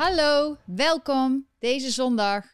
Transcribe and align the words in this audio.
Hallo, 0.00 0.56
welkom 0.66 1.46
deze 1.58 1.90
zondag. 1.90 2.44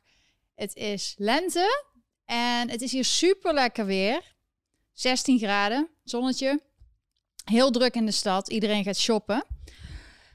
Het 0.55 0.75
is 0.75 1.15
lente 1.19 1.85
en 2.25 2.71
het 2.71 2.83
is 2.83 2.93
hier 2.93 3.05
super 3.05 3.55
lekker 3.55 3.87
weer. 3.87 4.35
16 4.93 5.39
graden, 5.39 5.89
zonnetje. 6.05 6.61
Heel 7.45 7.71
druk 7.71 7.95
in 7.95 8.07
de 8.07 8.13
stad, 8.13 8.49
iedereen 8.49 8.85
gaat 8.85 8.97
shoppen. 8.97 9.47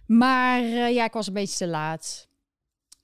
Maar 0.06 0.62
uh, 0.64 0.94
ja, 0.94 1.04
ik 1.04 1.14
was 1.14 1.28
een 1.28 1.34
beetje 1.34 1.58
te 1.58 1.68
laat. 1.68 2.28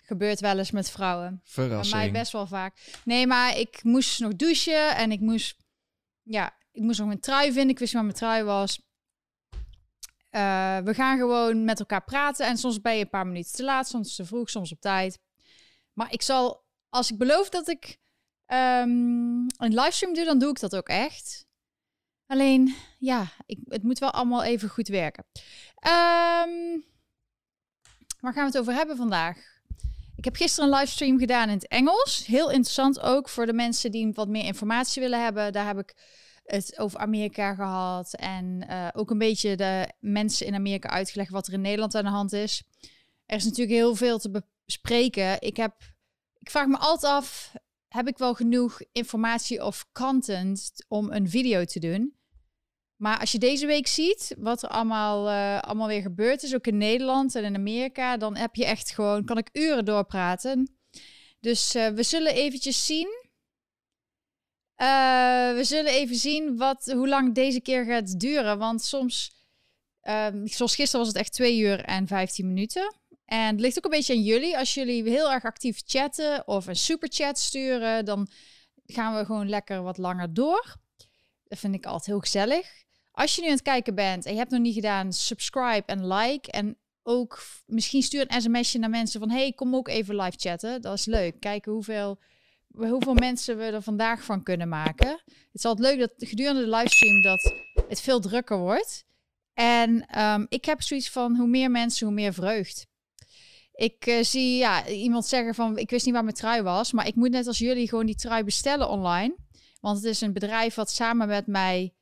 Gebeurt 0.03 0.39
wel 0.39 0.57
eens 0.57 0.71
met 0.71 0.89
vrouwen. 0.89 1.41
Verrassing. 1.43 1.95
Bij 1.95 2.11
mij 2.11 2.19
best 2.19 2.31
wel 2.31 2.47
vaak. 2.47 2.77
Nee, 3.03 3.27
maar 3.27 3.57
ik 3.57 3.83
moest 3.83 4.19
nog 4.19 4.35
douchen 4.35 4.95
en 4.95 5.11
ik 5.11 5.19
moest, 5.19 5.57
ja, 6.23 6.57
ik 6.71 6.81
moest 6.81 6.99
nog 6.99 7.07
mijn 7.07 7.19
trui 7.19 7.51
vinden. 7.51 7.69
Ik 7.69 7.79
wist 7.79 7.93
waar 7.93 8.03
mijn 8.03 8.15
trui 8.15 8.43
was. 8.43 8.86
Uh, 10.31 10.77
we 10.77 10.93
gaan 10.93 11.17
gewoon 11.17 11.63
met 11.63 11.79
elkaar 11.79 12.03
praten. 12.03 12.45
En 12.45 12.57
soms 12.57 12.81
ben 12.81 12.95
je 12.95 13.01
een 13.01 13.09
paar 13.09 13.27
minuten 13.27 13.51
te 13.51 13.63
laat, 13.63 13.87
soms 13.87 14.15
te 14.15 14.25
vroeg, 14.25 14.49
soms 14.49 14.71
op 14.71 14.79
tijd. 14.79 15.19
Maar 15.93 16.13
ik 16.13 16.21
zal, 16.21 16.63
als 16.89 17.11
ik 17.11 17.17
beloof 17.17 17.49
dat 17.49 17.67
ik 17.67 17.97
um, 18.47 19.45
een 19.57 19.73
livestream 19.73 20.13
doe, 20.13 20.25
dan 20.25 20.39
doe 20.39 20.49
ik 20.49 20.59
dat 20.59 20.75
ook 20.75 20.87
echt. 20.87 21.45
Alleen, 22.25 22.75
ja, 22.99 23.27
ik, 23.45 23.59
het 23.63 23.83
moet 23.83 23.99
wel 23.99 24.11
allemaal 24.11 24.43
even 24.43 24.69
goed 24.69 24.87
werken. 24.87 25.25
Um, 25.73 26.85
waar 28.19 28.33
gaan 28.33 28.43
we 28.43 28.51
het 28.51 28.57
over 28.57 28.73
hebben 28.73 28.97
vandaag? 28.97 29.37
Ik 30.15 30.25
heb 30.25 30.35
gisteren 30.35 30.69
een 30.69 30.77
livestream 30.77 31.19
gedaan 31.19 31.49
in 31.49 31.55
het 31.55 31.67
Engels. 31.67 32.25
Heel 32.25 32.49
interessant 32.49 32.99
ook 32.99 33.29
voor 33.29 33.45
de 33.45 33.53
mensen 33.53 33.91
die 33.91 34.11
wat 34.13 34.27
meer 34.27 34.43
informatie 34.43 35.01
willen 35.01 35.23
hebben. 35.23 35.53
Daar 35.53 35.65
heb 35.65 35.77
ik 35.79 35.95
het 36.47 36.79
over 36.79 36.99
Amerika 36.99 37.53
gehad. 37.53 38.13
En 38.13 38.65
uh, 38.69 38.87
ook 38.93 39.09
een 39.09 39.17
beetje 39.17 39.55
de 39.55 39.91
mensen 39.99 40.45
in 40.45 40.55
Amerika 40.55 40.89
uitgelegd 40.89 41.31
wat 41.31 41.47
er 41.47 41.53
in 41.53 41.61
Nederland 41.61 41.95
aan 41.95 42.03
de 42.03 42.09
hand 42.09 42.33
is. 42.33 42.63
Er 43.25 43.35
is 43.35 43.43
natuurlijk 43.43 43.77
heel 43.77 43.95
veel 43.95 44.19
te 44.19 44.43
bespreken. 44.65 45.41
Ik, 45.41 45.57
heb, 45.57 45.73
ik 46.39 46.49
vraag 46.49 46.67
me 46.67 46.77
altijd 46.77 47.13
af, 47.13 47.53
heb 47.87 48.07
ik 48.07 48.17
wel 48.17 48.33
genoeg 48.33 48.81
informatie 48.91 49.65
of 49.65 49.85
content 49.91 50.71
om 50.87 51.11
een 51.11 51.29
video 51.29 51.65
te 51.65 51.79
doen? 51.79 52.15
Maar 52.95 53.19
als 53.19 53.31
je 53.31 53.37
deze 53.37 53.65
week 53.65 53.87
ziet 53.87 54.35
wat 54.37 54.63
er 54.63 54.69
allemaal, 54.69 55.27
uh, 55.27 55.59
allemaal 55.59 55.87
weer 55.87 56.01
gebeurd 56.01 56.43
is, 56.43 56.55
ook 56.55 56.67
in 56.67 56.77
Nederland 56.77 57.35
en 57.35 57.43
in 57.43 57.55
Amerika, 57.55 58.17
dan 58.17 58.35
heb 58.35 58.55
je 58.55 58.65
echt 58.65 58.91
gewoon, 58.91 59.25
kan 59.25 59.37
ik 59.37 59.49
uren 59.51 59.85
doorpraten. 59.85 60.77
Dus 61.39 61.75
uh, 61.75 61.87
we 61.87 62.03
zullen 62.03 62.33
eventjes 62.33 62.85
zien 62.85 63.26
uh, 64.77 65.53
we 65.55 65.63
zullen 65.63 65.91
even 65.91 66.15
zien 66.15 66.57
wat, 66.57 66.85
hoe 66.85 67.07
lang 67.07 67.35
deze 67.35 67.61
keer 67.61 67.85
gaat 67.85 68.19
duren. 68.19 68.57
Want 68.57 68.81
soms, 68.81 69.31
um, 70.01 70.47
zoals 70.47 70.75
gisteren 70.75 71.05
was 71.05 71.13
het 71.13 71.21
echt 71.21 71.33
2 71.33 71.59
uur 71.59 71.83
en 71.83 72.07
15 72.07 72.47
minuten. 72.47 72.95
En 73.25 73.47
het 73.47 73.59
ligt 73.59 73.77
ook 73.77 73.83
een 73.83 73.89
beetje 73.89 74.13
aan 74.13 74.23
jullie. 74.23 74.57
Als 74.57 74.73
jullie 74.73 75.09
heel 75.09 75.31
erg 75.31 75.43
actief 75.43 75.81
chatten 75.85 76.47
of 76.47 76.67
een 76.67 76.75
superchat 76.75 77.39
sturen, 77.39 78.05
dan 78.05 78.27
gaan 78.85 79.15
we 79.15 79.25
gewoon 79.25 79.49
lekker 79.49 79.81
wat 79.81 79.97
langer 79.97 80.33
door. 80.33 80.75
Dat 81.43 81.59
vind 81.59 81.75
ik 81.75 81.85
altijd 81.85 82.05
heel 82.05 82.19
gezellig. 82.19 82.85
Als 83.11 83.35
je 83.35 83.41
nu 83.41 83.47
aan 83.47 83.53
het 83.53 83.61
kijken 83.61 83.95
bent 83.95 84.25
en 84.25 84.31
je 84.31 84.37
hebt 84.37 84.51
nog 84.51 84.61
niet 84.61 84.73
gedaan, 84.73 85.13
subscribe 85.13 85.83
en 85.85 86.07
like. 86.07 86.51
En 86.51 86.77
ook 87.03 87.43
misschien 87.65 88.01
stuur 88.01 88.25
een 88.27 88.41
sms'je 88.41 88.79
naar 88.79 88.89
mensen 88.89 89.19
van... 89.19 89.29
hey, 89.29 89.51
kom 89.51 89.75
ook 89.75 89.87
even 89.87 90.15
live 90.15 90.37
chatten. 90.37 90.81
Dat 90.81 90.93
is 90.93 91.05
leuk. 91.05 91.39
Kijken 91.39 91.71
hoeveel 91.71 92.19
hoeveel 92.77 93.13
mensen 93.13 93.57
we 93.57 93.63
er 93.63 93.81
vandaag 93.81 94.23
van 94.23 94.43
kunnen 94.43 94.69
maken. 94.69 95.09
Het 95.25 95.49
is 95.51 95.65
altijd 95.65 95.87
leuk 95.87 95.99
dat 95.99 96.29
gedurende 96.29 96.61
de 96.61 96.75
livestream 96.75 97.21
dat 97.21 97.53
het 97.87 98.01
veel 98.01 98.19
drukker 98.19 98.57
wordt. 98.57 99.05
En 99.53 100.21
um, 100.23 100.45
ik 100.49 100.65
heb 100.65 100.81
zoiets 100.81 101.09
van 101.09 101.35
hoe 101.35 101.47
meer 101.47 101.71
mensen, 101.71 102.05
hoe 102.05 102.15
meer 102.15 102.33
vreugd. 102.33 102.87
Ik 103.71 104.07
uh, 104.07 104.23
zie 104.23 104.57
ja, 104.57 104.87
iemand 104.87 105.25
zeggen 105.25 105.55
van 105.55 105.77
ik 105.77 105.89
wist 105.89 106.05
niet 106.05 106.13
waar 106.13 106.23
mijn 106.23 106.35
trui 106.35 106.61
was, 106.61 106.91
maar 106.91 107.07
ik 107.07 107.15
moet 107.15 107.29
net 107.29 107.47
als 107.47 107.57
jullie 107.57 107.89
gewoon 107.89 108.05
die 108.05 108.15
trui 108.15 108.43
bestellen 108.43 108.89
online. 108.89 109.35
Want 109.79 109.97
het 109.97 110.05
is 110.05 110.21
een 110.21 110.33
bedrijf 110.33 110.75
wat 110.75 110.91
samen 110.91 111.27
met 111.27 111.47
mij 111.47 111.93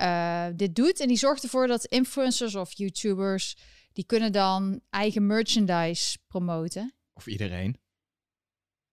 uh, 0.00 0.46
dit 0.56 0.74
doet. 0.74 1.00
En 1.00 1.08
die 1.08 1.16
zorgt 1.16 1.42
ervoor 1.42 1.66
dat 1.66 1.84
influencers 1.84 2.54
of 2.54 2.72
YouTubers, 2.72 3.56
die 3.92 4.06
kunnen 4.06 4.32
dan 4.32 4.80
eigen 4.90 5.26
merchandise 5.26 6.18
promoten. 6.28 6.94
Of 7.12 7.26
iedereen. 7.26 7.81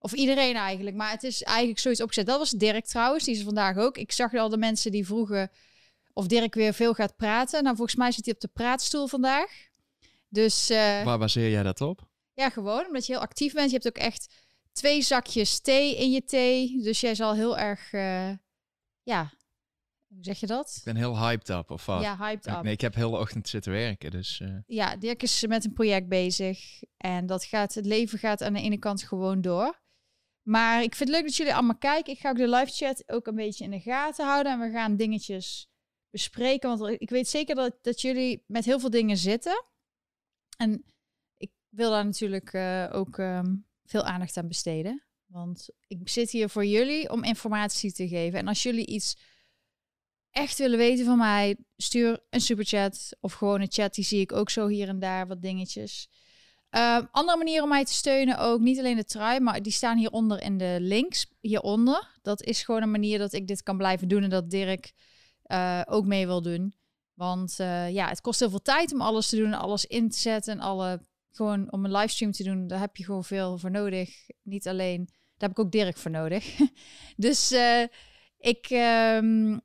Of 0.02 0.12
iedereen 0.12 0.54
eigenlijk. 0.54 0.96
Maar 0.96 1.10
het 1.10 1.22
is 1.22 1.42
eigenlijk 1.42 1.78
zoiets 1.78 2.02
opgezet. 2.02 2.26
Dat 2.26 2.38
was 2.38 2.50
Dirk 2.50 2.86
trouwens. 2.86 3.24
Die 3.24 3.34
is 3.34 3.42
vandaag 3.42 3.76
ook. 3.76 3.98
Ik 3.98 4.12
zag 4.12 4.34
al 4.34 4.48
de 4.48 4.56
mensen 4.56 4.90
die 4.90 5.06
vroegen 5.06 5.50
of 6.12 6.26
Dirk 6.26 6.54
weer 6.54 6.74
veel 6.74 6.94
gaat 6.94 7.16
praten. 7.16 7.62
Nou, 7.62 7.76
volgens 7.76 7.96
mij 7.96 8.12
zit 8.12 8.24
hij 8.24 8.34
op 8.34 8.40
de 8.40 8.48
praatstoel 8.48 9.06
vandaag. 9.06 9.68
Dus... 10.28 10.70
Uh, 10.70 11.02
Waar 11.04 11.18
baseer 11.18 11.50
jij 11.50 11.62
dat 11.62 11.80
op? 11.80 12.08
Ja, 12.34 12.50
gewoon 12.50 12.86
omdat 12.86 13.06
je 13.06 13.12
heel 13.12 13.22
actief 13.22 13.52
bent. 13.52 13.70
Je 13.70 13.76
hebt 13.76 13.86
ook 13.86 14.04
echt 14.04 14.34
twee 14.72 15.02
zakjes 15.02 15.60
thee 15.60 15.96
in 15.96 16.10
je 16.10 16.24
thee. 16.24 16.82
Dus 16.82 17.00
jij 17.00 17.14
zal 17.14 17.34
heel 17.34 17.58
erg... 17.58 17.92
Uh, 17.92 18.30
ja, 19.02 19.32
hoe 20.08 20.24
zeg 20.24 20.40
je 20.40 20.46
dat? 20.46 20.74
Ik 20.76 20.84
ben 20.84 20.96
heel 20.96 21.18
hyped 21.18 21.48
up, 21.48 21.70
of 21.70 21.86
wat? 21.86 22.02
Ja, 22.02 22.16
hyped 22.16 22.46
up. 22.46 22.62
Nee, 22.62 22.72
ik 22.72 22.80
heb 22.80 22.94
heel 22.94 23.10
de 23.10 23.18
ochtend 23.18 23.48
zitten 23.48 23.72
werken, 23.72 24.10
dus... 24.10 24.40
Uh... 24.42 24.58
Ja, 24.66 24.96
Dirk 24.96 25.22
is 25.22 25.46
met 25.46 25.64
een 25.64 25.72
project 25.72 26.08
bezig. 26.08 26.82
En 26.96 27.26
dat 27.26 27.44
gaat, 27.44 27.74
het 27.74 27.86
leven 27.86 28.18
gaat 28.18 28.42
aan 28.42 28.52
de 28.52 28.60
ene 28.60 28.78
kant 28.78 29.02
gewoon 29.02 29.40
door. 29.40 29.78
Maar 30.42 30.82
ik 30.82 30.94
vind 30.94 31.08
het 31.08 31.18
leuk 31.18 31.26
dat 31.26 31.36
jullie 31.36 31.54
allemaal 31.54 31.78
kijken. 31.78 32.12
Ik 32.12 32.18
ga 32.18 32.30
ook 32.30 32.36
de 32.36 32.48
live 32.48 32.72
chat 32.72 33.02
ook 33.06 33.26
een 33.26 33.34
beetje 33.34 33.64
in 33.64 33.70
de 33.70 33.80
gaten 33.80 34.26
houden. 34.26 34.52
En 34.52 34.60
we 34.60 34.70
gaan 34.70 34.96
dingetjes 34.96 35.68
bespreken. 36.10 36.78
Want 36.78 37.00
ik 37.00 37.10
weet 37.10 37.28
zeker 37.28 37.54
dat, 37.54 37.78
dat 37.82 38.00
jullie 38.00 38.44
met 38.46 38.64
heel 38.64 38.80
veel 38.80 38.90
dingen 38.90 39.16
zitten. 39.16 39.64
En 40.56 40.84
ik 41.36 41.50
wil 41.68 41.90
daar 41.90 42.04
natuurlijk 42.04 42.52
uh, 42.52 42.88
ook 42.92 43.18
um, 43.18 43.66
veel 43.84 44.02
aandacht 44.02 44.36
aan 44.36 44.48
besteden. 44.48 45.04
Want 45.26 45.68
ik 45.86 46.08
zit 46.08 46.30
hier 46.30 46.48
voor 46.48 46.64
jullie 46.64 47.10
om 47.10 47.24
informatie 47.24 47.92
te 47.92 48.08
geven. 48.08 48.38
En 48.38 48.48
als 48.48 48.62
jullie 48.62 48.86
iets 48.86 49.16
echt 50.30 50.58
willen 50.58 50.78
weten 50.78 51.04
van 51.04 51.18
mij, 51.18 51.56
stuur 51.76 52.26
een 52.30 52.40
superchat 52.40 53.16
of 53.20 53.32
gewoon 53.32 53.60
een 53.60 53.72
chat. 53.72 53.94
Die 53.94 54.04
zie 54.04 54.20
ik 54.20 54.32
ook 54.32 54.50
zo 54.50 54.66
hier 54.66 54.88
en 54.88 54.98
daar 54.98 55.26
wat 55.26 55.42
dingetjes. 55.42 56.08
Uh, 56.70 56.98
andere 57.10 57.38
manier 57.38 57.62
om 57.62 57.68
mij 57.68 57.84
te 57.84 57.92
steunen 57.92 58.38
ook, 58.38 58.60
niet 58.60 58.78
alleen 58.78 58.96
de 58.96 59.04
trui, 59.04 59.40
maar 59.40 59.62
die 59.62 59.72
staan 59.72 59.98
hieronder 59.98 60.42
in 60.42 60.58
de 60.58 60.76
links, 60.80 61.26
hieronder. 61.40 62.18
Dat 62.22 62.42
is 62.42 62.62
gewoon 62.62 62.82
een 62.82 62.90
manier 62.90 63.18
dat 63.18 63.32
ik 63.32 63.46
dit 63.46 63.62
kan 63.62 63.76
blijven 63.76 64.08
doen 64.08 64.22
en 64.22 64.30
dat 64.30 64.50
Dirk 64.50 64.92
uh, 65.46 65.82
ook 65.84 66.04
mee 66.04 66.26
wil 66.26 66.42
doen. 66.42 66.74
Want 67.14 67.56
uh, 67.60 67.90
ja, 67.90 68.08
het 68.08 68.20
kost 68.20 68.40
heel 68.40 68.50
veel 68.50 68.62
tijd 68.62 68.92
om 68.92 69.00
alles 69.00 69.28
te 69.28 69.36
doen, 69.36 69.54
alles 69.54 69.84
in 69.86 70.10
te 70.10 70.18
zetten 70.18 70.52
en 70.52 70.60
alle, 70.60 71.00
gewoon 71.30 71.72
om 71.72 71.84
een 71.84 71.92
livestream 71.92 72.32
te 72.32 72.42
doen, 72.42 72.66
daar 72.66 72.80
heb 72.80 72.96
je 72.96 73.04
gewoon 73.04 73.24
veel 73.24 73.58
voor 73.58 73.70
nodig. 73.70 74.10
Niet 74.42 74.68
alleen, 74.68 75.04
daar 75.06 75.48
heb 75.48 75.50
ik 75.50 75.58
ook 75.58 75.72
Dirk 75.72 75.96
voor 75.96 76.10
nodig. 76.10 76.58
dus 77.16 77.54
ik, 78.38 78.70
um, 78.70 79.60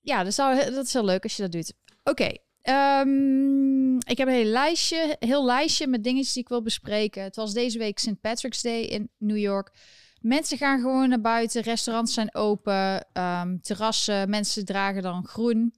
ja, 0.00 0.24
dat, 0.24 0.36
dat 0.74 0.86
is 0.86 0.92
heel 0.92 1.04
leuk 1.04 1.22
als 1.22 1.36
je 1.36 1.42
dat 1.42 1.52
doet. 1.52 1.72
Oké. 2.02 2.36
Um, 2.68 3.96
ik 3.98 4.18
heb 4.18 4.28
een 4.28 4.34
heel 4.34 4.44
lijstje, 4.44 5.16
heel 5.18 5.44
lijstje 5.44 5.86
met 5.86 6.04
dingetjes 6.04 6.32
die 6.32 6.42
ik 6.42 6.48
wil 6.48 6.62
bespreken. 6.62 7.22
Het 7.22 7.36
was 7.36 7.52
deze 7.52 7.78
week 7.78 7.98
St. 7.98 8.20
Patrick's 8.20 8.62
Day 8.62 8.80
in 8.80 9.10
New 9.18 9.36
York. 9.36 9.72
Mensen 10.20 10.58
gaan 10.58 10.80
gewoon 10.80 11.08
naar 11.08 11.20
buiten, 11.20 11.62
restaurants 11.62 12.14
zijn 12.14 12.34
open, 12.34 13.06
um, 13.12 13.60
terrassen, 13.60 14.30
mensen 14.30 14.64
dragen 14.64 15.02
dan 15.02 15.26
groen. 15.26 15.74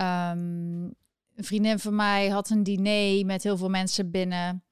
Um, 0.00 0.94
een 1.34 1.44
vriendin 1.44 1.78
van 1.78 1.94
mij 1.94 2.28
had 2.28 2.50
een 2.50 2.62
diner 2.62 3.26
met 3.26 3.42
heel 3.42 3.56
veel 3.56 3.68
mensen 3.68 4.10
binnen. 4.10 4.64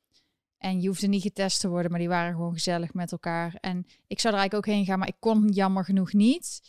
En 0.59 0.81
je 0.81 0.89
hoefde 0.89 1.07
niet 1.07 1.23
getest 1.23 1.61
te 1.61 1.69
worden, 1.69 1.91
maar 1.91 2.01
die 2.01 2.09
waren 2.09 2.35
gewoon 2.35 2.53
gezellig 2.53 2.95
met 2.95 3.13
elkaar. 3.13 3.55
En 3.61 3.87
ik 4.07 4.21
zou 4.21 4.35
er 4.35 4.41
eigenlijk 4.41 4.55
ook 4.55 4.75
heen 4.75 4.85
gaan, 4.85 4.99
maar 4.99 5.09
ik 5.09 5.17
kon 5.19 5.49
jammer 5.49 5.85
genoeg 5.85 6.13
niet. 6.13 6.61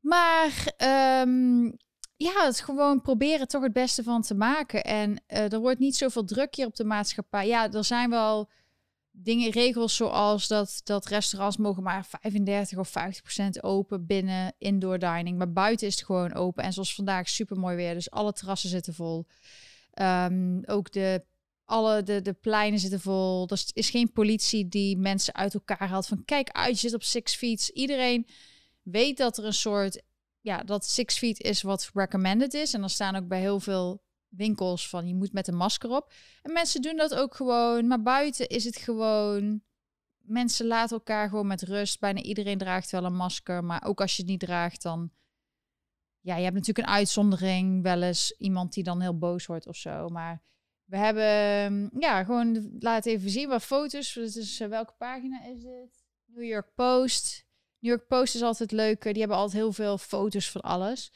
Maar 0.00 0.74
um, 1.22 1.76
ja, 2.22 2.44
het 2.44 2.60
gewoon 2.60 3.00
proberen 3.00 3.48
toch 3.48 3.62
het 3.62 3.72
beste 3.72 4.02
van 4.02 4.22
te 4.22 4.34
maken. 4.34 4.84
En 4.84 5.10
uh, 5.10 5.52
er 5.52 5.58
wordt 5.58 5.78
niet 5.78 5.96
zoveel 5.96 6.24
druk 6.24 6.54
hier 6.54 6.66
op 6.66 6.76
de 6.76 6.84
maatschappij. 6.84 7.46
Ja, 7.46 7.70
er 7.70 7.84
zijn 7.84 8.10
wel 8.10 8.50
dingen, 9.10 9.50
regels 9.50 9.96
zoals 9.96 10.48
dat, 10.48 10.80
dat 10.84 11.06
restaurants 11.06 11.56
mogen 11.56 11.82
maar 11.82 12.06
35 12.06 12.78
of 12.78 12.88
50 12.88 13.22
procent 13.22 13.62
open 13.62 14.06
binnen 14.06 14.54
indoor 14.58 14.98
dining. 14.98 15.38
Maar 15.38 15.52
buiten 15.52 15.86
is 15.86 15.94
het 15.94 16.04
gewoon 16.04 16.34
open. 16.34 16.64
En 16.64 16.72
zoals 16.72 16.94
vandaag 16.94 17.28
super 17.28 17.56
mooi 17.56 17.76
weer. 17.76 17.94
Dus 17.94 18.10
alle 18.10 18.32
terrassen 18.32 18.68
zitten 18.68 18.94
vol. 18.94 19.26
Um, 20.00 20.64
ook 20.64 20.92
de, 20.92 21.24
alle 21.64 22.02
de, 22.02 22.22
de 22.22 22.32
pleinen 22.32 22.78
zitten 22.78 23.00
vol. 23.00 23.48
Er 23.48 23.62
is 23.72 23.90
geen 23.90 24.12
politie 24.12 24.68
die 24.68 24.96
mensen 24.96 25.34
uit 25.34 25.54
elkaar 25.54 25.88
haalt. 25.88 26.06
Van 26.06 26.24
kijk 26.24 26.50
uit, 26.50 26.80
je 26.80 26.88
zit 26.88 26.94
op 26.94 27.02
six 27.02 27.34
feet. 27.34 27.68
Iedereen 27.68 28.26
weet 28.82 29.16
dat 29.16 29.38
er 29.38 29.44
een 29.44 29.52
soort 29.52 30.02
ja, 30.42 30.62
dat 30.62 30.84
six 30.84 31.18
feet 31.18 31.40
is 31.40 31.62
wat 31.62 31.90
recommended 31.94 32.54
is. 32.54 32.74
En 32.74 32.80
dan 32.80 32.90
staan 32.90 33.16
ook 33.16 33.28
bij 33.28 33.40
heel 33.40 33.60
veel 33.60 34.02
winkels 34.28 34.88
van 34.88 35.08
je 35.08 35.14
moet 35.14 35.32
met 35.32 35.48
een 35.48 35.56
masker 35.56 35.90
op. 35.90 36.12
En 36.42 36.52
mensen 36.52 36.82
doen 36.82 36.96
dat 36.96 37.14
ook 37.14 37.34
gewoon. 37.34 37.86
Maar 37.86 38.02
buiten 38.02 38.48
is 38.48 38.64
het 38.64 38.76
gewoon. 38.76 39.62
Mensen 40.18 40.66
laten 40.66 40.96
elkaar 40.96 41.28
gewoon 41.28 41.46
met 41.46 41.62
rust. 41.62 42.00
Bijna 42.00 42.20
iedereen 42.20 42.58
draagt 42.58 42.90
wel 42.90 43.04
een 43.04 43.16
masker. 43.16 43.64
Maar 43.64 43.84
ook 43.84 44.00
als 44.00 44.16
je 44.16 44.22
het 44.22 44.30
niet 44.30 44.40
draagt, 44.40 44.82
dan. 44.82 45.10
Ja, 46.20 46.36
je 46.36 46.42
hebt 46.42 46.56
natuurlijk 46.56 46.86
een 46.86 46.94
uitzondering. 46.94 47.82
Wel 47.82 48.02
eens 48.02 48.34
iemand 48.38 48.72
die 48.72 48.84
dan 48.84 49.00
heel 49.00 49.18
boos 49.18 49.46
wordt 49.46 49.66
of 49.66 49.76
zo. 49.76 50.08
Maar 50.08 50.42
We 50.84 50.96
hebben, 50.96 51.90
ja, 51.98 52.24
gewoon 52.24 52.76
laat 52.78 53.06
even 53.06 53.30
zien 53.30 53.48
wat 53.48 53.62
foto's. 53.62 54.58
Welke 54.58 54.94
pagina 54.98 55.44
is 55.44 55.62
dit? 55.62 56.04
New 56.24 56.44
York 56.44 56.74
Post. 56.74 57.46
New 57.82 57.90
York 57.90 58.06
Post 58.06 58.34
is 58.34 58.42
altijd 58.42 58.72
leuk. 58.72 59.02
Die 59.02 59.18
hebben 59.18 59.36
altijd 59.36 59.62
heel 59.62 59.72
veel 59.72 59.98
foto's 59.98 60.50
van 60.50 60.60
alles. 60.60 61.12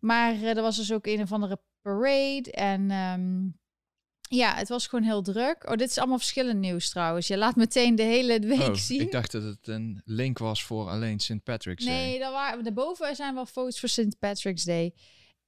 Maar 0.00 0.34
uh, 0.34 0.56
er 0.56 0.62
was 0.62 0.76
dus 0.76 0.92
ook 0.92 1.06
een 1.06 1.22
of 1.22 1.32
andere 1.32 1.60
parade. 1.82 2.50
En 2.52 2.90
um, 2.90 3.58
ja, 4.28 4.54
het 4.54 4.68
was 4.68 4.86
gewoon 4.86 5.04
heel 5.04 5.22
druk. 5.22 5.70
Oh, 5.70 5.76
dit 5.76 5.90
is 5.90 5.98
allemaal 5.98 6.18
verschillend 6.18 6.60
nieuws 6.60 6.90
trouwens. 6.90 7.26
Je 7.26 7.36
laat 7.36 7.56
meteen 7.56 7.94
de 7.94 8.02
hele 8.02 8.38
week 8.38 8.60
oh, 8.60 8.74
zien. 8.74 9.00
Ik 9.00 9.12
dacht 9.12 9.32
dat 9.32 9.42
het 9.42 9.68
een 9.68 10.02
link 10.04 10.38
was 10.38 10.64
voor 10.64 10.88
alleen 10.88 11.20
St. 11.20 11.42
Patrick's 11.42 11.84
Day. 11.84 11.94
Nee, 11.94 12.18
daar 12.18 12.32
waren, 12.32 12.64
daarboven 12.64 13.16
zijn 13.16 13.34
wel 13.34 13.46
foto's 13.46 13.80
voor 13.80 13.88
St. 13.88 14.18
Patrick's 14.18 14.64
Day. 14.64 14.94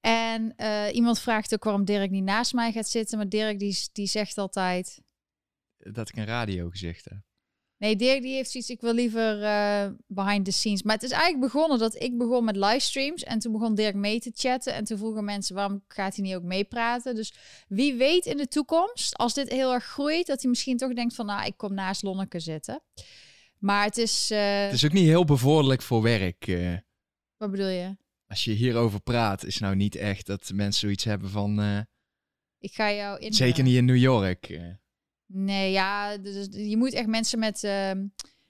En 0.00 0.54
uh, 0.56 0.94
iemand 0.94 1.20
vraagt 1.20 1.54
ook 1.54 1.64
waarom 1.64 1.84
Dirk 1.84 2.10
niet 2.10 2.24
naast 2.24 2.52
mij 2.52 2.72
gaat 2.72 2.88
zitten. 2.88 3.18
Maar 3.18 3.28
Dirk 3.28 3.58
die, 3.58 3.88
die 3.92 4.06
zegt 4.06 4.38
altijd... 4.38 5.00
Dat 5.76 6.08
ik 6.08 6.16
een 6.16 6.24
radiogezicht 6.24 7.04
heb. 7.04 7.25
Nee, 7.78 7.96
Dirk 7.96 8.22
die 8.22 8.34
heeft 8.34 8.50
zoiets, 8.50 8.70
ik 8.70 8.80
wil 8.80 8.92
liever 8.92 9.42
uh, 9.42 9.86
behind 10.06 10.44
the 10.44 10.50
scenes. 10.50 10.82
Maar 10.82 10.94
het 10.94 11.02
is 11.04 11.10
eigenlijk 11.10 11.52
begonnen 11.52 11.78
dat 11.78 12.02
ik 12.02 12.18
begon 12.18 12.44
met 12.44 12.56
livestreams. 12.56 13.22
En 13.22 13.38
toen 13.38 13.52
begon 13.52 13.74
Dirk 13.74 13.94
mee 13.94 14.20
te 14.20 14.32
chatten. 14.34 14.74
En 14.74 14.84
toen 14.84 14.98
vroegen 14.98 15.24
mensen, 15.24 15.54
waarom 15.54 15.84
gaat 15.88 16.16
hij 16.16 16.24
niet 16.24 16.34
ook 16.34 16.42
meepraten? 16.42 17.14
Dus 17.14 17.34
wie 17.68 17.94
weet 17.94 18.26
in 18.26 18.36
de 18.36 18.48
toekomst, 18.48 19.16
als 19.16 19.34
dit 19.34 19.50
heel 19.50 19.72
erg 19.72 19.84
groeit... 19.84 20.26
dat 20.26 20.40
hij 20.40 20.50
misschien 20.50 20.76
toch 20.76 20.92
denkt 20.92 21.14
van, 21.14 21.26
nou, 21.26 21.46
ik 21.46 21.56
kom 21.56 21.74
naast 21.74 22.02
Lonneke 22.02 22.40
zitten. 22.40 22.82
Maar 23.58 23.84
het 23.84 23.96
is... 23.96 24.30
Uh... 24.30 24.60
Het 24.60 24.72
is 24.72 24.84
ook 24.84 24.92
niet 24.92 25.06
heel 25.06 25.24
bevorderlijk 25.24 25.82
voor 25.82 26.02
werk. 26.02 26.46
Uh, 26.46 26.76
Wat 27.36 27.50
bedoel 27.50 27.68
je? 27.68 27.96
Als 28.26 28.44
je 28.44 28.52
hierover 28.52 29.00
praat, 29.00 29.44
is 29.44 29.58
nou 29.58 29.76
niet 29.76 29.94
echt 29.94 30.26
dat 30.26 30.50
mensen 30.54 30.80
zoiets 30.80 31.04
hebben 31.04 31.30
van... 31.30 31.86
ik 32.58 32.74
ga 32.74 32.92
jou 32.92 33.18
in. 33.18 33.32
Zeker 33.32 33.62
niet 33.62 33.76
in 33.76 33.84
New 33.84 33.96
York. 33.96 34.60
Nee, 35.26 35.72
ja, 35.72 36.16
dus 36.16 36.48
je 36.50 36.76
moet 36.76 36.92
echt 36.92 37.06
mensen 37.06 37.38
met 37.38 37.62
uh, 37.62 37.90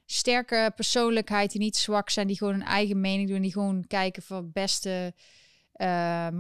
sterke 0.05 0.73
persoonlijkheid 0.75 1.51
die 1.51 1.61
niet 1.61 1.77
zwak 1.77 2.11
zijn, 2.11 2.27
die 2.27 2.37
gewoon 2.37 2.55
een 2.55 2.63
eigen 2.63 3.01
mening 3.01 3.29
doen, 3.29 3.43
die 3.43 3.53
gewoon 3.53 3.87
kijken 3.87 4.23
voor 4.23 4.37
het 4.37 4.53
beste. 4.53 5.15
Uh, 5.77 5.87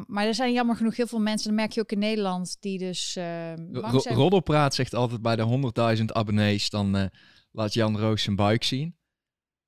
maar 0.06 0.26
er 0.26 0.34
zijn 0.34 0.52
jammer 0.52 0.76
genoeg 0.76 0.96
heel 0.96 1.06
veel 1.06 1.18
mensen, 1.18 1.48
dat 1.48 1.58
merk 1.58 1.72
je 1.72 1.80
ook 1.80 1.92
in 1.92 1.98
Nederland, 1.98 2.56
die 2.60 2.78
dus. 2.78 3.16
Uh, 3.16 3.54
Ro. 3.72 4.00
Roddelpraat 4.02 4.74
zegt 4.74 4.94
altijd 4.94 5.22
bij 5.22 5.36
de 5.36 5.72
100.000 5.98 6.04
abonnees, 6.04 6.70
dan 6.70 6.96
uh, 6.96 7.04
laat 7.52 7.74
Jan 7.74 7.98
Roos 7.98 8.22
zijn 8.22 8.36
buik 8.36 8.64
zien. 8.64 8.96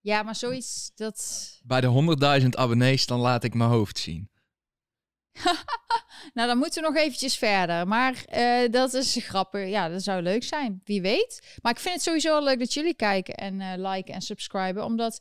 Ja, 0.00 0.22
maar 0.22 0.36
zoiets 0.36 0.90
dat. 0.94 1.48
Bij 1.64 1.80
de 1.80 2.16
100.000 2.42 2.48
abonnees, 2.48 3.06
dan 3.06 3.20
laat 3.20 3.44
ik 3.44 3.54
mijn 3.54 3.70
hoofd 3.70 3.98
zien. 3.98 4.30
nou, 6.34 6.48
dan 6.48 6.58
moeten 6.58 6.82
we 6.82 6.88
nog 6.88 6.98
eventjes 6.98 7.36
verder. 7.36 7.88
Maar 7.88 8.24
uh, 8.34 8.70
dat 8.70 8.94
is 8.94 9.16
grappig. 9.20 9.68
Ja, 9.68 9.88
dat 9.88 10.02
zou 10.02 10.22
leuk 10.22 10.42
zijn. 10.42 10.80
Wie 10.84 11.02
weet. 11.02 11.58
Maar 11.62 11.72
ik 11.72 11.78
vind 11.78 11.94
het 11.94 12.02
sowieso 12.04 12.44
leuk 12.44 12.58
dat 12.58 12.72
jullie 12.72 12.94
kijken 12.94 13.34
en 13.34 13.60
uh, 13.60 13.72
liken 13.76 14.14
en 14.14 14.20
subscriben. 14.20 14.84
Omdat 14.84 15.20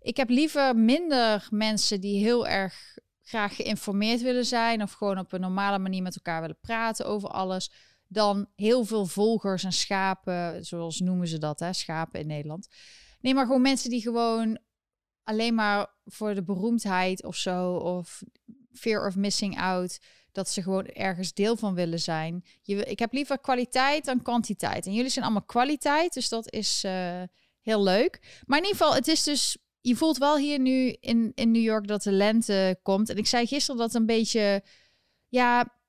ik 0.00 0.16
heb 0.16 0.28
liever 0.28 0.76
minder 0.76 1.46
mensen 1.50 2.00
die 2.00 2.24
heel 2.24 2.46
erg 2.46 2.98
graag 3.22 3.56
geïnformeerd 3.56 4.20
willen 4.20 4.46
zijn. 4.46 4.82
Of 4.82 4.92
gewoon 4.92 5.18
op 5.18 5.32
een 5.32 5.40
normale 5.40 5.78
manier 5.78 6.02
met 6.02 6.16
elkaar 6.16 6.40
willen 6.40 6.58
praten 6.60 7.06
over 7.06 7.28
alles. 7.28 7.70
Dan 8.06 8.48
heel 8.56 8.84
veel 8.84 9.06
volgers 9.06 9.64
en 9.64 9.72
schapen. 9.72 10.64
Zoals 10.64 11.00
noemen 11.00 11.28
ze 11.28 11.38
dat, 11.38 11.60
hè? 11.60 11.72
Schapen 11.72 12.20
in 12.20 12.26
Nederland. 12.26 12.68
Nee, 13.20 13.34
maar 13.34 13.46
gewoon 13.46 13.62
mensen 13.62 13.90
die 13.90 14.00
gewoon 14.00 14.58
alleen 15.24 15.54
maar 15.54 15.94
voor 16.04 16.34
de 16.34 16.44
beroemdheid 16.44 17.24
of 17.24 17.36
zo. 17.36 17.72
Of 17.74 18.22
fear 18.72 19.06
of 19.06 19.16
missing 19.16 19.60
out. 19.60 19.98
Dat 20.32 20.48
ze 20.48 20.62
gewoon 20.62 20.86
ergens 20.86 21.32
deel 21.32 21.56
van 21.56 21.74
willen 21.74 22.00
zijn. 22.00 22.44
Je, 22.62 22.84
ik 22.84 22.98
heb 22.98 23.12
liever 23.12 23.38
kwaliteit 23.38 24.04
dan 24.04 24.22
kwantiteit. 24.22 24.86
En 24.86 24.94
jullie 24.94 25.10
zijn 25.10 25.24
allemaal 25.24 25.44
kwaliteit, 25.44 26.12
dus 26.12 26.28
dat 26.28 26.52
is 26.52 26.84
uh, 26.84 27.22
heel 27.60 27.82
leuk. 27.82 28.42
Maar 28.46 28.58
in 28.58 28.64
ieder 28.64 28.78
geval, 28.78 28.94
het 28.94 29.08
is 29.08 29.22
dus. 29.22 29.56
Je 29.82 29.96
voelt 29.96 30.18
wel 30.18 30.36
hier 30.36 30.58
nu 30.58 30.96
in, 31.00 31.32
in 31.34 31.50
New 31.50 31.62
York 31.62 31.86
dat 31.86 32.02
de 32.02 32.12
lente 32.12 32.78
komt. 32.82 33.08
En 33.08 33.16
ik 33.16 33.26
zei 33.26 33.46
gisteren 33.46 33.80
dat 33.80 33.92
het 33.92 34.00
een 34.00 34.06
beetje. 34.06 34.62
Ja, 35.28 35.80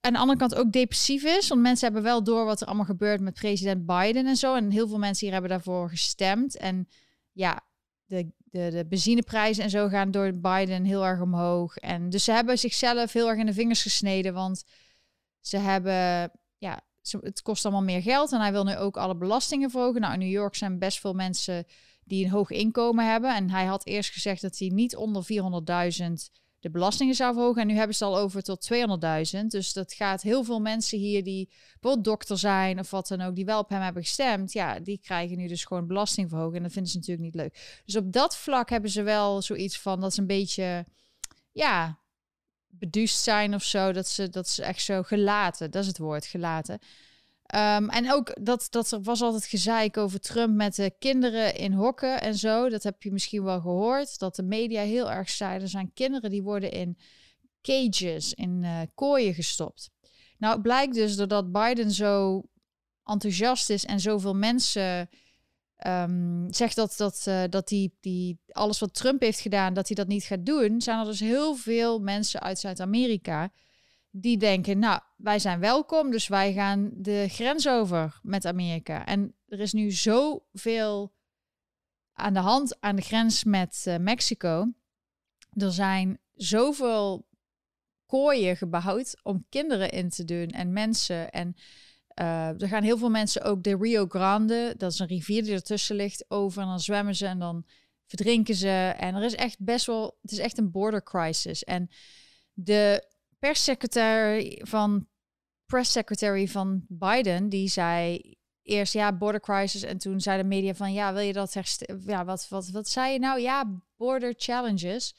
aan 0.00 0.12
de 0.12 0.18
andere 0.18 0.38
kant 0.38 0.54
ook 0.54 0.72
depressief 0.72 1.24
is. 1.24 1.48
Want 1.48 1.60
mensen 1.60 1.84
hebben 1.84 2.02
wel 2.02 2.24
door 2.24 2.44
wat 2.44 2.60
er 2.60 2.66
allemaal 2.66 2.84
gebeurt 2.84 3.20
met 3.20 3.34
president 3.34 3.86
Biden 3.86 4.26
en 4.26 4.36
zo. 4.36 4.54
En 4.54 4.70
heel 4.70 4.88
veel 4.88 4.98
mensen 4.98 5.24
hier 5.24 5.32
hebben 5.32 5.50
daarvoor 5.50 5.90
gestemd. 5.90 6.56
En 6.56 6.88
ja, 7.32 7.60
de, 8.04 8.32
de, 8.50 8.70
de 8.70 8.86
benzineprijzen 8.86 9.64
en 9.64 9.70
zo 9.70 9.88
gaan 9.88 10.10
door 10.10 10.34
Biden 10.34 10.84
heel 10.84 11.06
erg 11.06 11.20
omhoog. 11.20 11.76
En 11.76 12.10
dus 12.10 12.24
ze 12.24 12.32
hebben 12.32 12.58
zichzelf 12.58 13.12
heel 13.12 13.28
erg 13.28 13.38
in 13.38 13.46
de 13.46 13.52
vingers 13.52 13.82
gesneden, 13.82 14.34
want 14.34 14.64
ze 15.40 15.56
hebben, 15.56 16.30
ja, 16.58 16.80
het 17.20 17.42
kost 17.42 17.64
allemaal 17.64 17.82
meer 17.82 18.02
geld 18.02 18.32
en 18.32 18.40
hij 18.40 18.52
wil 18.52 18.64
nu 18.64 18.76
ook 18.76 18.96
alle 18.96 19.16
belastingen 19.16 19.70
verhogen. 19.70 20.00
Nou, 20.00 20.12
in 20.12 20.18
New 20.18 20.30
York 20.30 20.54
zijn 20.54 20.78
best 20.78 21.00
veel 21.00 21.14
mensen 21.14 21.64
die 22.04 22.24
een 22.24 22.30
hoog 22.30 22.50
inkomen 22.50 23.10
hebben. 23.10 23.34
En 23.34 23.50
hij 23.50 23.64
had 23.64 23.86
eerst 23.86 24.12
gezegd 24.12 24.42
dat 24.42 24.58
hij 24.58 24.68
niet 24.68 24.96
onder 24.96 25.26
400.000 26.02 26.12
de 26.60 26.70
belastingen 26.70 27.14
zou 27.14 27.34
verhogen. 27.34 27.62
En 27.62 27.66
nu 27.66 27.74
hebben 27.74 27.96
ze 27.96 28.04
al 28.04 28.18
over 28.18 28.42
tot 28.42 28.70
200.000. 29.34 29.46
Dus 29.46 29.72
dat 29.72 29.92
gaat 29.92 30.22
heel 30.22 30.44
veel 30.44 30.60
mensen 30.60 30.98
hier 30.98 31.24
die 31.24 31.48
bijvoorbeeld 31.72 32.04
dokter 32.04 32.38
zijn 32.38 32.78
of 32.78 32.90
wat 32.90 33.08
dan 33.08 33.20
ook, 33.20 33.34
die 33.34 33.44
wel 33.44 33.58
op 33.58 33.68
hem 33.68 33.80
hebben 33.80 34.02
gestemd. 34.02 34.52
Ja, 34.52 34.80
die 34.80 34.98
krijgen 34.98 35.36
nu 35.36 35.48
dus 35.48 35.64
gewoon 35.64 35.86
belastingverhoging. 35.86 36.56
En 36.56 36.62
dat 36.62 36.72
vinden 36.72 36.90
ze 36.90 36.98
natuurlijk 36.98 37.24
niet 37.24 37.34
leuk. 37.34 37.80
Dus 37.84 37.96
op 37.96 38.12
dat 38.12 38.36
vlak 38.36 38.70
hebben 38.70 38.90
ze 38.90 39.02
wel 39.02 39.42
zoiets 39.42 39.80
van 39.80 40.00
dat 40.00 40.14
ze 40.14 40.20
een 40.20 40.26
beetje, 40.26 40.86
ja, 41.52 41.98
beduust 42.66 43.22
zijn 43.22 43.54
of 43.54 43.62
zo. 43.62 43.92
Dat 43.92 44.08
ze, 44.08 44.28
dat 44.28 44.48
ze 44.48 44.64
echt 44.64 44.82
zo 44.82 45.02
gelaten, 45.02 45.70
dat 45.70 45.82
is 45.82 45.88
het 45.88 45.98
woord, 45.98 46.26
gelaten. 46.26 46.78
Um, 47.54 47.88
en 47.88 48.12
ook 48.12 48.36
dat, 48.40 48.66
dat 48.70 48.90
er 48.90 49.02
was 49.02 49.22
altijd 49.22 49.44
gezeik 49.44 49.96
over 49.96 50.20
Trump 50.20 50.54
met 50.54 50.74
de 50.74 50.92
kinderen 50.98 51.54
in 51.54 51.72
hokken 51.72 52.20
en 52.20 52.34
zo. 52.34 52.68
Dat 52.68 52.82
heb 52.82 53.02
je 53.02 53.12
misschien 53.12 53.42
wel 53.42 53.60
gehoord. 53.60 54.18
Dat 54.18 54.36
de 54.36 54.42
media 54.42 54.82
heel 54.82 55.10
erg 55.10 55.30
zei. 55.30 55.60
Er 55.60 55.68
zijn 55.68 55.92
kinderen 55.94 56.30
die 56.30 56.42
worden 56.42 56.70
in 56.70 56.98
cages, 57.62 58.34
in 58.34 58.62
uh, 58.62 58.80
kooien 58.94 59.34
gestopt. 59.34 59.90
Nou, 60.38 60.52
het 60.52 60.62
blijkt 60.62 60.94
dus 60.94 61.16
doordat 61.16 61.52
Biden 61.52 61.90
zo 61.90 62.42
enthousiast 63.04 63.70
is 63.70 63.84
en 63.84 64.00
zoveel 64.00 64.34
mensen 64.34 65.08
um, 65.86 66.46
zegt 66.50 66.76
dat, 66.76 66.94
dat, 66.96 67.24
uh, 67.28 67.42
dat 67.48 67.68
die, 67.68 67.96
die 68.00 68.38
alles 68.48 68.78
wat 68.78 68.94
Trump 68.94 69.20
heeft 69.20 69.40
gedaan, 69.40 69.74
dat 69.74 69.86
hij 69.86 69.96
dat 69.96 70.08
niet 70.08 70.24
gaat 70.24 70.46
doen. 70.46 70.80
Zijn 70.80 70.98
er 70.98 71.04
dus 71.04 71.20
heel 71.20 71.54
veel 71.54 71.98
mensen 71.98 72.40
uit 72.40 72.58
Zuid-Amerika 72.58 73.50
die 74.10 74.36
denken, 74.36 74.78
nou, 74.78 75.00
wij 75.16 75.38
zijn 75.38 75.60
welkom, 75.60 76.10
dus 76.10 76.28
wij 76.28 76.52
gaan 76.52 76.90
de 76.92 77.26
grens 77.28 77.68
over 77.68 78.18
met 78.22 78.46
Amerika. 78.46 79.06
En 79.06 79.34
er 79.46 79.60
is 79.60 79.72
nu 79.72 79.90
zoveel 79.90 81.12
aan 82.12 82.34
de 82.34 82.40
hand 82.40 82.80
aan 82.80 82.96
de 82.96 83.02
grens 83.02 83.44
met 83.44 83.84
uh, 83.88 83.96
Mexico. 83.96 84.72
Er 85.50 85.72
zijn 85.72 86.18
zoveel 86.34 87.28
kooien 88.06 88.56
gebouwd 88.56 89.20
om 89.22 89.46
kinderen 89.48 89.90
in 89.90 90.08
te 90.08 90.24
doen 90.24 90.48
en 90.48 90.72
mensen. 90.72 91.30
En 91.30 91.54
uh, 92.20 92.60
er 92.62 92.68
gaan 92.68 92.82
heel 92.82 92.98
veel 92.98 93.10
mensen 93.10 93.42
ook 93.42 93.62
de 93.62 93.76
Rio 93.76 94.06
Grande, 94.08 94.74
dat 94.76 94.92
is 94.92 94.98
een 94.98 95.06
rivier 95.06 95.42
die 95.42 95.52
ertussen 95.52 95.96
ligt, 95.96 96.24
over. 96.28 96.62
En 96.62 96.68
dan 96.68 96.80
zwemmen 96.80 97.14
ze 97.14 97.26
en 97.26 97.38
dan 97.38 97.64
verdrinken 98.06 98.54
ze. 98.54 98.94
En 98.98 99.14
er 99.14 99.22
is 99.22 99.34
echt 99.34 99.56
best 99.58 99.86
wel, 99.86 100.18
het 100.22 100.30
is 100.30 100.38
echt 100.38 100.58
een 100.58 100.70
border 100.70 101.02
crisis. 101.02 101.64
En 101.64 101.90
de 102.52 103.08
perssecretary 103.40 104.60
van 104.62 105.08
press 105.66 105.92
secretary 105.92 106.48
van 106.48 106.84
Biden, 106.88 107.48
die 107.48 107.68
zei 107.68 108.20
eerst 108.62 108.92
ja, 108.92 109.12
border 109.12 109.40
crisis. 109.40 109.82
En 109.82 109.98
toen 109.98 110.20
zei 110.20 110.42
de 110.42 110.48
media 110.48 110.74
van 110.74 110.92
ja, 110.92 111.12
wil 111.12 111.22
je 111.22 111.32
dat 111.32 111.54
herstellen? 111.54 112.02
Ja, 112.06 112.24
wat, 112.24 112.48
wat, 112.48 112.68
wat 112.68 112.88
zei 112.88 113.12
je 113.12 113.18
nou? 113.18 113.40
Ja, 113.40 113.82
border 113.96 114.34
challenges. 114.36 115.14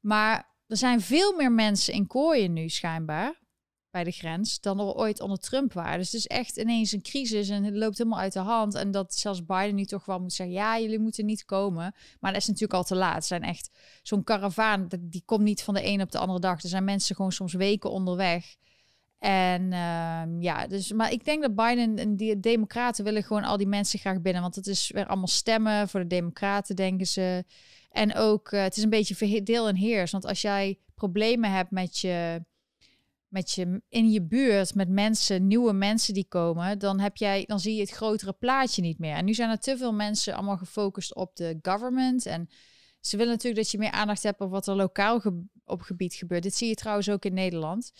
Maar 0.00 0.56
er 0.66 0.76
zijn 0.76 1.00
veel 1.00 1.32
meer 1.36 1.52
mensen 1.52 1.94
in 1.94 2.06
kooien 2.06 2.52
nu 2.52 2.68
schijnbaar 2.68 3.41
bij 3.92 4.04
de 4.04 4.10
grens 4.10 4.60
dan 4.60 4.78
er 4.78 4.94
ooit 4.94 5.20
onder 5.20 5.38
Trump 5.38 5.72
waren. 5.72 5.98
Dus 5.98 6.12
het 6.12 6.20
is 6.20 6.26
echt 6.26 6.56
ineens 6.56 6.92
een 6.92 7.02
crisis 7.02 7.48
en 7.48 7.64
het 7.64 7.74
loopt 7.74 7.98
helemaal 7.98 8.18
uit 8.18 8.32
de 8.32 8.38
hand. 8.38 8.74
En 8.74 8.90
dat 8.90 9.14
zelfs 9.14 9.44
Biden 9.44 9.74
nu 9.74 9.84
toch 9.84 10.04
wel 10.04 10.20
moet 10.20 10.32
zeggen, 10.32 10.54
ja, 10.54 10.78
jullie 10.78 10.98
moeten 10.98 11.26
niet 11.26 11.44
komen. 11.44 11.94
Maar 12.20 12.32
dat 12.32 12.40
is 12.40 12.46
natuurlijk 12.46 12.74
al 12.74 12.84
te 12.84 12.94
laat. 12.94 13.14
Het 13.14 13.24
zijn 13.24 13.42
echt 13.42 13.70
zo'n 14.02 14.24
karavaan, 14.24 14.88
die 15.00 15.22
komt 15.24 15.42
niet 15.42 15.62
van 15.62 15.74
de 15.74 15.86
een 15.86 16.00
op 16.00 16.10
de 16.10 16.18
andere 16.18 16.40
dag. 16.40 16.62
Er 16.62 16.68
zijn 16.68 16.84
mensen 16.84 17.16
gewoon 17.16 17.32
soms 17.32 17.52
weken 17.52 17.90
onderweg. 17.90 18.56
En 19.18 19.62
uh, 19.62 20.22
ja, 20.40 20.66
dus, 20.66 20.92
maar 20.92 21.12
ik 21.12 21.24
denk 21.24 21.42
dat 21.42 21.54
Biden 21.54 21.98
en 21.98 22.16
die 22.16 22.40
democraten 22.40 23.04
willen 23.04 23.22
gewoon 23.22 23.44
al 23.44 23.56
die 23.56 23.66
mensen 23.66 23.98
graag 23.98 24.20
binnen. 24.20 24.42
Want 24.42 24.54
het 24.54 24.66
is 24.66 24.90
weer 24.90 25.06
allemaal 25.06 25.26
stemmen 25.26 25.88
voor 25.88 26.00
de 26.00 26.06
democraten, 26.06 26.76
denken 26.76 27.06
ze. 27.06 27.44
En 27.90 28.14
ook, 28.14 28.52
uh, 28.52 28.62
het 28.62 28.76
is 28.76 28.82
een 28.82 28.90
beetje 28.90 29.42
deel 29.42 29.68
en 29.68 29.76
heers. 29.76 30.10
Want 30.10 30.26
als 30.26 30.40
jij 30.40 30.78
problemen 30.94 31.50
hebt 31.50 31.70
met 31.70 31.98
je 31.98 32.44
met 33.32 33.50
je 33.50 33.82
in 33.88 34.10
je 34.10 34.22
buurt 34.22 34.74
met 34.74 34.88
mensen, 34.88 35.46
nieuwe 35.46 35.72
mensen 35.72 36.14
die 36.14 36.26
komen, 36.28 36.78
dan 36.78 37.00
heb 37.00 37.16
jij, 37.16 37.44
dan 37.46 37.60
zie 37.60 37.74
je 37.74 37.80
het 37.80 37.90
grotere 37.90 38.32
plaatje 38.32 38.82
niet 38.82 38.98
meer. 38.98 39.14
En 39.14 39.24
nu 39.24 39.34
zijn 39.34 39.50
er 39.50 39.58
te 39.58 39.76
veel 39.76 39.92
mensen 39.92 40.34
allemaal 40.34 40.56
gefocust 40.56 41.14
op 41.14 41.36
de 41.36 41.58
government 41.62 42.26
en 42.26 42.48
ze 43.00 43.16
willen 43.16 43.32
natuurlijk 43.32 43.62
dat 43.62 43.70
je 43.70 43.78
meer 43.78 43.90
aandacht 43.90 44.22
hebt 44.22 44.40
op 44.40 44.50
wat 44.50 44.66
er 44.66 44.74
lokaal 44.74 45.22
op 45.64 45.80
gebied 45.80 46.14
gebeurt. 46.14 46.42
Dit 46.42 46.54
zie 46.54 46.68
je 46.68 46.74
trouwens 46.74 47.10
ook 47.10 47.24
in 47.24 47.34
Nederland. 47.34 47.92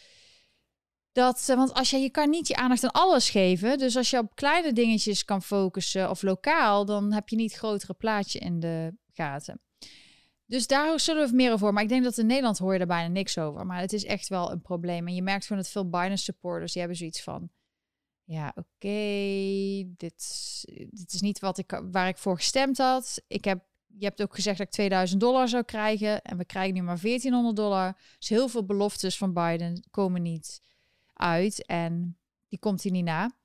Dat, 1.13 1.49
eh, 1.49 1.57
want 1.57 1.75
als 1.75 1.91
je, 1.91 1.99
je 1.99 2.11
kan 2.11 2.31
niet 2.31 2.49
je 2.49 2.57
aandacht 2.57 2.85
aan 2.85 2.91
alles 2.91 3.31
geven. 3.31 3.79
Dus 3.79 3.97
als 3.97 4.11
je 4.11 4.19
op 4.19 4.35
kleine 4.35 4.73
dingetjes 4.73 5.25
kan 5.25 5.43
focussen 5.43 6.11
of 6.11 6.23
lokaal, 6.23 6.85
dan 6.85 7.13
heb 7.13 7.29
je 7.29 7.37
niet 7.37 7.51
het 7.51 7.59
grotere 7.59 7.95
plaatje 7.95 8.39
in 8.39 8.61
de 8.61 8.97
gaten. 9.13 9.61
Dus 10.47 10.67
daar 10.67 11.01
zullen 11.01 11.29
we 11.29 11.35
meer 11.35 11.53
over 11.53 11.73
Maar 11.73 11.83
ik 11.83 11.89
denk 11.89 12.05
dat 12.05 12.19
in 12.19 12.27
Nederland 12.27 12.59
hoor 12.59 12.73
je 12.75 12.81
er 12.81 12.87
bijna 12.87 13.09
niks 13.09 13.39
over. 13.39 13.67
Maar 13.67 13.81
het 13.81 13.93
is 13.93 14.05
echt 14.05 14.29
wel 14.29 14.51
een 14.53 14.61
probleem. 14.61 15.07
En 15.07 15.15
je 15.15 15.23
merkt 15.23 15.47
gewoon 15.47 15.63
dat 15.63 15.71
veel 15.71 15.89
Biden 15.89 16.19
supporters, 16.19 16.73
die 16.73 16.81
hebben 16.81 16.99
zoiets 16.99 17.23
van... 17.23 17.51
Ja, 18.25 18.55
oké, 18.57 18.89
dit, 19.97 20.65
dit 20.91 21.13
is 21.13 21.21
niet 21.21 21.39
wat 21.39 21.59
ik, 21.59 21.83
waar 21.91 22.09
ik 22.09 22.17
voor 22.17 22.37
gestemd 22.37 22.79
had. 22.79 23.23
Ik 23.27 23.45
heb, 23.45 23.65
je 23.87 24.05
hebt 24.05 24.23
ook 24.23 24.35
gezegd 24.35 24.59
dat 24.59 24.67
ik 24.67 24.73
2000 24.73 25.21
dollar 25.21 25.49
zou 25.49 25.63
krijgen. 25.63 26.23
En 26.23 26.37
we 26.37 26.45
krijgen 26.45 26.75
nu 26.75 26.83
maar 26.83 27.01
1400 27.01 27.57
dollar. 27.57 27.97
Dus 28.19 28.29
heel 28.29 28.49
veel 28.49 28.65
beloftes 28.65 29.17
van 29.17 29.33
Biden 29.33 29.85
komen 29.91 30.23
niet 30.23 30.63
uit. 31.13 31.67
En 31.67 32.19
die 32.49 32.59
komt 32.59 32.83
hij 32.83 32.93
niet 32.93 33.05
na. 33.05 33.37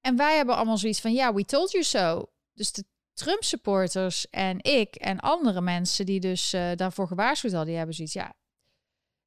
En 0.00 0.16
wij 0.16 0.36
hebben 0.36 0.56
allemaal 0.56 0.78
zoiets 0.78 1.00
van, 1.00 1.12
ja, 1.12 1.34
we 1.34 1.44
told 1.44 1.70
you 1.70 1.84
so. 1.84 2.30
Dus 2.52 2.72
de 2.72 2.84
Trump-supporters 3.16 4.30
en 4.30 4.62
ik 4.62 4.94
en 4.94 5.20
andere 5.20 5.60
mensen 5.60 6.06
die 6.06 6.20
dus 6.20 6.54
uh, 6.54 6.70
daarvoor 6.74 7.06
gewaarschuwd 7.06 7.52
hadden, 7.52 7.68
die 7.68 7.76
hebben 7.76 7.94
zoiets, 7.94 8.14
ja, 8.14 8.34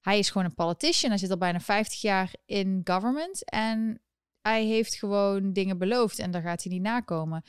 hij 0.01 0.19
is 0.19 0.29
gewoon 0.29 0.47
een 0.47 0.55
politician. 0.55 1.09
Hij 1.09 1.19
zit 1.19 1.31
al 1.31 1.37
bijna 1.37 1.59
50 1.59 2.01
jaar 2.01 2.33
in 2.45 2.81
government 2.83 3.49
en 3.49 4.01
hij 4.41 4.65
heeft 4.65 4.95
gewoon 4.95 5.53
dingen 5.53 5.77
beloofd 5.77 6.19
en 6.19 6.31
daar 6.31 6.41
gaat 6.41 6.63
hij 6.63 6.71
niet 6.71 6.81
nakomen. 6.81 7.43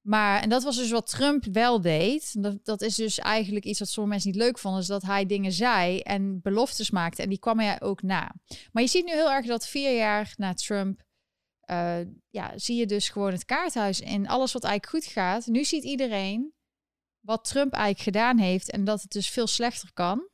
Maar, 0.00 0.42
en 0.42 0.48
dat 0.48 0.62
was 0.62 0.76
dus 0.76 0.90
wat 0.90 1.10
Trump 1.10 1.44
wel 1.44 1.80
deed. 1.80 2.42
Dat, 2.42 2.64
dat 2.64 2.82
is 2.82 2.94
dus 2.94 3.18
eigenlijk 3.18 3.64
iets 3.64 3.78
wat 3.78 3.88
sommige 3.88 4.14
mensen 4.14 4.32
niet 4.32 4.42
leuk 4.42 4.58
vonden. 4.58 4.80
Is 4.80 4.86
dat 4.86 5.02
hij 5.02 5.26
dingen 5.26 5.52
zei 5.52 6.00
en 6.00 6.40
beloftes 6.42 6.90
maakte. 6.90 7.22
En 7.22 7.28
die 7.28 7.38
kwam 7.38 7.58
hij 7.58 7.80
ook 7.80 8.02
na. 8.02 8.34
Maar 8.72 8.82
je 8.82 8.88
ziet 8.88 9.04
nu 9.04 9.12
heel 9.12 9.30
erg 9.30 9.46
dat 9.46 9.68
vier 9.68 9.96
jaar 9.96 10.34
na 10.36 10.54
Trump 10.54 11.05
uh, 11.70 11.98
ja, 12.30 12.58
zie 12.58 12.76
je 12.76 12.86
dus 12.86 13.08
gewoon 13.08 13.32
het 13.32 13.44
kaarthuis 13.44 14.00
en 14.00 14.26
alles 14.26 14.52
wat 14.52 14.64
eigenlijk 14.64 15.04
goed 15.04 15.12
gaat. 15.12 15.46
Nu 15.46 15.64
ziet 15.64 15.84
iedereen 15.84 16.52
wat 17.20 17.44
Trump 17.44 17.72
eigenlijk 17.72 18.04
gedaan 18.04 18.38
heeft 18.38 18.70
en 18.70 18.84
dat 18.84 19.02
het 19.02 19.10
dus 19.10 19.28
veel 19.28 19.46
slechter 19.46 19.92
kan. 19.92 20.28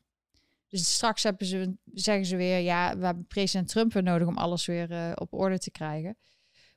Dus 0.68 0.94
straks 0.94 1.22
hebben 1.22 1.46
ze, 1.46 1.74
zeggen 1.92 2.26
ze 2.26 2.36
weer, 2.36 2.58
ja, 2.58 2.96
we 2.98 3.04
hebben 3.04 3.26
president 3.26 3.68
Trump 3.68 3.92
weer 3.92 4.02
nodig 4.02 4.28
om 4.28 4.36
alles 4.36 4.66
weer 4.66 4.90
uh, 4.90 5.12
op 5.14 5.32
orde 5.32 5.58
te 5.58 5.70
krijgen. 5.70 6.16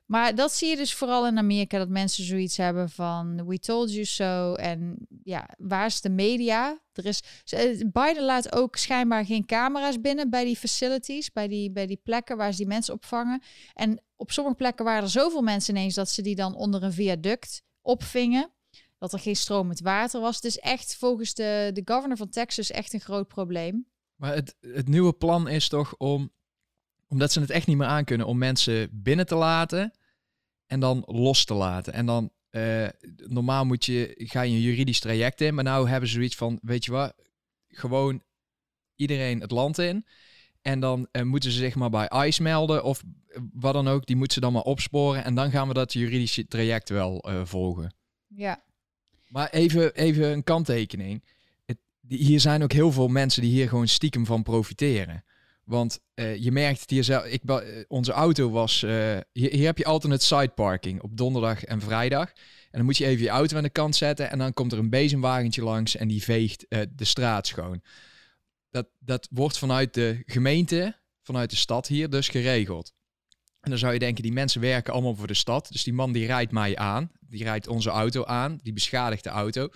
Maar 0.06 0.34
dat 0.34 0.52
zie 0.52 0.68
je 0.68 0.76
dus 0.76 0.94
vooral 0.94 1.26
in 1.26 1.38
Amerika, 1.38 1.78
dat 1.78 1.88
mensen 1.88 2.24
zoiets 2.24 2.56
hebben 2.56 2.90
van 2.90 3.46
we 3.46 3.58
told 3.58 3.92
you 3.92 4.04
so. 4.04 4.54
En 4.54 5.06
ja, 5.22 5.48
waar 5.58 5.86
is 5.86 6.00
de 6.00 6.10
media? 6.10 6.80
Er 6.92 7.06
is, 7.06 7.22
Biden 7.92 8.24
laat 8.24 8.54
ook 8.54 8.76
schijnbaar 8.76 9.24
geen 9.24 9.46
camera's 9.46 10.00
binnen 10.00 10.30
bij 10.30 10.44
die 10.44 10.56
facilities, 10.56 11.32
bij 11.32 11.48
die, 11.48 11.72
bij 11.72 11.86
die 11.86 12.00
plekken 12.02 12.36
waar 12.36 12.50
ze 12.50 12.56
die 12.56 12.66
mensen 12.66 12.94
opvangen. 12.94 13.42
En 13.74 14.02
op 14.16 14.30
sommige 14.30 14.56
plekken 14.56 14.84
waren 14.84 15.02
er 15.02 15.08
zoveel 15.08 15.42
mensen 15.42 15.76
ineens 15.76 15.94
dat 15.94 16.10
ze 16.10 16.22
die 16.22 16.34
dan 16.34 16.54
onder 16.54 16.82
een 16.82 16.92
viaduct 16.92 17.62
opvingen. 17.82 18.50
Dat 18.98 19.12
er 19.12 19.18
geen 19.18 19.36
stromend 19.36 19.80
water 19.80 20.20
was. 20.20 20.34
Het 20.34 20.44
is 20.44 20.58
echt 20.58 20.96
volgens 20.96 21.34
de, 21.34 21.70
de 21.72 21.82
governor 21.84 22.16
van 22.16 22.28
Texas 22.28 22.70
echt 22.70 22.92
een 22.92 23.00
groot 23.00 23.28
probleem. 23.28 23.86
Maar 24.16 24.34
het, 24.34 24.56
het 24.60 24.88
nieuwe 24.88 25.12
plan 25.12 25.48
is 25.48 25.68
toch 25.68 25.96
om 25.96 26.30
omdat 27.08 27.32
ze 27.32 27.40
het 27.40 27.50
echt 27.50 27.66
niet 27.66 27.76
meer 27.76 27.86
aankunnen 27.86 28.26
om 28.26 28.38
mensen 28.38 28.88
binnen 28.92 29.26
te 29.26 29.34
laten 29.34 29.92
en 30.66 30.80
dan 30.80 31.02
los 31.06 31.44
te 31.44 31.54
laten. 31.54 31.92
En 31.92 32.06
dan 32.06 32.30
uh, 32.50 32.88
normaal 33.16 33.64
moet 33.64 33.84
je, 33.84 34.14
ga 34.16 34.42
je 34.42 34.54
een 34.54 34.60
juridisch 34.60 35.00
traject 35.00 35.40
in, 35.40 35.54
maar 35.54 35.64
nou 35.64 35.88
hebben 35.88 36.08
ze 36.08 36.14
zoiets 36.14 36.36
van, 36.36 36.58
weet 36.62 36.84
je 36.84 36.90
wat, 36.90 37.14
gewoon 37.68 38.22
iedereen 38.94 39.40
het 39.40 39.50
land 39.50 39.78
in. 39.78 40.06
En 40.62 40.80
dan 40.80 41.08
uh, 41.12 41.22
moeten 41.22 41.50
ze 41.50 41.58
zich 41.58 41.74
maar 41.74 41.90
bij 41.90 42.26
ICE 42.26 42.42
melden 42.42 42.84
of 42.84 43.02
wat 43.52 43.72
dan 43.72 43.88
ook. 43.88 44.06
Die 44.06 44.16
moeten 44.16 44.34
ze 44.34 44.40
dan 44.40 44.52
maar 44.52 44.62
opsporen. 44.62 45.24
En 45.24 45.34
dan 45.34 45.50
gaan 45.50 45.68
we 45.68 45.74
dat 45.74 45.92
juridische 45.92 46.46
traject 46.46 46.88
wel 46.88 47.30
uh, 47.30 47.44
volgen. 47.44 47.94
Ja. 48.26 48.64
Maar 49.28 49.50
even, 49.50 49.94
even 49.94 50.32
een 50.32 50.44
kanttekening. 50.44 51.24
Het, 51.64 51.78
die, 52.00 52.18
hier 52.18 52.40
zijn 52.40 52.62
ook 52.62 52.72
heel 52.72 52.92
veel 52.92 53.08
mensen 53.08 53.42
die 53.42 53.50
hier 53.50 53.68
gewoon 53.68 53.88
stiekem 53.88 54.26
van 54.26 54.42
profiteren. 54.42 55.24
Want 55.66 56.00
uh, 56.14 56.36
je 56.36 56.52
merkt 56.52 56.90
hier 56.90 57.04
zelf. 57.04 57.24
Ik, 57.24 57.42
uh, 57.44 57.56
onze 57.88 58.12
auto 58.12 58.50
was. 58.50 58.80
Hier, 58.80 59.24
hier, 59.32 59.66
heb 59.66 59.78
je 59.78 59.84
altijd 59.84 60.12
het 60.12 60.22
side 60.22 60.52
parking 60.54 61.02
op 61.02 61.16
donderdag 61.16 61.64
en 61.64 61.80
vrijdag. 61.80 62.28
En 62.70 62.78
dan 62.78 62.84
moet 62.84 62.96
je 62.96 63.06
even 63.06 63.24
je 63.24 63.30
auto 63.30 63.56
aan 63.56 63.62
de 63.62 63.70
kant 63.70 63.96
zetten. 63.96 64.30
En 64.30 64.38
dan 64.38 64.52
komt 64.52 64.72
er 64.72 64.78
een 64.78 64.90
bezemwagentje 64.90 65.62
langs 65.62 65.96
en 65.96 66.08
die 66.08 66.22
veegt 66.22 66.66
de 66.68 67.04
straat 67.04 67.46
schoon. 67.46 67.82
Dat, 68.70 68.86
dat 68.98 69.28
wordt 69.30 69.58
vanuit 69.58 69.94
de 69.94 70.22
gemeente, 70.26 70.96
vanuit 71.22 71.50
de 71.50 71.56
stad 71.56 71.86
hier 71.86 72.10
dus 72.10 72.28
geregeld. 72.28 72.92
En 73.60 73.70
dan 73.70 73.78
zou 73.78 73.92
je 73.92 73.98
denken, 73.98 74.22
die 74.22 74.32
mensen 74.32 74.60
werken 74.60 74.92
allemaal 74.92 75.14
voor 75.14 75.26
de 75.26 75.34
stad. 75.34 75.68
Dus 75.70 75.84
die 75.84 75.92
man 75.92 76.12
die 76.12 76.26
rijdt 76.26 76.52
mij 76.52 76.76
aan. 76.76 77.10
Die 77.20 77.42
rijdt 77.42 77.68
onze 77.68 77.90
auto 77.90 78.24
aan. 78.24 78.58
Die 78.62 78.72
beschadigt 78.72 79.24
de 79.24 79.30
auto. 79.30 79.68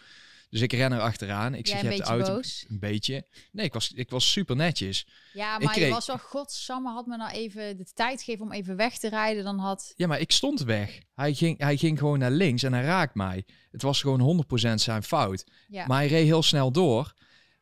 Dus 0.50 0.60
ik 0.60 0.72
ren 0.72 0.92
er 0.92 1.00
achteraan. 1.00 1.54
Ik 1.54 1.66
zeg, 1.66 1.80
je 1.80 1.86
hebt 1.86 1.98
de 1.98 2.04
auto. 2.04 2.34
Boos? 2.34 2.64
Een 2.68 2.78
beetje. 2.78 3.26
Nee, 3.52 3.66
ik 3.66 3.72
was, 3.72 3.92
ik 3.92 4.10
was 4.10 4.32
super 4.32 4.56
netjes. 4.56 5.06
Ja, 5.32 5.58
maar 5.58 5.78
je 5.80 5.88
was 5.88 6.06
wel, 6.06 6.18
godsamme, 6.18 6.90
had 6.90 7.06
me 7.06 7.16
nou 7.16 7.30
even 7.30 7.76
de 7.76 7.84
tijd 7.94 8.22
gegeven 8.22 8.44
om 8.44 8.52
even 8.52 8.76
weg 8.76 8.98
te 8.98 9.08
rijden. 9.08 9.44
Dan 9.44 9.58
had... 9.58 9.92
Ja, 9.96 10.06
maar 10.06 10.20
ik 10.20 10.32
stond 10.32 10.60
weg. 10.60 10.98
Hij 11.14 11.34
ging, 11.34 11.58
hij 11.58 11.76
ging 11.76 11.98
gewoon 11.98 12.18
naar 12.18 12.30
links 12.30 12.62
en 12.62 12.72
hij 12.72 12.82
raakt 12.82 13.14
mij. 13.14 13.44
Het 13.70 13.82
was 13.82 14.00
gewoon 14.00 14.44
100% 14.70 14.74
zijn 14.74 15.02
fout. 15.02 15.44
Ja. 15.68 15.86
Maar 15.86 15.98
hij 15.98 16.08
reed 16.08 16.26
heel 16.26 16.42
snel 16.42 16.72
door. 16.72 17.14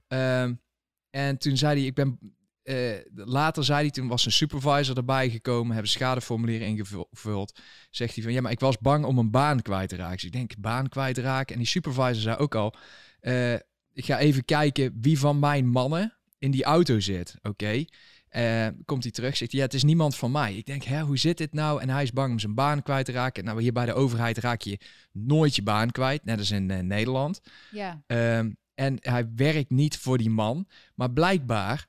Uh, 0.08 0.42
en 1.10 1.38
toen 1.38 1.56
zei 1.56 1.78
hij, 1.78 1.86
ik 1.86 1.94
ben 1.94 2.18
uh, 2.68 2.94
later 3.14 3.64
zei 3.64 3.80
hij, 3.80 3.90
toen 3.90 4.08
was 4.08 4.26
een 4.26 4.32
supervisor 4.32 4.96
erbij 4.96 5.30
gekomen, 5.30 5.72
hebben 5.72 5.90
schadeformulieren 5.90 6.66
ingevuld. 6.66 7.60
Zegt 7.90 8.14
hij 8.14 8.24
van, 8.24 8.32
ja, 8.32 8.40
maar 8.40 8.52
ik 8.52 8.60
was 8.60 8.78
bang 8.78 9.04
om 9.04 9.18
een 9.18 9.30
baan 9.30 9.62
kwijt 9.62 9.88
te 9.88 9.96
raken. 9.96 10.14
Dus 10.14 10.24
ik 10.24 10.32
denk, 10.32 10.58
baan 10.58 10.88
kwijtraken. 10.88 11.54
En 11.54 11.60
die 11.60 11.70
supervisor 11.70 12.22
zei 12.22 12.36
ook 12.36 12.54
al, 12.54 12.74
uh, 13.20 13.54
ik 13.92 14.04
ga 14.04 14.18
even 14.18 14.44
kijken 14.44 14.98
wie 15.00 15.18
van 15.18 15.38
mijn 15.38 15.68
mannen 15.68 16.16
in 16.38 16.50
die 16.50 16.64
auto 16.64 17.00
zit. 17.00 17.34
Oké. 17.38 17.48
Okay. 17.48 17.88
Uh, 18.30 18.66
eh, 18.66 18.74
komt 18.84 19.02
hij 19.02 19.12
terug, 19.12 19.36
zegt 19.36 19.50
hij, 19.50 19.60
ja, 19.60 19.66
het 19.66 19.74
is 19.74 19.84
niemand 19.84 20.16
van 20.16 20.30
mij. 20.30 20.56
Ik 20.56 20.66
denk, 20.66 20.82
hè, 20.82 21.02
hoe 21.02 21.18
zit 21.18 21.38
dit 21.38 21.52
nou? 21.52 21.80
En 21.80 21.90
hij 21.90 22.02
is 22.02 22.12
bang 22.12 22.32
om 22.32 22.38
zijn 22.38 22.54
baan 22.54 22.82
kwijt 22.82 23.04
te 23.04 23.12
raken. 23.12 23.44
Nou, 23.44 23.62
hier 23.62 23.72
bij 23.72 23.86
de 23.86 23.94
overheid 23.94 24.38
raak 24.38 24.60
je 24.60 24.80
nooit 25.12 25.56
je 25.56 25.62
baan 25.62 25.90
kwijt, 25.90 26.24
net 26.24 26.38
als 26.38 26.50
in 26.50 26.70
uh, 26.70 26.78
Nederland. 26.78 27.40
Ja. 27.70 28.02
Um, 28.06 28.56
en 28.74 28.96
hij 29.00 29.28
werkt 29.34 29.70
niet 29.70 29.96
voor 29.96 30.18
die 30.18 30.30
man. 30.30 30.66
Maar 30.94 31.10
blijkbaar 31.10 31.86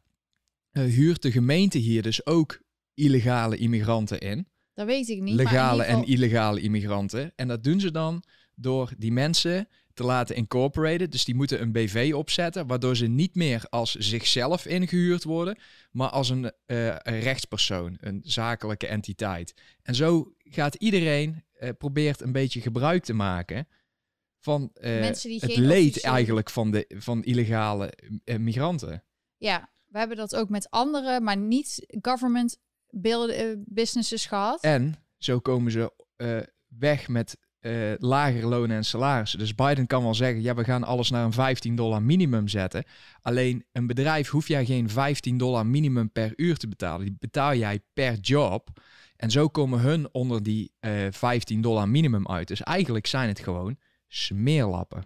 huurt 0.79 1.21
de 1.21 1.31
gemeente 1.31 1.77
hier 1.77 2.01
dus 2.01 2.25
ook 2.25 2.59
illegale 2.93 3.57
immigranten 3.57 4.19
in. 4.19 4.47
Dat 4.73 4.85
weet 4.87 5.09
ik 5.09 5.21
niet. 5.21 5.35
Legale 5.35 5.83
geval... 5.83 6.01
en 6.01 6.07
illegale 6.07 6.61
immigranten. 6.61 7.31
En 7.35 7.47
dat 7.47 7.63
doen 7.63 7.79
ze 7.79 7.91
dan 7.91 8.23
door 8.55 8.93
die 8.97 9.11
mensen 9.11 9.67
te 9.93 10.03
laten 10.03 10.35
incorporaten. 10.35 11.09
Dus 11.09 11.25
die 11.25 11.35
moeten 11.35 11.61
een 11.61 11.71
BV 11.71 12.11
opzetten, 12.15 12.67
waardoor 12.67 12.95
ze 12.95 13.07
niet 13.07 13.35
meer 13.35 13.65
als 13.69 13.95
zichzelf 13.95 14.65
ingehuurd 14.65 15.23
worden, 15.23 15.57
maar 15.91 16.09
als 16.09 16.29
een, 16.29 16.43
uh, 16.43 16.85
een 16.85 17.19
rechtspersoon, 17.19 17.97
een 17.99 18.21
zakelijke 18.23 18.87
entiteit. 18.87 19.53
En 19.81 19.95
zo 19.95 20.33
gaat 20.37 20.75
iedereen, 20.75 21.43
uh, 21.59 21.69
probeert 21.77 22.21
een 22.21 22.31
beetje 22.31 22.61
gebruik 22.61 23.03
te 23.03 23.13
maken 23.13 23.67
van 24.39 24.71
uh, 24.81 25.05
het 25.05 25.55
leed 25.55 26.01
eigenlijk 26.01 26.49
van, 26.49 26.71
de, 26.71 26.85
van 26.97 27.23
illegale 27.23 27.93
migranten. 28.37 29.03
Ja, 29.37 29.69
we 29.89 29.97
hebben 29.97 30.17
dat 30.17 30.35
ook 30.35 30.49
met 30.49 30.69
andere, 30.69 31.21
maar 31.21 31.37
niet 31.37 31.85
government 32.01 32.57
uh, 32.91 33.53
businesses 33.65 34.25
gehad. 34.25 34.61
En 34.61 34.95
zo 35.17 35.39
komen 35.39 35.71
ze 35.71 35.93
uh, 36.17 36.39
weg 36.67 37.07
met 37.07 37.37
uh, 37.59 37.93
lagere 37.97 38.47
lonen 38.47 38.77
en 38.77 38.85
salarissen. 38.85 39.39
Dus 39.39 39.55
Biden 39.55 39.87
kan 39.87 40.03
wel 40.03 40.13
zeggen, 40.13 40.41
ja, 40.41 40.53
we 40.55 40.63
gaan 40.63 40.83
alles 40.83 41.09
naar 41.09 41.25
een 41.25 41.33
15 41.33 41.75
dollar 41.75 42.01
minimum 42.01 42.47
zetten. 42.47 42.83
Alleen 43.21 43.65
een 43.71 43.87
bedrijf 43.87 44.29
hoef 44.29 44.47
jij 44.47 44.65
geen 44.65 44.89
15 44.89 45.37
dollar 45.37 45.65
minimum 45.65 46.11
per 46.11 46.33
uur 46.35 46.57
te 46.57 46.67
betalen. 46.67 47.05
Die 47.05 47.15
betaal 47.19 47.55
jij 47.55 47.79
per 47.93 48.13
job. 48.13 48.69
En 49.15 49.31
zo 49.31 49.47
komen 49.47 49.79
hun 49.79 50.13
onder 50.13 50.43
die 50.43 50.71
15 51.09 51.61
dollar 51.61 51.89
minimum 51.89 52.27
uit. 52.27 52.47
Dus 52.47 52.63
eigenlijk 52.63 53.07
zijn 53.07 53.27
het 53.27 53.39
gewoon 53.39 53.77
smeerlappen. 54.07 55.03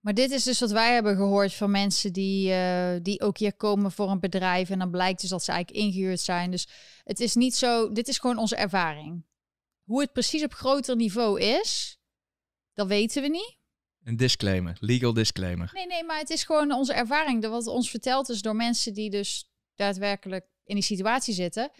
Maar 0.00 0.14
dit 0.14 0.30
is 0.30 0.42
dus 0.42 0.60
wat 0.60 0.70
wij 0.70 0.94
hebben 0.94 1.16
gehoord 1.16 1.54
van 1.54 1.70
mensen 1.70 2.12
die, 2.12 2.50
uh, 2.50 2.96
die 3.02 3.20
ook 3.20 3.38
hier 3.38 3.54
komen 3.54 3.92
voor 3.92 4.10
een 4.10 4.20
bedrijf. 4.20 4.70
En 4.70 4.78
dan 4.78 4.90
blijkt 4.90 5.20
dus 5.20 5.30
dat 5.30 5.44
ze 5.44 5.52
eigenlijk 5.52 5.84
ingehuurd 5.84 6.20
zijn. 6.20 6.50
Dus 6.50 6.68
het 7.04 7.20
is 7.20 7.34
niet 7.34 7.54
zo, 7.54 7.92
dit 7.92 8.08
is 8.08 8.18
gewoon 8.18 8.38
onze 8.38 8.56
ervaring. 8.56 9.26
Hoe 9.84 10.00
het 10.00 10.12
precies 10.12 10.44
op 10.44 10.52
groter 10.52 10.96
niveau 10.96 11.40
is, 11.40 11.98
dat 12.72 12.86
weten 12.86 13.22
we 13.22 13.28
niet. 13.28 13.56
Een 14.04 14.16
disclaimer, 14.16 14.76
legal 14.80 15.12
disclaimer. 15.12 15.70
Nee, 15.72 15.86
nee, 15.86 16.04
maar 16.04 16.18
het 16.18 16.30
is 16.30 16.44
gewoon 16.44 16.72
onze 16.72 16.92
ervaring. 16.92 17.46
Wat 17.46 17.66
ons 17.66 17.90
verteld 17.90 18.28
is 18.28 18.42
door 18.42 18.56
mensen 18.56 18.94
die 18.94 19.10
dus 19.10 19.50
daadwerkelijk 19.74 20.46
in 20.64 20.74
die 20.74 20.84
situatie 20.84 21.34
zitten. 21.34 21.70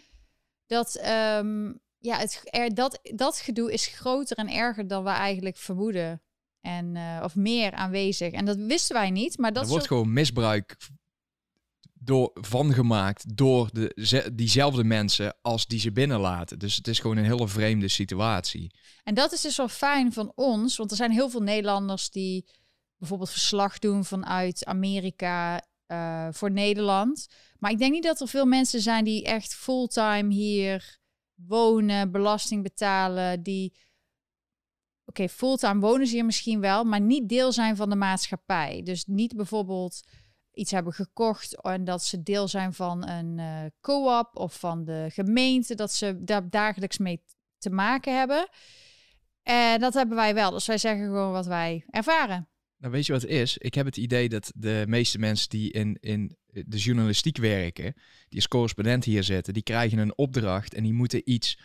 Dat, 0.65 1.05
um, 1.05 1.79
ja, 1.97 2.17
het, 2.17 2.41
er, 2.43 2.73
dat, 2.73 2.99
dat 3.15 3.39
gedoe 3.39 3.73
is 3.73 3.87
groter 3.87 4.37
en 4.37 4.49
erger 4.49 4.87
dan 4.87 5.03
we 5.03 5.09
eigenlijk 5.09 5.57
vermoeden. 5.57 6.21
En, 6.61 6.95
uh, 6.95 7.21
of 7.23 7.35
meer 7.35 7.71
aanwezig. 7.71 8.31
En 8.31 8.45
dat 8.45 8.57
wisten 8.57 8.95
wij 8.95 9.11
niet. 9.11 9.37
Maar 9.37 9.53
dat 9.53 9.63
er 9.63 9.69
wordt 9.69 9.87
gewoon 9.87 10.13
misbruik 10.13 10.77
door, 11.93 12.31
van 12.33 12.73
gemaakt 12.73 13.37
door 13.37 13.69
de, 13.73 14.31
diezelfde 14.33 14.83
mensen 14.83 15.37
als 15.41 15.65
die 15.67 15.79
ze 15.79 15.91
binnenlaten. 15.91 16.59
Dus 16.59 16.75
het 16.75 16.87
is 16.87 16.99
gewoon 16.99 17.17
een 17.17 17.23
hele 17.23 17.47
vreemde 17.47 17.87
situatie. 17.87 18.73
En 19.03 19.13
dat 19.13 19.31
is 19.31 19.41
dus 19.41 19.57
wel 19.57 19.67
fijn 19.67 20.13
van 20.13 20.31
ons, 20.35 20.77
want 20.77 20.91
er 20.91 20.97
zijn 20.97 21.11
heel 21.11 21.29
veel 21.29 21.41
Nederlanders 21.41 22.09
die 22.09 22.45
bijvoorbeeld 22.97 23.29
verslag 23.29 23.79
doen 23.79 24.05
vanuit 24.05 24.65
Amerika 24.65 25.63
uh, 25.87 26.27
voor 26.31 26.51
Nederland. 26.51 27.27
Maar 27.59 27.71
ik 27.71 27.77
denk 27.77 27.91
niet 27.91 28.03
dat 28.03 28.21
er 28.21 28.27
veel 28.27 28.45
mensen 28.45 28.81
zijn 28.81 29.03
die 29.03 29.23
echt 29.23 29.55
fulltime 29.55 30.33
hier 30.33 30.97
wonen, 31.35 32.11
belasting 32.11 32.63
betalen, 32.63 33.43
die 33.43 33.73
oké, 35.09 35.29
fulltime 35.29 35.79
wonen 35.79 36.07
ze 36.07 36.13
hier 36.13 36.25
misschien 36.25 36.59
wel, 36.59 36.83
maar 36.83 37.01
niet 37.01 37.29
deel 37.29 37.51
zijn 37.51 37.75
van 37.75 37.89
de 37.89 37.95
maatschappij. 37.95 38.81
Dus 38.83 39.05
niet 39.05 39.35
bijvoorbeeld 39.35 40.07
iets 40.53 40.71
hebben 40.71 40.93
gekocht 40.93 41.61
en 41.61 41.83
dat 41.83 42.03
ze 42.03 42.23
deel 42.23 42.47
zijn 42.47 42.73
van 42.73 43.07
een 43.07 43.37
uh, 43.37 43.65
co-op 43.81 44.29
of 44.33 44.59
van 44.59 44.85
de 44.85 45.07
gemeente, 45.09 45.75
dat 45.75 45.93
ze 45.93 46.23
daar 46.23 46.49
dagelijks 46.49 46.97
mee 46.97 47.23
te 47.57 47.69
maken 47.69 48.17
hebben. 48.17 48.49
En 49.43 49.79
dat 49.79 49.93
hebben 49.93 50.15
wij 50.15 50.33
wel. 50.33 50.51
Dus 50.51 50.67
wij 50.67 50.77
zeggen 50.77 51.05
gewoon 51.05 51.31
wat 51.31 51.45
wij 51.45 51.83
ervaren. 51.89 52.47
Nou, 52.77 52.93
weet 52.93 53.05
je 53.05 53.11
wat 53.11 53.21
het 53.21 53.31
is? 53.31 53.57
Ik 53.57 53.73
heb 53.73 53.85
het 53.85 53.97
idee 53.97 54.29
dat 54.29 54.51
de 54.55 54.83
meeste 54.87 55.19
mensen 55.19 55.49
die 55.49 55.71
in, 55.71 55.97
in 55.99 56.37
de 56.45 56.77
journalistiek 56.77 57.37
werken, 57.37 57.93
die 58.27 58.35
als 58.35 58.47
correspondent 58.47 59.03
hier 59.03 59.23
zitten, 59.23 59.53
die 59.53 59.63
krijgen 59.63 59.97
een 59.97 60.17
opdracht 60.17 60.73
en 60.73 60.83
die 60.83 60.93
moeten 60.93 61.31
iets 61.31 61.59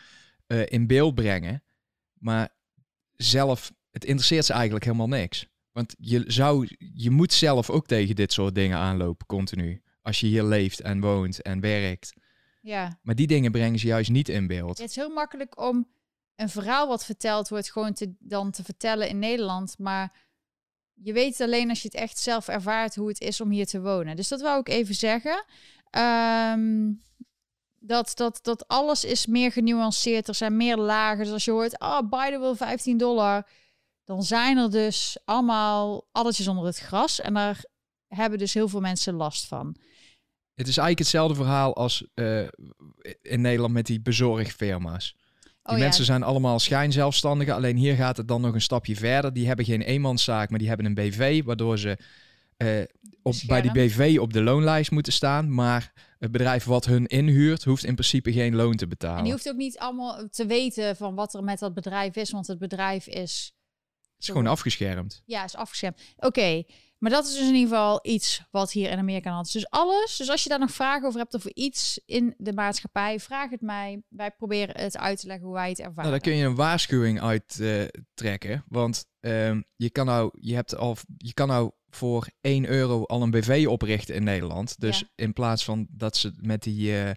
uh, 0.46 0.62
in 0.66 0.86
beeld 0.86 1.14
brengen. 1.14 1.62
Maar 2.18 2.54
zelf, 3.16 3.72
het 3.90 4.04
interesseert 4.04 4.44
ze 4.44 4.52
eigenlijk 4.52 4.84
helemaal 4.84 5.08
niks. 5.08 5.46
Want 5.72 5.94
je, 5.98 6.24
zou, 6.26 6.68
je 6.94 7.10
moet 7.10 7.32
zelf 7.32 7.70
ook 7.70 7.86
tegen 7.86 8.14
dit 8.14 8.32
soort 8.32 8.54
dingen 8.54 8.78
aanlopen, 8.78 9.26
continu. 9.26 9.82
Als 10.02 10.20
je 10.20 10.26
hier 10.26 10.42
leeft 10.42 10.80
en 10.80 11.00
woont 11.00 11.42
en 11.42 11.60
werkt. 11.60 12.12
Ja. 12.60 12.98
Maar 13.02 13.14
die 13.14 13.26
dingen 13.26 13.52
brengen 13.52 13.78
ze 13.78 13.86
juist 13.86 14.10
niet 14.10 14.28
in 14.28 14.46
beeld. 14.46 14.78
Het 14.78 14.88
is 14.88 14.96
heel 14.96 15.10
makkelijk 15.10 15.60
om 15.60 15.88
een 16.36 16.48
verhaal 16.48 16.88
wat 16.88 17.04
verteld 17.04 17.48
wordt, 17.48 17.72
gewoon 17.72 17.92
te, 17.92 18.14
dan 18.18 18.50
te 18.50 18.64
vertellen 18.64 19.08
in 19.08 19.18
Nederland. 19.18 19.78
Maar 19.78 20.26
je 20.94 21.12
weet 21.12 21.40
alleen 21.40 21.68
als 21.68 21.82
je 21.82 21.88
het 21.88 21.96
echt 21.96 22.18
zelf 22.18 22.48
ervaart 22.48 22.94
hoe 22.94 23.08
het 23.08 23.20
is 23.20 23.40
om 23.40 23.50
hier 23.50 23.66
te 23.66 23.80
wonen. 23.80 24.16
Dus 24.16 24.28
dat 24.28 24.40
wou 24.40 24.60
ik 24.60 24.68
even 24.68 24.94
zeggen. 24.94 25.44
Ehm, 25.90 26.92
dat, 27.86 28.12
dat, 28.14 28.38
dat 28.42 28.68
alles 28.68 29.04
is 29.04 29.26
meer 29.26 29.52
genuanceerd. 29.52 30.28
Er 30.28 30.34
zijn 30.34 30.56
meer 30.56 30.76
lagen. 30.76 31.24
Dus 31.24 31.32
als 31.32 31.44
je 31.44 31.50
hoort, 31.50 31.80
oh, 31.80 32.00
Biden 32.10 32.40
wil 32.40 32.56
15 32.56 32.98
dollar. 32.98 33.46
Dan 34.04 34.22
zijn 34.22 34.58
er 34.58 34.70
dus 34.70 35.18
allemaal 35.24 36.06
alletjes 36.12 36.48
onder 36.48 36.64
het 36.64 36.78
gras. 36.78 37.20
En 37.20 37.34
daar 37.34 37.64
hebben 38.08 38.38
dus 38.38 38.54
heel 38.54 38.68
veel 38.68 38.80
mensen 38.80 39.14
last 39.14 39.46
van. 39.46 39.76
Het 40.54 40.68
is 40.68 40.76
eigenlijk 40.76 40.98
hetzelfde 40.98 41.34
verhaal 41.34 41.76
als 41.76 42.06
uh, 42.14 42.40
in 43.22 43.40
Nederland 43.40 43.72
met 43.72 43.86
die 43.86 44.00
bezorgfirma's. 44.00 45.16
Die 45.62 45.74
oh, 45.74 45.78
mensen 45.78 46.04
zijn 46.04 46.22
allemaal 46.22 46.58
schijnzelfstandigen. 46.58 47.54
Alleen 47.54 47.76
hier 47.76 47.94
gaat 47.94 48.16
het 48.16 48.28
dan 48.28 48.40
nog 48.40 48.54
een 48.54 48.60
stapje 48.60 48.96
verder. 48.96 49.32
Die 49.32 49.46
hebben 49.46 49.64
geen 49.64 49.82
eenmanszaak, 49.82 50.50
maar 50.50 50.58
die 50.58 50.68
hebben 50.68 50.86
een 50.86 50.94
BV. 50.94 51.44
Waardoor 51.44 51.78
ze 51.78 51.98
uh, 52.58 52.82
op, 53.22 53.34
bij 53.46 53.62
die 53.62 53.72
BV 53.72 54.16
op 54.20 54.32
de 54.32 54.42
loonlijst 54.42 54.90
moeten 54.90 55.12
staan. 55.12 55.54
Maar 55.54 55.92
het 56.24 56.32
bedrijf 56.32 56.64
wat 56.64 56.84
hun 56.84 57.06
inhuurt, 57.06 57.64
hoeft 57.64 57.84
in 57.84 57.94
principe 57.94 58.32
geen 58.32 58.54
loon 58.54 58.76
te 58.76 58.86
betalen. 58.86 59.18
En 59.18 59.22
die 59.22 59.32
hoeft 59.32 59.48
ook 59.48 59.56
niet 59.56 59.78
allemaal 59.78 60.28
te 60.28 60.46
weten 60.46 60.96
van 60.96 61.14
wat 61.14 61.34
er 61.34 61.44
met 61.44 61.58
dat 61.58 61.74
bedrijf 61.74 62.16
is. 62.16 62.30
Want 62.30 62.46
het 62.46 62.58
bedrijf 62.58 63.06
is... 63.06 63.54
Het 64.00 64.22
is 64.22 64.28
gewoon 64.28 64.46
afgeschermd. 64.46 65.22
Ja, 65.24 65.44
is 65.44 65.56
afgeschermd. 65.56 66.00
Oké, 66.16 66.64
maar 66.98 67.10
dat 67.10 67.26
is 67.26 67.30
dus 67.32 67.48
in 67.48 67.54
ieder 67.54 67.68
geval 67.68 67.98
iets 68.02 68.42
wat 68.50 68.72
hier 68.72 68.90
in 68.90 68.98
Amerika 68.98 69.30
had. 69.30 69.50
Dus 69.52 69.70
alles. 69.70 70.16
Dus 70.16 70.30
als 70.30 70.42
je 70.42 70.48
daar 70.48 70.58
nog 70.58 70.70
vragen 70.70 71.06
over 71.06 71.20
hebt 71.20 71.36
over 71.36 71.50
iets 71.54 72.00
in 72.06 72.34
de 72.38 72.52
maatschappij, 72.52 73.20
vraag 73.20 73.50
het 73.50 73.60
mij. 73.60 74.02
Wij 74.08 74.30
proberen 74.30 74.80
het 74.80 74.96
uit 74.96 75.20
te 75.20 75.26
leggen 75.26 75.46
hoe 75.46 75.54
wij 75.54 75.68
het 75.68 75.78
ervaren. 75.78 76.10
Nou, 76.10 76.10
dan 76.10 76.20
kun 76.20 76.36
je 76.36 76.44
een 76.44 76.54
waarschuwing 76.54 77.20
uittrekken. 77.20 78.50
Uh, 78.50 78.60
want 78.68 79.06
uh, 79.20 79.60
je, 79.76 79.90
kan 79.90 80.06
nou, 80.06 80.30
je, 80.40 80.54
hebt 80.54 80.76
al, 80.76 80.96
je 81.16 81.34
kan 81.34 81.48
nou 81.48 81.70
voor 81.94 82.28
1 82.40 82.66
euro 82.66 83.04
al 83.04 83.22
een 83.22 83.30
BV 83.30 83.66
oprichten 83.68 84.14
in 84.14 84.24
Nederland. 84.24 84.80
Dus 84.80 85.04
in 85.14 85.32
plaats 85.32 85.64
van 85.64 85.86
dat 85.90 86.16
ze 86.16 86.32
met 86.36 86.62
die 86.62 86.90
uh, 86.90 87.10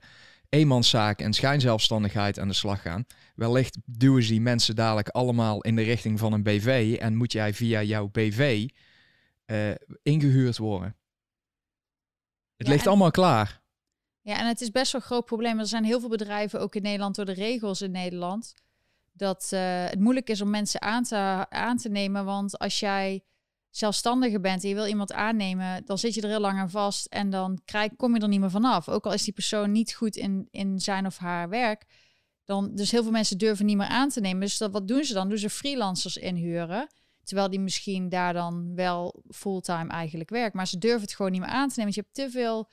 eenmanszaak 0.50 1.22
en 1.22 1.34
schijnzelfstandigheid 1.34 2.40
aan 2.40 2.48
de 2.48 2.54
slag 2.54 2.82
gaan, 2.82 3.06
wellicht 3.36 3.78
duwen 3.86 4.24
ze 4.24 4.30
die 4.30 4.42
mensen 4.42 4.76
dadelijk 4.76 5.10
allemaal 5.10 5.62
in 5.62 5.76
de 5.76 5.82
richting 5.82 6.20
van 6.20 6.34
een 6.34 6.44
BV 6.44 6.98
en 7.00 7.16
moet 7.16 7.32
jij 7.32 7.54
via 7.54 7.84
jouw 7.84 8.08
BV 8.08 8.68
uh, 9.46 9.72
ingehuurd 10.04 10.58
worden. 10.58 10.96
Het 12.58 12.68
ligt 12.68 12.88
allemaal 12.88 13.12
klaar. 13.12 13.62
Ja, 14.22 14.40
en 14.40 14.48
het 14.48 14.62
is 14.62 14.72
best 14.72 14.92
wel 14.92 15.02
een 15.02 15.08
groot 15.08 15.26
probleem. 15.26 15.60
Er 15.60 15.66
zijn 15.66 15.84
heel 15.84 16.00
veel 16.00 16.10
bedrijven, 16.10 16.60
ook 16.60 16.76
in 16.76 16.82
Nederland, 16.82 17.16
door 17.16 17.26
de 17.26 17.34
regels 17.34 17.82
in 17.82 17.92
Nederland, 17.92 18.54
dat 19.12 19.50
uh, 19.54 19.86
het 19.86 20.00
moeilijk 20.00 20.30
is 20.30 20.42
om 20.42 20.50
mensen 20.50 20.82
aan 20.82 21.04
te, 21.04 21.46
aan 21.50 21.78
te 21.78 21.90
nemen. 21.90 22.26
Want 22.26 22.60
als 22.60 22.80
jij 22.80 23.24
zelfstandige 23.70 24.40
bent 24.40 24.64
en 24.64 24.70
je 24.70 24.76
wil 24.76 24.86
iemand 24.86 25.14
aannemen, 25.14 25.86
dan 25.86 25.98
zit 25.98 26.14
je 26.14 26.22
er 26.22 26.30
heel 26.30 26.40
lang 26.40 26.60
aan 26.60 26.70
vast 26.70 27.06
en 27.06 27.30
dan 27.30 27.62
krijg, 27.66 27.96
kom 27.96 28.16
je 28.16 28.22
er 28.22 28.28
niet 28.28 28.40
meer 28.40 28.52
vanaf. 28.52 28.90
Ook 28.90 29.06
al 29.06 29.14
is 29.14 29.24
die 29.24 29.34
persoon 29.34 29.72
niet 29.72 29.94
goed 29.94 30.16
in, 30.16 30.48
in 30.52 30.80
zijn 30.80 31.06
of 31.06 31.18
haar 31.18 31.50
werk. 31.50 31.86
Dan, 32.46 32.76
dus 32.76 32.92
heel 32.92 33.04
veel 33.04 33.12
mensen 33.12 33.38
durven 33.38 33.66
niet 33.66 33.78
meer 33.78 33.88
aan 33.88 34.10
te 34.10 34.20
nemen. 34.20 34.40
Dus 34.40 34.58
dat, 34.58 34.72
wat 34.72 34.88
doen 34.88 35.04
ze 35.04 35.14
dan? 35.14 35.30
Doen 35.30 35.38
ze 35.38 35.50
freelancers 35.50 36.18
inhuren. 36.18 36.88
Terwijl 37.24 37.50
die 37.50 37.60
misschien 37.60 38.10
daar 38.10 38.34
dan 38.34 38.76
wel 38.76 39.24
fulltime 39.30 39.90
eigenlijk 39.90 40.30
werkt. 40.30 40.56
Maar 40.56 40.68
ze 40.68 40.78
durven 40.78 41.02
het 41.02 41.16
gewoon 41.16 41.32
niet 41.32 41.42
meer 41.42 41.50
aan 41.50 41.70
te 41.70 41.74
nemen. 41.78 41.94
Want 41.94 41.96
je 41.96 42.02
hebt 42.02 42.32
te 42.32 42.40
veel 42.40 42.70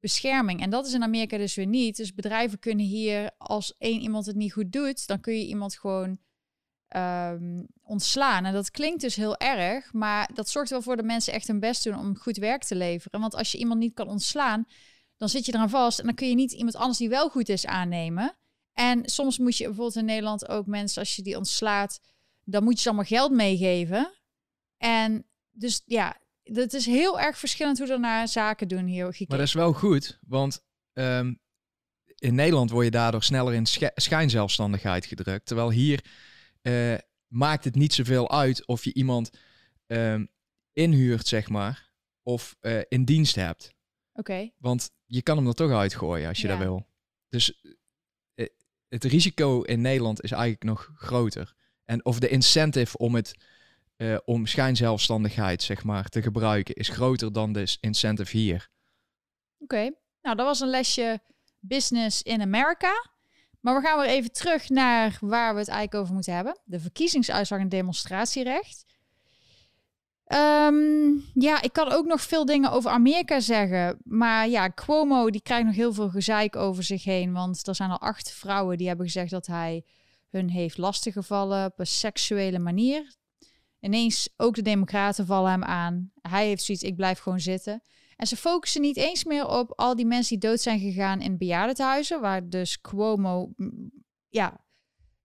bescherming. 0.00 0.60
En 0.60 0.70
dat 0.70 0.86
is 0.86 0.92
in 0.92 1.02
Amerika 1.02 1.36
dus 1.36 1.54
weer 1.54 1.66
niet. 1.66 1.96
Dus 1.96 2.14
bedrijven 2.14 2.58
kunnen 2.58 2.86
hier, 2.86 3.30
als 3.38 3.74
één 3.78 4.00
iemand 4.00 4.26
het 4.26 4.36
niet 4.36 4.52
goed 4.52 4.72
doet, 4.72 5.06
dan 5.06 5.20
kun 5.20 5.34
je 5.34 5.46
iemand 5.46 5.78
gewoon 5.78 6.18
um, 6.96 7.66
ontslaan. 7.82 8.44
En 8.44 8.52
dat 8.52 8.70
klinkt 8.70 9.00
dus 9.00 9.14
heel 9.14 9.36
erg, 9.36 9.92
maar 9.92 10.30
dat 10.34 10.48
zorgt 10.48 10.70
wel 10.70 10.82
voor 10.82 10.96
dat 10.96 11.04
mensen 11.04 11.32
echt 11.32 11.46
hun 11.46 11.60
best 11.60 11.84
doen 11.84 11.98
om 11.98 12.16
goed 12.16 12.36
werk 12.36 12.64
te 12.64 12.74
leveren. 12.74 13.20
Want 13.20 13.34
als 13.34 13.52
je 13.52 13.58
iemand 13.58 13.80
niet 13.80 13.94
kan 13.94 14.08
ontslaan, 14.08 14.66
dan 15.16 15.28
zit 15.28 15.46
je 15.46 15.54
eraan 15.54 15.70
vast 15.70 15.98
en 15.98 16.04
dan 16.04 16.14
kun 16.14 16.28
je 16.28 16.34
niet 16.34 16.52
iemand 16.52 16.76
anders 16.76 16.98
die 16.98 17.08
wel 17.08 17.28
goed 17.28 17.48
is 17.48 17.66
aannemen. 17.66 18.36
En 18.72 19.08
soms 19.08 19.38
moet 19.38 19.56
je 19.56 19.64
bijvoorbeeld 19.64 19.96
in 19.96 20.04
Nederland 20.04 20.48
ook 20.48 20.66
mensen, 20.66 21.00
als 21.00 21.16
je 21.16 21.22
die 21.22 21.36
ontslaat, 21.36 22.00
dan 22.44 22.64
moet 22.64 22.74
je 22.74 22.80
ze 22.80 22.88
allemaal 22.88 23.06
geld 23.06 23.32
meegeven. 23.32 24.12
En 24.76 25.26
dus 25.50 25.82
ja, 25.86 26.16
het 26.42 26.74
is 26.74 26.86
heel 26.86 27.20
erg 27.20 27.38
verschillend 27.38 27.78
hoe 27.78 27.88
er 27.88 28.00
naar 28.00 28.28
zaken 28.28 28.68
doen 28.68 28.86
hier. 28.86 29.04
Maar 29.04 29.38
dat 29.38 29.46
is 29.46 29.52
wel 29.52 29.72
goed, 29.72 30.18
want 30.26 30.64
um, 30.92 31.40
in 32.18 32.34
Nederland 32.34 32.70
word 32.70 32.84
je 32.84 32.90
daardoor 32.90 33.22
sneller 33.22 33.54
in 33.54 33.66
schijnzelfstandigheid 33.94 35.06
gedrukt. 35.06 35.46
Terwijl 35.46 35.70
hier 35.70 36.04
uh, 36.66 36.94
maakt 37.26 37.64
het 37.64 37.74
niet 37.74 37.92
zoveel 37.92 38.30
uit 38.30 38.66
of 38.66 38.84
je 38.84 38.94
iemand 38.94 39.30
um, 39.86 40.28
inhuurt, 40.72 41.26
zeg 41.26 41.48
maar, 41.48 41.92
of 42.22 42.56
uh, 42.60 42.80
in 42.88 43.04
dienst 43.04 43.34
hebt. 43.34 43.74
Oké. 44.12 44.50
Want 44.58 44.90
je 45.06 45.22
kan 45.22 45.36
hem 45.36 45.46
er 45.46 45.54
toch 45.54 45.70
uitgooien 45.70 46.28
als 46.28 46.40
je 46.40 46.46
ja. 46.46 46.52
dat 46.56 46.62
wil. 46.62 46.86
Dus 47.28 47.62
uh, 48.34 48.46
het 48.88 49.04
risico 49.04 49.62
in 49.62 49.80
Nederland 49.80 50.22
is 50.22 50.30
eigenlijk 50.30 50.62
nog 50.62 50.92
groter. 50.94 51.54
En 51.84 52.04
of 52.04 52.18
de 52.18 52.28
incentive 52.28 52.98
om 52.98 53.14
het 53.14 53.34
uh, 53.96 54.18
om 54.24 54.46
schijnzelfstandigheid 54.46 55.62
zeg 55.62 55.84
maar 55.84 56.08
te 56.08 56.22
gebruiken 56.22 56.74
is 56.74 56.88
groter 56.88 57.32
dan 57.32 57.52
de 57.52 57.76
incentive 57.80 58.36
hier. 58.36 58.68
Oké, 59.58 59.90
nou 60.20 60.36
dat 60.36 60.46
was 60.46 60.60
een 60.60 60.68
lesje 60.68 61.20
business 61.58 62.22
in 62.22 62.40
Amerika. 62.40 63.13
Maar 63.64 63.74
we 63.74 63.86
gaan 63.86 63.98
weer 63.98 64.08
even 64.08 64.32
terug 64.32 64.68
naar 64.68 65.16
waar 65.20 65.54
we 65.54 65.58
het 65.58 65.68
eigenlijk 65.68 66.02
over 66.02 66.14
moeten 66.14 66.34
hebben. 66.34 66.58
De 66.64 66.80
verkiezingsuitslag 66.80 67.60
en 67.60 67.68
demonstratierecht. 67.68 68.84
Um, 70.26 71.24
ja, 71.34 71.62
ik 71.62 71.72
kan 71.72 71.92
ook 71.92 72.06
nog 72.06 72.20
veel 72.20 72.44
dingen 72.44 72.70
over 72.70 72.90
Amerika 72.90 73.40
zeggen. 73.40 73.98
Maar 74.02 74.48
ja, 74.48 74.70
Cuomo 74.70 75.30
die 75.30 75.42
krijgt 75.42 75.66
nog 75.66 75.74
heel 75.74 75.92
veel 75.92 76.08
gezeik 76.08 76.56
over 76.56 76.82
zich 76.82 77.04
heen. 77.04 77.32
Want 77.32 77.66
er 77.66 77.74
zijn 77.74 77.90
al 77.90 78.00
acht 78.00 78.32
vrouwen 78.32 78.78
die 78.78 78.86
hebben 78.86 79.06
gezegd 79.06 79.30
dat 79.30 79.46
hij 79.46 79.84
hun 80.30 80.50
heeft 80.50 80.78
lastiggevallen 80.78 81.66
op 81.66 81.78
een 81.78 81.86
seksuele 81.86 82.58
manier. 82.58 83.14
Ineens 83.80 84.28
ook 84.36 84.54
de 84.54 84.62
democraten 84.62 85.26
vallen 85.26 85.50
hem 85.50 85.64
aan. 85.64 86.10
Hij 86.20 86.46
heeft 86.46 86.62
zoiets, 86.62 86.84
ik 86.84 86.96
blijf 86.96 87.18
gewoon 87.18 87.40
zitten. 87.40 87.82
En 88.24 88.30
ze 88.30 88.36
focussen 88.36 88.80
niet 88.80 88.96
eens 88.96 89.24
meer 89.24 89.48
op 89.48 89.72
al 89.76 89.96
die 89.96 90.06
mensen 90.06 90.38
die 90.38 90.48
dood 90.48 90.60
zijn 90.60 90.80
gegaan 90.80 91.20
in 91.20 91.38
bejaardentehuizen, 91.38 92.20
waar 92.20 92.48
dus 92.48 92.80
Cuomo, 92.80 93.52
ja, 94.28 94.50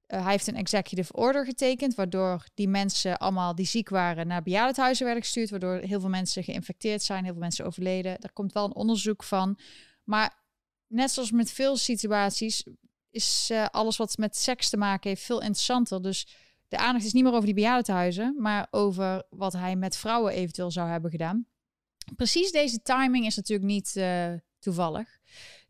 uh, 0.07 0.21
hij 0.21 0.31
heeft 0.31 0.47
een 0.47 0.55
executive 0.55 1.13
order 1.13 1.45
getekend, 1.45 1.95
waardoor 1.95 2.45
die 2.53 2.67
mensen 2.67 3.17
allemaal 3.17 3.55
die 3.55 3.65
ziek 3.65 3.89
waren 3.89 4.27
naar 4.27 4.43
bejaardentehuizen 4.43 5.05
werden 5.05 5.23
gestuurd, 5.23 5.49
waardoor 5.49 5.75
heel 5.75 5.99
veel 5.99 6.09
mensen 6.09 6.43
geïnfecteerd 6.43 7.03
zijn, 7.03 7.23
heel 7.23 7.31
veel 7.33 7.41
mensen 7.41 7.65
overleden. 7.65 8.21
Daar 8.21 8.33
komt 8.33 8.53
wel 8.53 8.65
een 8.65 8.75
onderzoek 8.75 9.23
van. 9.23 9.59
Maar 10.03 10.33
net 10.87 11.11
zoals 11.11 11.31
met 11.31 11.51
veel 11.51 11.77
situaties 11.77 12.63
is 13.09 13.49
uh, 13.51 13.65
alles 13.71 13.97
wat 13.97 14.17
met 14.17 14.37
seks 14.37 14.69
te 14.69 14.77
maken 14.77 15.09
heeft 15.09 15.23
veel 15.23 15.41
interessanter. 15.41 16.01
Dus 16.01 16.27
de 16.67 16.77
aandacht 16.77 17.05
is 17.05 17.13
niet 17.13 17.23
meer 17.23 17.33
over 17.33 17.45
die 17.45 17.53
bejaardentehuizen, 17.53 18.35
maar 18.37 18.67
over 18.71 19.23
wat 19.29 19.53
hij 19.53 19.75
met 19.75 19.97
vrouwen 19.97 20.33
eventueel 20.33 20.71
zou 20.71 20.89
hebben 20.89 21.11
gedaan. 21.11 21.47
Precies 22.15 22.51
deze 22.51 22.81
timing 22.81 23.25
is 23.25 23.35
natuurlijk 23.35 23.69
niet 23.69 23.93
uh, 23.95 24.33
toevallig. 24.59 25.17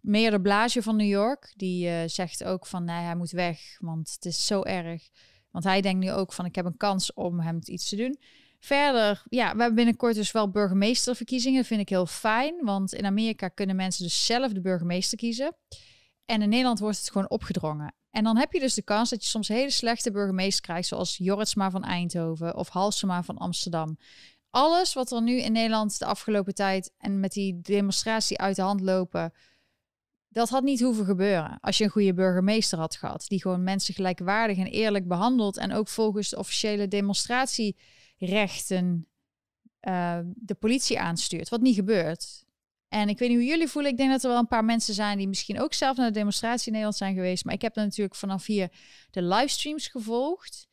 Mayor 0.02 0.32
de 0.32 0.42
Blasio 0.42 0.82
van 0.82 0.96
New 0.96 1.08
York, 1.08 1.54
die 1.56 1.88
uh, 1.88 2.02
zegt 2.06 2.44
ook 2.44 2.66
van 2.66 2.84
nee, 2.84 3.04
hij 3.04 3.16
moet 3.16 3.32
weg, 3.32 3.60
want 3.80 4.12
het 4.12 4.26
is 4.26 4.46
zo 4.46 4.64
erg. 4.64 5.10
Want 5.52 5.64
hij 5.64 5.82
denkt 5.82 6.06
nu 6.06 6.12
ook 6.12 6.34
van 6.34 6.46
ik 6.46 6.56
heb 6.56 6.66
een 6.66 6.78
kans 6.78 7.14
om 7.14 7.40
hem 7.40 7.60
iets 7.64 7.90
te 7.90 7.96
doen. 7.96 8.20
Verder, 8.60 9.24
ja, 9.30 9.52
we 9.54 9.58
hebben 9.58 9.76
binnenkort 9.76 10.16
dus 10.16 10.32
wel 10.32 10.50
burgemeesterverkiezingen. 10.50 11.58
Dat 11.58 11.68
vind 11.68 11.82
ik 11.82 11.90
heel 11.90 12.06
fijn, 12.06 12.56
want 12.66 12.94
in 12.94 13.06
Amerika 13.06 13.48
kunnen 13.48 13.76
mensen 13.76 14.04
dus 14.04 14.26
zelf 14.26 14.52
de 14.52 14.62
burgemeester 14.62 15.18
kiezen. 15.18 15.56
En 16.26 16.42
in 16.42 16.50
Nederland 16.50 16.80
wordt 16.80 16.98
het 16.98 17.12
gewoon 17.12 17.30
opgedrongen. 17.30 17.94
En 18.12 18.24
dan 18.24 18.38
heb 18.38 18.54
je 18.54 18.60
dus 18.60 18.74
de 18.74 18.82
kans 18.82 19.10
dat 19.10 19.24
je 19.24 19.30
soms 19.30 19.48
hele 19.48 19.70
slechte 19.70 20.12
burgemeester 20.12 20.62
krijgt, 20.62 20.88
zoals 20.88 21.18
Jorritsma 21.18 21.72
van 21.72 21.84
Eindhoven 21.84 22.56
of 22.56 22.70
Halsema 22.70 23.24
van 23.24 23.38
Amsterdam. 23.38 23.98
Alles 24.50 24.94
wat 24.94 25.12
er 25.12 25.22
nu 25.22 25.42
in 25.42 25.52
Nederland 25.52 26.00
de 26.00 26.06
afgelopen 26.06 26.56
tijd 26.56 26.94
en 26.98 27.20
met 27.20 27.32
die 27.32 27.62
demonstratie 27.62 28.38
uit 28.38 28.56
de 28.56 28.62
hand 28.62 28.82
lopen, 28.82 29.34
dat 30.28 30.50
had 30.50 30.64
niet 30.64 30.82
hoeven 30.82 31.06
gebeuren. 31.06 31.58
Als 31.62 31.78
je 31.78 31.84
een 31.84 31.90
goede 31.90 32.14
burgemeester 32.14 32.80
had 32.80 32.96
gehad, 32.96 33.26
die 33.28 33.42
gewoon 33.42 33.64
mensen 33.64 33.94
gelijkwaardig 33.94 34.58
en 34.58 34.68
eerlijk 34.68 35.08
behandelt 35.08 35.58
en 35.58 35.74
ook 35.74 35.88
volgens 35.88 36.30
de 36.30 36.38
officiële 36.38 36.88
demonstratierechten 36.88 39.10
uh, 39.82 40.20
de 40.36 40.56
politie 40.56 41.00
aanstuurt, 41.00 41.50
wat 41.50 41.62
niet 41.62 41.76
gebeurt. 41.76 42.48
En 42.88 43.10
ik 43.10 43.20
weet 43.20 43.30
niet 43.30 43.38
hoe 43.38 43.48
jullie 43.48 43.68
voelen. 43.68 43.92
Ik 43.92 43.98
denk 43.98 44.12
dat 44.12 44.24
er 44.24 44.30
wel 44.30 44.40
een 44.40 44.48
paar 44.48 44.66
mensen 44.66 44.94
zijn 44.94 45.18
die 45.18 45.28
misschien 45.28 45.62
ook 45.62 45.74
zelf 45.74 45.98
naar 45.98 46.08
de 46.08 46.14
demonstratie 46.14 46.66
in 46.66 46.72
Nederland 46.72 46.98
zijn 46.98 47.14
geweest. 47.14 47.46
Maar 47.46 47.54
ik 47.54 47.62
heb 47.62 47.74
dan 47.74 47.84
natuurlijk 47.84 48.16
vanaf 48.16 48.46
hier 48.46 48.72
de 49.12 49.22
livestreams 49.22 49.88
gevolgd. 49.88 50.69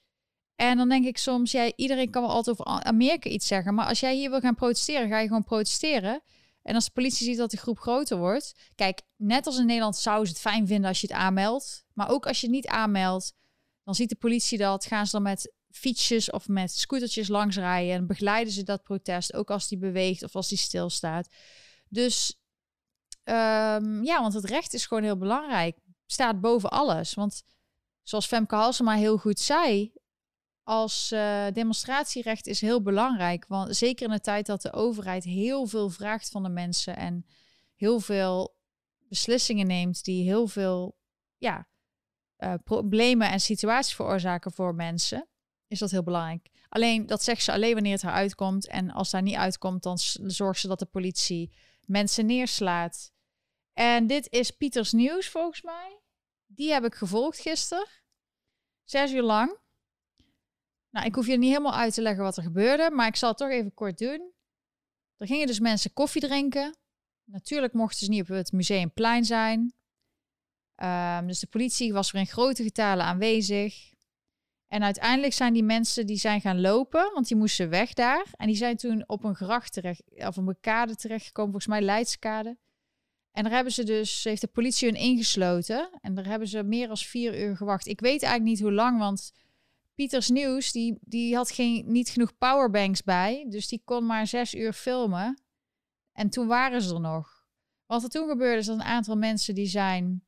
En 0.57 0.77
dan 0.77 0.89
denk 0.89 1.05
ik 1.05 1.19
soms, 1.19 1.51
ja, 1.51 1.73
iedereen 1.77 2.11
kan 2.11 2.23
wel 2.23 2.31
altijd 2.31 2.61
over 2.61 2.83
Amerika 2.83 3.31
iets 3.31 3.47
zeggen. 3.47 3.75
Maar 3.75 3.87
als 3.87 4.01
jij 4.01 4.15
hier 4.15 4.31
wil 4.31 4.41
gaan 4.41 4.55
protesteren, 4.55 5.09
ga 5.09 5.19
je 5.19 5.27
gewoon 5.27 5.45
protesteren. 5.45 6.23
En 6.63 6.75
als 6.75 6.85
de 6.85 6.91
politie 6.91 7.27
ziet 7.27 7.37
dat 7.37 7.51
de 7.51 7.57
groep 7.57 7.79
groter 7.79 8.19
wordt. 8.19 8.55
Kijk, 8.75 9.03
net 9.17 9.47
als 9.47 9.59
in 9.59 9.67
Nederland 9.67 9.97
zouden 9.97 10.27
ze 10.27 10.33
het 10.33 10.43
fijn 10.43 10.67
vinden 10.67 10.89
als 10.89 11.01
je 11.01 11.07
het 11.07 11.17
aanmeldt. 11.17 11.85
Maar 11.93 12.11
ook 12.11 12.27
als 12.27 12.41
je 12.41 12.47
het 12.47 12.55
niet 12.55 12.67
aanmeldt, 12.67 13.33
dan 13.85 13.95
ziet 13.95 14.09
de 14.09 14.17
politie 14.17 14.59
dat. 14.59 14.85
Gaan 14.85 15.07
ze 15.07 15.13
dan 15.13 15.23
met 15.23 15.53
fietsjes 15.71 16.31
of 16.31 16.49
met 16.49 16.73
scootertjes 16.73 17.29
langs 17.29 17.57
rijden. 17.57 17.95
En 17.95 18.07
begeleiden 18.07 18.53
ze 18.53 18.63
dat 18.63 18.83
protest, 18.83 19.35
ook 19.35 19.51
als 19.51 19.69
die 19.69 19.79
beweegt 19.79 20.23
of 20.23 20.35
als 20.35 20.49
die 20.49 20.59
stilstaat. 20.59 21.29
Dus 21.89 22.39
um, 23.25 24.05
ja, 24.05 24.21
want 24.21 24.35
het 24.35 24.45
recht 24.45 24.75
is 24.75 24.87
gewoon 24.87 25.03
heel 25.03 25.19
belangrijk. 25.19 25.79
Staat 26.07 26.41
boven 26.41 26.71
alles. 26.71 27.15
Want 27.15 27.43
zoals 28.03 28.27
Femke 28.27 28.55
Halsema 28.55 28.95
heel 28.95 29.17
goed 29.17 29.41
zei, 29.41 29.93
als 30.67 31.13
uh, 31.13 31.47
demonstratierecht 31.53 32.47
is 32.47 32.61
heel 32.61 32.83
belangrijk. 32.83 33.47
Want 33.49 33.77
zeker 33.77 34.07
in 34.07 34.13
de 34.13 34.21
tijd 34.21 34.47
dat 34.47 34.63
de 34.63 34.73
overheid 34.73 35.25
heel 35.25 35.67
veel 35.67 35.89
vraagt 35.89 36.29
van 36.29 36.43
de 36.43 36.49
mensen 36.49 36.97
en 36.97 37.27
heel 37.75 38.01
veel 38.01 38.57
beslissingen 39.09 39.67
neemt 39.67 40.05
die 40.05 40.25
heel 40.25 40.47
veel 40.47 40.99
ja, 41.37 41.69
uh, 42.39 42.55
problemen 42.65 43.31
en 43.31 43.41
situaties 43.41 43.95
veroorzaken 43.95 44.53
voor 44.53 44.75
mensen, 44.75 45.29
is 45.67 45.79
dat 45.79 45.91
heel 45.91 46.03
belangrijk. 46.03 46.51
Alleen 46.69 47.07
dat 47.07 47.23
zegt 47.23 47.43
ze 47.43 47.53
alleen 47.53 47.75
wanneer 47.75 47.93
het 47.93 48.03
eruit 48.03 48.35
komt. 48.35 48.69
En 48.69 48.91
als 48.91 49.11
daar 49.11 49.23
niet 49.23 49.35
uitkomt, 49.35 49.83
dan 49.83 49.99
zorgt 50.23 50.61
ze 50.61 50.69
dat 50.69 50.79
de 50.79 50.87
politie 50.87 51.53
mensen 51.85 52.27
neerslaat. 52.27 53.13
En 53.73 54.07
dit 54.07 54.33
is 54.33 54.51
Pieters 54.51 54.93
Nieuws 54.93 55.29
volgens 55.29 55.63
mij. 55.63 56.01
Die 56.47 56.73
heb 56.73 56.85
ik 56.85 56.95
gevolgd 56.95 57.39
gisteren. 57.39 57.87
Zes 58.85 59.13
uur 59.13 59.23
lang. 59.23 59.65
Nou, 60.97 61.09
ik 61.09 61.15
hoef 61.15 61.27
je 61.27 61.39
niet 61.39 61.51
helemaal 61.51 61.75
uit 61.75 61.95
te 61.95 62.03
leggen 62.03 62.23
wat 62.23 62.37
er 62.37 62.43
gebeurde, 62.43 62.91
maar 62.91 63.07
ik 63.07 63.17
zal 63.17 63.29
het 63.29 63.39
toch 63.39 63.51
even 63.51 63.75
kort 63.75 63.99
doen. 63.99 64.33
Er 65.17 65.27
gingen 65.27 65.47
dus 65.47 65.61
mensen 65.61 65.93
koffie 65.93 66.21
drinken. 66.21 66.77
Natuurlijk 67.25 67.73
mochten 67.73 67.99
ze 67.99 68.11
niet 68.11 68.21
op 68.21 68.29
het 68.29 68.53
museumplein 68.53 69.25
zijn. 69.25 69.75
Um, 70.83 71.27
dus 71.27 71.39
de 71.39 71.47
politie 71.47 71.93
was 71.93 72.11
weer 72.11 72.21
in 72.23 72.29
grote 72.29 72.63
getalen 72.63 73.05
aanwezig. 73.05 73.93
En 74.67 74.83
uiteindelijk 74.83 75.33
zijn 75.33 75.53
die 75.53 75.63
mensen 75.63 76.07
die 76.07 76.17
zijn 76.17 76.41
gaan 76.41 76.61
lopen, 76.61 77.11
want 77.15 77.29
die 77.29 77.37
moesten 77.37 77.69
weg 77.69 77.93
daar. 77.93 78.27
En 78.33 78.47
die 78.47 78.57
zijn 78.57 78.77
toen 78.77 79.05
op 79.07 79.25
een 79.25 79.35
gracht 79.35 79.73
terecht, 79.73 80.03
of 80.17 80.37
een 80.37 80.57
kade 80.61 80.97
terechtgekomen, 80.97 81.51
volgens 81.51 81.73
mij 81.73 81.83
Leidskade. 81.83 82.59
En 83.33 83.43
daar 83.43 83.53
hebben 83.53 83.73
ze 83.73 83.85
dus, 83.85 84.25
heeft 84.25 84.41
de 84.41 84.47
politie 84.47 84.89
hun 84.89 85.01
ingesloten. 85.01 85.91
En 86.01 86.15
daar 86.15 86.27
hebben 86.27 86.49
ze 86.49 86.63
meer 86.63 86.87
dan 86.87 86.97
vier 86.97 87.43
uur 87.43 87.57
gewacht. 87.57 87.87
Ik 87.87 88.01
weet 88.01 88.23
eigenlijk 88.23 88.43
niet 88.43 88.61
hoe 88.61 88.73
lang, 88.73 88.99
want 88.99 89.33
Pieters 89.97 90.29
Nieuws, 90.29 90.73
die, 90.73 90.99
die 91.01 91.35
had 91.35 91.51
geen, 91.51 91.93
niet 91.93 92.09
genoeg 92.09 92.39
powerbanks 92.39 93.03
bij. 93.03 93.47
Dus 93.49 93.69
die 93.69 93.83
kon 93.85 94.07
maar 94.07 94.27
zes 94.27 94.55
uur 94.55 94.73
filmen. 94.73 95.43
En 96.13 96.31
toen 96.31 96.47
waren 96.47 96.83
ze 96.83 96.95
er 96.95 97.01
nog. 97.01 97.47
Wat 97.87 98.03
er 98.03 98.09
toen 98.09 98.29
gebeurde 98.29 98.59
is 98.59 98.67
dat 98.67 98.75
een 98.75 98.83
aantal 98.83 99.17
mensen 99.17 99.55
die 99.55 99.67
zijn... 99.67 100.25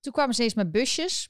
Toen 0.00 0.12
kwamen 0.12 0.34
ze 0.34 0.42
eens 0.42 0.54
met 0.54 0.72
busjes. 0.72 1.28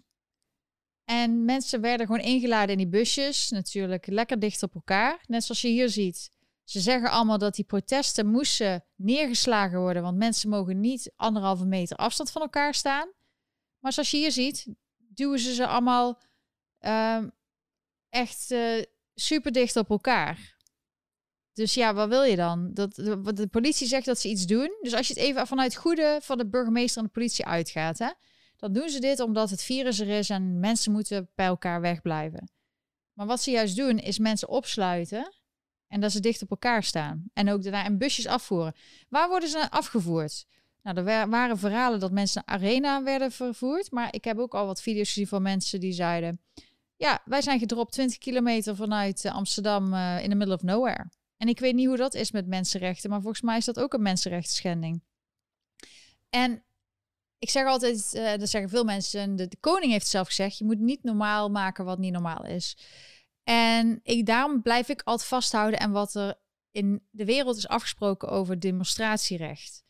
En 1.04 1.44
mensen 1.44 1.80
werden 1.80 2.06
gewoon 2.06 2.22
ingeladen 2.22 2.70
in 2.70 2.76
die 2.76 2.88
busjes. 2.88 3.50
Natuurlijk 3.50 4.06
lekker 4.06 4.38
dicht 4.38 4.62
op 4.62 4.74
elkaar. 4.74 5.24
Net 5.26 5.44
zoals 5.44 5.60
je 5.60 5.68
hier 5.68 5.88
ziet. 5.88 6.30
Ze 6.64 6.80
zeggen 6.80 7.10
allemaal 7.10 7.38
dat 7.38 7.54
die 7.54 7.64
protesten 7.64 8.26
moesten 8.26 8.84
neergeslagen 8.96 9.78
worden. 9.80 10.02
Want 10.02 10.16
mensen 10.16 10.48
mogen 10.48 10.80
niet 10.80 11.12
anderhalve 11.16 11.64
meter 11.64 11.96
afstand 11.96 12.30
van 12.30 12.42
elkaar 12.42 12.74
staan. 12.74 13.12
Maar 13.78 13.92
zoals 13.92 14.10
je 14.10 14.16
hier 14.16 14.32
ziet, 14.32 14.66
duwen 14.96 15.38
ze 15.38 15.54
ze 15.54 15.66
allemaal 15.66 16.22
uh, 16.80 17.24
echt 18.12 18.50
uh, 18.50 18.82
super 19.14 19.52
dicht 19.52 19.76
op 19.76 19.90
elkaar. 19.90 20.56
Dus 21.52 21.74
ja, 21.74 21.94
wat 21.94 22.08
wil 22.08 22.22
je 22.22 22.36
dan? 22.36 22.70
Dat, 22.74 22.94
de, 22.94 23.32
de 23.32 23.46
politie 23.46 23.86
zegt 23.86 24.06
dat 24.06 24.18
ze 24.18 24.28
iets 24.28 24.46
doen. 24.46 24.78
Dus 24.80 24.94
als 24.94 25.06
je 25.08 25.14
het 25.14 25.22
even 25.22 25.46
vanuit 25.46 25.76
goede 25.76 26.18
van 26.22 26.38
de 26.38 26.48
burgemeester 26.48 26.98
en 27.00 27.06
de 27.06 27.12
politie 27.12 27.46
uitgaat, 27.46 27.98
hè, 27.98 28.10
dan 28.56 28.72
doen 28.72 28.88
ze 28.88 29.00
dit 29.00 29.20
omdat 29.20 29.50
het 29.50 29.62
virus 29.62 30.00
er 30.00 30.08
is 30.08 30.30
en 30.30 30.60
mensen 30.60 30.92
moeten 30.92 31.30
bij 31.34 31.46
elkaar 31.46 31.80
wegblijven. 31.80 32.50
Maar 33.12 33.26
wat 33.26 33.42
ze 33.42 33.50
juist 33.50 33.76
doen, 33.76 33.98
is 33.98 34.18
mensen 34.18 34.48
opsluiten 34.48 35.34
en 35.88 36.00
dat 36.00 36.12
ze 36.12 36.20
dicht 36.20 36.42
op 36.42 36.50
elkaar 36.50 36.82
staan. 36.82 37.24
En 37.32 37.50
ook 37.50 37.62
daarna 37.62 37.84
in 37.84 37.98
busjes 37.98 38.26
afvoeren. 38.26 38.74
Waar 39.08 39.28
worden 39.28 39.48
ze 39.48 39.70
afgevoerd? 39.70 40.46
Nou, 40.82 40.96
er 40.96 41.28
waren 41.28 41.58
verhalen 41.58 42.00
dat 42.00 42.12
mensen 42.12 42.42
naar 42.46 42.56
Arena 42.56 43.02
werden 43.02 43.32
vervoerd. 43.32 43.90
Maar 43.90 44.14
ik 44.14 44.24
heb 44.24 44.38
ook 44.38 44.54
al 44.54 44.66
wat 44.66 44.82
video's 44.82 45.08
gezien 45.08 45.26
van 45.26 45.42
mensen 45.42 45.80
die 45.80 45.92
zeiden... 45.92 46.40
Ja, 46.96 47.22
wij 47.24 47.42
zijn 47.42 47.58
gedropt 47.58 47.92
20 47.92 48.18
kilometer 48.18 48.76
vanuit 48.76 49.24
eh, 49.24 49.34
Amsterdam 49.34 49.94
uh, 49.94 50.22
in 50.22 50.30
the 50.30 50.36
middle 50.36 50.54
of 50.54 50.62
nowhere. 50.62 51.10
En 51.36 51.48
ik 51.48 51.60
weet 51.60 51.74
niet 51.74 51.86
hoe 51.86 51.96
dat 51.96 52.14
is 52.14 52.30
met 52.30 52.46
mensenrechten, 52.46 53.10
maar 53.10 53.20
volgens 53.20 53.42
mij 53.42 53.56
is 53.56 53.64
dat 53.64 53.78
ook 53.78 53.92
een 53.92 54.02
mensenrechtsschending. 54.02 55.02
En 56.30 56.64
ik 57.38 57.50
zeg 57.50 57.66
altijd, 57.66 58.12
uh, 58.14 58.36
dat 58.36 58.48
zeggen 58.48 58.70
veel 58.70 58.84
mensen, 58.84 59.36
de, 59.36 59.56
koning 59.60 59.92
heeft 59.92 60.06
zelf 60.06 60.26
gezegd, 60.26 60.58
je 60.58 60.64
moet 60.64 60.78
niet 60.78 61.02
normaal 61.02 61.48
maken 61.48 61.84
wat 61.84 61.98
niet 61.98 62.12
normaal 62.12 62.44
is. 62.44 62.76
En 63.44 64.00
daarom 64.24 64.62
blijf 64.62 64.88
ik 64.88 65.02
altijd 65.04 65.28
vasthouden 65.28 65.80
en 65.80 65.90
wat 65.90 66.14
er 66.14 66.34
in 66.70 67.02
de 67.10 67.24
wereld 67.24 67.56
is 67.56 67.68
afgesproken 67.68 68.28
over 68.28 68.60
demonstratierecht. 68.60 69.84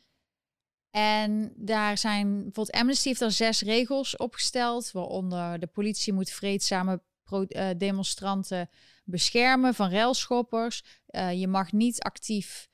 En 0.92 1.52
daar 1.56 1.98
zijn, 1.98 2.32
bijvoorbeeld 2.32 2.70
Amnesty 2.70 3.08
heeft 3.08 3.20
er 3.20 3.30
zes 3.30 3.62
regels 3.62 4.16
opgesteld, 4.16 4.90
waaronder 4.90 5.58
de 5.58 5.66
politie 5.66 6.12
moet 6.12 6.30
vreedzame 6.30 7.02
uh, 7.30 7.68
demonstranten 7.76 8.68
beschermen 9.04 9.74
van 9.74 9.90
railschoppers. 9.90 10.84
Uh, 11.10 11.32
je 11.40 11.48
mag 11.48 11.72
niet 11.72 12.02
actief, 12.02 12.68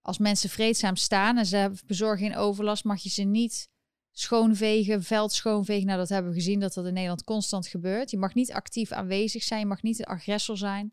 als 0.00 0.18
mensen 0.18 0.50
vreedzaam 0.50 0.96
staan 0.96 1.38
en 1.38 1.46
ze 1.46 1.70
bezorgen 1.86 2.26
geen 2.26 2.36
overlast, 2.36 2.84
mag 2.84 3.02
je 3.02 3.08
ze 3.08 3.22
niet 3.22 3.68
schoonvegen, 4.12 5.02
veld 5.02 5.32
schoonvegen. 5.32 5.86
Nou, 5.86 5.98
dat 5.98 6.08
hebben 6.08 6.30
we 6.30 6.38
gezien 6.38 6.60
dat 6.60 6.74
dat 6.74 6.86
in 6.86 6.92
Nederland 6.92 7.24
constant 7.24 7.66
gebeurt. 7.66 8.10
Je 8.10 8.18
mag 8.18 8.34
niet 8.34 8.52
actief 8.52 8.92
aanwezig 8.92 9.42
zijn, 9.42 9.60
je 9.60 9.66
mag 9.66 9.82
niet 9.82 9.98
een 9.98 10.04
agressor 10.04 10.56
zijn. 10.56 10.92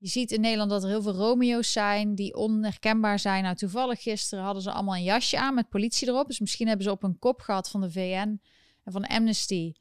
Je 0.00 0.08
ziet 0.08 0.30
in 0.30 0.40
Nederland 0.40 0.70
dat 0.70 0.82
er 0.82 0.88
heel 0.88 1.02
veel 1.02 1.14
Romeo's 1.14 1.72
zijn 1.72 2.14
die 2.14 2.34
onherkenbaar 2.34 3.18
zijn. 3.18 3.42
Nou, 3.42 3.56
toevallig 3.56 4.02
gisteren 4.02 4.44
hadden 4.44 4.62
ze 4.62 4.72
allemaal 4.72 4.94
een 4.94 5.02
jasje 5.02 5.38
aan 5.38 5.54
met 5.54 5.68
politie 5.68 6.08
erop. 6.08 6.26
Dus 6.26 6.40
misschien 6.40 6.66
hebben 6.66 6.84
ze 6.84 6.90
op 6.90 7.02
een 7.02 7.18
kop 7.18 7.40
gehad 7.40 7.70
van 7.70 7.80
de 7.80 7.90
VN 7.90 8.40
en 8.84 8.92
van 8.92 9.06
Amnesty 9.06 9.72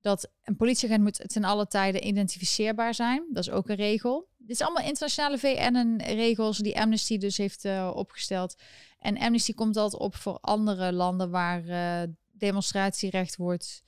dat 0.00 0.30
een 0.42 0.56
politieagent 0.56 1.02
moet 1.02 1.28
ten 1.28 1.44
alle 1.44 1.66
tijden 1.66 2.06
identificeerbaar 2.06 2.94
zijn. 2.94 3.24
Dat 3.32 3.46
is 3.46 3.50
ook 3.50 3.68
een 3.68 3.76
regel. 3.76 4.28
Dit 4.36 4.50
is 4.50 4.60
allemaal 4.60 4.86
internationale 4.86 5.38
VN-regels 5.38 6.58
die 6.58 6.80
Amnesty 6.80 7.18
dus 7.18 7.36
heeft 7.36 7.64
uh, 7.64 7.92
opgesteld. 7.94 8.54
En 8.98 9.18
Amnesty 9.18 9.54
komt 9.54 9.76
altijd 9.76 10.02
op 10.02 10.14
voor 10.14 10.38
andere 10.40 10.92
landen 10.92 11.30
waar 11.30 11.64
uh, 11.64 12.12
demonstratierecht 12.32 13.36
wordt 13.36 13.82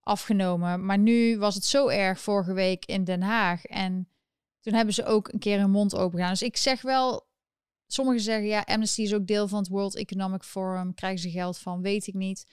afgenomen. 0.00 0.84
Maar 0.84 0.98
nu 0.98 1.38
was 1.38 1.54
het 1.54 1.64
zo 1.64 1.88
erg 1.88 2.20
vorige 2.20 2.52
week 2.52 2.84
in 2.84 3.04
Den 3.04 3.22
Haag. 3.22 3.64
En 3.64 4.08
toen 4.66 4.74
hebben 4.74 4.94
ze 4.94 5.04
ook 5.04 5.32
een 5.32 5.38
keer 5.38 5.58
hun 5.58 5.70
mond 5.70 5.94
open 5.94 6.18
gedaan. 6.18 6.30
Dus 6.30 6.42
ik 6.42 6.56
zeg 6.56 6.82
wel, 6.82 7.26
sommigen 7.86 8.20
zeggen 8.20 8.46
ja, 8.46 8.60
Amnesty 8.60 9.02
is 9.02 9.14
ook 9.14 9.26
deel 9.26 9.48
van 9.48 9.58
het 9.58 9.68
World 9.68 9.96
Economic 9.96 10.42
Forum. 10.42 10.94
Krijgen 10.94 11.18
ze 11.18 11.30
geld 11.30 11.58
van, 11.58 11.82
weet 11.82 12.06
ik 12.06 12.14
niet. 12.14 12.46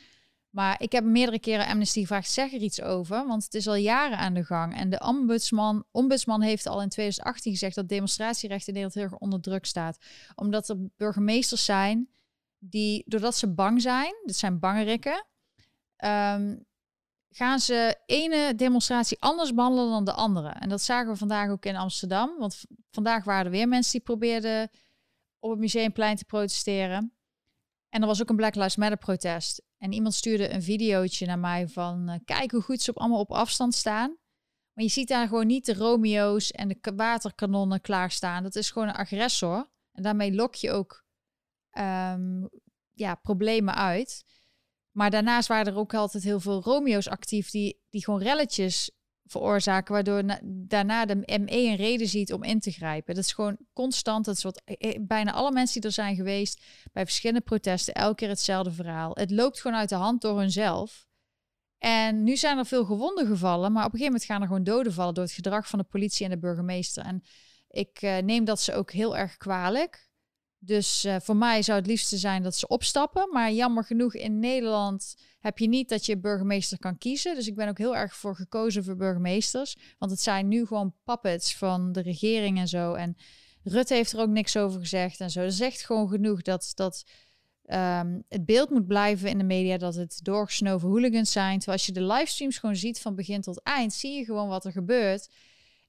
Maar 0.49 0.81
ik 0.81 0.91
heb 0.91 1.03
meerdere 1.03 1.39
keren 1.39 1.67
Amnesty 1.67 1.99
gevraagd, 1.99 2.29
zeg 2.29 2.53
er 2.53 2.61
iets 2.61 2.81
over, 2.81 3.27
want 3.27 3.43
het 3.43 3.53
is 3.53 3.67
al 3.67 3.75
jaren 3.75 4.17
aan 4.17 4.33
de 4.33 4.43
gang. 4.43 4.75
En 4.75 4.89
de 4.89 4.99
ombudsman, 4.99 5.85
ombudsman 5.91 6.41
heeft 6.41 6.67
al 6.67 6.81
in 6.81 6.89
2018 6.89 7.51
gezegd 7.51 7.75
dat 7.75 7.89
demonstratierecht 7.89 8.67
in 8.67 8.73
Nederland 8.73 8.93
heel 8.93 9.03
erg 9.03 9.21
onder 9.21 9.41
druk 9.41 9.65
staat. 9.65 9.97
Omdat 10.35 10.69
er 10.69 10.77
burgemeesters 10.97 11.65
zijn 11.65 12.09
die, 12.59 13.03
doordat 13.05 13.35
ze 13.35 13.53
bang 13.53 13.81
zijn, 13.81 14.13
dit 14.23 14.35
zijn 14.35 14.59
bangerikken, 14.59 15.25
ehm, 15.95 16.55
gaan 17.35 17.59
ze 17.59 17.97
ene 18.05 18.55
demonstratie 18.55 19.21
anders 19.21 19.53
behandelen 19.53 19.91
dan 19.91 20.05
de 20.05 20.13
andere. 20.13 20.49
En 20.49 20.69
dat 20.69 20.81
zagen 20.81 21.11
we 21.11 21.17
vandaag 21.17 21.49
ook 21.49 21.65
in 21.65 21.75
Amsterdam. 21.75 22.37
Want 22.37 22.63
vandaag 22.91 23.23
waren 23.23 23.45
er 23.45 23.51
weer 23.51 23.67
mensen 23.67 23.91
die 23.91 24.01
probeerden 24.01 24.69
op 25.39 25.49
het 25.49 25.59
Museumplein 25.59 26.15
te 26.15 26.25
protesteren. 26.25 27.13
En 27.89 28.01
er 28.01 28.07
was 28.07 28.21
ook 28.21 28.29
een 28.29 28.35
Black 28.35 28.55
Lives 28.55 28.75
Matter 28.75 28.97
protest. 28.97 29.61
En 29.77 29.91
iemand 29.91 30.13
stuurde 30.13 30.53
een 30.53 30.63
videootje 30.63 31.25
naar 31.25 31.39
mij 31.39 31.67
van... 31.67 32.09
Uh, 32.09 32.15
kijk 32.25 32.51
hoe 32.51 32.61
goed 32.61 32.81
ze 32.81 32.89
op, 32.89 32.97
allemaal 32.97 33.19
op 33.19 33.31
afstand 33.31 33.73
staan. 33.73 34.17
Maar 34.73 34.83
je 34.83 34.89
ziet 34.89 35.07
daar 35.07 35.27
gewoon 35.27 35.47
niet 35.47 35.65
de 35.65 35.73
Romeo's 35.73 36.51
en 36.51 36.67
de 36.67 36.91
waterkanonnen 36.95 37.81
klaarstaan. 37.81 38.43
Dat 38.43 38.55
is 38.55 38.71
gewoon 38.71 38.87
een 38.87 38.93
agressor. 38.93 39.71
En 39.91 40.03
daarmee 40.03 40.33
lok 40.33 40.55
je 40.55 40.71
ook 40.71 41.05
um, 41.77 42.49
ja, 42.91 43.15
problemen 43.15 43.75
uit. 43.75 44.23
Maar 44.93 45.09
daarnaast 45.09 45.47
waren 45.47 45.73
er 45.73 45.79
ook 45.79 45.93
altijd 45.93 46.23
heel 46.23 46.39
veel 46.39 46.61
Romeo's 46.61 47.07
actief 47.07 47.49
die, 47.49 47.79
die 47.89 48.03
gewoon 48.03 48.21
relletjes 48.21 48.91
veroorzaken, 49.25 49.93
waardoor 49.93 50.23
daarna 50.43 51.05
de 51.05 51.15
ME 51.15 51.45
een 51.47 51.75
reden 51.75 52.07
ziet 52.07 52.33
om 52.33 52.43
in 52.43 52.59
te 52.59 52.71
grijpen. 52.71 53.15
Dat 53.15 53.23
is 53.23 53.33
gewoon 53.33 53.57
constant. 53.73 54.25
Dat 54.25 54.35
is 54.35 54.43
wat 54.43 54.61
eh, 54.65 54.75
eh, 54.79 54.99
bijna 55.01 55.31
alle 55.31 55.51
mensen 55.51 55.81
die 55.81 55.89
er 55.89 55.95
zijn 55.95 56.15
geweest 56.15 56.63
bij 56.91 57.03
verschillende 57.05 57.41
protesten, 57.41 57.93
elke 57.93 58.15
keer 58.15 58.29
hetzelfde 58.29 58.71
verhaal. 58.71 59.11
Het 59.13 59.31
loopt 59.31 59.61
gewoon 59.61 59.77
uit 59.77 59.89
de 59.89 59.95
hand 59.95 60.21
door 60.21 60.39
hunzelf. 60.39 61.07
En 61.77 62.23
nu 62.23 62.37
zijn 62.37 62.57
er 62.57 62.65
veel 62.65 62.85
gewonden 62.85 63.27
gevallen, 63.27 63.71
maar 63.71 63.85
op 63.85 63.93
een 63.93 63.99
gegeven 63.99 64.11
moment 64.11 64.23
gaan 64.23 64.41
er 64.41 64.47
gewoon 64.47 64.63
doden 64.63 64.93
vallen 64.93 65.13
door 65.13 65.23
het 65.23 65.33
gedrag 65.33 65.67
van 65.67 65.79
de 65.79 65.85
politie 65.85 66.25
en 66.25 66.31
de 66.31 66.39
burgemeester. 66.39 67.03
En 67.03 67.23
ik 67.69 68.01
uh, 68.01 68.17
neem 68.17 68.45
dat 68.45 68.59
ze 68.59 68.73
ook 68.73 68.91
heel 68.91 69.17
erg 69.17 69.37
kwalijk. 69.37 70.09
Dus 70.65 71.05
uh, 71.05 71.15
voor 71.21 71.35
mij 71.35 71.61
zou 71.61 71.77
het 71.77 71.87
liefste 71.87 72.17
zijn 72.17 72.43
dat 72.43 72.55
ze 72.55 72.67
opstappen. 72.67 73.29
Maar 73.31 73.51
jammer 73.51 73.83
genoeg 73.83 74.13
in 74.13 74.39
Nederland 74.39 75.15
heb 75.39 75.57
je 75.57 75.67
niet 75.67 75.89
dat 75.89 76.05
je 76.05 76.17
burgemeester 76.17 76.79
kan 76.79 76.97
kiezen. 76.97 77.35
Dus 77.35 77.47
ik 77.47 77.55
ben 77.55 77.67
ook 77.67 77.77
heel 77.77 77.95
erg 77.95 78.15
voor 78.15 78.35
gekozen 78.35 78.83
voor 78.83 78.95
burgemeesters. 78.95 79.75
Want 79.97 80.11
het 80.11 80.21
zijn 80.21 80.47
nu 80.47 80.65
gewoon 80.65 80.95
puppets 81.03 81.55
van 81.55 81.91
de 81.91 82.01
regering 82.01 82.57
en 82.57 82.67
zo. 82.67 82.93
En 82.93 83.17
Rutte 83.63 83.93
heeft 83.93 84.11
er 84.11 84.19
ook 84.19 84.29
niks 84.29 84.57
over 84.57 84.79
gezegd 84.79 85.19
en 85.19 85.29
zo. 85.29 85.41
Dat 85.41 85.59
echt 85.59 85.85
gewoon 85.85 86.09
genoeg 86.09 86.41
dat, 86.41 86.71
dat 86.75 87.03
um, 87.65 88.23
het 88.29 88.45
beeld 88.45 88.69
moet 88.69 88.87
blijven 88.87 89.29
in 89.29 89.37
de 89.37 89.43
media 89.43 89.77
dat 89.77 89.95
het 89.95 90.19
doorgesnoven 90.21 90.89
hooligans 90.89 91.31
zijn. 91.31 91.57
Terwijl 91.57 91.77
als 91.77 91.85
je 91.85 91.93
de 91.93 92.03
livestreams 92.03 92.57
gewoon 92.57 92.75
ziet 92.75 92.99
van 92.99 93.15
begin 93.15 93.41
tot 93.41 93.61
eind, 93.61 93.93
zie 93.93 94.17
je 94.17 94.25
gewoon 94.25 94.47
wat 94.47 94.65
er 94.65 94.71
gebeurt. 94.71 95.29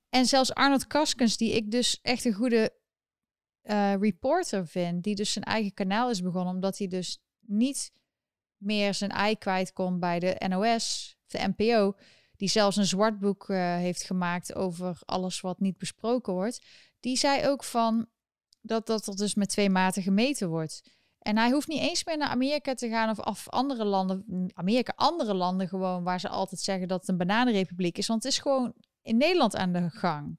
En 0.09 0.27
zelfs 0.27 0.55
Arnold 0.55 0.87
Kaskens, 0.87 1.37
die 1.37 1.53
ik 1.53 1.71
dus 1.71 1.99
echt 2.03 2.25
een 2.25 2.33
goede 2.33 2.73
uh, 3.65 3.95
reporter 3.95 4.67
vind, 4.67 5.03
die 5.03 5.15
dus 5.15 5.33
zijn 5.33 5.45
eigen 5.45 5.75
kanaal 5.75 6.11
is 6.11 6.23
begonnen, 6.23 6.55
omdat 6.55 6.79
hij 6.79 6.87
dus 6.87 7.19
niet 7.41 7.93
meer 8.57 8.95
zijn 8.95 9.11
ei 9.11 9.39
kwijt 9.39 9.73
kon 9.73 10.01
bij 10.01 10.19
de 10.19 10.37
NOS, 10.49 11.17
de 11.27 11.53
NPO, 11.57 11.97
die 12.37 12.49
zelfs 12.49 12.77
een 12.77 12.87
zwart 12.87 13.19
boek 13.19 13.49
uh, 13.49 13.57
heeft 13.77 14.03
gemaakt 14.03 14.55
over 14.55 14.99
alles 15.05 15.41
wat 15.41 15.61
niet 15.61 15.79
besproken 15.79 16.33
wordt. 16.33 16.65
Die 17.01 17.17
zei 17.17 17.49
ook 17.49 17.65
van 17.65 18.07
dat 18.61 18.87
dat 18.87 19.07
er 19.07 19.17
dus 19.17 19.35
met 19.35 19.49
twee 19.49 19.71
maten 19.71 20.03
gemeten 20.03 20.49
wordt. 20.49 20.83
En 21.19 21.37
hij 21.37 21.51
hoeft 21.51 21.69
niet 21.69 21.81
eens 21.81 22.05
meer 22.05 22.17
naar 22.17 22.29
Amerika 22.29 22.75
te 22.75 22.89
gaan 22.89 23.11
of 23.11 23.21
af 23.21 23.49
andere 23.49 23.85
landen, 23.85 24.51
Amerika, 24.55 24.93
andere 24.97 25.35
landen 25.35 25.69
gewoon, 25.69 26.03
waar 26.03 26.21
ze 26.21 26.29
altijd 26.29 26.61
zeggen 26.61 26.89
dat 26.89 27.01
het 27.01 27.09
een 27.09 27.17
bananenrepubliek 27.17 27.99
is. 27.99 28.07
Want 28.07 28.23
het 28.23 28.33
is 28.33 28.39
gewoon 28.39 28.75
in 29.03 29.17
Nederland 29.17 29.57
aan 29.57 29.73
de 29.73 29.91
gang. 29.91 30.39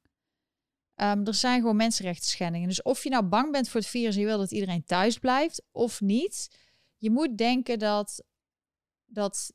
Um, 1.01 1.25
er 1.25 1.34
zijn 1.34 1.60
gewoon 1.60 1.75
mensenrechten 1.75 2.29
schendingen. 2.29 2.67
Dus 2.67 2.81
of 2.81 3.03
je 3.03 3.10
nou 3.10 3.23
bang 3.23 3.51
bent 3.51 3.69
voor 3.69 3.79
het 3.79 3.89
virus 3.89 4.15
en 4.15 4.21
je 4.21 4.27
wil 4.27 4.38
dat 4.38 4.51
iedereen 4.51 4.86
thuis 4.86 5.17
blijft 5.17 5.63
of 5.71 6.01
niet, 6.01 6.58
je 6.97 7.12
moet 7.12 7.38
denken 7.38 7.79
dat, 7.79 8.23
dat 9.05 9.53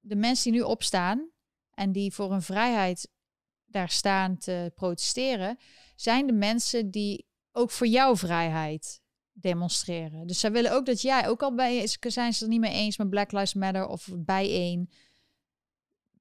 de 0.00 0.16
mensen 0.16 0.50
die 0.52 0.60
nu 0.60 0.66
opstaan 0.66 1.30
en 1.74 1.92
die 1.92 2.12
voor 2.12 2.30
hun 2.30 2.42
vrijheid 2.42 3.08
daar 3.64 3.90
staan 3.90 4.38
te 4.38 4.72
protesteren, 4.74 5.58
zijn 5.96 6.26
de 6.26 6.32
mensen 6.32 6.90
die 6.90 7.26
ook 7.52 7.70
voor 7.70 7.86
jouw 7.86 8.16
vrijheid 8.16 9.00
demonstreren. 9.32 10.26
Dus 10.26 10.40
zij 10.40 10.52
willen 10.52 10.72
ook 10.72 10.86
dat 10.86 11.00
jij, 11.00 11.28
ook 11.28 11.42
al 11.42 11.54
bij, 11.54 11.96
zijn 12.00 12.32
ze 12.32 12.44
er 12.44 12.50
niet 12.50 12.60
mee 12.60 12.72
eens 12.72 12.96
met 12.96 13.10
Black 13.10 13.32
Lives 13.32 13.54
Matter 13.54 13.86
of 13.86 14.08
bijeen. 14.12 14.90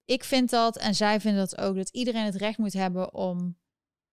Ik 0.05 0.23
vind 0.23 0.49
dat 0.49 0.77
en 0.77 0.95
zij 0.95 1.19
vinden 1.19 1.39
dat 1.39 1.57
ook, 1.57 1.75
dat 1.75 1.89
iedereen 1.89 2.25
het 2.25 2.35
recht 2.35 2.57
moet 2.57 2.73
hebben 2.73 3.13
om 3.13 3.59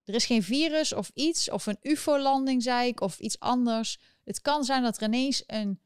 er 0.09 0.15
is 0.15 0.25
geen 0.25 0.43
virus 0.43 0.93
of 0.93 1.11
iets, 1.13 1.49
of 1.49 1.65
een 1.65 1.77
UFO-landing, 1.81 2.63
zei 2.63 2.87
ik, 2.87 3.01
of 3.01 3.19
iets 3.19 3.39
anders. 3.39 3.99
Het 4.23 4.41
kan 4.41 4.63
zijn 4.63 4.83
dat 4.83 4.97
er 4.97 5.03
ineens 5.03 5.43
een, 5.47 5.79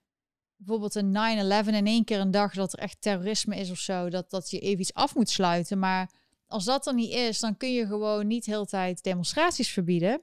bijvoorbeeld 0.56 0.96
een 0.96 1.66
9-11 1.66 1.68
in 1.68 1.86
één 1.86 2.04
keer 2.04 2.20
een 2.20 2.32
dag 2.32 2.54
dat 2.54 2.74
er 2.74 2.80
echt 2.80 3.02
terrorisme 3.02 3.56
is 3.56 3.72
of 3.72 3.78
zo, 3.78 4.10
dat, 4.10 4.30
dat 4.30 4.50
je 4.50 4.60
even 4.60 4.80
iets 4.80 4.94
af 4.94 5.16
moet 5.16 5.30
sluiten. 5.30 5.80
Maar 5.80 6.12
als 6.48 6.66
dat 6.66 6.88
er 6.88 6.94
niet 6.94 7.14
is, 7.14 7.40
dan 7.40 7.58
kun 7.58 7.74
je 7.74 7.86
gewoon 7.86 8.28
niet 8.28 8.46
heel 8.46 8.66
tijd 8.66 9.04
demonstraties 9.04 9.70
verbieden. 9.70 10.22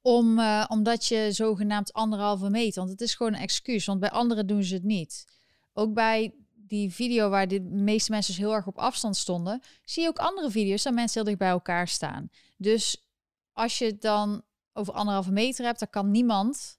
Om, 0.00 0.38
uh, 0.38 0.64
omdat 0.68 1.06
je 1.06 1.28
zogenaamd 1.32 1.92
anderhalve 1.92 2.50
meter, 2.50 2.78
want 2.80 2.90
het 2.90 3.00
is 3.00 3.14
gewoon 3.14 3.34
een 3.34 3.40
excuus, 3.40 3.86
want 3.86 4.00
bij 4.00 4.10
anderen 4.10 4.46
doen 4.46 4.62
ze 4.62 4.74
het 4.74 4.84
niet. 4.84 5.24
Ook 5.72 5.94
bij 5.94 6.34
die 6.72 6.92
video 6.92 7.28
waar 7.28 7.48
de 7.48 7.60
meeste 7.60 8.10
mensen 8.10 8.34
dus 8.34 8.42
heel 8.42 8.54
erg 8.54 8.66
op 8.66 8.78
afstand 8.78 9.16
stonden, 9.16 9.62
zie 9.84 10.02
je 10.02 10.08
ook 10.08 10.18
andere 10.18 10.50
video's 10.50 10.82
dat 10.82 10.92
mensen 10.92 11.14
heel 11.14 11.24
dicht 11.24 11.38
bij 11.38 11.48
elkaar 11.48 11.88
staan. 11.88 12.30
Dus 12.56 13.06
als 13.52 13.78
je 13.78 13.84
het 13.84 14.00
dan 14.02 14.42
over 14.72 14.94
anderhalve 14.94 15.32
meter 15.32 15.64
hebt, 15.64 15.78
dan 15.78 15.90
kan 15.90 16.10
niemand 16.10 16.78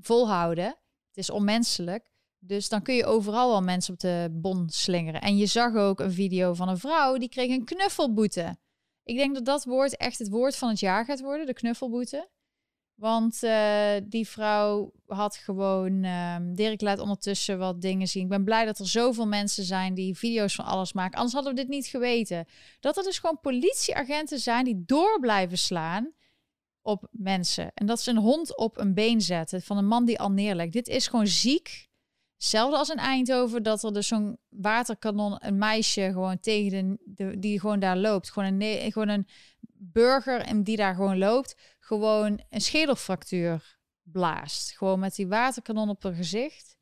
volhouden. 0.00 0.64
Het 1.08 1.16
is 1.16 1.30
onmenselijk. 1.30 2.10
Dus 2.38 2.68
dan 2.68 2.82
kun 2.82 2.94
je 2.94 3.04
overal 3.04 3.52
al 3.52 3.62
mensen 3.62 3.94
op 3.94 4.00
de 4.00 4.28
bon 4.32 4.68
slingeren. 4.68 5.20
En 5.20 5.36
je 5.36 5.46
zag 5.46 5.74
ook 5.74 6.00
een 6.00 6.12
video 6.12 6.54
van 6.54 6.68
een 6.68 6.78
vrouw 6.78 7.16
die 7.16 7.28
kreeg 7.28 7.50
een 7.50 7.64
knuffelboete. 7.64 8.56
Ik 9.02 9.16
denk 9.16 9.34
dat 9.34 9.44
dat 9.44 9.64
woord 9.64 9.96
echt 9.96 10.18
het 10.18 10.28
woord 10.28 10.56
van 10.56 10.68
het 10.68 10.80
jaar 10.80 11.04
gaat 11.04 11.20
worden, 11.20 11.46
de 11.46 11.52
knuffelboete. 11.52 12.28
Want 12.96 13.42
uh, 13.42 13.94
die 14.04 14.28
vrouw 14.28 14.92
had 15.06 15.36
gewoon. 15.36 16.04
Um, 16.04 16.54
Dirk 16.54 16.80
laat 16.80 16.98
ondertussen 16.98 17.58
wat 17.58 17.80
dingen 17.80 18.06
zien. 18.08 18.22
Ik 18.22 18.28
ben 18.28 18.44
blij 18.44 18.64
dat 18.64 18.78
er 18.78 18.86
zoveel 18.86 19.26
mensen 19.26 19.64
zijn 19.64 19.94
die 19.94 20.16
video's 20.16 20.54
van 20.54 20.64
alles 20.64 20.92
maken. 20.92 21.14
Anders 21.16 21.34
hadden 21.34 21.54
we 21.54 21.60
dit 21.60 21.68
niet 21.68 21.86
geweten. 21.86 22.46
Dat 22.80 22.96
er 22.96 23.02
dus 23.02 23.18
gewoon 23.18 23.40
politieagenten 23.40 24.38
zijn 24.38 24.64
die 24.64 24.82
door 24.86 25.20
blijven 25.20 25.58
slaan 25.58 26.12
op 26.82 27.08
mensen. 27.10 27.70
En 27.74 27.86
dat 27.86 28.00
ze 28.00 28.10
een 28.10 28.16
hond 28.16 28.56
op 28.56 28.78
een 28.78 28.94
been 28.94 29.20
zetten 29.20 29.62
van 29.62 29.76
een 29.76 29.86
man 29.86 30.04
die 30.04 30.20
al 30.20 30.30
neerlegt. 30.30 30.72
Dit 30.72 30.88
is 30.88 31.06
gewoon 31.06 31.26
ziek. 31.26 31.88
Hetzelfde 32.36 32.76
als 32.76 32.90
in 32.90 32.96
Eindhoven, 32.96 33.62
dat 33.62 33.82
er 33.82 33.92
dus 33.92 34.06
zo'n 34.06 34.38
waterkanon, 34.48 35.36
een 35.38 35.58
meisje 35.58 36.10
gewoon 36.12 36.40
tegen 36.40 36.98
de, 37.04 37.14
de, 37.14 37.38
die 37.38 37.60
gewoon 37.60 37.78
daar 37.78 37.96
loopt. 37.96 38.30
Gewoon 38.30 38.60
een, 38.60 38.92
gewoon 38.92 39.08
een 39.08 39.26
burger 39.78 40.40
en 40.40 40.62
die 40.62 40.76
daar 40.76 40.94
gewoon 40.94 41.18
loopt 41.18 41.75
gewoon 41.86 42.40
een 42.50 42.60
schedelfractuur 42.60 43.78
blaast. 44.02 44.76
Gewoon 44.76 44.98
met 44.98 45.14
die 45.14 45.26
waterkanon 45.26 45.88
op 45.88 46.02
haar 46.02 46.14
gezicht. 46.14 46.76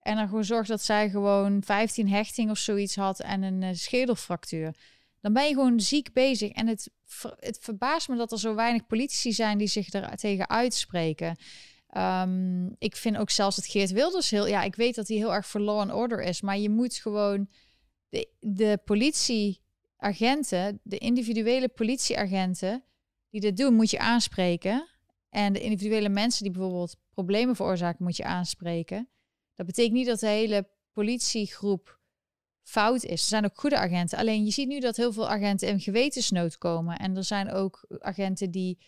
En 0.00 0.16
dan 0.16 0.28
gewoon 0.28 0.44
zorgt 0.44 0.68
dat 0.68 0.82
zij 0.82 1.10
gewoon 1.10 1.62
15 1.62 2.08
hechting 2.08 2.50
of 2.50 2.58
zoiets 2.58 2.96
had 2.96 3.20
en 3.20 3.42
een 3.42 3.62
uh, 3.62 3.68
schedelfractuur. 3.72 4.76
Dan 5.20 5.32
ben 5.32 5.46
je 5.46 5.54
gewoon 5.54 5.80
ziek 5.80 6.12
bezig. 6.12 6.50
En 6.50 6.66
het, 6.66 6.90
het 7.38 7.58
verbaast 7.60 8.08
me 8.08 8.16
dat 8.16 8.32
er 8.32 8.38
zo 8.38 8.54
weinig 8.54 8.86
politici 8.86 9.32
zijn 9.32 9.58
die 9.58 9.66
zich 9.66 9.92
er 9.92 10.16
tegen 10.16 10.48
uitspreken. 10.48 11.36
Um, 11.96 12.74
ik 12.78 12.96
vind 12.96 13.16
ook 13.16 13.30
zelfs 13.30 13.56
dat 13.56 13.66
Geert 13.66 13.90
Wilders 13.90 14.30
heel... 14.30 14.46
Ja, 14.46 14.62
ik 14.62 14.74
weet 14.74 14.94
dat 14.94 15.08
hij 15.08 15.16
heel 15.16 15.34
erg 15.34 15.46
voor 15.46 15.60
law 15.60 15.78
and 15.78 15.92
order 15.92 16.22
is. 16.22 16.40
Maar 16.40 16.58
je 16.58 16.70
moet 16.70 16.94
gewoon 16.94 17.48
de 18.38 18.78
politieagenten, 18.84 20.80
de 20.82 20.98
individuele 20.98 21.68
politieagenten 21.68 22.84
die 23.30 23.40
dit 23.40 23.56
doen, 23.56 23.74
moet 23.74 23.90
je 23.90 23.98
aanspreken. 23.98 24.88
En 25.28 25.52
de 25.52 25.60
individuele 25.60 26.08
mensen 26.08 26.42
die 26.42 26.52
bijvoorbeeld 26.52 26.96
problemen 27.10 27.56
veroorzaken, 27.56 28.04
moet 28.04 28.16
je 28.16 28.24
aanspreken. 28.24 29.08
Dat 29.54 29.66
betekent 29.66 29.94
niet 29.94 30.06
dat 30.06 30.20
de 30.20 30.26
hele 30.26 30.68
politiegroep 30.92 31.98
fout 32.62 33.04
is. 33.04 33.22
Er 33.22 33.28
zijn 33.28 33.44
ook 33.44 33.60
goede 33.60 33.78
agenten. 33.78 34.18
Alleen 34.18 34.44
je 34.44 34.50
ziet 34.50 34.68
nu 34.68 34.80
dat 34.80 34.96
heel 34.96 35.12
veel 35.12 35.28
agenten 35.28 35.68
in 35.68 35.80
gewetensnood 35.80 36.58
komen. 36.58 36.96
En 36.96 37.16
er 37.16 37.24
zijn 37.24 37.50
ook 37.50 37.84
agenten 37.98 38.50
die 38.50 38.78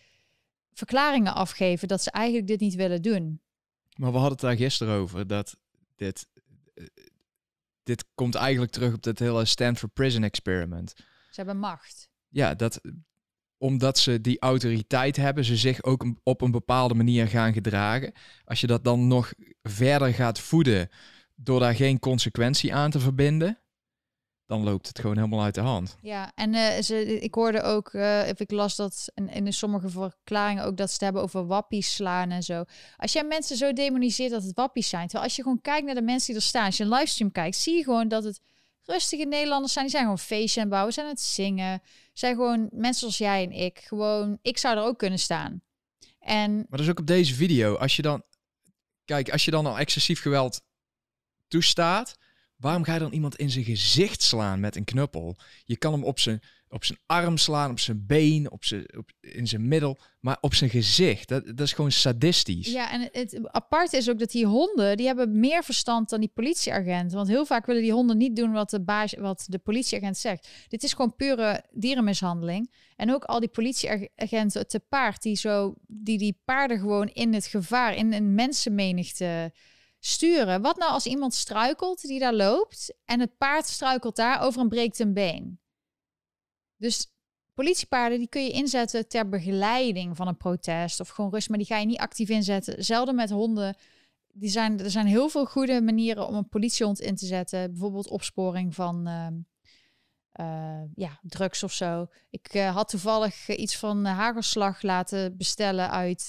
verklaringen 0.73 1.33
afgeven 1.33 1.87
dat 1.87 2.03
ze 2.03 2.11
eigenlijk 2.11 2.47
dit 2.47 2.59
niet 2.59 2.75
willen 2.75 3.01
doen. 3.01 3.41
Maar 3.95 4.11
we 4.11 4.17
hadden 4.17 4.31
het 4.31 4.41
daar 4.41 4.55
gisteren 4.55 4.95
over 4.95 5.27
dat 5.27 5.57
dit, 5.95 6.27
eh, 6.73 6.85
dit 7.83 8.05
komt 8.15 8.35
eigenlijk 8.35 8.71
terug 8.71 8.93
op 8.93 9.03
het 9.03 9.19
hele 9.19 9.45
Stanford 9.45 9.93
Prison 9.93 10.23
Experiment. 10.23 10.93
Ze 10.95 11.03
hebben 11.35 11.57
macht. 11.57 12.09
Ja, 12.29 12.55
dat 12.55 12.81
omdat 13.63 13.97
ze 13.97 14.21
die 14.21 14.39
autoriteit 14.39 15.15
hebben, 15.15 15.45
ze 15.45 15.57
zich 15.57 15.83
ook 15.83 16.05
op 16.23 16.41
een 16.41 16.51
bepaalde 16.51 16.93
manier 16.93 17.27
gaan 17.27 17.53
gedragen. 17.53 18.13
Als 18.45 18.61
je 18.61 18.67
dat 18.67 18.83
dan 18.83 19.07
nog 19.07 19.33
verder 19.61 20.13
gaat 20.13 20.39
voeden 20.39 20.89
door 21.35 21.59
daar 21.59 21.75
geen 21.75 21.99
consequentie 21.99 22.73
aan 22.73 22.91
te 22.91 22.99
verbinden, 22.99 23.59
dan 24.45 24.63
loopt 24.63 24.87
het 24.87 24.99
gewoon 24.99 25.15
helemaal 25.15 25.43
uit 25.43 25.55
de 25.55 25.61
hand. 25.61 25.97
Ja, 26.01 26.31
en 26.35 26.53
uh, 26.53 26.81
ze, 26.81 27.19
ik 27.21 27.33
hoorde 27.33 27.61
ook, 27.61 27.93
uh, 27.93 28.27
ik 28.27 28.51
las 28.51 28.75
dat 28.75 29.11
in, 29.13 29.29
in 29.29 29.53
sommige 29.53 29.89
verklaringen 29.89 30.65
ook 30.65 30.77
dat 30.77 30.87
ze 30.87 30.93
het 30.93 31.03
hebben 31.03 31.21
over 31.21 31.45
wappies 31.45 31.93
slaan 31.93 32.31
en 32.31 32.43
zo. 32.43 32.63
Als 32.97 33.13
jij 33.13 33.23
mensen 33.23 33.57
zo 33.57 33.73
demoniseert 33.73 34.31
dat 34.31 34.43
het 34.43 34.55
wappies 34.55 34.89
zijn, 34.89 35.03
terwijl 35.03 35.23
als 35.23 35.35
je 35.35 35.41
gewoon 35.41 35.61
kijkt 35.61 35.85
naar 35.85 35.95
de 35.95 36.01
mensen 36.01 36.27
die 36.27 36.35
er 36.35 36.47
staan, 36.47 36.65
als 36.65 36.77
je 36.77 36.83
een 36.83 36.89
livestream 36.89 37.31
kijkt, 37.31 37.55
zie 37.55 37.77
je 37.77 37.83
gewoon 37.83 38.07
dat 38.07 38.23
het 38.23 38.39
rustige 38.83 39.25
Nederlanders 39.25 39.73
zijn. 39.73 39.85
Die 39.85 39.93
zijn 39.93 40.05
gewoon 40.05 40.19
feestje 40.19 40.61
en 40.61 40.69
bouwen, 40.69 40.93
zijn 40.93 41.07
het 41.07 41.21
zingen. 41.21 41.81
Zijn 42.13 42.35
gewoon 42.35 42.69
mensen 42.71 42.99
zoals 42.99 43.17
jij 43.17 43.43
en 43.43 43.51
ik. 43.51 43.79
Gewoon, 43.79 44.39
ik 44.41 44.57
zou 44.57 44.77
er 44.77 44.83
ook 44.83 44.97
kunnen 44.97 45.19
staan. 45.19 45.61
En... 46.19 46.55
Maar 46.55 46.65
dat 46.69 46.79
is 46.79 46.89
ook 46.89 46.99
op 46.99 47.07
deze 47.07 47.33
video. 47.33 47.75
Als 47.75 47.95
je 47.95 48.01
dan, 48.01 48.23
kijk, 49.05 49.31
als 49.31 49.45
je 49.45 49.51
dan 49.51 49.65
al 49.65 49.79
excessief 49.79 50.21
geweld 50.21 50.61
toestaat, 51.47 52.17
waarom 52.55 52.83
ga 52.83 52.93
je 52.93 52.99
dan 52.99 53.13
iemand 53.13 53.35
in 53.35 53.49
zijn 53.49 53.65
gezicht 53.65 54.21
slaan 54.21 54.59
met 54.59 54.75
een 54.75 54.83
knuppel? 54.83 55.35
Je 55.65 55.77
kan 55.77 55.93
hem 55.93 56.03
op 56.03 56.19
zijn 56.19 56.41
op 56.73 56.83
zijn 56.83 56.99
arm 57.05 57.37
slaan, 57.37 57.71
op 57.71 57.79
zijn 57.79 58.05
been, 58.05 58.51
op 58.51 58.63
zijn, 58.65 58.97
op, 58.97 59.11
in 59.19 59.47
zijn 59.47 59.67
middel, 59.67 59.97
maar 60.19 60.37
op 60.41 60.53
zijn 60.53 60.69
gezicht. 60.69 61.27
Dat, 61.27 61.45
dat 61.45 61.59
is 61.59 61.73
gewoon 61.73 61.91
sadistisch. 61.91 62.67
Ja, 62.67 62.91
en 62.91 63.09
het, 63.11 63.39
apart 63.51 63.93
is 63.93 64.09
ook 64.09 64.19
dat 64.19 64.31
die 64.31 64.45
honden, 64.45 64.97
die 64.97 65.05
hebben 65.05 65.39
meer 65.39 65.63
verstand 65.63 66.09
dan 66.09 66.19
die 66.19 66.31
politieagent. 66.33 67.11
Want 67.11 67.27
heel 67.27 67.45
vaak 67.45 67.65
willen 67.65 67.81
die 67.81 67.91
honden 67.91 68.17
niet 68.17 68.35
doen 68.35 68.51
wat 68.51 68.69
de, 68.69 68.81
baas, 68.81 69.13
wat 69.13 69.45
de 69.47 69.59
politieagent 69.59 70.17
zegt. 70.17 70.47
Dit 70.67 70.83
is 70.83 70.93
gewoon 70.93 71.15
pure 71.15 71.63
dierenmishandeling. 71.71 72.73
En 72.95 73.13
ook 73.13 73.23
al 73.23 73.39
die 73.39 73.49
politieagenten 73.49 74.67
te 74.67 74.79
paard, 74.79 75.21
die, 75.21 75.35
zo, 75.35 75.73
die 75.87 76.17
die 76.17 76.41
paarden 76.45 76.79
gewoon 76.79 77.07
in 77.07 77.33
het 77.33 77.45
gevaar, 77.45 77.95
in 77.95 78.13
een 78.13 78.35
mensenmenigte 78.35 79.53
sturen. 79.99 80.61
Wat 80.61 80.77
nou 80.77 80.91
als 80.91 81.05
iemand 81.05 81.33
struikelt 81.33 82.01
die 82.01 82.19
daar 82.19 82.33
loopt 82.33 82.93
en 83.05 83.19
het 83.19 83.37
paard 83.37 83.65
struikelt 83.65 84.15
daar 84.15 84.41
over 84.41 84.61
en 84.61 84.69
breekt 84.69 84.99
een 84.99 85.13
been? 85.13 85.61
Dus 86.83 87.07
politiepaarden 87.53 88.17
die 88.17 88.27
kun 88.27 88.43
je 88.43 88.51
inzetten 88.51 89.07
ter 89.07 89.29
begeleiding 89.29 90.15
van 90.15 90.27
een 90.27 90.37
protest 90.37 90.99
of 90.99 91.09
gewoon 91.09 91.31
rust, 91.31 91.49
maar 91.49 91.57
die 91.57 91.67
ga 91.67 91.77
je 91.77 91.85
niet 91.85 91.99
actief 91.99 92.29
inzetten. 92.29 92.83
Zelden 92.83 93.15
met 93.15 93.29
honden. 93.29 93.75
Die 94.33 94.49
zijn, 94.49 94.79
er 94.79 94.91
zijn 94.91 95.05
heel 95.05 95.29
veel 95.29 95.45
goede 95.45 95.81
manieren 95.81 96.27
om 96.27 96.35
een 96.35 96.49
politiehond 96.49 96.99
in 96.99 97.15
te 97.15 97.25
zetten. 97.25 97.71
Bijvoorbeeld 97.71 98.09
opsporing 98.09 98.75
van 98.75 99.07
ehm, 99.07 99.33
eh, 100.31 100.81
ja, 100.95 101.19
drugs 101.21 101.63
of 101.63 101.71
zo. 101.71 102.07
Ik 102.29 102.53
uh, 102.53 102.75
had 102.75 102.89
toevallig 102.89 103.49
iets 103.49 103.77
van 103.77 104.05
hagelslag 104.05 104.81
laten 104.81 105.37
bestellen 105.37 105.89
uit 105.89 106.27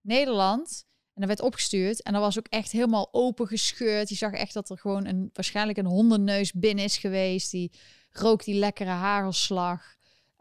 Nederland. 0.00 0.84
En 1.14 1.20
dat 1.20 1.28
werd 1.28 1.40
opgestuurd. 1.40 2.02
En 2.02 2.12
dat 2.12 2.22
was 2.22 2.38
ook 2.38 2.48
echt 2.48 2.72
helemaal 2.72 3.08
open 3.12 3.46
gescheurd. 3.46 4.08
Je 4.08 4.14
zag 4.14 4.32
echt 4.32 4.54
dat 4.54 4.70
er 4.70 4.78
gewoon 4.78 5.06
een, 5.06 5.30
waarschijnlijk 5.32 5.78
een 5.78 5.86
hondenneus 5.86 6.52
binnen 6.52 6.84
is 6.84 6.96
geweest. 6.96 7.50
Die 7.50 7.72
rook 8.18 8.44
die 8.44 8.58
lekkere 8.58 8.90
hagelslag. 8.90 9.94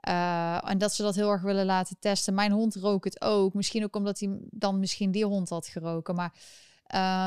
Uh, 0.08 0.70
en 0.70 0.78
dat 0.78 0.94
ze 0.94 1.02
dat 1.04 1.16
heel 1.16 1.30
erg 1.30 1.42
willen 1.42 1.66
laten 1.66 1.96
testen. 2.00 2.34
Mijn 2.34 2.52
hond 2.52 2.76
rook 2.76 3.04
het 3.04 3.22
ook. 3.22 3.54
Misschien 3.54 3.84
ook 3.84 3.96
omdat 3.96 4.20
hij 4.20 4.38
dan 4.40 4.80
misschien 4.80 5.12
die 5.12 5.26
hond 5.26 5.50
had 5.50 5.68
geroken. 5.68 6.16
Maar 6.16 6.34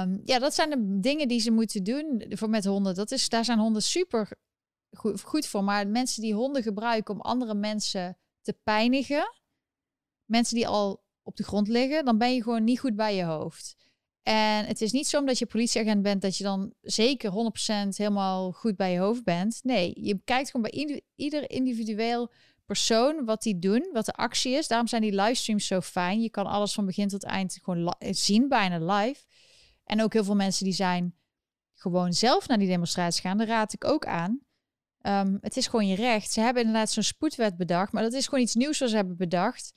um, 0.02 0.20
ja, 0.24 0.38
dat 0.38 0.54
zijn 0.54 0.70
de 0.70 1.00
dingen 1.00 1.28
die 1.28 1.40
ze 1.40 1.50
moeten 1.50 1.84
doen 1.84 2.24
voor 2.28 2.50
met 2.50 2.64
honden. 2.64 2.94
Dat 2.94 3.10
is, 3.10 3.28
daar 3.28 3.44
zijn 3.44 3.58
honden 3.58 3.82
super 3.82 4.28
goed, 4.90 5.20
goed 5.20 5.46
voor. 5.46 5.64
Maar 5.64 5.88
mensen 5.88 6.22
die 6.22 6.34
honden 6.34 6.62
gebruiken 6.62 7.14
om 7.14 7.20
andere 7.20 7.54
mensen 7.54 8.16
te 8.42 8.52
pijnigen. 8.52 9.34
Mensen 10.24 10.56
die 10.56 10.68
al 10.68 11.04
op 11.22 11.36
de 11.36 11.44
grond 11.44 11.68
liggen, 11.68 12.04
dan 12.04 12.18
ben 12.18 12.34
je 12.34 12.42
gewoon 12.42 12.64
niet 12.64 12.80
goed 12.80 12.96
bij 12.96 13.14
je 13.14 13.24
hoofd. 13.24 13.76
En 14.26 14.64
het 14.64 14.80
is 14.80 14.92
niet 14.92 15.06
zo 15.06 15.18
omdat 15.18 15.38
je 15.38 15.46
politieagent 15.46 16.02
bent 16.02 16.22
dat 16.22 16.36
je 16.36 16.44
dan 16.44 16.72
zeker 16.80 17.30
100% 17.30 17.34
helemaal 17.88 18.52
goed 18.52 18.76
bij 18.76 18.92
je 18.92 18.98
hoofd 18.98 19.24
bent. 19.24 19.60
Nee, 19.62 19.92
je 20.00 20.20
kijkt 20.24 20.50
gewoon 20.50 20.70
bij 20.70 21.04
ieder 21.14 21.50
individueel 21.50 22.32
persoon 22.64 23.24
wat 23.24 23.42
die 23.42 23.58
doen, 23.58 23.88
wat 23.92 24.04
de 24.04 24.12
actie 24.12 24.52
is. 24.52 24.68
Daarom 24.68 24.88
zijn 24.88 25.02
die 25.02 25.14
livestreams 25.14 25.66
zo 25.66 25.80
fijn. 25.80 26.20
Je 26.20 26.30
kan 26.30 26.46
alles 26.46 26.72
van 26.72 26.86
begin 26.86 27.08
tot 27.08 27.24
eind 27.24 27.58
gewoon 27.62 27.94
zien, 27.98 28.48
bijna 28.48 28.96
live. 28.96 29.24
En 29.84 30.02
ook 30.02 30.12
heel 30.12 30.24
veel 30.24 30.34
mensen 30.34 30.64
die 30.64 30.74
zijn 30.74 31.14
gewoon 31.74 32.12
zelf 32.12 32.48
naar 32.48 32.58
die 32.58 32.68
demonstratie 32.68 33.22
gaan. 33.22 33.38
Daar 33.38 33.46
raad 33.46 33.72
ik 33.72 33.84
ook 33.84 34.06
aan. 34.06 34.40
Um, 35.02 35.38
het 35.40 35.56
is 35.56 35.66
gewoon 35.66 35.86
je 35.86 35.96
recht. 35.96 36.32
Ze 36.32 36.40
hebben 36.40 36.62
inderdaad 36.62 36.90
zo'n 36.90 37.02
spoedwet 37.02 37.56
bedacht, 37.56 37.92
maar 37.92 38.02
dat 38.02 38.12
is 38.12 38.24
gewoon 38.24 38.44
iets 38.44 38.54
nieuws 38.54 38.78
wat 38.78 38.90
ze 38.90 38.96
hebben 38.96 39.16
bedacht. 39.16 39.72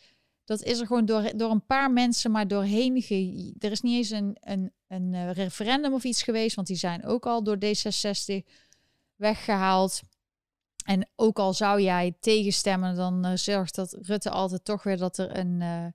Dat 0.49 0.63
is 0.63 0.79
er 0.79 0.87
gewoon 0.87 1.05
door, 1.05 1.37
door 1.37 1.51
een 1.51 1.65
paar 1.65 1.91
mensen 1.91 2.31
maar 2.31 2.47
doorheen. 2.47 3.01
Ge 3.01 3.53
er 3.59 3.71
is 3.71 3.81
niet 3.81 3.95
eens 3.95 4.09
een, 4.09 4.37
een, 4.39 4.71
een 4.87 5.13
eh, 5.13 5.31
referendum 5.31 5.93
of 5.93 6.03
iets 6.03 6.23
geweest, 6.23 6.55
want 6.55 6.67
die 6.67 6.77
zijn 6.77 7.05
ook 7.05 7.25
al 7.25 7.43
door 7.43 7.57
D66 7.65 8.45
weggehaald. 9.15 10.01
En 10.85 11.09
ook 11.15 11.39
al 11.39 11.53
zou 11.53 11.81
jij 11.81 12.15
tegenstemmen, 12.19 12.95
dan 12.95 13.25
uh, 13.25 13.35
zorgt 13.35 13.75
dat 13.75 13.97
Rutte 14.01 14.29
altijd 14.29 14.65
toch 14.65 14.83
weer 14.83 14.97
dat 14.97 15.17
er 15.17 15.37
een 15.37 15.61
uh, 15.61 15.85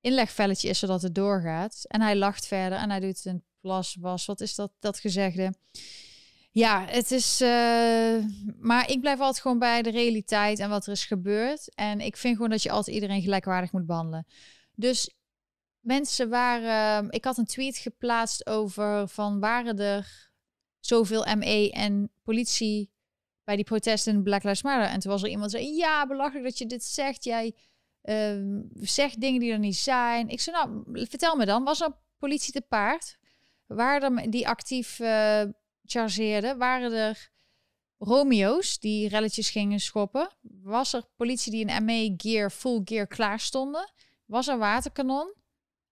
inlegvelletje 0.00 0.68
is 0.68 0.78
zodat 0.78 1.02
het 1.02 1.14
doorgaat. 1.14 1.84
En 1.86 2.00
hij 2.00 2.16
lacht 2.16 2.46
verder 2.46 2.78
en 2.78 2.90
hij 2.90 3.00
doet 3.00 3.24
een 3.24 3.44
plas 3.60 3.96
was. 4.00 4.26
Wat 4.26 4.40
is 4.40 4.54
dat, 4.54 4.72
dat 4.78 4.98
gezegde? 4.98 5.54
Ja, 6.52 6.84
het 6.84 7.10
is. 7.10 7.40
Uh, 7.40 8.24
maar 8.58 8.90
ik 8.90 9.00
blijf 9.00 9.18
altijd 9.18 9.40
gewoon 9.40 9.58
bij 9.58 9.82
de 9.82 9.90
realiteit 9.90 10.58
en 10.58 10.70
wat 10.70 10.86
er 10.86 10.92
is 10.92 11.04
gebeurd. 11.04 11.74
En 11.74 12.00
ik 12.00 12.16
vind 12.16 12.34
gewoon 12.34 12.50
dat 12.50 12.62
je 12.62 12.70
altijd 12.70 12.94
iedereen 12.94 13.22
gelijkwaardig 13.22 13.72
moet 13.72 13.86
behandelen. 13.86 14.26
Dus 14.74 15.14
mensen 15.80 16.28
waren. 16.28 17.10
Ik 17.10 17.24
had 17.24 17.38
een 17.38 17.44
tweet 17.44 17.76
geplaatst 17.76 18.46
over 18.46 19.08
van 19.08 19.40
waren 19.40 19.78
er 19.78 20.30
zoveel 20.80 21.36
ME 21.36 21.70
en 21.72 22.10
politie 22.22 22.90
bij 23.44 23.56
die 23.56 23.64
protesten 23.64 24.14
in 24.14 24.22
Black 24.22 24.42
Lives 24.42 24.62
Matter. 24.62 24.88
En 24.88 25.00
toen 25.00 25.12
was 25.12 25.22
er 25.22 25.28
iemand 25.28 25.50
zei: 25.50 25.76
Ja, 25.76 26.06
belachelijk 26.06 26.44
dat 26.44 26.58
je 26.58 26.66
dit 26.66 26.84
zegt. 26.84 27.24
Jij 27.24 27.54
uh, 28.02 28.60
zegt 28.74 29.20
dingen 29.20 29.40
die 29.40 29.52
er 29.52 29.58
niet 29.58 29.76
zijn. 29.76 30.28
Ik 30.28 30.40
zei: 30.40 30.56
Nou, 30.56 30.84
vertel 31.08 31.36
me 31.36 31.46
dan, 31.46 31.64
was 31.64 31.80
er 31.80 31.96
politie 32.18 32.52
te 32.52 32.60
paard? 32.60 33.18
Waren 33.66 34.18
er 34.18 34.30
die 34.30 34.48
actief. 34.48 34.98
Uh, 34.98 35.42
chargeerden, 35.90 36.58
waren 36.58 36.92
er 36.92 37.30
Romeo's 37.98 38.78
die 38.78 39.08
relletjes 39.08 39.50
gingen 39.50 39.80
schoppen? 39.80 40.28
Was 40.62 40.92
er 40.92 41.04
politie 41.16 41.52
die 41.52 41.66
in 41.66 41.84
ME 41.84 42.14
gear, 42.16 42.50
full 42.50 42.80
gear 42.84 43.06
klaar 43.06 43.40
stonden? 43.40 43.92
Was 44.24 44.48
er 44.48 44.58
waterkanon? 44.58 45.34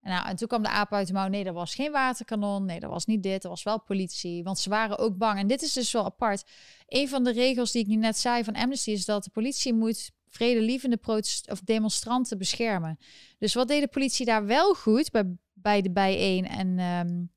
En, 0.01 0.11
nou, 0.11 0.29
en 0.29 0.37
toen 0.37 0.49
kwam 0.49 0.63
de 0.63 0.69
aap 0.69 0.93
uit 0.93 1.07
de 1.07 1.13
mouw. 1.13 1.29
Nee, 1.29 1.45
dat 1.45 1.55
was 1.55 1.75
geen 1.75 1.93
waterkanon. 1.93 2.65
Nee, 2.65 2.81
dat 2.81 2.91
was 2.91 3.07
niet 3.07 3.23
dit. 3.23 3.43
Dat 3.43 3.51
was 3.51 3.63
wel 3.63 3.81
politie. 3.81 4.43
Want 4.43 4.59
ze 4.59 4.69
waren 4.69 4.99
ook 4.99 5.17
bang. 5.17 5.39
En 5.39 5.47
dit 5.47 5.63
is 5.63 5.73
dus 5.73 5.93
wel 5.93 6.05
apart. 6.05 6.45
Een 6.87 7.09
van 7.09 7.25
de 7.25 7.33
regels 7.33 7.73
die 7.73 7.83
ik 7.83 7.89
nu 7.89 7.97
net 7.97 8.19
zei 8.19 8.45
van 8.45 8.55
Amnesty 8.55 8.91
is 8.91 9.05
dat 9.05 9.25
de 9.25 9.31
politie 9.31 9.75
moet 9.75 10.11
vredelievende 10.29 10.97
protest 10.97 11.51
of 11.51 11.61
demonstranten 11.61 12.39
beschermen. 12.39 12.99
Dus 13.39 13.55
wat 13.55 13.69
deed 13.69 13.81
de 13.81 13.89
politie 13.89 14.27
daar 14.27 14.47
wel 14.47 14.75
goed 14.75 15.11
bij, 15.11 15.37
bij 15.53 15.83
de 15.83 15.91
bijeen 15.91 16.47
en 16.47 16.79
um, 16.79 17.31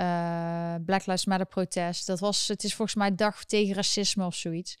uh, 0.00 0.74
Black 0.84 1.06
Lives 1.06 1.24
Matter 1.24 1.46
protest. 1.46 2.06
Dat 2.06 2.20
was, 2.20 2.48
het 2.48 2.64
is 2.64 2.74
volgens 2.74 2.96
mij 2.96 3.14
dag 3.14 3.44
tegen 3.44 3.74
racisme 3.74 4.26
of 4.26 4.34
zoiets. 4.34 4.78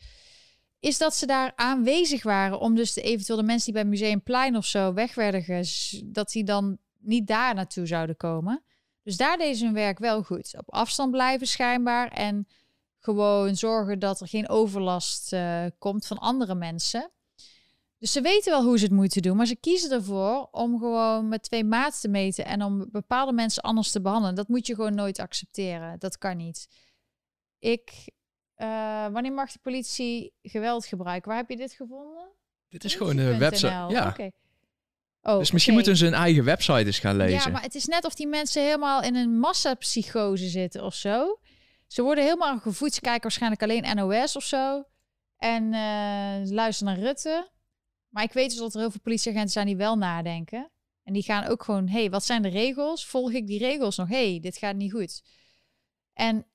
Is 0.80 0.98
dat 0.98 1.14
ze 1.14 1.26
daar 1.26 1.52
aanwezig 1.56 2.22
waren 2.22 2.60
om 2.60 2.74
dus 2.74 2.92
de, 2.92 3.02
eventueel 3.02 3.38
de 3.38 3.44
mensen 3.44 3.72
die 3.72 3.82
bij 3.82 3.90
Museumplein 3.90 4.56
of 4.56 4.64
zo 4.64 4.92
weg 4.92 5.14
werden, 5.14 5.64
dat 6.04 6.30
die 6.30 6.44
dan 6.44 6.78
niet 6.98 7.26
daar 7.26 7.54
naartoe 7.54 7.86
zouden 7.86 8.16
komen. 8.16 8.62
Dus 9.02 9.16
daar 9.16 9.36
deden 9.36 9.56
ze 9.56 9.64
hun 9.64 9.74
werk 9.74 9.98
wel 9.98 10.22
goed. 10.22 10.54
Op 10.58 10.72
afstand 10.72 11.10
blijven 11.10 11.46
schijnbaar 11.46 12.08
en 12.08 12.48
gewoon 12.98 13.56
zorgen 13.56 13.98
dat 13.98 14.20
er 14.20 14.28
geen 14.28 14.48
overlast 14.48 15.32
uh, 15.32 15.64
komt 15.78 16.06
van 16.06 16.18
andere 16.18 16.54
mensen. 16.54 17.10
Dus 17.98 18.12
ze 18.12 18.20
weten 18.20 18.52
wel 18.52 18.64
hoe 18.64 18.78
ze 18.78 18.84
het 18.84 18.92
moeten 18.92 19.22
doen, 19.22 19.36
maar 19.36 19.46
ze 19.46 19.56
kiezen 19.56 19.90
ervoor 19.90 20.48
om 20.50 20.78
gewoon 20.78 21.28
met 21.28 21.42
twee 21.42 21.64
maat 21.64 22.00
te 22.00 22.08
meten 22.08 22.44
en 22.44 22.62
om 22.62 22.88
bepaalde 22.90 23.32
mensen 23.32 23.62
anders 23.62 23.90
te 23.90 24.00
behandelen. 24.00 24.34
Dat 24.34 24.48
moet 24.48 24.66
je 24.66 24.74
gewoon 24.74 24.94
nooit 24.94 25.18
accepteren. 25.18 25.98
Dat 25.98 26.18
kan 26.18 26.36
niet. 26.36 26.68
Ik, 27.58 27.90
uh, 28.56 29.06
wanneer 29.08 29.32
mag 29.32 29.52
de 29.52 29.58
politie 29.62 30.32
geweld 30.42 30.86
gebruiken? 30.86 31.28
Waar 31.28 31.38
heb 31.38 31.50
je 31.50 31.56
dit 31.56 31.72
gevonden? 31.72 32.28
Dit 32.68 32.84
is 32.84 32.94
gewoon 32.94 33.16
een 33.16 33.38
website. 33.38 33.66
Ja. 33.88 34.08
Okay. 34.08 34.32
Oh, 35.22 35.38
dus 35.38 35.50
misschien 35.50 35.74
moeten 35.74 35.96
ze 35.96 36.06
een 36.06 36.14
eigen 36.14 36.44
website 36.44 36.84
eens 36.84 36.98
gaan 36.98 37.16
lezen. 37.16 37.38
Ja, 37.38 37.48
maar 37.48 37.62
het 37.62 37.74
is 37.74 37.84
net 37.84 38.04
of 38.04 38.14
die 38.14 38.26
mensen 38.26 38.62
helemaal 38.62 39.02
in 39.02 39.14
een 39.14 39.38
massapsychose 39.38 40.48
zitten 40.48 40.84
of 40.84 40.94
zo. 40.94 41.38
Ze 41.86 42.02
worden 42.02 42.24
helemaal 42.24 42.58
gevoed. 42.58 42.94
Ze 42.94 43.00
kijken 43.00 43.22
waarschijnlijk 43.22 43.62
alleen 43.62 43.96
NOS 43.96 44.36
of 44.36 44.42
zo. 44.42 44.84
En 45.36 45.62
uh, 45.72 46.50
luisteren 46.50 46.94
naar 46.94 47.02
Rutte. 47.02 47.50
Maar 48.08 48.22
ik 48.22 48.32
weet 48.32 48.50
dus 48.50 48.58
dat 48.58 48.74
er 48.74 48.80
heel 48.80 48.90
veel 48.90 49.00
politieagenten 49.00 49.52
zijn 49.52 49.66
die 49.66 49.76
wel 49.76 49.96
nadenken. 49.96 50.70
En 51.02 51.12
die 51.12 51.22
gaan 51.22 51.44
ook 51.44 51.62
gewoon, 51.62 51.88
hey, 51.88 52.10
wat 52.10 52.24
zijn 52.24 52.42
de 52.42 52.48
regels? 52.48 53.06
Volg 53.06 53.32
ik 53.32 53.46
die 53.46 53.58
regels 53.58 53.96
nog? 53.96 54.08
hey, 54.08 54.40
dit 54.40 54.56
gaat 54.56 54.76
niet 54.76 54.92
goed. 54.92 55.22
En 56.12 56.46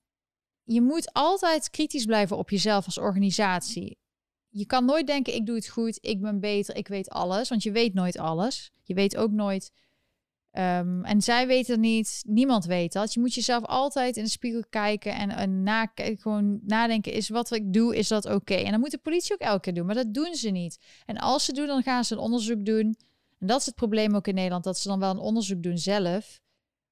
je 0.64 0.82
moet 0.82 1.14
altijd 1.14 1.70
kritisch 1.70 2.06
blijven 2.06 2.38
op 2.38 2.50
jezelf 2.50 2.86
als 2.86 2.98
organisatie. 2.98 3.98
Je 4.50 4.66
kan 4.66 4.86
nooit 4.86 5.08
denken, 5.08 5.36
ik 5.36 5.46
doe 5.46 5.56
het 5.56 5.68
goed, 5.68 5.98
ik 6.02 6.22
ben 6.22 6.40
beter, 6.40 6.76
ik 6.76 6.88
weet 6.88 7.10
alles. 7.10 7.50
Want 7.50 7.64
je 7.64 7.72
weet 7.72 7.94
nooit 7.94 8.18
alles. 8.18 8.72
Je 8.84 8.94
weet 8.94 9.18
ook 9.18 9.32
nooit 9.32 9.72
Ehm, 10.54 11.04
en 11.04 11.22
zij 11.22 11.48
weten 11.48 11.72
het 11.72 11.82
niet, 11.82 12.24
niemand 12.28 12.66
weet 12.66 12.94
dat. 12.94 13.14
Je 13.14 13.20
moet 13.20 13.34
jezelf 13.34 13.66
altijd 13.66 14.18
in 14.18 14.24
de 14.24 14.30
spiegel 14.30 14.64
kijken 14.70 15.16
en, 15.16 15.30
en 15.30 15.92
gewoon 16.20 16.60
nadenken: 16.64 17.14
is 17.14 17.30
wat 17.30 17.52
ik 17.52 17.74
doe, 17.74 17.96
is 17.96 18.08
dat 18.08 18.26
oké? 18.26 18.54
En 18.54 18.72
dan 18.72 18.80
moet 18.80 18.92
de 18.92 18.98
politie 18.98 19.34
ook 19.34 19.40
elke 19.40 19.60
keer 19.60 19.74
doen, 19.74 19.86
maar 19.86 19.96
dat 19.96 20.14
doen 20.14 20.36
ze 20.36 20.50
niet. 20.50 20.80
En 21.06 21.18
als 21.18 21.46
ze 21.46 21.54
doen, 21.54 21.68
dan 21.68 21.84
gaan 21.84 22.04
ze 22.04 22.14
een 22.14 22.20
onderzoek 22.20 22.66
doen. 22.66 22.98
En 23.40 23.48
dat 23.48 23.60
is 23.60 23.66
het 23.66 23.76
probleem 23.76 24.16
ook 24.16 24.28
in 24.28 24.36
Nederland, 24.36 24.64
dat 24.64 24.78
ze 24.78 24.88
dan 24.88 25.00
wel 25.00 25.10
een 25.10 25.18
onderzoek 25.18 25.64
doen 25.64 25.78
zelf, 25.78 26.42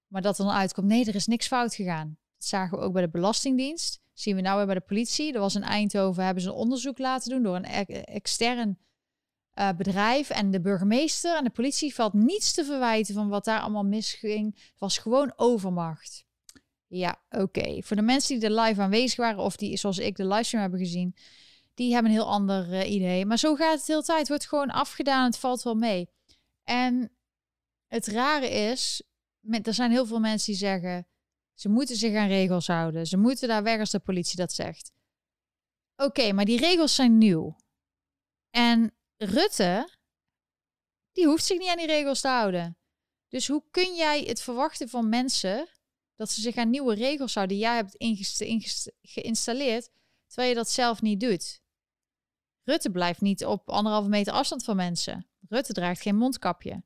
maar 0.08 0.22
dat 0.22 0.40
er 0.40 0.46
dan 0.46 0.54
uitkomt: 0.54 0.88
nee, 0.88 1.06
er 1.06 1.16
is 1.16 1.28
niks 1.28 1.48
fout 1.48 1.76
gegaan. 1.76 2.18
Dat 2.38 2.46
zagen 2.46 2.78
we 2.78 2.84
ook 2.84 2.94
bij 2.94 3.02
de 3.02 3.10
Belastingdienst. 3.10 4.00
Zien 4.14 4.36
we 4.36 4.42
nou 4.42 4.58
weer 4.58 4.66
bij 4.66 4.76
de 4.76 4.82
politie. 4.82 5.34
Er 5.34 5.40
was 5.40 5.56
in 5.56 5.64
Eindhoven, 5.64 6.26
hebben 6.26 6.44
ze 6.44 6.50
een 6.50 6.56
onderzoek 6.56 6.98
laten 6.98 7.30
doen 7.30 7.44
door 7.44 7.56
een 7.56 7.66
extern 8.06 8.78
uh, 9.62 9.70
bedrijf. 9.78 10.30
En 10.30 10.52
de 10.52 10.62
burgemeester 10.62 11.38
en 11.38 11.44
de 11.44 11.50
politie 11.50 11.94
valt 11.94 12.14
niets 12.14 12.54
te 12.54 12.66
verwijten 12.66 13.14
van 13.14 13.30
wat 13.30 13.46
daar 13.46 13.60
allemaal 13.60 13.86
misging. 13.86 14.56
Het 14.56 14.80
was 14.80 14.98
gewoon 14.98 15.34
overmacht. 15.36 16.26
Ja, 16.88 17.24
oké. 17.30 17.82
Voor 17.82 17.96
de 17.96 18.02
mensen 18.02 18.40
die 18.40 18.50
er 18.50 18.62
live 18.62 18.82
aanwezig 18.82 19.18
waren 19.18 19.44
of 19.44 19.56
die, 19.56 19.78
zoals 19.78 19.98
ik, 19.98 20.16
de 20.16 20.28
livestream 20.28 20.62
hebben 20.62 20.80
gezien, 20.80 21.16
die 21.74 21.94
hebben 21.94 22.12
een 22.12 22.18
heel 22.18 22.30
ander 22.30 22.70
uh, 22.70 22.92
idee. 22.92 23.26
Maar 23.26 23.40
zo 23.40 23.56
gaat 23.56 23.78
het 23.78 23.86
de 23.86 23.92
hele 23.92 24.04
tijd. 24.04 24.20
Het 24.20 24.28
wordt 24.28 24.48
gewoon 24.48 24.70
afgedaan. 24.70 25.26
Het 25.26 25.38
valt 25.38 25.64
wel 25.64 25.76
mee. 25.76 26.10
En 26.64 27.12
het 27.88 28.08
rare 28.08 28.50
is, 28.50 29.04
met, 29.40 29.68
er 29.68 29.74
zijn 29.74 29.92
heel 29.92 30.06
veel 30.06 30.20
mensen 30.20 30.52
die 30.52 30.62
zeggen, 30.62 31.08
ze 31.54 31.70
moeten 31.70 31.96
zich 31.96 32.16
aan 32.16 32.28
regels 32.28 32.68
houden. 32.68 33.08
Ze 33.08 33.18
moeten 33.18 33.48
daar 33.48 33.64
weg 33.64 33.80
als 33.80 33.92
de 33.92 34.00
politie 34.00 34.38
dat 34.38 34.52
zegt. 34.52 34.92
Oké, 35.96 36.34
maar 36.34 36.46
die 36.46 36.60
regels 36.60 36.96
zijn 36.96 37.18
nieuw. 37.18 37.56
En 38.50 38.96
Rutte, 39.24 39.90
die 41.12 41.26
hoeft 41.26 41.46
zich 41.46 41.58
niet 41.60 41.68
aan 41.68 41.78
die 41.78 41.86
regels 41.86 42.22
te 42.22 42.28
houden. 42.28 42.78
Dus 43.28 43.48
hoe 43.48 43.64
kun 43.72 43.96
jij 43.96 44.24
het 44.24 44.42
verwachten 44.42 44.90
van 44.90 45.10
mensen 45.10 45.70
dat 46.16 46.30
ze 46.30 46.42
zich 46.42 46.56
aan 46.56 46.70
nieuwe 46.70 46.96
regels 46.96 47.34
houden 47.34 47.58
die 47.58 47.66
jij 47.66 47.76
hebt 47.76 47.96
geïnstalleerd, 49.02 49.90
terwijl 50.28 50.50
je 50.50 50.56
dat 50.56 50.70
zelf 50.70 51.02
niet 51.02 51.20
doet? 51.20 51.62
Rutte 52.64 52.92
blijft 52.92 53.22
niet 53.22 53.46
op 53.46 53.70
anderhalve 53.70 54.10
meter 54.10 54.34
afstand 54.34 54.64
van 54.64 54.76
mensen. 54.76 55.28
Rutte 55.50 55.74
draagt 55.74 56.02
geen 56.02 56.18
mondkapje. 56.18 56.84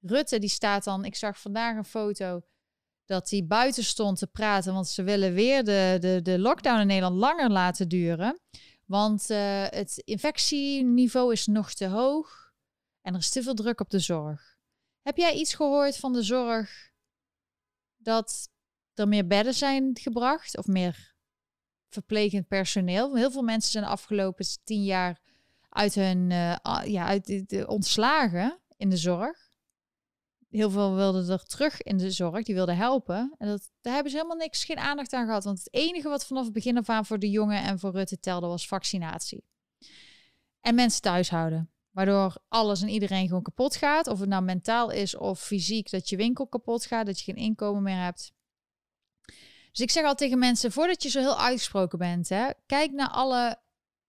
Rutte 0.00 0.38
die 0.38 0.48
staat 0.48 0.84
dan, 0.84 1.04
ik 1.04 1.16
zag 1.16 1.40
vandaag 1.40 1.76
een 1.76 1.84
foto 1.84 2.42
dat 3.04 3.30
hij 3.30 3.46
buiten 3.46 3.84
stond 3.84 4.18
te 4.18 4.26
praten, 4.26 4.74
want 4.74 4.88
ze 4.88 5.02
willen 5.02 5.32
weer 5.32 5.64
de, 5.64 5.96
de, 6.00 6.22
de 6.22 6.38
lockdown 6.38 6.80
in 6.80 6.86
Nederland 6.86 7.16
langer 7.16 7.50
laten 7.50 7.88
duren. 7.88 8.40
Want 8.86 9.30
uh, 9.30 9.66
het 9.68 10.02
infectieniveau 10.04 11.32
is 11.32 11.46
nog 11.46 11.72
te 11.72 11.86
hoog 11.86 12.52
en 13.00 13.12
er 13.12 13.20
is 13.20 13.30
te 13.30 13.42
veel 13.42 13.54
druk 13.54 13.80
op 13.80 13.90
de 13.90 13.98
zorg. 13.98 14.58
Heb 15.02 15.16
jij 15.16 15.34
iets 15.34 15.54
gehoord 15.54 15.96
van 15.96 16.12
de 16.12 16.22
zorg 16.22 16.90
dat 17.96 18.48
er 18.94 19.08
meer 19.08 19.26
bedden 19.26 19.54
zijn 19.54 19.98
gebracht 19.98 20.58
of 20.58 20.66
meer 20.66 21.14
verplegend 21.88 22.48
personeel? 22.48 23.16
Heel 23.16 23.30
veel 23.30 23.42
mensen 23.42 23.70
zijn 23.70 23.84
de 23.84 23.90
afgelopen 23.90 24.46
tien 24.64 24.84
jaar 24.84 25.20
uit 25.68 25.94
hun 25.94 26.30
uh, 26.30 26.56
ja, 26.84 27.06
uit 27.06 27.48
de 27.48 27.66
ontslagen 27.66 28.60
in 28.76 28.90
de 28.90 28.96
zorg 28.96 29.43
heel 30.54 30.70
veel 30.70 30.94
wilden 30.94 31.28
er 31.28 31.44
terug 31.44 31.82
in 31.82 31.96
de 31.96 32.10
zorg, 32.10 32.44
die 32.44 32.54
wilden 32.54 32.76
helpen. 32.76 33.34
En 33.38 33.48
dat, 33.48 33.70
daar 33.80 33.94
hebben 33.94 34.12
ze 34.12 34.16
helemaal 34.16 34.38
niks, 34.38 34.64
geen 34.64 34.78
aandacht 34.78 35.12
aan 35.12 35.26
gehad. 35.26 35.44
Want 35.44 35.58
het 35.58 35.74
enige 35.74 36.08
wat 36.08 36.26
vanaf 36.26 36.44
het 36.44 36.52
begin 36.52 36.78
af 36.78 36.88
aan 36.88 37.06
voor 37.06 37.18
de 37.18 37.30
jongen 37.30 37.62
en 37.62 37.78
voor 37.78 37.90
Rutte 37.90 38.20
telde 38.20 38.46
was 38.46 38.66
vaccinatie. 38.66 39.44
En 40.60 40.74
mensen 40.74 41.02
thuis 41.02 41.30
houden. 41.30 41.70
Waardoor 41.90 42.36
alles 42.48 42.82
en 42.82 42.88
iedereen 42.88 43.26
gewoon 43.26 43.42
kapot 43.42 43.76
gaat. 43.76 44.06
Of 44.06 44.20
het 44.20 44.28
nou 44.28 44.42
mentaal 44.42 44.90
is 44.90 45.16
of 45.16 45.40
fysiek, 45.40 45.90
dat 45.90 46.08
je 46.08 46.16
winkel 46.16 46.46
kapot 46.46 46.86
gaat, 46.86 47.06
dat 47.06 47.18
je 47.18 47.24
geen 47.24 47.42
inkomen 47.42 47.82
meer 47.82 48.02
hebt. 48.02 48.32
Dus 49.70 49.80
ik 49.80 49.90
zeg 49.90 50.04
al 50.04 50.14
tegen 50.14 50.38
mensen, 50.38 50.72
voordat 50.72 51.02
je 51.02 51.08
zo 51.08 51.20
heel 51.20 51.38
uitgesproken 51.38 51.98
bent, 51.98 52.28
hè, 52.28 52.50
kijk 52.66 52.92
naar 52.92 53.08
alle, 53.08 53.60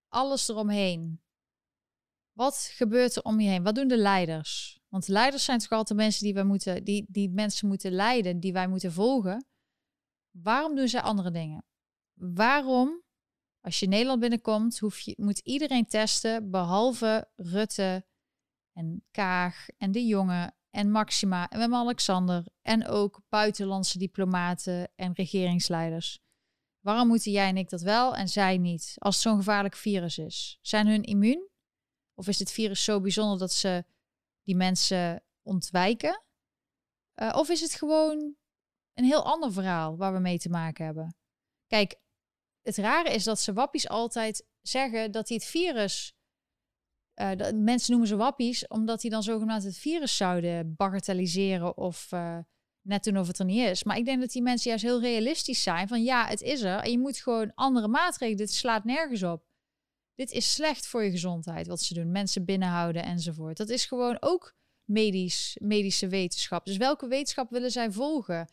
alles 0.08 0.50
eromheen. 0.50 1.22
Wat 2.32 2.70
gebeurt 2.74 3.16
er 3.16 3.24
om 3.24 3.40
je 3.40 3.50
heen? 3.50 3.64
Wat 3.64 3.76
doen 3.76 3.88
de 3.88 3.98
leiders? 3.98 4.75
Want 4.96 5.08
leiders 5.08 5.44
zijn 5.44 5.60
toch 5.60 5.72
altijd 5.72 6.00
mensen 6.00 6.24
die, 6.24 6.34
wij 6.34 6.44
moeten, 6.44 6.84
die, 6.84 7.06
die 7.08 7.30
mensen 7.30 7.68
moeten 7.68 7.92
leiden, 7.92 8.40
die 8.40 8.54
wij 8.54 8.68
moeten 8.68 8.92
volgen. 8.92 9.46
Waarom 10.32 10.76
doen 10.76 10.88
zij 10.88 11.02
andere 11.02 11.32
dingen? 11.32 11.66
Waarom, 12.14 13.04
als 13.62 13.80
je 13.80 13.88
Nederland 13.88 14.20
binnenkomt, 14.20 14.80
hoef 14.80 15.00
je, 15.00 15.14
moet 15.18 15.40
iedereen 15.40 15.86
testen, 15.86 16.52
behalve 16.52 17.30
Rutte 17.36 18.06
en 18.74 19.06
Kaag 19.12 19.68
en 19.78 19.92
de 19.92 20.06
jongen 20.06 20.56
en 20.70 20.92
Maxima 20.92 21.50
en 21.50 21.58
Willem-Alexander 21.58 22.46
en 22.62 22.88
ook 22.88 23.22
buitenlandse 23.30 23.98
diplomaten 23.98 24.92
en 24.96 25.14
regeringsleiders. 25.14 26.20
Waarom 26.80 27.08
moeten 27.08 27.32
jij 27.32 27.48
en 27.48 27.58
ik 27.58 27.70
dat 27.70 27.82
wel 27.82 28.16
en 28.16 28.28
zij 28.28 28.58
niet, 28.58 28.96
als 28.98 29.16
het 29.16 29.24
zo'n 29.24 29.38
gevaarlijk 29.38 29.76
virus 29.76 30.18
is? 30.18 30.60
Zijn 30.62 30.88
hun 30.88 31.04
immuun? 31.04 31.50
Of 32.14 32.28
is 32.28 32.38
dit 32.38 32.52
virus 32.52 32.84
zo 32.84 33.02
bijzonder 33.02 33.38
dat 33.38 33.52
ze 33.52 33.86
die 34.46 34.56
mensen 34.56 35.24
ontwijken? 35.42 36.24
Uh, 37.22 37.34
of 37.36 37.50
is 37.50 37.62
het 37.62 37.74
gewoon 37.74 38.36
een 38.94 39.04
heel 39.04 39.26
ander 39.26 39.54
verhaal 39.54 39.98
waar 39.98 40.14
we 40.14 40.20
mee 40.20 40.38
te 40.38 40.50
maken 40.50 40.86
hebben? 40.86 41.16
Kijk, 41.68 41.96
het 42.62 42.78
rare 42.78 43.14
is 43.14 43.24
dat 43.24 43.40
ze 43.40 43.54
wappies 43.54 43.90
altijd 43.90 44.48
zeggen 44.62 45.12
dat 45.12 45.28
hij 45.28 45.38
het 45.38 45.46
virus. 45.46 46.14
Uh, 47.22 47.32
mensen 47.54 47.92
noemen 47.92 48.08
ze 48.08 48.16
wappies 48.16 48.68
omdat 48.68 49.02
die 49.02 49.10
dan 49.10 49.24
zogenaamd 49.24 49.64
het 49.64 49.78
virus 49.78 50.18
zouden 50.18 50.76
bagatelliseren 50.76 51.78
of 51.78 52.12
uh, 52.12 52.38
net 52.82 53.04
doen 53.04 53.18
of 53.18 53.28
het 53.28 53.40
er 53.40 53.46
niet 53.46 53.68
is. 53.68 53.84
Maar 53.84 53.98
ik 53.98 54.06
denk 54.06 54.20
dat 54.20 54.32
die 54.32 54.42
mensen 54.42 54.70
juist 54.70 54.84
heel 54.84 55.02
realistisch 55.02 55.64
zijn 55.64 55.88
van 55.88 56.04
ja, 56.04 56.28
het 56.28 56.42
is 56.42 56.62
er 56.62 56.80
en 56.80 56.92
je 56.92 57.00
moet 57.00 57.18
gewoon 57.18 57.54
andere 57.54 57.88
maatregelen. 57.88 58.38
Dit 58.38 58.54
slaat 58.54 58.84
nergens 58.84 59.24
op. 59.24 59.44
Dit 60.16 60.32
is 60.32 60.54
slecht 60.54 60.88
voor 60.88 61.04
je 61.04 61.12
gezondheid 61.12 61.68
wat 61.68 61.82
ze 61.82 61.94
doen. 61.94 62.12
Mensen 62.12 62.46
binnenhouden 62.46 63.04
enzovoort. 63.04 63.58
Dat 63.58 63.70
is 63.70 63.86
gewoon 63.86 64.18
ook 64.20 64.56
medisch, 64.84 65.58
medische 65.62 66.08
wetenschap. 66.08 66.66
Dus 66.66 66.78
welke 66.78 67.08
wetenschap 67.08 67.50
willen 67.50 67.72
zij 67.72 67.92
volgen? 67.92 68.50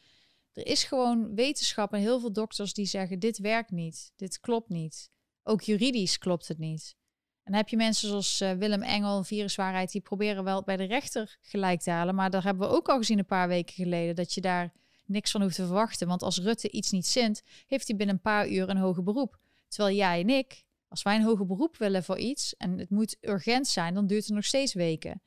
Er 0.53 0.67
is 0.67 0.85
gewoon 0.85 1.35
wetenschap 1.35 1.93
en 1.93 2.01
heel 2.01 2.21
veel 2.21 2.33
dokters 2.33 2.73
die 2.75 2.87
zeggen: 2.87 3.19
dit 3.19 3.39
werkt 3.39 3.71
niet, 3.71 4.13
dit 4.17 4.41
klopt 4.41 4.69
niet. 4.69 5.11
Ook 5.43 5.63
juridisch 5.63 6.19
klopt 6.19 6.49
het 6.49 6.59
niet. 6.59 6.97
En 7.43 7.53
dan 7.53 7.61
heb 7.61 7.69
je 7.69 7.77
mensen 7.77 8.09
zoals 8.09 8.41
uh, 8.41 8.53
Willem 8.53 8.83
Engel, 8.83 9.25
Viruswaarheid, 9.25 9.93
die 9.93 10.01
proberen 10.01 10.45
wel 10.45 10.63
bij 10.63 10.77
de 10.77 10.85
rechter 10.85 11.39
gelijk 11.41 11.81
te 11.81 11.91
halen. 11.91 12.15
Maar 12.15 12.31
daar 12.31 12.45
hebben 12.45 12.69
we 12.69 12.75
ook 12.75 12.89
al 12.89 12.97
gezien 12.97 13.19
een 13.19 13.27
paar 13.27 13.49
weken 13.49 13.75
geleden 13.75 14.15
dat 14.15 14.33
je 14.33 14.41
daar 14.41 14.73
niks 15.05 15.31
van 15.31 15.43
hoeft 15.43 15.55
te 15.55 15.67
verwachten. 15.67 16.09
Want 16.09 16.23
als 16.23 16.39
Rutte 16.39 16.71
iets 16.71 16.91
niet 16.91 17.07
zint, 17.07 17.43
heeft 17.67 17.89
hij 17.89 17.97
binnen 17.97 18.15
een 18.15 18.23
paar 18.23 18.49
uur 18.49 18.69
een 18.69 18.77
hoger 18.77 19.03
beroep. 19.03 19.39
Terwijl 19.69 19.97
jij 19.97 20.21
en 20.21 20.29
ik 20.29 20.65
als 20.93 21.03
wij 21.03 21.17
een 21.17 21.23
hoger 21.23 21.47
beroep 21.47 21.77
willen 21.77 22.05
voor 22.05 22.19
iets 22.19 22.57
en 22.57 22.79
het 22.79 22.91
moet 22.91 23.17
urgent 23.21 23.69
zijn, 23.69 23.95
dan 23.95 24.07
duurt 24.07 24.25
het 24.25 24.35
nog 24.35 24.45
steeds 24.45 24.75
weken. 24.75 25.23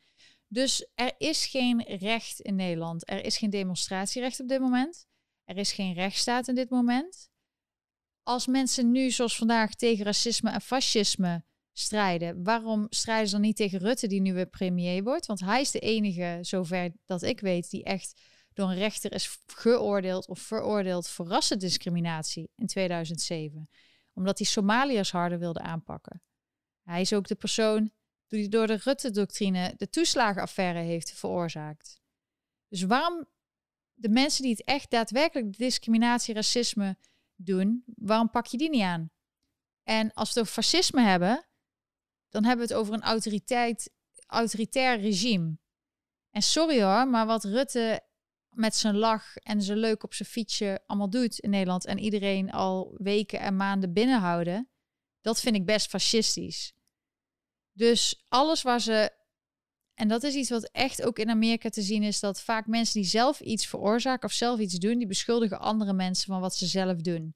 Dus 0.47 0.87
er 0.95 1.13
is 1.17 1.45
geen 1.45 1.83
recht 1.83 2.39
in 2.39 2.55
Nederland. 2.55 3.09
Er 3.09 3.25
is 3.25 3.37
geen 3.37 3.49
demonstratierecht 3.49 4.39
op 4.39 4.47
dit 4.47 4.59
moment. 4.59 5.05
Er 5.43 5.57
is 5.57 5.71
geen 5.71 5.93
rechtsstaat 5.93 6.47
in 6.47 6.55
dit 6.55 6.69
moment. 6.69 7.29
Als 8.23 8.47
mensen 8.47 8.91
nu, 8.91 9.11
zoals 9.11 9.37
vandaag, 9.37 9.73
tegen 9.73 10.05
racisme 10.05 10.51
en 10.51 10.61
fascisme 10.61 11.43
strijden, 11.71 12.43
waarom 12.43 12.87
strijden 12.89 13.27
ze 13.27 13.33
dan 13.33 13.41
niet 13.41 13.55
tegen 13.55 13.79
Rutte, 13.79 14.07
die 14.07 14.21
nu 14.21 14.33
weer 14.33 14.47
premier 14.49 15.03
wordt? 15.03 15.25
Want 15.25 15.39
hij 15.39 15.61
is 15.61 15.71
de 15.71 15.79
enige, 15.79 16.37
zover 16.41 16.91
dat 17.05 17.21
ik 17.21 17.39
weet, 17.39 17.69
die 17.69 17.83
echt 17.83 18.21
door 18.53 18.69
een 18.69 18.77
rechter 18.77 19.13
is 19.13 19.39
geoordeeld 19.45 20.27
of 20.27 20.39
veroordeeld 20.39 21.07
voor 21.07 21.27
rassendiscriminatie 21.27 22.49
in 22.55 22.67
2007 22.67 23.69
omdat 24.15 24.37
hij 24.37 24.47
Somaliërs 24.47 25.11
harder 25.11 25.39
wilde 25.39 25.59
aanpakken. 25.59 26.21
Hij 26.81 27.01
is 27.01 27.13
ook 27.13 27.27
de 27.27 27.35
persoon 27.35 27.91
die 28.27 28.49
door 28.49 28.67
de 28.67 28.75
Rutte-doctrine 28.83 29.73
de 29.77 29.89
toeslagenaffaire 29.89 30.79
heeft 30.79 31.11
veroorzaakt. 31.11 32.01
Dus 32.67 32.81
waarom 32.83 33.25
de 33.93 34.09
mensen 34.09 34.41
die 34.41 34.51
het 34.51 34.63
echt 34.63 34.89
daadwerkelijk 34.91 35.57
discriminatie, 35.57 36.33
racisme 36.33 36.97
doen, 37.35 37.83
waarom 37.95 38.29
pak 38.29 38.45
je 38.45 38.57
die 38.57 38.69
niet 38.69 38.81
aan? 38.81 39.11
En 39.83 40.13
als 40.13 40.33
we 40.33 40.39
het 40.39 40.49
over 40.49 40.63
fascisme 40.63 41.01
hebben, 41.01 41.47
dan 42.29 42.43
hebben 42.43 42.67
we 42.67 42.73
het 42.73 42.81
over 42.81 42.93
een 42.93 43.03
autoriteit, 43.03 43.93
autoritair 44.25 44.99
regime. 44.99 45.57
En 46.29 46.41
sorry 46.41 46.83
hoor, 46.83 47.07
maar 47.07 47.25
wat 47.25 47.43
Rutte 47.43 48.01
met 48.55 48.75
zijn 48.75 48.97
lach 48.97 49.37
en 49.37 49.61
zijn 49.61 49.77
leuk 49.77 50.03
op 50.03 50.13
zijn 50.13 50.29
fietsje 50.29 50.79
allemaal 50.85 51.09
doet 51.09 51.39
in 51.39 51.49
Nederland 51.49 51.85
en 51.85 51.99
iedereen 51.99 52.51
al 52.51 52.95
weken 52.97 53.39
en 53.39 53.55
maanden 53.55 53.93
binnenhouden, 53.93 54.69
dat 55.21 55.39
vind 55.39 55.55
ik 55.55 55.65
best 55.65 55.89
fascistisch. 55.89 56.73
Dus 57.71 58.25
alles 58.27 58.61
waar 58.61 58.81
ze. 58.81 59.11
En 59.93 60.07
dat 60.07 60.23
is 60.23 60.35
iets 60.35 60.49
wat 60.49 60.69
echt 60.71 61.03
ook 61.03 61.19
in 61.19 61.29
Amerika 61.29 61.69
te 61.69 61.81
zien 61.81 62.03
is: 62.03 62.19
dat 62.19 62.41
vaak 62.41 62.67
mensen 62.67 63.01
die 63.01 63.09
zelf 63.09 63.39
iets 63.39 63.67
veroorzaken 63.67 64.29
of 64.29 64.35
zelf 64.35 64.59
iets 64.59 64.75
doen, 64.75 64.97
die 64.97 65.07
beschuldigen 65.07 65.59
andere 65.59 65.93
mensen 65.93 66.27
van 66.27 66.41
wat 66.41 66.55
ze 66.55 66.65
zelf 66.65 67.01
doen. 67.01 67.35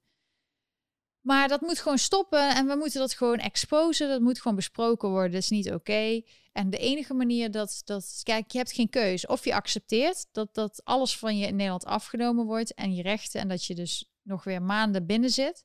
Maar 1.20 1.48
dat 1.48 1.60
moet 1.60 1.78
gewoon 1.78 1.98
stoppen 1.98 2.54
en 2.54 2.66
we 2.66 2.74
moeten 2.76 3.00
dat 3.00 3.14
gewoon 3.14 3.38
exposen. 3.38 4.08
Dat 4.08 4.20
moet 4.20 4.40
gewoon 4.40 4.56
besproken 4.56 5.08
worden. 5.08 5.32
Dat 5.32 5.42
is 5.42 5.48
niet 5.48 5.72
oké. 5.72 6.22
En 6.52 6.70
de 6.70 6.78
enige 6.78 7.14
manier 7.14 7.50
dat, 7.50 7.82
dat, 7.84 8.20
kijk, 8.22 8.50
je 8.50 8.58
hebt 8.58 8.72
geen 8.72 8.88
keus. 8.88 9.26
Of 9.26 9.44
je 9.44 9.54
accepteert 9.54 10.26
dat, 10.32 10.54
dat 10.54 10.80
alles 10.84 11.18
van 11.18 11.38
je 11.38 11.46
in 11.46 11.56
Nederland 11.56 11.84
afgenomen 11.84 12.46
wordt 12.46 12.74
en 12.74 12.94
je 12.94 13.02
rechten 13.02 13.40
en 13.40 13.48
dat 13.48 13.64
je 13.64 13.74
dus 13.74 14.10
nog 14.22 14.44
weer 14.44 14.62
maanden 14.62 15.06
binnen 15.06 15.30
zit. 15.30 15.64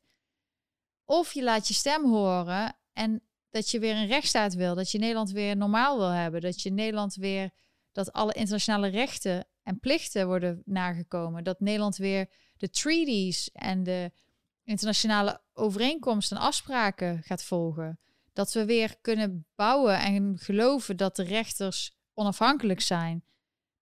Of 1.06 1.34
je 1.34 1.44
laat 1.44 1.68
je 1.68 1.74
stem 1.74 2.06
horen 2.06 2.76
en 2.94 3.22
dat 3.50 3.70
je 3.70 3.80
weer 3.80 3.96
een 3.96 4.08
rechtsstaat 4.08 4.54
wil. 4.54 4.76
Dat 4.76 4.92
je 4.92 4.98
Nederland 4.98 5.32
weer 5.32 5.58
normaal 5.58 5.98
wil 5.98 6.10
hebben. 6.10 6.42
Dat 6.42 6.62
je 6.62 6.72
Nederland 6.72 7.16
weer, 7.16 7.50
dat 7.92 8.14
alle 8.14 8.34
internationale 8.34 8.88
rechten 8.88 9.48
en 9.64 9.80
plichten 9.80 10.28
worden 10.28 10.62
nagekomen. 10.66 11.44
Dat 11.44 11.60
Nederland 11.60 11.98
weer 11.98 12.30
de 12.58 12.70
treaties 12.70 13.50
en 13.52 13.84
de 13.84 14.12
internationale 14.66 15.42
overeenkomsten 15.54 16.38
en 16.38 16.44
afspraken 16.44 17.24
gaat 17.24 17.44
volgen. 17.44 18.00
Dat 18.34 18.54
we 18.54 18.66
weer 18.66 18.98
kunnen 19.02 19.46
bouwen 19.56 20.00
en 20.00 20.38
geloven 20.38 20.98
dat 20.98 21.16
de 21.16 21.24
rechters 21.24 21.98
onafhankelijk 22.14 22.82
zijn. 22.82 23.24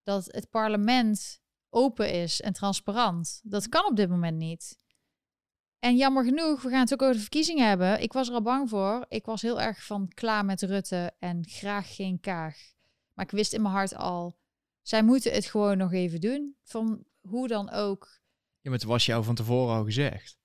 Dat 0.04 0.26
het 0.26 0.50
parlement 0.50 1.42
open 1.70 2.12
is 2.12 2.42
en 2.42 2.54
transparant. 2.54 3.42
Dat 3.44 3.70
kan 3.70 3.86
op 3.86 3.96
dit 3.96 4.10
moment 4.10 4.38
niet. 4.38 4.78
En 5.80 5.96
jammer 5.96 6.24
genoeg, 6.24 6.62
we 6.62 6.70
gaan 6.70 6.80
het 6.80 6.94
ook 6.94 7.02
over 7.02 7.16
de 7.16 7.22
verkiezingen 7.22 7.68
hebben. 7.68 8.02
Ik 8.02 8.14
was 8.14 8.28
er 8.28 8.34
al 8.34 8.42
bang 8.42 8.70
voor. 8.70 9.06
Ik 9.10 9.26
was 9.26 9.42
heel 9.42 9.62
erg 9.62 9.86
van 9.86 10.08
klaar 10.14 10.46
met 10.46 10.62
Rutte 10.62 11.12
en 11.20 11.48
graag 11.48 11.96
geen 11.96 12.20
Kaag. 12.20 12.56
Maar 13.14 13.26
ik 13.26 13.32
wist 13.32 13.54
in 13.54 13.62
mijn 13.62 13.74
hart 13.74 13.96
al, 13.96 14.38
zij 14.82 15.04
moeten 15.04 15.32
het 15.32 15.46
gewoon 15.46 15.78
nog 15.78 15.94
even 15.94 16.22
doen. 16.22 16.56
Van 16.64 17.04
hoe 17.22 17.48
dan 17.48 17.70
ook. 17.70 18.22
Ja, 18.60 18.70
maar 18.70 18.80
het 18.80 18.88
was 18.88 19.06
jou 19.06 19.24
van 19.24 19.36
tevoren 19.36 19.76
al 19.76 19.84
gezegd 19.84 20.42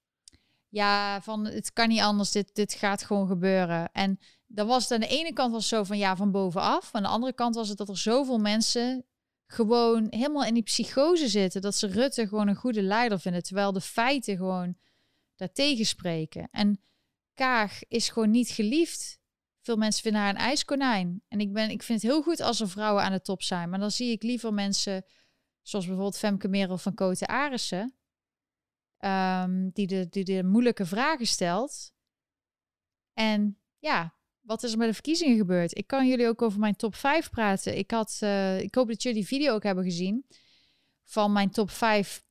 ja, 0.68 1.22
van 1.22 1.46
het 1.46 1.72
kan 1.72 1.88
niet 1.88 2.00
anders, 2.00 2.30
dit, 2.30 2.54
dit 2.54 2.72
gaat 2.72 3.04
gewoon 3.04 3.26
gebeuren. 3.26 3.92
En 3.92 4.18
dan 4.46 4.66
was 4.66 4.82
het 4.82 4.92
aan 4.92 5.00
de 5.00 5.16
ene 5.16 5.32
kant 5.32 5.52
was 5.52 5.68
zo 5.68 5.84
van 5.84 5.98
ja, 5.98 6.16
van 6.16 6.30
bovenaf. 6.30 6.88
Aan 6.92 7.02
de 7.02 7.08
andere 7.08 7.32
kant 7.32 7.54
was 7.54 7.68
het 7.68 7.78
dat 7.78 7.88
er 7.88 7.98
zoveel 7.98 8.38
mensen 8.38 9.04
gewoon 9.46 10.06
helemaal 10.10 10.44
in 10.44 10.54
die 10.54 10.62
psychose 10.62 11.28
zitten. 11.28 11.60
Dat 11.60 11.74
ze 11.74 11.86
Rutte 11.86 12.28
gewoon 12.28 12.48
een 12.48 12.54
goede 12.54 12.82
leider 12.82 13.20
vinden. 13.20 13.42
Terwijl 13.42 13.72
de 13.72 13.80
feiten 13.80 14.36
gewoon 14.36 14.76
daartegen 15.36 15.86
spreken. 15.86 16.48
En 16.50 16.80
Kaag 17.34 17.80
is 17.88 18.08
gewoon 18.08 18.30
niet 18.30 18.48
geliefd. 18.48 19.20
Veel 19.60 19.76
mensen 19.76 20.02
vinden 20.02 20.20
haar 20.20 20.30
een 20.30 20.36
ijskonijn. 20.36 21.22
En 21.28 21.40
ik, 21.40 21.52
ben, 21.52 21.70
ik 21.70 21.82
vind 21.82 22.02
het 22.02 22.10
heel 22.10 22.22
goed 22.22 22.40
als 22.40 22.60
er 22.60 22.68
vrouwen 22.68 23.02
aan 23.02 23.12
de 23.12 23.20
top 23.20 23.42
zijn. 23.42 23.70
Maar 23.70 23.78
dan 23.78 23.90
zie 23.90 24.10
ik 24.10 24.22
liever 24.22 24.54
mensen 24.54 25.04
zoals 25.62 25.86
bijvoorbeeld 25.86 26.18
Femke 26.18 26.48
Merel 26.48 26.78
van 26.78 26.94
Kote 26.94 27.26
Arissen 27.26 27.97
Ehm, 28.98 29.68
die, 29.72 29.86
de, 29.86 30.08
die 30.08 30.24
de 30.24 30.44
moeilijke 30.44 30.86
vragen 30.86 31.26
stelt. 31.26 31.92
En 33.12 33.58
ja, 33.78 34.14
wat 34.40 34.62
is 34.62 34.72
er 34.72 34.78
met 34.78 34.88
de 34.88 34.94
verkiezingen 34.94 35.36
gebeurd? 35.36 35.76
Ik 35.76 35.86
kan 35.86 36.08
jullie 36.08 36.28
ook 36.28 36.42
over 36.42 36.58
mijn 36.58 36.76
top 36.76 36.94
5 36.94 37.30
praten. 37.30 37.78
Ik, 37.78 37.90
had, 37.90 38.18
uh, 38.22 38.60
ik 38.60 38.74
hoop 38.74 38.88
dat 38.88 39.02
jullie 39.02 39.18
die 39.18 39.26
video 39.26 39.54
ook 39.54 39.62
hebben 39.62 39.84
gezien 39.84 40.26
van 41.04 41.32
mijn 41.32 41.50
top 41.50 41.70
5 41.70 42.24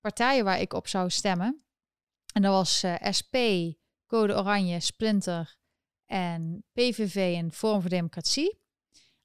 partijen 0.00 0.44
waar 0.44 0.60
ik 0.60 0.72
op 0.72 0.88
zou 0.88 1.10
stemmen. 1.10 1.64
En 2.32 2.42
dat 2.42 2.52
was 2.52 2.82
eh, 2.82 3.12
SP, 3.18 3.36
Code 4.06 4.34
Oranje, 4.34 4.80
Splinter 4.80 5.56
en 6.06 6.64
PVV 6.72 7.36
en 7.36 7.52
Forum 7.52 7.80
voor 7.80 7.90
Democratie. 7.90 8.58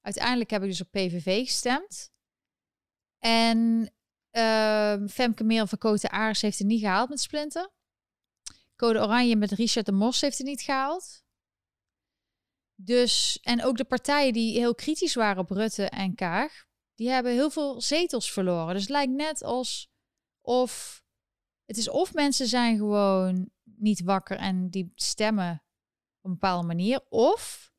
Uiteindelijk 0.02 0.50
heb 0.50 0.62
ik 0.62 0.70
dus 0.70 0.82
op 0.82 0.92
PVV 0.92 1.46
gestemd. 1.46 2.12
En 3.20 3.92
Femke 5.10 5.44
Merel 5.44 5.68
van 5.68 5.78
Cote 5.78 6.10
Aars 6.10 6.42
heeft 6.42 6.58
het 6.58 6.68
niet 6.68 6.80
gehaald 6.80 7.10
met 7.10 7.20
Splinter. 7.20 7.70
Code 8.76 9.00
Oranje 9.00 9.36
met 9.36 9.52
Richard 9.52 9.86
de 9.86 9.92
Mos 9.92 10.22
heeft 10.22 10.38
het 10.38 10.48
niet 10.48 10.62
gehaald. 10.62 11.24
Dus, 12.76 13.40
en 13.42 13.64
ook 13.64 13.78
de 13.78 13.86
partijen 13.86 14.34
die 14.34 14.58
heel 14.58 14.76
kritisch 14.76 15.14
waren 15.14 15.42
op 15.42 15.50
Rutte 15.50 15.86
en 15.86 16.16
Kaag, 16.16 16.66
die 16.96 17.10
hebben 17.10 17.32
heel 17.32 17.50
veel 17.50 17.82
zetels 17.82 18.32
verloren. 18.32 18.74
Dus 18.74 18.82
het 18.82 18.92
lijkt 18.92 19.14
net 19.14 19.44
als 19.44 19.92
of 20.42 21.04
het 21.66 21.78
is 21.78 21.90
of 21.90 22.14
mensen 22.14 22.48
zijn 22.48 22.78
gewoon 22.78 23.50
niet 23.64 24.02
wakker 24.02 24.38
en 24.38 24.70
die 24.70 24.92
stemmen 24.96 25.64
op 26.18 26.26
een 26.26 26.32
bepaalde 26.32 26.68
manier, 26.68 27.02
of 27.10 27.72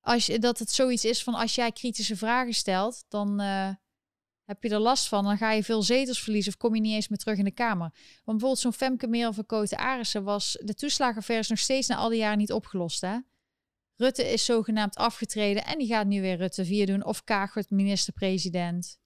als 0.00 0.26
je, 0.26 0.38
dat 0.38 0.58
het 0.58 0.70
zoiets 0.70 1.04
is 1.04 1.22
van 1.22 1.34
als 1.34 1.54
jij 1.54 1.72
kritische 1.72 2.16
vragen 2.16 2.54
stelt, 2.54 3.04
dan 3.08 3.40
uh, 3.40 3.74
heb 4.48 4.62
je 4.62 4.68
er 4.68 4.78
last 4.78 5.08
van, 5.08 5.24
dan 5.24 5.36
ga 5.36 5.52
je 5.52 5.64
veel 5.64 5.82
zetels 5.82 6.22
verliezen 6.22 6.52
of 6.52 6.58
kom 6.58 6.74
je 6.74 6.80
niet 6.80 6.94
eens 6.94 7.08
meer 7.08 7.18
terug 7.18 7.38
in 7.38 7.44
de 7.44 7.50
Kamer. 7.50 7.90
Want 7.90 8.24
bijvoorbeeld 8.24 8.58
zo'n 8.58 8.72
Femke 8.72 9.06
Merel 9.06 9.32
van 9.32 9.46
Kote 9.46 9.76
Arissen 9.76 10.24
was, 10.24 10.58
de 10.64 10.74
toeslagenaffaire 10.74 11.44
is 11.44 11.50
nog 11.50 11.58
steeds 11.58 11.88
na 11.88 11.96
al 11.96 12.08
die 12.08 12.18
jaren 12.18 12.38
niet 12.38 12.52
opgelost. 12.52 13.00
Hè? 13.00 13.18
Rutte 13.96 14.32
is 14.32 14.44
zogenaamd 14.44 14.96
afgetreden 14.96 15.64
en 15.64 15.78
die 15.78 15.86
gaat 15.86 16.06
nu 16.06 16.20
weer 16.20 16.36
Rutte 16.36 16.64
4 16.64 16.86
doen 16.86 17.04
of 17.04 17.24
Kaag 17.24 17.54
wordt 17.54 17.70
minister-president. 17.70 18.98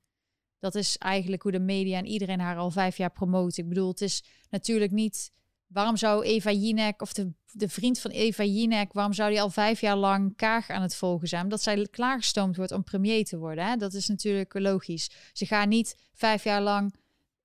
Dat 0.58 0.74
is 0.74 0.98
eigenlijk 0.98 1.42
hoe 1.42 1.52
de 1.52 1.60
media 1.60 1.98
en 1.98 2.06
iedereen 2.06 2.40
haar 2.40 2.56
al 2.56 2.70
vijf 2.70 2.96
jaar 2.96 3.12
promoot. 3.12 3.56
Ik 3.56 3.68
bedoel, 3.68 3.88
het 3.88 4.00
is 4.00 4.24
natuurlijk 4.50 4.92
niet 4.92 5.32
Waarom 5.72 5.96
zou 5.96 6.24
Eva 6.24 6.50
Jinek, 6.50 7.02
of 7.02 7.12
de, 7.12 7.32
de 7.52 7.68
vriend 7.68 7.98
van 7.98 8.10
Eva 8.10 8.44
Jinek, 8.44 8.92
waarom 8.92 9.12
zou 9.12 9.30
die 9.30 9.40
al 9.40 9.50
vijf 9.50 9.80
jaar 9.80 9.96
lang 9.96 10.36
Kaag 10.36 10.68
aan 10.70 10.82
het 10.82 10.96
volgen 10.96 11.28
zijn? 11.28 11.42
Omdat 11.42 11.62
zij 11.62 11.86
klaargestoomd 11.90 12.56
wordt 12.56 12.72
om 12.72 12.84
premier 12.84 13.24
te 13.24 13.38
worden. 13.38 13.66
Hè? 13.66 13.76
Dat 13.76 13.92
is 13.92 14.08
natuurlijk 14.08 14.58
logisch. 14.58 15.10
Ze 15.32 15.46
gaan 15.46 15.68
niet 15.68 15.96
vijf 16.12 16.44
jaar 16.44 16.62
lang 16.62 16.94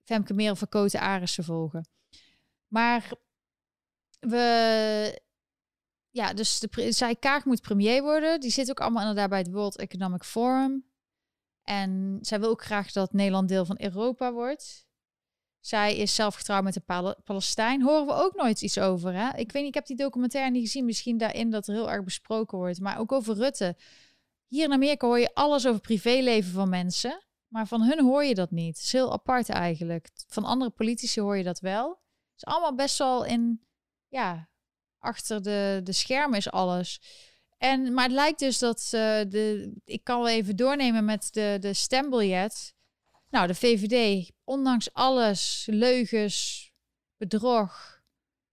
Femke 0.03 0.34
Merel 0.34 0.55
van 0.55 0.69
Koten 0.69 0.99
Arissen 0.99 1.43
volgen. 1.43 1.88
Maar 2.67 3.11
we... 4.19 5.21
Ja, 6.09 6.34
dus 6.34 6.59
de, 6.59 6.91
zij 6.91 7.15
Kaag 7.15 7.45
moet 7.45 7.61
premier 7.61 8.01
worden. 8.01 8.39
Die 8.39 8.51
zit 8.51 8.69
ook 8.69 8.80
allemaal 8.80 9.01
inderdaad 9.01 9.30
bij 9.30 9.39
het 9.39 9.51
World 9.51 9.78
Economic 9.78 10.23
Forum. 10.23 10.86
En 11.63 12.19
zij 12.21 12.39
wil 12.39 12.49
ook 12.49 12.63
graag 12.63 12.91
dat 12.91 13.13
Nederland 13.13 13.49
deel 13.49 13.65
van 13.65 13.82
Europa 13.82 14.34
wordt. 14.34 14.87
Zij 15.68 15.97
is 15.97 16.15
zelf 16.15 16.36
getrouwd 16.36 16.63
met 16.63 16.76
een 16.76 17.15
Palestijn. 17.24 17.82
Horen 17.82 18.05
we 18.05 18.13
ook 18.13 18.36
nooit 18.36 18.61
iets 18.61 18.80
over. 18.80 19.13
Hè? 19.13 19.28
Ik 19.28 19.51
weet 19.51 19.53
niet, 19.53 19.68
ik 19.68 19.74
heb 19.74 19.86
die 19.86 19.95
documentaire 19.95 20.51
niet 20.51 20.63
gezien. 20.63 20.86
Misschien 20.86 21.18
daarin 21.18 21.49
dat 21.49 21.68
er 21.68 21.74
heel 21.74 21.91
erg 21.91 22.03
besproken 22.03 22.57
wordt. 22.57 22.80
Maar 22.80 22.99
ook 22.99 23.11
over 23.11 23.36
Rutte. 23.36 23.76
Hier 24.47 24.63
in 24.63 24.72
Amerika 24.72 25.07
hoor 25.07 25.20
je 25.20 25.34
alles 25.34 25.68
over 25.68 25.82
privéleven 25.82 26.51
van 26.51 26.70
mensen. 26.70 27.26
Maar 27.47 27.68
van 27.68 27.82
hun 27.82 28.03
hoor 28.03 28.24
je 28.24 28.34
dat 28.34 28.51
niet. 28.51 28.76
Het 28.76 28.86
is 28.86 28.91
heel 28.91 29.11
apart 29.11 29.49
eigenlijk. 29.49 30.09
Van 30.28 30.43
andere 30.43 30.72
politici 30.72 31.22
hoor 31.22 31.38
je 31.38 31.43
dat 31.43 31.59
wel. 31.59 31.89
Het 31.89 32.36
is 32.36 32.45
allemaal 32.45 32.76
best 32.76 32.97
wel 32.97 33.26
in, 33.26 33.61
ja, 34.07 34.49
achter 34.99 35.43
de, 35.43 35.82
de 35.84 35.93
schermen 35.93 36.38
is 36.38 36.51
alles. 36.51 37.01
En, 37.57 37.93
maar 37.93 38.03
het 38.03 38.13
lijkt 38.13 38.39
dus 38.39 38.59
dat 38.59 38.82
uh, 38.84 38.91
de, 39.30 39.74
ik 39.84 40.03
kan 40.03 40.18
wel 40.18 40.30
even 40.30 40.55
doornemen 40.55 41.05
met 41.05 41.28
de, 41.32 41.57
de 41.59 41.74
stembiljet. 41.74 42.76
Nou, 43.30 43.47
de 43.47 43.55
VVD, 43.55 44.32
ondanks 44.43 44.93
alles, 44.93 45.67
leugens, 45.69 46.71
bedrog, 47.17 48.01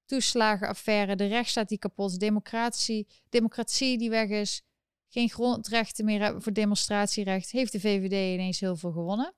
toeslagenaffaire, 0.04 1.16
de 1.16 1.26
rechtsstaat 1.26 1.68
die 1.68 1.78
kapot 1.78 2.18
democratie, 2.18 3.06
democratie 3.28 3.98
die 3.98 4.10
weg 4.10 4.28
is, 4.28 4.62
geen 5.08 5.30
grondrechten 5.30 6.04
meer 6.04 6.20
hebben 6.20 6.42
voor 6.42 6.52
demonstratierecht, 6.52 7.50
heeft 7.50 7.72
de 7.72 7.80
VVD 7.80 8.34
ineens 8.34 8.60
heel 8.60 8.76
veel 8.76 8.92
gewonnen. 8.92 9.34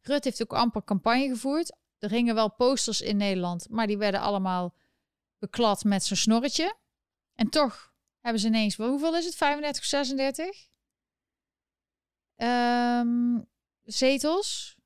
Rutte 0.00 0.28
heeft 0.28 0.42
ook 0.42 0.52
amper 0.52 0.84
campagne 0.84 1.28
gevoerd. 1.28 1.76
Er 1.98 2.10
hingen 2.10 2.34
wel 2.34 2.52
posters 2.52 3.00
in 3.00 3.16
Nederland, 3.16 3.68
maar 3.70 3.86
die 3.86 3.98
werden 3.98 4.20
allemaal 4.20 4.74
beklad 5.38 5.84
met 5.84 6.04
zo'n 6.04 6.16
snorretje. 6.16 6.76
En 7.34 7.48
toch 7.48 7.92
hebben 8.20 8.40
ze 8.40 8.46
ineens, 8.46 8.76
hoeveel 8.76 9.16
is 9.16 9.24
het? 9.24 9.34
35, 9.34 9.84
36? 9.84 10.68
Um, 12.36 13.46
zetels. 13.84 14.76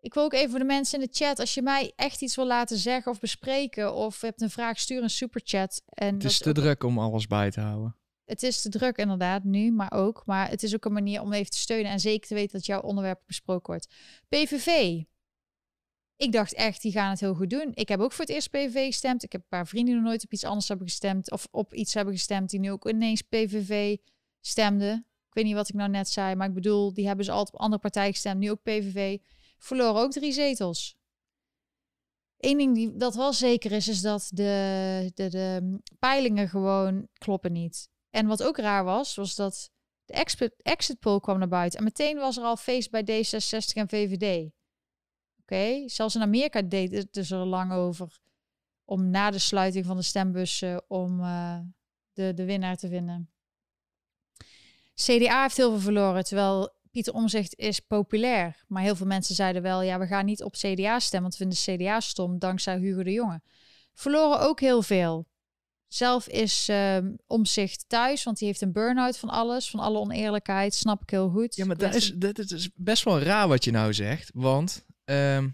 Ik 0.00 0.14
wil 0.14 0.22
ook 0.22 0.32
even 0.32 0.50
voor 0.50 0.58
de 0.58 0.64
mensen 0.64 1.00
in 1.00 1.06
de 1.06 1.14
chat, 1.14 1.38
als 1.38 1.54
je 1.54 1.62
mij 1.62 1.92
echt 1.96 2.22
iets 2.22 2.36
wil 2.36 2.46
laten 2.46 2.76
zeggen 2.76 3.12
of 3.12 3.20
bespreken, 3.20 3.94
of 3.94 4.20
je 4.20 4.26
hebt 4.26 4.40
een 4.40 4.50
vraag, 4.50 4.78
stuur 4.78 5.02
een 5.02 5.10
superchat. 5.10 5.82
En 5.86 6.14
het 6.14 6.24
is 6.24 6.38
te 6.38 6.52
druk 6.52 6.82
om 6.82 6.98
alles 6.98 7.26
bij 7.26 7.50
te 7.50 7.60
houden. 7.60 7.96
Het 8.24 8.42
is 8.42 8.62
te 8.62 8.68
druk 8.68 8.96
inderdaad, 8.96 9.44
nu, 9.44 9.72
maar 9.72 9.92
ook. 9.92 10.22
Maar 10.26 10.48
het 10.48 10.62
is 10.62 10.74
ook 10.74 10.84
een 10.84 10.92
manier 10.92 11.20
om 11.20 11.32
even 11.32 11.50
te 11.50 11.58
steunen 11.58 11.92
en 11.92 12.00
zeker 12.00 12.28
te 12.28 12.34
weten 12.34 12.52
dat 12.52 12.66
jouw 12.66 12.80
onderwerp 12.80 13.22
besproken 13.26 13.66
wordt. 13.66 13.94
PVV. 14.28 15.02
Ik 16.16 16.32
dacht 16.32 16.54
echt, 16.54 16.82
die 16.82 16.92
gaan 16.92 17.10
het 17.10 17.20
heel 17.20 17.34
goed 17.34 17.50
doen. 17.50 17.70
Ik 17.74 17.88
heb 17.88 18.00
ook 18.00 18.12
voor 18.12 18.24
het 18.24 18.34
eerst 18.34 18.50
PVV 18.50 18.86
gestemd. 18.86 19.22
Ik 19.22 19.32
heb 19.32 19.40
een 19.40 19.48
paar 19.48 19.66
vrienden 19.66 19.92
die 19.92 20.02
nog 20.02 20.10
nooit 20.10 20.24
op 20.24 20.32
iets 20.32 20.44
anders 20.44 20.68
hebben 20.68 20.86
gestemd. 20.86 21.30
Of 21.30 21.48
op 21.50 21.74
iets 21.74 21.94
hebben 21.94 22.14
gestemd 22.14 22.50
die 22.50 22.60
nu 22.60 22.70
ook 22.70 22.88
ineens 22.88 23.22
PVV 23.22 23.96
stemden. 24.40 25.06
Ik 25.34 25.40
weet 25.40 25.48
niet 25.48 25.58
wat 25.58 25.68
ik 25.68 25.74
nou 25.74 25.90
net 25.90 26.08
zei, 26.08 26.34
maar 26.34 26.48
ik 26.48 26.54
bedoel, 26.54 26.92
die 26.92 27.06
hebben 27.06 27.24
ze 27.24 27.30
altijd 27.30 27.54
op 27.54 27.60
andere 27.60 27.80
partijen 27.80 28.12
gestemd. 28.12 28.40
Nu 28.40 28.50
ook 28.50 28.62
PVV. 28.62 29.18
Verloren 29.58 30.02
ook 30.02 30.12
drie 30.12 30.32
zetels. 30.32 30.96
Eén 32.38 32.58
ding 32.58 32.74
die 32.74 32.96
dat 32.96 33.14
wel 33.14 33.32
zeker 33.32 33.72
is, 33.72 33.88
is 33.88 34.00
dat 34.00 34.28
de, 34.32 35.10
de, 35.14 35.28
de 35.28 35.78
peilingen 35.98 36.48
gewoon 36.48 37.08
kloppen 37.12 37.52
niet. 37.52 37.88
En 38.10 38.26
wat 38.26 38.42
ook 38.42 38.58
raar 38.58 38.84
was, 38.84 39.14
was 39.14 39.34
dat 39.34 39.70
de 40.04 40.12
exit, 40.12 40.54
exit 40.62 40.98
poll 40.98 41.20
kwam 41.20 41.38
naar 41.38 41.48
buiten. 41.48 41.78
En 41.78 41.84
meteen 41.84 42.16
was 42.16 42.36
er 42.36 42.44
al 42.44 42.56
feest 42.56 42.90
bij 42.90 43.02
D66 43.02 43.72
en 43.72 43.88
VVD. 43.88 44.50
Oké, 45.40 45.88
zelfs 45.88 46.14
in 46.14 46.22
Amerika 46.22 46.62
deed 46.62 46.92
het 46.92 47.12
dus 47.12 47.30
er 47.30 47.46
lang 47.46 47.72
over 47.72 48.18
om 48.84 49.10
na 49.10 49.30
de 49.30 49.38
sluiting 49.38 49.86
van 49.86 49.96
de 49.96 50.02
stembussen 50.02 50.90
om 50.90 51.20
uh, 51.20 51.58
de, 52.12 52.34
de 52.34 52.44
winnaar 52.44 52.76
te 52.76 52.88
vinden. 52.88 53.33
CDA 54.94 55.42
heeft 55.42 55.56
heel 55.56 55.70
veel 55.70 55.80
verloren, 55.80 56.24
terwijl 56.24 56.72
Pieter 56.90 57.14
Omzicht 57.14 57.56
is 57.56 57.80
populair. 57.80 58.64
Maar 58.68 58.82
heel 58.82 58.96
veel 58.96 59.06
mensen 59.06 59.34
zeiden 59.34 59.62
wel, 59.62 59.82
ja, 59.82 59.98
we 59.98 60.06
gaan 60.06 60.24
niet 60.24 60.42
op 60.42 60.52
CDA 60.52 60.98
stemmen, 60.98 61.30
want 61.30 61.36
we 61.36 61.54
vinden 61.66 61.86
CDA 61.86 62.00
stom, 62.00 62.38
dankzij 62.38 62.78
Hugo 62.78 63.02
de 63.02 63.12
Jonge. 63.12 63.40
Verloren 63.94 64.40
ook 64.40 64.60
heel 64.60 64.82
veel. 64.82 65.26
Zelf 65.88 66.28
is 66.28 66.68
uh, 66.68 66.98
Omzicht 67.26 67.84
thuis, 67.88 68.22
want 68.22 68.38
hij 68.38 68.48
heeft 68.48 68.60
een 68.60 68.72
burn-out 68.72 69.18
van 69.18 69.28
alles, 69.28 69.70
van 69.70 69.80
alle 69.80 69.98
oneerlijkheid, 69.98 70.74
snap 70.74 71.02
ik 71.02 71.10
heel 71.10 71.28
goed. 71.30 71.56
Ja, 71.56 71.64
maar 71.64 71.76
dat 71.76 71.94
is, 71.94 72.12
dat 72.14 72.38
is 72.38 72.70
best 72.74 73.04
wel 73.04 73.20
raar 73.20 73.48
wat 73.48 73.64
je 73.64 73.70
nou 73.70 73.94
zegt, 73.94 74.30
want 74.34 74.84
uh, 75.04 75.44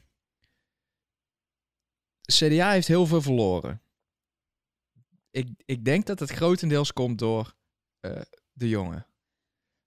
CDA 2.21 2.71
heeft 2.71 2.89
heel 2.89 3.07
veel 3.07 3.23
verloren. 3.23 3.83
Ik, 5.31 5.49
ik 5.65 5.85
denk 5.85 6.07
dat 6.07 6.19
het 6.19 6.31
grotendeels 6.31 6.93
komt 6.93 7.19
door 7.19 7.55
uh, 8.01 8.21
de 8.53 8.69
jongen. 8.69 9.07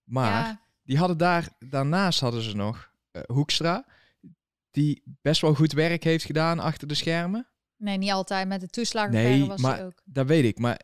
Maar 0.04 0.62
die 0.84 0.98
hadden 0.98 1.18
daar, 1.18 1.50
daarnaast 1.60 2.20
hadden 2.20 2.42
ze 2.42 2.56
nog 2.56 2.92
uh, 3.12 3.22
Hoekstra, 3.26 3.86
die 4.72 5.04
best 5.22 5.42
wel 5.42 5.54
goed 5.54 5.72
werk 5.72 6.04
heeft 6.04 6.26
gedaan 6.26 6.60
achter 6.60 6.88
de 6.88 6.96
schermen. 6.96 7.48
Nee, 7.78 7.98
niet 7.98 8.12
altijd. 8.12 8.48
Met 8.48 8.62
de 8.62 8.68
toeslagenaffaire 8.68 9.38
nee, 9.38 9.48
was 9.48 9.62
maar, 9.62 9.86
ook. 9.86 10.02
Dat 10.06 10.28
weet 10.28 10.44
ik, 10.44 10.60
maar 10.60 10.80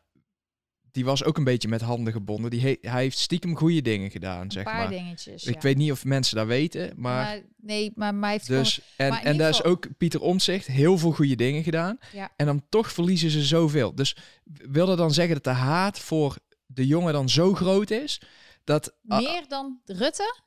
die 0.91 1.05
was 1.05 1.23
ook 1.23 1.37
een 1.37 1.43
beetje 1.43 1.67
met 1.67 1.81
handen 1.81 2.13
gebonden. 2.13 2.51
Die 2.51 2.79
hij 2.81 3.01
heeft 3.01 3.17
stiekem 3.17 3.55
goede 3.55 3.81
dingen 3.81 4.11
gedaan, 4.11 4.41
een 4.41 4.51
zeg 4.51 4.63
paar 4.63 4.75
maar. 4.75 4.89
dingetjes. 4.89 5.43
Ik 5.43 5.61
weet 5.61 5.77
niet 5.77 5.91
of 5.91 6.05
mensen 6.05 6.35
dat 6.35 6.47
weten, 6.47 6.93
maar... 6.95 7.25
maar 7.25 7.41
nee, 7.57 7.91
maar 7.95 8.15
mij 8.15 8.31
heeft 8.31 8.47
dus 8.47 8.81
en 8.95 9.11
en 9.11 9.37
daar 9.37 9.49
is 9.49 9.63
ook 9.63 9.97
Pieter 9.97 10.21
Omtzigt 10.21 10.67
heel 10.67 10.97
veel 10.97 11.11
goede 11.11 11.35
dingen 11.35 11.63
gedaan. 11.63 11.97
Ja. 12.13 12.31
En 12.35 12.45
dan 12.45 12.65
toch 12.69 12.91
verliezen 12.91 13.29
ze 13.29 13.43
zoveel. 13.43 13.95
Dus 13.95 14.17
wil 14.43 14.85
dat 14.85 14.97
dan 14.97 15.13
zeggen 15.13 15.33
dat 15.33 15.43
de 15.43 15.59
haat 15.59 15.99
voor 15.99 16.37
de 16.65 16.87
jongen 16.87 17.13
dan 17.13 17.29
zo 17.29 17.53
groot 17.53 17.89
is 17.89 18.21
dat 18.69 18.97
meer 19.01 19.47
dan 19.47 19.81
Rutte? 19.85 20.41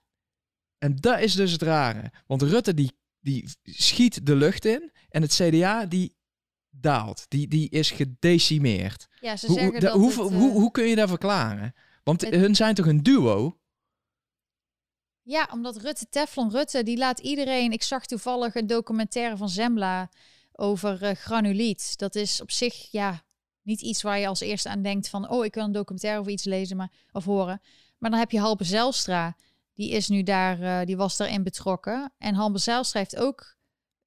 En 0.78 0.96
dat 0.96 1.20
is 1.20 1.34
dus 1.34 1.52
het 1.52 1.62
rare, 1.62 2.12
want 2.26 2.42
Rutte 2.42 2.74
die 2.74 3.00
die 3.22 3.48
schiet 3.62 4.26
de 4.26 4.36
lucht 4.36 4.64
in 4.64 4.92
en 5.08 5.22
het 5.22 5.32
CDA 5.32 5.86
die 5.86 6.16
daalt. 6.70 7.24
Die, 7.28 7.48
die 7.48 7.68
is 7.68 7.90
gedecimeerd. 7.90 9.08
Ja, 9.20 9.36
ze 9.36 9.52
zeggen 9.52 9.80
dat 9.80 9.92
hoe, 9.92 10.08
het, 10.08 10.16
hoe, 10.16 10.30
uh, 10.30 10.52
hoe 10.52 10.70
kun 10.70 10.84
je 10.84 10.96
dat 10.96 11.08
verklaren? 11.08 11.74
Want 12.04 12.22
hun 12.22 12.54
zijn 12.54 12.74
toch 12.74 12.86
een 12.86 13.02
duo? 13.02 13.58
Ja, 15.22 15.48
omdat 15.52 15.76
Rutte, 15.76 16.06
Teflon 16.08 16.50
Rutte, 16.50 16.82
die 16.82 16.96
laat 16.96 17.18
iedereen... 17.18 17.72
Ik 17.72 17.82
zag 17.82 18.06
toevallig 18.06 18.54
een 18.54 18.66
documentaire 18.66 19.36
van 19.36 19.48
Zembla 19.48 20.10
over 20.52 21.02
uh, 21.02 21.10
granuliet. 21.10 21.98
Dat 21.98 22.14
is 22.14 22.40
op 22.40 22.50
zich, 22.50 22.90
ja, 22.90 23.24
niet 23.62 23.80
iets 23.80 24.02
waar 24.02 24.18
je 24.18 24.26
als 24.26 24.40
eerste 24.40 24.68
aan 24.68 24.82
denkt 24.82 25.08
van... 25.08 25.30
oh, 25.30 25.44
ik 25.44 25.54
wil 25.54 25.64
een 25.64 25.72
documentaire 25.72 26.20
over 26.20 26.32
iets 26.32 26.44
lezen 26.44 26.76
maar, 26.76 26.92
of 27.12 27.24
horen. 27.24 27.60
Maar 28.02 28.10
dan 28.10 28.20
heb 28.20 28.30
je 28.30 28.40
Halpe 28.40 28.64
Zelstra. 28.64 29.36
Die 29.74 29.90
is 29.90 30.08
nu 30.08 30.22
daar, 30.22 30.60
uh, 30.60 30.86
die 30.86 30.96
was 30.96 31.16
daarin 31.16 31.42
betrokken. 31.42 32.12
En 32.18 32.34
Halpe 32.34 32.58
Zelstra 32.58 32.98
heeft 33.00 33.16
ook... 33.16 33.56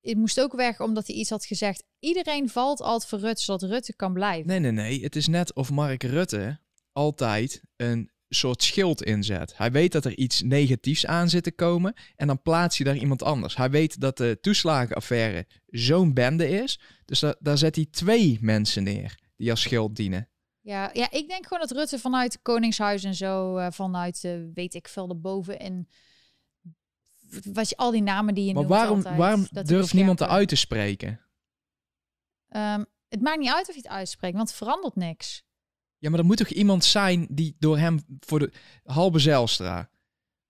Het 0.01 0.17
moest 0.17 0.41
ook 0.41 0.55
weg 0.55 0.79
omdat 0.79 1.07
hij 1.07 1.15
iets 1.15 1.29
had 1.29 1.45
gezegd. 1.45 1.83
Iedereen 1.99 2.49
valt 2.49 2.81
altijd 2.81 3.09
voor 3.09 3.19
Rutte, 3.19 3.43
zodat 3.43 3.69
Rutte 3.69 3.95
kan 3.95 4.13
blijven. 4.13 4.47
Nee, 4.47 4.59
nee, 4.59 4.71
nee. 4.71 5.03
Het 5.03 5.15
is 5.15 5.27
net 5.27 5.53
of 5.53 5.71
Mark 5.71 6.03
Rutte 6.03 6.59
altijd 6.91 7.61
een 7.75 8.11
soort 8.29 8.63
schild 8.63 9.03
inzet. 9.03 9.57
Hij 9.57 9.71
weet 9.71 9.91
dat 9.91 10.05
er 10.05 10.17
iets 10.17 10.41
negatiefs 10.41 11.05
aan 11.05 11.29
zit 11.29 11.43
te 11.43 11.51
komen 11.51 11.93
en 12.15 12.27
dan 12.27 12.41
plaatst 12.41 12.77
hij 12.77 12.87
daar 12.87 13.01
iemand 13.01 13.23
anders. 13.23 13.55
Hij 13.55 13.69
weet 13.69 13.99
dat 13.99 14.17
de 14.17 14.37
toeslagenaffaire 14.41 15.47
zo'n 15.67 16.13
bende 16.13 16.49
is, 16.49 16.79
dus 17.05 17.19
da 17.19 17.35
daar 17.39 17.57
zet 17.57 17.75
hij 17.75 17.87
twee 17.91 18.37
mensen 18.41 18.83
neer 18.83 19.19
die 19.37 19.51
als 19.51 19.61
schild 19.61 19.95
dienen. 19.95 20.29
Ja, 20.65 20.89
ja, 20.93 21.11
ik 21.11 21.27
denk 21.27 21.43
gewoon 21.47 21.67
dat 21.67 21.77
Rutte 21.77 21.99
vanuit 21.99 22.41
Koningshuis 22.41 23.03
en 23.03 23.15
zo, 23.15 23.57
uh, 23.57 23.67
vanuit 23.71 24.23
uh, 24.23 24.39
weet 24.53 24.73
ik 24.73 24.87
veel, 24.87 25.09
erboven 25.09 25.59
en 25.59 25.87
wat 27.53 27.69
je 27.69 27.77
al 27.77 27.91
die 27.91 28.01
namen 28.01 28.33
die 28.33 28.45
je 28.45 28.53
maar 28.53 28.63
noemt 28.63 28.75
waarom, 28.75 28.97
altijd, 28.97 29.17
waarom 29.17 29.47
durft 29.63 29.93
niemand 29.93 30.19
er 30.19 30.27
uit 30.27 30.47
te 30.47 30.55
spreken? 30.55 31.21
Um, 32.49 32.85
het 33.09 33.21
maakt 33.21 33.39
niet 33.39 33.53
uit 33.53 33.69
of 33.69 33.75
je 33.75 33.81
het 33.81 33.91
uitspreekt, 33.91 34.35
want 34.35 34.47
het 34.49 34.57
verandert 34.57 34.95
niks. 34.95 35.43
Ja, 35.97 36.09
maar 36.09 36.19
er 36.19 36.25
moet 36.25 36.37
toch 36.37 36.47
iemand 36.47 36.85
zijn 36.85 37.27
die 37.29 37.55
door 37.59 37.77
hem 37.77 37.99
voor 38.19 38.39
de 38.39 38.51
halve 38.83 39.19
Zijlstra 39.19 39.89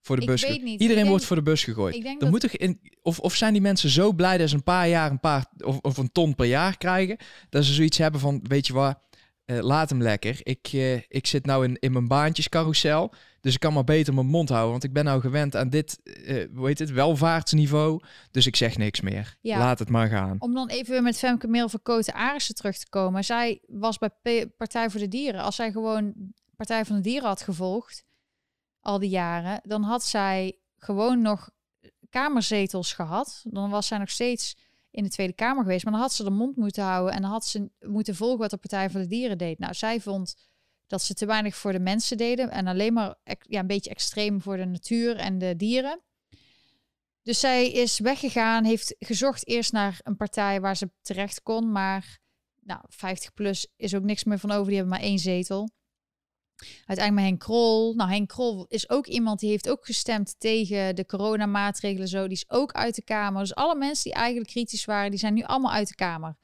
voor 0.01 0.15
de 0.15 0.21
ik 0.21 0.27
bus. 0.27 0.41
Weet 0.41 0.63
niet. 0.63 0.81
Iedereen 0.81 0.95
denk, 0.95 1.07
wordt 1.07 1.25
voor 1.25 1.35
de 1.35 1.41
bus 1.41 1.63
gegooid. 1.63 1.95
Ik 1.95 2.03
denk 2.03 2.15
er 2.15 2.21
dat... 2.21 2.29
moet 2.29 2.41
toch 2.41 2.51
in, 2.51 2.79
of, 3.01 3.19
of 3.19 3.35
zijn 3.35 3.53
die 3.53 3.61
mensen 3.61 3.89
zo 3.89 4.13
blij 4.13 4.37
dat 4.37 4.49
ze 4.49 4.55
een 4.55 4.63
paar 4.63 4.87
jaar 4.87 5.11
een 5.11 5.19
paar 5.19 5.45
of, 5.57 5.79
of 5.79 5.97
een 5.97 6.11
ton 6.11 6.35
per 6.35 6.45
jaar 6.45 6.77
krijgen, 6.77 7.17
dat 7.49 7.65
ze 7.65 7.73
zoiets 7.73 7.97
hebben 7.97 8.19
van, 8.19 8.39
weet 8.43 8.67
je 8.67 8.73
waar, 8.73 9.03
uh, 9.45 9.59
laat 9.59 9.89
hem 9.89 10.01
lekker. 10.01 10.39
Ik, 10.43 10.73
uh, 10.73 10.93
ik 11.07 11.27
zit 11.27 11.45
nou 11.45 11.65
in, 11.65 11.77
in 11.79 11.91
mijn 11.91 12.07
baantjescarousel. 12.07 13.13
Dus 13.41 13.53
ik 13.53 13.59
kan 13.59 13.73
maar 13.73 13.83
beter 13.83 14.13
mijn 14.13 14.27
mond 14.27 14.49
houden. 14.49 14.71
Want 14.71 14.83
ik 14.83 14.93
ben 14.93 15.03
nou 15.03 15.21
gewend 15.21 15.55
aan 15.55 15.69
dit, 15.69 15.99
uh, 16.03 16.45
hoe 16.55 16.67
heet 16.67 16.79
het, 16.79 16.91
welvaartsniveau. 16.91 17.99
Dus 18.31 18.45
ik 18.45 18.55
zeg 18.55 18.77
niks 18.77 19.01
meer. 19.01 19.37
Ja. 19.41 19.57
Laat 19.57 19.79
het 19.79 19.89
maar 19.89 20.07
gaan. 20.07 20.35
Om 20.39 20.53
dan 20.53 20.69
even 20.69 20.91
weer 20.91 21.01
met 21.01 21.17
Femke 21.17 21.47
Meel 21.47 21.69
van 21.69 21.81
Koten 21.81 22.13
Arissen 22.13 22.55
terug 22.55 22.77
te 22.77 22.89
komen. 22.89 23.23
Zij 23.23 23.61
was 23.67 23.97
bij 23.97 24.09
P 24.09 24.57
Partij 24.57 24.89
voor 24.89 24.99
de 24.99 25.07
Dieren. 25.07 25.41
Als 25.41 25.55
zij 25.55 25.71
gewoon 25.71 26.13
Partij 26.55 26.85
van 26.85 26.95
de 26.95 27.01
Dieren 27.01 27.27
had 27.27 27.41
gevolgd, 27.41 28.03
al 28.79 28.99
die 28.99 29.09
jaren, 29.09 29.59
dan 29.63 29.83
had 29.83 30.03
zij 30.03 30.59
gewoon 30.77 31.21
nog 31.21 31.49
kamerzetels 32.09 32.93
gehad. 32.93 33.43
Dan 33.47 33.69
was 33.69 33.87
zij 33.87 33.97
nog 33.97 34.09
steeds 34.09 34.57
in 34.95 35.03
de 35.03 35.09
Tweede 35.09 35.33
Kamer 35.33 35.63
geweest. 35.63 35.83
Maar 35.83 35.93
dan 35.93 36.01
had 36.01 36.13
ze 36.13 36.23
de 36.23 36.29
mond 36.29 36.55
moeten 36.55 36.83
houden 36.83 37.13
en 37.13 37.21
dan 37.21 37.31
had 37.31 37.45
ze 37.45 37.69
moeten 37.79 38.15
volgen 38.15 38.39
wat 38.39 38.49
de 38.49 38.57
Partij 38.57 38.89
voor 38.89 38.99
de 38.99 39.07
Dieren 39.07 39.37
deed. 39.37 39.59
Nou, 39.59 39.73
zij 39.73 40.01
vond 40.01 40.35
dat 40.87 41.01
ze 41.01 41.13
te 41.13 41.25
weinig 41.25 41.55
voor 41.55 41.71
de 41.71 41.79
mensen 41.79 42.17
deden 42.17 42.51
en 42.51 42.67
alleen 42.67 42.93
maar 42.93 43.15
ja, 43.39 43.59
een 43.59 43.67
beetje 43.67 43.89
extreem 43.89 44.41
voor 44.41 44.57
de 44.57 44.65
natuur 44.65 45.15
en 45.15 45.37
de 45.37 45.55
dieren. 45.55 46.01
Dus 47.21 47.39
zij 47.39 47.71
is 47.71 47.99
weggegaan, 47.99 48.63
heeft 48.63 48.95
gezocht 48.99 49.47
eerst 49.47 49.71
naar 49.71 49.99
een 50.03 50.15
partij 50.15 50.61
waar 50.61 50.77
ze 50.77 50.91
terecht 51.01 51.41
kon, 51.41 51.71
maar 51.71 52.19
nou, 52.61 52.81
50 52.87 53.33
plus 53.33 53.67
is 53.75 53.95
ook 53.95 54.03
niks 54.03 54.23
meer 54.23 54.39
van 54.39 54.51
over, 54.51 54.67
die 54.67 54.75
hebben 54.75 54.93
maar 54.93 55.03
één 55.03 55.19
zetel. 55.19 55.69
Uiteindelijk 56.85 57.13
met 57.13 57.23
Henk 57.23 57.39
Krol. 57.39 57.93
Nou, 57.93 58.09
Henk 58.09 58.29
Krol 58.29 58.65
is 58.67 58.89
ook 58.89 59.07
iemand 59.07 59.39
die 59.39 59.49
heeft 59.49 59.69
ook 59.69 59.85
gestemd 59.85 60.35
tegen 60.37 60.95
de 60.95 61.05
coronamaatregelen 61.05 62.07
zo. 62.07 62.23
Die 62.27 62.37
is 62.37 62.49
ook 62.49 62.71
uit 62.71 62.95
de 62.95 63.03
Kamer. 63.03 63.41
Dus 63.41 63.55
alle 63.55 63.75
mensen 63.75 64.03
die 64.03 64.13
eigenlijk 64.13 64.49
kritisch 64.49 64.85
waren, 64.85 65.09
die 65.09 65.19
zijn 65.19 65.33
nu 65.33 65.43
allemaal 65.43 65.71
uit 65.71 65.87
de 65.87 65.95
Kamer. 65.95 66.35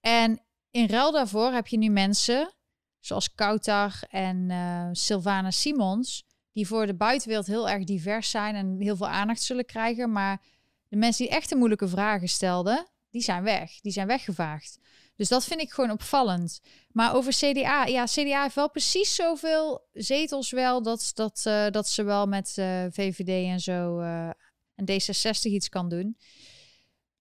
En 0.00 0.40
in 0.70 0.86
ruil 0.86 1.12
daarvoor 1.12 1.52
heb 1.52 1.66
je 1.66 1.78
nu 1.78 1.88
mensen 1.88 2.52
zoals 3.00 3.34
Kautar 3.34 3.92
en 4.10 4.50
uh, 4.50 4.88
Sylvana 4.92 5.50
Simons, 5.50 6.24
die 6.52 6.66
voor 6.66 6.86
de 6.86 6.94
buitenwereld 6.94 7.46
heel 7.46 7.68
erg 7.68 7.84
divers 7.84 8.30
zijn 8.30 8.54
en 8.54 8.76
heel 8.80 8.96
veel 8.96 9.08
aandacht 9.08 9.42
zullen 9.42 9.64
krijgen. 9.64 10.12
Maar 10.12 10.42
de 10.88 10.96
mensen 10.96 11.24
die 11.24 11.34
echt 11.34 11.48
de 11.48 11.56
moeilijke 11.56 11.88
vragen 11.88 12.28
stelden, 12.28 12.86
die 13.10 13.22
zijn 13.22 13.42
weg. 13.42 13.80
Die 13.80 13.92
zijn 13.92 14.06
weggevaagd. 14.06 14.78
Dus 15.18 15.28
dat 15.28 15.44
vind 15.44 15.60
ik 15.60 15.72
gewoon 15.72 15.90
opvallend. 15.90 16.60
Maar 16.92 17.14
over 17.14 17.32
CDA, 17.32 17.84
ja, 17.84 18.04
CDA 18.04 18.42
heeft 18.42 18.54
wel 18.54 18.70
precies 18.70 19.14
zoveel 19.14 19.88
zetels 19.92 20.50
wel 20.50 20.82
dat, 20.82 21.10
dat, 21.14 21.44
uh, 21.46 21.70
dat 21.70 21.88
ze 21.88 22.02
wel 22.02 22.26
met 22.26 22.56
uh, 22.58 22.84
VVD 22.90 23.28
en 23.28 23.60
zo 23.60 24.00
uh, 24.00 24.28
en 24.74 24.90
D66 24.90 25.40
iets 25.42 25.68
kan 25.68 25.88
doen. 25.88 26.16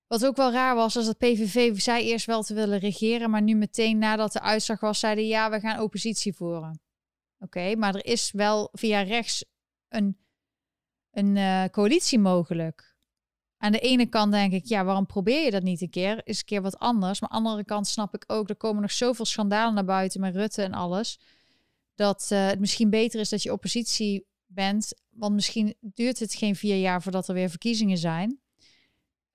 Wat 0.07 0.25
ook 0.25 0.35
wel 0.35 0.51
raar 0.51 0.75
was, 0.75 0.93
was 0.93 1.05
dat 1.05 1.17
PVV 1.17 1.79
zei 1.79 2.05
eerst 2.05 2.25
wel 2.25 2.43
te 2.43 2.53
willen 2.53 2.79
regeren, 2.79 3.29
maar 3.29 3.41
nu 3.41 3.55
meteen 3.55 3.97
nadat 3.97 4.33
de 4.33 4.41
uitslag 4.41 4.79
was, 4.79 4.99
zeiden 4.99 5.27
ja, 5.27 5.49
we 5.49 5.59
gaan 5.59 5.81
oppositie 5.81 6.33
voeren. 6.33 6.81
Oké, 7.39 7.75
maar 7.75 7.95
er 7.95 8.05
is 8.05 8.31
wel 8.31 8.69
via 8.71 9.01
rechts 9.01 9.45
een, 9.87 10.17
een 11.11 11.69
coalitie 11.69 12.19
mogelijk. 12.19 12.86
Aan 13.67 13.73
de 13.73 13.79
ene 13.79 14.05
kant 14.05 14.31
denk 14.31 14.53
ik, 14.53 14.65
ja, 14.65 14.83
waarom 14.83 15.05
probeer 15.05 15.43
je 15.43 15.51
dat 15.51 15.63
niet 15.63 15.81
een 15.81 15.89
keer? 15.89 16.21
Is 16.23 16.39
een 16.39 16.45
keer 16.45 16.61
wat 16.61 16.79
anders. 16.79 17.19
Maar 17.19 17.29
aan 17.29 17.43
de 17.43 17.49
andere 17.49 17.65
kant 17.65 17.87
snap 17.87 18.15
ik 18.15 18.23
ook, 18.27 18.49
er 18.49 18.55
komen 18.55 18.81
nog 18.81 18.91
zoveel 18.91 19.25
schandalen 19.25 19.73
naar 19.73 19.85
buiten 19.85 20.21
met 20.21 20.35
Rutte 20.35 20.61
en 20.61 20.73
alles. 20.73 21.19
Dat 21.95 22.29
uh, 22.33 22.47
het 22.47 22.59
misschien 22.59 22.89
beter 22.89 23.19
is 23.19 23.29
dat 23.29 23.43
je 23.43 23.51
oppositie 23.51 24.25
bent. 24.45 24.93
Want 25.09 25.33
misschien 25.33 25.75
duurt 25.79 26.19
het 26.19 26.33
geen 26.33 26.55
vier 26.55 26.79
jaar 26.79 27.01
voordat 27.01 27.27
er 27.27 27.33
weer 27.33 27.49
verkiezingen 27.49 27.97
zijn. 27.97 28.39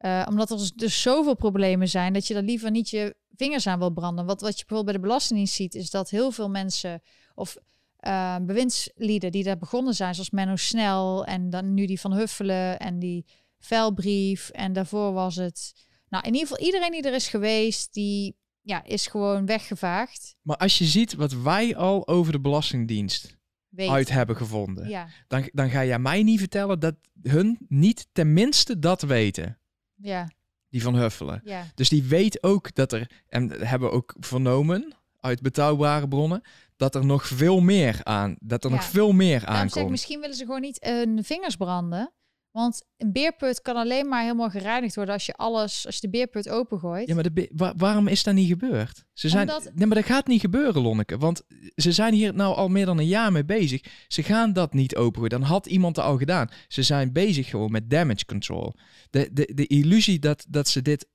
Uh, 0.00 0.26
omdat 0.28 0.50
er 0.50 0.70
dus 0.74 1.02
zoveel 1.02 1.36
problemen 1.36 1.88
zijn 1.88 2.12
dat 2.12 2.26
je 2.26 2.34
er 2.34 2.42
liever 2.42 2.70
niet 2.70 2.90
je 2.90 3.16
vingers 3.36 3.66
aan 3.66 3.78
wil 3.78 3.90
branden. 3.90 4.26
Wat, 4.26 4.40
wat 4.40 4.58
je 4.58 4.64
bijvoorbeeld 4.66 4.84
bij 4.84 4.94
de 4.94 5.08
Belastingdienst 5.08 5.54
ziet, 5.54 5.74
is 5.74 5.90
dat 5.90 6.10
heel 6.10 6.30
veel 6.30 6.50
mensen 6.50 7.02
of 7.34 7.56
uh, 8.00 8.36
bewindslieden 8.42 9.32
die 9.32 9.44
daar 9.44 9.58
begonnen 9.58 9.94
zijn, 9.94 10.14
zoals 10.14 10.30
Menno 10.30 10.56
Snel 10.56 11.24
en 11.24 11.50
dan 11.50 11.74
nu 11.74 11.86
die 11.86 12.00
van 12.00 12.12
Huffelen 12.12 12.78
en 12.78 12.98
die 12.98 13.24
Velbrief 13.62 14.48
en 14.48 14.72
daarvoor 14.72 15.12
was 15.12 15.36
het. 15.36 15.72
Nou, 16.08 16.26
in 16.26 16.32
ieder 16.32 16.48
geval 16.48 16.64
iedereen 16.66 16.90
die 16.90 17.02
er 17.02 17.14
is 17.14 17.28
geweest, 17.28 17.94
die 17.94 18.36
ja, 18.60 18.84
is 18.84 19.06
gewoon 19.06 19.46
weggevaagd. 19.46 20.36
Maar 20.42 20.56
als 20.56 20.78
je 20.78 20.84
ziet 20.84 21.14
wat 21.14 21.32
wij 21.32 21.76
al 21.76 22.08
over 22.08 22.32
de 22.32 22.40
Belastingdienst 22.40 23.36
Weet. 23.68 23.88
uit 23.88 24.10
hebben 24.10 24.36
gevonden, 24.36 24.88
ja. 24.88 25.08
dan, 25.28 25.48
dan 25.52 25.70
ga 25.70 25.84
jij 25.84 25.98
mij 25.98 26.22
niet 26.22 26.38
vertellen 26.38 26.80
dat 26.80 26.94
hun 27.22 27.58
niet 27.68 28.06
tenminste 28.12 28.78
dat 28.78 29.02
weten. 29.02 29.58
Ja. 29.94 30.30
die 30.68 30.82
van 30.82 30.94
Huffelen. 30.94 31.40
Ja. 31.44 31.66
Dus 31.74 31.88
die 31.88 32.02
weet 32.02 32.42
ook 32.42 32.74
dat 32.74 32.92
er, 32.92 33.10
en 33.28 33.50
hebben 33.50 33.88
we 33.88 33.94
ook 33.94 34.14
vernomen 34.18 34.94
uit 35.20 35.42
betrouwbare 35.42 36.08
bronnen, 36.08 36.42
dat 36.76 36.94
er 36.94 37.06
nog 37.06 37.26
veel 37.26 37.60
meer 37.60 38.00
aan, 38.04 38.36
dat 38.40 38.64
er 38.64 38.70
nog 38.70 38.84
veel 38.84 39.12
meer 39.12 39.46
aankomt. 39.46 39.72
Zeg, 39.72 39.88
misschien 39.88 40.20
willen 40.20 40.36
ze 40.36 40.44
gewoon 40.44 40.60
niet 40.60 40.84
hun 40.84 41.24
vingers 41.24 41.56
branden. 41.56 42.12
Want 42.52 42.82
een 42.96 43.12
beerput 43.12 43.62
kan 43.62 43.76
alleen 43.76 44.08
maar 44.08 44.22
helemaal 44.22 44.50
gereinigd 44.50 44.94
worden 44.94 45.14
als 45.14 45.26
je 45.26 45.34
alles, 45.34 45.86
als 45.86 45.94
je 45.94 46.00
de 46.00 46.10
beerput 46.10 46.48
opengooit. 46.48 47.08
Ja, 47.08 47.14
maar 47.14 47.32
de 47.32 47.72
waarom 47.76 48.08
is 48.08 48.22
dat 48.22 48.34
niet 48.34 48.48
gebeurd? 48.48 49.04
Ze 49.12 49.28
zijn, 49.28 49.50
Nee, 49.74 49.86
maar 49.86 49.96
dat 49.96 50.04
gaat 50.04 50.26
niet 50.26 50.40
gebeuren, 50.40 50.82
Lonneke. 50.82 51.18
Want 51.18 51.42
ze 51.74 51.92
zijn 51.92 52.14
hier 52.14 52.34
nou 52.34 52.56
al 52.56 52.68
meer 52.68 52.86
dan 52.86 52.98
een 52.98 53.06
jaar 53.06 53.32
mee 53.32 53.44
bezig. 53.44 53.82
Ze 54.08 54.22
gaan 54.22 54.52
dat 54.52 54.72
niet 54.72 54.96
opengooien. 54.96 55.40
Dan 55.40 55.48
had 55.48 55.66
iemand 55.66 55.96
het 55.96 56.04
al 56.04 56.18
gedaan. 56.18 56.48
Ze 56.68 56.82
zijn 56.82 57.12
bezig 57.12 57.48
gewoon 57.48 57.70
met 57.70 57.90
damage 57.90 58.24
control. 58.24 58.74
De, 59.10 59.28
de, 59.32 59.50
de 59.54 59.66
illusie 59.66 60.18
dat, 60.18 60.46
dat 60.48 60.68
ze 60.68 60.82
dit 60.82 61.06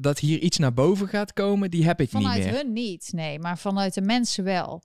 dat 0.00 0.18
hier 0.18 0.38
iets 0.38 0.58
naar 0.58 0.72
boven 0.72 1.08
gaat 1.08 1.32
komen, 1.32 1.70
die 1.70 1.84
heb 1.84 2.00
ik 2.00 2.12
niet 2.12 2.22
meer. 2.22 2.32
Vanuit 2.32 2.56
hun 2.56 2.72
niet, 2.72 3.08
nee, 3.12 3.38
maar 3.38 3.58
vanuit 3.58 3.94
de 3.94 4.00
mensen 4.00 4.44
wel. 4.44 4.82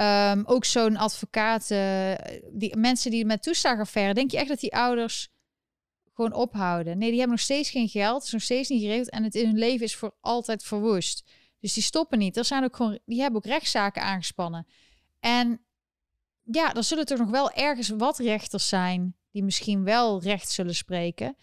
Um, 0.00 0.42
ook 0.46 0.64
zo'n 0.64 0.96
advocaat, 0.96 1.70
uh, 1.70 2.14
die 2.52 2.76
mensen 2.76 3.10
die 3.10 3.24
met 3.24 3.42
toeslagaffaire, 3.42 4.14
denk 4.14 4.30
je 4.30 4.36
echt 4.38 4.48
dat 4.48 4.60
die 4.60 4.74
ouders 4.74 5.28
gewoon 6.14 6.32
ophouden? 6.32 6.98
Nee, 6.98 7.08
die 7.08 7.18
hebben 7.18 7.36
nog 7.36 7.44
steeds 7.44 7.70
geen 7.70 7.88
geld, 7.88 8.22
is 8.22 8.32
nog 8.32 8.42
steeds 8.42 8.68
niet 8.68 8.82
geregeld 8.82 9.10
en 9.10 9.24
het 9.24 9.34
in 9.34 9.46
hun 9.46 9.58
leven 9.58 9.86
is 9.86 9.96
voor 9.96 10.16
altijd 10.20 10.62
verwoest. 10.62 11.30
Dus 11.60 11.72
die 11.72 11.82
stoppen 11.82 12.18
niet. 12.18 12.36
Er 12.36 12.44
zijn 12.44 12.64
ook 12.64 12.76
gewoon, 12.76 12.98
die 13.04 13.20
hebben 13.20 13.38
ook 13.38 13.50
rechtszaken 13.50 14.02
aangespannen. 14.02 14.66
En 15.20 15.60
ja, 16.42 16.74
er 16.74 16.84
zullen 16.84 17.06
toch 17.06 17.18
nog 17.18 17.30
wel 17.30 17.50
ergens 17.50 17.88
wat 17.88 18.18
rechters 18.18 18.68
zijn 18.68 19.16
die 19.30 19.42
misschien 19.42 19.84
wel 19.84 20.22
recht 20.22 20.50
zullen 20.50 20.74
spreken. 20.74 21.36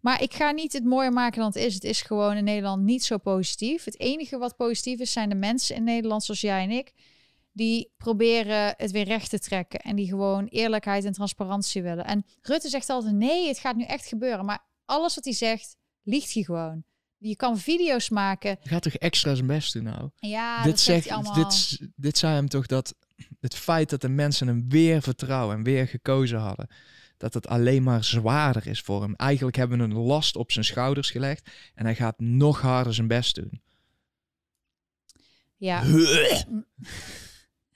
Maar 0.00 0.22
ik 0.22 0.34
ga 0.34 0.50
niet 0.50 0.72
het 0.72 0.84
mooier 0.84 1.12
maken 1.12 1.38
dan 1.38 1.46
het 1.46 1.56
is. 1.56 1.74
Het 1.74 1.84
is 1.84 2.02
gewoon 2.02 2.36
in 2.36 2.44
Nederland 2.44 2.82
niet 2.82 3.04
zo 3.04 3.18
positief. 3.18 3.84
Het 3.84 4.00
enige 4.00 4.38
wat 4.38 4.56
positief 4.56 5.00
is, 5.00 5.12
zijn 5.12 5.28
de 5.28 5.34
mensen 5.34 5.76
in 5.76 5.84
Nederland 5.84 6.24
zoals 6.24 6.40
jij 6.40 6.62
en 6.62 6.70
ik 6.70 6.92
die 7.52 7.92
proberen 7.96 8.74
het 8.76 8.90
weer 8.90 9.04
recht 9.04 9.30
te 9.30 9.38
trekken 9.38 9.80
en 9.80 9.96
die 9.96 10.06
gewoon 10.06 10.46
eerlijkheid 10.46 11.04
en 11.04 11.12
transparantie 11.12 11.82
willen. 11.82 12.04
En 12.04 12.24
Rutte 12.42 12.68
zegt 12.68 12.88
altijd: 12.88 13.14
nee, 13.14 13.48
het 13.48 13.58
gaat 13.58 13.76
nu 13.76 13.84
echt 13.84 14.06
gebeuren. 14.06 14.44
Maar 14.44 14.64
alles 14.84 15.14
wat 15.14 15.24
hij 15.24 15.32
zegt, 15.32 15.76
liegt 16.02 16.34
hij 16.34 16.42
gewoon. 16.42 16.84
Je 17.16 17.36
kan 17.36 17.58
video's 17.58 18.08
maken. 18.08 18.56
Je 18.62 18.68
gaat 18.68 18.82
toch 18.82 18.94
extra 18.94 19.34
zijn 19.34 19.46
best 19.46 19.72
doen 19.72 19.82
nou? 19.82 20.10
Ja, 20.14 20.62
dit 20.62 20.80
zegt, 20.80 21.04
hij 21.08 21.16
allemaal. 21.16 21.34
Dit, 21.34 21.78
dit 21.96 22.18
zei 22.18 22.34
hem 22.34 22.48
toch 22.48 22.66
dat 22.66 22.94
het 23.40 23.54
feit 23.54 23.90
dat 23.90 24.00
de 24.00 24.08
mensen 24.08 24.46
hem 24.46 24.68
weer 24.68 25.02
vertrouwen 25.02 25.56
en 25.56 25.62
weer 25.62 25.88
gekozen 25.88 26.38
hadden, 26.38 26.68
dat 27.16 27.34
het 27.34 27.48
alleen 27.48 27.82
maar 27.82 28.04
zwaarder 28.04 28.66
is 28.66 28.80
voor 28.80 29.02
hem. 29.02 29.14
Eigenlijk 29.14 29.56
hebben 29.56 29.78
we 29.78 29.84
een 29.84 29.92
last 29.92 30.36
op 30.36 30.52
zijn 30.52 30.64
schouders 30.64 31.10
gelegd 31.10 31.50
en 31.74 31.84
hij 31.84 31.94
gaat 31.94 32.20
nog 32.20 32.60
harder 32.60 32.94
zijn 32.94 33.08
best 33.08 33.34
doen. 33.34 33.62
Ja. 35.56 35.82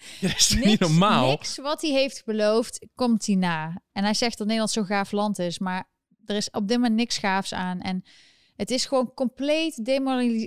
dat 0.21 0.31
is 0.31 0.51
niks, 0.51 0.67
niet 0.67 0.81
normaal. 0.81 1.29
Niks 1.29 1.57
wat 1.57 1.83
hij 1.83 1.91
heeft 1.91 2.25
beloofd, 2.25 2.87
komt 2.95 3.27
hij 3.27 3.35
na. 3.35 3.83
En 3.93 4.05
hij 4.05 4.15
zegt 4.15 4.39
dat 4.39 4.47
Nederland 4.47 4.73
zo'n 4.73 4.87
gaaf 4.87 5.13
land 5.13 5.39
is, 5.39 5.59
maar 5.59 5.91
er 6.27 6.37
is 6.37 6.51
op 6.51 6.69
dit 6.69 6.77
moment 6.77 6.95
niks 6.95 7.19
gaafs 7.19 7.53
aan. 7.53 7.81
En 7.81 8.05
het 8.57 8.71
is 8.71 8.87
gewoon 8.87 9.15
compleet 9.15 9.85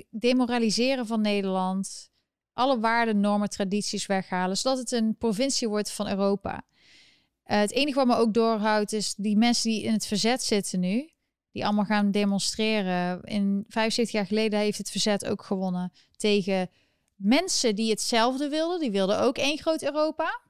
demoraliseren 0.09 1.07
van 1.07 1.21
Nederland. 1.21 2.09
Alle 2.53 2.79
waarden, 2.79 3.19
normen, 3.19 3.49
tradities 3.49 4.05
weghalen, 4.05 4.57
zodat 4.57 4.77
het 4.77 4.91
een 4.91 5.15
provincie 5.17 5.69
wordt 5.69 5.91
van 5.91 6.07
Europa. 6.07 6.53
Uh, 6.53 7.59
het 7.59 7.71
enige 7.71 7.97
wat 7.97 8.07
me 8.07 8.15
ook 8.15 8.33
doorhoudt 8.33 8.93
is 8.93 9.15
die 9.15 9.37
mensen 9.37 9.69
die 9.69 9.83
in 9.83 9.93
het 9.93 10.05
verzet 10.05 10.43
zitten 10.43 10.79
nu, 10.79 11.11
die 11.51 11.65
allemaal 11.65 11.85
gaan 11.85 12.11
demonstreren. 12.11 13.21
In 13.23 13.63
75 13.67 14.15
jaar 14.15 14.25
geleden 14.25 14.59
heeft 14.59 14.77
het 14.77 14.91
verzet 14.91 15.25
ook 15.25 15.43
gewonnen 15.43 15.91
tegen 16.15 16.69
mensen 17.17 17.75
die 17.75 17.89
hetzelfde 17.89 18.49
wilden, 18.49 18.79
die 18.79 18.91
wilden 18.91 19.19
ook 19.19 19.37
één 19.37 19.57
groot 19.57 19.83
Europa. 19.83 20.41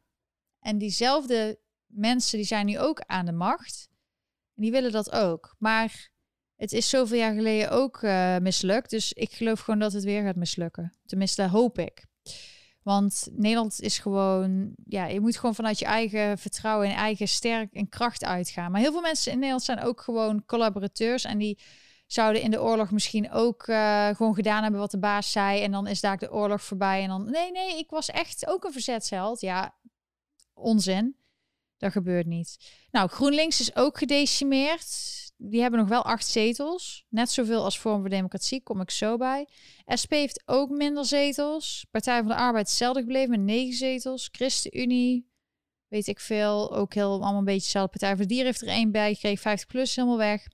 En 0.59 0.77
diezelfde 0.77 1.59
mensen 1.85 2.37
die 2.37 2.47
zijn 2.47 2.65
nu 2.65 2.79
ook 2.79 3.01
aan 3.01 3.25
de 3.25 3.31
macht. 3.31 3.89
En 4.55 4.61
die 4.61 4.71
willen 4.71 4.91
dat 4.91 5.11
ook. 5.11 5.55
Maar 5.59 6.09
het 6.55 6.71
is 6.71 6.89
zoveel 6.89 7.17
jaar 7.17 7.33
geleden 7.33 7.69
ook 7.71 8.01
uh, 8.01 8.37
mislukt. 8.37 8.89
Dus 8.89 9.13
ik 9.13 9.31
geloof 9.31 9.59
gewoon 9.59 9.79
dat 9.79 9.93
het 9.93 10.03
weer 10.03 10.23
gaat 10.23 10.35
mislukken. 10.35 10.93
Tenminste, 11.05 11.47
hoop 11.47 11.77
ik. 11.79 12.05
Want 12.83 13.27
Nederland 13.31 13.81
is 13.81 13.99
gewoon, 13.99 14.73
ja, 14.85 15.05
je 15.05 15.19
moet 15.19 15.37
gewoon 15.37 15.55
vanuit 15.55 15.79
je 15.79 15.85
eigen 15.85 16.37
vertrouwen 16.37 16.87
en 16.87 16.95
eigen 16.95 17.27
sterk 17.27 17.73
en 17.73 17.89
kracht 17.89 18.23
uitgaan. 18.23 18.71
Maar 18.71 18.81
heel 18.81 18.91
veel 18.91 19.01
mensen 19.01 19.31
in 19.31 19.37
Nederland 19.37 19.63
zijn 19.63 19.81
ook 19.81 20.01
gewoon 20.01 20.45
collaborateurs 20.45 21.23
en 21.23 21.37
die 21.37 21.59
zouden 22.07 22.41
in 22.41 22.51
de 22.51 22.61
oorlog 22.61 22.91
misschien 22.91 23.31
ook 23.31 23.67
uh, 23.67 24.07
gewoon 24.07 24.35
gedaan 24.35 24.61
hebben 24.61 24.79
wat 24.79 24.91
de 24.91 24.99
baas 24.99 25.31
zei. 25.31 25.61
En 25.61 25.71
dan 25.71 25.87
is 25.87 26.01
daar 26.01 26.17
de 26.17 26.31
oorlog 26.31 26.61
voorbij. 26.61 27.01
En 27.01 27.07
dan, 27.07 27.31
nee, 27.31 27.51
nee, 27.51 27.77
ik 27.77 27.89
was 27.89 28.09
echt 28.09 28.47
ook 28.47 28.63
een 28.63 28.71
verzetsheld. 28.71 29.41
Ja, 29.41 29.75
onzin. 30.53 31.15
Dat 31.77 31.91
gebeurt 31.91 32.25
niet. 32.25 32.57
Nou, 32.91 33.09
GroenLinks 33.09 33.59
is 33.59 33.75
ook 33.75 33.97
gedecimeerd. 33.97 35.15
Die 35.37 35.61
hebben 35.61 35.79
nog 35.79 35.89
wel 35.89 36.03
acht 36.03 36.27
zetels. 36.27 37.05
Net 37.09 37.31
zoveel 37.31 37.63
als 37.63 37.79
Vorm 37.79 37.99
voor 37.99 38.09
Democratie, 38.09 38.63
kom 38.63 38.81
ik 38.81 38.91
zo 38.91 39.17
bij. 39.17 39.47
SP 40.01 40.11
heeft 40.11 40.43
ook 40.45 40.69
minder 40.69 41.05
zetels. 41.05 41.85
Partij 41.91 42.19
van 42.19 42.27
de 42.27 42.35
Arbeid 42.35 42.67
hetzelfde 42.67 42.99
gebleven 42.99 43.29
met 43.29 43.39
negen 43.39 43.73
zetels. 43.73 44.29
ChristenUnie, 44.31 45.31
weet 45.87 46.07
ik 46.07 46.19
veel, 46.19 46.75
ook 46.75 46.93
heel 46.93 47.11
allemaal 47.11 47.37
een 47.37 47.43
beetje 47.43 47.61
hetzelfde. 47.61 47.91
Partij 47.91 48.09
voor 48.09 48.21
de 48.21 48.27
Dieren 48.27 48.45
heeft 48.45 48.61
er 48.61 48.67
één 48.67 48.91
bij 48.91 49.13
gekregen. 49.13 49.41
50 49.41 49.67
plus 49.67 49.95
helemaal 49.95 50.17
weg. 50.17 50.47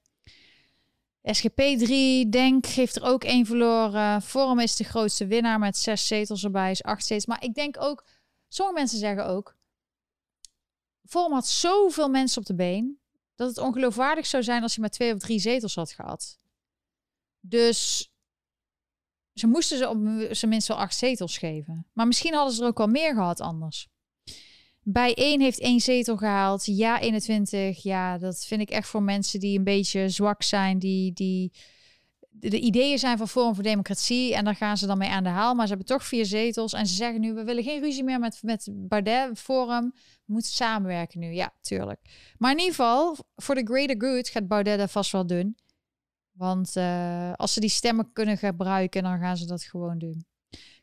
SGP 1.23 1.61
3, 1.77 2.29
Denk, 2.29 2.65
heeft 2.65 2.95
er 2.95 3.03
ook 3.03 3.23
één 3.23 3.45
verloren. 3.45 4.21
Forum 4.21 4.59
is 4.59 4.75
de 4.75 4.83
grootste 4.83 5.27
winnaar 5.27 5.59
met 5.59 5.77
zes 5.77 6.07
zetels 6.07 6.43
erbij, 6.43 6.71
is 6.71 6.83
acht 6.83 7.05
zetels. 7.05 7.25
Maar 7.25 7.43
ik 7.43 7.53
denk 7.53 7.81
ook, 7.81 8.05
sommige 8.47 8.79
mensen 8.79 8.99
zeggen 8.99 9.25
ook, 9.25 9.55
Forum 11.05 11.33
had 11.33 11.47
zoveel 11.47 12.09
mensen 12.09 12.41
op 12.41 12.47
de 12.47 12.55
been, 12.55 12.99
dat 13.35 13.47
het 13.47 13.57
ongeloofwaardig 13.57 14.25
zou 14.25 14.43
zijn 14.43 14.61
als 14.61 14.73
hij 14.73 14.81
maar 14.81 14.91
twee 14.91 15.13
of 15.13 15.19
drie 15.19 15.39
zetels 15.39 15.75
had 15.75 15.91
gehad. 15.91 16.39
Dus 17.39 18.11
ze 19.33 19.47
moesten 19.47 19.77
ze 19.77 19.89
op 19.89 19.97
zijn 20.35 20.51
minst 20.51 20.67
wel 20.67 20.77
acht 20.77 20.95
zetels 20.95 21.37
geven. 21.37 21.87
Maar 21.93 22.07
misschien 22.07 22.33
hadden 22.33 22.53
ze 22.53 22.61
er 22.61 22.67
ook 22.67 22.77
wel 22.77 22.87
meer 22.87 23.13
gehad 23.13 23.41
anders. 23.41 23.87
Bij 24.83 25.13
één 25.13 25.41
heeft 25.41 25.59
één 25.59 25.79
zetel 25.79 26.17
gehaald. 26.17 26.65
Ja, 26.65 26.99
21. 26.99 27.83
Ja, 27.83 28.17
dat 28.17 28.45
vind 28.45 28.61
ik 28.61 28.69
echt 28.69 28.87
voor 28.87 29.03
mensen 29.03 29.39
die 29.39 29.57
een 29.57 29.63
beetje 29.63 30.09
zwak 30.09 30.43
zijn. 30.43 30.79
Die, 30.79 31.13
die 31.13 31.51
de 32.29 32.59
ideeën 32.59 32.99
zijn 32.99 33.17
van 33.17 33.27
Forum 33.27 33.53
voor 33.53 33.63
Democratie. 33.63 34.35
En 34.35 34.45
daar 34.45 34.55
gaan 34.55 34.77
ze 34.77 34.87
dan 34.87 34.97
mee 34.97 35.09
aan 35.09 35.23
de 35.23 35.29
haal. 35.29 35.53
Maar 35.53 35.67
ze 35.67 35.73
hebben 35.73 35.95
toch 35.95 36.05
vier 36.05 36.25
zetels. 36.25 36.73
En 36.73 36.87
ze 36.87 36.95
zeggen 36.95 37.21
nu, 37.21 37.33
we 37.33 37.43
willen 37.43 37.63
geen 37.63 37.81
ruzie 37.81 38.03
meer 38.03 38.19
met, 38.19 38.39
met 38.41 38.69
Bardet 38.71 39.39
Forum. 39.39 39.91
We 40.25 40.33
moeten 40.33 40.51
samenwerken 40.51 41.19
nu. 41.19 41.33
Ja, 41.33 41.53
tuurlijk. 41.61 41.99
Maar 42.37 42.51
in 42.51 42.57
ieder 42.57 42.75
geval, 42.75 43.17
voor 43.35 43.55
de 43.55 43.65
greater 43.65 43.95
good 43.97 44.29
gaat 44.29 44.47
Baudet 44.47 44.77
dat 44.77 44.91
vast 44.91 45.11
wel 45.11 45.27
doen. 45.27 45.57
Want 46.31 46.75
uh, 46.77 47.33
als 47.33 47.53
ze 47.53 47.59
die 47.59 47.69
stemmen 47.69 48.11
kunnen 48.13 48.37
gebruiken, 48.37 49.03
dan 49.03 49.19
gaan 49.19 49.37
ze 49.37 49.45
dat 49.45 49.63
gewoon 49.63 49.97
doen. 49.97 50.25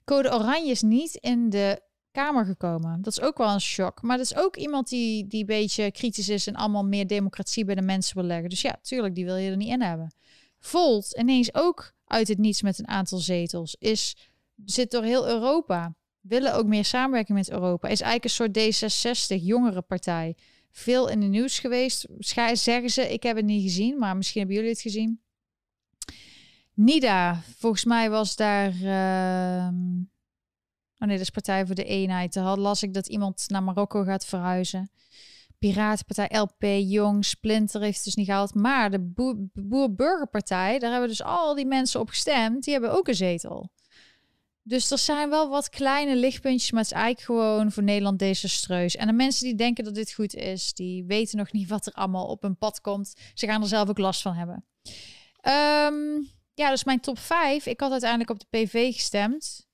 Code 0.05 0.34
Oranje 0.34 0.70
is 0.70 0.82
niet 0.82 1.14
in 1.14 1.51
de 1.51 1.82
Kamer 2.12 2.44
gekomen. 2.44 3.02
Dat 3.02 3.12
is 3.12 3.20
ook 3.20 3.38
wel 3.38 3.48
een 3.48 3.61
shock. 3.61 4.02
Maar 4.02 4.16
dat 4.16 4.26
is 4.26 4.36
ook 4.36 4.56
iemand 4.56 4.88
die, 4.88 5.26
die 5.26 5.40
een 5.40 5.46
beetje 5.46 5.90
kritisch 5.90 6.28
is 6.28 6.46
en 6.46 6.54
allemaal 6.54 6.84
meer 6.84 7.06
democratie 7.06 7.64
bij 7.64 7.74
de 7.74 7.82
mensen 7.82 8.16
wil 8.16 8.24
leggen. 8.24 8.48
Dus 8.48 8.61
ja, 8.61 8.78
tuurlijk, 8.82 9.14
die 9.14 9.24
wil 9.24 9.36
je 9.36 9.50
er 9.50 9.56
niet 9.56 9.68
in 9.68 9.82
hebben. 9.82 10.14
Volt 10.58 11.16
ineens 11.18 11.54
ook 11.54 11.92
uit 12.04 12.28
het 12.28 12.38
niets 12.38 12.62
met 12.62 12.78
een 12.78 12.88
aantal 12.88 13.18
zetels. 13.18 13.76
Is, 13.78 14.16
zit 14.64 14.90
door 14.90 15.02
heel 15.02 15.28
Europa. 15.28 15.94
Willen 16.20 16.54
ook 16.54 16.66
meer 16.66 16.84
samenwerken 16.84 17.34
met 17.34 17.50
Europa. 17.50 17.88
Is 17.88 18.00
eigenlijk 18.00 18.24
een 18.24 18.72
soort 18.74 19.38
D66, 19.38 19.42
jongere 19.42 19.82
partij. 19.82 20.36
Veel 20.70 21.08
in 21.08 21.20
de 21.20 21.26
nieuws 21.26 21.58
geweest. 21.58 22.06
Zeggen 22.18 22.90
ze, 22.90 23.12
ik 23.12 23.22
heb 23.22 23.36
het 23.36 23.44
niet 23.44 23.62
gezien, 23.62 23.98
maar 23.98 24.16
misschien 24.16 24.38
hebben 24.40 24.56
jullie 24.56 24.72
het 24.72 24.80
gezien. 24.80 25.20
Nida, 26.74 27.42
volgens 27.58 27.84
mij 27.84 28.11
was 28.11 28.36
daar... 28.36 28.74
Uh, 28.74 29.68
Oh 31.01 31.09
nee, 31.09 31.30
Partij 31.32 31.66
voor 31.66 31.74
de 31.74 31.84
Eenheid. 31.84 32.32
Daar 32.32 32.59
las 32.59 32.82
ik 32.82 32.94
dat 32.94 33.07
iemand 33.07 33.44
naar 33.48 33.62
Marokko 33.62 34.03
gaat 34.03 34.24
verhuizen. 34.24 34.90
Piratenpartij, 35.59 36.38
LP, 36.38 36.62
Jong, 36.90 37.24
Splinter 37.24 37.80
heeft 37.80 37.96
het 37.96 38.05
dus 38.05 38.14
niet 38.14 38.26
gehaald. 38.26 38.55
Maar 38.55 38.90
de 38.90 39.01
Boer-Burgerpartij, 39.53 40.78
daar 40.78 40.90
hebben 40.90 41.09
dus 41.09 41.22
al 41.22 41.55
die 41.55 41.66
mensen 41.66 42.01
op 42.01 42.09
gestemd. 42.09 42.64
Die 42.64 42.72
hebben 42.72 42.92
ook 42.92 43.09
een 43.09 43.14
zetel. 43.14 43.70
Dus 44.62 44.90
er 44.90 44.98
zijn 44.98 45.30
wel 45.30 45.48
wat 45.48 45.68
kleine 45.68 46.16
lichtpuntjes, 46.16 46.70
maar 46.70 46.82
het 46.82 46.90
is 46.90 46.96
eigenlijk 46.96 47.26
gewoon 47.26 47.72
voor 47.72 47.82
Nederland 47.82 48.18
desastreus. 48.18 48.96
En 48.96 49.07
de 49.07 49.12
mensen 49.12 49.44
die 49.44 49.55
denken 49.55 49.84
dat 49.84 49.94
dit 49.94 50.12
goed 50.12 50.34
is, 50.34 50.74
die 50.74 51.05
weten 51.05 51.38
nog 51.38 51.53
niet 51.53 51.68
wat 51.68 51.86
er 51.86 51.92
allemaal 51.92 52.26
op 52.26 52.42
hun 52.42 52.57
pad 52.57 52.80
komt. 52.80 53.14
Ze 53.34 53.46
gaan 53.46 53.62
er 53.62 53.68
zelf 53.68 53.88
ook 53.88 53.98
last 53.98 54.22
van 54.22 54.34
hebben. 54.34 54.64
Um, 55.42 56.28
ja, 56.55 56.70
dus 56.70 56.84
mijn 56.84 57.01
top 57.01 57.18
5. 57.18 57.66
Ik 57.66 57.80
had 57.80 57.90
uiteindelijk 57.90 58.30
op 58.30 58.38
de 58.38 58.46
PV 58.51 58.92
gestemd 58.92 59.68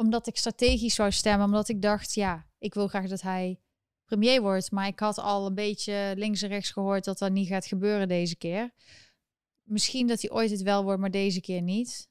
omdat 0.00 0.26
ik 0.26 0.36
strategisch 0.36 0.94
zou 0.94 1.12
stemmen. 1.12 1.46
Omdat 1.46 1.68
ik 1.68 1.82
dacht, 1.82 2.14
ja, 2.14 2.46
ik 2.58 2.74
wil 2.74 2.88
graag 2.88 3.08
dat 3.08 3.20
hij 3.20 3.60
premier 4.04 4.42
wordt. 4.42 4.70
Maar 4.70 4.86
ik 4.86 4.98
had 4.98 5.18
al 5.18 5.46
een 5.46 5.54
beetje 5.54 6.14
links 6.16 6.42
en 6.42 6.48
rechts 6.48 6.70
gehoord 6.70 7.04
dat 7.04 7.18
dat 7.18 7.32
niet 7.32 7.48
gaat 7.48 7.66
gebeuren 7.66 8.08
deze 8.08 8.36
keer. 8.36 8.70
misschien 9.62 10.06
dat 10.06 10.20
hij 10.20 10.30
ooit 10.30 10.50
het 10.50 10.62
wel 10.62 10.82
wordt, 10.84 11.00
maar 11.00 11.10
deze 11.10 11.40
keer 11.40 11.62
niet. 11.62 12.08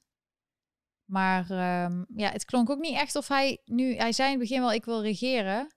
Maar 1.04 1.50
ehm, 1.50 2.04
ja, 2.16 2.30
het 2.30 2.44
klonk 2.44 2.70
ook 2.70 2.78
niet 2.78 2.96
echt 2.96 3.16
of 3.16 3.28
hij 3.28 3.60
nu... 3.64 3.94
Hij 3.94 4.12
zei 4.12 4.32
in 4.32 4.38
het 4.38 4.48
begin 4.48 4.60
wel, 4.60 4.72
ik 4.72 4.84
wil 4.84 5.02
regeren. 5.02 5.74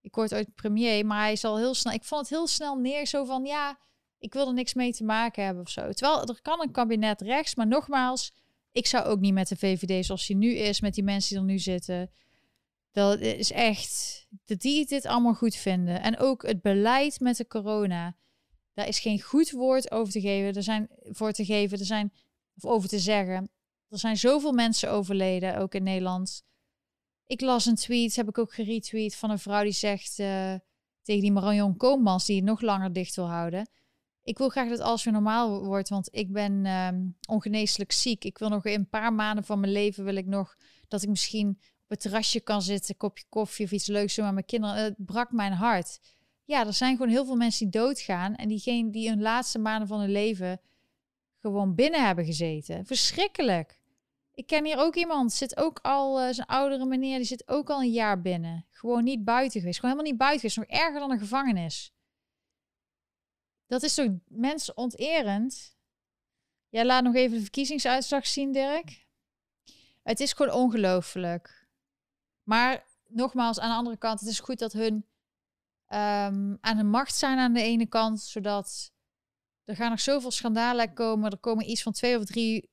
Ik 0.00 0.14
word 0.14 0.34
ooit 0.34 0.54
premier, 0.54 1.06
maar 1.06 1.20
hij 1.20 1.36
zal 1.36 1.58
heel 1.58 1.74
snel... 1.74 1.92
Ik 1.92 2.04
vond 2.04 2.20
het 2.20 2.30
heel 2.30 2.46
snel 2.46 2.76
neer, 2.76 3.06
zo 3.06 3.24
van, 3.24 3.44
ja, 3.44 3.78
ik 4.18 4.32
wil 4.32 4.46
er 4.46 4.54
niks 4.54 4.74
mee 4.74 4.92
te 4.92 5.04
maken 5.04 5.44
hebben 5.44 5.62
of 5.62 5.70
zo. 5.70 5.92
Terwijl 5.92 6.26
er 6.26 6.42
kan 6.42 6.60
een 6.60 6.72
kabinet 6.72 7.20
rechts, 7.20 7.54
maar 7.54 7.66
nogmaals, 7.66 8.32
ik 8.72 8.86
zou 8.86 9.04
ook 9.04 9.20
niet 9.20 9.32
met 9.32 9.48
de 9.48 9.56
VVD 9.56 10.04
zoals 10.06 10.26
hij 10.26 10.36
nu 10.36 10.54
is, 10.54 10.80
met 10.80 10.94
die 10.94 11.04
mensen 11.04 11.30
die 11.30 11.38
er 11.38 11.52
nu 11.52 11.58
zitten. 11.58 12.10
Dat 12.92 13.20
is 13.20 13.52
echt, 13.52 14.26
dat 14.44 14.60
die 14.60 14.86
dit 14.86 15.06
allemaal 15.06 15.34
goed 15.34 15.56
vinden. 15.56 16.02
En 16.02 16.18
ook 16.18 16.46
het 16.46 16.62
beleid 16.62 17.20
met 17.20 17.36
de 17.36 17.46
corona. 17.46 18.16
Daar 18.74 18.88
is 18.88 18.98
geen 18.98 19.20
goed 19.20 19.50
woord 19.50 19.90
over 19.90 20.12
te 20.12 20.20
geven. 20.20 20.54
Er 20.54 20.62
zijn 20.62 20.88
voor 21.02 21.32
te 21.32 21.44
geven, 21.44 21.78
er 21.78 21.84
zijn, 21.84 22.12
of 22.56 22.64
over 22.64 22.88
te 22.88 22.98
zeggen. 22.98 23.50
Er 23.88 23.98
zijn 23.98 24.16
zoveel 24.16 24.52
mensen 24.52 24.90
overleden, 24.90 25.58
ook 25.58 25.74
in 25.74 25.82
Nederland. 25.82 26.42
Ik 27.26 27.40
las 27.40 27.66
een 27.66 27.74
tweet, 27.74 28.16
heb 28.16 28.28
ik 28.28 28.38
ook 28.38 28.54
geretweet, 28.54 29.16
van 29.16 29.30
een 29.30 29.38
vrouw 29.38 29.62
die 29.62 29.72
zegt 29.72 30.18
uh, 30.18 30.54
tegen 31.02 31.22
die 31.22 31.32
Marion 31.32 31.76
Koopmans, 31.76 32.26
die 32.26 32.36
het 32.36 32.44
nog 32.44 32.60
langer 32.60 32.92
dicht 32.92 33.16
wil 33.16 33.28
houden. 33.28 33.70
Ik 34.22 34.38
wil 34.38 34.48
graag 34.48 34.68
dat 34.68 34.80
alles 34.80 35.04
weer 35.04 35.12
normaal 35.12 35.64
wordt, 35.64 35.88
want 35.88 36.08
ik 36.12 36.32
ben 36.32 36.66
um, 36.66 37.16
ongeneeslijk 37.28 37.92
ziek. 37.92 38.24
Ik 38.24 38.38
wil 38.38 38.48
nog 38.48 38.64
in 38.64 38.78
een 38.78 38.88
paar 38.88 39.12
maanden 39.12 39.44
van 39.44 39.60
mijn 39.60 39.72
leven 39.72 40.04
wil 40.04 40.16
ik 40.16 40.26
nog 40.26 40.56
dat 40.88 41.02
ik 41.02 41.08
misschien 41.08 41.48
op 41.58 41.88
het 41.88 42.00
terrasje 42.00 42.40
kan 42.40 42.62
zitten, 42.62 42.96
kopje 42.96 43.24
koffie 43.28 43.64
of 43.64 43.72
iets 43.72 43.86
leuks 43.86 44.14
doen 44.14 44.24
met 44.24 44.34
mijn 44.34 44.46
kinderen. 44.46 44.76
Het 44.76 44.94
brak 44.96 45.32
mijn 45.32 45.52
hart. 45.52 46.00
Ja, 46.44 46.66
er 46.66 46.72
zijn 46.72 46.96
gewoon 46.96 47.12
heel 47.12 47.24
veel 47.24 47.36
mensen 47.36 47.70
die 47.70 47.80
doodgaan 47.80 48.34
en 48.34 48.48
diegenen 48.48 48.90
die 48.90 49.08
hun 49.08 49.22
laatste 49.22 49.58
maanden 49.58 49.88
van 49.88 50.00
hun 50.00 50.10
leven 50.10 50.60
gewoon 51.40 51.74
binnen 51.74 52.06
hebben 52.06 52.24
gezeten. 52.24 52.86
Verschrikkelijk. 52.86 53.78
Ik 54.34 54.46
ken 54.46 54.64
hier 54.64 54.78
ook 54.78 54.96
iemand, 54.96 55.32
zit 55.32 55.56
ook 55.56 55.78
al, 55.82 56.22
uh, 56.22 56.32
zijn 56.32 56.46
oudere 56.46 56.84
meneer, 56.84 57.16
die 57.16 57.26
zit 57.26 57.48
ook 57.48 57.70
al 57.70 57.80
een 57.80 57.90
jaar 57.90 58.20
binnen. 58.20 58.66
Gewoon 58.70 59.04
niet 59.04 59.24
buiten 59.24 59.60
geweest. 59.60 59.80
Gewoon 59.80 59.94
helemaal 59.96 60.12
niet 60.12 60.20
buiten 60.20 60.50
geweest. 60.50 60.70
Nog 60.70 60.80
erger 60.80 61.00
dan 61.00 61.10
een 61.10 61.18
gevangenis. 61.18 61.92
Dat 63.70 63.82
is 63.82 63.94
toch 63.94 64.08
mensonterend? 64.28 65.76
Jij 66.68 66.84
laat 66.84 67.02
nog 67.02 67.14
even 67.14 67.36
de 67.36 67.42
verkiezingsuitslag 67.42 68.26
zien, 68.26 68.52
Dirk. 68.52 69.06
Het 70.02 70.20
is 70.20 70.32
gewoon 70.32 70.52
ongelooflijk. 70.52 71.68
Maar 72.42 72.86
nogmaals, 73.06 73.60
aan 73.60 73.68
de 73.68 73.76
andere 73.76 73.96
kant, 73.96 74.20
het 74.20 74.28
is 74.28 74.40
goed 74.40 74.58
dat 74.58 74.72
hun 74.72 74.94
um, 74.94 76.58
aan 76.60 76.76
de 76.76 76.82
macht 76.84 77.14
zijn 77.14 77.38
aan 77.38 77.52
de 77.52 77.62
ene 77.62 77.86
kant, 77.86 78.20
zodat 78.20 78.92
er 79.64 79.76
gaan 79.76 79.90
nog 79.90 80.00
zoveel 80.00 80.30
schandalen 80.30 80.94
komen. 80.94 81.30
Er 81.30 81.38
komen 81.38 81.70
iets 81.70 81.82
van 81.82 81.92
twee 81.92 82.18
of 82.18 82.24
drie 82.24 82.70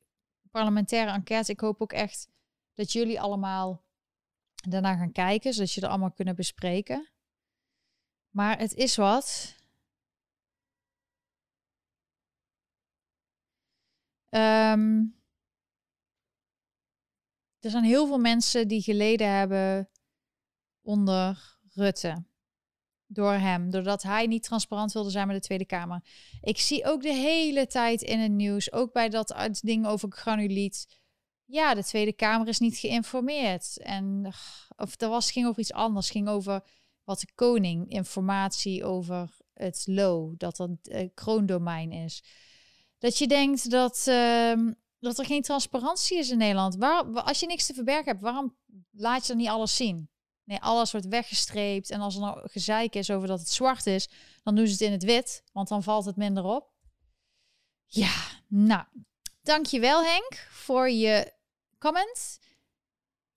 parlementaire 0.51 1.11
enquêtes. 1.11 1.49
Ik 1.49 1.59
hoop 1.59 1.81
ook 1.81 1.93
echt 1.93 2.29
dat 2.73 2.91
jullie 2.91 3.21
allemaal 3.21 3.83
daarna 4.69 4.95
gaan 4.95 5.11
kijken, 5.11 5.53
zodat 5.53 5.73
je 5.73 5.81
er 5.81 5.89
allemaal 5.89 6.11
kunnen 6.11 6.35
bespreken. 6.35 7.09
Maar 8.29 8.57
het 8.57 8.73
is 8.73 8.95
wat. 8.95 9.56
Ehm, 14.29 15.03
er 17.59 17.69
zijn 17.69 17.83
heel 17.83 18.07
veel 18.07 18.17
mensen 18.17 18.67
die 18.67 18.81
geleden 18.81 19.29
hebben 19.29 19.89
onder 20.81 21.57
Rutte. 21.73 22.25
Door 23.09 23.33
hem, 23.33 23.69
doordat 23.69 24.03
hij 24.03 24.25
niet 24.25 24.43
transparant 24.43 24.91
wilde 24.91 25.09
zijn 25.09 25.27
met 25.27 25.35
de 25.35 25.41
Tweede 25.41 25.65
Kamer. 25.65 26.03
Ik 26.41 26.59
zie 26.59 26.85
ook 26.85 27.01
de 27.01 27.13
hele 27.13 27.67
tijd 27.67 28.01
in 28.01 28.19
het 28.19 28.31
nieuws, 28.31 28.71
ook 28.71 28.93
bij 28.93 29.09
dat 29.09 29.59
ding 29.61 29.87
over 29.87 30.11
granuliet. 30.11 30.87
Ja, 31.45 31.73
de 31.73 31.83
Tweede 31.83 32.13
Kamer 32.13 32.47
is 32.47 32.59
niet 32.59 32.77
geïnformeerd. 32.77 33.77
En, 33.77 34.33
of 34.75 35.01
er 35.01 35.09
was, 35.09 35.31
ging 35.31 35.47
over 35.47 35.59
iets 35.59 35.73
anders. 35.73 36.09
Ging 36.09 36.27
over 36.27 36.63
wat 37.03 37.19
de 37.19 37.27
koning, 37.35 37.89
informatie 37.89 38.85
over 38.85 39.37
het 39.53 39.83
LO, 39.85 40.33
dat 40.37 40.55
dat 40.55 40.69
uh, 40.83 41.09
kroondomein 41.13 41.91
is. 41.91 42.23
Dat 42.97 43.17
je 43.17 43.27
denkt 43.27 43.69
dat, 43.69 44.05
uh, 44.09 44.71
dat 44.99 45.19
er 45.19 45.25
geen 45.25 45.41
transparantie 45.41 46.17
is 46.17 46.29
in 46.29 46.37
Nederland. 46.37 46.75
Waar, 46.75 47.03
als 47.03 47.39
je 47.39 47.45
niks 47.45 47.65
te 47.65 47.73
verbergen 47.73 48.05
hebt, 48.05 48.21
waarom 48.21 48.55
laat 48.91 49.21
je 49.21 49.27
dan 49.27 49.37
niet 49.37 49.47
alles 49.47 49.75
zien? 49.75 50.09
Nee, 50.43 50.59
alles 50.59 50.91
wordt 50.91 51.07
weggestreept. 51.07 51.89
En 51.89 52.01
als 52.01 52.15
er 52.15 52.21
nou 52.21 52.49
gezeik 52.49 52.95
is 52.95 53.09
over 53.11 53.27
dat 53.27 53.39
het 53.39 53.49
zwart 53.49 53.85
is, 53.85 54.09
dan 54.43 54.55
doen 54.55 54.65
ze 54.65 54.71
het 54.71 54.81
in 54.81 54.91
het 54.91 55.03
wit, 55.03 55.43
want 55.53 55.67
dan 55.67 55.83
valt 55.83 56.05
het 56.05 56.15
minder 56.15 56.43
op. 56.43 56.69
Ja, 57.85 58.13
nou, 58.47 58.83
dankjewel 59.41 60.03
Henk 60.03 60.47
voor 60.49 60.89
je 60.89 61.33
comment. 61.77 62.39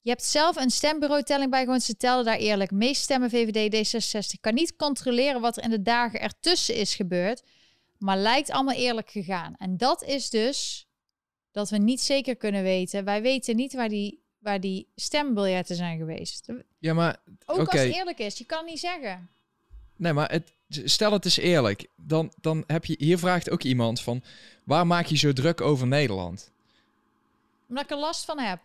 Je 0.01 0.11
hebt 0.11 0.25
zelf 0.25 0.57
een 0.57 0.71
stembureau-telling 0.71 1.51
bijgewoond. 1.51 1.83
Ze 1.83 1.97
telden 1.97 2.25
daar 2.25 2.37
eerlijk. 2.37 2.71
Meest 2.71 3.03
stemmen 3.03 3.31
VVD, 3.31 3.75
D66. 3.75 4.41
Kan 4.41 4.55
niet 4.55 4.77
controleren 4.77 5.41
wat 5.41 5.57
er 5.57 5.63
in 5.63 5.71
de 5.71 5.83
dagen 5.83 6.21
ertussen 6.21 6.75
is 6.75 6.95
gebeurd. 6.95 7.43
Maar 8.01 8.17
lijkt 8.17 8.51
allemaal 8.51 8.75
eerlijk 8.75 9.11
gegaan. 9.11 9.55
En 9.59 9.77
dat 9.77 10.03
is 10.03 10.31
dus 10.31 10.89
dat 11.51 11.71
we 11.71 11.77
niet 11.77 12.01
zeker 12.01 12.37
kunnen 12.37 12.63
weten. 12.63 13.05
Wij 13.05 13.23
weten 13.23 13.57
niet 13.57 13.73
waar 13.73 13.89
die, 13.89 14.23
waar 14.39 14.61
die 14.61 14.89
stembiljetten 14.95 15.77
zijn 15.77 15.99
geweest. 15.99 16.47
Ja, 16.79 16.95
maar... 16.95 17.17
Ook 17.47 17.59
als 17.69 17.81
het 17.81 17.95
eerlijk 17.95 18.19
is. 18.19 18.39
Je 18.39 18.45
kan 18.45 18.65
niet 18.65 18.81
zeggen. 18.81 19.31
Nee, 19.97 20.13
maar 20.13 20.31
het, 20.31 20.53
stel 20.69 21.13
het 21.13 21.25
is 21.25 21.37
eerlijk. 21.37 21.87
Dan, 21.97 22.33
dan 22.41 22.65
heb 22.67 22.85
je... 22.85 22.95
Hier 22.99 23.19
vraagt 23.19 23.51
ook 23.51 23.63
iemand 23.63 24.01
van... 24.01 24.23
Waar 24.65 24.87
maak 24.87 25.07
je 25.07 25.17
zo 25.17 25.33
druk 25.33 25.61
over 25.61 25.87
Nederland? 25.87 26.51
Omdat 27.69 27.85
ik 27.85 27.91
er 27.91 27.99
last 27.99 28.25
van 28.25 28.39
heb 28.39 28.61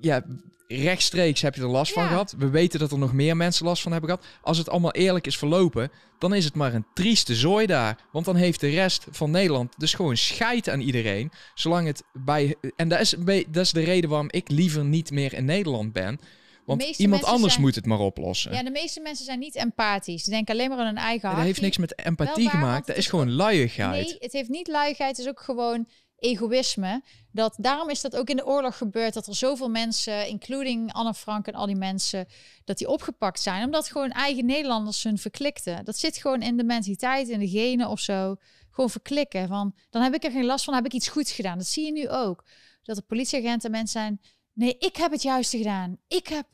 ja, 0.00 0.24
rechtstreeks 0.68 1.40
heb 1.40 1.54
je 1.54 1.60
er 1.60 1.68
last 1.68 1.92
van 1.92 2.08
gehad. 2.08 2.34
We 2.38 2.48
weten 2.48 2.78
dat 2.78 2.92
er 2.92 2.98
nog 2.98 3.12
meer 3.12 3.36
mensen 3.36 3.66
last 3.66 3.82
van 3.82 3.92
hebben 3.92 4.10
gehad. 4.10 4.26
Als 4.42 4.58
het 4.58 4.68
allemaal 4.68 4.92
eerlijk 4.92 5.26
is 5.26 5.38
verlopen, 5.38 5.90
dan 6.18 6.34
is 6.34 6.44
het 6.44 6.54
maar 6.54 6.74
een 6.74 6.86
trieste 6.94 7.34
zooi 7.34 7.66
daar. 7.66 7.98
Want 8.12 8.24
dan 8.24 8.36
heeft 8.36 8.60
de 8.60 8.68
rest 8.68 9.06
van 9.10 9.30
Nederland 9.30 9.74
dus 9.76 9.94
gewoon 9.94 10.16
scheid 10.16 10.68
aan 10.68 10.80
iedereen. 10.80 11.30
Zolang 11.54 11.86
het 11.86 12.02
bij. 12.12 12.56
En 12.76 12.88
dat 12.88 13.00
is, 13.00 13.14
dat 13.48 13.64
is 13.64 13.70
de 13.70 13.84
reden 13.84 14.10
waarom 14.10 14.28
ik 14.30 14.48
liever 14.48 14.84
niet 14.84 15.10
meer 15.10 15.34
in 15.34 15.44
Nederland 15.44 15.92
ben. 15.92 16.20
Want 16.64 16.82
iemand 16.82 17.24
anders 17.24 17.58
moet 17.58 17.74
het 17.74 17.86
maar 17.86 17.98
oplossen. 17.98 18.52
Ja, 18.52 18.62
de 18.62 18.70
meeste 18.70 19.00
mensen 19.00 19.24
zijn 19.24 19.38
niet 19.38 19.54
empathisch. 19.54 20.24
Ze 20.24 20.30
denken 20.30 20.54
alleen 20.54 20.68
maar 20.68 20.78
aan 20.78 20.86
hun 20.86 20.96
eigen 20.96 21.30
Dat 21.30 21.38
heeft 21.38 21.60
niks 21.60 21.78
met 21.78 21.98
empathie 22.04 22.48
gemaakt. 22.48 22.86
Dat 22.86 22.96
is 22.96 23.06
gewoon 23.06 23.32
luiigheid. 23.32 24.06
Nee, 24.06 24.16
het 24.18 24.32
heeft 24.32 24.48
niet 24.48 24.68
luiigheid. 24.68 25.16
Het 25.16 25.26
is 25.26 25.32
ook 25.32 25.40
gewoon 25.40 25.86
egoïsme. 26.20 27.02
Dat, 27.32 27.54
daarom 27.58 27.90
is 27.90 28.00
dat 28.00 28.16
ook 28.16 28.28
in 28.28 28.36
de 28.36 28.46
oorlog 28.46 28.76
gebeurd. 28.76 29.14
Dat 29.14 29.26
er 29.26 29.34
zoveel 29.34 29.68
mensen, 29.68 30.28
including 30.28 30.92
Anne 30.92 31.14
Frank 31.14 31.46
en 31.46 31.54
al 31.54 31.66
die 31.66 31.76
mensen, 31.76 32.26
dat 32.64 32.78
die 32.78 32.88
opgepakt 32.88 33.40
zijn. 33.40 33.64
Omdat 33.64 33.88
gewoon 33.88 34.10
eigen 34.10 34.46
Nederlanders 34.46 35.02
hun 35.02 35.18
verklikten. 35.18 35.84
Dat 35.84 35.98
zit 35.98 36.16
gewoon 36.16 36.42
in 36.42 36.56
de 36.56 36.64
mentaliteit, 36.64 37.28
in 37.28 37.38
de 37.38 37.48
genen 37.48 37.88
of 37.88 38.00
zo. 38.00 38.36
Gewoon 38.70 38.90
verklikken. 38.90 39.48
Van, 39.48 39.74
dan 39.90 40.02
heb 40.02 40.14
ik 40.14 40.24
er 40.24 40.30
geen 40.30 40.44
last 40.44 40.64
van, 40.64 40.74
heb 40.74 40.84
ik 40.84 40.92
iets 40.92 41.08
goeds 41.08 41.32
gedaan. 41.32 41.58
Dat 41.58 41.66
zie 41.66 41.84
je 41.84 41.92
nu 41.92 42.08
ook. 42.08 42.44
Dat 42.82 42.96
de 42.96 43.02
politieagenten 43.02 43.70
mensen 43.70 44.00
zijn. 44.00 44.20
Nee, 44.52 44.76
ik 44.78 44.96
heb 44.96 45.10
het 45.10 45.22
juiste 45.22 45.56
gedaan. 45.56 45.98
Ik 46.08 46.26
heb, 46.28 46.46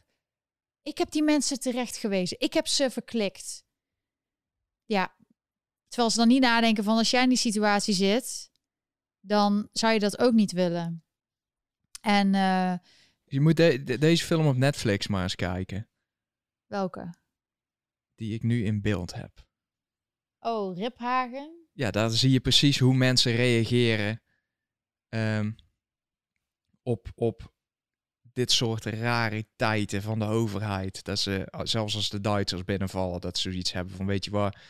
ik 0.83 0.99
heb 0.99 1.11
die 1.11 1.23
mensen 1.23 1.61
terecht 1.61 1.97
gewezen. 1.97 2.37
Ik 2.41 2.53
heb 2.53 2.67
ze 2.67 2.91
verklikt. 2.91 3.65
Ja, 4.85 5.15
terwijl 5.89 6.11
ze 6.11 6.17
dan 6.17 6.29
niet 6.29 6.41
nadenken 6.41 6.85
van 6.85 6.97
als 6.97 7.11
jij 7.11 7.23
in 7.23 7.29
die 7.29 7.39
situatie 7.39 7.95
zit, 7.95 8.51
dan 9.27 9.69
zou 9.73 9.93
je 9.93 9.99
dat 9.99 10.19
ook 10.19 10.33
niet 10.33 10.53
willen. 10.53 11.05
En 12.01 12.35
uh, 12.35 12.75
je 13.25 13.41
moet 13.41 13.57
deze 14.01 14.25
film 14.25 14.47
op 14.47 14.57
Netflix 14.57 15.07
maar 15.07 15.23
eens 15.23 15.35
kijken. 15.35 15.89
Welke? 16.67 17.15
Die 18.15 18.35
ik 18.35 18.43
nu 18.43 18.65
in 18.65 18.81
beeld 18.81 19.15
heb. 19.15 19.47
Oh, 20.39 20.77
Riphagen? 20.77 21.69
Ja, 21.73 21.91
daar 21.91 22.11
zie 22.11 22.31
je 22.31 22.41
precies 22.41 22.79
hoe 22.79 22.95
mensen 22.95 23.33
reageren 23.33 24.23
um, 25.09 25.57
op, 26.83 27.09
op 27.15 27.55
dit 28.23 28.53
soort 28.53 28.85
rariteiten 28.85 30.03
van 30.03 30.19
de 30.19 30.25
overheid. 30.25 31.05
Dat 31.05 31.19
ze, 31.19 31.49
zelfs 31.63 31.95
als 31.95 32.09
de 32.09 32.21
Duitsers 32.21 32.65
binnenvallen, 32.65 33.21
dat 33.21 33.39
ze 33.39 33.51
zoiets 33.51 33.73
hebben 33.73 33.95
van, 33.95 34.07
weet 34.07 34.25
je 34.25 34.31
waar, 34.31 34.63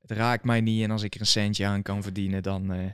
het 0.00 0.10
raakt 0.10 0.44
mij 0.44 0.60
niet 0.60 0.82
en 0.82 0.90
als 0.90 1.02
ik 1.02 1.14
er 1.14 1.20
een 1.20 1.26
centje 1.26 1.66
aan 1.66 1.82
kan 1.82 2.02
verdienen, 2.02 2.42
dan, 2.42 2.72
uh, 2.72 2.90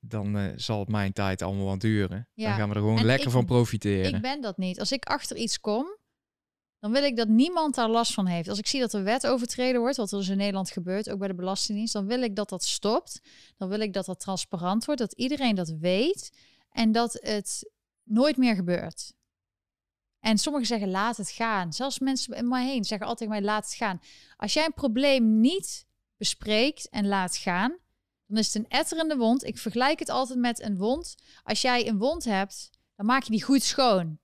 dan 0.00 0.36
uh, 0.36 0.52
zal 0.56 0.78
het 0.78 0.88
mijn 0.88 1.12
tijd 1.12 1.42
allemaal 1.42 1.66
wat 1.66 1.80
duren. 1.80 2.28
Ja. 2.34 2.48
Dan 2.48 2.58
gaan 2.58 2.68
we 2.68 2.74
er 2.74 2.80
gewoon 2.80 3.04
lekker 3.04 3.30
van 3.30 3.44
profiteren. 3.44 4.14
Ik 4.14 4.22
ben 4.22 4.40
dat 4.40 4.58
niet. 4.58 4.80
Als 4.80 4.92
ik 4.92 5.04
achter 5.04 5.36
iets 5.36 5.60
kom, 5.60 5.96
dan 6.78 6.92
wil 6.92 7.02
ik 7.02 7.16
dat 7.16 7.28
niemand 7.28 7.74
daar 7.74 7.88
last 7.88 8.14
van 8.14 8.26
heeft. 8.26 8.48
Als 8.48 8.58
ik 8.58 8.66
zie 8.66 8.80
dat 8.80 8.90
de 8.90 9.02
wet 9.02 9.26
overtreden 9.26 9.80
wordt, 9.80 9.96
wat 9.96 10.12
er 10.12 10.18
dus 10.18 10.28
in 10.28 10.36
Nederland 10.36 10.70
gebeurt, 10.70 11.10
ook 11.10 11.18
bij 11.18 11.28
de 11.28 11.34
Belastingdienst, 11.34 11.92
dan 11.92 12.06
wil 12.06 12.22
ik 12.22 12.36
dat 12.36 12.48
dat 12.48 12.64
stopt. 12.64 13.20
Dan 13.56 13.68
wil 13.68 13.80
ik 13.80 13.92
dat 13.92 14.06
dat 14.06 14.20
transparant 14.20 14.84
wordt, 14.84 15.00
dat 15.00 15.12
iedereen 15.12 15.54
dat 15.54 15.68
weet 15.68 16.32
en 16.70 16.92
dat 16.92 17.12
het 17.12 17.70
nooit 18.02 18.36
meer 18.36 18.54
gebeurt. 18.54 19.12
En 20.20 20.38
sommigen 20.38 20.66
zeggen 20.66 20.90
laat 20.90 21.16
het 21.16 21.30
gaan. 21.30 21.72
Zelfs 21.72 21.98
mensen 21.98 22.36
in 22.36 22.48
mij 22.48 22.66
heen 22.66 22.84
zeggen 22.84 23.06
altijd 23.06 23.28
mij 23.28 23.42
laat 23.42 23.64
het 23.64 23.74
gaan. 23.74 24.00
Als 24.36 24.52
jij 24.52 24.64
een 24.64 24.72
probleem 24.74 25.40
niet 25.40 25.86
bespreekt 26.16 26.88
en 26.88 27.06
laat 27.06 27.36
gaan, 27.36 27.78
dan 28.28 28.38
is 28.38 28.46
het 28.46 28.54
een 28.54 28.68
etterende 28.68 29.16
wond. 29.16 29.44
Ik 29.44 29.58
vergelijk 29.58 29.98
het 29.98 30.08
altijd 30.08 30.38
met 30.38 30.62
een 30.62 30.76
wond. 30.76 31.14
Als 31.42 31.60
jij 31.60 31.88
een 31.88 31.98
wond 31.98 32.24
hebt, 32.24 32.70
dan 32.96 33.06
maak 33.06 33.22
je 33.22 33.30
die 33.30 33.42
goed 33.42 33.62
schoon. 33.62 34.18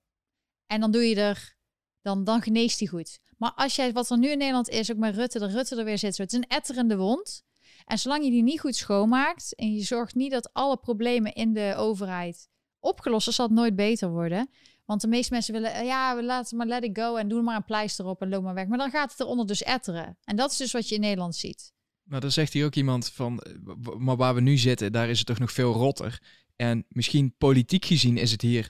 En 0.65 0.79
dan 0.79 0.91
doe 0.91 1.09
je 1.09 1.15
er, 1.15 1.55
dan, 2.01 2.23
dan 2.23 2.41
geneest 2.41 2.79
die 2.79 2.89
goed. 2.89 3.19
Maar 3.37 3.53
als 3.53 3.75
jij, 3.75 3.93
wat 3.93 4.09
er 4.09 4.17
nu 4.17 4.29
in 4.29 4.37
Nederland 4.37 4.69
is, 4.69 4.91
ook 4.91 4.97
met 4.97 5.15
Rutte, 5.15 5.39
de 5.39 5.47
Rutte 5.47 5.75
er 5.75 5.85
weer 5.85 5.97
zit, 5.97 6.15
zo, 6.15 6.21
het 6.21 6.31
is 6.31 6.37
een 6.37 6.47
etterende 6.47 6.97
wond. 6.97 7.43
En 7.85 7.99
zolang 7.99 8.23
je 8.23 8.31
die 8.31 8.43
niet 8.43 8.59
goed 8.59 8.75
schoonmaakt 8.75 9.55
en 9.55 9.73
je 9.73 9.83
zorgt 9.83 10.15
niet 10.15 10.31
dat 10.31 10.53
alle 10.53 10.77
problemen 10.77 11.33
in 11.33 11.53
de 11.53 11.73
overheid 11.77 12.49
opgelost 12.79 13.23
zijn, 13.23 13.35
zal 13.35 13.45
het 13.45 13.55
nooit 13.55 13.75
beter 13.75 14.09
worden. 14.09 14.49
Want 14.85 15.01
de 15.01 15.07
meeste 15.07 15.33
mensen 15.33 15.53
willen, 15.53 15.73
eh, 15.73 15.85
ja, 15.85 16.15
we 16.15 16.23
laten 16.23 16.57
maar 16.57 16.67
let 16.67 16.83
it 16.83 16.97
go 16.97 17.15
en 17.15 17.27
doen 17.27 17.43
maar 17.43 17.55
een 17.55 17.63
pleister 17.63 18.05
op 18.05 18.21
en 18.21 18.29
loop 18.29 18.43
maar 18.43 18.53
weg. 18.53 18.67
Maar 18.67 18.77
dan 18.77 18.89
gaat 18.89 19.11
het 19.11 19.19
eronder 19.19 19.47
dus 19.47 19.63
etteren. 19.63 20.17
En 20.23 20.35
dat 20.35 20.51
is 20.51 20.57
dus 20.57 20.71
wat 20.71 20.89
je 20.89 20.95
in 20.95 21.01
Nederland 21.01 21.35
ziet. 21.35 21.73
Maar 22.05 22.21
dan 22.21 22.31
zegt 22.31 22.53
hier 22.53 22.65
ook 22.65 22.75
iemand 22.75 23.11
van, 23.11 23.39
eh, 23.39 23.53
maar 23.97 24.15
waar 24.15 24.35
we 24.35 24.41
nu 24.41 24.57
zitten, 24.57 24.91
daar 24.91 25.09
is 25.09 25.17
het 25.17 25.27
toch 25.27 25.39
nog 25.39 25.51
veel 25.51 25.73
rotter. 25.73 26.21
En 26.55 26.85
misschien 26.89 27.35
politiek 27.37 27.85
gezien 27.85 28.17
is 28.17 28.31
het 28.31 28.41
hier 28.41 28.69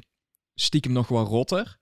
stiekem 0.55 0.91
nog 0.91 1.07
wel 1.07 1.25
rotter. 1.25 1.77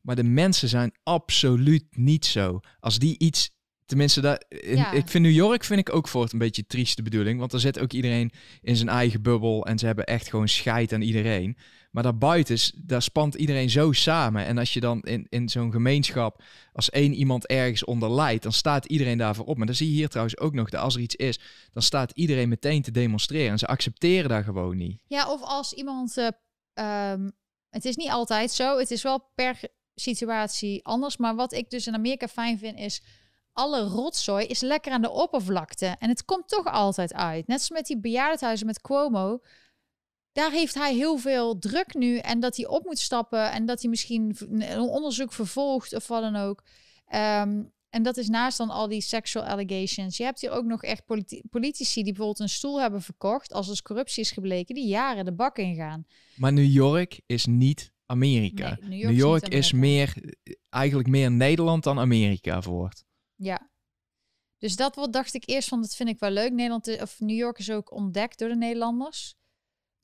Maar 0.00 0.16
de 0.16 0.24
mensen 0.24 0.68
zijn 0.68 0.94
absoluut 1.02 1.96
niet 1.96 2.24
zo. 2.26 2.60
Als 2.80 2.98
die 2.98 3.18
iets 3.18 3.54
Tenminste, 3.86 4.20
dat, 4.20 4.44
ik 4.92 5.08
vind 5.08 5.24
New 5.24 5.34
York 5.34 5.64
vind 5.64 5.80
ik 5.80 5.94
ook 5.94 6.08
voor 6.08 6.22
het 6.22 6.32
een 6.32 6.38
beetje 6.38 6.66
trieste 6.66 7.02
bedoeling. 7.02 7.38
Want 7.38 7.52
er 7.52 7.60
zit 7.60 7.78
ook 7.78 7.92
iedereen 7.92 8.32
in 8.60 8.76
zijn 8.76 8.88
eigen 8.88 9.22
bubbel. 9.22 9.66
En 9.66 9.78
ze 9.78 9.86
hebben 9.86 10.04
echt 10.04 10.28
gewoon 10.28 10.48
scheid 10.48 10.92
aan 10.92 11.00
iedereen. 11.02 11.56
Maar 11.96 12.04
daarbuiten, 12.04 12.58
daar 12.74 13.02
spant 13.02 13.34
iedereen 13.34 13.70
zo 13.70 13.92
samen. 13.92 14.44
En 14.44 14.58
als 14.58 14.72
je 14.72 14.80
dan 14.80 15.02
in, 15.02 15.26
in 15.28 15.48
zo'n 15.48 15.72
gemeenschap, 15.72 16.42
als 16.72 16.90
één 16.90 17.14
iemand 17.14 17.46
ergens 17.46 17.84
onder 17.84 18.10
leidt, 18.10 18.42
dan 18.42 18.52
staat 18.52 18.84
iedereen 18.84 19.18
daarvoor 19.18 19.44
op. 19.44 19.56
Maar 19.56 19.66
dan 19.66 19.74
zie 19.74 19.88
je 19.88 19.94
hier 19.94 20.08
trouwens 20.08 20.38
ook 20.38 20.54
nog, 20.54 20.70
dat 20.70 20.80
als 20.80 20.94
er 20.94 21.00
iets 21.00 21.14
is, 21.14 21.38
dan 21.72 21.82
staat 21.82 22.10
iedereen 22.14 22.48
meteen 22.48 22.82
te 22.82 22.90
demonstreren. 22.90 23.50
En 23.50 23.58
ze 23.58 23.66
accepteren 23.66 24.28
daar 24.28 24.44
gewoon 24.44 24.76
niet. 24.76 25.00
Ja, 25.06 25.32
of 25.32 25.42
als 25.42 25.72
iemand... 25.72 26.16
Uh, 26.74 27.14
het 27.70 27.84
is 27.84 27.96
niet 27.96 28.10
altijd 28.10 28.50
zo. 28.50 28.78
Het 28.78 28.90
is 28.90 29.02
wel 29.02 29.30
per 29.34 29.60
situatie 29.94 30.84
anders. 30.84 31.16
Maar 31.16 31.34
wat 31.34 31.52
ik 31.52 31.70
dus 31.70 31.86
in 31.86 31.94
Amerika 31.94 32.28
fijn 32.28 32.58
vind, 32.58 32.78
is 32.78 33.02
alle 33.52 33.80
rotzooi 33.80 34.46
is 34.46 34.60
lekker 34.60 34.92
aan 34.92 35.02
de 35.02 35.10
oppervlakte. 35.10 35.96
En 35.98 36.08
het 36.08 36.24
komt 36.24 36.48
toch 36.48 36.66
altijd 36.66 37.14
uit. 37.14 37.46
Net 37.46 37.58
als 37.58 37.70
met 37.70 37.86
die 37.86 38.00
bejaardenhuizen 38.00 38.66
met 38.66 38.80
Cuomo. 38.80 39.40
Daar 40.36 40.50
heeft 40.50 40.74
hij 40.74 40.94
heel 40.94 41.18
veel 41.18 41.58
druk 41.58 41.94
nu. 41.94 42.18
En 42.18 42.40
dat 42.40 42.56
hij 42.56 42.66
op 42.66 42.84
moet 42.84 42.98
stappen. 42.98 43.52
En 43.52 43.66
dat 43.66 43.80
hij 43.80 43.90
misschien 43.90 44.36
een 44.48 44.80
onderzoek 44.80 45.32
vervolgt 45.32 45.94
of 45.94 46.08
wat 46.08 46.22
dan 46.22 46.36
ook. 46.36 46.62
Ehm, 47.06 47.62
en 47.90 48.02
dat 48.02 48.16
is 48.16 48.28
naast 48.28 48.58
dan 48.58 48.70
al 48.70 48.88
die 48.88 49.00
sexual 49.00 49.44
allegations. 49.44 50.16
Je 50.16 50.24
hebt 50.24 50.40
hier 50.40 50.50
ook 50.50 50.64
nog 50.64 50.82
echt 50.82 51.04
politici 51.50 52.02
die 52.02 52.12
bijvoorbeeld 52.12 52.40
een 52.40 52.48
stoel 52.48 52.80
hebben 52.80 53.02
verkocht. 53.02 53.52
als 53.52 53.68
er 53.68 53.82
corruptie 53.82 54.22
is 54.22 54.30
gebleken. 54.30 54.74
die 54.74 54.86
jaren 54.86 55.24
de 55.24 55.32
bak 55.32 55.58
ingaan. 55.58 56.06
Maar 56.36 56.52
New 56.52 56.72
York 56.72 57.20
is 57.26 57.46
niet 57.46 57.92
Amerika. 58.06 58.78
New 58.80 58.92
York, 58.92 59.12
New 59.12 59.18
York 59.18 59.48
is, 59.48 59.58
is, 59.58 59.72
meer, 59.72 60.34
eigenlijk 60.68 61.08
meer 61.08 61.30
Nederland 61.30 61.84
dan 61.84 61.98
Amerika 61.98 62.62
voor. 62.62 62.92
Ja. 63.34 63.70
Dus 64.58 64.76
dat 64.76 64.94
wat 64.94 65.12
dacht 65.12 65.34
ik 65.34 65.48
eerst 65.48 65.68
van, 65.68 65.80
dat 65.80 65.96
vind 65.96 66.08
ik 66.08 66.18
wel 66.18 66.30
leuk. 66.30 66.52
Nederland 66.52 67.00
of 67.00 67.20
New 67.20 67.36
York 67.36 67.58
is 67.58 67.70
ook 67.70 67.92
ontdekt 67.92 68.38
door 68.38 68.48
de 68.48 68.56
Nederlanders. 68.56 69.36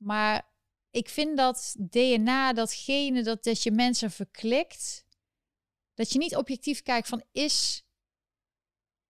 Maar 0.03 0.51
ik 0.89 1.09
vind 1.09 1.37
dat 1.37 1.75
DNA, 1.79 2.53
datgene 2.53 3.23
dat, 3.23 3.43
dat 3.43 3.63
je 3.63 3.71
mensen 3.71 4.11
verklikt, 4.11 5.05
dat 5.93 6.11
je 6.11 6.19
niet 6.19 6.35
objectief 6.35 6.81
kijkt 6.81 7.07
van 7.07 7.23
is, 7.31 7.85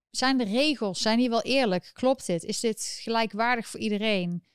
zijn 0.10 0.38
de 0.38 0.44
regels, 0.44 1.02
zijn 1.02 1.18
die 1.18 1.30
wel 1.30 1.42
eerlijk? 1.42 1.92
Klopt 1.94 2.26
dit? 2.26 2.44
Is 2.44 2.60
dit 2.60 2.98
gelijkwaardig 3.02 3.68
voor 3.68 3.80
iedereen? 3.80 4.48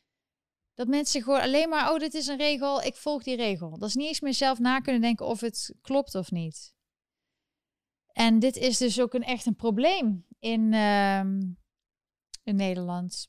Dat 0.75 0.89
mensen 0.89 1.23
gewoon 1.23 1.41
alleen 1.41 1.69
maar, 1.69 1.93
oh, 1.93 1.99
dit 1.99 2.15
is 2.15 2.27
een 2.27 2.37
regel, 2.37 2.83
ik 2.83 2.97
volg 2.97 3.23
die 3.23 3.37
regel. 3.37 3.79
Dat 3.79 3.89
is 3.89 3.95
niet 3.95 4.07
eens 4.07 4.21
meer 4.21 4.35
zelf 4.35 4.59
na 4.59 4.81
kunnen 4.81 5.01
denken 5.01 5.27
of 5.27 5.41
het 5.41 5.75
klopt 5.83 6.15
of 6.15 6.31
niet. 6.31 6.75
En 8.13 8.39
dit 8.39 8.57
is 8.57 8.79
dus 8.79 9.01
ook 9.01 9.15
een 9.15 9.25
echt 9.25 9.47
een 9.47 9.57
probleem 9.57 10.27
in, 10.39 10.73
ehm, 10.73 11.41
in 12.43 12.57
Nederland. 12.57 13.29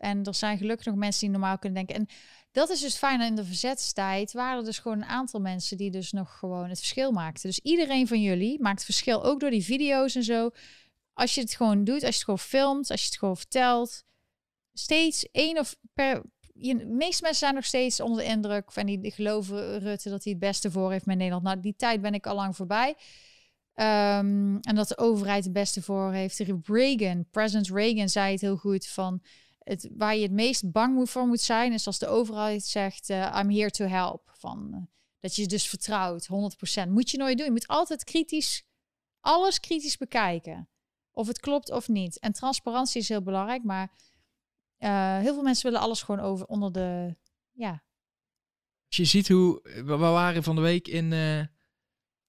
En 0.00 0.24
er 0.24 0.34
zijn 0.34 0.58
gelukkig 0.58 0.86
nog 0.86 0.94
mensen 0.94 1.20
die 1.20 1.30
normaal 1.30 1.58
kunnen 1.58 1.86
denken. 1.86 1.94
En 1.94 2.16
dat 2.52 2.70
is 2.70 2.80
dus 2.80 2.96
fijn. 2.96 3.20
In 3.20 3.34
de 3.34 3.44
verzetstijd 3.44 4.32
waren 4.32 4.58
er 4.58 4.64
dus 4.64 4.78
gewoon 4.78 4.96
een 4.96 5.08
aantal 5.08 5.40
mensen 5.40 5.76
die 5.76 5.90
dus 5.90 6.12
nog 6.12 6.38
gewoon 6.38 6.68
het 6.68 6.78
verschil 6.78 7.12
maakten. 7.12 7.48
Dus 7.48 7.58
iedereen 7.58 8.08
van 8.08 8.22
jullie 8.22 8.60
maakt 8.60 8.84
verschil, 8.84 9.24
ook 9.24 9.40
door 9.40 9.50
die 9.50 9.64
video's 9.64 10.14
en 10.14 10.24
zo. 10.24 10.50
Als 11.12 11.34
je 11.34 11.40
het 11.40 11.54
gewoon 11.54 11.84
doet, 11.84 12.02
als 12.02 12.02
je 12.02 12.06
het 12.14 12.24
gewoon 12.24 12.38
filmt, 12.38 12.90
als 12.90 13.00
je 13.00 13.06
het 13.06 13.18
gewoon 13.18 13.36
vertelt. 13.36 14.04
Steeds 14.72 15.30
één 15.30 15.58
of 15.58 15.76
per... 15.92 16.22
Je, 16.52 16.76
de 16.76 16.86
meeste 16.86 17.22
mensen 17.22 17.40
zijn 17.40 17.54
nog 17.54 17.64
steeds 17.64 18.00
onder 18.00 18.18
de 18.18 18.30
indruk 18.30 18.72
van 18.72 18.86
die, 18.86 19.10
geloven 19.10 19.78
Rutte 19.78 20.10
dat 20.10 20.24
hij 20.24 20.32
het 20.32 20.40
beste 20.40 20.70
voor 20.70 20.90
heeft 20.92 21.06
met 21.06 21.16
Nederland. 21.16 21.44
Nou, 21.44 21.60
die 21.60 21.76
tijd 21.76 22.00
ben 22.00 22.14
ik 22.14 22.26
al 22.26 22.34
lang 22.34 22.56
voorbij. 22.56 22.88
Um, 23.74 24.60
en 24.60 24.74
dat 24.74 24.88
de 24.88 24.98
overheid 24.98 25.44
het 25.44 25.52
beste 25.52 25.82
voor 25.82 26.12
heeft. 26.12 26.38
Reagan, 26.64 27.26
president 27.30 27.70
Reagan 27.70 28.08
zei 28.08 28.32
het 28.32 28.40
heel 28.40 28.56
goed 28.56 28.86
van 28.86 29.22
het, 29.70 29.88
waar 29.96 30.16
je 30.16 30.22
het 30.22 30.32
meest 30.32 30.72
bang 30.72 31.10
voor 31.10 31.26
moet 31.26 31.40
zijn, 31.40 31.72
is 31.72 31.86
als 31.86 31.98
de 31.98 32.06
overheid 32.06 32.64
zegt 32.64 33.10
uh, 33.10 33.36
I'm 33.40 33.50
here 33.50 33.70
to 33.70 33.84
help. 33.84 34.30
Van, 34.32 34.70
uh, 34.74 34.80
dat 35.18 35.36
je 35.36 35.46
dus 35.46 35.68
vertrouwt, 35.68 36.28
100%. 36.86 36.88
Moet 36.88 37.10
je 37.10 37.18
nooit 37.18 37.36
doen. 37.36 37.46
Je 37.46 37.52
moet 37.52 37.66
altijd 37.66 38.04
kritisch, 38.04 38.64
alles 39.20 39.60
kritisch 39.60 39.96
bekijken. 39.96 40.68
Of 41.12 41.26
het 41.26 41.40
klopt 41.40 41.70
of 41.70 41.88
niet. 41.88 42.18
En 42.18 42.32
transparantie 42.32 43.00
is 43.00 43.08
heel 43.08 43.22
belangrijk, 43.22 43.64
maar 43.64 43.92
uh, 44.78 45.18
heel 45.18 45.34
veel 45.34 45.42
mensen 45.42 45.70
willen 45.70 45.80
alles 45.80 46.02
gewoon 46.02 46.20
over 46.20 46.46
onder 46.46 46.72
de, 46.72 47.16
ja. 47.52 47.84
Als 48.86 48.96
je 48.96 49.04
ziet 49.04 49.28
hoe, 49.28 49.60
we 49.84 49.96
waren 49.96 50.42
van 50.42 50.54
de 50.54 50.60
week 50.60 50.88
in 50.88 51.12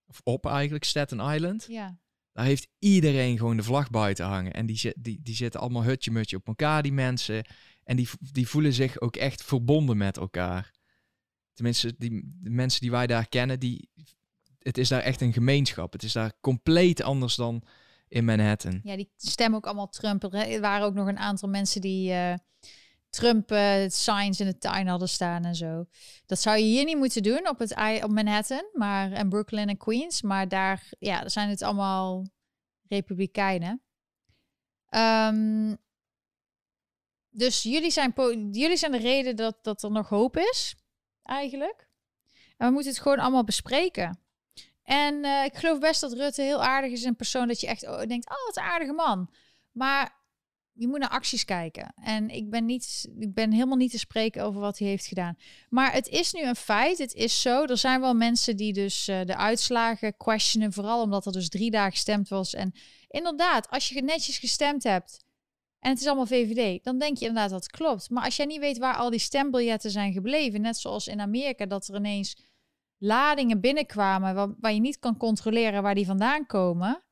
of 0.08 0.22
op 0.24 0.46
eigenlijk, 0.46 0.84
Staten 0.84 1.20
Island. 1.20 1.66
Ja. 1.68 2.00
Daar 2.34 2.46
heeft 2.46 2.68
iedereen 2.80 3.38
gewoon 3.38 3.58
de 3.58 3.64
vlag 3.64 3.90
buiten 3.90 4.26
hangen. 4.26 4.54
En 4.54 4.66
die, 4.66 4.94
die, 5.00 5.20
die 5.24 5.36
zitten 5.36 5.60
allemaal 5.60 5.84
hutje-mutje 5.84 6.38
op 6.38 6.48
elkaar, 6.48 6.84
die 6.84 6.94
mensen. 6.94 7.46
En 7.84 7.96
die, 7.96 8.10
die 8.20 8.48
voelen 8.48 8.74
zich 8.74 9.00
ook 9.00 9.16
echt 9.16 9.44
verbonden 9.44 9.98
met 9.98 10.18
elkaar. 10.18 10.72
Tenminste, 11.54 11.96
die, 11.98 12.22
de 12.42 12.50
mensen 12.50 12.82
die 12.82 12.92
wij 12.92 13.08
daar 13.08 13.28
kennen, 13.28 13.60
die, 13.60 13.90
het 14.60 14.78
is 14.78 14.88
daar 14.88 15.02
echt 15.02 15.22
een 15.22 15.34
gemeenschap. 15.34 15.94
Het 15.94 16.04
is 16.04 16.14
daar 16.14 16.34
compleet 16.42 17.02
anders 17.02 17.36
dan 17.36 17.64
in 18.08 18.26
Manhattan. 18.26 18.80
Ja, 18.84 18.96
die 18.96 19.12
stemmen 19.18 19.58
ook 19.58 19.66
allemaal 19.66 19.90
Trump. 19.90 20.24
Er 20.24 20.62
waren 20.62 20.86
ook 20.86 20.94
nog 20.94 21.08
een 21.08 21.20
aantal 21.20 21.50
mensen 21.50 21.82
die... 21.82 22.12
Uh 22.12 22.34
Trump 23.12 23.52
uh, 23.52 23.88
signs 23.88 24.40
in 24.40 24.46
de 24.46 24.58
tuin 24.58 24.88
hadden 24.88 25.10
staan 25.10 25.46
en 25.46 25.56
zo. 25.56 25.86
Dat 26.26 26.40
zou 26.40 26.58
je 26.58 26.64
hier 26.64 26.86
niet 26.86 26.98
moeten 26.98 27.24
doen 27.24 27.50
op, 27.50 27.60
het, 27.60 27.72
op 28.04 28.10
Manhattan 28.10 28.70
maar, 28.74 29.12
en 29.12 29.30
Brooklyn 29.30 29.70
en 29.70 29.78
Queens. 29.78 30.22
Maar 30.22 30.48
daar 30.48 30.90
ja, 31.00 31.30
zijn 31.30 31.50
het 31.50 31.62
allemaal 31.62 32.26
republikeinen. 32.88 33.82
Um, 34.90 35.78
dus 37.30 37.64
jullie 37.64 37.92
zijn, 37.92 38.14
jullie 38.52 38.78
zijn 38.78 38.92
de 38.92 38.98
reden 38.98 39.36
dat, 39.36 39.64
dat 39.64 39.84
er 39.84 39.92
nog 39.92 40.10
hoop 40.10 40.38
is, 40.38 40.76
eigenlijk. 41.24 41.90
En 42.58 42.68
we 42.68 42.74
moeten 42.74 42.92
het 42.92 43.02
gewoon 43.02 43.20
allemaal 43.20 43.44
bespreken. 43.44 44.20
En 44.84 45.26
uh, 45.26 45.44
ik 45.44 45.56
geloof 45.56 45.80
best 45.80 46.02
dat 46.02 46.14
Rutte 46.14 46.42
heel 46.42 46.64
aardig 46.64 46.92
is. 46.92 47.04
Een 47.04 47.16
persoon 47.16 47.48
dat 47.48 47.62
je 47.62 47.68
echt 47.68 47.82
denkt, 47.82 48.30
oh, 48.30 48.46
wat 48.46 48.58
een 48.58 48.64
aardige 48.64 48.94
man. 48.94 49.30
Maar 49.72 50.21
je 50.74 50.88
moet 50.88 51.00
naar 51.00 51.10
acties 51.10 51.46
kijken. 51.46 51.94
En 51.96 52.30
ik 52.30 52.50
ben, 52.50 52.66
niet, 52.66 53.10
ik 53.20 53.34
ben 53.34 53.52
helemaal 53.52 53.78
niet 53.78 53.92
te 53.92 54.00
spreken 54.00 54.44
over 54.44 54.62
wat 54.62 54.78
hij 54.78 54.88
heeft 54.88 55.06
gedaan. 55.06 55.38
Maar 55.70 55.94
het 55.94 56.08
is 56.08 56.34
nu 56.34 56.44
een 56.44 56.56
feit. 56.56 56.98
Het 56.98 57.14
is 57.14 57.42
zo. 57.42 57.64
Er 57.64 57.78
zijn 57.78 58.02
wel 58.02 58.14
mensen 58.14 58.58
die 58.58 58.74
dus 58.74 59.08
uh, 59.08 59.22
de 59.26 59.36
uitslagen 59.36 60.18
questionen. 60.18 60.74
Vooral 60.74 61.02
omdat 61.02 61.26
er 61.26 61.32
dus 61.32 61.50
drie 61.50 61.72
dagen 61.72 61.92
gestemd 61.92 62.30
was. 62.30 62.54
En 62.54 62.74
inderdaad, 63.08 63.70
als 63.70 63.90
je 63.90 64.02
netjes 64.02 64.38
gestemd 64.38 64.84
hebt. 64.84 65.24
En 65.80 65.90
het 65.90 66.00
is 66.00 66.08
allemaal 66.08 66.26
VVD. 66.26 66.84
Dan 66.84 66.98
denk 66.98 67.18
je 67.18 67.26
inderdaad 67.26 67.50
dat 67.52 67.64
het 67.64 67.72
klopt. 67.72 68.10
Maar 68.10 68.24
als 68.24 68.36
jij 68.36 68.46
niet 68.46 68.60
weet 68.60 68.78
waar 68.78 68.96
al 68.96 69.10
die 69.10 69.20
stembiljetten 69.20 69.92
zijn 69.92 70.14
gebleven. 70.14 70.62
Net 70.62 70.78
zoals 70.78 71.08
in 71.08 71.22
Amerika. 71.22 71.66
Dat 71.66 71.88
er 71.88 71.96
ineens 71.96 72.38
ladingen 72.98 73.60
binnenkwamen. 73.60 74.36
Waar, 74.36 74.54
waar 74.60 74.74
je 74.74 74.80
niet 74.80 75.00
kan 75.00 75.18
controleren 75.18 75.84
waar 75.84 75.96
die 75.96 76.06
vandaan 76.06 76.46
komen 76.46 77.04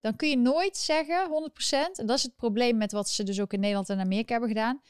dan 0.00 0.16
kun 0.16 0.28
je 0.28 0.36
nooit 0.36 0.76
zeggen 0.76 1.50
100%. 1.50 1.98
En 1.98 2.06
dat 2.06 2.16
is 2.16 2.22
het 2.22 2.36
probleem 2.36 2.76
met 2.76 2.92
wat 2.92 3.08
ze 3.08 3.22
dus 3.22 3.40
ook 3.40 3.52
in 3.52 3.60
Nederland 3.60 3.88
en 3.88 4.00
Amerika 4.00 4.30
hebben 4.30 4.48
gedaan. 4.48 4.80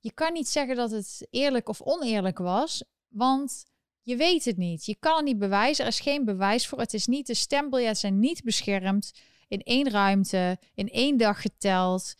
Je 0.00 0.12
kan 0.12 0.32
niet 0.32 0.48
zeggen 0.48 0.76
dat 0.76 0.90
het 0.90 1.26
eerlijk 1.30 1.68
of 1.68 1.82
oneerlijk 1.82 2.38
was, 2.38 2.84
want 3.08 3.64
je 4.02 4.16
weet 4.16 4.44
het 4.44 4.56
niet. 4.56 4.84
Je 4.84 4.96
kan 5.00 5.16
het 5.16 5.24
niet 5.24 5.38
bewijzen. 5.38 5.84
Er 5.84 5.90
is 5.90 6.00
geen 6.00 6.24
bewijs 6.24 6.66
voor. 6.66 6.78
Het 6.78 6.94
is 6.94 7.06
niet, 7.06 7.26
de 7.26 7.34
stembiljetten 7.34 7.96
zijn 7.96 8.18
niet 8.18 8.42
beschermd 8.42 9.12
in 9.48 9.62
één 9.62 9.90
ruimte, 9.90 10.58
in 10.74 10.88
één 10.88 11.16
dag 11.16 11.40
geteld. 11.40 12.14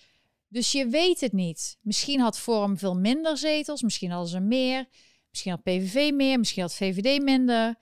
Dus 0.49 0.73
je 0.73 0.89
weet 0.89 1.21
het 1.21 1.33
niet. 1.33 1.79
Misschien 1.81 2.21
had 2.21 2.39
Forum 2.39 2.79
veel 2.79 2.97
minder 2.97 3.37
zetels, 3.37 3.83
misschien 3.83 4.11
hadden 4.11 4.29
ze 4.29 4.41
meer. 4.41 4.87
Misschien 5.31 5.53
had 5.53 5.63
PVV 5.63 6.11
meer, 6.13 6.39
misschien 6.39 6.63
had 6.63 6.75
VVD 6.75 7.23
minder. 7.23 7.75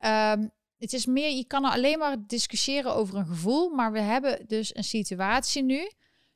Um, 0.00 0.50
het 0.78 0.92
is 0.92 1.06
meer, 1.06 1.30
je 1.30 1.46
kan 1.46 1.64
alleen 1.64 1.98
maar 1.98 2.16
discussiëren 2.26 2.94
over 2.94 3.14
een 3.14 3.26
gevoel. 3.26 3.68
Maar 3.70 3.92
we 3.92 4.00
hebben 4.00 4.46
dus 4.46 4.76
een 4.76 4.84
situatie 4.84 5.62
nu 5.62 5.90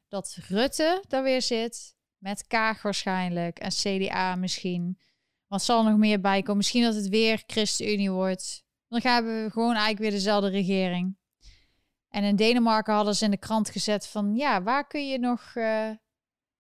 dat 0.09 0.37
Rutte 0.49 1.05
daar 1.09 1.23
weer 1.23 1.43
zit. 1.43 1.95
Met 2.17 2.47
Kaag 2.47 2.83
waarschijnlijk 2.83 3.59
en 3.59 3.71
CDA 3.71 4.35
misschien. 4.35 4.99
Wat 5.47 5.63
zal 5.63 5.85
er 5.85 5.91
nog 5.91 5.99
meer 5.99 6.21
bij 6.21 6.41
komen? 6.41 6.57
Misschien 6.57 6.83
dat 6.83 6.95
het 6.95 7.09
weer 7.09 7.43
ChristenUnie 7.47 8.11
wordt. 8.11 8.65
Dan 8.89 9.01
gaan 9.01 9.25
we 9.25 9.49
gewoon 9.51 9.75
eigenlijk 9.75 9.99
weer 9.99 10.11
dezelfde 10.11 10.49
regering. 10.49 11.19
En 12.09 12.25
in 12.25 12.37
Denemarken 12.37 12.95
hadden 12.95 13.15
ze 13.15 13.25
in 13.25 13.31
de 13.31 13.37
krant 13.37 13.71
gezet 13.71 14.07
van... 14.07 14.35
Ja, 14.35 14.63
waar 14.63 14.87
kun 14.87 15.09
je 15.09 15.19
nog... 15.19 15.55
Uh, 15.55 15.91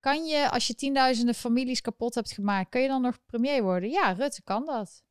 kan 0.00 0.24
je, 0.24 0.50
als 0.50 0.66
je 0.66 0.74
tienduizenden 0.74 1.34
families 1.34 1.80
kapot 1.80 2.14
hebt 2.14 2.32
gemaakt... 2.32 2.70
kun 2.70 2.80
je 2.80 2.88
dan 2.88 3.02
nog 3.02 3.18
premier 3.26 3.62
worden? 3.62 3.90
Ja, 3.90 4.12
Rutte 4.12 4.42
kan 4.42 4.66
dat. 4.66 5.02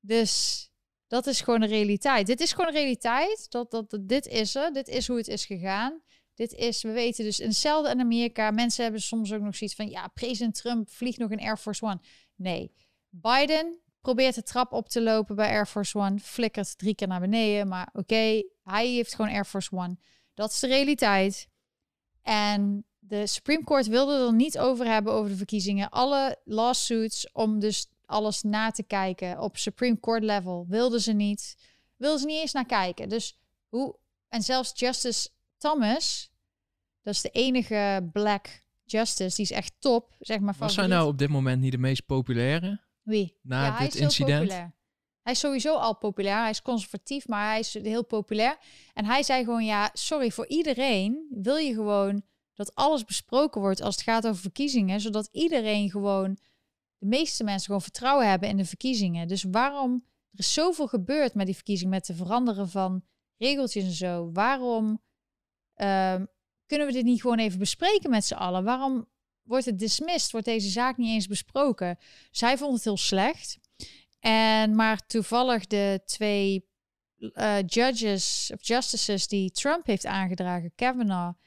Dus 0.00 0.64
dat 1.10 1.26
is 1.26 1.40
gewoon 1.40 1.60
de 1.60 1.66
realiteit. 1.66 2.26
Dit 2.26 2.40
is 2.40 2.52
gewoon 2.52 2.72
de 2.72 2.78
realiteit. 2.78 3.46
Dat, 3.50 3.70
dat, 3.70 3.90
dat, 3.90 4.08
dit 4.08 4.26
is 4.26 4.54
er. 4.54 4.72
Dit 4.72 4.88
is 4.88 5.06
hoe 5.06 5.16
het 5.16 5.28
is 5.28 5.44
gegaan. 5.44 6.00
Dit 6.34 6.52
is, 6.52 6.82
we 6.82 6.90
weten 6.90 7.24
dus, 7.24 7.40
in 7.40 7.48
hetzelfde 7.48 7.90
in 7.90 8.00
Amerika. 8.00 8.50
Mensen 8.50 8.82
hebben 8.82 9.00
soms 9.00 9.32
ook 9.32 9.40
nog 9.40 9.56
zoiets 9.56 9.76
van, 9.76 9.88
ja, 9.88 10.08
president 10.08 10.54
Trump 10.54 10.90
vliegt 10.90 11.18
nog 11.18 11.30
in 11.30 11.40
Air 11.40 11.56
Force 11.56 11.84
One. 11.84 12.00
Nee, 12.34 12.72
Biden 13.08 13.80
probeert 14.00 14.34
de 14.34 14.42
trap 14.42 14.72
op 14.72 14.88
te 14.88 15.02
lopen 15.02 15.36
bij 15.36 15.50
Air 15.50 15.66
Force 15.66 15.98
One. 15.98 16.18
Flikkert 16.18 16.78
drie 16.78 16.94
keer 16.94 17.08
naar 17.08 17.20
beneden. 17.20 17.68
Maar 17.68 17.88
oké, 17.92 18.42
hij 18.62 18.86
heeft 18.86 19.14
gewoon 19.14 19.30
Air 19.30 19.44
Force 19.44 19.76
One. 19.76 19.96
Dat 20.34 20.50
is 20.50 20.58
de 20.58 20.66
realiteit. 20.66 21.48
En 22.22 22.84
de 22.98 23.26
Supreme 23.26 23.64
Court 23.64 23.86
wilde 23.86 24.26
er 24.26 24.34
niet 24.34 24.58
over 24.58 24.86
hebben 24.86 25.12
over 25.12 25.30
de 25.30 25.36
verkiezingen. 25.36 25.88
Alle 25.88 26.36
lawsuits 26.44 27.32
om 27.32 27.60
dus 27.60 27.86
alles 28.10 28.42
na 28.42 28.70
te 28.70 28.82
kijken 28.82 29.40
op 29.40 29.56
Supreme 29.56 30.00
Court 30.00 30.22
level 30.22 30.66
wilden 30.68 31.00
ze 31.00 31.12
niet. 31.12 31.56
Wilden 31.96 32.20
ze 32.20 32.26
niet 32.26 32.40
eens 32.40 32.52
naar 32.52 32.66
kijken. 32.66 33.08
Dus 33.08 33.38
hoe... 33.68 33.98
En 34.28 34.42
zelfs 34.42 34.72
Justice 34.74 35.28
Thomas, 35.56 36.32
dat 37.02 37.14
is 37.14 37.20
de 37.20 37.30
enige 37.30 38.08
black 38.12 38.62
justice, 38.84 39.36
die 39.36 39.44
is 39.44 39.50
echt 39.50 39.72
top, 39.78 40.14
zeg 40.18 40.40
maar. 40.40 40.54
Was 40.58 40.76
hij 40.76 40.86
nou 40.86 41.08
op 41.08 41.18
dit 41.18 41.28
moment 41.28 41.60
niet 41.60 41.72
de 41.72 41.78
meest 41.78 42.06
populaire? 42.06 42.80
Wie? 43.02 43.38
Na 43.42 43.64
ja, 43.64 43.78
dit 43.78 43.94
incident? 43.94 44.52
Hij 45.22 45.32
is 45.32 45.38
sowieso 45.38 45.74
al 45.74 45.96
populair. 45.96 46.40
Hij 46.40 46.50
is 46.50 46.62
conservatief, 46.62 47.28
maar 47.28 47.48
hij 47.48 47.58
is 47.58 47.74
heel 47.74 48.04
populair. 48.04 48.58
En 48.94 49.04
hij 49.04 49.22
zei 49.22 49.44
gewoon, 49.44 49.64
ja, 49.64 49.90
sorry, 49.92 50.30
voor 50.30 50.46
iedereen 50.46 51.26
wil 51.30 51.56
je 51.56 51.74
gewoon 51.74 52.22
dat 52.54 52.74
alles 52.74 53.04
besproken 53.04 53.60
wordt 53.60 53.80
als 53.80 53.94
het 53.94 54.04
gaat 54.04 54.26
over 54.26 54.40
verkiezingen, 54.40 55.00
zodat 55.00 55.28
iedereen 55.32 55.90
gewoon, 55.90 56.38
de 57.00 57.06
meeste 57.06 57.44
mensen 57.44 57.66
gewoon 57.66 57.82
vertrouwen 57.82 58.28
hebben 58.28 58.48
in 58.48 58.56
de 58.56 58.64
verkiezingen. 58.64 59.28
Dus 59.28 59.42
waarom, 59.42 60.04
er 60.32 60.38
is 60.38 60.52
zoveel 60.52 60.86
gebeurd 60.86 61.34
met 61.34 61.46
die 61.46 61.54
verkiezingen, 61.54 61.92
met 61.92 62.06
de 62.06 62.14
veranderen 62.14 62.68
van 62.68 63.04
regeltjes 63.36 63.84
en 63.84 63.92
zo. 63.92 64.30
Waarom 64.32 65.02
ehm, 65.74 66.24
kunnen 66.66 66.86
we 66.86 66.92
dit 66.92 67.04
niet 67.04 67.20
gewoon 67.20 67.38
even 67.38 67.58
bespreken 67.58 68.10
met 68.10 68.24
z'n 68.24 68.34
allen? 68.34 68.64
Waarom 68.64 69.08
wordt 69.42 69.64
het 69.64 69.78
dismissed? 69.78 70.30
Wordt 70.30 70.46
deze 70.46 70.68
zaak 70.68 70.96
niet 70.96 71.08
eens 71.08 71.26
besproken? 71.26 71.98
Zij 72.30 72.58
vond 72.58 72.74
het 72.74 72.84
heel 72.84 72.96
slecht. 72.96 73.58
En 74.20 74.74
maar 74.74 75.06
toevallig 75.06 75.66
de 75.66 76.00
twee 76.04 76.68
uh, 77.18 77.56
judges 77.66 78.50
of 78.54 78.66
justices 78.66 79.28
die 79.28 79.50
Trump 79.50 79.86
heeft 79.86 80.06
aangedragen, 80.06 80.72
Kavanaugh 80.74 81.38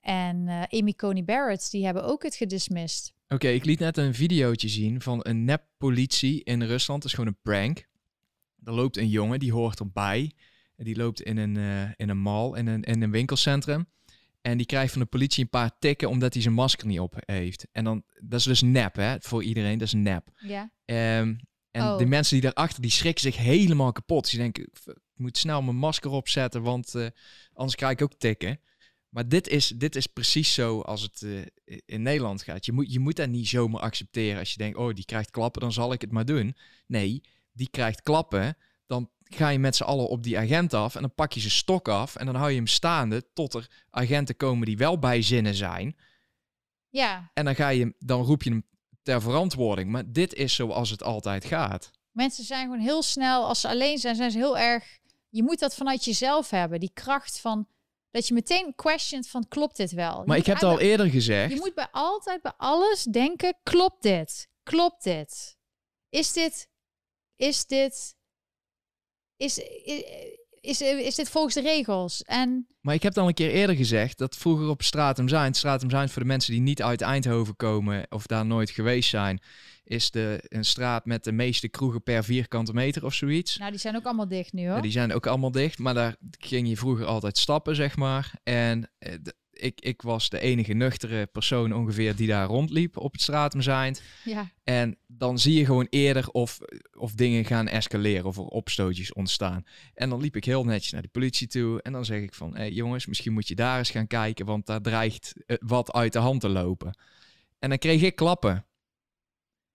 en 0.00 0.46
uh, 0.46 0.62
Amy 0.68 0.92
Coney 0.92 1.24
Barrett, 1.24 1.70
die 1.70 1.84
hebben 1.84 2.04
ook 2.04 2.22
het 2.22 2.34
gedismissed. 2.34 3.12
Oké, 3.34 3.48
ik 3.48 3.64
liet 3.64 3.78
net 3.78 3.96
een 3.96 4.14
videootje 4.14 4.68
zien 4.68 5.00
van 5.00 5.20
een 5.22 5.44
nep-politie 5.44 6.44
in 6.44 6.62
Rusland. 6.62 7.02
Dat 7.02 7.10
is 7.10 7.16
gewoon 7.16 7.30
een 7.30 7.42
prank. 7.42 7.86
Er 8.64 8.72
loopt 8.72 8.96
een 8.96 9.08
jongen, 9.08 9.38
die 9.38 9.52
hoort 9.52 9.78
erbij. 9.78 10.32
Die 10.76 10.96
loopt 10.96 11.22
in 11.22 11.36
een, 11.36 11.54
uh, 11.54 11.82
in 11.96 12.08
een 12.08 12.18
mall, 12.18 12.58
in 12.58 12.66
een, 12.66 12.82
in 12.82 13.02
een 13.02 13.10
winkelcentrum. 13.10 13.86
En 14.40 14.56
die 14.56 14.66
krijgt 14.66 14.92
van 14.92 15.00
de 15.00 15.06
politie 15.06 15.42
een 15.42 15.50
paar 15.50 15.78
tikken 15.78 16.08
omdat 16.08 16.32
hij 16.32 16.42
zijn 16.42 16.54
masker 16.54 16.86
niet 16.86 17.00
op 17.00 17.14
heeft. 17.26 17.66
En 17.72 17.84
dan, 17.84 18.02
dat 18.20 18.38
is 18.38 18.44
dus 18.44 18.62
nep, 18.62 18.94
hè, 18.94 19.16
voor 19.20 19.42
iedereen. 19.42 19.78
Dat 19.78 19.86
is 19.86 19.94
nep. 19.94 20.30
Ja. 20.36 20.70
Um, 21.20 21.38
en 21.70 21.82
oh. 21.82 21.98
de 21.98 22.06
mensen 22.06 22.40
die 22.40 22.50
daarachter, 22.50 22.82
die 22.82 22.90
schrikken 22.90 23.22
zich 23.22 23.36
helemaal 23.36 23.92
kapot. 23.92 24.28
Ze 24.28 24.36
denken, 24.36 24.62
ik 24.84 24.96
moet 25.14 25.38
snel 25.38 25.62
mijn 25.62 25.76
masker 25.76 26.10
opzetten, 26.10 26.62
want 26.62 26.94
uh, 26.94 27.06
anders 27.52 27.76
krijg 27.76 27.92
ik 27.92 28.02
ook 28.02 28.14
tikken. 28.14 28.60
Maar 29.14 29.28
dit 29.28 29.48
is, 29.48 29.68
dit 29.68 29.96
is 29.96 30.06
precies 30.06 30.54
zo 30.54 30.80
als 30.80 31.02
het 31.02 31.20
uh, 31.22 31.42
in 31.86 32.02
Nederland 32.02 32.42
gaat. 32.42 32.66
Je 32.66 32.72
moet, 32.72 32.92
je 32.92 32.98
moet 32.98 33.16
dat 33.16 33.28
niet 33.28 33.48
zomaar 33.48 33.80
accepteren 33.80 34.38
als 34.38 34.52
je 34.52 34.58
denkt, 34.58 34.78
oh, 34.78 34.94
die 34.94 35.04
krijgt 35.04 35.30
klappen, 35.30 35.60
dan 35.60 35.72
zal 35.72 35.92
ik 35.92 36.00
het 36.00 36.12
maar 36.12 36.24
doen. 36.24 36.56
Nee, 36.86 37.22
die 37.52 37.68
krijgt 37.70 38.02
klappen, 38.02 38.56
dan 38.86 39.10
ga 39.22 39.48
je 39.48 39.58
met 39.58 39.76
z'n 39.76 39.82
allen 39.82 40.08
op 40.08 40.22
die 40.22 40.38
agent 40.38 40.74
af 40.74 40.94
en 40.94 41.00
dan 41.00 41.14
pak 41.14 41.32
je 41.32 41.40
zijn 41.40 41.52
stok 41.52 41.88
af 41.88 42.16
en 42.16 42.26
dan 42.26 42.34
hou 42.34 42.50
je 42.50 42.56
hem 42.56 42.66
staande 42.66 43.32
tot 43.32 43.54
er 43.54 43.84
agenten 43.90 44.36
komen 44.36 44.66
die 44.66 44.76
wel 44.76 44.98
bij 44.98 45.22
zinnen 45.22 45.54
zijn. 45.54 45.96
Ja. 46.88 47.30
En 47.34 47.44
dan, 47.44 47.54
ga 47.54 47.68
je, 47.68 47.94
dan 47.98 48.22
roep 48.22 48.42
je 48.42 48.50
hem 48.50 48.66
ter 49.02 49.22
verantwoording. 49.22 49.90
Maar 49.90 50.12
dit 50.12 50.34
is 50.34 50.54
zoals 50.54 50.90
het 50.90 51.02
altijd 51.02 51.44
gaat. 51.44 51.90
Mensen 52.10 52.44
zijn 52.44 52.64
gewoon 52.64 52.84
heel 52.84 53.02
snel, 53.02 53.46
als 53.46 53.60
ze 53.60 53.68
alleen 53.68 53.98
zijn, 53.98 54.16
zijn 54.16 54.30
ze 54.30 54.38
heel 54.38 54.58
erg. 54.58 54.98
Je 55.28 55.42
moet 55.42 55.58
dat 55.58 55.74
vanuit 55.74 56.04
jezelf 56.04 56.50
hebben. 56.50 56.80
Die 56.80 56.92
kracht 56.92 57.40
van 57.40 57.68
dat 58.14 58.28
je 58.28 58.34
meteen 58.34 58.74
questioned 58.74 59.28
van 59.28 59.48
klopt 59.48 59.76
dit 59.76 59.92
wel. 59.92 60.22
maar 60.26 60.36
ik 60.36 60.46
heb 60.46 60.54
het 60.54 60.64
al 60.64 60.80
eerder 60.80 61.10
gezegd. 61.10 61.52
Je 61.52 61.58
moet 61.58 61.74
bij 61.74 61.88
altijd 61.90 62.42
bij 62.42 62.52
alles 62.56 63.02
denken: 63.02 63.56
klopt 63.62 64.02
dit? 64.02 64.48
Klopt 64.62 65.02
dit? 65.02 65.56
Is 66.08 66.32
dit? 66.32 66.68
Is 67.36 67.66
dit? 67.66 68.16
Is, 69.36 69.58
is, 70.60 70.80
is, 70.80 71.14
dit 71.14 71.28
volgens 71.28 71.54
de 71.54 71.60
regels? 71.60 72.22
En... 72.22 72.66
Maar 72.80 72.94
ik 72.94 73.02
heb 73.02 73.14
dan 73.14 73.26
een 73.26 73.34
keer 73.34 73.50
eerder 73.50 73.76
gezegd 73.76 74.18
dat 74.18 74.36
vroeger 74.36 74.68
op 74.68 74.82
Stratum 74.82 75.28
Zuid, 75.28 75.56
Stratum 75.56 75.90
Zuid 75.90 76.10
voor 76.10 76.22
de 76.22 76.28
mensen 76.28 76.52
die 76.52 76.62
niet 76.62 76.82
uit 76.82 77.00
Eindhoven 77.00 77.56
komen 77.56 78.06
of 78.08 78.26
daar 78.26 78.46
nooit 78.46 78.70
geweest 78.70 79.08
zijn, 79.08 79.40
is 79.84 80.10
de, 80.10 80.44
een 80.48 80.64
straat 80.64 81.04
met 81.04 81.24
de 81.24 81.32
meeste 81.32 81.68
kroegen 81.68 82.02
per 82.02 82.24
vierkante 82.24 82.72
meter 82.72 83.04
of 83.04 83.14
zoiets. 83.14 83.58
Nou, 83.58 83.70
die 83.70 83.80
zijn 83.80 83.96
ook 83.96 84.04
allemaal 84.04 84.28
dicht 84.28 84.52
nu 84.52 84.66
hoor. 84.66 84.76
Ja, 84.76 84.80
die 84.80 84.90
zijn 84.90 85.12
ook 85.12 85.26
allemaal 85.26 85.50
dicht, 85.50 85.78
maar 85.78 85.94
daar 85.94 86.16
ging 86.38 86.68
je 86.68 86.76
vroeger 86.76 87.06
altijd 87.06 87.38
stappen, 87.38 87.74
zeg 87.74 87.96
maar. 87.96 88.32
En 88.42 88.90
eh, 88.98 89.14
ik, 89.50 89.80
ik 89.80 90.02
was 90.02 90.28
de 90.28 90.40
enige 90.40 90.72
nuchtere 90.72 91.26
persoon 91.26 91.72
ongeveer 91.72 92.16
die 92.16 92.26
daar 92.26 92.46
rondliep 92.46 92.96
op 92.96 93.12
het 93.12 93.22
Stratum 93.22 93.60
Zuid. 93.60 94.02
Ja. 94.24 94.50
En 94.64 94.96
dan 95.06 95.38
zie 95.38 95.58
je 95.58 95.64
gewoon 95.64 95.86
eerder 95.90 96.28
of, 96.30 96.58
of 96.92 97.12
dingen 97.12 97.44
gaan 97.44 97.68
escaleren 97.68 98.24
of 98.24 98.36
er 98.36 98.44
opstootjes 98.44 99.12
ontstaan. 99.12 99.64
En 99.94 100.08
dan 100.08 100.20
liep 100.20 100.36
ik 100.36 100.44
heel 100.44 100.64
netjes 100.64 100.92
naar 100.92 101.02
de 101.02 101.08
politie 101.08 101.46
toe 101.46 101.82
en 101.82 101.92
dan 101.92 102.04
zeg 102.04 102.20
ik 102.20 102.34
van, 102.34 102.56
hey, 102.56 102.70
jongens, 102.70 103.06
misschien 103.06 103.32
moet 103.32 103.48
je 103.48 103.54
daar 103.54 103.78
eens 103.78 103.90
gaan 103.90 104.06
kijken, 104.06 104.46
want 104.46 104.66
daar 104.66 104.80
dreigt 104.80 105.34
eh, 105.46 105.56
wat 105.60 105.92
uit 105.92 106.12
de 106.12 106.18
hand 106.18 106.40
te 106.40 106.48
lopen. 106.48 106.98
En 107.58 107.68
dan 107.68 107.78
kreeg 107.78 108.02
ik 108.02 108.16
klappen. 108.16 108.64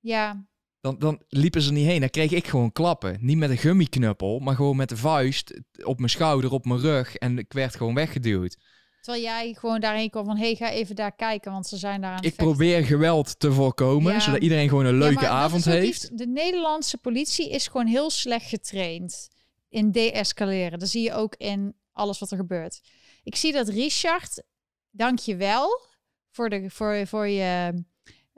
Ja. 0.09 0.47
Dan, 0.81 0.99
dan 0.99 1.23
liepen 1.27 1.61
ze 1.61 1.67
er 1.67 1.73
niet 1.73 1.85
heen. 1.85 1.99
Dan 1.99 2.09
kreeg 2.09 2.31
ik 2.31 2.47
gewoon 2.47 2.71
klappen. 2.71 3.17
Niet 3.19 3.37
met 3.37 3.49
een 3.49 3.57
gummiknuppel, 3.57 4.39
maar 4.39 4.55
gewoon 4.55 4.75
met 4.75 4.89
de 4.89 4.97
vuist 4.97 5.59
op 5.83 5.97
mijn 5.97 6.09
schouder, 6.09 6.51
op 6.51 6.65
mijn 6.65 6.79
rug. 6.79 7.15
En 7.15 7.37
ik 7.37 7.53
werd 7.53 7.75
gewoon 7.75 7.93
weggeduwd. 7.93 8.57
Terwijl 9.01 9.23
jij 9.23 9.53
gewoon 9.53 9.79
daarheen 9.79 10.09
kwam 10.09 10.25
van, 10.25 10.37
hey, 10.37 10.55
ga 10.55 10.69
even 10.69 10.95
daar 10.95 11.15
kijken, 11.15 11.51
want 11.51 11.67
ze 11.67 11.77
zijn 11.77 12.01
daar 12.01 12.11
aan 12.11 12.23
Ik 12.23 12.35
probeer 12.35 12.85
geweld 12.85 13.39
te 13.39 13.51
voorkomen, 13.51 14.21
zodat 14.21 14.41
iedereen 14.41 14.69
gewoon 14.69 14.85
een 14.85 14.97
leuke 14.97 15.27
avond 15.27 15.65
heeft. 15.65 16.17
de 16.17 16.27
Nederlandse 16.27 16.97
politie 16.97 17.49
is 17.49 17.67
gewoon 17.67 17.87
heel 17.87 18.09
slecht 18.09 18.49
getraind 18.49 19.29
in 19.69 19.91
de-escaleren. 19.91 20.79
Dat 20.79 20.89
zie 20.89 21.03
je 21.03 21.13
ook 21.13 21.35
in 21.35 21.75
alles 21.91 22.19
wat 22.19 22.31
er 22.31 22.37
gebeurt. 22.37 22.81
Ik 23.23 23.35
zie 23.35 23.51
dat 23.51 23.67
Richard, 23.67 24.43
dank 24.89 25.19
je 25.19 25.35
wel 25.35 25.87
voor, 26.31 26.49
de, 26.49 26.69
voor, 26.69 27.07
voor 27.07 27.27
je 27.27 27.83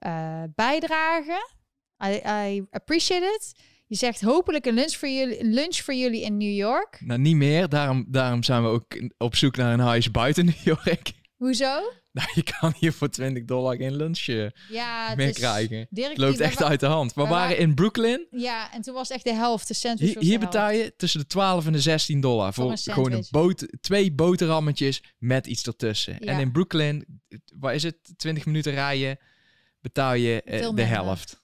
uh, 0.06 0.44
bijdrage. 0.56 1.60
I, 2.06 2.22
I 2.26 2.66
appreciate 2.72 3.26
it. 3.26 3.54
Je 3.88 3.96
zegt 3.96 4.22
hopelijk 4.22 4.66
een 4.66 4.74
lunch 4.74 4.96
voor 4.96 5.10
jullie, 5.10 5.40
een 5.40 5.54
lunch 5.54 5.76
voor 5.76 5.94
jullie 5.94 6.22
in 6.22 6.38
New 6.38 6.56
York. 6.56 7.02
Nou, 7.04 7.20
niet 7.20 7.36
meer. 7.36 7.70
Daarom, 7.70 8.06
daarom 8.08 8.44
zijn 8.44 8.64
we 8.64 8.70
ook 8.70 8.86
op 9.18 9.36
zoek 9.36 9.56
naar 9.56 9.74
een 9.74 9.80
huis 9.80 10.12
buiten 10.12 10.46
New 10.64 10.64
York. 10.64 11.12
Hoezo? 11.38 11.82
Nou, 12.12 12.30
je 12.34 12.44
kan 12.60 12.74
hier 12.80 12.94
voor 12.94 13.10
20 13.10 13.46
dollar 13.46 13.76
geen 13.76 13.96
lunch 13.96 14.28
eh, 14.28 14.48
ja, 14.70 15.16
meer 15.16 15.34
krijgen. 15.34 15.88
het 15.94 16.18
loopt 16.18 16.40
echt 16.40 16.64
uit 16.64 16.80
de 16.80 16.86
hand. 16.86 17.14
We, 17.14 17.28
waren 17.28 17.58
in 17.58 17.76
Brooklyn. 17.76 18.28
Ja, 18.32 18.74
en 18.74 18.82
toen 18.82 18.94
was 18.94 19.10
echt 19.10 19.24
de 19.24 19.34
helft. 19.34 19.68
De 19.68 19.74
sandwich 19.74 20.14
hier, 20.14 20.22
hier 20.22 20.40
betaal 20.40 20.72
je 20.72 20.94
tussen 20.98 21.20
de 21.20 21.26
12 21.26 21.66
en 21.66 21.72
de 21.72 21.82
16 21.82 22.22
dollar 22.22 22.54
voor, 22.54 22.78
gewoon 22.78 23.12
een 23.12 23.26
boot, 23.30 23.68
twee 23.82 24.14
boterhammetjes 24.14 25.04
met 25.18 25.48
iets 25.48 25.64
ertussen. 25.64 26.20
En 26.20 26.40
in 26.40 26.52
Brooklyn, 26.52 27.22
waar 27.60 27.76
is 27.76 27.84
het? 27.84 28.14
20 28.18 28.46
minuten 28.46 28.74
rijden, 28.74 29.18
betaal 29.82 30.14
je 30.14 30.42
uh, 30.46 30.70
de 30.76 30.84
helft. 30.84 31.41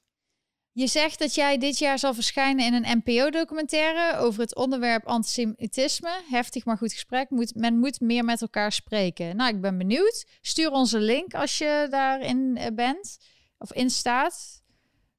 Je 0.78 0.88
zegt 0.88 1.20
dat 1.20 1.36
jij 1.36 1.58
dit 1.58 1.78
jaar 1.78 2.00
zal 2.00 2.14
verschijnen 2.14 2.66
in 2.66 2.74
een 2.74 3.02
NPO-documentaire 3.04 4.18
over 4.18 4.42
het 4.42 4.56
onderwerp 4.56 5.06
antisemitisme. 5.06 6.22
Heftig 6.30 6.66
maar 6.66 6.78
goed 6.78 6.94
gesprek. 6.94 7.30
Moet, 7.30 7.56
men 7.56 7.80
moet 7.80 8.00
meer 8.00 8.24
met 8.26 8.42
elkaar 8.42 8.72
spreken. 8.72 9.36
Nou, 9.36 9.56
ik 9.56 9.62
ben 9.62 9.78
benieuwd. 9.78 10.28
Stuur 10.42 10.72
ons 10.72 10.92
een 10.92 11.02
link 11.02 11.34
als 11.34 11.58
je 11.58 11.88
daarin 11.90 12.58
eh, 12.58 12.76
bent 12.76 13.18
of 13.58 13.74
in 13.74 13.90
staat. 13.90 14.64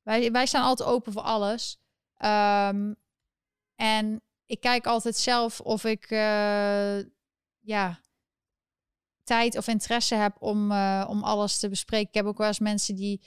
Wij, 0.03 0.33
wij 0.33 0.47
staan 0.47 0.65
altijd 0.65 0.89
open 0.89 1.13
voor 1.13 1.23
alles. 1.23 1.79
Um, 2.25 2.97
en 3.75 4.23
ik 4.47 4.61
kijk 4.61 4.87
altijd 4.87 5.17
zelf 5.17 5.61
of 5.61 5.85
ik, 5.85 6.11
uh, 6.11 6.99
ja, 7.59 8.01
tijd 9.25 9.57
of 9.57 9.69
interesse 9.69 10.15
heb 10.15 10.37
om, 10.39 10.71
uh, 10.71 11.07
om 11.09 11.23
alles 11.23 11.59
te 11.59 11.69
bespreken. 11.69 12.09
Ik 12.09 12.15
heb 12.15 12.27
ook 12.27 12.39
wel 12.39 12.47
eens 12.47 12.59
mensen 12.59 12.95
die 12.95 13.21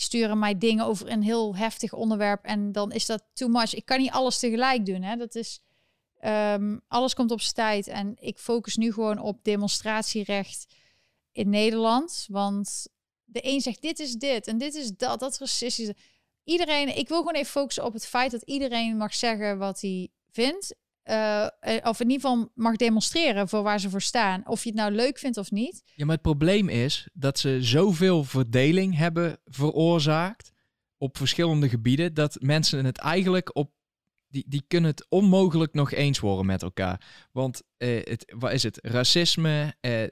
sturen 0.00 0.38
mij 0.38 0.58
dingen 0.58 0.84
over 0.84 1.10
een 1.10 1.22
heel 1.22 1.56
heftig 1.56 1.92
onderwerp 1.92 2.44
en 2.44 2.72
dan 2.72 2.92
is 2.92 3.06
dat 3.06 3.24
too 3.32 3.48
much. 3.48 3.74
Ik 3.74 3.84
kan 3.84 3.98
niet 3.98 4.10
alles 4.10 4.38
tegelijk 4.38 4.86
doen. 4.86 5.02
Hè? 5.02 5.16
Dat 5.16 5.34
is, 5.34 5.60
um, 6.24 6.80
alles 6.88 7.14
komt 7.14 7.30
op 7.30 7.40
zijn 7.40 7.54
tijd 7.54 7.86
en 7.86 8.14
ik 8.18 8.38
focus 8.38 8.76
nu 8.76 8.92
gewoon 8.92 9.18
op 9.18 9.44
demonstratierecht 9.44 10.66
in 11.32 11.48
Nederland. 11.50 12.26
Want 12.28 12.86
de 13.24 13.40
een 13.42 13.60
zegt 13.60 13.82
dit 13.82 13.98
is 13.98 14.12
dit 14.12 14.46
en 14.46 14.58
dit 14.58 14.74
is 14.74 14.90
dat, 14.96 15.20
dat 15.20 15.32
is 15.32 15.38
racistisch. 15.38 15.92
Iedereen, 16.44 16.96
ik 16.96 17.08
wil 17.08 17.18
gewoon 17.18 17.34
even 17.34 17.50
focussen 17.50 17.84
op 17.84 17.92
het 17.92 18.06
feit 18.06 18.30
dat 18.30 18.42
iedereen 18.42 18.96
mag 18.96 19.14
zeggen 19.14 19.58
wat 19.58 19.80
hij 19.80 20.08
vindt. 20.30 20.74
Uh, 21.10 21.46
of 21.82 22.00
in 22.00 22.10
ieder 22.10 22.28
geval 22.28 22.50
mag 22.54 22.76
demonstreren 22.76 23.48
voor 23.48 23.62
waar 23.62 23.80
ze 23.80 23.90
voor 23.90 24.02
staan. 24.02 24.42
Of 24.46 24.62
je 24.62 24.68
het 24.68 24.78
nou 24.78 24.92
leuk 24.92 25.18
vindt 25.18 25.36
of 25.36 25.50
niet. 25.50 25.82
Ja, 25.94 26.04
maar 26.04 26.14
het 26.14 26.22
probleem 26.22 26.68
is 26.68 27.08
dat 27.12 27.38
ze 27.38 27.58
zoveel 27.60 28.24
verdeling 28.24 28.96
hebben 28.96 29.38
veroorzaakt 29.44 30.52
op 30.98 31.16
verschillende 31.16 31.68
gebieden, 31.68 32.14
dat 32.14 32.36
mensen 32.40 32.84
het 32.84 32.98
eigenlijk 32.98 33.56
op. 33.56 33.70
Die, 34.30 34.44
die 34.48 34.64
kunnen 34.68 34.90
het 34.90 35.06
onmogelijk 35.08 35.74
nog 35.74 35.92
eens 35.92 36.18
worden 36.18 36.46
met 36.46 36.62
elkaar. 36.62 37.28
Want 37.32 37.62
uh, 37.78 38.00
het, 38.04 38.32
wat 38.38 38.52
is 38.52 38.62
het? 38.62 38.78
Racisme, 38.82 39.74
uh, 39.80 40.02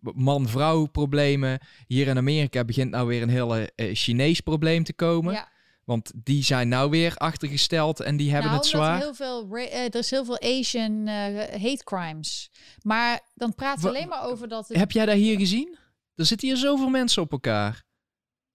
man-vrouw 0.00 0.86
problemen. 0.86 1.58
Hier 1.86 2.06
in 2.06 2.16
Amerika 2.16 2.64
begint 2.64 2.90
nou 2.90 3.06
weer 3.06 3.22
een 3.22 3.28
hele 3.28 3.72
Chinees 3.76 4.40
probleem 4.40 4.84
te 4.84 4.92
komen. 4.92 5.32
Ja. 5.32 5.48
Want 5.86 6.12
die 6.14 6.44
zijn 6.44 6.68
nou 6.68 6.90
weer 6.90 7.16
achtergesteld 7.16 8.00
en 8.00 8.16
die 8.16 8.30
hebben 8.30 8.50
nou, 8.50 8.62
het 8.62 8.70
zwaar. 8.70 8.98
Heel 8.98 9.14
veel, 9.14 9.56
uh, 9.56 9.84
er 9.84 9.94
is 9.94 10.10
heel 10.10 10.24
veel 10.24 10.40
Asian 10.40 10.92
uh, 10.92 11.12
hate 11.50 11.84
crimes. 11.84 12.50
Maar 12.82 13.20
dan 13.34 13.54
praten 13.54 13.82
we 13.82 13.88
alleen 13.88 14.08
maar 14.08 14.24
over 14.24 14.48
dat... 14.48 14.68
Heb 14.68 14.92
jij 14.92 15.06
daar 15.06 15.14
hier 15.14 15.38
gezien? 15.38 15.78
Er 16.14 16.26
zitten 16.26 16.48
hier 16.48 16.56
zoveel 16.56 16.88
mensen 16.88 17.22
op 17.22 17.32
elkaar. 17.32 17.84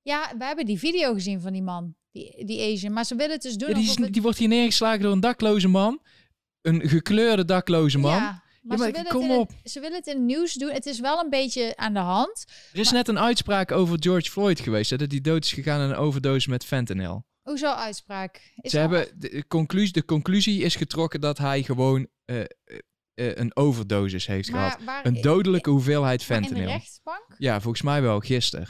Ja, 0.01 0.33
we 0.37 0.43
hebben 0.43 0.65
die 0.65 0.79
video 0.79 1.13
gezien 1.13 1.41
van 1.41 1.53
die 1.53 1.61
man, 1.61 1.95
die, 2.11 2.45
die 2.45 2.73
Asian. 2.73 2.93
Maar 2.93 3.05
ze 3.05 3.15
willen 3.15 3.33
het 3.33 3.41
dus 3.41 3.55
doen... 3.55 3.69
Ja, 3.69 3.95
die, 3.95 4.09
die 4.09 4.21
wordt 4.21 4.37
hier 4.37 4.47
neergeslagen 4.47 5.01
door 5.01 5.11
een 5.11 5.19
dakloze 5.19 5.67
man. 5.67 6.01
Een 6.61 6.89
gekleurde 6.89 7.45
dakloze 7.45 7.97
man. 7.97 8.15
Ja. 8.15 8.43
Maar, 8.61 8.77
ja, 8.77 8.83
maar 8.83 8.93
ze, 8.93 9.03
willen 9.03 9.11
kom 9.11 9.39
op. 9.39 9.51
ze 9.63 9.79
willen 9.79 9.97
het 9.97 10.07
in 10.07 10.15
het 10.15 10.23
nieuws 10.23 10.53
doen. 10.53 10.71
Het 10.71 10.85
is 10.85 10.99
wel 10.99 11.19
een 11.19 11.29
beetje 11.29 11.73
aan 11.75 11.93
de 11.93 11.99
hand. 11.99 12.45
Er 12.73 12.79
is 12.79 12.91
net 12.91 13.07
een 13.07 13.19
uitspraak 13.19 13.71
over 13.71 13.97
George 13.99 14.31
Floyd 14.31 14.59
geweest. 14.59 14.89
Hè, 14.89 14.97
dat 14.97 15.11
hij 15.11 15.21
dood 15.21 15.43
is 15.43 15.53
gegaan 15.53 15.79
aan 15.79 15.89
een 15.89 15.95
overdose 15.95 16.49
met 16.49 16.65
fentanyl. 16.65 17.25
Hoezo 17.41 17.71
uitspraak? 17.71 18.53
Is 18.55 18.71
ze 18.71 18.77
hebben 18.77 19.07
de 19.19 19.47
conclusie, 19.47 19.93
de 19.93 20.05
conclusie 20.05 20.63
is 20.63 20.75
getrokken 20.75 21.21
dat 21.21 21.37
hij 21.37 21.63
gewoon 21.63 22.07
uh, 22.25 22.39
uh, 22.39 22.45
een 23.15 23.55
overdosis 23.55 24.27
heeft 24.27 24.49
gehad. 24.49 24.77
een 25.03 25.21
dodelijke 25.21 25.69
hoeveelheid 25.69 26.23
fentanyl. 26.23 26.57
in 26.57 26.65
de 26.65 26.71
rechtsbank? 26.71 27.25
Ja, 27.37 27.61
volgens 27.61 27.81
mij 27.81 28.01
wel, 28.01 28.19
gisteren. 28.19 28.67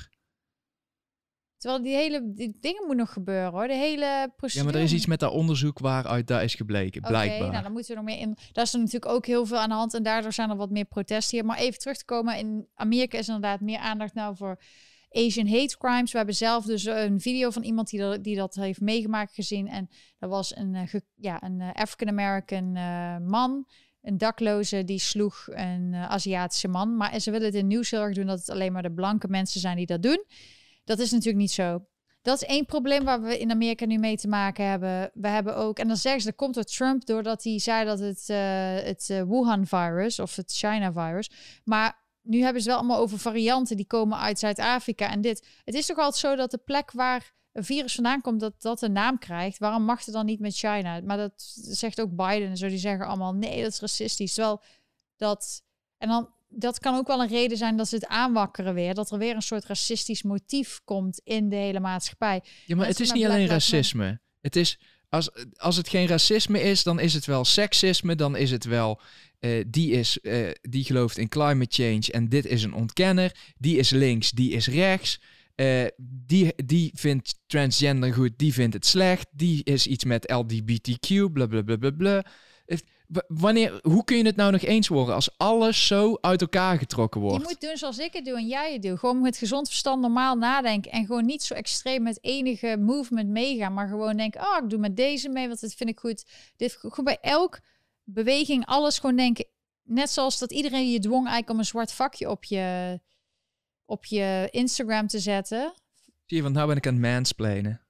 Terwijl 1.61 1.83
die 1.83 1.95
hele 1.95 2.31
die 2.33 2.57
dingen 2.59 2.83
moet 2.87 2.95
nog 2.95 3.13
gebeuren 3.13 3.51
hoor. 3.51 3.67
De 3.67 3.73
hele 3.73 4.31
procedure. 4.35 4.65
Ja, 4.65 4.71
maar 4.71 4.81
er 4.81 4.87
is 4.87 4.93
iets 4.93 5.05
met 5.05 5.19
dat 5.19 5.31
onderzoek 5.31 5.79
waaruit 5.79 6.27
dat 6.27 6.41
is 6.41 6.55
gebleken, 6.55 7.05
okay, 7.05 7.11
blijkbaar. 7.11 7.51
nou 7.51 7.63
dan 7.63 7.71
moeten 7.71 7.91
we 7.91 8.01
nog 8.01 8.05
meer 8.05 8.19
in. 8.19 8.37
Daar 8.51 8.63
is 8.63 8.73
er 8.73 8.79
natuurlijk 8.79 9.11
ook 9.11 9.25
heel 9.25 9.45
veel 9.45 9.57
aan 9.57 9.69
de 9.69 9.75
hand 9.75 9.93
en 9.93 10.03
daardoor 10.03 10.33
zijn 10.33 10.49
er 10.49 10.55
wat 10.55 10.69
meer 10.69 10.85
protesten 10.85 11.37
hier. 11.37 11.45
Maar 11.45 11.57
even 11.57 11.79
terug 11.79 11.97
te 11.97 12.05
komen, 12.05 12.37
in 12.37 12.67
Amerika 12.73 13.17
is 13.17 13.27
inderdaad 13.27 13.59
meer 13.59 13.77
aandacht 13.77 14.13
nou 14.13 14.35
voor 14.35 14.61
Asian 15.09 15.47
hate 15.47 15.77
crimes. 15.77 16.11
We 16.11 16.17
hebben 16.17 16.35
zelf 16.35 16.65
dus 16.65 16.85
een 16.85 17.19
video 17.19 17.49
van 17.49 17.63
iemand 17.63 17.89
die 17.89 17.99
dat, 17.99 18.23
die 18.23 18.35
dat 18.35 18.55
heeft 18.55 18.81
meegemaakt 18.81 19.33
gezien. 19.33 19.67
En 19.67 19.89
dat 20.19 20.29
was 20.29 20.55
een, 20.55 20.73
uh, 20.73 21.01
ja, 21.15 21.43
een 21.43 21.59
uh, 21.59 21.73
African-American 21.73 22.75
uh, 22.75 23.17
man, 23.17 23.65
een 24.01 24.17
dakloze, 24.17 24.83
die 24.83 24.99
sloeg 24.99 25.47
een 25.49 25.95
Aziatische 25.95 26.67
man. 26.67 26.97
Maar 26.97 27.19
ze 27.19 27.31
willen 27.31 27.45
het 27.45 27.55
in 27.55 27.67
nieuws 27.67 27.91
heel 27.91 28.01
erg 28.01 28.15
doen 28.15 28.25
dat 28.25 28.39
het 28.39 28.49
alleen 28.49 28.71
maar 28.71 28.83
de 28.83 28.91
blanke 28.91 29.27
mensen 29.27 29.59
zijn 29.59 29.77
die 29.77 29.85
dat 29.85 30.03
doen. 30.03 30.25
Dat 30.83 30.99
is 30.99 31.11
natuurlijk 31.11 31.37
niet 31.37 31.51
zo. 31.51 31.85
Dat 32.21 32.41
is 32.41 32.47
één 32.47 32.65
probleem 32.65 33.03
waar 33.03 33.21
we 33.21 33.39
in 33.39 33.51
Amerika 33.51 33.85
nu 33.85 33.97
mee 33.97 34.17
te 34.17 34.27
maken 34.27 34.65
hebben. 34.65 35.11
We 35.13 35.27
hebben 35.27 35.55
ook, 35.55 35.79
en 35.79 35.87
dan 35.87 35.97
zeggen 35.97 36.21
ze, 36.21 36.27
dat 36.27 36.35
komt 36.35 36.53
door 36.53 36.63
Trump 36.63 37.05
doordat 37.05 37.43
hij 37.43 37.59
zei 37.59 37.85
dat 37.85 37.99
het, 37.99 38.29
uh, 38.29 38.37
het 38.73 39.09
uh, 39.11 39.21
Wuhan-virus 39.21 40.19
of 40.19 40.35
het 40.35 40.51
China-virus. 40.51 41.29
Maar 41.63 41.99
nu 42.21 42.41
hebben 42.41 42.61
ze 42.61 42.67
wel 42.67 42.77
allemaal 42.77 42.99
over 42.99 43.19
varianten 43.19 43.75
die 43.75 43.85
komen 43.85 44.17
uit 44.17 44.39
Zuid-Afrika 44.39 45.09
en 45.09 45.21
dit. 45.21 45.47
Het 45.63 45.75
is 45.75 45.85
toch 45.85 45.97
altijd 45.97 46.15
zo 46.15 46.35
dat 46.35 46.51
de 46.51 46.57
plek 46.57 46.91
waar 46.91 47.33
een 47.51 47.63
virus 47.63 47.93
vandaan 47.93 48.21
komt, 48.21 48.39
dat 48.39 48.61
dat 48.61 48.81
een 48.81 48.91
naam 48.91 49.17
krijgt. 49.17 49.57
Waarom 49.57 49.83
mag 49.83 50.05
het 50.05 50.13
dan 50.13 50.25
niet 50.25 50.39
met 50.39 50.55
China? 50.55 51.01
Maar 51.01 51.17
dat 51.17 51.33
zegt 51.55 52.01
ook 52.01 52.15
Biden 52.15 52.49
en 52.49 52.57
zo. 52.57 52.67
Die 52.67 52.77
zeggen 52.77 53.07
allemaal, 53.07 53.33
nee, 53.33 53.61
dat 53.61 53.71
is 53.71 53.79
racistisch. 53.79 54.33
Terwijl 54.33 54.61
dat... 55.17 55.63
En 55.97 56.07
dan 56.07 56.29
dat 56.53 56.79
kan 56.79 56.95
ook 56.95 57.07
wel 57.07 57.21
een 57.21 57.27
reden 57.27 57.57
zijn 57.57 57.77
dat 57.77 57.87
ze 57.87 57.95
het 57.95 58.07
aanwakkeren 58.07 58.73
weer. 58.73 58.93
Dat 58.93 59.11
er 59.11 59.17
weer 59.17 59.35
een 59.35 59.41
soort 59.41 59.65
racistisch 59.65 60.23
motief 60.23 60.81
komt 60.83 61.21
in 61.23 61.49
de 61.49 61.55
hele 61.55 61.79
maatschappij. 61.79 62.43
Ja, 62.65 62.75
maar 62.75 62.87
het 62.87 62.99
is 62.99 63.11
niet 63.11 63.25
alleen 63.25 63.47
racisme. 63.47 64.19
Het 64.41 64.55
is, 64.55 64.79
als, 65.09 65.29
als 65.55 65.75
het 65.75 65.89
geen 65.89 66.07
racisme 66.07 66.61
is, 66.61 66.83
dan 66.83 66.99
is 66.99 67.13
het 67.13 67.25
wel 67.25 67.45
seksisme. 67.45 68.15
Dan 68.15 68.35
is 68.35 68.51
het 68.51 68.65
wel, 68.65 69.01
uh, 69.39 69.63
die, 69.67 69.91
is, 69.91 70.19
uh, 70.21 70.49
die 70.61 70.83
gelooft 70.83 71.17
in 71.17 71.29
climate 71.29 71.83
change 71.83 72.11
en 72.11 72.29
dit 72.29 72.45
is 72.45 72.63
een 72.63 72.73
ontkenner. 72.73 73.35
Die 73.57 73.77
is 73.77 73.89
links, 73.89 74.31
die 74.31 74.51
is 74.51 74.67
rechts. 74.67 75.19
Uh, 75.55 75.85
die, 75.97 76.53
die 76.65 76.91
vindt 76.93 77.35
transgender 77.47 78.13
goed, 78.13 78.31
die 78.35 78.53
vindt 78.53 78.73
het 78.73 78.85
slecht. 78.85 79.27
Die 79.31 79.63
is 79.63 79.87
iets 79.87 80.03
met 80.03 80.31
LGBTQ, 80.31 81.31
bla 81.33 81.45
bla 81.45 81.61
bla 81.61 81.77
bla 81.77 81.91
bla 81.91 82.23
wanneer, 83.27 83.79
hoe 83.81 84.03
kun 84.03 84.17
je 84.17 84.25
het 84.25 84.35
nou 84.35 84.51
nog 84.51 84.61
eens 84.61 84.87
worden 84.87 85.15
als 85.15 85.37
alles 85.37 85.87
zo 85.87 86.17
uit 86.21 86.41
elkaar 86.41 86.77
getrokken 86.77 87.21
wordt? 87.21 87.37
Je 87.37 87.49
moet 87.49 87.61
doen 87.61 87.77
zoals 87.77 87.97
ik 87.97 88.13
het 88.13 88.25
doe 88.25 88.37
en 88.37 88.47
jij 88.47 88.73
het 88.73 88.81
doet. 88.81 88.99
Gewoon 88.99 89.21
met 89.21 89.37
gezond 89.37 89.67
verstand 89.67 90.01
normaal 90.01 90.35
nadenken. 90.35 90.91
En 90.91 91.05
gewoon 91.05 91.25
niet 91.25 91.43
zo 91.43 91.53
extreem 91.53 92.03
met 92.03 92.23
enige 92.23 92.77
movement 92.79 93.29
meegaan. 93.29 93.73
Maar 93.73 93.87
gewoon 93.87 94.17
denken, 94.17 94.41
oh, 94.41 94.57
ik 94.63 94.69
doe 94.69 94.79
met 94.79 94.95
deze 94.95 95.29
mee, 95.29 95.47
want 95.47 95.59
dit 95.59 95.73
vind 95.73 95.89
ik 95.89 95.99
goed. 95.99 96.25
Dit, 96.55 96.71
gewoon 96.71 97.05
bij 97.05 97.17
elk 97.21 97.59
beweging 98.03 98.65
alles 98.65 98.99
gewoon 98.99 99.15
denken. 99.15 99.45
Net 99.83 100.09
zoals 100.09 100.39
dat 100.39 100.51
iedereen 100.51 100.91
je 100.91 100.99
dwong 100.99 101.23
eigenlijk 101.25 101.49
om 101.49 101.59
een 101.59 101.65
zwart 101.65 101.91
vakje 101.91 102.29
op 102.29 102.43
je, 102.43 102.99
op 103.85 104.05
je 104.05 104.47
Instagram 104.51 105.07
te 105.07 105.19
zetten. 105.19 105.73
Zie 106.25 106.37
je, 106.37 106.43
want 106.43 106.55
nou 106.55 106.67
ben 106.67 106.77
ik 106.77 106.87
aan 106.87 106.93
het 106.93 107.01
mansplainen. 107.01 107.81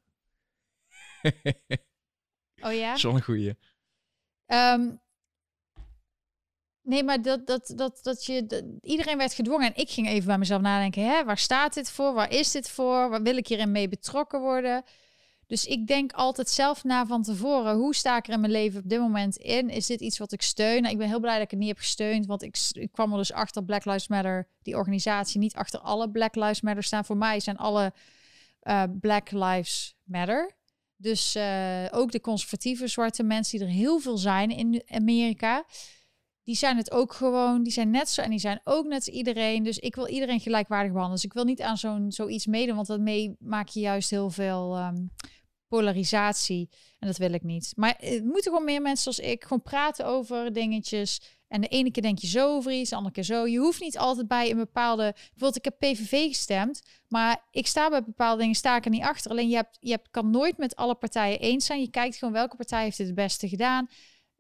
oh 2.62 2.74
ja? 2.74 2.96
Zo'n 3.06 3.22
goeie. 3.22 3.54
Um, 4.54 5.02
Nee, 6.84 7.04
maar 7.04 7.22
dat, 7.22 7.48
dat, 7.48 7.74
dat, 7.76 8.00
dat 8.02 8.26
je. 8.26 8.78
iedereen 8.82 9.18
werd 9.18 9.34
gedwongen. 9.34 9.68
En 9.68 9.82
ik 9.82 9.90
ging 9.90 10.08
even 10.08 10.28
bij 10.28 10.38
mezelf 10.38 10.62
nadenken: 10.62 11.06
hè, 11.06 11.24
waar 11.24 11.38
staat 11.38 11.74
dit 11.74 11.92
voor? 11.92 12.14
Waar 12.14 12.32
is 12.32 12.52
dit 12.52 12.70
voor? 12.70 13.10
Waar 13.10 13.22
wil 13.22 13.38
ik 13.38 13.48
hierin 13.48 13.72
mee 13.72 13.90
betrokken 13.90 14.40
worden? 14.42 14.84
Dus 15.48 15.66
ik 15.66 15.88
denk 15.88 16.12
altijd 16.12 16.50
zelf 16.50 16.84
na 16.84 17.06
van 17.06 17.24
tevoren: 17.24 17.76
hoe 17.76 17.96
sta 17.96 18.18
ik 18.18 18.28
er 18.28 18.34
in 18.34 18.40
mijn 18.40 18.52
leven 18.52 18.80
op 18.80 18.90
dit 18.90 19.00
moment 19.00 19.36
in? 19.38 19.70
Is 19.70 19.86
dit 19.86 20.02
iets 20.02 20.18
wat 20.18 20.32
ik 20.32 20.42
steun? 20.42 20.82
Nou, 20.82 20.94
ik 20.94 21.00
ben 21.00 21.08
heel 21.08 21.20
blij 21.20 21.34
dat 21.34 21.44
ik 21.44 21.52
het 21.52 21.60
niet 21.60 21.68
heb 21.68 21.78
gesteund. 21.78 22.26
Want 22.26 22.42
ik, 22.42 22.88
kwam 22.92 23.12
er 23.12 23.18
dus 23.18 23.34
achter 23.34 23.64
Black 23.64 23.86
Lives 23.86 24.08
Matter, 24.08 24.48
die 24.62 24.76
organisatie, 24.76 25.40
niet 25.40 25.56
achter 25.56 25.80
alle 25.80 26.10
Black 26.12 26.36
Lives 26.36 26.62
Matter 26.62 26.84
staan. 26.84 27.06
Voor 27.06 27.18
mij 27.18 27.40
zijn 27.40 27.58
alle 27.58 27.94
uh, 28.64 28.84
Black 29.00 29.32
Lives 29.32 29.96
Matter. 30.04 30.60
Dus 31.02 31.36
uh, 31.36 31.86
ook 31.92 32.12
de 32.12 32.22
conservatieve 32.22 32.88
zwarte 32.88 33.24
mensen, 33.24 33.60
die 33.60 33.68
er 33.68 33.74
heel 33.74 34.00
veel 34.00 34.18
zijn 34.18 34.50
in 34.50 34.84
Amerika 34.88 35.66
die 36.44 36.56
zijn 36.56 36.78
het 36.78 36.92
ook 36.92 37.14
gewoon. 37.14 37.64
Die 37.64 37.72
zijn 37.72 37.90
net 37.90 38.10
zo 38.10 38.22
en 38.22 38.30
die 38.30 38.40
zijn 38.40 38.62
ook 38.64 38.86
net 38.86 39.08
iedereen. 39.08 39.64
Dus 39.64 39.80
ik 39.80 39.96
wil 39.96 40.08
iedereen 40.08 40.40
gelijkwaardig 40.40 40.92
behandelen. 40.92 41.22
Dus 41.22 41.30
ik 41.30 41.34
wil 41.34 41.44
niet 41.44 41.62
aan 41.62 41.78
zo'n 41.78 42.12
zoiets 42.12 42.46
meedoen, 42.46 42.76
want 42.76 42.88
daarmee 42.88 43.36
maak 43.40 43.68
je 43.68 43.80
juist 43.80 44.10
heel 44.10 44.30
veel 44.30 44.78
um, 44.78 45.12
polarisatie. 45.68 46.70
En 47.00 47.08
dat 47.08 47.18
wil 47.18 47.34
ik 47.34 47.44
niet. 47.44 47.74
Maar 47.76 47.96
het 47.98 48.24
moeten 48.24 48.52
gewoon 48.52 48.66
meer 48.66 48.82
mensen 48.82 49.14
zoals 49.14 49.32
ik 49.32 49.44
gewoon 49.44 49.62
praten 49.62 50.06
over 50.06 50.54
dingetjes. 50.54 51.22
En 51.52 51.62
de 51.62 51.68
ene 51.68 51.92
keer 51.92 52.04
denk 52.04 52.20
je 52.20 52.28
zo 52.28 52.56
over 52.56 52.72
iets, 52.72 52.90
de 52.90 52.96
andere 52.96 53.14
keer 53.14 53.24
zo. 53.24 53.48
Je 53.48 53.60
hoeft 53.60 53.82
niet 53.82 53.98
altijd 53.98 54.28
bij 54.28 54.52
een 54.52 54.58
bepaalde. 54.58 55.14
Bijvoorbeeld, 55.14 55.56
ik 55.56 55.66
heb 55.66 55.80
PVV 55.80 56.28
gestemd, 56.28 56.82
maar 57.08 57.48
ik 57.52 57.68
sta 57.68 57.90
bij 57.90 58.04
bepaalde 58.04 58.42
dingen 58.42 58.56
sta 58.56 58.76
ik 58.76 58.86
er 58.86 58.92
niet 58.92 59.04
achter. 59.04 59.32
Alleen 59.32 59.50
je 59.50 59.56
hebt, 59.56 59.78
je 59.80 59.92
hebt, 59.92 60.10
kan 60.12 60.30
nooit 60.30 60.58
met 60.58 60.76
alle 60.76 60.96
partijen 60.96 61.40
eens 61.40 61.66
zijn. 61.66 61.82
Je 61.82 61.90
kijkt 61.90 62.18
gewoon 62.18 62.34
welke 62.34 62.56
partij 62.56 62.84
heeft 62.84 62.98
het 62.98 63.16
beste 63.16 63.48
gedaan 63.48 63.88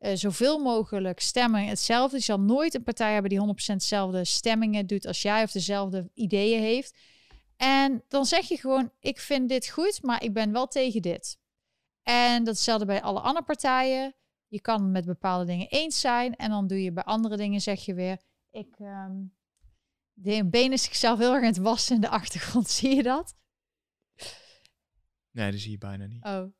uh, 0.01 0.11
zoveel 0.13 0.59
mogelijk 0.59 1.19
stemmen 1.19 1.65
hetzelfde. 1.65 2.17
Je 2.17 2.23
zal 2.23 2.39
nooit 2.39 2.73
een 2.73 2.83
partij 2.83 3.13
hebben 3.13 3.29
die 3.29 3.39
100% 3.39 3.75
dezelfde 3.75 4.25
stemmingen 4.25 4.87
doet 4.87 5.05
als 5.05 5.21
jij 5.21 5.43
of 5.43 5.51
dezelfde 5.51 6.09
ideeën 6.13 6.61
heeft. 6.61 6.97
En 7.57 8.03
dan 8.07 8.25
zeg 8.25 8.47
je 8.47 8.57
gewoon: 8.57 8.91
Ik 8.99 9.19
vind 9.19 9.49
dit 9.49 9.69
goed, 9.69 10.03
maar 10.03 10.23
ik 10.23 10.33
ben 10.33 10.51
wel 10.51 10.67
tegen 10.67 11.01
dit. 11.01 11.37
En 12.03 12.37
dat 12.43 12.53
is 12.53 12.59
hetzelfde 12.59 12.85
bij 12.85 13.01
alle 13.01 13.19
andere 13.19 13.45
partijen. 13.45 14.15
Je 14.51 14.61
kan 14.61 14.91
met 14.91 15.05
bepaalde 15.05 15.45
dingen 15.45 15.67
eens 15.67 15.99
zijn. 15.99 16.35
En 16.35 16.49
dan 16.49 16.67
doe 16.67 16.83
je 16.83 16.91
bij 16.91 17.03
andere 17.03 17.37
dingen, 17.37 17.61
zeg 17.61 17.85
je 17.85 17.93
weer: 17.93 18.21
Ik. 18.49 18.79
Um, 18.79 19.33
de 20.13 20.49
benen 20.49 20.79
zichzelf 20.79 21.19
heel 21.19 21.33
erg 21.33 21.41
aan 21.41 21.47
het 21.47 21.57
wassen 21.57 21.95
in 21.95 22.01
de 22.01 22.09
achtergrond. 22.09 22.69
Zie 22.79 22.95
je 22.95 23.03
dat? 23.03 23.35
Nee, 25.31 25.51
dat 25.51 25.59
zie 25.59 25.71
je 25.71 25.77
bijna 25.77 26.05
niet. 26.05 26.25
Oh. 26.25 26.53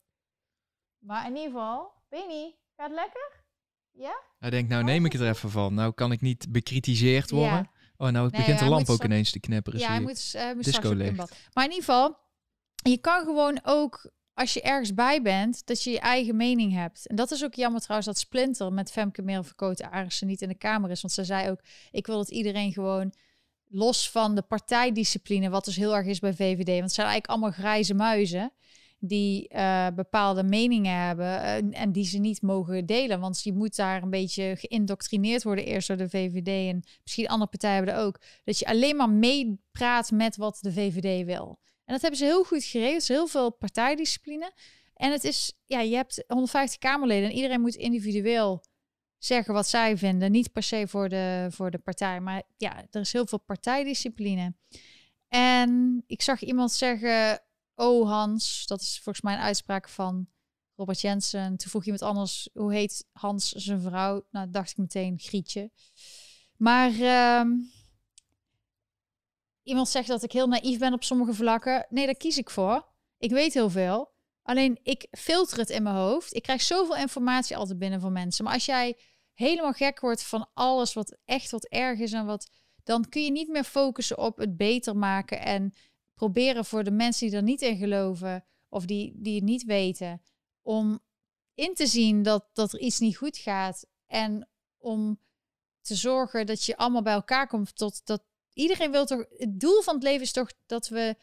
Maar 0.99 1.25
in 1.27 1.35
ieder 1.35 1.51
geval, 1.51 1.91
Beni, 2.09 2.55
Gaat 2.81 2.91
lekker? 2.91 3.43
Ja? 3.91 4.21
Hij 4.39 4.49
denkt, 4.49 4.69
nou 4.69 4.83
neem 4.83 5.05
ik 5.05 5.11
het 5.11 5.21
er 5.21 5.27
even 5.27 5.49
van. 5.49 5.73
Nou 5.73 5.93
kan 5.93 6.11
ik 6.11 6.21
niet 6.21 6.51
bekritiseerd 6.51 7.29
worden. 7.29 7.69
Oh, 7.97 8.09
nou 8.09 8.25
het 8.25 8.35
begint 8.35 8.59
de 8.59 8.65
lamp 8.65 8.89
ook 8.89 9.03
ineens 9.03 9.31
te 9.31 9.39
knipperen. 9.39 9.79
Ja, 9.79 9.87
hij 9.87 10.01
moet, 10.01 10.33
uh, 10.35 10.53
moet 10.53 10.63
Disco 10.63 10.91
in 10.91 11.15
bad. 11.15 11.31
Maar 11.53 11.63
in 11.63 11.69
ieder 11.69 11.85
geval, 11.85 12.17
je 12.75 12.97
kan 12.97 13.23
gewoon 13.23 13.59
ook 13.63 14.11
als 14.33 14.53
je 14.53 14.61
ergens 14.61 14.93
bij 14.93 15.21
bent, 15.21 15.65
dat 15.65 15.83
je 15.83 15.91
je 15.91 15.99
eigen 15.99 16.35
mening 16.35 16.73
hebt. 16.73 17.07
En 17.07 17.15
dat 17.15 17.31
is 17.31 17.43
ook 17.43 17.53
jammer 17.53 17.81
trouwens 17.81 18.07
dat 18.07 18.19
Splinter 18.19 18.73
met 18.73 18.91
Femke 18.91 19.21
Merelverkoot 19.21 19.81
Arissen 19.81 20.27
niet 20.27 20.41
in 20.41 20.47
de 20.47 20.55
Kamer 20.55 20.89
is. 20.89 21.01
Want 21.01 21.13
ze 21.13 21.23
zei 21.23 21.49
ook, 21.49 21.59
ik 21.91 22.07
wil 22.07 22.17
dat 22.17 22.29
iedereen 22.29 22.73
gewoon 22.73 23.13
los 23.67 24.09
van 24.09 24.35
de 24.35 24.41
partijdiscipline, 24.41 25.49
wat 25.49 25.65
dus 25.65 25.75
heel 25.75 25.95
erg 25.95 26.07
is 26.07 26.19
bij 26.19 26.33
VVD. 26.33 26.67
Want 26.67 26.81
het 26.81 26.93
zijn 26.93 27.07
eigenlijk 27.07 27.27
allemaal 27.27 27.51
grijze 27.51 27.93
muizen 27.93 28.51
die 29.03 29.53
uh, 29.53 29.87
bepaalde 29.95 30.43
meningen 30.43 30.95
hebben 30.95 31.41
en, 31.41 31.73
en, 31.73 31.91
die 31.91 32.05
ze 32.05 32.17
niet 32.17 32.41
mogen 32.41 32.85
delen. 32.85 33.19
Want 33.19 33.43
je 33.43 33.53
moet 33.53 33.75
daar 33.75 34.03
een 34.03 34.09
beetje 34.09 34.55
geïndoctrineerd 34.57 35.43
worden 35.43 35.65
eerst 35.65 35.87
door 35.87 35.97
de 35.97 36.09
VVD 36.09 36.73
en 36.73 36.83
misschien 37.03 37.27
andere 37.27 37.49
partijen 37.49 37.75
hebben 37.75 37.93
er 37.93 38.01
ook. 38.01 38.19
Dat 38.43 38.59
je 38.59 38.65
alleen 38.65 38.95
maar 38.95 39.09
meepraat 39.09 40.11
met 40.11 40.35
wat 40.35 40.57
de 40.61 40.71
VVD 40.71 41.25
wil. 41.25 41.59
En 41.91 41.97
dat 41.97 42.09
hebben 42.09 42.19
ze 42.27 42.33
heel 42.33 42.43
goed 42.43 42.63
geregeld. 42.63 43.07
heel 43.07 43.27
veel 43.27 43.49
partijdiscipline. 43.49 44.51
En 44.93 45.11
het 45.11 45.23
is, 45.23 45.53
ja, 45.65 45.79
je 45.79 45.95
hebt 45.95 46.23
150 46.27 46.77
Kamerleden 46.77 47.29
en 47.29 47.35
iedereen 47.35 47.61
moet 47.61 47.75
individueel 47.75 48.63
zeggen 49.17 49.53
wat 49.53 49.67
zij 49.67 49.97
vinden. 49.97 50.31
Niet 50.31 50.51
per 50.51 50.63
se 50.63 50.87
voor 50.87 51.09
de, 51.09 51.47
voor 51.49 51.71
de 51.71 51.77
partij, 51.77 52.19
maar 52.19 52.43
ja, 52.57 52.85
er 52.91 53.01
is 53.01 53.13
heel 53.13 53.25
veel 53.25 53.39
partijdiscipline. 53.39 54.53
En 55.27 56.03
ik 56.07 56.21
zag 56.21 56.41
iemand 56.41 56.71
zeggen, 56.71 57.41
oh 57.75 58.09
Hans, 58.09 58.65
dat 58.65 58.81
is 58.81 58.99
volgens 59.03 59.25
mij 59.25 59.33
een 59.33 59.41
uitspraak 59.41 59.89
van 59.89 60.27
Robert 60.75 61.01
Jensen. 61.01 61.57
Toen 61.57 61.69
vroeg 61.69 61.83
iemand 61.83 62.01
anders, 62.01 62.49
hoe 62.53 62.73
heet 62.73 63.07
Hans 63.11 63.49
zijn 63.49 63.81
vrouw? 63.81 64.25
Nou, 64.29 64.49
dacht 64.49 64.71
ik 64.71 64.77
meteen 64.77 65.19
Grietje. 65.19 65.71
Maar 66.57 66.91
uh, 66.91 67.43
iemand 69.63 69.89
zegt 69.89 70.07
dat 70.07 70.23
ik 70.23 70.31
heel 70.31 70.47
naïef 70.47 70.79
ben 70.79 70.93
op 70.93 71.03
sommige 71.03 71.33
vlakken. 71.33 71.85
Nee, 71.89 72.05
daar 72.05 72.15
kies 72.15 72.37
ik 72.37 72.49
voor. 72.49 72.87
Ik 73.17 73.31
weet 73.31 73.53
heel 73.53 73.69
veel. 73.69 74.11
Alleen 74.41 74.79
ik 74.83 75.07
filter 75.11 75.57
het 75.57 75.69
in 75.69 75.83
mijn 75.83 75.95
hoofd. 75.95 76.35
Ik 76.35 76.43
krijg 76.43 76.61
zoveel 76.61 76.95
informatie 76.95 77.57
altijd 77.57 77.79
binnen 77.79 78.01
van 78.01 78.11
mensen. 78.11 78.43
Maar 78.43 78.53
als 78.53 78.65
jij 78.65 78.97
helemaal 79.33 79.73
gek 79.73 79.99
wordt 79.99 80.23
van 80.23 80.49
alles 80.53 80.93
wat 80.93 81.17
echt 81.25 81.51
wat 81.51 81.65
erg 81.65 81.99
is 81.99 82.13
en 82.13 82.25
wat, 82.25 82.49
dan 82.83 83.09
kun 83.09 83.23
je 83.23 83.31
niet 83.31 83.47
meer 83.47 83.63
focussen 83.63 84.17
op 84.17 84.37
het 84.37 84.57
beter 84.57 84.97
maken 84.97 85.41
en 85.41 85.73
proberen 86.13 86.65
voor 86.65 86.83
de 86.83 86.91
mensen 86.91 87.27
die 87.27 87.35
er 87.35 87.43
niet 87.43 87.61
in 87.61 87.77
geloven 87.77 88.45
of 88.69 88.85
die, 88.85 89.13
die 89.15 89.35
het 89.35 89.43
niet 89.43 89.63
weten, 89.63 90.21
om 90.61 90.99
in 91.53 91.73
te 91.73 91.87
zien 91.87 92.23
dat, 92.23 92.49
dat 92.53 92.73
er 92.73 92.79
iets 92.79 92.99
niet 92.99 93.17
goed 93.17 93.37
gaat 93.37 93.85
en 94.07 94.49
om 94.77 95.19
te 95.81 95.95
zorgen 95.95 96.45
dat 96.45 96.63
je 96.63 96.77
allemaal 96.77 97.01
bij 97.01 97.13
elkaar 97.13 97.47
komt 97.47 97.75
tot 97.75 98.05
dat 98.05 98.23
iedereen 98.53 98.91
wil 98.91 99.05
toch 99.05 99.25
het 99.37 99.59
doel 99.59 99.81
van 99.81 99.93
het 99.93 100.03
leven 100.03 100.21
is 100.21 100.31
toch 100.31 100.51
dat 100.65 100.87
we 100.87 101.15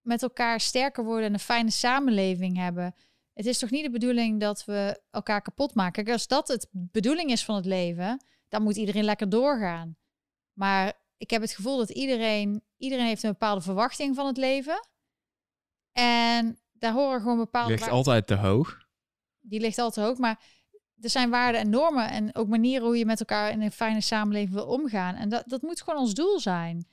met 0.00 0.22
elkaar 0.22 0.60
sterker 0.60 1.04
worden 1.04 1.26
en 1.26 1.32
een 1.32 1.40
fijne 1.40 1.70
samenleving 1.70 2.56
hebben. 2.56 2.94
Het 3.32 3.46
is 3.46 3.58
toch 3.58 3.70
niet 3.70 3.84
de 3.84 3.90
bedoeling 3.90 4.40
dat 4.40 4.64
we 4.64 5.00
elkaar 5.10 5.42
kapot 5.42 5.74
maken. 5.74 6.12
Als 6.12 6.26
dat 6.26 6.48
het 6.48 6.68
bedoeling 6.70 7.30
is 7.30 7.44
van 7.44 7.54
het 7.54 7.66
leven, 7.66 8.24
dan 8.48 8.62
moet 8.62 8.76
iedereen 8.76 9.04
lekker 9.04 9.28
doorgaan. 9.28 9.96
Maar 10.52 10.92
ik 11.16 11.30
heb 11.30 11.42
het 11.42 11.52
gevoel 11.52 11.76
dat 11.76 11.90
iedereen, 11.90 12.62
iedereen 12.76 13.06
heeft 13.06 13.22
een 13.22 13.30
bepaalde 13.30 13.60
verwachting 13.60 14.14
van 14.14 14.26
het 14.26 14.36
leven. 14.36 14.88
En 15.92 16.58
daar 16.72 16.92
horen 16.92 17.20
gewoon 17.20 17.36
bepaalde... 17.36 17.70
Ligt 17.70 17.88
altijd 17.88 18.26
te 18.26 18.34
hoog. 18.34 18.86
Die 19.40 19.60
ligt 19.60 19.78
altijd 19.78 19.94
te 19.94 20.10
hoog, 20.10 20.18
maar 20.18 20.42
er 21.00 21.10
zijn 21.10 21.30
waarden 21.30 21.60
en 21.60 21.70
normen 21.70 22.10
en 22.10 22.34
ook 22.34 22.48
manieren 22.48 22.86
hoe 22.86 22.98
je 22.98 23.06
met 23.06 23.20
elkaar 23.20 23.50
in 23.50 23.62
een 23.62 23.72
fijne 23.72 24.00
samenleving 24.00 24.54
wil 24.54 24.66
omgaan. 24.66 25.14
En 25.14 25.28
dat, 25.28 25.42
dat 25.46 25.62
moet 25.62 25.82
gewoon 25.82 26.00
ons 26.00 26.14
doel 26.14 26.40
zijn. 26.40 26.88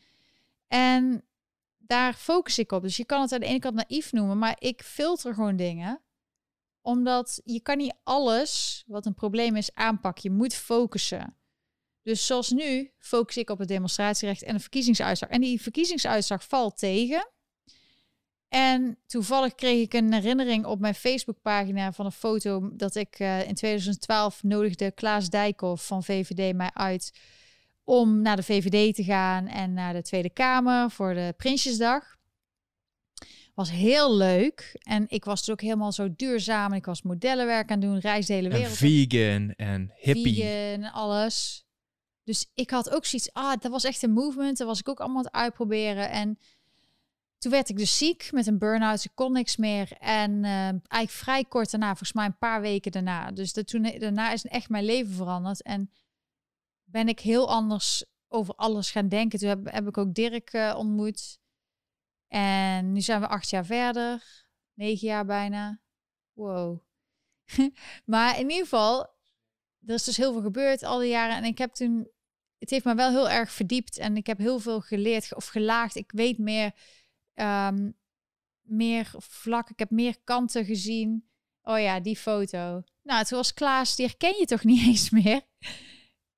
En 0.67 1.23
daar 1.77 2.13
focus 2.13 2.59
ik 2.59 2.71
op. 2.71 2.81
Dus 2.81 2.97
je 2.97 3.05
kan 3.05 3.21
het 3.21 3.31
aan 3.31 3.39
de 3.39 3.45
ene 3.45 3.59
kant 3.59 3.75
naïef 3.75 4.11
noemen, 4.11 4.37
maar 4.37 4.55
ik 4.59 4.83
filter 4.83 5.33
gewoon 5.33 5.55
dingen. 5.55 6.01
Omdat 6.81 7.41
je 7.43 7.59
kan 7.59 7.77
niet 7.77 7.93
alles 8.03 8.83
wat 8.87 9.05
een 9.05 9.13
probleem 9.13 9.55
is 9.55 9.73
aanpakken. 9.73 10.31
Je 10.31 10.37
moet 10.37 10.55
focussen. 10.55 11.35
Dus 12.03 12.25
zoals 12.25 12.49
nu 12.49 12.91
focus 12.97 13.37
ik 13.37 13.49
op 13.49 13.59
het 13.59 13.67
demonstratierecht 13.67 14.43
en 14.43 14.53
de 14.53 14.59
verkiezingsuitslag. 14.59 15.29
En 15.29 15.41
die 15.41 15.61
verkiezingsuitslag 15.61 16.47
valt 16.47 16.77
tegen. 16.77 17.29
En 18.51 18.97
toevallig 19.05 19.55
kreeg 19.55 19.81
ik 19.81 19.93
een 19.93 20.13
herinnering 20.13 20.65
op 20.65 20.79
mijn 20.79 20.95
Facebookpagina 20.95 21.93
van 21.93 22.05
een 22.05 22.11
foto 22.11 22.69
dat 22.73 22.95
ik 22.95 23.19
uh, 23.19 23.47
in 23.47 23.53
2012 23.53 24.43
nodigde 24.43 24.91
Klaas 24.91 25.29
Dijkhoff 25.29 25.87
van 25.87 26.03
VVD 26.03 26.55
mij 26.55 26.69
uit 26.73 27.19
om 27.83 28.21
naar 28.21 28.35
de 28.35 28.43
VVD 28.43 28.95
te 28.95 29.03
gaan 29.03 29.47
en 29.47 29.73
naar 29.73 29.93
de 29.93 30.01
Tweede 30.01 30.29
Kamer 30.29 30.91
voor 30.91 31.13
de 31.13 31.33
Prinsjesdag. 31.37 32.17
Was 33.53 33.71
heel 33.71 34.15
leuk. 34.15 34.79
En 34.79 35.05
ik 35.07 35.25
was 35.25 35.39
dus 35.39 35.49
ook 35.49 35.61
helemaal 35.61 35.91
zo 35.91 36.15
duurzaam. 36.15 36.73
Ik 36.73 36.85
was 36.85 37.01
modellenwerk 37.01 37.71
aan 37.71 37.79
doen, 37.79 37.99
reis 37.99 38.25
de 38.25 38.33
hele 38.33 38.49
wereld. 38.49 38.69
En 38.69 38.75
vegan 38.75 39.53
en 39.55 39.91
hippie. 39.95 40.35
Vegan 40.35 40.83
en 40.83 40.91
alles. 40.91 41.65
Dus 42.23 42.51
ik 42.53 42.69
had 42.69 42.89
ook 42.89 43.05
zoiets, 43.05 43.33
ah, 43.33 43.53
dat 43.59 43.71
was 43.71 43.83
echt 43.83 44.03
een 44.03 44.13
movement. 44.13 44.57
Dat 44.57 44.67
was 44.67 44.79
ik 44.79 44.89
ook 44.89 44.99
allemaal 44.99 45.17
aan 45.17 45.23
het 45.23 45.33
uitproberen. 45.33 46.09
En 46.09 46.37
toen 47.41 47.51
werd 47.51 47.69
ik 47.69 47.77
dus 47.77 47.97
ziek 47.97 48.31
met 48.31 48.47
een 48.47 48.57
burn-out. 48.57 49.03
Ik 49.03 49.11
kon 49.13 49.31
niks 49.31 49.57
meer. 49.57 49.91
En 49.99 50.31
uh, 50.31 50.67
eigenlijk 50.67 51.09
vrij 51.09 51.43
kort 51.43 51.71
daarna, 51.71 51.87
volgens 51.87 52.13
mij 52.13 52.25
een 52.25 52.37
paar 52.37 52.61
weken 52.61 52.91
daarna. 52.91 53.31
Dus 53.31 53.53
de, 53.53 53.63
toen, 53.63 53.83
daarna 53.99 54.31
is 54.31 54.45
echt 54.45 54.69
mijn 54.69 54.85
leven 54.85 55.13
veranderd. 55.13 55.61
En 55.61 55.91
ben 56.83 57.07
ik 57.07 57.19
heel 57.19 57.49
anders 57.49 58.05
over 58.27 58.55
alles 58.55 58.91
gaan 58.91 59.07
denken. 59.07 59.39
Toen 59.39 59.49
heb, 59.49 59.71
heb 59.71 59.87
ik 59.87 59.97
ook 59.97 60.13
Dirk 60.13 60.53
uh, 60.53 60.75
ontmoet. 60.77 61.39
En 62.27 62.91
nu 62.91 63.01
zijn 63.01 63.21
we 63.21 63.27
acht 63.27 63.49
jaar 63.49 63.65
verder. 63.65 64.45
Negen 64.73 65.07
jaar 65.07 65.25
bijna. 65.25 65.81
Wow. 66.33 66.79
maar 68.05 68.39
in 68.39 68.49
ieder 68.49 68.63
geval, 68.63 68.99
er 69.85 69.93
is 69.93 70.03
dus 70.03 70.17
heel 70.17 70.31
veel 70.31 70.41
gebeurd 70.41 70.83
al 70.83 70.99
die 70.99 71.09
jaren. 71.09 71.35
En 71.35 71.43
ik 71.43 71.57
heb 71.57 71.73
toen... 71.73 72.09
Het 72.57 72.69
heeft 72.69 72.85
me 72.85 72.95
wel 72.95 73.09
heel 73.09 73.29
erg 73.29 73.51
verdiept. 73.51 73.97
En 73.97 74.17
ik 74.17 74.27
heb 74.27 74.37
heel 74.37 74.59
veel 74.59 74.81
geleerd 74.81 75.35
of 75.35 75.47
gelaagd. 75.47 75.95
Ik 75.95 76.11
weet 76.11 76.37
meer 76.37 76.73
um, 77.35 77.97
meer 78.61 79.11
vlak. 79.17 79.69
Ik 79.69 79.79
heb 79.79 79.89
meer 79.89 80.15
kanten 80.23 80.65
gezien. 80.65 81.29
Oh 81.63 81.79
ja, 81.79 81.99
die 81.99 82.17
foto. 82.17 82.83
Nou, 83.03 83.19
het 83.19 83.29
was 83.29 83.53
Klaas, 83.53 83.95
die 83.95 84.05
herken 84.05 84.39
je 84.39 84.45
toch 84.45 84.63
niet 84.71 84.87
eens 84.87 85.09
meer? 85.09 85.41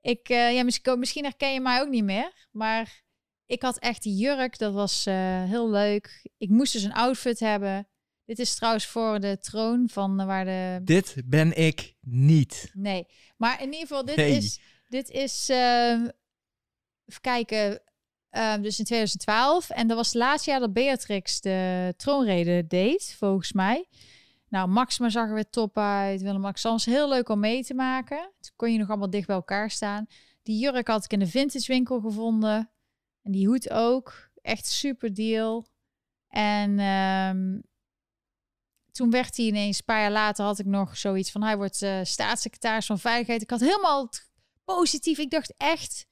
Ik, 0.01 0.29
uh, 0.29 0.53
ja, 0.53 0.63
misschien, 0.63 0.99
misschien 0.99 1.23
herken 1.23 1.53
je 1.53 1.59
mij 1.59 1.81
ook 1.81 1.89
niet 1.89 2.03
meer. 2.03 2.47
Maar 2.51 3.03
ik 3.45 3.61
had 3.61 3.79
echt 3.79 4.03
die 4.03 4.15
jurk, 4.15 4.57
dat 4.57 4.73
was 4.73 5.07
uh, 5.07 5.43
heel 5.43 5.69
leuk. 5.69 6.29
Ik 6.37 6.49
moest 6.49 6.73
dus 6.73 6.83
een 6.83 6.93
outfit 6.93 7.39
hebben. 7.39 7.87
Dit 8.25 8.39
is 8.39 8.55
trouwens 8.55 8.85
voor 8.85 9.19
de 9.19 9.37
troon 9.39 9.89
van 9.89 10.21
uh, 10.21 10.25
waar 10.25 10.45
de... 10.45 10.79
Dit 10.83 11.15
ben 11.25 11.57
ik 11.57 11.95
niet. 12.01 12.71
Nee, 12.73 13.07
maar 13.37 13.61
in 13.61 13.65
ieder 13.65 13.87
geval, 13.87 14.05
dit 14.05 14.17
is... 14.17 14.59
Dit 14.87 15.09
is... 15.09 15.49
Uh, 15.49 15.91
even 17.05 17.21
kijken, 17.21 17.81
Ehm, 18.33 18.61
dus 18.61 18.79
in 18.79 18.85
2012. 18.85 19.69
En 19.69 19.87
dat 19.87 19.97
was 19.97 20.07
het 20.07 20.15
laatste 20.15 20.49
jaar 20.49 20.59
dat 20.59 20.73
Beatrix 20.73 21.41
de 21.41 21.93
troonrede 21.97 22.67
deed, 22.67 23.15
volgens 23.17 23.51
mij. 23.51 23.87
Nou, 24.49 24.67
Maxima 24.67 25.09
zag 25.09 25.27
er 25.27 25.33
weer 25.33 25.49
top 25.49 25.77
uit. 25.77 26.21
Willem-Alexander 26.21 26.85
heel 26.85 27.09
leuk 27.09 27.29
om 27.29 27.39
mee 27.39 27.63
te 27.63 27.73
maken. 27.73 28.17
Toen 28.17 28.53
kon 28.55 28.71
je 28.71 28.77
nog 28.77 28.89
allemaal 28.89 29.09
dicht 29.09 29.27
bij 29.27 29.35
elkaar 29.35 29.69
staan. 29.69 30.05
Die 30.43 30.59
jurk 30.59 30.87
had 30.87 31.03
ik 31.03 31.13
in 31.13 31.19
de 31.19 31.27
vintage 31.27 31.71
winkel 31.71 31.99
gevonden. 31.99 32.69
En 33.21 33.31
die 33.31 33.47
hoed 33.47 33.69
ook. 33.69 34.29
Echt 34.41 34.65
super 34.65 35.13
deal. 35.13 35.65
En 36.27 36.79
um, 36.79 37.63
toen 38.91 39.09
werd 39.09 39.37
hij 39.37 39.45
ineens, 39.45 39.77
een 39.77 39.85
paar 39.85 40.01
jaar 40.01 40.11
later 40.11 40.45
had 40.45 40.59
ik 40.59 40.65
nog 40.65 40.97
zoiets 40.97 41.31
van... 41.31 41.43
hij 41.43 41.57
wordt 41.57 41.81
uh, 41.81 41.99
staatssecretaris 42.03 42.85
van 42.85 42.99
Veiligheid. 42.99 43.41
Ik 43.41 43.49
had 43.49 43.59
helemaal 43.59 44.09
positief. 44.63 45.17
Ik 45.17 45.29
dacht 45.29 45.53
echt 45.57 46.05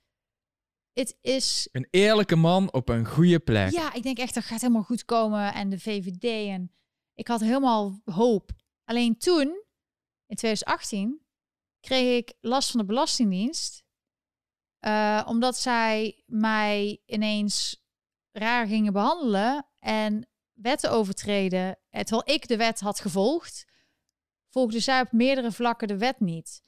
het 0.94 1.18
is... 1.22 1.68
Een 1.72 1.88
eerlijke 1.90 2.36
man 2.36 2.74
op 2.74 2.90
een 2.90 3.06
goede 3.06 3.40
plek. 3.40 3.72
Ja, 3.72 3.94
ik 3.94 4.04
denk 4.04 4.18
echt 4.18 4.34
dat 4.34 4.44
gaat 4.44 4.62
helemaal 4.62 4.84
goed 4.84 5.06
komen. 5.06 5.54
En 5.54 5.70
de 5.70 5.80
VVD 5.80 6.24
en... 6.50 6.72
Ik 7.14 7.28
had 7.28 7.42
helemaal 7.42 8.02
hoop. 8.06 8.52
Alleen 8.84 9.18
toen, 9.18 9.64
in 10.26 10.36
2018, 10.36 11.22
kreeg 11.80 12.18
ik 12.18 12.34
last 12.42 12.72
van 12.72 12.80
de 12.80 12.86
Belastingdienst. 12.86 13.84
Uh, 14.86 15.24
omdat 15.28 15.58
zij 15.58 16.24
mij 16.26 17.02
ineens 17.06 17.86
raar 18.32 18.68
gingen 18.68 18.94
behandelen 18.94 19.68
en 19.80 20.30
wetten 20.54 20.92
overtreden. 20.92 21.80
Terwijl 21.90 22.36
ik 22.36 22.48
de 22.48 22.58
wet 22.58 22.80
had 22.80 23.00
gevolgd, 23.00 23.66
volgde 24.50 24.80
zij 24.80 25.02
op 25.02 25.12
meerdere 25.12 25.52
vlakken 25.52 25.88
de 25.88 25.98
wet 25.98 26.20
niet. 26.20 26.62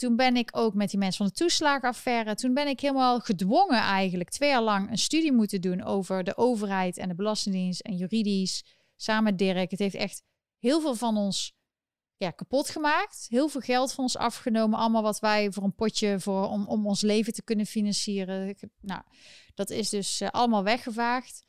Toen 0.00 0.16
ben 0.16 0.36
ik 0.36 0.48
ook 0.52 0.74
met 0.74 0.90
die 0.90 0.98
mensen 0.98 1.16
van 1.16 1.26
de 1.26 1.32
toeslagenaffaire, 1.32 2.34
toen 2.34 2.54
ben 2.54 2.66
ik 2.66 2.80
helemaal 2.80 3.20
gedwongen 3.20 3.80
eigenlijk 3.80 4.30
twee 4.30 4.48
jaar 4.50 4.62
lang 4.62 4.90
een 4.90 4.98
studie 4.98 5.32
moeten 5.32 5.60
doen 5.60 5.82
over 5.82 6.24
de 6.24 6.36
overheid 6.36 6.96
en 6.96 7.08
de 7.08 7.14
Belastingdienst 7.14 7.80
en 7.80 7.96
juridisch, 7.96 8.64
samen 8.96 9.24
met 9.24 9.38
Dirk. 9.38 9.70
Het 9.70 9.78
heeft 9.78 9.94
echt 9.94 10.22
heel 10.58 10.80
veel 10.80 10.94
van 10.94 11.16
ons 11.16 11.52
ja, 12.16 12.30
kapot 12.30 12.68
gemaakt. 12.68 13.26
Heel 13.28 13.48
veel 13.48 13.60
geld 13.60 13.92
van 13.92 14.04
ons 14.04 14.16
afgenomen. 14.16 14.78
Allemaal 14.78 15.02
wat 15.02 15.18
wij 15.18 15.52
voor 15.52 15.62
een 15.62 15.74
potje 15.74 16.20
voor, 16.20 16.48
om, 16.48 16.66
om 16.66 16.86
ons 16.86 17.00
leven 17.00 17.32
te 17.32 17.42
kunnen 17.42 17.66
financieren. 17.66 18.56
Nou, 18.80 19.02
dat 19.54 19.70
is 19.70 19.88
dus 19.88 20.22
allemaal 20.22 20.64
weggevaagd. 20.64 21.46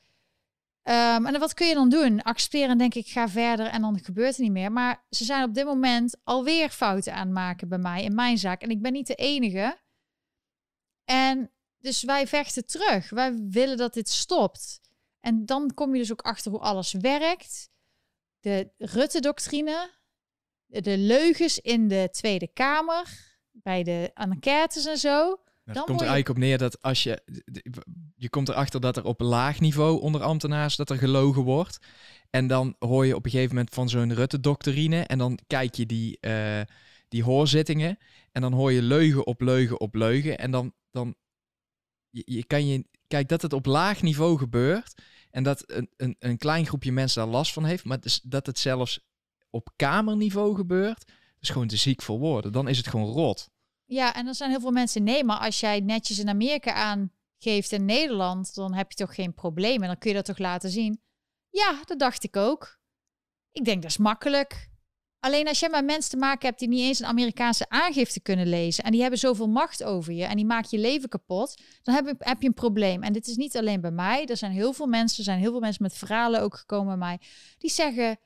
Um, 0.84 1.26
en 1.26 1.40
wat 1.40 1.54
kun 1.54 1.68
je 1.68 1.74
dan 1.74 1.90
doen? 1.90 2.22
Accepteren 2.22 2.70
en 2.70 2.78
denk 2.78 2.94
ik 2.94 3.08
ga 3.08 3.30
verder 3.30 3.66
en 3.66 3.82
dan 3.82 4.00
gebeurt 4.04 4.36
er 4.36 4.42
niet 4.42 4.52
meer. 4.52 4.72
Maar 4.72 5.06
ze 5.10 5.24
zijn 5.24 5.44
op 5.44 5.54
dit 5.54 5.66
moment 5.66 6.18
alweer 6.24 6.70
fouten 6.70 7.14
aan 7.14 7.26
het 7.26 7.36
maken 7.36 7.70
bij 7.70 7.78
mij 7.78 8.04
in 8.04 8.16
mijn 8.16 8.38
zaak. 8.38 8.62
En 8.62 8.70
ik 8.70 8.82
ben 8.82 8.92
niet 8.92 9.08
de 9.08 9.16
enige. 9.16 9.80
En 11.06 11.52
dus 11.78 12.04
wij 12.04 12.28
vechten 12.28 12.66
terug. 12.66 13.10
Wij 13.10 13.36
willen 13.50 13.78
dat 13.78 13.94
dit 13.94 14.10
stopt. 14.10 14.82
En 15.20 15.46
dan 15.46 15.74
kom 15.74 15.94
je 15.94 16.00
dus 16.00 16.12
ook 16.12 16.22
achter 16.22 16.52
hoe 16.52 16.60
alles 16.60 16.94
werkt. 16.94 17.70
De 18.40 18.72
Rutte-doctrine, 18.78 19.90
de 20.66 20.98
leugens 20.98 21.60
in 21.60 21.88
de 21.88 22.10
Tweede 22.12 22.48
Kamer, 22.48 23.40
bij 23.52 23.84
de 23.84 24.12
enquêtes 24.14 24.86
en 24.86 24.98
zo. 24.98 25.40
Nou, 25.64 25.78
dan 25.78 25.86
komt 25.86 26.02
er 26.02 26.08
eigenlijk 26.08 26.30
op 26.30 26.44
neer 26.44 26.58
dat 26.58 26.82
als 26.82 27.04
je... 27.04 27.22
Je 28.16 28.30
komt 28.30 28.50
erachter 28.50 28.82
dat 28.82 28.98
er 28.98 29.04
op 29.06 29.20
laag 29.20 29.60
niveau 29.60 30.02
onder 30.02 30.24
ambtenaars 30.24 30.76
dat 30.76 30.90
er 30.90 30.98
gelogen 30.98 31.44
wordt. 31.44 31.80
En 32.30 32.48
dan 32.48 32.76
hoor 32.80 33.06
je 33.06 33.16
op 33.16 33.26
een 33.26 33.32
gegeven 33.32 33.56
moment 33.56 33.74
van 33.74 33.90
zo'n 33.90 34.14
Rutte-doctrine. 34.14 35.04
En 35.04 35.18
dan 35.18 35.40
kijk 35.48 35.76
je 35.76 35.86
die, 35.86 36.18
uh, 36.22 36.62
die 37.08 37.24
hoorzittingen. 37.24 37.98
En 38.32 38.42
dan 38.42 38.54
hoor 38.54 38.72
je 38.72 38.82
leugen 38.82 39.26
op 39.26 39.42
leugen 39.42 39.80
op 39.80 39.96
leugen. 39.96 40.38
En 40.38 40.52
dan... 40.52 40.74
dan 40.92 41.16
je, 42.10 42.22
je 42.26 42.46
kan 42.46 42.68
je... 42.68 42.86
Kijk, 43.08 43.28
dat 43.28 43.42
het 43.42 43.54
op 43.54 43.66
laag 43.66 44.02
niveau 44.02 44.38
gebeurt. 44.38 45.02
En 45.32 45.44
dat 45.44 45.64
een, 45.66 45.90
een, 45.98 46.16
een 46.20 46.38
klein 46.38 46.66
groepje 46.66 46.92
mensen 46.92 47.22
daar 47.24 47.32
last 47.32 47.54
van 47.54 47.66
heeft. 47.66 47.84
Maar 47.84 48.00
dus 48.00 48.22
dat 48.22 48.46
het 48.46 48.60
zelfs 48.60 49.00
op 49.50 49.70
kamerniveau 49.76 50.56
gebeurt. 50.56 51.12
is 51.40 51.50
gewoon 51.50 51.68
te 51.68 51.78
ziek 51.78 52.02
voor 52.02 52.20
woorden. 52.20 52.52
Dan 52.52 52.68
is 52.68 52.78
het 52.78 52.88
gewoon 52.88 53.12
rot. 53.14 53.51
Ja, 53.92 54.14
en 54.14 54.26
dan 54.26 54.36
zijn 54.36 54.50
heel 54.50 54.60
veel 54.60 54.72
mensen, 54.72 55.04
nee, 55.04 55.24
maar 55.24 55.40
als 55.40 55.60
jij 55.60 55.80
netjes 55.80 56.20
in 56.20 56.30
Amerika 56.30 56.74
aangeeft 56.74 57.72
in 57.72 57.86
Nederland, 57.86 58.56
dan 58.56 58.74
heb 58.74 58.92
je 58.92 58.98
toch 58.98 59.16
geen 59.16 59.34
probleem 59.34 59.82
en 59.82 59.88
dan 59.88 59.98
kun 59.98 60.10
je 60.10 60.16
dat 60.16 60.26
toch 60.26 60.38
laten 60.38 60.70
zien. 60.70 61.02
Ja, 61.50 61.82
dat 61.86 62.00
dacht 62.00 62.24
ik 62.24 62.36
ook. 62.36 62.80
Ik 63.52 63.66
denk 63.66 63.82
dat 63.82 63.92
is 63.92 63.98
makkelijk. 63.98 64.70
Alleen 65.20 65.48
als 65.48 65.60
jij 65.60 65.70
met 65.70 65.86
mensen 65.86 66.12
te 66.12 66.18
maken 66.18 66.48
hebt 66.48 66.60
die 66.60 66.68
niet 66.68 66.80
eens 66.80 67.00
een 67.00 67.06
Amerikaanse 67.06 67.70
aangifte 67.70 68.20
kunnen 68.22 68.48
lezen 68.48 68.84
en 68.84 68.92
die 68.92 69.02
hebben 69.02 69.20
zoveel 69.20 69.48
macht 69.48 69.84
over 69.84 70.14
je 70.14 70.24
en 70.24 70.36
die 70.36 70.46
maken 70.46 70.70
je 70.72 70.78
leven 70.78 71.10
kapot, 71.10 71.62
dan 71.84 71.96
heb 71.96 72.06
je, 72.06 72.16
heb 72.18 72.42
je 72.42 72.48
een 72.48 72.54
probleem. 72.54 73.04
En 73.04 73.14
dit 73.14 73.28
is 73.28 73.36
niet 73.36 73.58
alleen 73.58 73.82
bij 73.82 73.92
mij. 73.92 74.26
Er 74.26 74.38
zijn 74.38 74.52
heel 74.52 74.74
veel 74.74 74.88
mensen, 74.88 75.18
er 75.18 75.24
zijn 75.24 75.40
heel 75.40 75.52
veel 75.52 75.60
mensen 75.60 75.84
met 75.84 75.94
verhalen 75.94 76.42
ook 76.42 76.56
gekomen 76.56 76.88
bij 76.88 77.08
mij, 77.08 77.20
die 77.58 77.70
zeggen: 77.70 78.20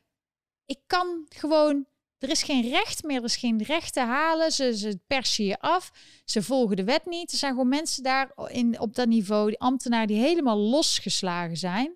Ik 0.66 0.80
kan 0.88 1.26
gewoon 1.30 1.86
er 2.20 2.30
is 2.30 2.44
geen 2.44 2.70
recht 2.70 3.04
meer, 3.04 3.18
er 3.18 3.24
is 3.24 3.36
geen 3.36 3.64
recht 3.64 3.94
te 3.94 4.00
halen. 4.00 4.52
Ze, 4.52 4.78
ze 4.78 5.00
persen 5.08 5.46
je 5.46 5.60
af. 5.60 5.92
Ze 6.26 6.44
volgen 6.44 6.76
de 6.76 6.84
wet 6.84 7.06
niet. 7.06 7.32
Er 7.32 7.38
zijn 7.38 7.52
gewoon 7.52 7.70
mensen 7.70 8.04
daar 8.04 8.32
in, 8.48 8.80
op 8.80 8.96
dat 8.96 9.08
niveau, 9.08 9.48
die 9.48 9.60
ambtenaren, 9.60 10.08
die 10.08 10.18
helemaal 10.18 10.58
losgeslagen 10.58 11.58
zijn. 11.58 11.96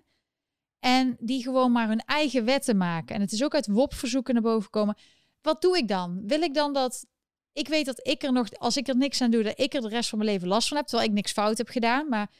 En 0.78 1.16
die 1.20 1.42
gewoon 1.42 1.72
maar 1.72 1.88
hun 1.88 2.00
eigen 2.04 2.44
wetten 2.44 2.76
maken. 2.76 3.14
En 3.14 3.20
het 3.20 3.32
is 3.32 3.44
ook 3.44 3.54
uit 3.54 3.66
WOP-verzoeken 3.66 4.34
naar 4.34 4.42
boven 4.42 4.70
komen. 4.70 4.96
Wat 5.42 5.62
doe 5.62 5.76
ik 5.76 5.88
dan? 5.88 6.26
Wil 6.26 6.42
ik 6.42 6.54
dan 6.54 6.72
dat. 6.72 7.06
Ik 7.52 7.68
weet 7.68 7.86
dat 7.86 8.06
ik 8.06 8.22
er 8.22 8.32
nog, 8.32 8.50
als 8.58 8.76
ik 8.76 8.88
er 8.88 8.96
niks 8.96 9.20
aan 9.20 9.30
doe, 9.30 9.42
dat 9.42 9.58
ik 9.60 9.74
er 9.74 9.80
de 9.80 9.88
rest 9.88 10.08
van 10.08 10.18
mijn 10.18 10.30
leven 10.30 10.48
last 10.48 10.68
van 10.68 10.76
heb. 10.76 10.86
Terwijl 10.86 11.08
ik 11.08 11.14
niks 11.14 11.32
fout 11.32 11.58
heb 11.58 11.68
gedaan. 11.68 12.08
Maar 12.08 12.30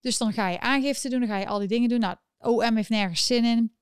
dus 0.00 0.18
dan 0.18 0.32
ga 0.32 0.48
je 0.48 0.60
aangifte 0.60 1.08
doen, 1.08 1.20
dan 1.20 1.28
ga 1.28 1.36
je 1.36 1.46
al 1.46 1.58
die 1.58 1.68
dingen 1.68 1.88
doen. 1.88 2.00
Nou, 2.00 2.16
OM 2.38 2.76
heeft 2.76 2.88
nergens 2.88 3.26
zin 3.26 3.44
in. 3.44 3.77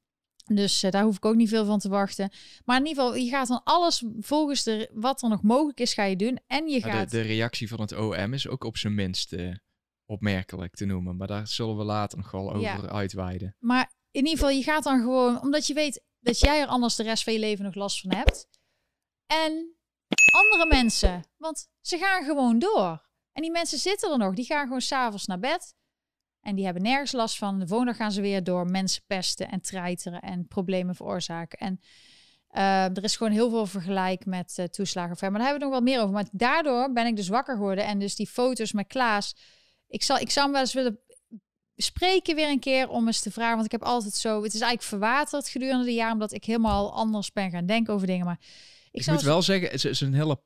Dus 0.55 0.83
uh, 0.83 0.91
daar 0.91 1.03
hoef 1.03 1.17
ik 1.17 1.25
ook 1.25 1.35
niet 1.35 1.49
veel 1.49 1.65
van 1.65 1.79
te 1.79 1.89
wachten. 1.89 2.31
Maar 2.65 2.79
in 2.79 2.87
ieder 2.87 3.03
geval, 3.03 3.19
je 3.19 3.31
gaat 3.31 3.49
dan 3.49 3.61
alles 3.65 4.05
volgens 4.21 4.63
de, 4.63 4.91
wat 4.93 5.23
er 5.23 5.29
nog 5.29 5.43
mogelijk 5.43 5.81
is, 5.81 5.95
ga 5.95 6.05
je 6.05 6.17
doen. 6.17 6.41
En 6.47 6.69
je 6.69 6.81
gaat... 6.83 7.11
De, 7.11 7.17
de 7.17 7.23
reactie 7.23 7.69
van 7.69 7.81
het 7.81 7.93
OM 7.93 8.33
is 8.33 8.49
ook 8.49 8.65
op 8.65 8.77
zijn 8.77 8.95
minst 8.95 9.33
uh, 9.33 9.55
opmerkelijk 10.05 10.75
te 10.75 10.85
noemen. 10.85 11.17
Maar 11.17 11.27
daar 11.27 11.49
zullen 11.49 11.77
we 11.77 11.85
later 11.85 12.19
nog 12.19 12.31
wel 12.31 12.51
over 12.51 12.61
ja. 12.61 12.89
uitweiden. 12.89 13.57
Maar 13.59 13.93
in 14.11 14.25
ieder 14.25 14.39
geval, 14.39 14.51
je 14.51 14.63
gaat 14.63 14.85
dan 14.85 15.01
gewoon, 15.01 15.43
omdat 15.43 15.67
je 15.67 15.75
weet 15.75 16.05
dat 16.21 16.39
jij 16.39 16.61
er 16.61 16.67
anders 16.67 16.95
de 16.95 17.03
rest 17.03 17.25
van 17.25 17.33
je 17.33 17.39
leven 17.39 17.65
nog 17.65 17.75
last 17.75 18.01
van 18.01 18.15
hebt. 18.15 18.49
En 19.27 19.77
andere 20.37 20.67
mensen, 20.69 21.25
want 21.37 21.69
ze 21.81 21.99
gaan 21.99 22.25
gewoon 22.25 22.59
door. 22.59 23.05
En 23.33 23.43
die 23.43 23.51
mensen 23.51 23.79
zitten 23.79 24.13
er 24.13 24.19
nog, 24.19 24.35
die 24.35 24.45
gaan 24.45 24.67
gewoon 24.67 24.81
s'avonds 24.81 25.27
naar 25.27 25.39
bed. 25.39 25.75
En 26.47 26.55
die 26.55 26.65
hebben 26.65 26.83
nergens 26.83 27.13
last 27.13 27.39
van. 27.39 27.59
De 27.59 27.67
volgende 27.67 27.95
gaan 27.95 28.13
ze 28.13 28.21
weer 28.21 28.45
door 28.45 28.67
mensen 28.67 29.03
pesten 29.07 29.51
en 29.51 29.61
treiteren 29.61 30.21
en 30.21 30.47
problemen 30.47 30.95
veroorzaken. 30.95 31.59
En 31.59 31.81
uh, 32.53 32.85
er 32.85 33.05
is 33.05 33.17
gewoon 33.17 33.33
heel 33.33 33.51
veel 33.51 33.67
vergelijk 33.67 34.27
met 34.27 34.57
uh, 34.59 34.67
toeslagen. 34.67 35.17
Maar 35.21 35.31
daar 35.31 35.49
hebben 35.49 35.59
we 35.59 35.65
nog 35.65 35.75
wat 35.75 35.83
meer 35.83 36.01
over. 36.01 36.15
Maar 36.15 36.29
daardoor 36.33 36.93
ben 36.93 37.07
ik 37.07 37.17
dus 37.17 37.29
wakker 37.29 37.55
geworden. 37.55 37.85
En 37.85 37.99
dus 37.99 38.15
die 38.15 38.27
foto's 38.27 38.73
met 38.73 38.87
Klaas. 38.87 39.37
Ik 39.89 40.03
zal, 40.03 40.19
ik 40.19 40.31
zou 40.31 40.45
hem 40.45 40.55
wel 40.55 40.63
eens 40.63 40.73
willen 40.73 41.01
spreken 41.77 42.35
weer 42.35 42.49
een 42.49 42.61
keer 42.61 42.89
om 42.89 43.07
eens 43.07 43.21
te 43.21 43.31
vragen. 43.31 43.55
Want 43.55 43.65
ik 43.65 43.73
heb 43.73 43.83
altijd 43.83 44.15
zo... 44.15 44.43
Het 44.43 44.55
is 44.55 44.61
eigenlijk 44.61 44.83
verwaterd 44.83 45.49
gedurende 45.49 45.85
de 45.85 45.95
jaren. 45.95 46.13
Omdat 46.13 46.33
ik 46.33 46.45
helemaal 46.45 46.95
anders 46.95 47.33
ben 47.33 47.51
gaan 47.51 47.67
denken 47.67 47.95
over 47.95 48.07
dingen. 48.07 48.27
Maar 48.27 48.39
ik, 48.91 49.01
ik 49.01 49.07
moet 49.07 49.23
wel 49.23 49.43
zeggen, 49.43 49.71
het 49.71 49.85
is 49.85 50.01
een 50.01 50.15
hele 50.15 50.41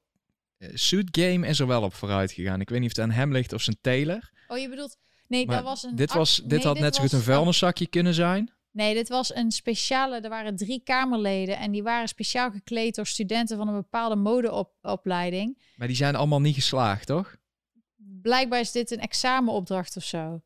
eh, 0.56 0.68
suit 0.74 1.08
game 1.10 1.46
is 1.46 1.60
er 1.60 1.66
wel 1.66 1.82
op 1.82 1.94
vooruit 1.94 2.32
gegaan. 2.32 2.60
Ik 2.60 2.68
weet 2.68 2.80
niet 2.80 2.90
of 2.90 2.96
het 2.96 3.04
aan 3.06 3.14
hem 3.14 3.32
ligt 3.32 3.52
of 3.52 3.62
zijn 3.62 3.78
Taylor. 3.80 4.30
Oh, 4.48 4.58
je 4.58 4.68
bedoelt... 4.68 4.96
Nee, 5.30 5.46
dat 5.46 5.62
was 5.62 5.82
een. 5.82 5.96
Dit, 5.96 6.12
was, 6.12 6.42
dit 6.44 6.64
had 6.64 6.78
net 6.78 6.94
zo 6.94 7.02
goed 7.02 7.12
een 7.12 7.20
vuilniszakje 7.20 7.86
kunnen 7.86 8.14
zijn. 8.14 8.50
Nee, 8.70 8.94
dit 8.94 9.08
was 9.08 9.34
een 9.34 9.50
speciale. 9.50 10.20
Er 10.20 10.28
waren 10.28 10.56
drie 10.56 10.80
Kamerleden 10.84 11.58
en 11.58 11.70
die 11.70 11.82
waren 11.82 12.08
speciaal 12.08 12.50
gekleed 12.50 12.94
door 12.94 13.06
studenten 13.06 13.56
van 13.56 13.68
een 13.68 13.74
bepaalde 13.74 14.16
modeopleiding. 14.16 15.62
Maar 15.76 15.86
die 15.86 15.96
zijn 15.96 16.14
allemaal 16.14 16.40
niet 16.40 16.54
geslaagd, 16.54 17.06
toch? 17.06 17.36
Blijkbaar 18.22 18.60
is 18.60 18.72
dit 18.72 18.90
een 18.90 19.00
examenopdracht 19.00 19.96
of 19.96 20.04
zo. 20.04 20.42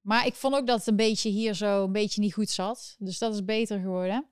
Maar 0.00 0.26
ik 0.26 0.34
vond 0.34 0.54
ook 0.54 0.66
dat 0.66 0.78
het 0.78 0.86
een 0.86 0.96
beetje 0.96 1.30
hier 1.30 1.54
zo 1.54 1.84
een 1.84 1.92
beetje 1.92 2.20
niet 2.20 2.34
goed 2.34 2.50
zat. 2.50 2.96
Dus 2.98 3.18
dat 3.18 3.34
is 3.34 3.44
beter 3.44 3.80
geworden. 3.80 4.26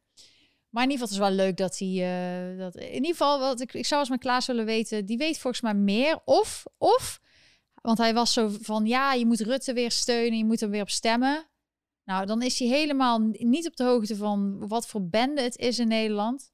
Maar 0.69 0.83
in 0.83 0.91
ieder 0.91 1.07
geval, 1.07 1.25
het 1.25 1.33
is 1.33 1.37
wel 1.37 1.47
leuk 1.47 1.57
dat 1.57 1.79
hij. 1.79 2.53
Uh, 2.53 2.59
dat, 2.59 2.77
in 2.77 2.95
ieder 2.95 3.11
geval, 3.11 3.39
wat 3.39 3.61
ik, 3.61 3.75
ik 3.75 3.87
zou 3.87 4.01
als 4.01 4.09
mijn 4.09 4.21
Klaas 4.21 4.47
willen 4.47 4.65
weten. 4.65 5.07
Die 5.07 5.16
weet 5.16 5.39
volgens 5.39 5.62
mij 5.62 5.75
meer. 5.75 6.21
Of, 6.25 6.65
of 6.79 7.21
want 7.85 7.98
hij 7.98 8.15
was 8.15 8.32
zo 8.32 8.48
van, 8.61 8.86
ja, 8.86 9.12
je 9.12 9.27
moet 9.27 9.40
Rutte 9.40 9.73
weer 9.73 9.90
steunen, 9.90 10.39
je 10.39 10.44
moet 10.44 10.61
hem 10.61 10.70
weer 10.70 10.82
op 10.82 10.90
stemmen. 10.90 11.48
Nou, 12.05 12.27
dan 12.27 12.43
is 12.43 12.59
hij 12.59 12.69
helemaal 12.69 13.19
niet 13.32 13.66
op 13.66 13.77
de 13.77 13.85
hoogte 13.85 14.16
van 14.16 14.69
wat 14.69 14.86
voor 14.86 15.09
bende 15.09 15.43
het 15.43 15.56
is 15.56 15.78
in 15.78 15.89
Nederland. 15.89 16.52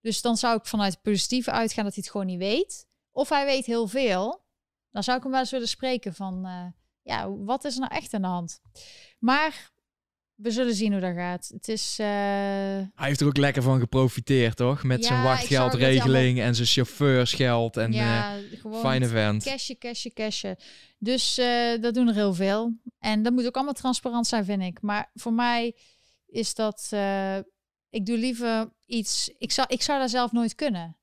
Dus 0.00 0.20
dan 0.20 0.36
zou 0.36 0.56
ik 0.56 0.66
vanuit 0.66 0.92
het 0.92 1.02
positieve 1.02 1.50
uitgaan 1.50 1.84
dat 1.84 1.94
hij 1.94 2.02
het 2.02 2.12
gewoon 2.12 2.26
niet 2.26 2.38
weet. 2.38 2.86
Of 3.10 3.28
hij 3.28 3.44
weet 3.44 3.66
heel 3.66 3.86
veel. 3.86 4.44
Dan 4.90 5.02
zou 5.02 5.16
ik 5.16 5.22
hem 5.22 5.32
wel 5.32 5.40
eens 5.40 5.50
willen 5.50 5.68
spreken 5.68 6.14
van, 6.14 6.46
uh, 6.46 6.66
ja, 7.02 7.30
wat 7.30 7.64
is 7.64 7.74
er 7.74 7.80
nou 7.80 7.94
echt 7.94 8.14
aan 8.14 8.22
de 8.22 8.28
hand? 8.28 8.60
Maar 9.18 9.70
we 10.38 10.50
zullen 10.50 10.74
zien 10.74 10.92
hoe 10.92 11.00
dat 11.00 11.14
gaat. 11.14 11.50
Het 11.52 11.68
is. 11.68 11.98
Uh... 12.00 12.06
Hij 12.06 12.90
heeft 12.94 13.20
er 13.20 13.26
ook 13.26 13.36
lekker 13.36 13.62
van 13.62 13.80
geprofiteerd, 13.80 14.56
toch? 14.56 14.82
Met 14.82 15.04
zijn 15.04 15.22
wachtgeldregeling 15.22 16.40
en 16.40 16.54
zijn 16.54 16.66
chauffeursgeld 16.66 17.76
en 17.76 17.92
ja, 17.92 18.36
uh, 18.64 18.74
fijne 18.80 19.06
vent. 19.06 19.42
Cashje, 19.42 19.78
cashje, 19.78 20.12
cashje. 20.12 20.58
Dus 20.98 21.38
uh, 21.38 21.80
dat 21.80 21.94
doen 21.94 22.08
er 22.08 22.14
heel 22.14 22.34
veel. 22.34 22.74
En 22.98 23.22
dat 23.22 23.32
moet 23.32 23.46
ook 23.46 23.54
allemaal 23.54 23.74
transparant 23.74 24.26
zijn, 24.26 24.44
vind 24.44 24.62
ik. 24.62 24.80
Maar 24.80 25.10
voor 25.14 25.32
mij 25.32 25.76
is 26.26 26.54
dat. 26.54 26.92
ik 27.90 28.06
doe 28.06 28.18
liever 28.18 28.72
iets. 28.86 29.30
Ik 29.38 29.52
zou, 29.52 29.68
ik 29.70 29.82
zou 29.82 29.98
daar 29.98 30.08
zelf 30.08 30.32
nooit 30.32 30.54
kunnen. 30.54 30.96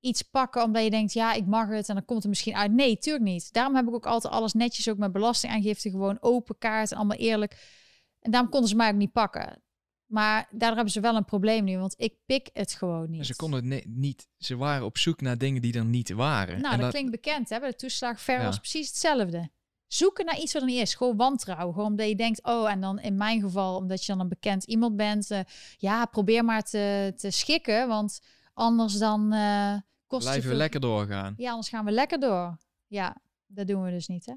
Iets 0.00 0.22
pakken 0.22 0.62
omdat 0.62 0.82
je 0.82 0.90
denkt, 0.90 1.12
ja, 1.12 1.32
ik 1.32 1.46
mag 1.46 1.68
het 1.68 1.88
en 1.88 1.94
dan 1.94 2.04
komt 2.04 2.20
het 2.20 2.28
misschien 2.28 2.56
uit. 2.56 2.72
Nee, 2.72 2.98
tuurlijk 2.98 3.24
niet. 3.24 3.52
Daarom 3.52 3.74
heb 3.74 3.86
ik 3.86 3.94
ook 3.94 4.06
altijd 4.06 4.32
alles 4.32 4.52
netjes, 4.52 4.88
ook 4.88 4.98
met 4.98 5.12
belastingaangifte, 5.12 5.90
gewoon 5.90 6.18
open 6.20 6.58
kaart 6.58 6.90
en 6.90 6.96
allemaal 6.96 7.16
eerlijk 7.16 7.78
en 8.20 8.30
daarom 8.30 8.50
konden 8.50 8.68
ze 8.68 8.76
mij 8.76 8.90
ook 8.90 8.96
niet 8.96 9.12
pakken. 9.12 9.62
Maar 10.06 10.48
daar 10.50 10.74
hebben 10.74 10.92
ze 10.92 11.00
wel 11.00 11.16
een 11.16 11.24
probleem 11.24 11.64
nu, 11.64 11.78
want 11.78 11.94
ik 11.96 12.14
pik 12.26 12.50
het 12.52 12.72
gewoon 12.72 13.10
niet. 13.10 13.26
Ze 13.26 13.36
konden 13.36 13.70
het 13.70 13.84
niet. 13.86 14.28
Ze 14.38 14.56
waren 14.56 14.84
op 14.84 14.98
zoek 14.98 15.20
naar 15.20 15.38
dingen 15.38 15.62
die 15.62 15.74
er 15.74 15.84
niet 15.84 16.10
waren. 16.10 16.60
Nou, 16.60 16.76
dat, 16.76 16.90
klinkt 16.90 17.10
bekend, 17.10 17.48
hè? 17.48 17.58
De 17.58 17.74
toeslag 17.74 18.20
ver 18.20 18.42
was 18.42 18.58
precies 18.58 18.88
hetzelfde. 18.88 19.50
Zoeken 19.86 20.24
naar 20.24 20.38
iets 20.38 20.52
wat 20.52 20.62
er 20.62 20.68
niet 20.68 20.80
is. 20.80 20.94
Gewoon 20.94 21.16
wantrouwen. 21.16 21.74
Gewoon 21.74 21.90
omdat 21.90 22.08
je 22.08 22.16
denkt, 22.16 22.42
oh, 22.42 22.70
en 22.70 22.80
dan 22.80 23.00
in 23.00 23.16
mijn 23.16 23.40
geval, 23.40 23.76
omdat 23.76 24.04
je 24.04 24.12
dan 24.12 24.20
een 24.20 24.28
bekend 24.28 24.64
iemand 24.64 24.96
bent. 24.96 25.30
Uh, 25.30 25.40
ja, 25.76 26.04
probeer 26.04 26.44
maar 26.44 26.62
te, 26.62 27.12
te 27.16 27.30
schikken, 27.30 27.88
want 27.88 28.20
anders 28.54 28.98
dan 28.98 29.34
uh, 29.34 29.74
kost 30.06 30.22
Blijven 30.22 30.42
veel... 30.42 30.52
we 30.52 30.56
lekker 30.56 30.80
doorgaan. 30.80 31.34
Ja, 31.36 31.50
anders 31.50 31.68
gaan 31.68 31.84
we 31.84 31.90
lekker 31.90 32.20
door. 32.20 32.58
Ja, 32.86 33.16
dat 33.46 33.66
doen 33.66 33.82
we 33.82 33.90
dus 33.90 34.06
niet, 34.06 34.26
hè. 34.26 34.34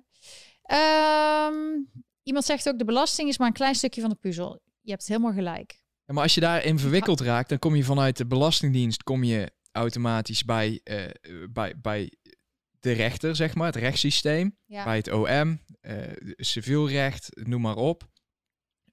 Um, 1.48 1.92
Iemand 2.24 2.46
zegt 2.46 2.70
ook, 2.70 2.78
de 2.78 2.86
belasting 2.86 3.30
is 3.30 3.38
maar 3.38 3.48
een 3.48 3.54
klein 3.54 3.76
stukje 3.76 4.02
van 4.02 4.10
de 4.10 4.16
puzzel. 4.16 4.62
Je 4.82 4.92
hebt 4.92 5.08
helemaal 5.08 5.34
gelijk. 5.34 5.82
Ja, 6.06 6.14
maar 6.14 6.24
als 6.24 6.34
je 6.34 6.42
daarin 6.42 6.80
verwikkeld 6.80 7.20
raakt, 7.20 7.50
dan 7.50 7.60
kom 7.60 7.76
je 7.76 7.84
vanuit 7.84 8.18
de 8.18 8.26
Belastingdienst 8.26 9.04
kom 9.04 9.24
je 9.24 9.52
automatisch 9.72 10.46
bij, 10.46 10.82
uh, 10.84 11.06
bij, 11.50 11.74
bij 11.82 12.12
de 12.80 12.92
rechter, 12.92 13.36
zeg 13.36 13.56
maar, 13.56 13.66
het 13.66 13.76
rechtssysteem. 13.76 14.58
Bij 14.68 14.98
het 14.98 15.12
OM, 15.12 15.26
uh, 15.26 15.50
eh, 15.82 16.18
civielrecht, 16.38 17.30
noem 17.44 17.62
maar 17.62 17.76
op. 17.76 18.12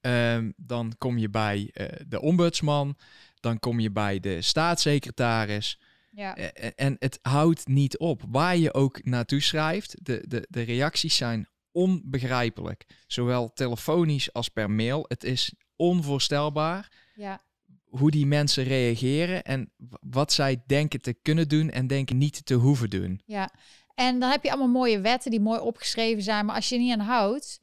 Um, 0.00 0.52
dan 0.56 0.94
kom 0.98 1.18
je 1.18 1.30
bij 1.30 1.70
uh, 1.74 1.86
de 2.06 2.20
ombudsman. 2.20 2.96
dan 3.40 3.58
kom 3.58 3.80
je 3.80 3.90
bij 3.90 4.20
de 4.20 4.42
staatssecretaris. 4.42 5.78
Ja. 6.10 6.36
En, 6.36 6.74
en 6.74 6.96
het 6.98 7.18
houdt 7.22 7.68
niet 7.68 7.98
op. 7.98 8.22
Waar 8.28 8.56
je 8.56 8.74
ook 8.74 9.04
naartoe 9.04 9.40
schrijft, 9.40 10.04
de, 10.04 10.24
de, 10.28 10.46
de 10.50 10.62
reacties 10.62 11.16
zijn 11.16 11.48
onbegrijpelijk. 11.72 12.86
Zowel 13.06 13.52
telefonisch 13.52 14.32
als 14.32 14.48
per 14.48 14.70
mail. 14.70 15.04
Het 15.08 15.24
is 15.24 15.54
onvoorstelbaar 15.76 16.92
ja. 17.14 17.40
hoe 17.84 18.10
die 18.10 18.26
mensen 18.26 18.64
reageren 18.64 19.42
en 19.42 19.72
wat 20.00 20.32
zij 20.32 20.62
denken 20.66 21.00
te 21.00 21.12
kunnen 21.12 21.48
doen 21.48 21.70
en 21.70 21.86
denken 21.86 22.18
niet 22.18 22.46
te 22.46 22.54
hoeven 22.54 22.90
doen. 22.90 23.20
Ja, 23.24 23.50
en 23.94 24.18
dan 24.18 24.30
heb 24.30 24.42
je 24.42 24.50
allemaal 24.50 24.68
mooie 24.68 25.00
wetten 25.00 25.30
die 25.30 25.40
mooi 25.40 25.60
opgeschreven 25.60 26.22
zijn. 26.22 26.46
Maar 26.46 26.54
als 26.54 26.68
je 26.68 26.78
niet 26.78 26.92
aan 26.92 27.06
houdt, 27.06 27.60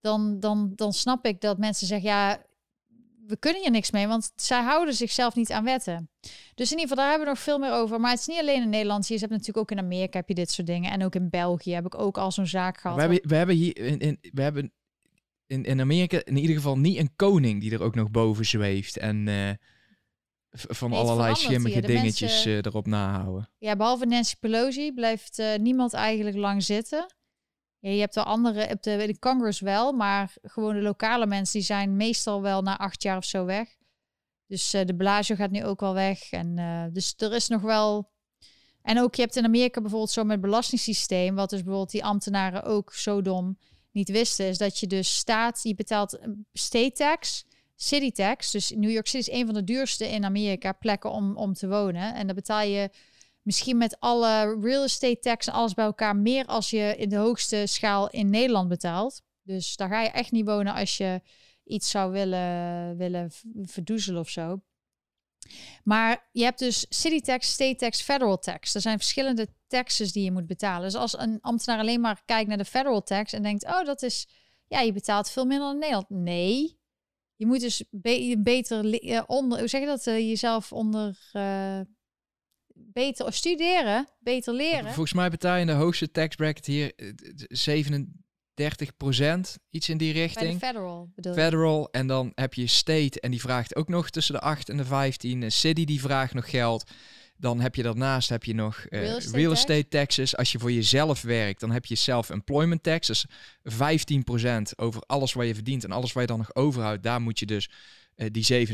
dan, 0.00 0.40
dan, 0.40 0.72
dan 0.74 0.92
snap 0.92 1.24
ik 1.26 1.40
dat 1.40 1.58
mensen 1.58 1.86
zeggen: 1.86 2.08
ja, 2.08 2.42
we 3.26 3.36
kunnen 3.36 3.62
hier 3.62 3.70
niks 3.70 3.90
mee, 3.90 4.06
want 4.06 4.32
zij 4.36 4.62
houden 4.62 4.94
zichzelf 4.94 5.34
niet 5.34 5.52
aan 5.52 5.64
wetten. 5.64 6.10
Dus 6.54 6.72
in 6.72 6.78
ieder 6.78 6.88
geval, 6.88 6.96
daar 6.96 7.08
hebben 7.08 7.26
we 7.26 7.32
nog 7.32 7.42
veel 7.42 7.58
meer 7.58 7.72
over. 7.72 8.00
Maar 8.00 8.10
het 8.10 8.20
is 8.20 8.26
niet 8.26 8.38
alleen 8.38 8.62
in 8.62 8.68
Nederland. 8.68 9.08
Je 9.08 9.18
hebt 9.18 9.30
natuurlijk 9.30 9.58
ook 9.58 9.70
in 9.70 9.78
Amerika 9.78 10.18
heb 10.18 10.28
je 10.28 10.34
dit 10.34 10.50
soort 10.50 10.66
dingen. 10.66 10.90
En 10.90 11.04
ook 11.04 11.14
in 11.14 11.30
België 11.30 11.74
heb 11.74 11.86
ik 11.86 11.98
ook 11.98 12.18
al 12.18 12.32
zo'n 12.32 12.46
zaak 12.46 12.78
gehad. 12.78 12.96
We 12.96 13.02
hebben, 13.02 13.28
we 13.28 13.36
hebben 13.36 13.56
hier 13.56 13.76
in, 13.76 13.98
in, 13.98 14.18
we 14.32 14.42
hebben 14.42 14.72
in, 15.46 15.64
in 15.64 15.80
Amerika 15.80 16.20
in 16.24 16.36
ieder 16.36 16.56
geval 16.56 16.78
niet 16.78 16.98
een 16.98 17.16
koning 17.16 17.60
die 17.60 17.72
er 17.72 17.82
ook 17.82 17.94
nog 17.94 18.10
boven 18.10 18.44
zweeft. 18.44 18.96
En 18.96 19.26
uh, 19.26 19.50
van 20.50 20.92
allerlei 20.92 21.34
schimmige 21.34 21.80
dingetjes 21.80 22.46
uh, 22.46 22.56
erop 22.56 22.86
nahouden. 22.86 23.50
Ja, 23.58 23.76
behalve 23.76 24.06
Nancy 24.06 24.34
Pelosi 24.40 24.92
blijft 24.92 25.38
uh, 25.38 25.54
niemand 25.56 25.92
eigenlijk 25.92 26.36
lang 26.36 26.62
zitten. 26.62 27.06
Ja, 27.82 27.90
je 27.90 28.00
hebt 28.00 28.14
de 28.14 28.22
andere, 28.22 28.70
op 28.70 28.82
de, 28.82 28.96
de 29.06 29.18
Congress 29.18 29.60
wel, 29.60 29.92
maar 29.92 30.34
gewoon 30.42 30.74
de 30.74 30.82
lokale 30.82 31.26
mensen 31.26 31.52
die 31.52 31.66
zijn 31.66 31.96
meestal 31.96 32.42
wel 32.42 32.62
na 32.62 32.78
acht 32.78 33.02
jaar 33.02 33.16
of 33.16 33.24
zo 33.24 33.44
weg. 33.44 33.68
Dus 34.46 34.74
uh, 34.74 34.84
de 34.84 34.94
Blasio 34.94 35.36
gaat 35.36 35.50
nu 35.50 35.64
ook 35.64 35.80
wel 35.80 35.94
weg. 35.94 36.30
En 36.30 36.56
uh, 36.58 36.84
dus 36.92 37.14
er 37.16 37.32
is 37.32 37.48
nog 37.48 37.62
wel. 37.62 38.10
En 38.82 39.00
ook 39.00 39.14
je 39.14 39.22
hebt 39.22 39.36
in 39.36 39.44
Amerika 39.44 39.80
bijvoorbeeld 39.80 40.10
zo 40.10 40.24
met 40.24 40.40
belastingssysteem, 40.40 41.34
wat 41.34 41.50
dus 41.50 41.58
bijvoorbeeld 41.58 41.90
die 41.90 42.04
ambtenaren 42.04 42.62
ook 42.62 42.92
zo 42.92 43.22
dom 43.22 43.58
niet 43.90 44.08
wisten, 44.08 44.46
is 44.46 44.58
dat 44.58 44.78
je 44.78 44.86
dus 44.86 45.16
staat, 45.16 45.60
je 45.62 45.74
betaalt 45.74 46.18
state 46.52 46.92
tax, 46.92 47.44
city 47.76 48.10
tax. 48.10 48.50
Dus 48.50 48.70
New 48.70 48.90
York 48.90 49.06
City 49.06 49.30
is 49.30 49.36
een 49.36 49.46
van 49.46 49.54
de 49.54 49.64
duurste 49.64 50.08
in 50.08 50.24
Amerika 50.24 50.72
plekken 50.72 51.10
om, 51.10 51.36
om 51.36 51.52
te 51.52 51.68
wonen. 51.68 52.14
En 52.14 52.26
dan 52.26 52.34
betaal 52.34 52.62
je 52.62 52.90
misschien 53.42 53.76
met 53.76 54.00
alle 54.00 54.58
real 54.60 54.82
estate 54.82 55.18
tax 55.18 55.46
en 55.46 55.52
alles 55.52 55.74
bij 55.74 55.84
elkaar 55.84 56.16
meer 56.16 56.46
als 56.46 56.70
je 56.70 56.94
in 56.96 57.08
de 57.08 57.16
hoogste 57.16 57.66
schaal 57.66 58.10
in 58.10 58.30
Nederland 58.30 58.68
betaalt. 58.68 59.22
Dus 59.42 59.76
daar 59.76 59.88
ga 59.88 60.02
je 60.02 60.08
echt 60.08 60.30
niet 60.30 60.46
wonen 60.46 60.74
als 60.74 60.96
je 60.96 61.20
iets 61.64 61.90
zou 61.90 62.12
willen, 62.12 62.96
willen 62.96 63.30
verdoezelen 63.62 64.20
of 64.20 64.28
zo. 64.28 64.60
Maar 65.84 66.28
je 66.32 66.42
hebt 66.42 66.58
dus 66.58 66.86
city 66.88 67.20
tax, 67.20 67.52
state 67.52 67.74
tax, 67.74 68.02
federal 68.02 68.38
tax. 68.38 68.74
Er 68.74 68.80
zijn 68.80 68.98
verschillende 68.98 69.48
taxes 69.66 70.12
die 70.12 70.24
je 70.24 70.32
moet 70.32 70.46
betalen. 70.46 70.82
Dus 70.82 70.94
als 70.94 71.18
een 71.18 71.38
ambtenaar 71.40 71.78
alleen 71.78 72.00
maar 72.00 72.22
kijkt 72.24 72.48
naar 72.48 72.58
de 72.58 72.64
federal 72.64 73.02
tax 73.02 73.32
en 73.32 73.42
denkt, 73.42 73.64
oh, 73.64 73.84
dat 73.84 74.02
is, 74.02 74.28
ja, 74.66 74.80
je 74.80 74.92
betaalt 74.92 75.30
veel 75.30 75.44
minder 75.44 75.70
in 75.70 75.78
Nederland. 75.78 76.10
Nee, 76.10 76.78
je 77.36 77.46
moet 77.46 77.60
dus 77.60 77.84
beter 78.38 79.04
uh, 79.04 79.22
onder, 79.26 79.58
hoe 79.58 79.68
zeg 79.68 79.80
je 79.80 79.86
dat, 79.86 80.06
uh, 80.06 80.18
jezelf 80.18 80.72
onder, 80.72 81.30
uh, 81.32 81.80
beter 82.92 83.32
studeren, 83.32 84.08
beter 84.18 84.54
leren. 84.54 84.84
Volgens 84.84 85.12
mij 85.12 85.30
betaal 85.30 85.54
je 85.54 85.60
in 85.60 85.66
de 85.66 85.72
hoogste 85.72 86.10
tax 86.10 86.36
bracket 86.36 86.66
hier 86.66 86.92
37 87.48 88.96
procent, 88.96 89.58
iets 89.70 89.88
in 89.88 89.96
die 89.96 90.12
richting. 90.12 90.58
federal 90.58 91.10
bedoel 91.14 91.34
Federal 91.34 91.88
en 91.90 92.06
dan 92.06 92.32
heb 92.34 92.54
je 92.54 92.66
state 92.66 93.20
en 93.20 93.30
die 93.30 93.40
vraagt 93.40 93.76
ook 93.76 93.88
nog 93.88 94.10
tussen 94.10 94.34
de 94.34 94.40
8 94.40 94.68
en 94.68 94.76
de 94.76 94.84
15. 94.84 95.52
City 95.52 95.84
die 95.84 96.00
vraagt 96.00 96.34
nog 96.34 96.50
geld. 96.50 96.90
Dan 97.36 97.60
heb 97.60 97.74
je 97.74 97.82
daarnaast 97.82 98.28
heb 98.28 98.44
je 98.44 98.54
nog 98.54 98.86
uh, 98.88 99.00
real, 99.00 99.16
estate, 99.16 99.36
real 99.36 99.52
estate 99.52 99.88
taxes. 99.88 100.36
Als 100.36 100.52
je 100.52 100.58
voor 100.58 100.72
jezelf 100.72 101.22
werkt, 101.22 101.60
dan 101.60 101.70
heb 101.70 101.84
je 101.84 101.94
self-employment 101.94 102.82
taxes. 102.82 103.26
15% 103.70 103.76
over 104.76 105.02
alles 105.06 105.32
wat 105.32 105.46
je 105.46 105.54
verdient 105.54 105.84
en 105.84 105.92
alles 105.92 106.12
wat 106.12 106.22
je 106.22 106.28
dan 106.28 106.38
nog 106.38 106.54
overhoudt. 106.54 107.02
Daar 107.02 107.20
moet 107.20 107.38
je 107.38 107.46
dus 107.46 107.70
uh, 108.16 108.26
die 108.30 108.66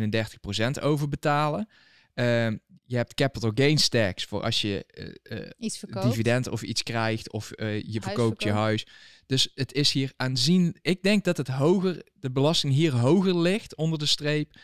37% 0.78 0.82
over 0.82 1.08
betalen. 1.08 1.68
Uh, 2.14 2.48
je 2.88 2.96
hebt 2.96 3.14
capital 3.14 3.50
gains 3.54 3.88
tax 3.88 4.24
voor 4.24 4.42
als 4.42 4.60
je 4.60 4.86
uh, 5.30 5.50
iets 5.58 5.80
dividend 5.80 6.48
of 6.48 6.62
iets 6.62 6.82
krijgt 6.82 7.32
of 7.32 7.48
je 7.82 7.98
verkoopt 8.00 8.42
je 8.42 8.50
huis. 8.50 8.86
Dus 9.26 9.50
het 9.54 9.72
is 9.72 9.92
hier 9.92 10.12
aanzien. 10.16 10.76
Ik 10.82 11.02
denk 11.02 11.24
dat 11.24 11.36
het 11.36 11.48
hoger, 11.48 12.06
de 12.14 12.30
belasting 12.30 12.72
hier 12.72 12.92
hoger 12.92 13.38
ligt 13.38 13.76
onder 13.76 13.98
de 13.98 14.06
streep 14.06 14.56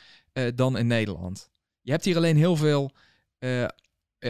dan 0.55 0.79
in 0.79 0.87
Nederland. 0.87 1.51
Je 1.81 1.91
hebt 1.91 2.05
hier 2.05 2.17
alleen 2.17 2.37
heel 2.37 2.57
veel 2.57 2.93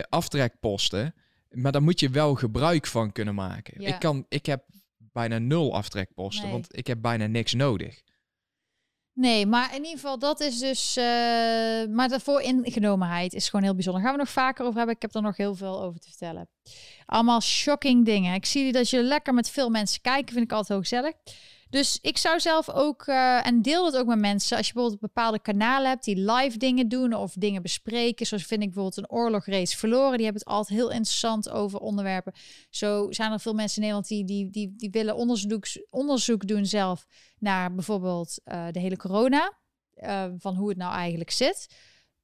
aftrekposten, 0.09 1.15
maar 1.51 1.73
daar 1.73 1.83
moet 1.83 2.01
je 2.01 2.09
wel 2.09 2.35
gebruik 2.35 2.87
van 2.87 3.13
kunnen 3.13 3.35
maken. 3.35 3.81
Ik, 3.81 3.99
kan, 3.99 4.27
ik 4.29 4.47
heb 4.47 4.65
bijna 4.97 5.39
nul 5.39 5.75
aftrekposten, 5.75 6.51
want 6.51 6.77
ik 6.77 6.87
heb 6.87 7.03
bijna 7.03 7.27
niks 7.27 7.55
nodig. 7.55 8.03
Nee, 9.15 9.47
maar 9.47 9.71
in 9.71 9.83
ieder 9.83 9.91
geval, 9.91 10.19
dat 10.19 10.41
is 10.41 10.59
dus. 10.59 10.97
Uh, 10.97 11.05
maar 11.95 12.09
daarvoor 12.09 12.41
ingenomenheid 12.41 13.35
is 13.35 13.49
gewoon 13.49 13.65
heel 13.65 13.75
bijzonder. 13.75 14.03
Gaan 14.03 14.13
we 14.13 14.19
nog 14.19 14.29
vaker 14.29 14.65
over 14.65 14.77
hebben. 14.77 14.95
Ik 14.95 15.03
heb 15.03 15.15
er 15.15 15.23
nog 15.23 15.37
heel 15.37 15.55
veel 15.55 15.83
over 15.83 16.01
te 16.01 16.09
vertellen. 16.09 16.49
Allemaal 17.07 17.41
shocking 17.41 18.05
dingen. 18.05 18.35
Ik 18.35 18.47
zie 18.47 18.73
dat 18.73 18.91
je 18.91 19.03
lekker 19.03 19.35
met 19.35 19.51
veel 19.51 19.71
mensen 19.71 20.01
kijken. 20.01 20.33
Vind 20.33 20.45
ik 20.45 20.53
altijd 20.53 20.69
heel 20.69 20.79
gezellig. 20.79 21.15
Dus 21.75 21.99
ik 22.01 22.19
zou 22.19 22.41
zelf 22.41 22.71
ook, 22.71 23.07
uh, 23.07 23.47
en 23.47 23.63
deel 23.63 23.85
het 23.85 23.97
ook 23.97 24.07
met 24.07 24.19
mensen, 24.19 24.57
als 24.57 24.67
je 24.67 24.73
bijvoorbeeld 24.73 25.03
bepaalde 25.03 25.39
kanalen 25.39 25.89
hebt 25.89 26.05
die 26.05 26.33
live 26.33 26.59
dingen 26.59 26.89
doen 26.89 27.15
of 27.15 27.33
dingen 27.33 27.63
bespreken, 27.63 28.27
zoals 28.27 28.45
vind 28.45 28.63
ik 28.63 28.67
bijvoorbeeld 28.73 28.97
een 28.97 29.17
oorlograce 29.17 29.77
verloren, 29.77 30.17
die 30.17 30.25
hebben 30.25 30.43
het 30.43 30.53
altijd 30.53 30.79
heel 30.79 30.91
interessant 30.91 31.51
over 31.51 31.79
onderwerpen. 31.79 32.33
Zo 32.71 33.13
zijn 33.13 33.33
er 33.33 33.41
veel 33.41 33.55
mensen 33.55 33.77
in 33.77 33.83
Nederland 33.83 34.09
die, 34.09 34.25
die, 34.25 34.51
die, 34.51 34.75
die 34.77 34.91
willen 34.91 35.17
onderzoek, 35.17 35.65
onderzoek 35.91 36.47
doen 36.47 36.67
zelf 36.67 37.07
naar 37.39 37.75
bijvoorbeeld 37.75 38.41
uh, 38.45 38.67
de 38.71 38.81
hele 38.81 38.97
corona, 38.97 39.59
uh, 39.97 40.25
van 40.39 40.55
hoe 40.55 40.69
het 40.69 40.79
nou 40.79 40.95
eigenlijk 40.95 41.31
zit. 41.31 41.67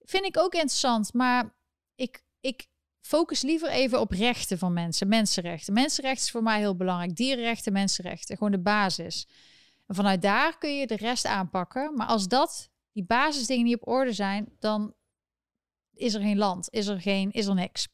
Vind 0.00 0.24
ik 0.24 0.38
ook 0.38 0.52
interessant, 0.52 1.12
maar 1.12 1.54
ik, 1.94 2.22
ik 2.40 2.66
focus 3.00 3.42
liever 3.42 3.68
even 3.68 4.00
op 4.00 4.10
rechten 4.10 4.58
van 4.58 4.72
mensen, 4.72 5.08
mensenrechten. 5.08 5.74
Mensenrechten 5.74 6.24
is 6.24 6.30
voor 6.30 6.42
mij 6.42 6.58
heel 6.58 6.76
belangrijk. 6.76 7.16
Dierenrechten, 7.16 7.72
mensenrechten, 7.72 8.36
gewoon 8.36 8.52
de 8.52 8.60
basis. 8.60 9.26
En 9.86 9.94
vanuit 9.94 10.22
daar 10.22 10.58
kun 10.58 10.76
je 10.76 10.86
de 10.86 10.96
rest 10.96 11.26
aanpakken. 11.26 11.94
Maar 11.94 12.06
als 12.06 12.28
dat, 12.28 12.70
die 12.92 13.04
basisdingen 13.04 13.64
niet 13.64 13.80
op 13.80 13.88
orde 13.88 14.12
zijn, 14.12 14.48
dan 14.58 14.94
is 15.94 16.14
er 16.14 16.20
geen 16.20 16.38
land, 16.38 16.68
is 16.70 16.86
er, 16.86 17.00
geen, 17.00 17.30
is 17.30 17.46
er 17.46 17.54
niks. 17.54 17.88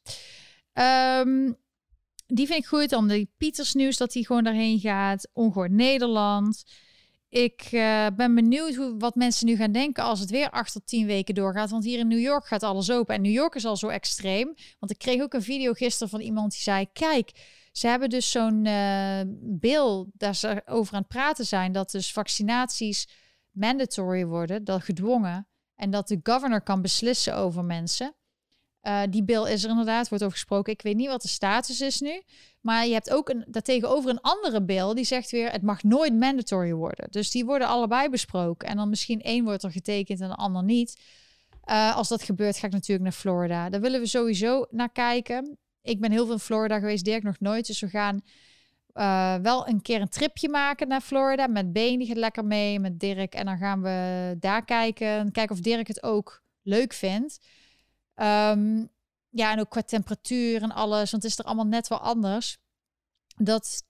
Um, 0.73 1.57
die 2.27 2.47
vind 2.47 2.59
ik 2.59 2.65
goed, 2.65 2.93
om 2.93 3.07
die 3.07 3.31
Pieters 3.37 3.73
nieuws 3.73 3.97
dat 3.97 4.13
hij 4.13 4.23
gewoon 4.23 4.43
daarheen 4.43 4.79
gaat. 4.79 5.29
Ongehoord 5.33 5.71
Nederland. 5.71 6.63
Ik 7.29 7.71
uh, 7.71 8.07
ben 8.15 8.35
benieuwd 8.35 8.75
hoe, 8.75 8.95
wat 8.97 9.15
mensen 9.15 9.45
nu 9.45 9.55
gaan 9.55 9.71
denken 9.71 10.03
als 10.03 10.19
het 10.19 10.29
weer 10.29 10.49
acht 10.49 10.71
tot 10.71 10.87
tien 10.87 11.05
weken 11.05 11.35
doorgaat. 11.35 11.69
Want 11.69 11.83
hier 11.83 11.99
in 11.99 12.07
New 12.07 12.19
York 12.19 12.45
gaat 12.45 12.63
alles 12.63 12.91
open. 12.91 13.15
En 13.15 13.21
New 13.21 13.31
York 13.31 13.55
is 13.55 13.65
al 13.65 13.77
zo 13.77 13.87
extreem. 13.87 14.53
Want 14.79 14.91
ik 14.91 14.97
kreeg 14.97 15.21
ook 15.21 15.33
een 15.33 15.41
video 15.41 15.73
gisteren 15.73 16.09
van 16.09 16.19
iemand 16.19 16.51
die 16.51 16.61
zei: 16.61 16.87
Kijk, 16.93 17.31
ze 17.71 17.87
hebben 17.87 18.09
dus 18.09 18.31
zo'n 18.31 18.65
uh, 18.65 19.21
bill 19.39 20.05
daar 20.13 20.35
ze 20.35 20.61
over 20.65 20.93
aan 20.93 20.99
het 20.99 21.07
praten 21.07 21.45
zijn. 21.45 21.71
Dat 21.71 21.91
dus 21.91 22.11
vaccinaties 22.11 23.07
mandatory 23.51 24.25
worden, 24.25 24.63
dat 24.63 24.83
gedwongen. 24.83 25.47
En 25.75 25.89
dat 25.89 26.07
de 26.07 26.19
governor 26.23 26.61
kan 26.61 26.81
beslissen 26.81 27.35
over 27.35 27.63
mensen. 27.63 28.15
Uh, 28.87 29.01
die 29.09 29.23
bill 29.23 29.51
is 29.51 29.63
er 29.63 29.69
inderdaad, 29.69 30.09
wordt 30.09 30.23
over 30.23 30.37
gesproken. 30.37 30.73
Ik 30.73 30.81
weet 30.81 30.95
niet 30.95 31.07
wat 31.07 31.21
de 31.21 31.27
status 31.27 31.81
is 31.81 31.99
nu. 31.99 32.21
Maar 32.61 32.85
je 32.87 32.93
hebt 32.93 33.09
ook 33.09 33.29
een, 33.29 33.45
daartegenover 33.47 34.09
een 34.09 34.21
andere 34.21 34.63
bill 34.63 34.93
die 34.93 35.03
zegt 35.03 35.31
weer: 35.31 35.51
het 35.51 35.61
mag 35.61 35.83
nooit 35.83 36.13
mandatory 36.13 36.73
worden. 36.73 37.07
Dus 37.11 37.31
die 37.31 37.45
worden 37.45 37.67
allebei 37.67 38.09
besproken. 38.09 38.67
En 38.67 38.77
dan 38.77 38.89
misschien 38.89 39.21
één 39.21 39.43
wordt 39.43 39.63
er 39.63 39.71
getekend 39.71 40.21
en 40.21 40.27
de 40.27 40.35
ander 40.35 40.63
niet. 40.63 41.01
Uh, 41.65 41.95
als 41.95 42.07
dat 42.07 42.23
gebeurt, 42.23 42.57
ga 42.57 42.67
ik 42.67 42.73
natuurlijk 42.73 43.03
naar 43.03 43.11
Florida. 43.11 43.69
Daar 43.69 43.81
willen 43.81 43.99
we 43.99 44.07
sowieso 44.07 44.65
naar 44.69 44.91
kijken. 44.91 45.57
Ik 45.81 45.99
ben 45.99 46.11
heel 46.11 46.25
veel 46.25 46.33
in 46.33 46.39
Florida 46.39 46.79
geweest, 46.79 47.05
Dirk 47.05 47.23
nog 47.23 47.39
nooit. 47.39 47.67
Dus 47.67 47.79
we 47.79 47.87
gaan 47.87 48.21
uh, 48.93 49.35
wel 49.35 49.67
een 49.67 49.81
keer 49.81 50.01
een 50.01 50.09
tripje 50.09 50.49
maken 50.49 50.87
naar 50.87 51.01
Florida. 51.01 51.47
Met 51.47 51.73
Been, 51.73 51.99
die 51.99 52.07
gaat 52.07 52.17
lekker 52.17 52.45
mee, 52.45 52.79
met 52.79 52.99
Dirk. 52.99 53.33
En 53.33 53.45
dan 53.45 53.57
gaan 53.57 53.81
we 53.81 54.35
daar 54.39 54.65
kijken. 54.65 55.31
Kijken 55.31 55.55
of 55.55 55.61
Dirk 55.61 55.87
het 55.87 56.03
ook 56.03 56.43
leuk 56.61 56.93
vindt. 56.93 57.39
Um, 58.21 58.89
ja, 59.29 59.51
en 59.51 59.59
ook 59.59 59.69
qua 59.69 59.81
temperatuur 59.81 60.61
en 60.61 60.71
alles, 60.71 61.11
want 61.11 61.23
het 61.23 61.31
is 61.31 61.37
er 61.37 61.45
allemaal 61.45 61.65
net 61.65 61.87
wel 61.87 61.99
anders. 61.99 62.57
Dat 63.35 63.83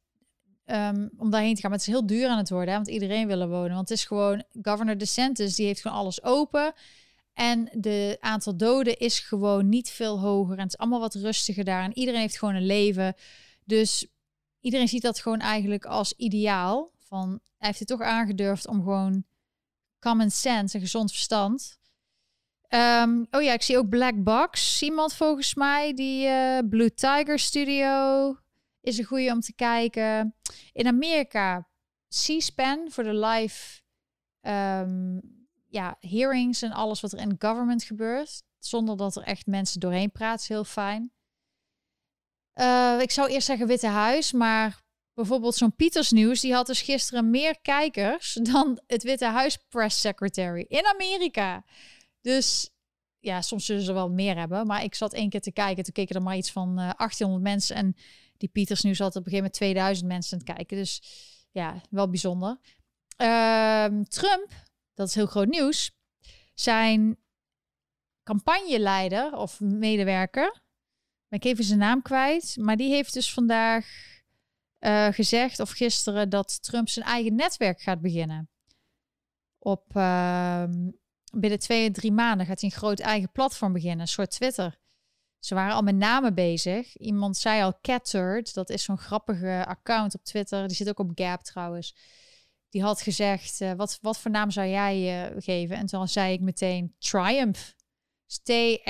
um, 0.66 1.10
om 1.18 1.30
daarheen 1.30 1.56
te 1.56 1.62
gaan, 1.62 1.70
maar 1.70 1.80
het 1.80 1.88
is 1.88 1.94
heel 1.94 2.06
duur 2.06 2.28
aan 2.28 2.38
het 2.38 2.50
worden, 2.50 2.70
hè, 2.70 2.76
want 2.76 2.88
iedereen 2.88 3.28
wil 3.28 3.42
er 3.42 3.50
wonen. 3.50 3.76
Want 3.76 3.90
het 3.90 3.98
is 3.98 4.06
gewoon 4.06 4.44
Governor 4.62 4.98
DeSantis, 4.98 5.56
die 5.56 5.66
heeft 5.66 5.82
gewoon 5.82 5.98
alles 5.98 6.24
open. 6.24 6.74
En 7.34 7.70
de 7.72 8.18
aantal 8.20 8.58
doden 8.58 8.98
is 8.98 9.20
gewoon 9.20 9.70
niet 9.70 9.90
veel 9.90 10.20
hoger. 10.20 10.58
En 10.58 10.64
het 10.64 10.74
is 10.74 10.78
allemaal 10.78 11.00
wat 11.00 11.16
rustiger 11.16 11.64
daar. 11.64 11.84
En 11.84 11.98
iedereen 11.98 12.20
heeft 12.20 12.38
gewoon 12.38 12.56
een 12.56 12.66
leven. 12.66 13.16
Dus 13.64 14.08
iedereen 14.60 14.88
ziet 14.88 15.02
dat 15.02 15.20
gewoon 15.20 15.40
eigenlijk 15.40 15.86
als 15.86 16.14
ideaal. 16.14 16.92
Van, 16.98 17.30
hij 17.30 17.68
heeft 17.68 17.80
het 17.80 17.88
toch 17.88 18.02
aangedurfd 18.02 18.68
om 18.68 18.84
gewoon 18.84 19.26
common 20.00 20.30
sense, 20.30 20.76
een 20.76 20.82
gezond 20.82 21.12
verstand 21.12 21.78
Ehm, 22.68 23.24
oh 23.32 23.42
ja, 23.42 23.54
ik 23.54 23.62
zie 23.62 23.78
ook 23.78 23.90
Black 23.90 24.24
Box. 24.24 24.82
Iemand 24.82 25.14
volgens 25.14 25.56
mij 25.56 25.94
die 25.94 26.28
uh, 26.28 26.60
Blue 26.70 26.94
Tiger 26.94 27.40
Studio 27.40 28.36
is 28.82 28.98
een 28.98 29.06
goede 29.06 29.32
om 29.32 29.40
te 29.40 29.54
kijken. 29.54 30.36
In 30.74 30.88
Amerika 30.88 31.68
C-SPAN 32.10 32.88
voor 32.90 33.04
de 33.04 33.14
live 33.14 33.82
um, 34.42 35.22
ja, 35.68 35.98
hearings 36.00 36.62
en 36.62 36.72
alles 36.72 37.02
wat 37.02 37.14
er 37.14 37.20
in 37.20 37.36
government 37.40 37.84
gebeurt. 37.84 38.44
Zonder 38.60 38.98
dat 38.98 39.16
er 39.16 39.24
echt 39.24 39.46
mensen 39.46 39.80
doorheen 39.80 40.12
praten. 40.12 40.42
Is 40.42 40.48
heel 40.48 40.64
fijn. 40.64 41.12
Uh, 42.56 43.00
ik 43.02 43.12
zou 43.12 43.30
eerst 43.30 43.48
zeggen 43.48 43.68
Witte 43.68 43.88
Huis, 43.88 44.32
maar 44.32 44.82
bijvoorbeeld 45.14 45.56
zo'n 45.56 45.76
Pieters 45.76 46.12
Nieuws, 46.12 46.42
die 46.42 46.54
had 46.54 46.66
dus 46.68 46.82
gisteren 46.82 47.30
meer 47.30 47.60
kijkers 47.62 48.34
dan 48.52 48.80
het 48.88 49.04
Witte 49.04 49.26
Huis 49.26 49.58
press 49.70 50.00
secretary 50.02 50.66
in 50.68 50.86
Amerika. 50.86 51.64
Dus 52.28 52.70
ja, 53.20 53.42
soms 53.42 53.66
zullen 53.66 53.82
ze 53.82 53.94
wel 53.94 54.10
meer 54.10 54.38
hebben, 54.38 54.68
maar 54.68 54.84
ik 54.84 54.96
zat 54.96 55.14
één 55.14 55.30
keer 55.30 55.42
te 55.42 55.52
kijken, 55.52 55.84
toen 55.84 55.94
keken 55.94 56.16
er 56.16 56.22
maar 56.22 56.38
iets 56.38 56.52
van 56.52 56.80
uh, 56.80 56.90
eh, 56.90 56.96
800 56.96 57.44
mensen 57.44 57.76
en 57.76 57.96
die 58.38 58.50
Pieters 58.50 58.84
Nieuws 58.84 59.00
had 59.00 59.16
op 59.16 59.26
een 59.26 59.32
gegeven 59.32 59.38
moment 59.38 59.54
2000 59.54 60.08
mensen 60.08 60.34
aan 60.34 60.46
het 60.46 60.56
kijken. 60.56 60.78
Dus 60.78 61.02
ja, 61.52 61.82
wel 61.90 62.10
bijzonder. 62.10 62.60
Uh, 63.22 63.86
Trump, 64.04 64.52
dat 64.94 65.08
is 65.08 65.16
heel 65.16 65.26
groot 65.26 65.48
nieuws, 65.48 65.92
zijn 66.54 67.18
campagneleider 68.24 69.36
of 69.36 69.60
medewerker, 69.60 70.62
ben 71.28 71.40
ik 71.40 71.46
even 71.46 71.64
zijn 71.64 71.80
naam 71.80 72.02
kwijt, 72.02 72.58
maar 72.60 72.78
die 72.78 72.90
heeft 72.90 73.14
dus 73.14 73.34
vandaag 73.34 73.86
uh, 74.80 75.08
gezegd, 75.08 75.60
of 75.60 75.70
gisteren, 75.70 76.30
dat 76.30 76.64
Trump 76.64 76.90
zijn 76.90 77.06
eigen 77.06 77.36
netwerk 77.36 77.82
gaat 77.82 78.02
beginnen. 78.02 78.50
Op 79.60 79.96
uh, 79.96 80.64
binnen 81.40 81.60
twee 81.60 81.92
drie 81.92 82.12
maanden 82.12 82.46
gaat 82.46 82.62
hij 82.62 82.70
een 82.70 82.78
groot 82.78 83.00
eigen 83.00 83.32
platform 83.32 83.74
beginnen, 83.74 84.00
een 84.00 84.08
soort 84.08 84.32
Twitter. 84.32 84.80
Ze 85.40 85.56
waren 85.56 85.76
al 85.76 85.82
met 85.82 85.96
namen 85.96 86.34
bezig. 86.34 86.98
Iemand 86.98 87.38
zei 87.38 87.62
al 87.62 87.80
Catturd, 87.82 88.54
dat 88.54 88.70
is 88.70 88.84
zo'n 88.84 88.98
grappige 88.98 89.66
account 89.68 90.16
op 90.16 90.24
Twitter. 90.24 90.68
Die 90.68 90.76
zit 90.76 90.90
ook 90.90 91.00
op 91.00 91.12
Gap 91.16 91.44
trouwens. 91.44 91.96
Die 92.70 92.82
had 92.82 93.02
gezegd, 93.02 93.62
uh, 93.62 93.74
wat, 93.74 93.98
wat 94.02 94.20
voor 94.20 94.32
naam 94.32 94.52
zou 94.52 94.68
jij 94.68 95.30
uh, 95.32 95.42
geven? 95.42 95.78
En 95.78 95.86
toen 95.86 96.08
zei 96.08 96.34
ik 96.34 96.42
meteen 96.42 96.96
Triumph. 96.98 97.76
T-R 98.44 98.90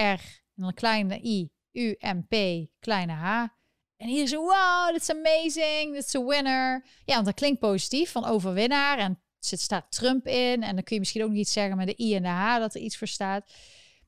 en 0.56 0.64
een 0.64 0.74
kleine 0.74 1.24
I, 1.24 1.50
U-M-P, 1.72 2.66
kleine 2.80 3.14
H. 3.14 3.46
En 3.98 4.08
hier 4.08 4.24
is 4.24 4.34
wow, 4.34 4.92
that's 4.92 5.10
amazing, 5.10 5.96
that's 5.96 6.16
a 6.16 6.24
winner. 6.24 6.86
Ja, 7.06 7.14
want 7.14 7.26
dat 7.26 7.36
klinkt 7.36 7.60
positief, 7.60 8.12
van 8.12 8.26
overwinnaar. 8.26 8.98
En 8.98 9.22
er 9.40 9.58
staat 9.58 9.92
Trump 9.92 10.28
in. 10.28 10.64
En 10.64 10.76
dan 10.76 10.84
kun 10.84 10.96
je 10.96 11.00
misschien 11.00 11.24
ook 11.24 11.30
nog 11.30 11.38
iets 11.38 11.52
zeggen 11.52 11.78
met 11.78 11.88
de 11.88 12.04
I 12.04 12.16
en 12.16 12.24
de 12.24 12.28
H, 12.28 12.58
dat 12.58 12.76
er 12.76 12.82
iets 12.82 12.98
voor 12.98 13.08
staat. 13.08 13.54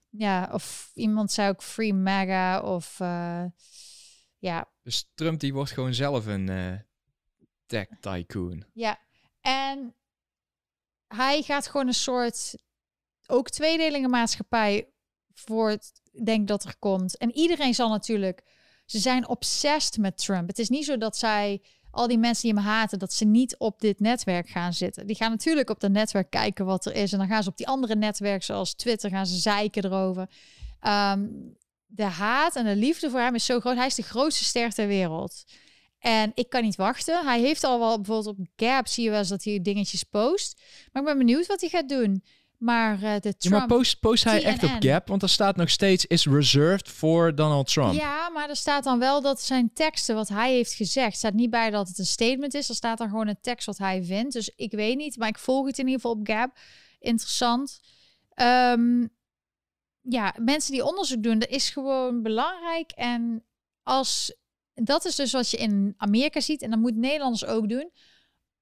Ja, 0.09 0.49
of 0.51 0.91
iemand 0.93 1.31
zei 1.31 1.49
ook 1.49 1.63
Free 1.63 1.93
MAGA 1.93 2.61
of 2.61 2.99
uh, 2.99 3.45
ja. 4.37 4.69
Dus 4.83 5.09
Trump 5.13 5.39
die 5.39 5.53
wordt 5.53 5.71
gewoon 5.71 5.93
zelf 5.93 6.25
een 6.25 6.49
uh, 6.49 6.73
tech 7.65 7.87
tycoon. 7.99 8.65
Ja, 8.73 8.99
en 9.41 9.95
hij 11.07 11.41
gaat 11.41 11.67
gewoon 11.67 11.87
een 11.87 11.93
soort 11.93 12.55
ook 13.27 13.49
tweedelingen 13.49 14.09
maatschappij 14.09 14.93
voor 15.33 15.69
het 15.69 16.01
denk 16.25 16.47
dat 16.47 16.63
er 16.63 16.77
komt. 16.79 17.17
En 17.17 17.31
iedereen 17.31 17.73
zal 17.73 17.89
natuurlijk 17.89 18.43
ze 18.85 18.99
zijn 18.99 19.27
obsessed 19.27 19.97
met 19.97 20.17
Trump. 20.17 20.47
Het 20.47 20.59
is 20.59 20.69
niet 20.69 20.85
zo 20.85 20.97
dat 20.97 21.17
zij, 21.17 21.61
al 21.91 22.07
die 22.07 22.17
mensen 22.17 22.49
die 22.49 22.57
hem 22.57 22.69
haten, 22.69 22.99
dat 22.99 23.13
ze 23.13 23.25
niet 23.25 23.57
op 23.57 23.79
dit 23.79 23.99
netwerk 23.99 24.49
gaan 24.49 24.73
zitten. 24.73 25.07
Die 25.07 25.15
gaan 25.15 25.31
natuurlijk 25.31 25.69
op 25.69 25.79
dat 25.79 25.91
netwerk 25.91 26.29
kijken 26.29 26.65
wat 26.65 26.85
er 26.85 26.95
is. 26.95 27.11
En 27.11 27.17
dan 27.17 27.27
gaan 27.27 27.43
ze 27.43 27.49
op 27.49 27.57
die 27.57 27.67
andere 27.67 27.95
netwerken, 27.95 28.45
zoals 28.45 28.73
Twitter, 28.73 29.09
gaan 29.09 29.27
ze 29.27 29.37
zeiken 29.37 29.85
erover. 29.85 30.29
Ehm, 30.79 31.27
de 31.85 32.03
haat 32.03 32.55
en 32.55 32.65
de 32.65 32.75
liefde 32.75 33.09
voor 33.09 33.19
hem 33.19 33.35
is 33.35 33.45
zo 33.45 33.59
groot. 33.59 33.75
Hij 33.75 33.85
is 33.85 33.95
de 33.95 34.03
grootste 34.03 34.43
ster 34.43 34.73
ter 34.73 34.87
wereld. 34.87 35.43
En 35.99 36.31
ik 36.35 36.49
kan 36.49 36.63
niet 36.63 36.75
wachten. 36.75 37.25
Hij 37.25 37.39
heeft 37.39 37.63
al 37.63 37.79
wel 37.79 37.95
bijvoorbeeld 37.95 38.37
op 38.37 38.45
Gap 38.55 38.87
zie 38.87 39.03
je 39.03 39.09
wel 39.09 39.19
eens 39.19 39.29
dat 39.29 39.43
hij 39.43 39.61
dingetjes 39.61 40.03
post. 40.03 40.61
Maar 40.91 41.01
ik 41.01 41.07
ben 41.07 41.17
benieuwd 41.17 41.47
wat 41.47 41.61
hij 41.61 41.69
gaat 41.69 41.89
doen. 41.89 42.23
Maar 42.59 42.93
uh, 42.93 43.13
de 43.13 43.19
Trump... 43.19 43.41
Ja, 43.41 43.49
maar 43.49 43.67
post, 43.67 43.99
post 43.99 44.23
hij 44.23 44.43
echt 44.43 44.63
op 44.63 44.75
Gap? 44.79 45.07
Want 45.07 45.21
er 45.21 45.29
staat 45.29 45.55
nog 45.55 45.69
steeds 45.69 46.05
is 46.05 46.25
reserved 46.25 46.89
voor 46.89 47.35
Donald 47.35 47.73
Trump. 47.73 47.93
Ja, 47.93 48.29
maar 48.29 48.49
er 48.49 48.55
staat 48.55 48.83
dan 48.83 48.99
wel 48.99 49.21
dat 49.21 49.41
zijn 49.41 49.73
teksten 49.73 50.15
wat 50.15 50.27
hij 50.27 50.53
heeft 50.53 50.73
gezegd... 50.73 51.17
staat 51.17 51.33
niet 51.33 51.49
bij 51.49 51.69
dat 51.69 51.87
het 51.87 51.97
een 51.97 52.05
statement 52.05 52.53
is. 52.53 52.69
Er 52.69 52.75
staat 52.75 52.97
dan 52.97 53.09
gewoon 53.09 53.27
een 53.27 53.41
tekst 53.41 53.65
wat 53.65 53.77
hij 53.77 54.03
vindt. 54.03 54.33
Dus 54.33 54.51
ik 54.55 54.71
weet 54.71 54.97
niet, 54.97 55.17
maar 55.17 55.27
ik 55.27 55.39
volg 55.39 55.65
het 55.65 55.77
in 55.79 55.87
ieder 55.87 56.01
geval 56.01 56.17
op 56.17 56.27
Gap. 56.27 56.57
Interessant. 56.99 57.79
Um, 58.35 59.09
ja, 60.01 60.35
mensen 60.39 60.71
die 60.71 60.85
onderzoek 60.85 61.23
doen, 61.23 61.39
dat 61.39 61.49
is 61.49 61.69
gewoon 61.69 62.21
belangrijk. 62.21 62.91
En 62.91 63.45
als... 63.83 64.37
Dat 64.73 65.05
is 65.05 65.15
dus 65.15 65.31
wat 65.31 65.51
je 65.51 65.57
in 65.57 65.93
Amerika 65.97 66.39
ziet. 66.39 66.61
En 66.61 66.69
dat 66.69 66.79
moet 66.79 66.95
Nederlanders 66.95 67.45
ook 67.45 67.69
doen 67.69 67.91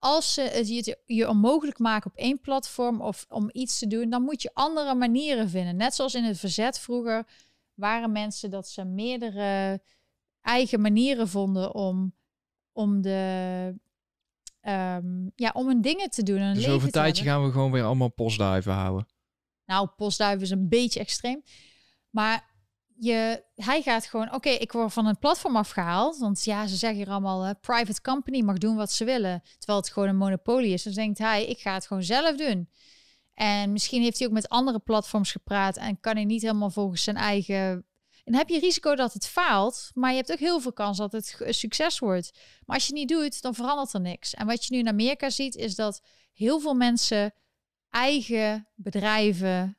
als 0.08 0.34
ze 0.34 0.42
het 0.42 0.68
je, 0.68 0.98
je 1.06 1.30
onmogelijk 1.30 1.80
maken 1.80 2.12
op 2.12 2.18
één 2.18 2.40
platform 2.40 3.02
of 3.02 3.26
om 3.30 3.50
iets 3.52 3.80
te 3.80 3.88
doen, 3.88 4.10
dan 4.10 4.22
moet 4.22 4.42
je 4.42 4.52
andere 4.54 4.96
manieren 4.96 5.50
vinden. 5.50 5.76
Net 5.76 5.94
zoals 5.94 6.14
in 6.14 6.24
het 6.24 6.40
verzet 6.40 6.80
vroeger 6.80 7.28
waren 7.74 8.12
mensen 8.12 8.50
dat 8.50 8.68
ze 8.68 8.84
meerdere 8.86 9.82
eigen 10.42 10.82
manieren 10.82 11.28
vonden 11.28 11.74
om, 11.74 12.16
om 12.72 13.02
de 13.02 13.74
um, 14.62 15.32
ja, 15.36 15.52
om 15.54 15.68
hun 15.68 15.82
dingen 15.82 16.10
te 16.10 16.24
doen. 16.24 16.54
Dus 16.54 16.68
over 16.68 16.86
een 16.86 16.92
tijdje 16.92 17.24
gaan 17.24 17.44
we 17.44 17.52
gewoon 17.52 17.72
weer 17.72 17.84
allemaal 17.84 18.12
postduiven 18.12 18.74
houden. 18.74 19.08
Nou, 19.66 19.88
postduiven 19.88 20.44
is 20.44 20.50
een 20.50 20.70
beetje 20.70 21.00
extreem. 21.00 21.44
Maar 22.10 22.57
je, 23.00 23.44
hij 23.56 23.82
gaat 23.82 24.06
gewoon, 24.06 24.34
oké, 24.34 24.50
ik 24.50 24.72
word 24.72 24.94
van 24.94 25.06
een 25.06 25.20
platform 25.20 25.56
afgehaald. 25.56 26.18
Want 26.18 26.44
ja, 26.44 26.68
ze 26.68 26.76
zeggen 26.76 27.00
hier 27.00 27.10
allemaal, 27.10 27.56
private 27.56 28.02
company 28.02 28.42
mag 28.42 28.58
doen 28.58 28.76
wat 28.76 28.92
ze 28.92 29.06
willen. 29.06 29.42
Terwijl 29.58 29.80
het 29.80 29.90
gewoon 29.90 30.10
een 30.10 30.18
monopolie 30.18 30.74
is. 30.74 30.84
Dus 30.84 30.96
denkt 30.96 31.18
hij, 31.18 31.46
ik 31.46 31.60
ga 31.60 31.74
het 31.74 31.88
gewoon 31.88 32.04
zelf 32.04 32.38
doen. 32.38 32.70
En 33.34 33.72
misschien 33.72 34.02
heeft 34.02 34.18
hij 34.18 34.28
ook 34.28 34.34
met 34.34 34.50
andere 34.50 34.80
platforms 34.80 35.32
gepraat 35.32 35.78
en 35.78 36.00
kan 36.00 36.16
hij 36.16 36.26
niet 36.26 36.42
helemaal 36.42 36.70
volgens 36.70 37.04
zijn 37.04 37.16
eigen. 37.16 37.86
En 38.24 38.36
heb 38.36 38.50
je 38.50 38.60
risico 38.60 38.96
dat 38.96 39.14
het 39.14 39.28
faalt, 39.28 39.92
maar 39.94 40.10
je 40.12 40.18
hebt 40.18 40.32
ook 40.32 40.40
heel 40.40 40.60
veel 40.60 40.74
kans 40.74 40.98
dat 40.98 41.12
het 41.12 41.38
succes 41.50 42.00
wordt. 42.00 42.40
Maar 42.66 42.76
als 42.76 42.88
je 42.88 42.94
niet 42.94 43.10
doet, 43.10 43.42
dan 43.42 43.56
verandert 43.56 43.94
er 43.94 44.02
niks. 44.02 44.34
En 44.34 44.48
wat 44.48 44.66
je 44.66 44.74
nu 44.74 44.80
in 44.80 44.88
Amerika 44.88 45.30
ziet, 45.30 45.56
is 45.56 45.76
dat 45.76 46.02
heel 46.34 46.60
veel 46.60 46.74
mensen 46.74 47.34
eigen 47.90 48.68
bedrijven 48.76 49.76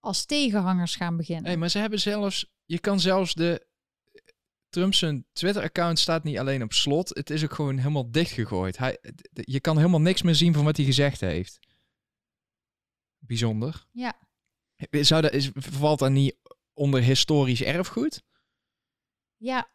als 0.00 0.24
tegenhangers 0.24 0.96
gaan 0.96 1.16
beginnen. 1.16 1.44
Nee, 1.44 1.56
maar 1.56 1.68
ze 1.68 1.78
hebben 1.78 2.00
zelfs 2.00 2.51
je 2.64 2.78
kan 2.78 3.00
zelfs 3.00 3.34
de 3.34 3.66
Trump's 4.68 5.04
Twitter-account 5.32 5.98
staat 5.98 6.24
niet 6.24 6.38
alleen 6.38 6.62
op 6.62 6.72
slot. 6.72 7.08
Het 7.08 7.30
is 7.30 7.44
ook 7.44 7.52
gewoon 7.52 7.76
helemaal 7.76 8.10
dichtgegooid. 8.10 8.78
Hij, 8.78 8.98
je 9.32 9.60
kan 9.60 9.76
helemaal 9.76 10.00
niks 10.00 10.22
meer 10.22 10.34
zien 10.34 10.52
van 10.54 10.64
wat 10.64 10.76
hij 10.76 10.86
gezegd 10.86 11.20
heeft. 11.20 11.58
Bijzonder. 13.18 13.86
Ja. 13.90 14.18
Zou 14.90 15.22
dat, 15.22 15.32
is, 15.32 15.50
valt 15.54 15.98
dat 15.98 16.10
niet 16.10 16.36
onder 16.72 17.02
historisch 17.02 17.62
erfgoed? 17.62 18.22
Ja. 19.36 19.70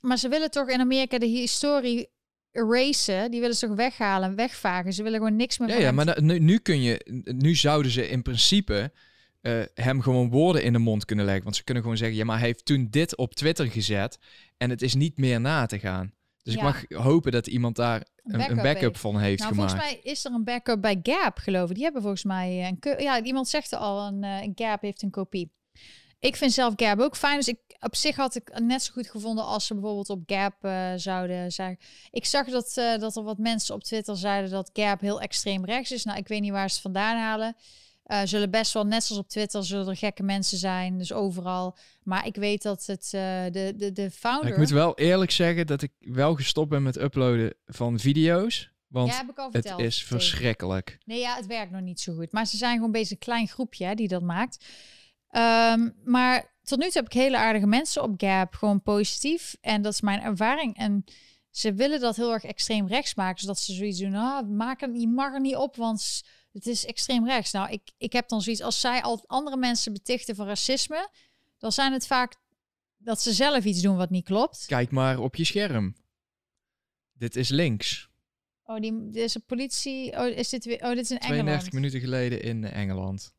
Maar 0.00 0.18
ze 0.18 0.28
willen 0.28 0.50
toch 0.50 0.68
in 0.68 0.80
Amerika 0.80 1.18
de 1.18 1.26
historie 1.26 2.10
eraseren. 2.50 3.30
Die 3.30 3.40
willen 3.40 3.56
ze 3.56 3.66
toch 3.66 3.76
weghalen, 3.76 4.36
wegvagen. 4.36 4.92
Ze 4.92 5.02
willen 5.02 5.18
gewoon 5.18 5.36
niks 5.36 5.58
meer. 5.58 5.68
Ja, 5.68 5.78
ja 5.78 5.92
maar 5.92 6.22
nu, 6.22 6.38
nu 6.38 6.58
kun 6.58 6.82
je, 6.82 7.22
nu 7.24 7.54
zouden 7.54 7.92
ze 7.92 8.08
in 8.08 8.22
principe 8.22 8.92
uh, 9.42 9.62
hem 9.74 10.00
gewoon 10.00 10.30
woorden 10.30 10.62
in 10.62 10.72
de 10.72 10.78
mond 10.78 11.04
kunnen 11.04 11.24
leggen. 11.24 11.44
Want 11.44 11.56
ze 11.56 11.64
kunnen 11.64 11.82
gewoon 11.82 11.98
zeggen, 11.98 12.16
ja, 12.16 12.24
maar 12.24 12.38
hij 12.38 12.46
heeft 12.46 12.64
toen 12.64 12.88
dit 12.90 13.16
op 13.16 13.34
Twitter 13.34 13.66
gezet 13.66 14.18
en 14.56 14.70
het 14.70 14.82
is 14.82 14.94
niet 14.94 15.18
meer 15.18 15.40
na 15.40 15.66
te 15.66 15.78
gaan. 15.78 16.12
Dus 16.42 16.54
ik 16.54 16.62
mag 16.62 16.84
hopen 16.88 17.32
dat 17.32 17.46
iemand 17.46 17.76
daar 17.76 18.06
een, 18.22 18.50
een 18.50 18.62
backup, 18.62 18.96
van 18.96 19.18
heeft 19.18 19.42
nou, 19.42 19.52
gemaakt. 19.52 19.70
Volgens 19.70 19.92
mij 19.92 20.12
is 20.12 20.24
er 20.24 20.32
een 20.32 20.44
backup 20.44 20.80
bij 20.80 21.00
Gap, 21.02 21.38
geloof 21.38 21.68
ik. 21.68 21.74
Die 21.74 21.84
hebben 21.84 22.02
volgens 22.02 22.24
mij 22.24 22.66
een... 22.68 23.02
Ja, 23.02 23.22
iemand 23.22 23.48
zegt 23.48 23.72
al, 23.72 24.06
een, 24.06 24.22
uh, 24.22 24.50
Gap 24.54 24.82
heeft 24.82 25.02
een 25.02 25.10
kopie. 25.10 25.52
Ik 26.18 26.36
vind 26.36 26.52
zelf 26.52 26.72
Gap 26.76 27.00
ook 27.00 27.16
fijn. 27.16 27.36
Dus 27.36 27.48
ik, 27.48 27.58
op 27.80 27.96
zich 27.96 28.16
had 28.16 28.34
ik 28.34 28.60
net 28.60 28.82
zo 28.82 28.92
goed 28.92 29.10
gevonden 29.10 29.44
als 29.44 29.66
ze 29.66 29.74
bijvoorbeeld 29.74 30.10
op 30.10 30.22
Gap 30.26 30.54
uh, 30.62 30.92
zouden 30.96 31.52
zijn. 31.52 31.78
Ik 32.10 32.24
zag 32.24 32.46
dat, 32.46 32.74
uh, 32.78 32.98
dat 32.98 33.16
er 33.16 33.22
wat 33.22 33.38
mensen 33.38 33.74
op 33.74 33.82
Twitter 33.82 34.16
zeiden 34.16 34.50
dat 34.50 34.70
Gap 34.72 35.00
heel 35.00 35.20
extreem 35.20 35.64
rechts 35.64 35.90
is. 35.92 36.04
Nou, 36.04 36.18
ik 36.18 36.28
weet 36.28 36.40
niet 36.40 36.50
waar 36.50 36.68
ze 36.68 36.74
het 36.74 36.82
vandaan 36.82 37.16
halen. 37.16 37.56
Uh, 38.10 38.20
zullen 38.24 38.50
best 38.50 38.72
wel, 38.72 38.86
net 38.86 39.04
zoals 39.04 39.22
op 39.22 39.28
Twitter, 39.28 39.64
zullen 39.64 39.88
er 39.88 39.96
gekke 39.96 40.22
mensen 40.22 40.58
zijn. 40.58 40.98
Dus 40.98 41.12
overal. 41.12 41.76
Maar 42.02 42.26
ik 42.26 42.36
weet 42.36 42.62
dat 42.62 42.86
het 42.86 43.04
uh, 43.04 43.20
de, 43.50 43.74
de, 43.76 43.92
de 43.92 44.10
founder... 44.10 44.50
Ik 44.50 44.56
moet 44.56 44.70
wel 44.70 44.96
eerlijk 44.96 45.30
zeggen 45.30 45.66
dat 45.66 45.82
ik 45.82 45.92
wel 45.98 46.34
gestopt 46.34 46.68
ben 46.68 46.82
met 46.82 47.00
uploaden 47.00 47.54
van 47.66 47.98
video's. 47.98 48.70
Want 48.86 49.10
ja, 49.10 49.16
heb 49.16 49.30
ik 49.30 49.38
al 49.38 49.48
het 49.52 49.72
is 49.76 50.04
verschrikkelijk. 50.04 50.98
Nee, 51.04 51.20
ja, 51.20 51.36
het 51.36 51.46
werkt 51.46 51.72
nog 51.72 51.80
niet 51.80 52.00
zo 52.00 52.14
goed. 52.14 52.32
Maar 52.32 52.46
ze 52.46 52.56
zijn 52.56 52.74
gewoon 52.74 52.92
bezig 52.92 53.10
een 53.10 53.18
klein 53.18 53.48
groepje 53.48 53.84
hè, 53.84 53.94
die 53.94 54.08
dat 54.08 54.22
maakt. 54.22 54.64
Um, 55.30 55.94
maar 56.04 56.54
tot 56.62 56.78
nu 56.78 56.84
toe 56.84 56.92
heb 56.94 57.06
ik 57.06 57.12
hele 57.12 57.36
aardige 57.36 57.66
mensen 57.66 58.02
op 58.02 58.14
Gap. 58.16 58.54
Gewoon 58.54 58.82
positief. 58.82 59.56
En 59.60 59.82
dat 59.82 59.92
is 59.92 60.00
mijn 60.00 60.22
ervaring. 60.22 60.76
En 60.76 61.04
ze 61.50 61.74
willen 61.74 62.00
dat 62.00 62.16
heel 62.16 62.32
erg 62.32 62.44
extreem 62.44 62.86
rechts 62.86 63.14
maken. 63.14 63.40
Zodat 63.40 63.58
ze 63.58 63.72
zoiets 63.72 63.98
doen. 63.98 64.14
Ah, 64.14 64.48
maak 64.48 64.82
er, 64.82 64.94
je 64.94 65.08
mag 65.08 65.32
er 65.32 65.40
niet 65.40 65.56
op, 65.56 65.76
want 65.76 66.22
het 66.52 66.66
is 66.66 66.86
extreem 66.86 67.26
rechts. 67.26 67.52
Nou, 67.52 67.70
ik, 67.70 67.82
ik 67.98 68.12
heb 68.12 68.28
dan 68.28 68.42
zoiets, 68.42 68.62
als 68.62 68.80
zij 68.80 69.02
al 69.02 69.24
andere 69.26 69.56
mensen 69.56 69.92
betichten 69.92 70.34
van 70.34 70.46
racisme, 70.46 71.08
dan 71.58 71.72
zijn 71.72 71.92
het 71.92 72.06
vaak 72.06 72.36
dat 72.96 73.22
ze 73.22 73.32
zelf 73.32 73.64
iets 73.64 73.80
doen 73.82 73.96
wat 73.96 74.10
niet 74.10 74.24
klopt. 74.24 74.64
Kijk 74.66 74.90
maar 74.90 75.18
op 75.18 75.36
je 75.36 75.44
scherm. 75.44 75.96
Dit 77.12 77.36
is 77.36 77.48
links. 77.48 78.08
Oh, 78.62 78.80
die, 78.80 79.10
deze 79.10 79.40
politie. 79.40 80.12
Oh, 80.18 80.26
is 80.26 80.48
dit 80.48 80.64
weer? 80.64 80.82
Oh, 80.82 80.88
dit 80.88 80.98
is 81.04 81.10
in 81.10 81.18
32 81.18 81.38
Engeland. 81.46 81.72
minuten 81.72 82.00
geleden 82.00 82.42
in 82.42 82.64
Engeland. 82.64 83.34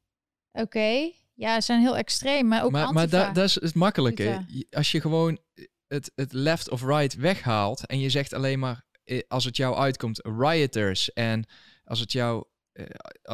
Oké. 0.52 1.12
Ja, 1.34 1.56
ze 1.60 1.66
zijn 1.66 1.80
heel 1.82 1.98
extreem, 1.98 2.48
maar 2.48 2.64
ook 2.64 2.72
Maar, 2.72 2.94
maar 2.94 3.10
da- 3.10 3.32
dat 3.32 3.44
is 3.44 3.56
het 3.56 3.76
makkelijke. 3.76 4.46
Als 4.70 4.92
je 4.92 5.02
gewoon 5.02 5.40
het, 5.88 6.12
het 6.16 6.34
left 6.34 6.70
of 6.70 6.84
right 6.84 7.16
weghaalt 7.16 7.86
en 7.86 8.00
je 8.00 8.10
zegt 8.10 8.34
alleen 8.34 8.60
maar 8.60 8.84
eh, 9.04 9.22
als 9.28 9.46
het 9.46 9.58
jou 9.58 9.76
uitkomt 9.76 10.20
rioters 10.26 11.14
en 11.14 11.46
als 11.84 12.00
het 12.00 12.12
jou 12.12 12.46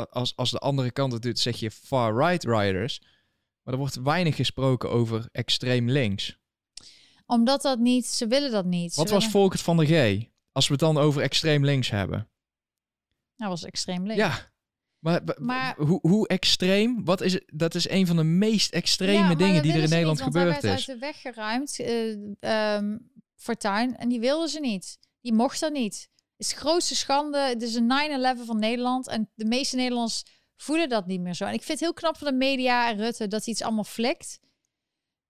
als, 0.09 0.35
als 0.35 0.51
de 0.51 0.59
andere 0.59 0.91
kant 0.91 1.13
het 1.13 1.21
doet 1.21 1.39
zeg 1.39 1.59
je 1.59 1.71
far 1.71 2.15
right 2.27 2.43
rioters. 2.43 3.01
Maar 3.63 3.73
er 3.73 3.79
wordt 3.79 3.95
weinig 3.95 4.35
gesproken 4.35 4.89
over 4.89 5.27
extreem 5.31 5.89
links. 5.89 6.37
Omdat 7.25 7.61
dat 7.61 7.79
niet, 7.79 8.05
ze 8.07 8.27
willen 8.27 8.51
dat 8.51 8.65
niet. 8.65 8.93
Ze 8.93 8.99
Wat 8.99 9.09
was 9.09 9.17
willen- 9.17 9.31
Volkert 9.31 9.61
van 9.61 9.77
der 9.77 9.85
G? 9.85 10.23
Als 10.51 10.65
we 10.67 10.71
het 10.73 10.81
dan 10.81 10.97
over 10.97 11.21
extreem 11.21 11.65
links 11.65 11.89
hebben. 11.89 12.29
Nou, 13.35 13.49
was 13.51 13.63
extreem 13.63 14.05
links. 14.05 14.23
Ja. 14.23 14.51
Maar, 15.37 15.75
hoe, 15.77 15.99
hoe 16.01 16.27
extreem? 16.27 17.05
Wat 17.05 17.21
is 17.21 17.33
het? 17.33 17.43
Dat 17.53 17.75
is 17.75 17.89
een 17.89 18.07
van 18.07 18.15
de 18.15 18.23
meest 18.23 18.71
extreme 18.73 19.29
Ja, 19.29 19.35
dingen 19.35 19.53
dat 19.53 19.63
die 19.63 19.71
er 19.73 19.83
in 19.83 19.89
Nederland 19.89 20.17
niet, 20.17 20.27
gebeurd 20.27 20.61
hij 20.61 20.73
is. 20.73 20.85
werd 20.85 20.89
uit 20.89 20.99
de 20.99 21.05
weg 21.05 21.21
geruimd, 21.21 21.79
eh 21.79 22.75
ehm, 22.75 22.97
Fortuyn, 23.35 23.97
en 23.97 24.09
die 24.09 24.19
wilden 24.19 24.49
ze 24.49 24.59
niet. 24.59 24.97
Die 25.21 25.33
mocht 25.33 25.59
dat 25.59 25.71
niet. 25.73 26.09
Is 26.37 26.51
grootste 26.51 26.95
schande. 26.95 27.37
Het 27.37 27.61
is 27.61 27.75
een 27.75 28.37
9-11 28.37 28.45
van 28.45 28.59
Nederland. 28.59 29.07
En 29.07 29.29
de 29.35 29.45
meeste 29.45 29.75
Nederlanders 29.75 30.23
voelen 30.55 30.89
dat 30.89 31.05
niet 31.05 31.21
meer 31.21 31.33
zo. 31.33 31.45
En 31.45 31.53
ik 31.53 31.63
vind 31.63 31.79
het 31.79 31.87
heel 31.87 31.93
knap 31.93 32.17
van 32.17 32.27
de 32.27 32.33
media 32.33 32.89
en 32.89 32.97
Rutte 32.97 33.27
dat 33.27 33.43
hij 33.45 33.53
iets 33.53 33.63
allemaal 33.63 33.83
flikt. 33.83 34.39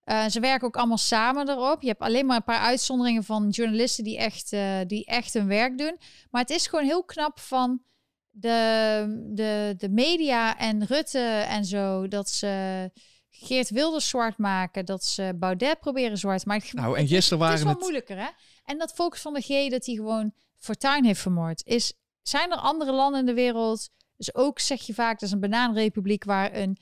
Eh, 0.04 0.28
ze 0.28 0.40
werken 0.40 0.68
ook 0.68 0.78
allemaal 0.78 0.98
samen 0.98 1.50
erop. 1.50 1.82
Je 1.82 1.88
hebt 1.88 2.02
alleen 2.02 2.26
maar 2.26 2.36
een 2.36 2.44
paar 2.44 2.60
uitzonderingen 2.60 3.24
van 3.24 3.50
journalisten 3.50 4.04
die 4.04 4.18
echt, 4.18 4.54
eh, 4.54 4.80
die 4.88 5.06
echt 5.06 5.34
hun 5.34 5.48
werk 5.48 5.78
doen. 5.78 5.98
Maar 6.32 6.42
het 6.42 6.50
is 6.50 6.68
gewoon 6.68 6.86
heel 6.86 7.04
knap 7.04 7.40
van 7.40 7.82
de, 8.30 9.30
de, 9.34 9.74
de 9.78 9.90
media 9.90 10.58
en 10.58 10.86
Rutte 10.86 11.20
en 11.48 11.66
zo. 11.66 12.08
Dat 12.08 12.30
ze 12.30 12.92
Geert 13.30 13.70
Wilders 13.70 14.10
zwart 14.10 14.38
maken. 14.38 14.86
Dat 14.86 15.04
ze 15.04 15.34
Baudet 15.36 15.80
proberen 15.80 16.18
zwart 16.18 16.42
te 16.42 16.48
maken. 16.48 16.76
Nou, 16.76 16.98
en 16.98 17.08
gisteren 17.08 17.46
Het 17.46 17.54
is 17.54 17.64
waren 17.64 17.64
wel 17.64 17.74
het... 17.74 17.82
moeilijker, 17.82 18.18
hè? 18.18 18.30
En 18.66 18.78
dat 18.78 18.94
Volks 18.94 19.22
van 19.22 19.34
de 19.34 19.42
G, 19.42 19.70
dat 19.70 19.86
hij 19.86 19.96
gewoon 19.96 20.34
Fortuyn 20.58 21.06
heeft 21.06 21.22
vermoord. 21.22 21.66
Is, 21.66 21.94
zijn 22.22 22.52
er 22.52 22.58
andere 22.58 22.92
landen 22.92 23.20
in 23.20 23.26
de 23.26 23.34
wereld... 23.34 23.90
Dus 24.16 24.36
ook 24.36 24.60
zeg 24.60 24.82
je 24.82 24.94
vaak, 24.94 25.20
dat 25.20 25.30
is 25.30 25.32
een 25.32 25.40
banaanrepubliek... 25.40 26.24
waar 26.24 26.56
een 26.56 26.78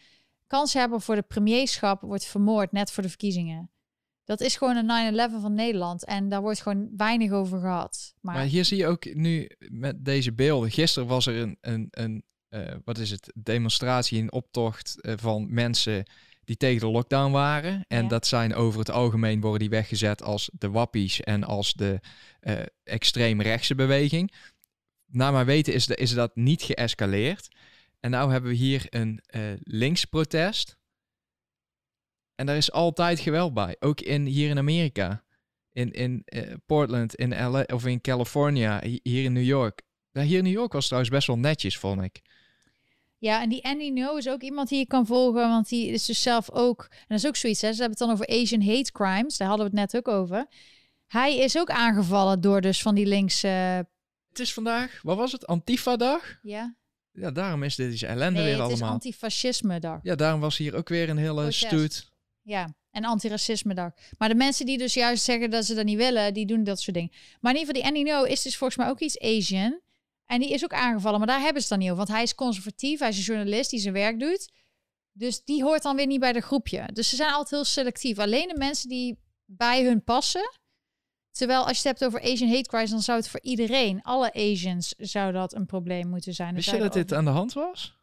kanshebber 0.47 1.01
voor 1.01 1.15
de 1.15 1.21
premierschap 1.21 2.01
wordt 2.01 2.25
vermoord... 2.25 2.71
net 2.71 2.91
voor 2.91 3.03
de 3.03 3.09
verkiezingen. 3.09 3.71
Dat 4.23 4.41
is 4.41 4.55
gewoon 4.55 4.89
een 4.89 5.29
9-11 5.29 5.41
van 5.41 5.53
Nederland. 5.53 6.05
En 6.05 6.29
daar 6.29 6.41
wordt 6.41 6.61
gewoon 6.61 6.89
weinig 6.97 7.31
over 7.31 7.59
gehad. 7.59 8.13
Maar, 8.21 8.35
Maar 8.35 8.45
hier 8.45 8.65
zie 8.65 8.77
je 8.77 8.87
ook 8.87 9.13
nu 9.13 9.49
met 9.69 10.05
deze 10.05 10.33
beelden. 10.33 10.71
Gisteren 10.71 11.07
was 11.07 11.25
er 11.25 11.35
een, 11.35 11.57
een, 11.61 11.87
een 11.91 12.23
eh, 12.49 12.75
wat 12.83 12.97
is 12.97 13.11
het, 13.11 13.31
demonstratie, 13.35 14.21
een 14.21 14.31
optocht 14.31 15.01
eh, 15.01 15.13
van 15.17 15.53
mensen 15.53 16.05
die 16.45 16.57
tegen 16.57 16.79
de 16.79 16.87
lockdown 16.93 17.31
waren. 17.31 17.85
En 17.87 18.03
Ja. 18.03 18.09
dat 18.09 18.27
zijn 18.27 18.53
over 18.55 18.79
het 18.79 18.91
algemeen 18.91 19.41
worden 19.41 19.59
die 19.59 19.69
weggezet 19.69 20.23
als 20.23 20.49
de 20.53 20.69
wappies 20.69 21.21
en 21.21 21.43
als 21.43 21.73
de 21.73 21.99
eh 22.39 22.59
extreem 22.83 23.41
rechtse 23.41 23.75
beweging. 23.75 24.31
Naar 25.05 25.31
mijn 25.33 25.45
weten 25.45 25.73
is, 25.73 25.85
de, 25.85 25.95
is 25.95 26.13
dat 26.13 26.35
niet 26.35 26.61
geëscaleerd. 26.61 27.47
En 27.99 28.11
nou 28.11 28.31
hebben 28.31 28.49
we 28.49 28.55
hier 28.55 28.85
een 28.89 29.19
eh 29.25 29.41
links 29.63 30.05
protest. 30.05 30.77
En 32.35 32.45
daar 32.45 32.57
is 32.57 32.71
altijd 32.71 33.19
geweld 33.19 33.53
bij. 33.53 33.75
Ook 33.79 34.01
in, 34.01 34.25
hier 34.25 34.49
in 34.49 34.57
Amerika. 34.57 35.23
In, 35.71 35.91
in 35.91 36.21
eh, 36.25 36.53
Portland, 36.65 37.15
in 37.15 37.29
LA, 37.29 37.61
of 37.73 37.85
in 37.85 38.01
California, 38.01 38.81
hi- 38.83 38.99
hier 39.03 39.23
in 39.23 39.33
New 39.33 39.43
York. 39.43 39.81
Nou, 40.11 40.27
hier 40.27 40.37
in 40.37 40.43
New 40.43 40.53
York 40.53 40.71
was 40.71 40.89
het 40.89 40.91
trouwens 40.91 41.13
best 41.15 41.27
wel 41.27 41.37
netjes, 41.37 41.77
vond 41.77 42.01
ik. 42.01 42.21
Ja, 43.17 43.41
en 43.41 43.49
die 43.49 43.63
Andy 43.65 43.89
No 43.89 44.15
is 44.15 44.27
ook 44.29 44.41
iemand 44.41 44.69
die 44.69 44.77
je 44.79 44.87
kan 44.87 45.05
volgen, 45.05 45.49
want 45.49 45.69
die 45.69 45.87
is 45.87 46.05
dus 46.05 46.21
zelf 46.21 46.51
ook... 46.51 46.87
En 46.89 47.05
dat 47.07 47.17
is 47.17 47.27
ook 47.27 47.35
zoiets, 47.35 47.61
hè. 47.61 47.73
Ze 47.73 47.81
hebben 47.81 47.97
het 47.99 48.07
dan 48.07 48.11
over 48.11 48.27
Asian 48.41 48.61
hate 48.61 48.91
crimes. 48.91 49.37
Daar 49.37 49.47
hadden 49.47 49.71
we 49.71 49.77
het 49.77 49.91
net 49.91 50.05
ook 50.07 50.15
over. 50.15 50.45
Hij 51.07 51.37
is 51.37 51.57
ook 51.57 51.69
aangevallen 51.69 52.41
door 52.41 52.61
dus 52.61 52.81
van 52.81 52.95
die 52.95 53.05
linkse... 53.05 53.47
Het 54.29 54.39
is 54.39 54.53
vandaag, 54.53 54.99
wat 55.03 55.17
was 55.17 55.31
het, 55.31 55.47
Antifa-dag? 55.47 56.39
ja? 56.41 56.75
Ja, 57.11 57.31
daarom 57.31 57.63
is 57.63 57.75
dit 57.75 57.89
deze 57.89 58.07
ellende 58.07 58.39
Nee, 58.39 58.43
weer 58.49 58.61
het 58.61 58.65
is 58.65 58.73
allemaal. 58.73 58.91
antifascisme 58.91 59.79
dag. 59.79 59.99
Ja, 60.03 60.15
daarom 60.15 60.39
was 60.39 60.57
hier 60.57 60.75
ook 60.75 60.89
weer 60.89 61.09
een 61.09 61.17
hele 61.17 61.33
Protest. 61.33 61.65
stoet. 61.65 62.11
Ja, 62.41 62.73
en 62.91 63.05
antiracisme 63.05 63.73
dag. 63.73 63.91
Maar 64.17 64.29
de 64.29 64.35
mensen 64.35 64.65
die 64.65 64.77
dus 64.77 64.93
juist 64.93 65.23
zeggen 65.23 65.49
dat 65.49 65.65
ze 65.65 65.73
dat 65.75 65.85
niet 65.85 65.97
willen, 65.97 66.33
die 66.33 66.45
doen 66.45 66.63
dat 66.63 66.79
soort 66.79 66.95
dingen. 66.95 67.11
Maar 67.41 67.53
in 67.53 67.59
ieder 67.59 67.75
geval, 67.75 67.91
die 67.91 67.99
Andy 68.01 68.11
No 68.11 68.23
is 68.23 68.41
dus 68.41 68.57
volgens 68.57 68.79
mij 68.79 68.89
ook 68.89 68.99
iets 68.99 69.19
Asian. 69.19 69.79
En 70.25 70.39
die 70.39 70.49
is 70.49 70.63
ook 70.63 70.73
aangevallen, 70.73 71.17
maar 71.19 71.27
daar 71.27 71.41
hebben 71.41 71.61
ze 71.61 71.67
het 71.67 71.69
dan 71.69 71.79
niet 71.79 71.87
over. 71.91 72.05
Want 72.05 72.17
hij 72.17 72.23
is 72.23 72.35
conservatief, 72.35 72.99
hij 72.99 73.09
is 73.09 73.17
een 73.17 73.23
journalist 73.23 73.69
die 73.69 73.79
zijn 73.79 73.93
werk 73.93 74.19
doet. 74.19 74.51
Dus 75.11 75.43
die 75.43 75.63
hoort 75.63 75.81
dan 75.81 75.95
weer 75.95 76.07
niet 76.07 76.19
bij 76.19 76.33
de 76.33 76.41
groepje. 76.41 76.89
Dus 76.93 77.09
ze 77.09 77.15
zijn 77.15 77.29
altijd 77.31 77.49
heel 77.49 77.63
selectief. 77.65 78.19
Alleen 78.19 78.47
de 78.47 78.57
mensen 78.57 78.89
die 78.89 79.19
bij 79.45 79.83
hun 79.83 80.03
passen. 80.03 80.51
Terwijl 81.31 81.67
als 81.67 81.81
je 81.81 81.87
het 81.89 81.99
hebt 81.99 82.05
over 82.05 82.31
Asian 82.31 82.49
hate 82.49 82.69
crimes, 82.69 82.89
dan 82.89 83.01
zou 83.01 83.17
het 83.17 83.29
voor 83.29 83.41
iedereen, 83.41 84.01
alle 84.01 84.33
Asians, 84.33 84.93
zou 84.97 85.31
dat 85.31 85.53
een 85.53 85.65
probleem 85.65 86.07
moeten 86.09 86.33
zijn. 86.33 86.55
Wist 86.55 86.71
je 86.71 86.77
dat 86.77 86.93
dit 86.93 87.13
aan 87.13 87.25
de 87.25 87.31
hand 87.31 87.53
was? 87.53 87.95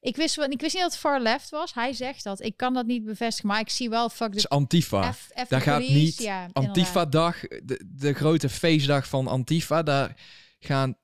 Ik 0.00 0.16
wist, 0.16 0.36
wel- 0.36 0.50
ik 0.50 0.60
wist 0.60 0.74
niet 0.74 0.82
dat 0.82 0.92
het 0.92 1.00
far 1.00 1.20
left 1.20 1.50
was. 1.50 1.74
Hij 1.74 1.92
zegt 1.92 2.24
dat. 2.24 2.42
Ik 2.42 2.56
kan 2.56 2.74
dat 2.74 2.86
niet 2.86 3.04
bevestigen, 3.04 3.48
maar 3.48 3.60
ik 3.60 3.68
zie 3.70 3.88
wel 3.88 4.08
fuck 4.08 4.20
Het 4.20 4.32
de 4.32 4.38
is 4.38 4.48
Antifa. 4.48 5.12
F, 5.12 5.28
F 5.44 5.48
Daar 5.48 5.60
gaat 5.60 5.80
niet 5.88 6.18
Ja. 6.22 6.48
Antifa-dag, 6.52 7.40
de, 7.40 7.84
de 7.86 8.12
grote 8.12 8.48
feestdag 8.48 9.08
van 9.08 9.26
Antifa, 9.26 9.82
daar 9.82 10.16
gaan 10.58 10.96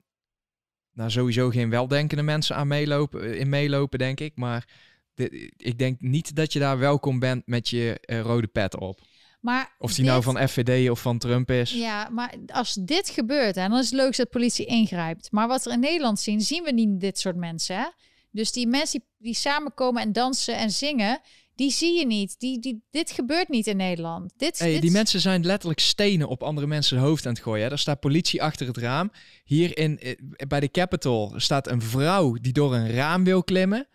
nou, 0.94 1.10
sowieso 1.10 1.50
geen 1.50 1.70
weldenkende 1.70 2.22
mensen 2.22 2.56
aan 2.56 2.66
meelopen, 2.68 3.38
in 3.38 3.48
meelopen, 3.48 3.98
denk 3.98 4.20
ik. 4.20 4.32
Maar 4.36 4.68
de- 5.14 5.52
ik 5.56 5.78
denk 5.78 6.00
niet 6.00 6.36
dat 6.36 6.52
je 6.52 6.58
daar 6.58 6.78
welkom 6.78 7.18
bent 7.18 7.46
met 7.46 7.68
je 7.68 7.98
eh, 8.00 8.20
rode 8.20 8.46
pet 8.46 8.76
op. 8.76 9.00
Maar 9.40 9.74
Of 9.78 9.88
die 9.94 9.96
dit- 10.04 10.06
nou 10.06 10.22
van 10.22 10.48
FVD 10.48 10.90
of 10.90 11.00
van 11.00 11.18
Trump 11.18 11.50
is. 11.50 11.70
Ja, 11.72 12.08
maar 12.10 12.34
als 12.46 12.74
dit 12.74 13.08
gebeurt, 13.08 13.54
hè, 13.54 13.68
dan 13.68 13.78
is 13.78 13.84
het 13.90 13.94
leuk 14.00 14.16
dat 14.16 14.30
politie 14.30 14.66
ingrijpt. 14.66 15.28
Maar 15.32 15.48
wat 15.48 15.64
we 15.64 15.70
in 15.72 15.80
Nederland 15.80 16.20
zien, 16.20 16.40
zien 16.40 16.62
we 16.62 16.72
niet 16.72 17.00
dit 17.00 17.18
soort 17.18 17.36
mensen. 17.36 17.76
Hè? 17.76 17.86
Dus 18.30 18.52
die 18.52 18.66
mensen 18.66 19.00
die, 19.00 19.08
die 19.18 19.34
samenkomen 19.34 20.02
en 20.02 20.12
dansen 20.12 20.56
en 20.56 20.70
zingen, 20.70 21.20
die 21.54 21.70
zie 21.70 21.98
je 21.98 22.06
niet. 22.06 22.38
Die, 22.38 22.58
die, 22.60 22.82
dit 22.90 23.10
gebeurt 23.10 23.48
niet 23.48 23.66
in 23.66 23.76
Nederland. 23.76 24.32
Dit, 24.36 24.58
Hey, 24.58 24.72
dit 24.72 24.82
die 24.82 24.90
mensen 24.90 25.20
zijn 25.20 25.44
letterlijk 25.46 25.80
stenen 25.80 26.28
op 26.28 26.42
andere 26.42 26.66
mensen 26.66 26.98
hoofd 26.98 27.26
aan 27.26 27.32
het 27.32 27.42
gooien. 27.42 27.64
Hè. 27.64 27.70
Er 27.70 27.78
staat 27.78 28.00
politie 28.00 28.42
achter 28.42 28.66
het 28.66 28.76
raam. 28.76 29.10
Hier 29.44 29.78
in, 29.78 29.98
eh, 29.98 30.16
bij 30.48 30.60
de 30.60 30.70
Capitol 30.70 31.32
staat 31.36 31.68
een 31.68 31.82
vrouw 31.82 32.32
die 32.32 32.52
door 32.52 32.74
een 32.74 32.90
raam 32.90 33.24
wil 33.24 33.44
klimmen. 33.44 33.88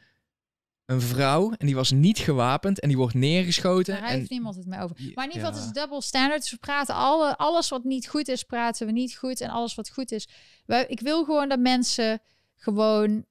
Een 0.85 1.01
vrouw 1.01 1.51
en 1.57 1.65
die 1.65 1.75
was 1.75 1.91
niet 1.91 2.17
gewapend 2.19 2.79
en 2.79 2.87
die 2.87 2.97
wordt 2.97 3.13
neergeschoten. 3.13 3.93
Daar 3.93 4.03
en 4.09 4.17
heeft 4.17 4.29
niemand 4.29 4.55
het 4.55 4.65
mee 4.65 4.79
over. 4.79 4.95
Maar 5.15 5.25
in 5.25 5.31
ieder 5.31 5.47
geval, 5.47 5.51
Ja. 5.51 5.65
het 5.67 5.75
is 5.75 5.81
double 5.81 6.01
standard. 6.01 6.41
Dus 6.41 6.51
we 6.51 6.57
praten 6.57 6.95
alle, 6.95 7.37
alles 7.37 7.69
wat 7.69 7.83
niet 7.83 8.07
goed 8.07 8.27
is, 8.27 8.43
praten 8.43 8.85
we 8.87 8.91
niet 8.93 9.15
goed. 9.17 9.41
En 9.41 9.49
alles 9.49 9.75
wat 9.75 9.89
goed 9.89 10.11
is. 10.11 10.27
Wij, 10.65 10.85
ik 10.87 10.99
wil 10.99 11.23
gewoon 11.23 11.49
dat 11.49 11.59
mensen 11.59 12.21
gewoon 12.55 13.25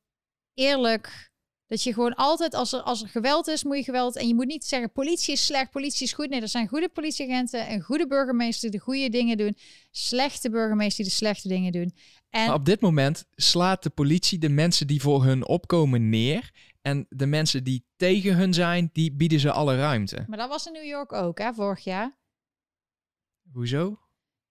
eerlijk. 0.54 1.30
Dat 1.68 1.82
je 1.82 1.92
gewoon 1.92 2.14
altijd, 2.14 2.54
als 2.54 2.72
er, 2.72 2.80
als 2.80 3.02
er 3.02 3.08
geweld 3.08 3.46
is, 3.46 3.64
moet 3.64 3.76
je 3.76 3.84
geweld. 3.84 4.16
En 4.16 4.28
je 4.28 4.34
moet 4.34 4.46
niet 4.46 4.64
zeggen, 4.64 4.92
politie 4.92 5.32
is 5.32 5.46
slecht, 5.46 5.70
politie 5.70 6.06
is 6.06 6.12
goed. 6.12 6.28
Nee, 6.28 6.40
er 6.40 6.48
zijn 6.48 6.68
goede 6.68 6.88
politieagenten 6.88 7.66
en 7.66 7.80
goede 7.80 8.06
burgemeesters 8.06 8.60
die 8.60 8.70
de 8.70 8.78
goede 8.78 9.08
dingen 9.08 9.36
doen. 9.36 9.56
Slechte 9.90 10.50
burgemeesters 10.50 10.96
die 10.96 11.04
de 11.04 11.10
slechte 11.10 11.48
dingen 11.48 11.72
doen. 11.72 11.94
En 12.30 12.46
Maar 12.46 12.54
op 12.54 12.64
dit 12.64 12.80
moment 12.80 13.24
slaat 13.34 13.82
de 13.82 13.90
politie 13.90 14.38
de 14.38 14.48
mensen 14.48 14.86
die 14.86 15.00
voor 15.00 15.24
hun 15.24 15.46
opkomen 15.46 16.08
neer. 16.08 16.50
En 16.82 17.06
de 17.08 17.26
mensen 17.26 17.64
die 17.64 17.86
tegen 17.96 18.36
hun 18.36 18.54
zijn, 18.54 18.90
die 18.92 19.12
bieden 19.12 19.40
ze 19.40 19.52
alle 19.52 19.76
ruimte. 19.76 20.24
maar 20.28 20.38
dat 20.38 20.48
was 20.48 20.66
in 20.66 20.72
New 20.72 20.84
York 20.84 21.12
ook, 21.12 21.38
hè, 21.38 21.54
vorig 21.54 21.84
jaar. 21.84 22.18
Hoezo? 23.52 23.98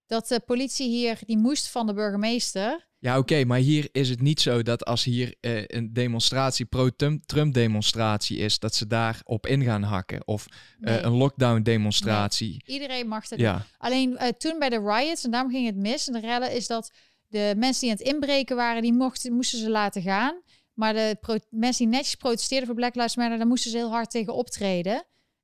Dat 0.06 0.28
de 0.28 0.40
politie 0.40 0.88
hier, 0.88 1.18
die 1.26 1.38
moest 1.38 1.68
van 1.68 1.86
de 1.86 1.94
burgemeester. 1.94 2.87
Ja, 3.00 3.18
oké, 3.18 3.44
maar 3.44 3.58
hier 3.58 3.88
is 3.92 4.08
het 4.08 4.20
niet 4.20 4.40
zo 4.40 4.62
dat 4.62 4.84
als 4.84 5.04
hier 5.04 5.34
eh, 5.40 5.62
een 5.66 5.92
demonstratie, 5.92 6.64
pro-Trump 6.64 7.54
demonstratie 7.54 8.38
is, 8.38 8.58
dat 8.58 8.74
ze 8.74 8.86
daar 8.86 9.20
op 9.24 9.46
in 9.46 9.62
gaan 9.62 9.82
hakken. 9.82 10.26
Of 10.26 10.46
eh, 10.46 10.54
Nee. 10.78 11.00
een 11.00 11.12
lockdown 11.12 11.62
demonstratie. 11.62 12.62
Iedereen 12.66 13.08
mag 13.08 13.28
dat 13.28 13.38
Ja, 13.38 13.66
Alleen 13.78 14.16
eh, 14.16 14.28
toen 14.28 14.58
bij 14.58 14.68
de 14.68 14.80
riots, 14.80 15.24
en 15.24 15.30
daarom 15.30 15.50
ging 15.50 15.66
het 15.66 15.76
mis, 15.76 16.06
en 16.06 16.12
de 16.12 16.20
rellen, 16.20 16.52
is 16.52 16.66
dat 16.66 16.90
de 17.26 17.54
mensen 17.56 17.80
die 17.80 17.90
aan 17.90 17.96
het 17.96 18.06
inbreken 18.06 18.56
waren, 18.56 18.82
die 18.82 18.92
mochten, 18.92 19.32
moesten 19.32 19.58
ze 19.58 19.70
laten 19.70 20.02
gaan. 20.02 20.42
Maar 20.74 20.94
de 20.94 21.16
mensen 21.50 21.84
die 21.84 21.94
netjes 21.96 22.14
protesteerden 22.14 22.66
voor 22.66 22.76
Black 22.76 22.94
Lives 22.94 23.16
Matter, 23.16 23.38
daar 23.38 23.46
moesten 23.46 23.70
ze 23.70 23.76
heel 23.76 23.90
hard 23.90 24.10
tegen 24.10 24.34
optreden. 24.34 24.94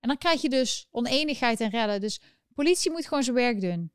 En 0.01 0.09
dan 0.09 0.18
krijg 0.18 0.43
je 0.43 0.48
dus 0.48 0.86
oneenigheid 0.90 1.60
en 1.60 1.70
rellen. 1.70 2.01
Dus 2.01 2.20
politie 2.55 2.90
moet 2.90 3.06
gewoon 3.06 3.22
zijn 3.22 3.36
werk 3.36 3.60
doen. 3.60 3.93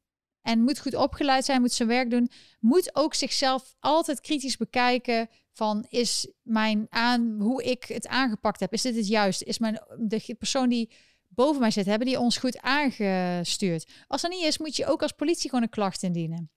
En 0.49 0.61
moet 0.61 0.79
goed 0.79 0.95
opgeleid 0.95 1.45
zijn, 1.45 1.61
moet 1.61 1.71
zijn 1.71 1.89
werk 1.89 2.09
doen, 2.09 2.29
moet 2.59 2.95
ook 2.95 3.13
zichzelf 3.13 3.75
altijd 3.79 4.21
kritisch 4.21 4.57
bekijken 4.57 5.29
van 5.53 5.85
is 5.89 6.31
mijn 6.41 6.87
aan 6.89 7.35
hoe 7.39 7.63
ik 7.63 7.83
het 7.83 8.07
aangepakt 8.07 8.59
heb, 8.59 8.73
is 8.73 8.81
dit 8.81 8.95
het 8.95 9.07
juist? 9.07 9.41
Is 9.41 9.59
mijn 9.59 9.81
de 9.97 10.35
persoon 10.37 10.69
die 10.69 10.91
boven 11.27 11.61
mij 11.61 11.71
zit, 11.71 11.85
hebben 11.85 12.07
die 12.07 12.19
ons 12.19 12.37
goed 12.37 12.61
aangestuurd? 12.61 13.89
Als 14.07 14.21
dat 14.21 14.31
niet 14.31 14.43
is, 14.43 14.57
moet 14.57 14.75
je 14.75 14.85
ook 14.85 15.01
als 15.01 15.11
politie 15.11 15.49
gewoon 15.49 15.63
een 15.63 15.69
klacht 15.69 16.03
indienen. 16.03 16.51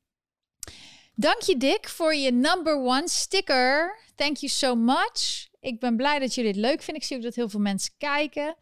Dank 1.15 1.41
je 1.41 1.57
Dick 1.57 1.89
voor 1.89 2.15
je 2.15 2.33
number 2.33 2.77
one 2.77 3.09
sticker. 3.09 3.99
Thank 4.15 4.37
you 4.37 4.53
so 4.53 4.75
much. 4.75 5.49
Ik 5.61 5.81
ben 5.81 5.97
blij 5.97 6.19
dat 6.19 6.35
jullie 6.35 6.51
het 6.51 6.61
leuk 6.61 6.83
vinden. 6.83 7.03
Ik 7.03 7.09
zie 7.09 7.17
ook 7.17 7.23
dat 7.23 7.35
heel 7.35 7.49
veel 7.49 7.61
mensen 7.61 7.93
kijken. 7.99 8.57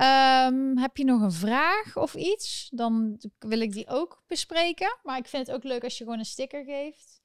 Ehm, 0.00 0.76
heb 0.76 0.96
je 0.96 1.04
nog 1.04 1.20
een 1.20 1.32
vraag 1.32 1.96
of 1.96 2.14
iets? 2.14 2.68
Dan 2.72 3.20
wil 3.38 3.60
ik 3.60 3.72
die 3.72 3.88
ook 3.88 4.22
bespreken. 4.26 4.98
Maar 5.02 5.18
ik 5.18 5.26
vind 5.26 5.46
het 5.46 5.56
ook 5.56 5.64
leuk 5.64 5.84
als 5.84 5.98
je 5.98 6.04
gewoon 6.04 6.18
een 6.18 6.24
sticker 6.24 6.64
geeft. 6.64 7.22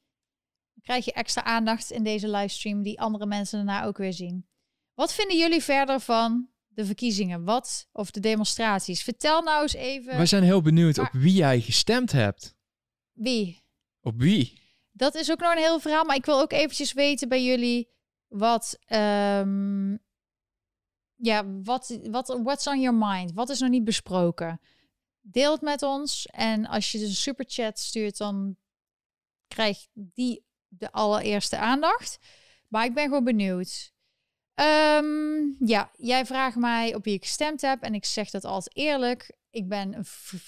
Dan 0.74 0.84
krijg 0.84 1.06
je 1.06 1.14
extra 1.14 1.44
aandacht 1.44 1.92
in 1.92 2.04
deze 2.04 2.30
livestream 2.30 2.82
die 2.82 3.00
andere 3.00 3.26
mensen 3.26 3.66
daarna 3.66 3.86
ook 3.86 3.98
weer 3.98 4.14
zien. 4.14 4.48
Wat 4.94 5.14
vinden 5.14 5.38
jullie 5.38 5.64
verder 5.64 6.00
van 6.00 6.50
de 6.68 6.86
verkiezingen? 6.86 7.44
Wat 7.44 7.88
of 7.92 8.12
de 8.12 8.20
demonstraties? 8.20 9.04
Vertel 9.04 9.42
nou 9.42 9.62
eens 9.62 9.74
even. 9.74 10.18
We 10.18 10.26
zijn 10.26 10.44
heel 10.44 10.62
benieuwd 10.62 10.98
op 10.98 11.10
wie 11.12 11.34
jij 11.34 11.62
gestemd 11.62 12.12
hebt. 12.12 12.56
Wie? 13.14 13.64
Op 14.02 14.14
wie? 14.18 14.62
Dat 14.92 15.16
is 15.16 15.32
ook 15.32 15.40
nog 15.40 15.52
een 15.52 15.62
heel 15.62 15.80
verhaal, 15.80 16.04
maar 16.04 16.16
ik 16.16 16.26
wil 16.26 16.40
ook 16.40 16.52
eventjes 16.52 16.94
weten 16.94 17.30
bij 17.30 17.44
jullie 17.44 17.90
wat, 18.28 18.80
um, 18.88 20.00
ja, 21.16 21.62
wat, 21.64 22.00
wat, 22.04 22.40
what's 22.44 22.68
on 22.68 22.82
your 22.82 22.98
mind? 22.98 23.34
Wat 23.34 23.50
is 23.50 23.60
nog 23.60 23.70
niet 23.70 23.84
besproken? 23.84 24.62
Deel 25.22 25.52
het 25.52 25.62
met 25.62 25.82
ons 25.82 26.26
en 26.26 26.66
als 26.66 26.92
je 26.92 26.98
dus 26.98 27.08
een 27.08 27.16
superchat 27.16 27.80
stuurt, 27.80 28.18
dan 28.18 28.58
krijg 29.48 29.88
die 29.94 30.46
de 30.68 30.92
allereerste 30.92 31.58
aandacht. 31.58 32.20
Maar 32.68 32.86
ik 32.86 32.94
ben 32.94 33.04
gewoon 33.04 33.24
benieuwd. 33.24 33.94
Um, 34.56 35.56
ja, 35.60 35.92
jij 35.98 36.26
vraagt 36.26 36.56
mij 36.56 36.96
op 36.96 37.04
wie 37.04 37.14
ik 37.14 37.24
gestemd 37.24 37.62
heb 37.62 37.82
en 37.82 37.94
ik 37.94 38.06
zeg 38.06 38.30
dat 38.30 38.46
altijd 38.46 38.78
eerlijk. 38.78 39.36
Ik 39.50 39.68
ben 39.68 39.94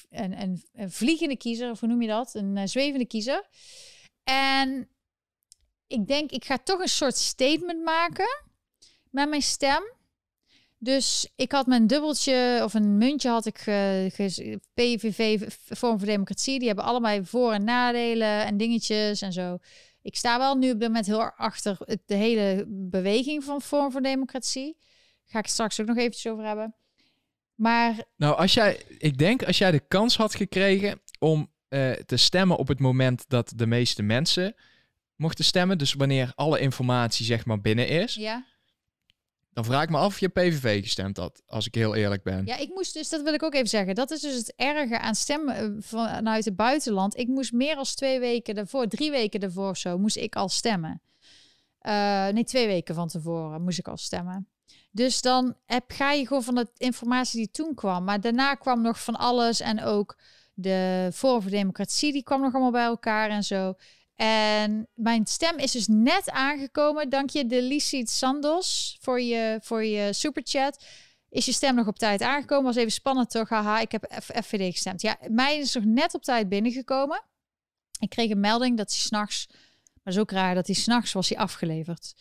een, 0.10 0.42
een, 0.42 0.64
een, 0.74 0.92
vliegende 0.92 1.38
kiezer, 1.38 1.72
of 1.72 1.80
hoe 1.80 1.90
noem 1.90 2.02
je 2.02 2.08
dat? 2.08 2.34
Een 2.34 2.56
uh, 2.56 2.66
zwevende 2.66 3.06
kiezer. 3.06 3.48
En 4.24 4.90
ik 5.88 6.08
denk, 6.08 6.32
ik 6.32 6.46
ga 6.46 6.58
toch 6.58 6.80
een 6.80 6.88
soort 6.88 7.16
statement 7.16 7.84
maken 7.84 8.44
met 9.10 9.30
mijn 9.30 9.42
stem. 9.42 9.84
Dus 10.80 11.32
ik 11.36 11.52
had 11.52 11.66
mijn 11.66 11.88
dubbeltje 11.88 12.62
of 12.64 12.74
een 12.74 12.98
muntje 12.98 13.30
had 13.30 13.46
ik 13.46 13.66
uh, 13.68 14.06
PVV 14.74 15.42
Vorm 15.70 15.98
voor 15.98 16.08
Democratie. 16.08 16.60
Die 16.60 16.68
hebben 16.68 16.86
allebei 16.86 17.26
voor- 17.26 17.54
en 17.54 17.64
nadelen 17.64 18.46
en 18.46 18.58
dingetjes 18.58 19.22
en 19.22 19.34
zo. 19.34 19.58
Ik 20.02 20.16
sta 20.16 20.38
wel 20.38 20.56
nu 20.56 20.72
op 20.72 20.80
dit 20.80 20.88
moment 20.88 21.06
heel 21.06 21.22
erg 21.22 21.38
achter 21.38 21.78
de 22.06 22.16
hele 22.16 22.66
beweging 22.68 23.44
van 23.44 23.62
Vorm 23.62 23.92
voor 23.92 24.02
Democratie. 24.02 24.78
Ga 25.26 25.40
ik 25.40 25.48
straks 25.48 25.80
ook 25.80 25.88
nog 25.88 25.98
eventjes 25.98 26.32
over 26.32 26.46
hebben. 26.46 26.76
Maar. 27.56 28.04
Nou, 28.16 28.38
als 28.38 28.54
jij, 28.54 28.82
ik 28.98 29.18
denk 29.18 29.44
als 29.44 29.58
jij 29.58 29.72
de 29.72 29.80
kans 29.88 30.18
had 30.18 30.36
gekregen 30.36 31.02
om 31.20 31.52
uh, 31.70 31.92
te 31.92 32.18
stemmen 32.18 32.58
op 32.58 32.68
het 32.68 32.80
moment 32.80 33.26
dat 33.28 33.54
de 33.56 33.68
meeste 33.68 34.04
mensen 34.04 34.56
mochten 35.16 35.46
stemmen. 35.46 35.78
Dus 35.78 35.94
wanneer 35.94 36.32
alle 36.36 36.60
informatie 36.60 37.26
zeg 37.26 37.46
maar 37.46 37.62
binnen 37.62 37.88
is. 37.88 38.16
Ja. 38.16 38.46
Dan 39.58 39.66
vraag 39.66 39.84
ik 39.84 39.90
me 39.90 39.98
af 39.98 40.06
of 40.06 40.20
je 40.20 40.28
PVV 40.28 40.84
gestemd 40.84 41.18
had, 41.18 41.42
als 41.48 41.66
ik 41.66 41.76
heel 41.76 41.96
eerlijk 41.96 42.24
ben. 42.24 42.46
Ja, 42.46 42.58
ik 42.58 42.70
moest 42.70 42.94
dus, 42.94 43.10
dat 43.10 43.22
wil 43.22 43.34
ik 43.34 43.44
ook 43.44 43.54
even 43.54 43.68
zeggen. 43.68 43.96
Dat 43.96 44.12
is 44.12 44.22
dus 44.22 44.36
het 44.36 44.54
erge 44.56 45.00
aan 45.00 45.16
stemmen 45.16 45.56
eh, 45.56 45.70
vanuit 45.80 46.46
het 46.46 46.56
buitenland. 46.56 47.18
Ik 47.18 47.28
moest 47.28 47.52
meer 47.52 47.76
dan 47.76 47.96
twee 47.96 48.20
weken 48.20 48.56
ervoor, 48.56 48.88
drie 48.88 49.12
weken 49.12 49.58
of 49.58 49.78
zo, 49.78 49.98
moest 49.98 50.18
ik 50.18 50.36
al 50.36 50.50
stemmen. 50.50 51.02
Uh, 51.82 52.28
nee, 52.28 52.44
twee 52.44 52.68
weken 52.68 52.96
van 52.96 53.08
tevoren 53.08 53.62
moest 53.62 53.80
ik 53.80 53.88
al 53.88 53.98
stemmen. 53.98 54.48
Dus 54.92 55.22
dan 55.22 55.56
heb, 55.66 55.84
ga 55.88 56.12
je 56.12 56.28
gewoon 56.28 56.44
van 56.44 56.56
de 56.56 56.68
informatie 56.78 57.38
die 57.40 57.52
toen 57.52 57.76
kwam. 57.76 58.04
Maar 58.04 58.22
daarna 58.22 58.56
kwam 58.56 58.82
nog 58.82 59.04
van 59.04 59.16
alles 59.16 59.60
en 59.60 59.84
ook 59.84 60.18
de 60.54 61.10
Forum 61.14 61.42
voor 61.42 61.52
Democratie, 61.52 62.12
die 62.12 62.24
kwam 62.24 62.42
nog 62.42 62.54
allemaal 62.54 62.72
bij 62.72 62.86
elkaar 62.86 63.30
en 63.30 63.44
zo. 63.44 63.74
En 64.18 64.88
mijn 64.94 65.26
stem 65.26 65.58
is 65.58 65.72
dus 65.72 65.88
net 65.88 66.30
aangekomen. 66.30 67.10
Dank 67.10 67.30
je, 67.30 67.46
Delicie 67.46 68.08
Sandos, 68.08 68.98
voor 69.02 69.22
je, 69.22 69.60
voor 69.62 69.84
je 69.84 70.14
superchat. 70.14 70.86
Is 71.30 71.46
je 71.46 71.52
stem 71.52 71.76
nog 71.76 71.88
op 71.88 71.98
tijd 71.98 72.22
aangekomen? 72.22 72.66
Was 72.66 72.76
even 72.76 72.92
spannend 72.92 73.30
toch? 73.30 73.50
Haha, 73.50 73.80
ik 73.80 73.92
heb 73.92 74.06
FVD 74.44 74.72
gestemd. 74.72 75.02
Ja, 75.02 75.18
mij 75.30 75.58
is 75.58 75.74
nog 75.74 75.84
net 75.84 76.14
op 76.14 76.24
tijd 76.24 76.50
binnengekomen. 76.50 77.24
Ik 78.00 78.10
kreeg 78.10 78.30
een 78.30 78.40
melding 78.40 78.78
dat 78.78 78.90
hij 78.90 79.00
s'nachts... 79.00 79.48
Maar 80.04 80.14
zo 80.14 80.24
raar 80.26 80.56
dat 80.56 80.68
hij 80.68 80.76
s'nachts 80.76 81.14
was 81.14 81.30
hij 81.30 81.38
afgeleverd. 81.38 82.14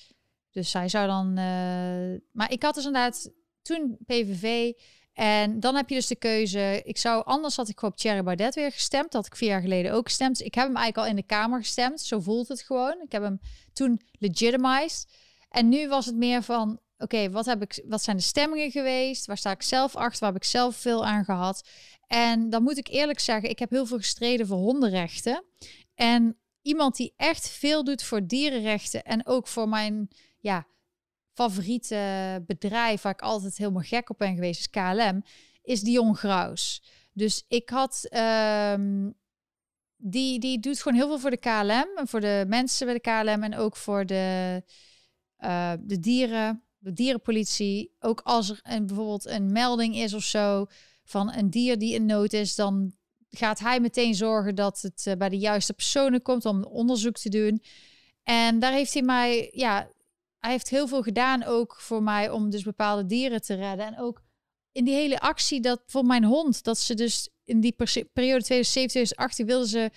Dus 0.51 0.73
hij 0.73 0.89
zou 0.89 1.07
dan... 1.07 1.29
Uh... 1.29 2.21
Maar 2.33 2.53
ik 2.53 2.63
had 2.63 2.75
dus 2.75 2.85
inderdaad 2.85 3.31
toen 3.63 3.97
PVV... 4.07 4.73
En 5.17 5.61
dan 5.61 5.75
heb 5.75 5.89
je 5.89 5.95
dus 5.95 6.07
de 6.07 6.17
keuze. 6.17 6.83
Ik 6.85 6.99
zou 6.99 7.25
anders 7.25 7.57
had 7.57 7.69
ik 7.69 7.83
op 7.83 7.97
Thierry 7.97 8.23
Baudet 8.23 8.55
weer 8.55 8.73
gestemd. 8.73 9.05
Dat 9.05 9.13
had 9.13 9.27
ik 9.27 9.37
vier 9.37 9.49
jaar 9.49 9.61
geleden 9.61 9.93
ook 9.93 10.07
gestemd. 10.07 10.41
Ik 10.41 10.55
heb 10.55 10.67
hem 10.67 10.77
eigenlijk 10.77 11.07
al 11.07 11.13
in 11.13 11.17
de 11.17 11.27
Kamer 11.27 11.59
gestemd. 11.59 12.01
Zo 12.01 12.21
voelt 12.21 12.49
het 12.49 12.63
gewoon. 12.63 13.01
Ik 13.05 13.13
heb 13.13 13.23
hem 13.23 13.41
toen 13.73 14.01
legitimized. 14.19 15.07
En 15.49 15.69
nu 15.69 15.89
was 15.89 16.07
het 16.07 16.17
meer 16.17 16.43
van: 16.43 16.81
oké, 16.99 17.31
wat 17.31 17.47
heb 17.47 17.63
ik? 17.63 17.85
Wat 17.87 18.03
zijn 18.03 18.17
de 18.17 18.23
stemmingen 18.23 18.71
geweest? 18.71 19.27
Waar 19.27 19.39
sta 19.39 19.51
ik 19.51 19.63
zelf 19.63 19.97
achter? 19.97 20.21
Waar 20.21 20.33
heb 20.33 20.43
ik 20.43 20.49
zelf 20.49 20.77
veel 20.77 21.07
aan 21.07 21.25
gehad? 21.25 21.69
En 22.07 22.51
dan 22.51 22.63
moet 22.63 22.79
ik 22.79 22.89
eerlijk 22.89 23.21
zeggen, 23.21 23.51
ik 23.51 23.59
heb 23.59 23.71
heel 23.71 23.87
veel 23.87 23.99
gestreden 23.99 24.47
voor 24.47 24.59
hondenrechten. 24.59 25.45
En 25.95 26.39
iemand 26.63 26.97
die 26.97 27.13
echt 27.17 27.49
veel 27.49 27.85
doet 27.85 28.03
voor 28.03 28.27
dierenrechten 28.27 29.03
en 29.03 29.27
ook 29.27 29.47
voor 29.47 29.69
mijn 29.69 30.09
ja, 30.39 30.67
favoriete 31.37 32.43
bedrijf 32.47 33.03
waar 33.03 33.13
ik 33.13 33.23
altijd 33.23 33.57
helemaal 33.57 33.83
gek 33.83 34.11
op 34.11 34.19
ben 34.19 34.35
geweest, 34.35 34.61
is 34.61 34.71
KLM, 34.71 35.23
is 35.63 35.81
Dion 35.81 36.17
Graus. 36.17 36.83
Dus 37.13 37.45
ik 37.49 37.69
had, 37.69 38.09
um, 38.73 39.15
die, 39.97 40.39
die 40.39 40.61
doet 40.61 40.83
gewoon 40.83 40.99
heel 40.99 41.09
veel 41.09 41.19
voor 41.19 41.31
de 41.31 41.37
KLM 41.37 41.97
en 41.97 42.09
voor 42.09 42.21
de 42.21 42.45
mensen 42.49 42.87
bij 42.87 42.95
de 42.95 43.01
KLM 43.01 43.43
en 43.43 43.57
ook 43.57 43.77
voor 43.77 44.07
de, 44.07 44.63
uh, 45.39 45.73
de 45.81 46.01
dieren, 46.01 46.63
de 46.79 46.93
dierenpolitie. 46.93 47.95
Ook 48.01 48.21
als 48.21 48.51
er 48.51 48.61
een, 48.63 48.87
bijvoorbeeld 48.87 49.27
een 49.27 49.53
melding 49.53 49.97
is 49.97 50.15
of 50.15 50.23
zo 50.23 50.67
van 51.05 51.33
een 51.33 51.51
dier 51.51 51.79
die 51.79 51.95
in 51.95 52.07
nood 52.07 52.33
is, 52.33 52.55
dan 52.55 52.95
gaat 53.31 53.59
hij 53.59 53.81
meteen 53.81 54.15
zorgen 54.15 54.55
dat 54.55 54.81
het 54.81 55.05
uh, 55.09 55.15
bij 55.15 55.29
de 55.29 55.39
juiste 55.39 55.73
personen 55.73 56.23
komt 56.23 56.45
om 56.45 56.65
onderzoek 56.65 57.17
te 57.17 57.29
doen. 57.29 57.63
En 58.23 58.59
daar 58.59 58.73
heeft 58.73 58.93
hij 58.93 59.03
mij, 59.03 59.51
ja, 59.53 59.89
hij 60.47 60.55
heeft 60.55 60.71
heel 60.71 60.89
veel 60.89 61.03
gedaan 61.03 61.45
ook 61.45 61.77
voor 61.79 62.03
mij 62.03 62.31
om 62.31 62.51
dus 62.51 62.63
bepaalde 62.63 63.07
dieren 63.07 63.43
te 63.43 63.55
redden. 63.55 63.87
En 63.87 63.99
ook 63.99 64.23
in 64.73 64.85
die 64.85 64.95
hele 64.95 65.21
actie 65.21 65.61
dat 65.61 65.83
voor 65.87 66.05
mijn 66.05 66.25
hond, 66.25 66.65
dat 66.65 66.79
ze 66.79 66.95
dus 66.95 67.29
in 67.45 67.61
die 67.61 67.77
periode 68.13 68.65
2007-2018 69.43 69.45
wilden 69.45 69.69
ze 69.69 69.91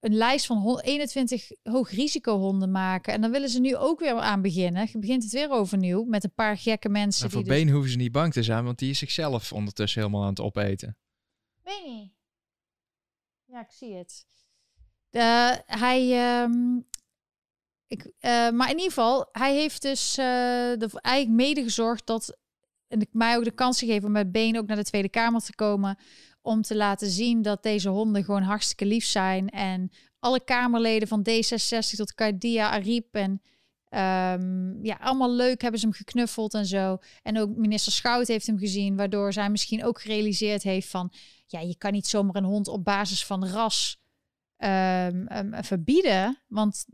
een 0.00 0.14
lijst 0.14 0.46
van 0.46 0.80
21 0.80 1.50
hoogrisicohonden 1.62 2.70
maken. 2.70 3.12
En 3.12 3.20
dan 3.20 3.30
willen 3.30 3.48
ze 3.48 3.60
nu 3.60 3.76
ook 3.76 4.00
weer 4.00 4.14
aan 4.14 4.42
beginnen. 4.42 4.88
Je 4.92 4.98
begint 4.98 5.22
het 5.22 5.32
weer 5.32 5.50
overnieuw 5.50 6.04
met 6.04 6.24
een 6.24 6.34
paar 6.34 6.58
gekke 6.58 6.88
mensen. 6.88 7.22
Maar 7.22 7.30
voor 7.30 7.42
die 7.42 7.52
Been 7.52 7.64
dus... 7.64 7.72
hoeven 7.72 7.90
ze 7.90 7.96
niet 7.96 8.12
bang 8.12 8.32
te 8.32 8.42
zijn, 8.42 8.64
want 8.64 8.78
die 8.78 8.90
is 8.90 8.98
zichzelf 8.98 9.52
ondertussen 9.52 10.00
helemaal 10.00 10.22
aan 10.22 10.28
het 10.28 10.40
opeten. 10.40 10.96
Benie. 11.62 12.14
Ja, 13.44 13.60
ik 13.60 13.70
zie 13.70 13.94
het. 13.94 14.26
De, 15.10 15.62
hij, 15.66 16.42
um, 16.42 16.86
ik, 17.86 18.04
uh, 18.04 18.10
maar 18.50 18.70
in 18.70 18.76
ieder 18.76 18.92
geval, 18.92 19.28
hij 19.32 19.54
heeft 19.54 19.82
dus 19.82 20.18
uh, 20.18 20.24
eigenlijk 21.04 21.28
mede 21.28 21.62
gezorgd 21.62 22.06
dat 22.06 22.38
en 22.88 23.08
mij 23.12 23.36
ook 23.36 23.44
de 23.44 23.50
kans 23.50 23.78
gegeven 23.78 24.06
om 24.06 24.12
met 24.12 24.32
Been 24.32 24.58
ook 24.58 24.66
naar 24.66 24.76
de 24.76 24.84
Tweede 24.84 25.08
Kamer 25.08 25.40
te 25.40 25.54
komen. 25.54 25.98
Om 26.42 26.62
te 26.62 26.76
laten 26.76 27.08
zien 27.10 27.42
dat 27.42 27.62
deze 27.62 27.88
honden 27.88 28.24
gewoon 28.24 28.42
hartstikke 28.42 28.86
lief 28.86 29.04
zijn. 29.04 29.48
En 29.48 29.90
alle 30.18 30.44
Kamerleden 30.44 31.08
van 31.08 31.26
D66 31.28 31.96
tot 31.96 32.14
Kadia 32.14 32.70
Ariep 32.70 33.14
en 33.14 33.30
um, 33.94 34.84
ja, 34.84 34.96
allemaal 35.00 35.32
leuk 35.32 35.62
hebben 35.62 35.80
ze 35.80 35.86
hem 35.86 35.94
geknuffeld 35.94 36.54
en 36.54 36.66
zo. 36.66 36.98
En 37.22 37.38
ook 37.38 37.56
minister 37.56 37.92
Schout 37.92 38.26
heeft 38.26 38.46
hem 38.46 38.58
gezien, 38.58 38.96
waardoor 38.96 39.32
zij 39.32 39.50
misschien 39.50 39.84
ook 39.84 40.00
gerealiseerd 40.00 40.62
heeft 40.62 40.88
van, 40.88 41.12
ja, 41.46 41.60
je 41.60 41.76
kan 41.76 41.92
niet 41.92 42.06
zomaar 42.06 42.36
een 42.36 42.44
hond 42.44 42.68
op 42.68 42.84
basis 42.84 43.26
van 43.26 43.46
ras 43.46 44.02
um, 44.58 45.26
um, 45.32 45.64
verbieden, 45.64 46.42
want 46.48 46.86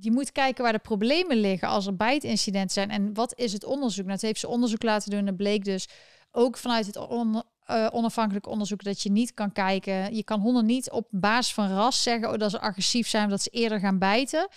je 0.00 0.10
moet 0.10 0.32
kijken 0.32 0.62
waar 0.62 0.72
de 0.72 0.78
problemen 0.78 1.36
liggen 1.36 1.68
als 1.68 1.86
er 1.86 1.96
bijtincidenten 1.96 2.70
zijn. 2.70 2.90
En 2.90 3.14
wat 3.14 3.32
is 3.38 3.52
het 3.52 3.64
onderzoek? 3.64 4.04
Nou, 4.04 4.12
het 4.12 4.22
heeft 4.22 4.40
ze 4.40 4.48
onderzoek 4.48 4.82
laten 4.82 5.10
doen. 5.10 5.26
En 5.26 5.36
bleek 5.36 5.64
dus 5.64 5.88
ook 6.30 6.56
vanuit 6.56 6.86
het 6.86 6.96
on, 6.96 7.42
uh, 7.70 7.86
onafhankelijk 7.92 8.46
onderzoek 8.46 8.82
dat 8.82 9.02
je 9.02 9.10
niet 9.10 9.34
kan 9.34 9.52
kijken. 9.52 10.14
Je 10.14 10.24
kan 10.24 10.40
honden 10.40 10.66
niet 10.66 10.90
op 10.90 11.06
basis 11.10 11.54
van 11.54 11.68
ras 11.68 12.02
zeggen 12.02 12.32
oh, 12.32 12.38
dat 12.38 12.50
ze 12.50 12.60
agressief 12.60 13.08
zijn, 13.08 13.28
dat 13.28 13.42
ze 13.42 13.50
eerder 13.50 13.80
gaan 13.80 13.98
bijten. 13.98 14.48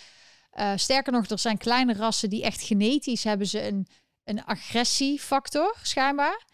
Uh, 0.58 0.72
sterker 0.76 1.12
nog, 1.12 1.26
er 1.26 1.38
zijn 1.38 1.58
kleine 1.58 1.94
rassen 1.94 2.30
die 2.30 2.42
echt 2.42 2.62
genetisch 2.62 3.24
hebben 3.24 3.46
ze 3.46 3.66
een, 3.66 3.86
een 4.24 4.44
agressiefactor, 4.44 5.76
schijnbaar. 5.82 6.46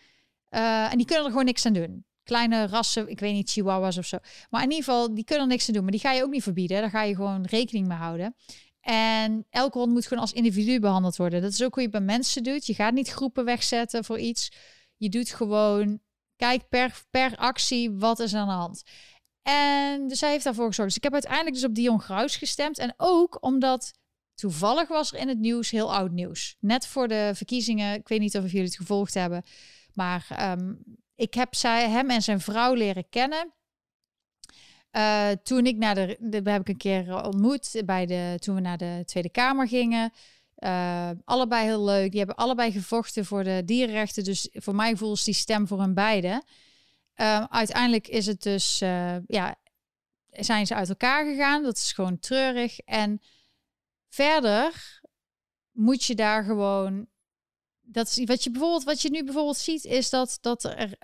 Uh, 0.50 0.92
en 0.92 0.96
die 0.96 1.06
kunnen 1.06 1.24
er 1.24 1.30
gewoon 1.30 1.44
niks 1.44 1.66
aan 1.66 1.72
doen. 1.72 2.04
kleine 2.22 2.66
rassen, 2.66 3.08
ik 3.08 3.20
weet 3.20 3.32
niet, 3.32 3.50
chihuahuas 3.50 3.98
of 3.98 4.06
zo. 4.06 4.18
Maar 4.50 4.62
in 4.62 4.70
ieder 4.70 4.84
geval, 4.84 5.14
die 5.14 5.24
kunnen 5.24 5.44
er 5.44 5.50
niks 5.50 5.64
te 5.64 5.72
doen. 5.72 5.82
Maar 5.82 5.90
die 5.90 6.00
ga 6.00 6.12
je 6.12 6.22
ook 6.22 6.30
niet 6.30 6.42
verbieden. 6.42 6.80
Daar 6.80 6.90
ga 6.90 7.02
je 7.02 7.14
gewoon 7.14 7.44
rekening 7.44 7.86
mee 7.86 7.98
houden. 7.98 8.34
En 8.80 9.46
elke 9.50 9.78
hond 9.78 9.92
moet 9.92 10.06
gewoon 10.06 10.22
als 10.22 10.32
individu 10.32 10.80
behandeld 10.80 11.16
worden. 11.16 11.42
Dat 11.42 11.52
is 11.52 11.62
ook 11.62 11.74
hoe 11.74 11.82
je 11.82 11.88
bij 11.88 12.00
mensen 12.00 12.42
doet. 12.42 12.66
Je 12.66 12.74
gaat 12.74 12.92
niet 12.92 13.08
groepen 13.08 13.44
wegzetten 13.44 14.04
voor 14.04 14.18
iets. 14.18 14.52
Je 14.96 15.08
doet 15.08 15.30
gewoon, 15.30 16.00
kijk 16.36 16.68
per, 16.68 17.02
per 17.10 17.36
actie, 17.36 17.90
wat 17.90 18.18
is 18.18 18.34
aan 18.34 18.48
de 18.48 18.54
hand. 18.54 18.82
En 19.42 20.08
dus 20.08 20.20
hij 20.20 20.30
heeft 20.30 20.44
daarvoor 20.44 20.66
gezorgd. 20.66 20.88
Dus 20.88 20.98
ik 20.98 21.04
heb 21.04 21.12
uiteindelijk 21.12 21.54
dus 21.54 21.64
op 21.64 21.74
Dion 21.74 22.00
Gruis 22.00 22.36
gestemd. 22.36 22.78
En 22.78 22.94
ook 22.96 23.44
omdat 23.44 23.92
toevallig 24.34 24.88
was 24.88 25.12
er 25.12 25.18
in 25.18 25.28
het 25.28 25.38
nieuws 25.38 25.70
heel 25.70 25.94
oud 25.94 26.10
nieuws. 26.10 26.56
Net 26.60 26.86
voor 26.86 27.08
de 27.08 27.30
verkiezingen, 27.34 27.94
ik 27.94 28.08
weet 28.08 28.20
niet 28.20 28.36
of 28.36 28.44
jullie 28.44 28.66
het 28.66 28.76
gevolgd 28.76 29.14
hebben. 29.14 29.42
Maar 29.94 30.26
ehm, 30.28 30.74
ik 31.14 31.34
heb 31.34 31.54
zij, 31.54 31.88
hem 31.88 32.10
en 32.10 32.22
zijn 32.22 32.40
vrouw 32.40 32.74
leren 32.74 33.08
kennen. 33.08 33.52
Uh, 34.92 35.30
toen 35.42 35.66
ik 35.66 35.76
naar 35.76 35.94
de, 35.94 36.16
de, 36.20 36.50
heb 36.50 36.60
ik 36.60 36.68
een 36.68 36.76
keer 36.76 37.24
ontmoet 37.24 37.82
bij 37.84 38.06
de, 38.06 38.36
toen 38.38 38.54
we 38.54 38.60
naar 38.60 38.78
de 38.78 39.02
Tweede 39.04 39.30
Kamer 39.30 39.68
gingen. 39.68 40.12
Uh, 40.58 41.10
allebei 41.24 41.64
heel 41.64 41.84
leuk. 41.84 42.10
Die 42.10 42.18
hebben 42.18 42.36
allebei 42.36 42.72
gevochten 42.72 43.24
voor 43.24 43.44
de 43.44 43.62
dierenrechten. 43.64 44.24
Dus 44.24 44.48
voor 44.52 44.74
mij 44.74 44.96
voelt 44.96 45.24
die 45.24 45.34
stem 45.34 45.66
voor 45.66 45.80
hun 45.80 45.94
beiden. 45.94 46.44
Uiteindelijk 47.48 48.08
is 48.08 48.26
het 48.26 48.42
dus, 48.42 48.78
ja, 49.26 49.56
zijn 50.30 50.66
ze 50.66 50.74
uit 50.74 50.88
elkaar 50.88 51.24
gegaan. 51.24 51.62
Dat 51.62 51.76
is 51.76 51.92
gewoon 51.92 52.18
treurig. 52.18 52.78
En 52.78 53.20
verder 54.08 55.00
moet 55.72 56.04
je 56.04 56.14
daar 56.14 56.44
gewoon 56.44 57.08
dat 57.92 58.06
is 58.06 58.24
wat 58.24 58.44
je 58.44 58.50
bijvoorbeeld, 58.50 58.84
wat 58.84 59.02
je 59.02 59.10
nu 59.10 59.24
bijvoorbeeld 59.24 59.56
ziet, 59.56 59.84
is 59.84 60.10
dat, 60.10 60.38
dat 60.40 60.64
er 60.64 60.96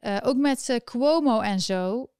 uh, 0.00 0.16
ook 0.22 0.36
met 0.36 0.80
Cuomo 0.84 1.40
en 1.40 1.60
zo. 1.60 2.11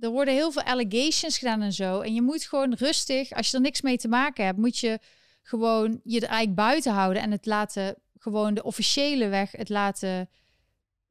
Er 0.00 0.10
worden 0.10 0.34
heel 0.34 0.52
veel 0.52 0.62
allegations 0.62 1.38
gedaan 1.38 1.62
en 1.62 1.72
zo. 1.72 2.00
En 2.00 2.14
je 2.14 2.22
moet 2.22 2.44
gewoon 2.44 2.74
rustig, 2.74 3.30
als 3.30 3.50
je 3.50 3.56
er 3.56 3.62
niks 3.62 3.80
mee 3.80 3.96
te 3.96 4.08
maken 4.08 4.44
hebt, 4.44 4.58
moet 4.58 4.78
je 4.78 4.98
gewoon 5.42 6.00
je 6.04 6.20
er 6.20 6.28
eigenlijk 6.28 6.54
buiten 6.54 6.92
houden 6.92 7.22
en 7.22 7.30
het 7.30 7.46
laten, 7.46 7.96
gewoon 8.18 8.54
de 8.54 8.62
officiële 8.62 9.28
weg, 9.28 9.52
het 9.52 9.68
laten 9.68 10.28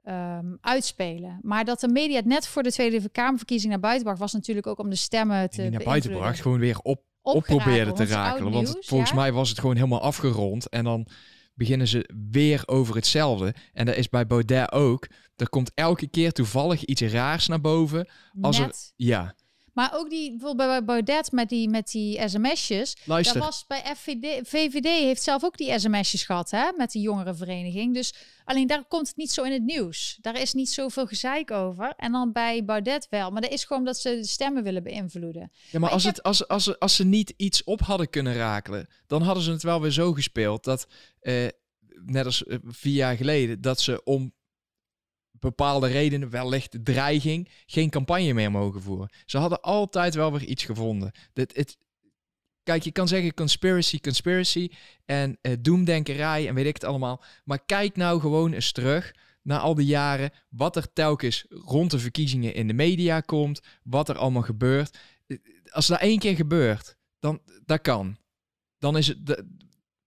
um, 0.04 0.58
uitspelen. 0.62 1.40
Maar 1.42 1.66
dat 1.66 1.80
de 1.80 1.88
media 1.88 2.16
het 2.16 2.26
net 2.26 2.48
voor 2.48 2.64
de 2.64 2.72
Tweede 2.72 3.10
Kamerverkiezing 3.10 3.72
naar 3.72 3.82
buiten 3.82 4.04
bracht, 4.04 4.20
was 4.20 4.34
natuurlijk 4.34 4.68
ook 4.68 4.80
om 4.80 4.90
de 4.90 4.96
stemmen 4.96 5.50
te. 5.50 5.70
naar 5.70 5.84
buiten 5.84 6.12
bracht, 6.12 6.42
gewoon 6.42 6.60
weer 6.60 6.80
op, 6.80 7.04
op 7.22 7.44
proberen 7.44 7.94
te 7.94 8.06
raken. 8.06 8.52
Want 8.52 8.78
volgens 8.80 9.14
mij 9.14 9.32
was 9.32 9.50
het 9.50 9.60
gewoon 9.60 9.76
helemaal 9.76 10.02
afgerond. 10.02 10.70
En 10.70 10.84
dan 10.84 11.08
beginnen 11.54 11.88
ze 11.88 12.10
weer 12.32 12.64
over 12.66 12.96
hetzelfde. 12.96 13.54
En 13.74 13.86
dat 13.86 13.96
is 13.96 14.10
bij 14.10 14.28
Baudet 14.28 14.72
ook. 14.72 15.08
Er 15.40 15.50
komt 15.50 15.72
elke 15.74 16.08
keer 16.08 16.32
toevallig 16.32 16.86
iets 16.86 17.02
raars 17.02 17.48
naar 17.48 17.62
boven. 17.62 18.10
Als 18.42 18.60
er, 18.60 18.72
ja. 18.96 19.36
Maar 19.74 19.92
ook 19.94 20.10
die, 20.10 20.30
bijvoorbeeld 20.30 20.70
bij 20.70 20.84
Baudet 20.84 21.32
met 21.32 21.50
die, 21.50 21.70
met 21.70 21.92
die 21.92 22.30
sms'jes. 22.30 22.98
Luister. 23.06 23.34
Dat 23.40 23.44
was 23.44 23.66
bij 23.68 23.96
FVD, 23.96 24.48
VVD 24.48 24.86
heeft 24.86 25.24
zelf 25.24 25.44
ook 25.44 25.58
die 25.58 25.80
sms'jes 25.80 26.24
gehad, 26.24 26.52
hè, 26.52 26.72
met 26.78 26.92
de 26.92 27.00
jongerenvereniging. 27.00 27.94
Dus 27.94 28.14
alleen 28.44 28.68
daar 28.68 28.86
komt 28.88 29.08
het 29.08 29.18
niet 29.18 29.32
zo 29.32 29.44
in 29.44 29.52
het 29.52 29.64
nieuws. 29.64 30.18
Daar 30.22 30.42
is 30.42 30.54
niet 30.54 30.70
zoveel 30.70 31.08
gezeik 31.08 31.52
over. 31.52 31.94
En 31.98 32.12
dan 32.12 32.32
bij 32.32 32.66
Baudet 32.66 33.08
wel. 33.10 33.32
Maar 33.32 33.42
dat 33.42 33.52
is 33.52 33.64
gewoon 33.64 33.86
dat 33.86 33.98
ze 33.98 34.10
de 34.10 34.28
stemmen 34.28 34.64
willen 34.64 34.84
beïnvloeden. 34.84 35.52
Ja, 35.72 35.80
maar, 35.80 35.90
als, 35.90 36.04
het, 36.04 36.24
als, 36.24 36.48
als, 36.48 36.80
als 36.80 36.96
ze 36.96 37.04
niet 37.04 37.34
iets 37.38 37.64
op 37.64 37.82
hadden 37.82 38.10
kunnen 38.10 38.34
rakelen, 38.34 38.88
dan 39.08 39.22
hadden 39.22 39.44
ze 39.44 39.52
het 39.52 39.64
wel 39.64 39.82
weer 39.82 39.92
zo 39.92 40.14
gespeeld 40.14 40.64
dat, 40.64 40.88
eh, 41.20 41.48
net 42.06 42.26
als 42.26 42.44
eh, 42.44 42.58
vier 42.64 42.96
jaar 42.96 43.16
geleden, 43.16 43.62
dat 43.62 43.82
ze 43.82 44.04
om 44.04 44.34
bepaalde 45.40 45.88
redenen, 45.88 46.30
wellicht 46.30 46.78
dreiging, 46.86 47.50
geen 47.66 47.90
campagne 47.90 48.34
meer 48.34 48.52
mogen 48.52 48.82
voeren. 48.82 49.10
Ze 49.26 49.38
hadden 49.38 49.62
altijd 49.62 50.16
wel 50.16 50.32
weer 50.32 50.44
iets 50.44 50.64
gevonden. 50.64 51.12
Dit, 51.34 51.56
het, 51.56 51.78
kijk, 52.64 52.84
je 52.84 52.92
kan 52.92 53.08
zeggen 53.08 53.34
conspiracy, 53.34 54.00
conspiracy 54.00 54.72
en 55.06 55.38
uh, 55.42 55.54
doemdenkerij 55.60 56.48
en 56.48 56.56
weet 56.56 56.66
ik 56.66 56.74
het 56.74 56.84
allemaal. 56.84 57.24
Maar 57.44 57.66
kijk 57.66 57.96
nou 57.96 58.20
gewoon 58.20 58.54
eens 58.54 58.72
terug 58.72 59.14
naar 59.42 59.60
al 59.60 59.76
die 59.76 59.86
jaren 59.86 60.32
wat 60.50 60.76
er 60.76 60.94
telkens 60.94 61.46
rond 61.50 61.92
de 61.92 62.00
verkiezingen 62.00 62.54
in 62.54 62.68
de 62.68 62.74
media 62.74 63.22
komt, 63.22 63.62
wat 63.84 64.10
er 64.10 64.18
allemaal 64.18 64.42
gebeurt. 64.42 64.98
Als 65.70 65.88
dat 65.88 66.00
één 66.00 66.20
keer 66.20 66.36
gebeurt, 66.36 66.98
dan 67.20 67.42
dat 67.66 67.82
kan. 67.82 68.18
Dan 68.78 68.98
is 68.98 69.08
het 69.08 69.26
de, 69.26 69.48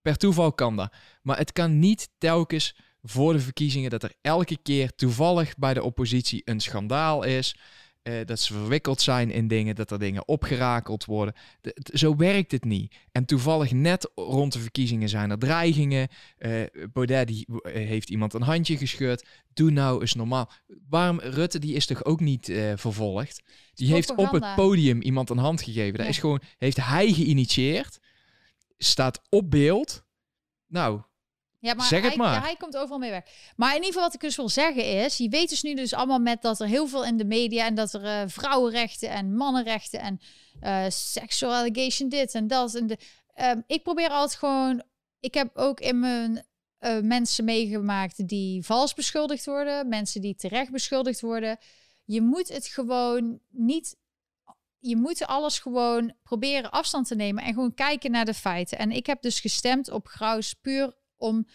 per 0.02 0.16
toeval 0.16 0.52
kan 0.52 0.76
dat. 0.76 0.92
Maar 1.22 1.38
het 1.38 1.52
kan 1.52 1.78
niet 1.78 2.08
telkens 2.18 2.76
voor 3.02 3.32
de 3.32 3.40
verkiezingen 3.40 3.90
dat 3.90 4.02
er 4.02 4.14
elke 4.20 4.58
keer 4.62 4.94
toevallig 4.94 5.56
bij 5.56 5.74
de 5.74 5.82
oppositie 5.82 6.42
een 6.44 6.60
schandaal 6.60 7.22
is. 7.22 7.56
Uh, 8.02 8.14
dat 8.24 8.40
ze 8.40 8.52
verwikkeld 8.52 9.00
zijn 9.00 9.30
in 9.30 9.48
dingen, 9.48 9.74
dat 9.74 9.90
er 9.90 9.98
dingen 9.98 10.28
opgerakeld 10.28 11.04
worden. 11.04 11.34
zo 11.84 12.16
werkt 12.16 12.52
het 12.52 12.64
niet. 12.64 12.94
En 13.12 13.24
toevallig 13.24 13.72
net 13.72 14.10
rond 14.14 14.52
de 14.52 14.58
verkiezingen 14.58 15.08
zijn 15.08 15.30
er 15.30 15.38
dreigingen. 15.38 16.08
Uh, 16.38 16.62
Baudet 16.92 17.26
die, 17.26 17.46
uh, 17.48 17.72
heeft 17.72 18.10
iemand 18.10 18.34
een 18.34 18.42
handje 18.42 18.76
gescheurd. 18.76 19.26
Doe 19.52 19.70
nou 19.70 20.00
eens 20.00 20.14
normaal. 20.14 20.50
Waarom 20.88 21.20
Rutte 21.20 21.58
die 21.58 21.74
is 21.74 21.86
toch 21.86 22.04
ook 22.04 22.20
niet 22.20 22.52
vervolgd? 22.74 23.42
Die 23.74 23.92
heeft 23.92 24.14
op 24.14 24.32
het 24.32 24.54
podium 24.54 25.02
iemand 25.02 25.30
een 25.30 25.38
hand 25.38 25.62
gegeven. 25.62 25.98
Dat 25.98 26.08
is 26.08 26.18
gewoon, 26.18 26.42
heeft 26.58 26.76
hij 26.76 27.12
geïnitieerd. 27.12 27.98
Staat 28.78 29.20
op 29.28 29.50
beeld. 29.50 30.04
Nou, 30.66 31.02
ja, 31.62 31.74
maar 31.74 31.86
zeg 31.86 32.00
het 32.00 32.08
hij, 32.08 32.16
maar. 32.16 32.42
hij 32.42 32.56
komt 32.56 32.76
overal 32.76 32.98
mee 32.98 33.10
weg. 33.10 33.24
Maar 33.56 33.68
in 33.68 33.74
ieder 33.74 33.92
geval 33.92 34.02
wat 34.02 34.14
ik 34.14 34.20
dus 34.20 34.36
wil 34.36 34.48
zeggen 34.48 34.84
is... 35.04 35.16
je 35.16 35.28
weet 35.28 35.48
dus 35.48 35.62
nu 35.62 35.74
dus 35.74 35.94
allemaal 35.94 36.18
met 36.18 36.42
dat 36.42 36.60
er 36.60 36.66
heel 36.66 36.86
veel 36.86 37.04
in 37.04 37.16
de 37.16 37.24
media... 37.24 37.66
en 37.66 37.74
dat 37.74 37.92
er 37.92 38.04
uh, 38.04 38.22
vrouwenrechten 38.26 39.10
en 39.10 39.34
mannenrechten... 39.36 40.00
en 40.00 40.20
uh, 40.62 40.84
sexual 40.88 41.54
allegation 41.54 42.08
dit 42.08 42.34
en 42.34 42.46
dat. 42.46 42.74
En 42.74 42.86
de, 42.86 42.98
uh, 43.36 43.52
ik 43.66 43.82
probeer 43.82 44.08
altijd 44.08 44.38
gewoon... 44.38 44.82
Ik 45.20 45.34
heb 45.34 45.56
ook 45.56 45.80
in 45.80 45.98
mijn 46.00 46.46
uh, 46.80 47.00
mensen 47.00 47.44
meegemaakt 47.44 48.28
die 48.28 48.64
vals 48.64 48.94
beschuldigd 48.94 49.46
worden. 49.46 49.88
Mensen 49.88 50.20
die 50.20 50.34
terecht 50.34 50.70
beschuldigd 50.70 51.20
worden. 51.20 51.58
Je 52.04 52.20
moet 52.20 52.48
het 52.48 52.66
gewoon 52.66 53.40
niet 53.50 53.96
je 54.78 54.96
moet 54.96 55.26
alles 55.26 55.58
gewoon 55.58 56.14
proberen 56.22 56.70
afstand 56.70 57.06
te 57.06 57.14
nemen 57.14 57.44
en 57.44 57.54
gewoon 57.54 57.74
kijken 57.74 58.10
naar 58.10 58.24
de 58.24 58.34
feiten. 58.34 58.78
En 58.78 58.90
ik 58.90 59.06
heb 59.06 59.22
dus 59.22 59.40
gestemd 59.40 59.90
op 59.90 60.06
Graus 60.06 60.54
puur 60.54 61.00
om 61.22 61.46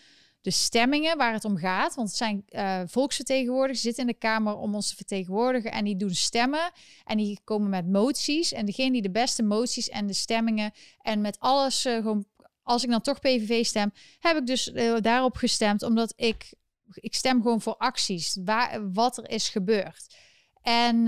de 0.42 0.52
stemmingen 0.52 1.18
waar 1.18 1.34
het 1.34 1.46
om 1.46 1.58
gaat. 1.58 1.96
Want 1.96 2.08
het 2.08 2.18
zijn 2.18 2.46
uh, 2.50 2.82
volksvertegenwoordigers, 2.86 3.82
zitten 3.82 4.02
in 4.02 4.12
de 4.12 4.18
Kamer 4.18 4.56
om 4.58 4.76
ons 4.76 4.90
te 4.90 4.96
vertegenwoordigen. 4.96 5.72
En 5.72 5.86
die 5.86 5.96
doen 5.96 6.14
stemmen 6.14 6.72
en 7.06 7.18
die 7.18 7.40
komen 7.44 7.70
met 7.70 7.88
moties. 7.88 8.52
En 8.52 8.66
degene 8.66 8.92
die 8.92 9.02
de 9.02 9.12
beste 9.12 9.44
moties 9.44 9.90
en 9.90 10.08
de 10.08 10.14
stemmingen 10.14 10.72
en 11.02 11.22
met 11.22 11.40
alles 11.40 11.86
uh, 11.86 11.96
gewoon... 11.96 12.26
Als 12.64 12.84
ik 12.84 12.90
dan 12.90 13.02
toch 13.02 13.20
PVV 13.20 13.66
stem, 13.66 13.92
heb 14.20 14.38
ik 14.38 14.46
dus 14.46 14.68
uh, 14.68 14.98
daarop 15.02 15.36
gestemd. 15.36 15.84
Omdat 15.84 16.14
ik, 16.16 16.54
ik 16.94 17.16
stem 17.16 17.42
gewoon 17.42 17.62
voor 17.62 17.78
acties. 17.78 18.38
Waar, 18.44 18.92
wat 18.94 19.18
er 19.18 19.30
is 19.30 19.50
gebeurd. 19.50 20.16
En 20.62 21.06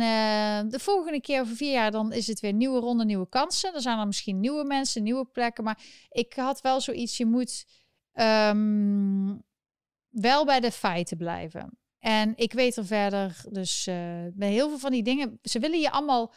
de 0.69 0.79
volgende 0.79 1.21
keer 1.21 1.41
over 1.41 1.55
vier 1.55 1.71
jaar, 1.71 1.91
dan 1.91 2.13
is 2.13 2.27
het 2.27 2.39
weer 2.39 2.53
nieuwe 2.53 2.79
ronde, 2.79 3.05
nieuwe 3.05 3.29
kansen. 3.29 3.71
Dan 3.71 3.81
zijn 3.81 3.99
er 3.99 4.07
misschien 4.07 4.39
nieuwe 4.39 4.63
mensen, 4.63 5.03
nieuwe 5.03 5.25
plekken. 5.25 5.63
Maar 5.63 5.81
ik 6.09 6.33
had 6.33 6.61
wel 6.61 6.81
zoiets, 6.81 7.17
je 7.17 7.25
moet 7.25 7.65
um, 8.21 9.43
wel 10.09 10.45
bij 10.45 10.59
de 10.59 10.71
feiten 10.71 11.17
blijven. 11.17 11.77
En 11.99 12.33
ik 12.35 12.53
weet 12.53 12.75
er 12.75 12.85
verder, 12.85 13.41
dus 13.49 13.87
uh, 13.87 13.95
bij 14.33 14.51
heel 14.51 14.69
veel 14.69 14.79
van 14.79 14.91
die 14.91 15.03
dingen, 15.03 15.39
ze 15.41 15.59
willen 15.59 15.79
je 15.79 15.91
allemaal 15.91 16.33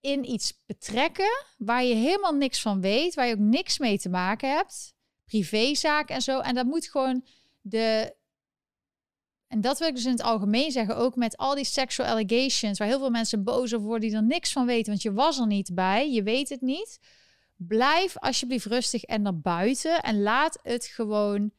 in 0.00 0.30
iets 0.30 0.62
betrekken 0.66 1.44
waar 1.56 1.84
je 1.84 1.94
helemaal 1.94 2.34
niks 2.34 2.60
van 2.60 2.80
weet, 2.80 3.14
waar 3.14 3.26
je 3.26 3.32
ook 3.32 3.38
niks 3.38 3.78
mee 3.78 3.98
te 3.98 4.08
maken 4.08 4.50
hebt, 4.50 4.94
privézaak 5.24 6.08
en 6.08 6.22
zo. 6.22 6.40
En 6.40 6.54
dat 6.54 6.66
moet 6.66 6.88
gewoon 6.88 7.24
de. 7.60 8.16
En 9.46 9.60
dat 9.60 9.78
wil 9.78 9.88
ik 9.88 9.94
dus 9.94 10.04
in 10.04 10.10
het 10.10 10.22
algemeen 10.22 10.70
zeggen, 10.70 10.96
ook 10.96 11.16
met 11.16 11.36
al 11.36 11.54
die 11.54 11.64
sexual 11.64 12.08
allegations, 12.08 12.78
waar 12.78 12.88
heel 12.88 12.98
veel 12.98 13.10
mensen 13.10 13.44
boos 13.44 13.74
over 13.74 13.86
worden 13.86 14.08
die 14.08 14.18
er 14.18 14.24
niks 14.24 14.52
van 14.52 14.66
weten, 14.66 14.90
want 14.90 15.02
je 15.02 15.12
was 15.12 15.38
er 15.38 15.46
niet 15.46 15.74
bij, 15.74 16.12
je 16.12 16.22
weet 16.22 16.48
het 16.48 16.60
niet. 16.60 16.98
Blijf 17.58 18.18
alsjeblieft 18.18 18.66
rustig 18.66 19.02
en 19.04 19.22
naar 19.22 19.38
buiten 19.38 20.02
en 20.02 20.22
laat 20.22 20.58
het 20.62 20.84
gewoon 20.84 21.52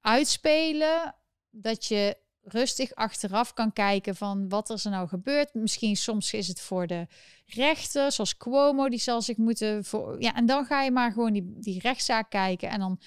uitspelen. 0.00 1.14
Dat 1.50 1.86
je 1.86 2.16
rustig 2.42 2.94
achteraf 2.94 3.54
kan 3.54 3.72
kijken 3.72 4.16
van 4.16 4.48
wat 4.48 4.70
er 4.70 4.90
nou 4.90 5.08
gebeurt. 5.08 5.54
Misschien 5.54 5.96
soms 5.96 6.32
is 6.32 6.48
het 6.48 6.60
voor 6.60 6.86
de 6.86 7.06
rechter, 7.46 8.12
zoals 8.12 8.36
Cuomo, 8.36 8.88
die 8.88 8.98
zal 8.98 9.22
zich 9.22 9.36
moeten 9.36 9.84
voor. 9.84 10.22
Ja, 10.22 10.34
en 10.34 10.46
dan 10.46 10.64
ga 10.64 10.82
je 10.82 10.90
maar 10.90 11.12
gewoon 11.12 11.32
die, 11.32 11.52
die 11.58 11.80
rechtszaak 11.80 12.30
kijken 12.30 12.68
en 12.68 12.78
dan 12.78 13.00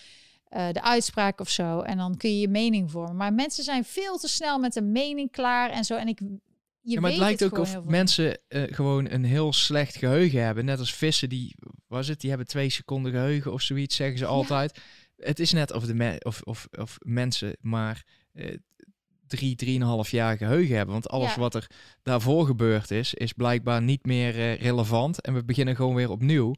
uh, 0.50 0.68
de 0.72 0.82
uitspraak 0.82 1.40
of 1.40 1.50
zo. 1.50 1.80
En 1.80 1.98
dan 1.98 2.18
kun 2.18 2.30
je 2.30 2.40
je 2.40 2.48
mening 2.48 2.92
vormen. 2.92 3.16
Maar 3.16 3.34
mensen 3.34 3.64
zijn 3.64 3.86
veel 3.86 4.18
te 4.18 4.28
snel 4.28 4.60
met 4.60 4.76
een 4.76 4.92
mening 4.92 5.32
klaar 5.32 5.70
en 5.70 5.84
zo. 5.84 5.96
En 5.96 6.08
ik 6.08 6.20
je 6.84 6.94
ja, 6.94 7.00
maar 7.00 7.10
het 7.10 7.20
lijkt 7.20 7.44
ook 7.44 7.58
of 7.58 7.84
mensen 7.84 8.40
uh, 8.50 8.64
gewoon 8.64 9.10
een 9.10 9.24
heel 9.24 9.54
slecht 9.54 9.96
geheugen 9.96 10.44
hebben. 10.44 10.66
Net 10.66 10.80
als 10.80 10.94
vissen, 10.94 11.30
die, 11.30 11.56
was 11.88 12.08
het, 12.08 12.20
die 12.20 12.30
hebben 12.30 12.48
twee 12.48 12.70
seconden 12.70 13.12
geheugen 13.12 13.54
of 13.54 13.62
zoiets, 13.62 13.96
zeggen 13.96 14.18
ze 14.18 14.26
altijd. 14.26 14.80
Het 15.16 15.40
is 15.40 15.52
net 15.52 15.72
of, 15.72 15.86
de 15.86 16.22
of, 16.24 16.42
of, 16.42 16.68
of 16.72 16.98
mensen, 17.00 17.58
maar 17.60 18.06
uh, 18.34 18.58
drie, 19.28 19.56
drieënhalf 19.56 20.10
jaar 20.10 20.38
geheugen 20.38 20.76
hebben. 20.76 20.94
Want 20.94 21.10
alles 21.10 21.36
wat 21.36 21.56
er 21.56 21.70
daarvoor 22.02 22.46
gebeurd 22.46 22.92
is, 22.92 23.14
is 23.14 23.34
blijkbaar 23.34 23.82
niet 23.82 24.06
meer 24.06 24.36
uh, 24.36 24.56
relevant. 24.56 25.22
En 25.22 25.34
we 25.34 25.44
beginnen 25.44 25.76
gewoon 25.76 25.96
weer 25.96 26.10
opnieuw. 26.10 26.56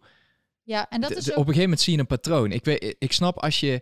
Ja, 0.64 0.90
en 0.90 1.02
dat 1.02 1.16
is 1.16 1.32
ook... 1.32 1.38
Op 1.38 1.48
een 1.48 1.54
gegeven 1.54 1.62
moment 1.62 1.82
zie 1.82 1.94
je 1.94 2.00
een 2.00 2.08
patroon. 2.08 2.52
Ik, 2.52 2.66
weet, 2.66 2.96
ik 3.00 3.12
snap 3.12 3.40
als 3.40 3.60
je 3.60 3.82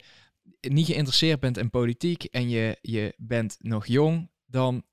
niet 0.60 0.86
geïnteresseerd 0.86 1.40
bent 1.40 1.58
in 1.58 1.70
politiek 1.70 2.24
en 2.24 2.50
je, 2.50 2.78
je 2.82 3.14
bent 3.18 3.58
nog 3.60 3.86
jong, 3.86 4.30
dan, 4.46 4.84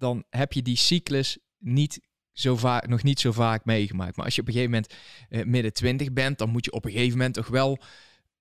dan 0.00 0.24
heb 0.30 0.52
je 0.52 0.62
die 0.62 0.76
cyclus 0.76 1.38
niet 1.58 2.00
zo 2.32 2.56
vaak, 2.56 2.86
nog 2.86 3.02
niet 3.02 3.20
zo 3.20 3.32
vaak 3.32 3.64
meegemaakt. 3.64 4.16
Maar 4.16 4.24
als 4.24 4.34
je 4.34 4.40
op 4.40 4.46
een 4.46 4.52
gegeven 4.52 4.74
moment 4.74 4.94
uh, 5.30 5.44
midden 5.44 5.72
twintig 5.72 6.12
bent, 6.12 6.38
dan 6.38 6.50
moet 6.50 6.64
je 6.64 6.72
op 6.72 6.84
een 6.84 6.90
gegeven 6.90 7.16
moment 7.16 7.34
toch 7.34 7.48
wel 7.48 7.78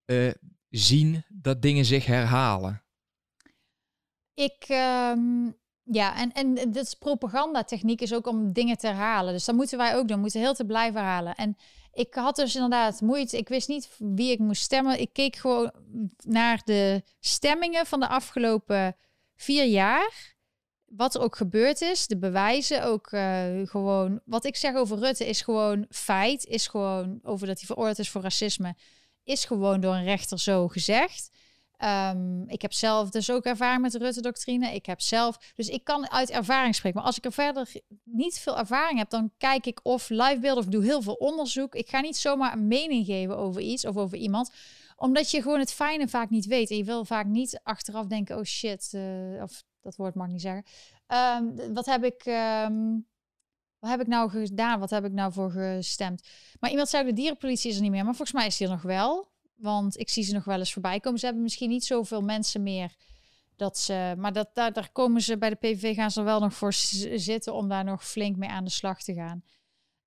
uh, 0.06 0.32
zien 0.70 1.24
dat 1.28 1.62
dingen 1.62 1.86
zich 1.86 2.06
herhalen. 2.06 2.84
Ik, 4.34 4.66
um, 4.70 5.58
ja, 5.84 6.16
en, 6.16 6.34
en 6.34 6.74
is 6.74 6.94
propagandatechniek 6.94 8.02
is 8.02 8.14
ook 8.14 8.28
om 8.28 8.54
dingen 8.54 8.78
te 8.78 8.88
herhalen. 8.88 9.34
Dus 9.34 9.46
dat 9.46 9.56
moeten 9.56 9.78
wij 9.78 9.96
ook 9.96 10.08
doen. 10.08 10.16
We 10.16 10.22
moeten 10.22 10.40
heel 10.40 10.54
te 10.54 10.66
blijven 10.66 11.00
herhalen. 11.00 11.36
En 11.36 11.58
ik 11.94 12.14
had 12.14 12.36
dus 12.36 12.56
inderdaad 12.56 13.02
moeite. 13.02 13.38
Ik 13.38 13.48
wist 13.48 13.68
niet 13.68 13.90
wie 13.98 14.32
ik 14.32 14.40
moest 14.40 14.62
stemmen. 14.62 15.00
Ik 15.00 15.14
keek 15.14 15.36
gewoon 15.36 15.72
naar 16.18 16.62
de 16.66 17.04
stemmingen 17.20 17.86
van 17.86 18.00
de 18.00 18.08
afgelopen 18.08 18.96
vier 19.36 19.66
jaar. 19.66 20.38
Wat 20.90 21.16
er 21.16 21.22
ook 21.22 21.36
gebeurd 21.36 21.82
is, 21.82 22.08
de 22.08 22.18
bewijzen 22.18 22.84
ook 22.84 23.12
uh, 23.12 23.46
gewoon. 23.64 24.22
Wat 24.26 24.46
ik 24.46 24.56
zeg 24.56 24.76
over 24.76 24.98
Rutte 24.98 25.28
is 25.28 25.42
gewoon 25.42 25.86
feit. 25.90 26.46
Is 26.46 26.68
gewoon 26.68 27.20
over 27.24 27.48
dat 27.48 27.58
hij 27.58 27.66
veroordeeld 27.66 28.00
is 28.00 28.10
voor 28.10 28.22
racisme. 28.22 28.76
Is 29.24 29.46
gewoon 29.46 29.80
door 29.82 29.94
een 29.94 30.04
rechter 30.04 30.40
zo 30.40 30.68
gezegd. 30.68 31.32
Um, 31.84 32.44
ik 32.48 32.62
heb 32.62 32.74
zelf 32.74 33.10
dus 33.10 33.32
ook 33.32 33.46
ervaring 33.46 33.82
met 33.82 33.92
de 33.92 33.98
Rutte-doctrine. 33.98 34.74
Ik 34.74 34.86
heb 34.86 35.02
zelf, 35.02 35.38
dus 35.56 35.68
ik 35.68 35.84
kan 35.84 36.10
uit 36.10 36.30
ervaring 36.30 36.76
spreken. 36.76 36.98
Maar 36.98 37.08
als 37.08 37.18
ik 37.18 37.26
er 37.26 37.32
verder 37.32 37.72
niet 38.04 38.40
veel 38.40 38.58
ervaring 38.58 39.00
heb, 39.00 39.10
dan 39.10 39.32
kijk 39.38 39.66
ik 39.66 39.80
of 39.84 40.10
livebeelden 40.10 40.64
of 40.64 40.70
doe 40.70 40.84
heel 40.84 41.02
veel 41.02 41.14
onderzoek. 41.14 41.76
Ik 41.76 41.90
ga 41.90 42.00
niet 42.00 42.18
zomaar 42.18 42.54
een 42.54 42.68
mening 42.68 43.06
geven 43.06 43.38
over 43.38 43.62
iets 43.62 43.86
of 43.86 43.98
over 43.98 44.18
iemand, 44.18 44.52
omdat 44.96 45.32
je 45.32 45.42
gewoon 45.42 45.60
het 45.60 45.74
fijne 45.74 46.08
vaak 46.08 46.30
niet 46.30 46.46
weet. 46.46 46.70
En 46.70 46.78
je 46.78 46.84
wil 46.84 47.06
vaak 47.06 47.26
niet 47.26 47.60
achteraf 47.64 48.06
denken: 48.06 48.38
oh 48.38 48.44
shit, 48.44 48.92
uh, 48.96 49.44
of 49.44 49.64
dat 49.82 49.96
woord 49.96 50.16
mag 50.16 50.28
niet 50.28 50.42
zeggen. 50.42 50.64
Um, 51.08 51.74
wat 51.74 51.86
heb 51.86 52.04
ik. 52.04 52.26
Um, 52.66 53.08
wat 53.80 53.90
heb 53.90 54.02
ik 54.02 54.08
nou 54.08 54.30
gedaan? 54.30 54.80
Wat 54.80 54.90
heb 54.90 55.06
ik 55.06 55.12
nou 55.12 55.34
voor 55.34 55.52
gestemd? 55.52 56.28
Maar 56.60 56.70
iemand 56.70 56.90
zei: 56.90 57.06
de 57.06 57.14
dierenpolitie 57.14 57.70
is 57.70 57.76
er 57.76 57.82
niet 57.82 57.92
meer. 57.92 58.04
Maar 58.04 58.16
volgens 58.16 58.38
mij 58.38 58.48
is 58.48 58.58
die 58.58 58.68
er 58.68 58.74
nog 58.74 58.82
wel. 58.82 59.32
Want 59.56 59.98
ik 59.98 60.10
zie 60.10 60.24
ze 60.24 60.34
nog 60.34 60.44
wel 60.44 60.58
eens 60.60 60.74
voorbij 60.74 61.00
komen. 61.00 61.20
Ze 61.20 61.26
hebben 61.26 61.44
misschien 61.44 61.70
niet 61.70 61.86
zoveel 61.86 62.22
mensen 62.22 62.64
meer. 62.64 62.96
Dat 63.56 63.78
ze, 63.78 64.14
maar 64.18 64.34
dat, 64.34 64.50
daar, 64.54 64.90
komen 64.92 65.22
ze 65.22 65.38
bij 65.38 65.50
de 65.50 65.56
PVV 65.56 65.96
gaan 65.96 66.12
ze 66.12 66.20
er 66.20 66.26
wel 66.26 66.40
nog 66.40 66.54
voor 66.54 66.74
zitten 66.74 67.54
om 67.54 67.70
daar 67.70 67.84
nog 67.84 68.06
flink 68.06 68.36
mee 68.36 68.50
aan 68.50 68.64
de 68.64 68.70
slag 68.70 69.02
te 69.04 69.14
gaan. 69.14 69.44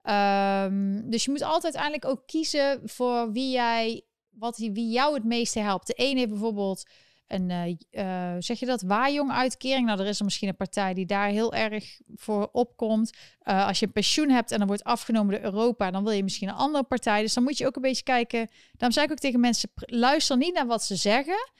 Um, 0.03 1.11
dus 1.11 1.25
je 1.25 1.31
moet 1.31 1.43
altijd 1.43 1.75
eigenlijk 1.75 2.05
ook 2.05 2.27
kiezen 2.27 2.81
voor 2.85 3.33
wie 3.33 3.51
jij, 3.51 4.05
wat, 4.31 4.59
wie 4.59 4.91
jou 4.91 5.15
het 5.15 5.25
meeste 5.25 5.61
helpt. 5.61 5.87
De 5.87 5.95
een 5.97 6.17
heeft 6.17 6.29
bijvoorbeeld 6.29 6.89
een, 7.33 7.79
uh, 7.91 8.35
zeg 8.39 8.59
je 8.59 8.67
dat, 8.67 8.83
waaijong-uitkering. 8.83 9.87
Nou, 9.87 10.01
er 10.01 10.07
is 10.07 10.19
er 10.19 10.25
misschien 10.25 10.49
een 10.49 10.57
partij 10.57 10.95
die 10.95 11.07
daar 11.07 11.29
heel 11.29 11.53
erg 11.53 12.01
voor 12.15 12.49
opkomt. 12.53 13.13
Uh, 13.43 13.67
als 13.67 13.79
je 13.79 13.87
een 13.87 13.93
pensioen 13.93 14.31
hebt 14.31 14.53
en 14.53 14.59
dan 14.59 14.67
wordt 14.67 14.85
afgenomen 14.85 15.35
door 15.35 15.53
Europa, 15.53 15.91
dan 15.91 16.05
wil 16.05 16.13
je 16.13 16.23
misschien 16.23 16.49
een 16.49 16.55
andere 16.55 16.85
partij. 16.85 17.23
Dus 17.23 17.35
dan 17.35 17.43
moet 17.43 17.59
je 17.59 17.67
ook 17.67 17.77
een 17.77 17.83
beetje 17.83 18.03
kijken. 18.03 18.49
Daarom 18.73 18.93
zei 18.93 19.07
ik 19.07 19.13
ook 19.13 19.19
tegen 19.19 19.41
mensen, 19.41 19.71
luister 19.75 20.37
niet 20.37 20.55
naar 20.55 20.67
wat 20.67 20.83
ze 20.83 20.97
zeggen. 20.97 21.51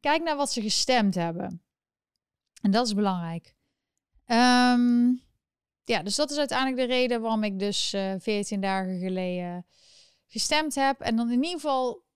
Kijk 0.00 0.22
naar 0.22 0.36
wat 0.36 0.52
ze 0.52 0.62
gestemd 0.62 1.14
hebben. 1.14 1.62
En 2.62 2.70
dat 2.70 2.86
is 2.86 2.94
belangrijk. 2.94 3.54
Um, 4.26 5.22
ja, 5.84 6.02
dus 6.02 6.14
dat 6.14 6.30
is 6.30 6.38
uiteindelijk 6.38 6.88
de 6.88 6.94
reden 6.94 7.20
waarom 7.20 7.44
ik 7.44 7.58
dus 7.58 7.94
uh, 7.94 8.14
14 8.18 8.60
dagen 8.60 8.98
geleden 8.98 9.66
gestemd 10.26 10.74
heb. 10.74 11.00
En 11.00 11.16
dan 11.16 11.30
in 11.30 11.42
ieder 11.42 11.60
geval 11.60 12.06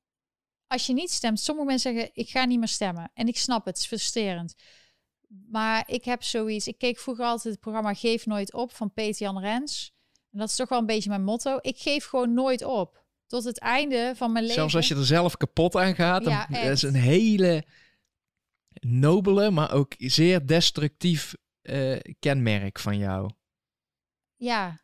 als 0.72 0.86
je 0.86 0.92
niet 0.92 1.10
stemt, 1.10 1.40
sommige 1.40 1.66
mensen 1.66 1.94
zeggen, 1.94 2.10
ik 2.14 2.28
ga 2.28 2.44
niet 2.44 2.58
meer 2.58 2.68
stemmen. 2.68 3.10
En 3.14 3.28
ik 3.28 3.36
snap 3.36 3.64
het, 3.64 3.74
het 3.74 3.78
is 3.78 3.86
frustrerend. 3.86 4.54
Maar 5.48 5.84
ik 5.86 6.04
heb 6.04 6.22
zoiets, 6.22 6.66
ik 6.66 6.78
keek 6.78 6.98
vroeger 6.98 7.24
altijd 7.24 7.54
het 7.54 7.62
programma 7.62 7.94
Geef 7.94 8.26
Nooit 8.26 8.52
Op 8.52 8.72
van 8.72 8.92
Peter 8.92 9.22
Jan 9.22 9.40
Rens. 9.40 9.94
En 10.30 10.38
dat 10.38 10.48
is 10.48 10.56
toch 10.56 10.68
wel 10.68 10.78
een 10.78 10.86
beetje 10.86 11.08
mijn 11.08 11.24
motto. 11.24 11.58
Ik 11.60 11.78
geef 11.78 12.04
gewoon 12.04 12.34
nooit 12.34 12.64
op. 12.64 13.04
Tot 13.26 13.44
het 13.44 13.58
einde 13.58 14.12
van 14.16 14.32
mijn 14.32 14.44
leven. 14.44 14.58
Zelfs 14.58 14.76
als 14.76 14.88
je 14.88 14.94
er 14.94 15.06
zelf 15.06 15.36
kapot 15.36 15.76
aan 15.76 15.94
gaat. 15.94 16.24
Ja, 16.24 16.46
dan, 16.46 16.62
dat 16.62 16.72
is 16.72 16.82
een 16.82 16.94
hele 16.94 17.64
nobele, 18.80 19.50
maar 19.50 19.72
ook 19.72 19.94
zeer 19.96 20.46
destructief 20.46 21.34
uh, 21.62 21.98
kenmerk 22.18 22.78
van 22.78 22.98
jou. 22.98 23.30
Ja. 24.36 24.80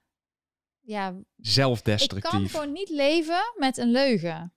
ja. 0.81 1.15
Zelfdestructief. 1.37 2.33
Ik 2.33 2.39
kan 2.39 2.49
gewoon 2.49 2.73
niet 2.73 2.89
leven 2.89 3.53
met 3.57 3.77
een 3.77 3.91
leugen. 3.91 4.53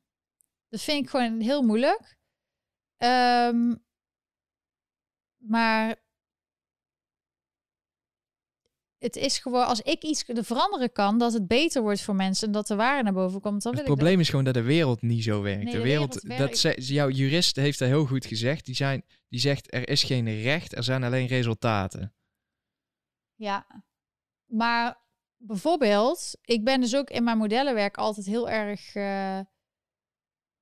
Dat 0.72 0.82
vind 0.82 1.04
ik 1.04 1.10
gewoon 1.10 1.40
heel 1.40 1.62
moeilijk. 1.62 2.18
Um, 2.98 3.84
maar 5.38 6.04
het 8.98 9.16
is 9.16 9.40
gewoon, 9.40 9.66
als 9.66 9.82
ik 9.82 10.04
iets 10.04 10.24
er 10.28 10.44
veranderen 10.44 10.92
kan, 10.92 11.18
dat 11.18 11.34
het 11.34 11.48
beter 11.48 11.82
wordt 11.82 12.02
voor 12.02 12.16
mensen 12.16 12.48
en 12.48 12.54
dat 12.54 12.68
de 12.68 12.76
waarde 12.76 13.04
naar 13.04 13.14
boven 13.14 13.42
komt. 13.42 13.64
Dan 13.64 13.76
het 13.76 13.84
probleem 13.84 14.20
is 14.20 14.30
gewoon 14.30 14.46
dat 14.46 14.54
de 14.54 14.62
wereld 14.62 15.02
niet 15.02 15.24
zo 15.24 15.42
werkt. 15.42 15.72
de, 15.72 15.82
wereld, 15.82 16.38
dat 16.38 16.58
ze, 16.58 16.74
jouw 16.78 17.10
jurist 17.10 17.56
heeft 17.56 17.80
dat 17.80 17.88
heel 17.88 18.06
goed 18.06 18.26
gezegd. 18.26 18.66
Die, 18.66 18.76
zijn, 18.76 19.06
die 19.28 19.40
zegt 19.40 19.74
er 19.74 19.90
is 19.90 20.04
geen 20.04 20.42
recht, 20.42 20.76
er 20.76 20.84
zijn 20.84 21.04
alleen 21.04 21.28
resultaten. 21.28 22.14
Ja, 23.36 23.84
maar 24.46 25.02
bijvoorbeeld, 25.38 26.38
ik 26.42 26.64
ben 26.64 26.82
dus 26.82 26.96
ook 26.96 27.10
in 27.10 27.24
mijn 27.24 27.38
modellenwerk 27.38 27.98
altijd 27.98 28.26
heel 28.26 28.50
erg. 28.50 28.96
Uh, 28.96 29.40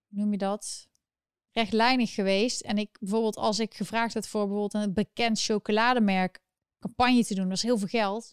noem 0.10 0.32
je 0.32 0.38
dat? 0.38 0.88
Rechtlijnig 1.52 2.14
geweest. 2.14 2.62
En 2.62 2.78
ik 2.78 2.98
bijvoorbeeld, 3.00 3.36
als 3.36 3.60
ik 3.60 3.74
gevraagd 3.74 4.14
had 4.14 4.28
voor 4.28 4.48
bijvoorbeeld 4.48 4.84
een 4.84 4.94
bekend 4.94 5.42
chocolademerk 5.42 6.40
campagne 6.80 7.26
te 7.26 7.36
doen, 7.36 7.48
dat 7.48 7.58
is 7.58 7.64
heel 7.64 7.78
veel 7.78 7.88
geld. 7.88 8.32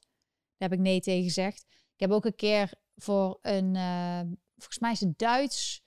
Daar 0.57 0.69
heb 0.69 0.79
ik 0.79 0.85
nee 0.85 1.01
tegen 1.01 1.25
gezegd. 1.25 1.67
Ik 1.69 2.01
heb 2.01 2.11
ook 2.11 2.25
een 2.25 2.35
keer 2.35 2.73
voor 2.97 3.39
een, 3.43 3.75
uh, 3.75 4.21
volgens 4.57 4.79
mij 4.79 4.93
is 4.93 5.01
het 5.01 5.19
Duits 5.19 5.85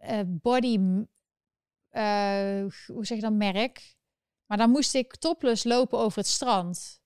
uh, 0.00 0.20
body, 0.26 0.78
uh, 0.78 2.66
hoe 2.86 3.06
zeg 3.06 3.16
je 3.16 3.20
dan, 3.20 3.36
merk. 3.36 3.96
Maar 4.46 4.58
dan 4.58 4.70
moest 4.70 4.94
ik 4.94 5.16
topless 5.16 5.64
lopen 5.64 5.98
over 5.98 6.18
het 6.18 6.26
strand. 6.26 7.00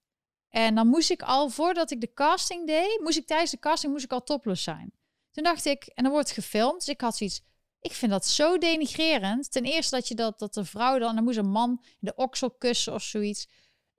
En 0.48 0.74
dan 0.74 0.86
moest 0.86 1.10
ik 1.10 1.22
al, 1.22 1.48
voordat 1.48 1.90
ik 1.90 2.00
de 2.00 2.12
casting 2.12 2.66
deed, 2.66 3.00
moest 3.02 3.18
ik 3.18 3.26
tijdens 3.26 3.50
de 3.50 3.59
casting 3.59 3.92
moest 3.92 4.04
ik 4.04 4.12
al 4.12 4.22
topless 4.22 4.62
zijn. 4.62 4.92
Toen 5.30 5.44
dacht 5.44 5.64
ik, 5.64 5.84
en 5.84 6.02
dan 6.02 6.12
wordt 6.12 6.30
gefilmd, 6.30 6.78
dus 6.78 6.88
ik 6.88 7.00
had 7.00 7.16
zoiets, 7.16 7.42
ik 7.82 7.92
vind 7.92 8.10
dat 8.12 8.26
zo 8.26 8.59
denigrerend. 8.59 9.52
Ten 9.52 9.64
eerste 9.64 9.94
dat 9.94 10.09
je 10.09 10.14
dat, 10.14 10.38
dat 10.38 10.54
de 10.54 10.64
vrouw 10.64 10.98
dan, 10.98 11.14
dan 11.14 11.24
moest 11.24 11.38
een 11.38 11.50
man 11.50 11.84
de 11.98 12.14
oksel 12.14 12.50
kussen 12.50 12.94
of 12.94 13.02
zoiets. 13.02 13.48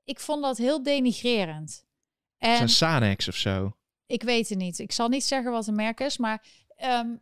Ik 0.03 0.19
vond 0.19 0.43
dat 0.43 0.57
heel 0.57 0.83
denigrerend. 0.83 1.85
En 2.37 2.61
een 2.61 2.69
Sanex 2.69 3.27
of 3.27 3.35
zo? 3.35 3.75
Ik 4.05 4.23
weet 4.23 4.49
het 4.49 4.57
niet. 4.57 4.79
Ik 4.79 4.91
zal 4.91 5.07
niet 5.07 5.23
zeggen 5.23 5.51
wat 5.51 5.67
een 5.67 5.75
merk 5.75 5.99
is, 5.99 6.17
maar 6.17 6.45
um, 6.83 7.21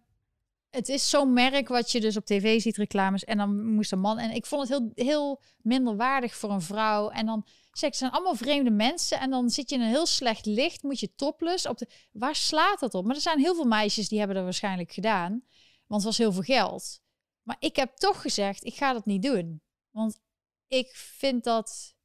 het 0.69 0.89
is 0.89 1.09
zo'n 1.09 1.33
merk 1.33 1.67
wat 1.67 1.91
je 1.91 2.01
dus 2.01 2.17
op 2.17 2.25
tv 2.25 2.61
ziet, 2.61 2.77
reclames. 2.77 3.23
En 3.23 3.37
dan 3.37 3.73
moest 3.73 3.91
een 3.91 3.99
man. 3.99 4.17
En 4.17 4.31
ik 4.31 4.45
vond 4.45 4.69
het 4.69 4.77
heel, 4.77 4.91
heel 5.07 5.41
minderwaardig 5.61 6.35
voor 6.35 6.51
een 6.51 6.61
vrouw. 6.61 7.09
En 7.09 7.25
dan 7.25 7.45
zeg 7.71 7.95
zijn 7.95 8.11
allemaal 8.11 8.35
vreemde 8.35 8.71
mensen. 8.71 9.19
En 9.19 9.29
dan 9.29 9.49
zit 9.49 9.69
je 9.69 9.75
in 9.75 9.81
een 9.81 9.87
heel 9.87 10.05
slecht 10.05 10.45
licht. 10.45 10.83
Moet 10.83 10.99
je 10.99 11.15
topless 11.15 11.67
op 11.67 11.77
de. 11.77 11.87
Waar 12.11 12.35
slaat 12.35 12.79
dat 12.79 12.93
op? 12.93 13.05
Maar 13.05 13.15
er 13.15 13.21
zijn 13.21 13.39
heel 13.39 13.55
veel 13.55 13.65
meisjes 13.65 14.09
die 14.09 14.17
hebben 14.17 14.35
dat 14.35 14.45
waarschijnlijk 14.45 14.91
gedaan. 14.91 15.43
Want 15.91 16.03
het 16.03 16.11
was 16.11 16.17
heel 16.17 16.31
veel 16.31 16.55
geld. 16.55 17.01
Maar 17.41 17.55
ik 17.59 17.75
heb 17.75 17.95
toch 17.95 18.21
gezegd, 18.21 18.65
ik 18.65 18.75
ga 18.75 18.93
dat 18.93 19.05
niet 19.05 19.21
doen. 19.21 19.61
Want 19.89 20.19
ik 20.67 20.91
vind 20.95 21.43
dat, 21.43 21.95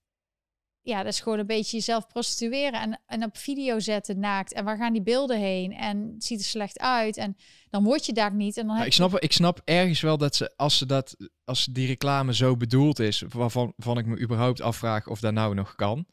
ja, 0.80 1.02
dat 1.02 1.12
is 1.12 1.20
gewoon 1.20 1.38
een 1.38 1.46
beetje 1.46 1.76
jezelf 1.76 2.06
prostitueren 2.06 2.80
en, 2.80 3.02
en 3.06 3.24
op 3.24 3.36
video 3.36 3.78
zetten 3.78 4.18
naakt. 4.18 4.52
En 4.52 4.64
waar 4.64 4.76
gaan 4.76 4.92
die 4.92 5.02
beelden 5.02 5.38
heen? 5.38 5.72
En 5.72 6.12
het 6.14 6.24
ziet 6.24 6.38
er 6.38 6.44
slecht 6.44 6.78
uit. 6.78 7.16
En 7.16 7.36
dan 7.70 7.84
word 7.84 8.06
je 8.06 8.12
daar 8.12 8.34
niet. 8.34 8.56
En 8.56 8.66
dan 8.66 8.82
ik, 8.82 8.92
snap, 8.92 9.18
ik 9.18 9.32
snap 9.32 9.60
ergens 9.64 10.00
wel 10.00 10.18
dat 10.18 10.34
ze, 10.34 10.56
als 10.56 10.78
ze 10.78 10.86
dat, 10.86 11.16
als 11.44 11.64
die 11.64 11.86
reclame 11.86 12.34
zo 12.34 12.56
bedoeld 12.56 12.98
is, 12.98 13.22
waarvan, 13.28 13.72
waarvan 13.76 13.98
ik 13.98 14.06
me 14.06 14.20
überhaupt 14.20 14.60
afvraag 14.60 15.06
of 15.06 15.20
dat 15.20 15.32
nou 15.32 15.54
nog 15.54 15.74
kan. 15.74 16.06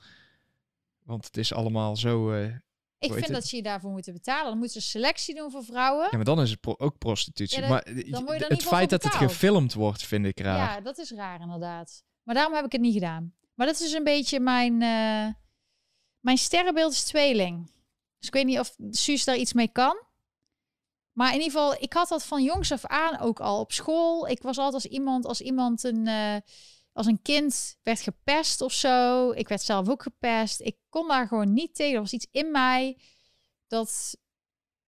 Want 1.03 1.25
het 1.25 1.37
is 1.37 1.53
allemaal 1.53 1.95
zo, 1.95 2.33
uh, 2.33 2.55
ik 3.03 3.13
vind 3.13 3.27
dat 3.27 3.45
ze 3.45 3.55
je 3.55 3.61
daarvoor 3.61 3.91
moeten 3.91 4.13
betalen. 4.13 4.49
Dan 4.49 4.57
moeten 4.57 4.81
ze 4.81 4.87
selectie 4.87 5.35
doen 5.35 5.51
voor 5.51 5.63
vrouwen. 5.63 6.07
Ja, 6.11 6.17
maar 6.17 6.25
dan 6.25 6.41
is 6.41 6.49
het 6.49 6.79
ook 6.79 6.97
prostitutie. 6.97 7.67
maar 7.67 7.87
het 8.47 8.63
feit 8.63 8.89
dat 8.89 9.03
het 9.03 9.13
gefilmd 9.13 9.73
wordt, 9.73 10.03
vind 10.03 10.25
ik 10.25 10.39
raar. 10.39 10.57
Ja, 10.57 10.81
dat 10.81 10.97
is 10.97 11.11
raar 11.11 11.41
inderdaad. 11.41 12.03
Maar 12.23 12.35
daarom 12.35 12.53
heb 12.53 12.65
ik 12.65 12.71
het 12.71 12.81
niet 12.81 12.93
gedaan. 12.93 13.33
Maar 13.53 13.67
dat 13.67 13.75
is 13.75 13.81
dus 13.81 13.93
een 13.93 14.03
beetje 14.03 14.39
mijn... 14.39 14.81
Uh, 14.81 15.33
mijn 16.19 16.37
sterrenbeeld 16.37 16.91
is 16.91 17.03
tweeling. 17.03 17.71
Dus 18.19 18.27
ik 18.27 18.33
weet 18.33 18.45
niet 18.45 18.59
of 18.59 18.75
Suus 18.89 19.23
daar 19.23 19.37
iets 19.37 19.53
mee 19.53 19.67
kan. 19.67 20.03
Maar 21.11 21.27
in 21.27 21.41
ieder 21.41 21.51
geval, 21.51 21.73
ik 21.73 21.93
had 21.93 22.07
dat 22.07 22.25
van 22.25 22.43
jongs 22.43 22.71
af 22.71 22.85
aan 22.85 23.19
ook 23.19 23.39
al 23.39 23.59
op 23.59 23.71
school. 23.71 24.27
Ik 24.27 24.41
was 24.41 24.57
altijd 24.57 24.83
als 24.83 24.91
iemand, 24.91 25.25
als 25.25 25.41
iemand 25.41 25.83
een... 25.83 26.07
Uh, 26.07 26.35
als 26.93 27.05
een 27.05 27.21
kind 27.21 27.77
werd 27.83 28.01
gepest 28.01 28.61
of 28.61 28.73
zo. 28.73 29.31
Ik 29.31 29.47
werd 29.47 29.61
zelf 29.61 29.89
ook 29.89 30.03
gepest. 30.03 30.61
Ik 30.61 30.77
kon 30.89 31.07
daar 31.07 31.27
gewoon 31.27 31.53
niet 31.53 31.75
tegen. 31.75 31.93
Er 31.93 31.99
was 31.99 32.13
iets 32.13 32.27
in 32.31 32.51
mij 32.51 32.97
dat 33.67 34.17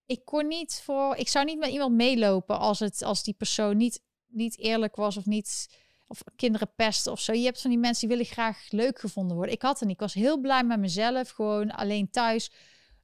ik 0.06 0.26
kon 0.26 0.48
niet 0.48 0.82
voor. 0.84 1.16
Ik 1.16 1.28
zou 1.28 1.46
niet 1.46 1.60
met 1.60 1.70
iemand 1.70 1.96
meelopen 1.96 2.60
als 2.60 2.80
het 2.80 3.04
als 3.04 3.24
die 3.24 3.34
persoon 3.34 3.78
niet, 3.78 4.02
niet 4.28 4.58
eerlijk 4.58 4.96
was 4.96 5.18
of 5.18 5.26
niet. 5.26 5.84
Of 6.08 6.24
kinderen 6.36 6.74
pesten 6.76 7.12
of 7.12 7.20
zo. 7.20 7.34
Je 7.34 7.46
hebt 7.46 7.62
van 7.62 7.70
die 7.70 7.80
mensen 7.80 8.08
die 8.08 8.18
willen 8.18 8.32
graag 8.32 8.66
leuk 8.70 9.00
gevonden 9.00 9.36
worden. 9.36 9.56
Ik 9.56 9.62
had 9.62 9.80
het 9.80 9.88
niet. 9.88 9.96
Ik 9.98 10.02
was 10.02 10.14
heel 10.14 10.40
blij 10.40 10.64
met 10.64 10.80
mezelf. 10.80 11.30
Gewoon 11.30 11.72
alleen 11.72 12.10
thuis. 12.10 12.52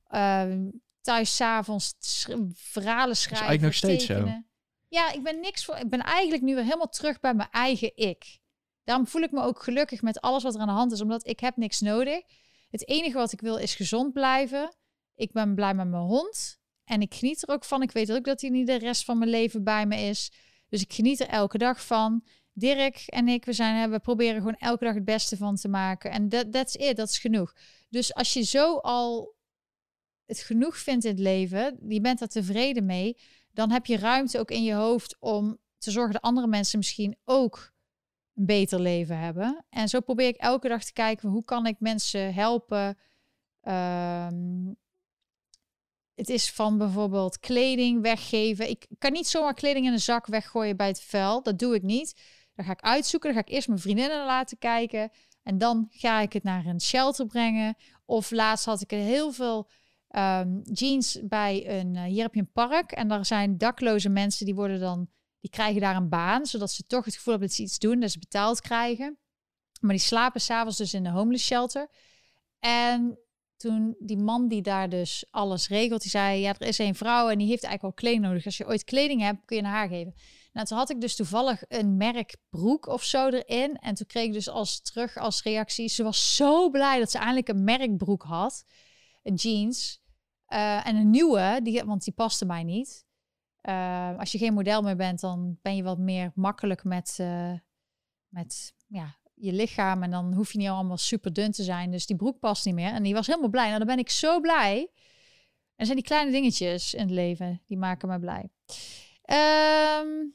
Uh, 0.09 0.53
thuis 1.01 1.35
s'avonds 1.35 1.95
verhalen 2.53 3.15
schrijven. 3.15 3.47
eigenlijk 3.47 3.61
nog 3.61 3.73
steeds 3.73 4.05
tekenen. 4.05 4.33
zo. 4.33 4.49
Ja, 4.87 5.11
ik 5.11 5.23
ben 5.23 5.39
niks 5.39 5.65
voor. 5.65 5.77
Ik 5.77 5.89
ben 5.89 6.01
eigenlijk 6.01 6.43
nu 6.43 6.55
weer 6.55 6.63
helemaal 6.63 6.89
terug 6.89 7.19
bij 7.19 7.33
mijn 7.33 7.49
eigen 7.51 7.91
ik. 7.95 8.40
Daarom 8.91 9.09
voel 9.09 9.21
ik 9.21 9.31
me 9.31 9.41
ook 9.41 9.63
gelukkig 9.63 10.01
met 10.01 10.21
alles 10.21 10.43
wat 10.43 10.55
er 10.55 10.61
aan 10.61 10.67
de 10.67 10.73
hand 10.73 10.91
is, 10.91 11.01
omdat 11.01 11.27
ik 11.27 11.39
heb 11.39 11.57
niks 11.57 11.79
nodig. 11.79 12.21
Het 12.69 12.87
enige 12.87 13.17
wat 13.17 13.31
ik 13.31 13.41
wil 13.41 13.57
is 13.57 13.75
gezond 13.75 14.13
blijven. 14.13 14.75
Ik 15.15 15.31
ben 15.31 15.55
blij 15.55 15.73
met 15.73 15.87
mijn 15.87 16.03
hond. 16.03 16.59
En 16.83 17.01
ik 17.01 17.13
geniet 17.13 17.41
er 17.41 17.53
ook 17.53 17.63
van. 17.63 17.81
Ik 17.81 17.91
weet 17.91 18.11
ook 18.11 18.23
dat 18.23 18.41
hij 18.41 18.49
niet 18.49 18.67
de 18.67 18.77
rest 18.77 19.05
van 19.05 19.17
mijn 19.17 19.29
leven 19.29 19.63
bij 19.63 19.85
me 19.85 19.95
is. 19.95 20.31
Dus 20.69 20.81
ik 20.81 20.93
geniet 20.93 21.19
er 21.19 21.27
elke 21.27 21.57
dag 21.57 21.85
van. 21.85 22.23
Dirk 22.53 23.03
en 23.05 23.27
ik, 23.27 23.45
we, 23.45 23.53
zijn, 23.53 23.91
we 23.91 23.99
proberen 23.99 24.35
gewoon 24.35 24.55
elke 24.55 24.83
dag 24.83 24.93
het 24.93 25.05
beste 25.05 25.37
van 25.37 25.55
te 25.55 25.67
maken. 25.67 26.11
En 26.11 26.29
dat 26.29 26.51
that's 26.51 26.75
it, 26.75 26.95
dat 26.95 27.09
is 27.09 27.19
genoeg. 27.19 27.53
Dus 27.89 28.13
als 28.13 28.33
je 28.33 28.43
zo 28.43 28.77
al 28.77 29.35
het 30.25 30.39
genoeg 30.39 30.77
vindt 30.77 31.05
in 31.05 31.11
het 31.11 31.19
leven, 31.19 31.79
je 31.87 32.01
bent 32.01 32.21
er 32.21 32.27
tevreden 32.27 32.85
mee, 32.85 33.17
dan 33.51 33.71
heb 33.71 33.85
je 33.85 33.97
ruimte 33.97 34.39
ook 34.39 34.51
in 34.51 34.63
je 34.63 34.73
hoofd 34.73 35.15
om 35.19 35.57
te 35.77 35.91
zorgen 35.91 36.13
dat 36.13 36.21
andere 36.21 36.47
mensen 36.47 36.77
misschien 36.77 37.17
ook 37.23 37.70
beter 38.45 38.79
leven 38.79 39.17
hebben. 39.17 39.65
En 39.69 39.89
zo 39.89 39.99
probeer 39.99 40.27
ik 40.27 40.35
elke 40.35 40.67
dag 40.67 40.83
te 40.83 40.93
kijken 40.93 41.29
hoe 41.29 41.43
kan 41.43 41.65
ik 41.65 41.75
mensen 41.79 42.33
helpen. 42.33 42.97
Um, 43.63 44.77
het 46.15 46.29
is 46.29 46.51
van 46.51 46.77
bijvoorbeeld 46.77 47.39
kleding 47.39 48.01
weggeven. 48.01 48.69
Ik 48.69 48.87
kan 48.97 49.11
niet 49.11 49.27
zomaar 49.27 49.53
kleding 49.53 49.85
in 49.85 49.91
een 49.91 49.99
zak 49.99 50.25
weggooien 50.25 50.77
bij 50.77 50.87
het 50.87 51.01
vuil. 51.01 51.43
Dat 51.43 51.59
doe 51.59 51.75
ik 51.75 51.81
niet. 51.81 52.21
Dan 52.55 52.65
ga 52.65 52.71
ik 52.71 52.81
uitzoeken. 52.81 53.33
Dan 53.33 53.41
ga 53.41 53.47
ik 53.47 53.53
eerst 53.53 53.67
mijn 53.67 53.79
vriendinnen 53.79 54.25
laten 54.25 54.57
kijken. 54.57 55.09
En 55.43 55.57
dan 55.57 55.87
ga 55.89 56.21
ik 56.21 56.33
het 56.33 56.43
naar 56.43 56.65
een 56.65 56.81
shelter 56.81 57.25
brengen. 57.25 57.75
Of 58.05 58.31
laatst 58.31 58.65
had 58.65 58.81
ik 58.81 58.91
heel 58.91 59.31
veel 59.31 59.69
um, 60.09 60.61
jeans 60.63 61.19
bij 61.23 61.79
een. 61.79 61.95
Uh, 61.95 62.03
hier 62.03 62.23
heb 62.23 62.33
je 62.33 62.39
een 62.39 62.51
park. 62.51 62.91
En 62.91 63.07
daar 63.07 63.25
zijn 63.25 63.57
dakloze 63.57 64.09
mensen 64.09 64.45
die 64.45 64.55
worden 64.55 64.79
dan. 64.79 65.09
Die 65.41 65.49
krijgen 65.49 65.81
daar 65.81 65.95
een 65.95 66.09
baan. 66.09 66.45
Zodat 66.45 66.71
ze 66.71 66.85
toch 66.85 67.05
het 67.05 67.15
gevoel 67.15 67.33
hebben 67.33 67.47
dat 67.49 67.57
ze 67.57 67.63
iets 67.63 67.79
doen. 67.79 67.99
Dat 67.99 68.11
ze 68.11 68.19
betaald 68.19 68.61
krijgen. 68.61 69.17
Maar 69.79 69.91
die 69.95 69.99
slapen 69.99 70.41
s'avonds 70.41 70.77
dus 70.77 70.93
in 70.93 71.03
de 71.03 71.09
homeless 71.09 71.45
shelter. 71.45 71.89
En 72.59 73.19
toen 73.61 73.95
die 73.99 74.17
man 74.17 74.47
die 74.47 74.61
daar 74.61 74.89
dus 74.89 75.25
alles 75.29 75.67
regelt, 75.67 76.01
die 76.01 76.09
zei, 76.09 76.39
ja, 76.39 76.55
er 76.57 76.67
is 76.67 76.77
een 76.77 76.95
vrouw 76.95 77.29
en 77.29 77.37
die 77.37 77.47
heeft 77.47 77.63
eigenlijk 77.63 77.95
al 77.95 78.03
kleding 78.03 78.23
nodig. 78.25 78.45
Als 78.45 78.57
je 78.57 78.67
ooit 78.67 78.83
kleding 78.83 79.21
hebt, 79.21 79.45
kun 79.45 79.57
je 79.57 79.63
haar 79.63 79.87
geven. 79.87 80.13
Nou, 80.53 80.67
toen 80.67 80.77
had 80.77 80.89
ik 80.89 81.01
dus 81.01 81.15
toevallig 81.15 81.63
een 81.67 81.97
merk 81.97 82.37
broek 82.49 82.87
of 82.87 83.03
zo 83.03 83.29
erin. 83.29 83.75
En 83.75 83.95
toen 83.95 84.05
kreeg 84.05 84.25
ik 84.25 84.33
dus 84.33 84.49
als 84.49 84.81
terug 84.81 85.17
als 85.17 85.43
reactie, 85.43 85.87
ze 85.87 86.03
was 86.03 86.35
zo 86.35 86.69
blij 86.69 86.99
dat 86.99 87.11
ze 87.11 87.17
eindelijk 87.17 87.47
een 87.47 87.63
merkbroek 87.63 88.23
had. 88.23 88.65
Een 89.23 89.35
jeans. 89.35 90.01
Uh, 90.47 90.87
en 90.87 90.95
een 90.95 91.09
nieuwe, 91.09 91.59
die, 91.63 91.83
want 91.83 92.03
die 92.03 92.13
paste 92.13 92.45
mij 92.45 92.63
niet. 92.63 93.05
Uh, 93.69 94.19
als 94.19 94.31
je 94.31 94.37
geen 94.37 94.53
model 94.53 94.81
meer 94.81 94.95
bent, 94.95 95.19
dan 95.19 95.57
ben 95.61 95.75
je 95.75 95.83
wat 95.83 95.97
meer 95.97 96.31
makkelijk 96.35 96.83
met, 96.83 97.17
uh, 97.21 97.53
met 98.27 98.73
ja, 98.87 99.15
je 99.33 99.53
lichaam. 99.53 100.03
En 100.03 100.11
dan 100.11 100.33
hoef 100.33 100.51
je 100.51 100.57
niet 100.57 100.67
allemaal 100.67 100.97
super 100.97 101.33
dun 101.33 101.51
te 101.51 101.63
zijn. 101.63 101.91
Dus 101.91 102.05
die 102.05 102.15
broek 102.15 102.39
past 102.39 102.65
niet 102.65 102.75
meer. 102.75 102.91
En 102.91 103.03
die 103.03 103.13
was 103.13 103.27
helemaal 103.27 103.49
blij. 103.49 103.65
Nou, 103.65 103.77
dan 103.77 103.87
ben 103.87 103.99
ik 103.99 104.09
zo 104.09 104.39
blij. 104.39 104.91
En 105.75 105.85
zijn 105.85 105.97
die 105.97 106.07
kleine 106.07 106.31
dingetjes 106.31 106.93
in 106.93 107.01
het 107.01 107.11
leven, 107.11 107.61
die 107.65 107.77
maken 107.77 108.07
me 108.07 108.19
blij. 108.19 108.49
Um, 110.01 110.33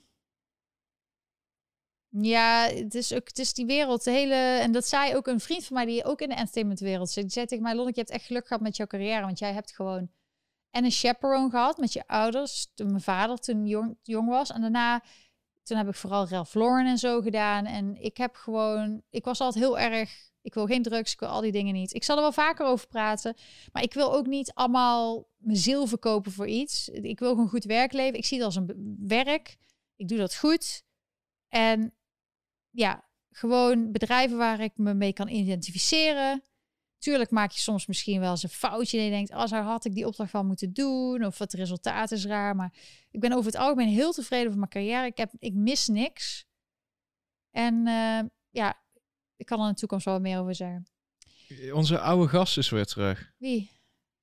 ja, 2.08 2.68
het 2.68 2.94
is 2.94 3.12
ook, 3.12 3.28
het 3.28 3.38
is 3.38 3.54
die 3.54 3.66
wereld, 3.66 4.04
de 4.04 4.10
hele, 4.10 4.34
en 4.34 4.72
dat 4.72 4.86
zei 4.86 5.16
ook 5.16 5.26
een 5.26 5.40
vriend 5.40 5.64
van 5.64 5.76
mij 5.76 5.84
die 5.84 6.04
ook 6.04 6.20
in 6.20 6.28
de 6.28 6.34
entertainmentwereld 6.34 7.10
zit. 7.10 7.22
Die 7.22 7.32
zei 7.32 7.46
tegen 7.46 7.64
mij, 7.64 7.74
Lonneke, 7.74 7.94
je 7.94 8.00
hebt 8.00 8.14
echt 8.18 8.26
geluk 8.26 8.46
gehad 8.46 8.62
met 8.62 8.76
jouw 8.76 8.86
carrière, 8.86 9.20
want 9.20 9.38
jij 9.38 9.52
hebt 9.52 9.74
gewoon 9.74 10.10
en 10.70 10.84
een 10.84 10.90
chaperone 10.90 11.50
gehad 11.50 11.78
met 11.78 11.92
je 11.92 12.06
ouders, 12.06 12.68
toen 12.74 12.86
mijn 12.86 13.00
vader 13.00 13.38
toen 13.38 13.66
jong, 13.66 13.98
jong 14.02 14.28
was. 14.28 14.50
En 14.50 14.60
daarna 14.60 15.02
toen 15.66 15.76
heb 15.76 15.88
ik 15.88 15.94
vooral 15.94 16.28
Ralph 16.28 16.54
Lauren 16.54 16.86
en 16.86 16.98
zo 16.98 17.20
gedaan. 17.20 17.64
En 17.64 18.02
ik 18.02 18.16
heb 18.16 18.34
gewoon, 18.34 19.02
ik 19.10 19.24
was 19.24 19.40
altijd 19.40 19.64
heel 19.64 19.78
erg, 19.78 20.30
ik 20.42 20.54
wil 20.54 20.66
geen 20.66 20.82
drugs, 20.82 21.12
ik 21.12 21.20
wil 21.20 21.28
al 21.28 21.40
die 21.40 21.52
dingen 21.52 21.74
niet. 21.74 21.94
Ik 21.94 22.04
zal 22.04 22.16
er 22.16 22.22
wel 22.22 22.32
vaker 22.32 22.66
over 22.66 22.86
praten, 22.88 23.34
maar 23.72 23.82
ik 23.82 23.94
wil 23.94 24.14
ook 24.14 24.26
niet 24.26 24.52
allemaal 24.54 25.28
mijn 25.36 25.56
ziel 25.56 25.86
verkopen 25.86 26.32
voor 26.32 26.46
iets. 26.46 26.88
Ik 26.88 27.18
wil 27.18 27.30
gewoon 27.30 27.48
goed 27.48 27.64
werk 27.64 27.92
leven. 27.92 28.18
Ik 28.18 28.24
zie 28.24 28.36
het 28.36 28.46
als 28.46 28.56
een 28.56 28.96
werk. 29.06 29.56
Ik 29.96 30.08
doe 30.08 30.18
dat 30.18 30.36
goed. 30.36 30.82
En 31.48 31.94
ja, 32.70 33.04
gewoon 33.30 33.92
bedrijven 33.92 34.36
waar 34.36 34.60
ik 34.60 34.72
me 34.76 34.94
mee 34.94 35.12
kan 35.12 35.28
identificeren. 35.28 36.42
Tuurlijk 37.06 37.30
maak 37.30 37.50
je 37.50 37.60
soms 37.60 37.86
misschien 37.86 38.20
wel 38.20 38.30
eens 38.30 38.42
een 38.42 38.48
foutje 38.48 38.98
en 38.98 39.04
je 39.04 39.10
denkt, 39.10 39.32
als 39.32 39.52
oh, 39.52 39.66
had 39.66 39.84
ik 39.84 39.94
die 39.94 40.06
opdracht 40.06 40.32
wel 40.32 40.44
moeten 40.44 40.72
doen 40.72 41.24
of 41.24 41.38
het 41.38 41.52
resultaat 41.52 42.10
is 42.10 42.24
raar. 42.24 42.56
Maar 42.56 42.72
ik 43.10 43.20
ben 43.20 43.32
over 43.32 43.44
het 43.44 43.60
algemeen 43.60 43.88
heel 43.88 44.12
tevreden 44.12 44.46
over 44.46 44.58
mijn 44.58 44.70
carrière. 44.70 45.06
Ik, 45.06 45.16
heb, 45.16 45.32
ik 45.38 45.54
mis 45.54 45.88
niks. 45.88 46.46
En 47.50 47.74
uh, 47.74 48.20
ja, 48.50 48.82
ik 49.36 49.46
kan 49.46 49.60
er 49.60 49.66
in 49.66 49.72
de 49.72 49.78
toekomst 49.78 50.04
wel 50.04 50.20
meer 50.20 50.38
over 50.38 50.54
zeggen. 50.54 50.86
Onze 51.72 52.00
oude 52.00 52.28
gast 52.28 52.58
is 52.58 52.70
weer 52.70 52.86
terug. 52.86 53.32
Wie? 53.38 53.70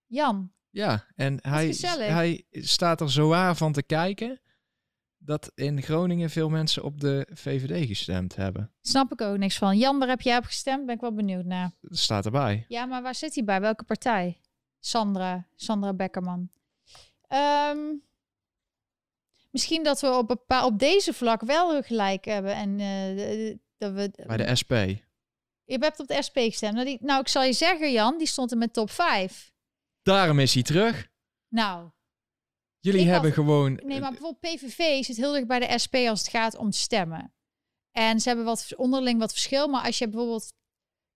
Jan. 0.06 0.54
Ja, 0.70 1.08
en 1.16 1.40
hij, 1.42 1.76
hij 1.98 2.46
staat 2.52 3.02
er 3.02 3.12
zo 3.12 3.34
aan 3.34 3.58
van 3.58 3.74
te 3.74 3.84
kijken 3.84 4.42
dat 5.26 5.52
in 5.56 5.82
Groningen 5.82 6.30
veel 6.30 6.50
mensen 6.50 6.84
op 6.84 7.00
de 7.02 7.28
VVD 7.34 7.88
gestemd 7.88 8.36
hebben. 8.36 8.72
Snap 8.82 9.12
ik 9.12 9.22
ook 9.22 9.38
niks 9.38 9.58
van. 9.58 9.78
Jan, 9.78 10.00
waar 10.00 10.08
heb 10.08 10.22
jij 10.22 10.38
op 10.38 10.44
gestemd? 10.44 10.86
Ben 10.86 10.96
ik 10.96 11.02
wel 11.02 11.14
benieuwd 11.14 11.46
naar. 11.46 11.72
Staat 11.82 12.26
erbij. 12.26 12.66
Ja, 12.68 12.86
maar 12.86 13.02
waar 13.02 13.16
zit 13.16 13.36
hij 13.36 13.44
bij? 13.44 13.62
Welke 13.62 13.84
partij? 13.84 14.40
Sandra, 14.80 15.48
Sandra 15.56 15.94
Beckerman. 15.94 16.50
Um, 17.70 18.04
misschien 19.52 19.84
dat 19.84 20.02
we 20.02 20.18
op, 20.18 20.30
een 20.48 20.64
op 20.64 20.80
deze 20.80 21.14
vlak 21.14 21.42
wel 21.42 21.84
gelijk 21.84 22.26
hebben. 22.26 22.56
En 22.56 22.80
uh, 22.80 23.56
dat 23.78 23.94
we... 23.94 24.12
Bij 24.28 24.38
de 24.38 24.56
SP. 24.62 24.72
Je 25.66 25.78
hebt 25.80 26.00
op 26.00 26.08
de 26.08 26.22
SP 26.28 26.38
gestemd. 26.38 26.74
Nou, 26.74 26.86
die, 26.86 26.98
nou, 27.02 27.20
ik 27.22 27.28
zal 27.28 27.44
je 27.44 27.54
zeggen, 27.54 27.92
Jan, 27.92 28.18
die 28.18 28.28
stond 28.28 28.52
in 28.52 28.58
mijn 28.58 28.72
top 28.72 28.92
5. 28.92 29.54
Daarom 30.02 30.40
is 30.40 30.54
hij 30.54 30.64
terug. 30.64 31.08
Nou, 31.48 31.90
Jullie 32.84 33.10
hebben 33.10 33.32
gewoon. 33.32 33.80
Nee, 33.84 34.00
maar 34.00 34.12
bijvoorbeeld 34.12 34.56
PVV 34.56 35.04
zit 35.04 35.18
heel 35.18 35.34
dicht 35.34 35.48
bij 35.48 35.60
de 35.60 35.80
SP 35.84 35.96
als 35.96 36.20
het 36.20 36.30
gaat 36.30 36.56
om 36.56 36.72
stemmen. 36.72 37.34
En 37.92 38.20
ze 38.20 38.28
hebben 38.28 38.46
wat 38.46 38.76
onderling 38.76 39.20
wat 39.20 39.32
verschil. 39.32 39.68
Maar 39.68 39.86
als 39.86 39.98
je 39.98 40.10
bijvoorbeeld 40.10 40.54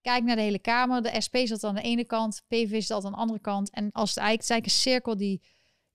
kijkt 0.02 0.26
naar 0.26 0.36
de 0.36 0.42
hele 0.42 0.60
Kamer, 0.60 1.02
de 1.02 1.22
SP 1.26 1.36
zat 1.44 1.64
aan 1.64 1.76
de 1.76 1.82
ene 1.82 2.06
kant, 2.06 2.42
PVV 2.48 2.82
zit 2.82 2.92
aan 2.92 3.12
de 3.12 3.18
andere 3.18 3.40
kant. 3.40 3.70
En 3.70 3.92
als 3.92 4.10
het 4.10 4.18
eigenlijk, 4.18 4.42
het 4.42 4.52
eigenlijk 4.52 4.66
een 4.66 4.92
cirkel 4.92 5.18
die 5.18 5.42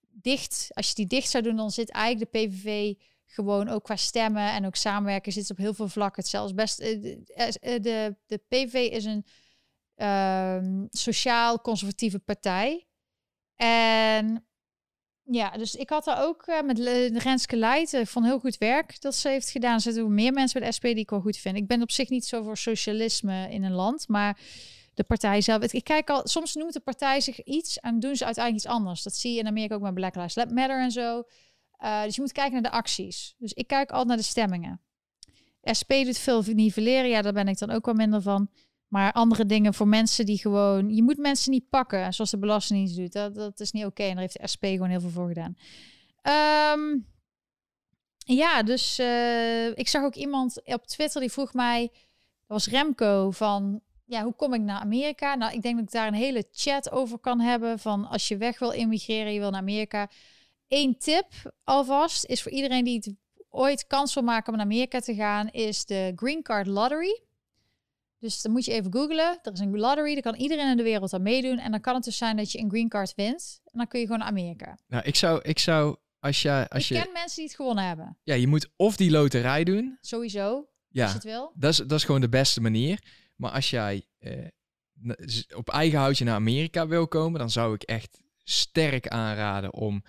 dicht, 0.08 0.68
als 0.70 0.88
je 0.88 0.94
die 0.94 1.06
dicht 1.06 1.30
zou 1.30 1.42
doen, 1.42 1.56
dan 1.56 1.70
zit 1.70 1.90
eigenlijk 1.90 2.32
de 2.32 2.38
PVV 2.38 2.94
gewoon 3.26 3.68
ook 3.68 3.84
qua 3.84 3.96
stemmen 3.96 4.50
en 4.50 4.66
ook 4.66 4.76
samenwerken 4.76 5.32
zit 5.32 5.50
op 5.50 5.56
heel 5.56 5.74
veel 5.74 5.88
vlakken 5.88 6.22
hetzelfde. 6.22 6.54
Best, 6.54 6.80
eh, 6.80 7.02
de, 7.02 7.24
eh, 7.60 7.82
de, 7.82 8.16
de 8.26 8.38
PVV 8.48 8.74
is 8.74 9.04
een 9.04 9.26
uh, 9.96 10.86
sociaal-conservatieve 10.90 12.18
partij. 12.18 12.86
En 13.56 14.46
ja, 15.24 15.50
dus 15.50 15.74
ik 15.74 15.90
had 15.90 16.04
daar 16.04 16.24
ook 16.24 16.46
uh, 16.46 16.62
met 16.62 16.78
Renske 17.22 17.56
Leijten 17.56 18.06
van 18.06 18.24
heel 18.24 18.38
goed 18.38 18.58
werk 18.58 19.00
dat 19.00 19.14
ze 19.14 19.28
heeft 19.28 19.50
gedaan. 19.50 19.74
Er 19.74 19.80
zitten 19.80 20.14
meer 20.14 20.32
mensen 20.32 20.60
bij 20.60 20.68
de 20.68 20.74
SP 20.76 20.82
die 20.82 20.96
ik 20.96 21.10
wel 21.10 21.20
goed 21.20 21.36
vind. 21.36 21.56
Ik 21.56 21.66
ben 21.66 21.82
op 21.82 21.90
zich 21.90 22.08
niet 22.08 22.24
zo 22.24 22.42
voor 22.42 22.56
socialisme 22.56 23.50
in 23.50 23.62
een 23.62 23.72
land, 23.72 24.08
maar 24.08 24.38
de 24.94 25.04
partij 25.04 25.40
zelf. 25.40 25.62
Ik 25.62 25.84
kijk 25.84 26.10
al, 26.10 26.20
soms 26.24 26.54
noemt 26.54 26.72
de 26.72 26.80
partij 26.80 27.20
zich 27.20 27.42
iets 27.42 27.78
en 27.78 28.00
doen 28.00 28.16
ze 28.16 28.24
uiteindelijk 28.24 28.64
iets 28.64 28.74
anders. 28.74 29.02
Dat 29.02 29.14
zie 29.14 29.32
je 29.32 29.38
in 29.38 29.46
Amerika 29.46 29.74
ook 29.74 29.82
met 29.82 29.94
Black 29.94 30.14
Lives 30.14 30.34
Matter 30.34 30.80
en 30.80 30.90
zo. 30.90 31.22
Uh, 31.82 32.02
dus 32.02 32.14
je 32.14 32.20
moet 32.20 32.32
kijken 32.32 32.52
naar 32.52 32.70
de 32.70 32.76
acties. 32.76 33.34
Dus 33.38 33.52
ik 33.52 33.66
kijk 33.66 33.90
altijd 33.90 34.08
naar 34.08 34.16
de 34.16 34.22
stemmingen. 34.22 34.80
SP 35.78 35.90
doet 36.04 36.18
veel 36.18 36.42
nivelleren, 36.42 37.08
ja, 37.08 37.22
daar 37.22 37.32
ben 37.32 37.48
ik 37.48 37.58
dan 37.58 37.70
ook 37.70 37.84
wel 37.84 37.94
minder 37.94 38.22
van. 38.22 38.48
Maar 38.92 39.12
andere 39.12 39.46
dingen 39.46 39.74
voor 39.74 39.88
mensen 39.88 40.26
die 40.26 40.38
gewoon... 40.38 40.94
Je 40.94 41.02
moet 41.02 41.16
mensen 41.16 41.50
niet 41.50 41.68
pakken, 41.68 42.14
zoals 42.14 42.30
de 42.30 42.38
Belastingdienst 42.38 42.96
doet. 42.96 43.34
Dat, 43.34 43.60
is 43.60 43.72
niet 43.72 43.84
oké. 43.84 44.02
En 44.02 44.10
daar 44.10 44.20
heeft 44.20 44.40
de 44.40 44.46
SP 44.52 44.64
gewoon 44.64 44.88
heel 44.88 45.00
veel 45.00 45.10
voor 45.10 45.28
gedaan. 45.28 45.56
Um, 46.78 47.06
ja, 48.16 48.62
dus 48.62 48.98
uh, 48.98 49.66
ik 49.66 49.88
zag 49.88 50.04
ook 50.04 50.14
iemand 50.14 50.62
op 50.64 50.86
Twitter 50.86 51.20
die 51.20 51.32
vroeg 51.32 51.54
mij... 51.54 51.88
Dat 51.90 52.64
was 52.64 52.66
Remco 52.66 53.30
van... 53.30 53.80
Ja, 54.04 54.22
hoe 54.22 54.34
kom 54.34 54.54
ik 54.54 54.60
naar 54.60 54.80
Amerika? 54.80 55.34
Nou, 55.34 55.52
ik 55.52 55.62
denk 55.62 55.74
dat 55.74 55.84
ik 55.84 55.90
daar 55.90 56.06
een 56.06 56.14
hele 56.14 56.46
chat 56.52 56.90
over 56.90 57.18
kan 57.18 57.40
hebben. 57.40 57.78
Van 57.78 58.08
als 58.08 58.28
je 58.28 58.36
weg 58.36 58.58
wil 58.58 58.70
immigreren, 58.70 59.32
je 59.32 59.40
wil 59.40 59.50
naar 59.50 59.60
Amerika. 59.60 60.10
Eén 60.68 60.98
tip 60.98 61.26
alvast 61.64 62.24
is 62.24 62.42
voor 62.42 62.52
iedereen 62.52 62.84
die 62.84 62.96
het 62.96 63.14
ooit 63.50 63.86
kans 63.86 64.14
wil 64.14 64.22
maken 64.22 64.52
om 64.52 64.58
naar 64.58 64.66
Amerika 64.66 65.00
te 65.00 65.14
gaan, 65.14 65.48
is 65.48 65.84
de 65.84 66.12
Green 66.16 66.42
Card 66.42 66.66
Lottery. 66.66 67.20
Dus 68.22 68.42
dan 68.42 68.52
moet 68.52 68.64
je 68.64 68.72
even 68.72 68.92
googlen. 68.92 69.38
Er 69.42 69.52
is 69.52 69.58
een 69.58 69.78
lottery, 69.78 70.12
daar 70.12 70.22
kan 70.22 70.34
iedereen 70.34 70.70
in 70.70 70.76
de 70.76 70.82
wereld 70.82 71.12
aan 71.12 71.22
meedoen. 71.22 71.58
En 71.58 71.70
dan 71.70 71.80
kan 71.80 71.94
het 71.94 72.04
dus 72.04 72.16
zijn 72.16 72.36
dat 72.36 72.52
je 72.52 72.58
een 72.58 72.70
green 72.70 72.88
card 72.88 73.14
wint. 73.14 73.60
En 73.64 73.78
dan 73.78 73.88
kun 73.88 74.00
je 74.00 74.04
gewoon 74.06 74.20
naar 74.20 74.28
Amerika. 74.28 74.78
Nou, 74.86 75.04
ik 75.04 75.16
zou, 75.16 75.42
ik 75.42 75.58
zou 75.58 75.96
als 76.18 76.42
je... 76.42 76.66
Als 76.68 76.90
ik 76.90 76.96
je, 76.96 77.02
ken 77.02 77.12
mensen 77.12 77.36
die 77.36 77.44
het 77.44 77.54
gewonnen 77.54 77.84
hebben. 77.84 78.18
Ja, 78.22 78.34
je 78.34 78.46
moet 78.46 78.68
of 78.76 78.96
die 78.96 79.10
loterij 79.10 79.64
doen. 79.64 79.98
Sowieso, 80.00 80.68
ja, 80.88 81.02
als 81.02 81.10
je 81.10 81.18
het 81.18 81.26
wil. 81.26 81.52
Dat 81.54 81.70
is, 81.70 81.76
dat 81.76 81.92
is 81.92 82.04
gewoon 82.04 82.20
de 82.20 82.28
beste 82.28 82.60
manier. 82.60 83.02
Maar 83.36 83.50
als 83.50 83.70
jij 83.70 84.06
eh, 84.18 84.46
op 85.56 85.68
eigen 85.70 85.98
houtje 85.98 86.24
naar 86.24 86.34
Amerika 86.34 86.86
wil 86.86 87.08
komen, 87.08 87.38
dan 87.38 87.50
zou 87.50 87.74
ik 87.74 87.82
echt 87.82 88.20
sterk 88.36 89.08
aanraden 89.08 89.74
om 89.74 90.02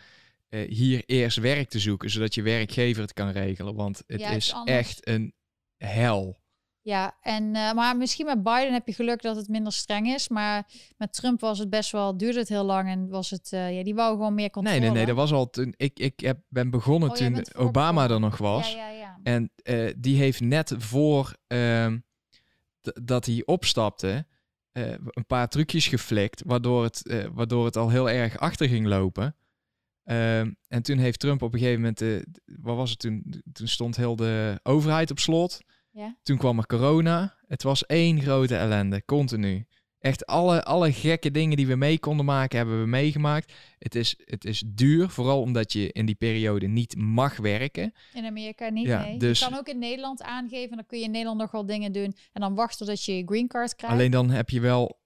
eh, 0.49 0.69
hier 0.69 1.03
eerst 1.05 1.37
werk 1.37 1.69
te 1.69 1.79
zoeken, 1.79 2.09
zodat 2.09 2.33
je 2.35 2.41
werkgever 2.41 3.01
het 3.01 3.13
kan 3.13 3.29
regelen. 3.29 3.75
Want 3.75 4.03
het 4.07 4.21
is 4.21 4.53
echt 4.65 5.07
een 5.07 5.33
hel. 5.77 6.41
Ja, 6.83 7.17
en, 7.21 7.43
uh, 7.43 7.73
maar 7.73 7.97
misschien 7.97 8.25
met 8.25 8.43
Biden 8.43 8.73
heb 8.73 8.87
je 8.87 8.93
geluk 8.93 9.21
dat 9.21 9.35
het 9.35 9.47
minder 9.47 9.73
streng 9.73 10.07
is. 10.07 10.27
Maar 10.27 10.67
met 10.97 11.13
Trump 11.13 11.39
was 11.39 11.59
het 11.59 11.69
best 11.69 11.91
wel, 11.91 12.17
duurde 12.17 12.39
het 12.39 12.49
heel 12.49 12.63
lang 12.63 12.89
en 12.89 13.09
was 13.09 13.29
het, 13.29 13.51
uh, 13.53 13.77
ja, 13.77 13.83
die 13.83 13.95
wou 13.95 14.11
gewoon 14.15 14.33
meer 14.33 14.49
controle. 14.49 14.79
Nee, 14.79 14.89
nee, 14.89 14.97
nee, 14.97 15.05
dat 15.05 15.15
was 15.15 15.31
al 15.31 15.49
toen, 15.49 15.73
ik, 15.77 15.99
ik 15.99 16.19
heb, 16.19 16.39
ben 16.47 16.69
begonnen 16.69 17.09
oh, 17.09 17.15
toen 17.15 17.45
Obama 17.55 18.09
er 18.09 18.19
nog 18.19 18.37
was. 18.37 18.73
Ja, 18.73 18.89
ja, 18.89 18.89
ja. 18.89 19.19
En 19.23 19.51
uh, 19.63 19.91
die 19.97 20.17
heeft 20.17 20.41
net 20.41 20.73
voor 20.77 21.35
ehm, 21.47 21.99
dat 22.81 23.25
hij 23.25 23.41
opstapte, 23.45 24.25
een 24.71 25.25
paar 25.27 25.47
trucjes 25.47 25.87
geflikt, 25.87 26.41
waardoor 26.45 26.83
het, 26.83 27.27
waardoor 27.33 27.65
het 27.65 27.77
al 27.77 27.89
heel 27.89 28.09
erg 28.09 28.37
achter 28.37 28.67
ging 28.67 28.87
lopen. 28.87 29.35
Ehm, 30.03 30.51
en 30.67 30.83
toen 30.83 30.97
heeft 30.97 31.19
Trump 31.19 31.41
op 31.41 31.53
een 31.53 31.59
gegeven 31.59 31.81
moment, 31.81 32.25
wat 32.61 32.75
was 32.75 32.89
het 32.89 32.99
toen? 32.99 33.43
Toen 33.53 33.67
stond 33.67 33.95
heel 33.95 34.15
de 34.15 34.59
overheid 34.63 35.11
op 35.11 35.19
slot. 35.19 35.59
Ja. 35.93 36.17
Toen 36.23 36.37
kwam 36.37 36.57
er 36.57 36.65
corona. 36.65 37.37
Het 37.47 37.63
was 37.63 37.85
één 37.85 38.21
grote 38.21 38.55
ellende, 38.55 39.05
continu. 39.05 39.65
Echt 39.99 40.25
alle, 40.25 40.63
alle 40.63 40.93
gekke 40.93 41.31
dingen 41.31 41.57
die 41.57 41.67
we 41.67 41.75
mee 41.75 41.99
konden 41.99 42.25
maken, 42.25 42.57
hebben 42.57 42.79
we 42.81 42.87
meegemaakt. 42.87 43.53
Het 43.77 43.95
is, 43.95 44.15
het 44.25 44.45
is 44.45 44.63
duur, 44.67 45.09
vooral 45.09 45.41
omdat 45.41 45.73
je 45.73 45.91
in 45.91 46.05
die 46.05 46.15
periode 46.15 46.67
niet 46.67 46.95
mag 46.97 47.37
werken. 47.37 47.93
In 48.13 48.25
Amerika 48.25 48.69
niet, 48.69 48.85
ja, 48.85 49.01
nee. 49.01 49.17
Dus... 49.17 49.39
Je 49.39 49.45
kan 49.49 49.57
ook 49.57 49.67
in 49.67 49.79
Nederland 49.79 50.21
aangeven, 50.21 50.75
dan 50.75 50.85
kun 50.85 50.97
je 50.97 51.03
in 51.03 51.11
Nederland 51.11 51.39
nog 51.39 51.51
wel 51.51 51.65
dingen 51.65 51.91
doen. 51.91 52.15
En 52.31 52.41
dan 52.41 52.55
wachten 52.55 52.85
tot 52.85 53.05
je 53.05 53.17
je 53.17 53.25
green 53.25 53.47
card 53.47 53.75
krijgt. 53.75 53.95
Alleen 53.95 54.11
dan 54.11 54.29
heb 54.29 54.49
je 54.49 54.59
wel, 54.59 54.99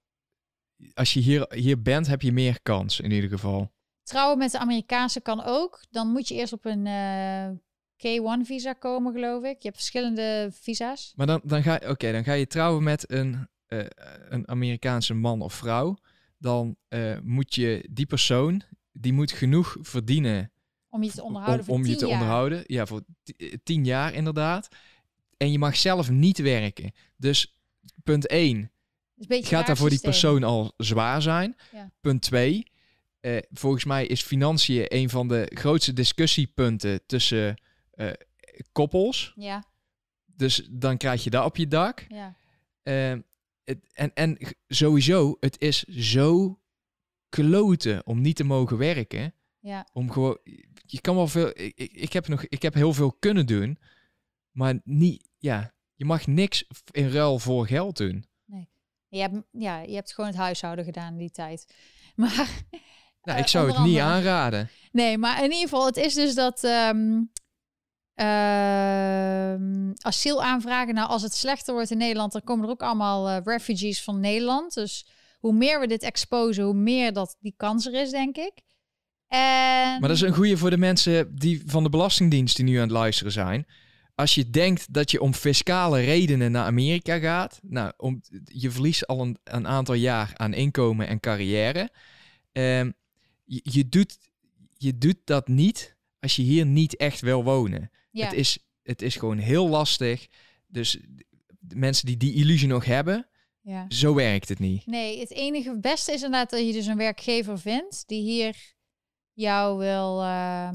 als 0.94 1.14
je 1.14 1.20
hier, 1.20 1.54
hier 1.54 1.82
bent, 1.82 2.08
heb 2.08 2.22
je 2.22 2.32
meer 2.32 2.62
kans 2.62 3.00
in 3.00 3.12
ieder 3.12 3.30
geval. 3.30 3.72
Trouwen 4.04 4.38
met 4.38 4.52
de 4.52 4.60
Amerikaanse 4.60 5.22
kan 5.22 5.44
ook. 5.44 5.84
Dan 5.90 6.12
moet 6.12 6.28
je 6.28 6.36
eerst 6.36 6.54
op 6.54 6.66
een 6.66 6.86
uh, 6.86 7.50
K1-visa 7.98 8.74
komen, 8.74 9.14
geloof 9.14 9.44
ik. 9.44 9.56
Je 9.62 9.68
hebt 9.68 9.76
verschillende 9.76 10.50
visa's. 10.62 11.14
Maar 11.16 11.28
dan, 11.28 11.42
dan, 11.44 11.64
ga, 11.64 11.82
oké, 11.88 12.12
dan 12.12 12.24
ga 12.24 12.34
je 12.34 12.48
trouwen 12.48 12.84
met 12.84 13.12
een, 13.12 13.48
uh, 13.68 13.86
een 14.30 14.48
Amerikaanse 14.48 15.14
man 15.14 15.42
of 15.42 15.54
vrouw. 15.54 15.98
Dan 16.38 16.76
uh, 16.90 17.18
moet 17.24 17.56
je 17.56 17.88
die 17.92 18.06
persoon, 18.06 18.62
die 18.92 19.14
moet 19.14 19.32
genoeg 19.32 19.78
verdienen. 19.82 20.52
Om 20.90 21.04
je 21.04 21.12
te 21.12 21.24
onderhouden. 21.24 21.68
Om, 21.68 21.74
om 21.76 21.86
je 21.86 21.96
te 21.96 22.08
onderhouden. 22.08 22.64
Ja, 22.68 22.86
voor 22.86 23.04
eh, 23.38 23.54
tien 23.64 23.86
jaar 23.86 24.14
inderdaad. 24.14 24.68
En 25.38 25.52
je 25.52 25.60
mag 25.60 25.78
zelf 25.78 26.10
niet 26.10 26.38
werken. 26.38 26.92
Dus 27.16 27.58
punt 28.04 28.28
1. 28.28 28.72
Gaat 29.28 29.68
daar 29.68 29.78
voor 29.78 29.90
die 29.90 30.00
persoon 30.00 30.44
al 30.44 30.74
zwaar 30.78 31.22
zijn? 31.22 31.56
Ja. 31.72 31.92
Punt 32.02 32.22
2. 32.22 32.72
Uh, 33.22 33.38
volgens 33.52 33.86
mij 33.86 34.06
is 34.06 34.22
financiën 34.22 34.86
een 34.88 35.10
van 35.10 35.28
de 35.28 35.52
grootste 35.54 35.94
discussiepunten 35.94 37.06
tussen 37.06 37.62
uh, 37.98 38.12
koppels. 38.72 39.34
Ja. 39.36 39.64
Dus 40.26 40.68
dan 40.72 40.98
krijg 40.98 41.24
je 41.24 41.30
dat 41.30 41.46
op 41.46 41.58
je 41.58 41.68
dak. 41.68 42.06
Ja. 42.08 42.36
Uh, 42.84 43.22
het, 43.64 43.80
en, 43.94 44.14
en 44.14 44.38
sowieso, 44.68 45.38
het 45.40 45.62
is 45.62 45.84
zo 45.84 46.60
kloten 47.30 48.06
om 48.06 48.22
niet 48.22 48.36
te 48.36 48.44
mogen 48.44 48.78
werken. 48.78 49.34
Ja. 49.60 49.88
Om 49.94 50.12
gewoon, 50.12 50.38
je 50.86 51.02
kan 51.02 51.16
wel 51.16 51.28
veel, 51.28 51.50
ik, 51.54 51.76
ik, 51.76 52.14
heb 52.14 52.28
nog, 52.28 52.46
ik 52.46 52.62
heb 52.62 52.74
heel 52.74 52.94
veel 52.94 53.12
kunnen 53.12 53.46
doen, 53.46 53.80
maar 54.52 54.80
niet, 54.84 55.30
ja, 55.38 55.74
je 55.96 56.06
mag 56.06 56.28
niks 56.28 56.66
in 56.92 57.10
ruil 57.10 57.40
voor 57.40 57.68
geld 57.68 57.98
doen. 57.98 58.26
Nee. 58.46 58.70
Je 59.08 59.20
hebt, 59.20 59.36
ja, 59.52 59.80
je 59.80 59.96
hebt 59.96 60.14
gewoon 60.14 60.30
het 60.30 60.40
huishouden 60.40 60.86
gedaan 60.86 61.12
in 61.12 61.18
die 61.18 61.32
tijd. 61.32 61.66
Maar. 62.16 62.66
Nou, 63.22 63.40
ik 63.40 63.48
zou 63.48 63.72
het 63.72 63.84
niet 63.84 64.00
aanraden. 64.00 64.70
Nee, 64.92 65.18
maar 65.18 65.38
in 65.38 65.52
ieder 65.52 65.70
geval, 65.70 65.86
het 65.86 65.98
is 65.98 66.14
dus 66.14 66.36
dat 66.36 66.64
um, 66.64 67.32
uh, 68.20 69.94
asielaanvragen. 69.98 70.94
Nou, 70.94 71.10
als 71.10 71.22
het 71.22 71.34
slechter 71.34 71.74
wordt 71.74 71.92
in 71.92 71.98
Nederland, 71.98 72.32
dan 72.32 72.44
komen 72.44 72.66
er 72.66 72.72
ook 72.72 72.82
allemaal 72.82 73.30
uh, 73.30 73.38
refugees 73.44 74.04
van 74.04 74.20
Nederland. 74.20 74.74
Dus 74.74 75.08
hoe 75.40 75.54
meer 75.54 75.80
we 75.80 75.88
dit 75.88 76.04
exposen, 76.04 76.64
hoe 76.64 76.74
meer 76.74 77.14
dat 77.14 77.38
die 77.40 77.54
kans 77.58 77.86
er 77.86 77.94
is, 77.94 78.10
denk 78.10 78.38
ik. 78.38 78.54
En... 79.28 80.00
Maar 80.00 80.08
dat 80.08 80.12
is 80.12 80.22
een 80.22 80.34
goede 80.34 80.58
voor 80.58 80.70
de 80.70 80.78
mensen 80.78 81.36
die 81.36 81.64
van 81.66 81.84
de 81.84 81.90
Belastingdienst 81.90 82.56
die 82.56 82.66
nu 82.66 82.76
aan 82.76 82.82
het 82.82 82.92
luisteren 82.92 83.32
zijn. 83.32 83.66
Als 84.16 84.36
je 84.36 84.50
denkt 84.50 84.94
dat 84.94 85.12
je 85.12 85.22
om 85.22 85.34
fiscale 85.34 86.00
redenen 86.00 86.52
naar 86.52 86.66
Amerika 86.66 87.20
gaat, 87.20 87.60
nou, 87.64 87.92
om, 87.98 88.22
je 88.44 88.72
verliest 88.72 89.08
al 89.08 89.36
een, 89.44 89.68
aantal 89.68 89.96
jaar 89.96 90.32
aan 90.34 90.54
inkomen 90.54 91.08
en 91.08 91.20
carrière. 91.20 91.90
Uh, 92.54 92.80
je, 93.44 93.60
je, 93.64 93.90
doet, 93.90 94.18
je 94.78 94.98
doet 94.98 95.18
dat 95.24 95.48
niet 95.48 95.96
als 96.20 96.36
je 96.36 96.42
hier 96.42 96.66
niet 96.66 96.96
echt 96.96 97.22
wil 97.22 97.44
wonen. 97.44 97.92
Het, 98.26 98.34
is, 98.34 98.58
het 98.84 99.02
is 99.02 99.16
gewoon 99.16 99.38
heel 99.38 99.68
lastig. 99.68 100.28
Dus 100.68 100.98
de 101.60 101.76
mensen 101.76 102.06
die 102.06 102.18
die 102.18 102.34
illusie 102.34 102.68
nog 102.68 102.86
hebben, 102.86 103.28
ja. 103.62 103.86
zo 103.90 104.14
werkt 104.14 104.50
het 104.50 104.60
niet. 104.60 104.86
Nee, 104.86 105.20
het 105.20 105.32
enige 105.32 105.80
beste 105.80 106.12
is 106.12 106.24
inderdaad 106.24 106.50
dat 106.50 106.66
je 106.68 106.74
dus 106.74 106.86
een 106.86 106.98
werkgever 106.98 107.60
vindt 107.60 108.04
die 108.08 108.22
hier 108.22 108.76
jou 109.34 109.78
wil 109.78 110.22
uh, 110.22 110.70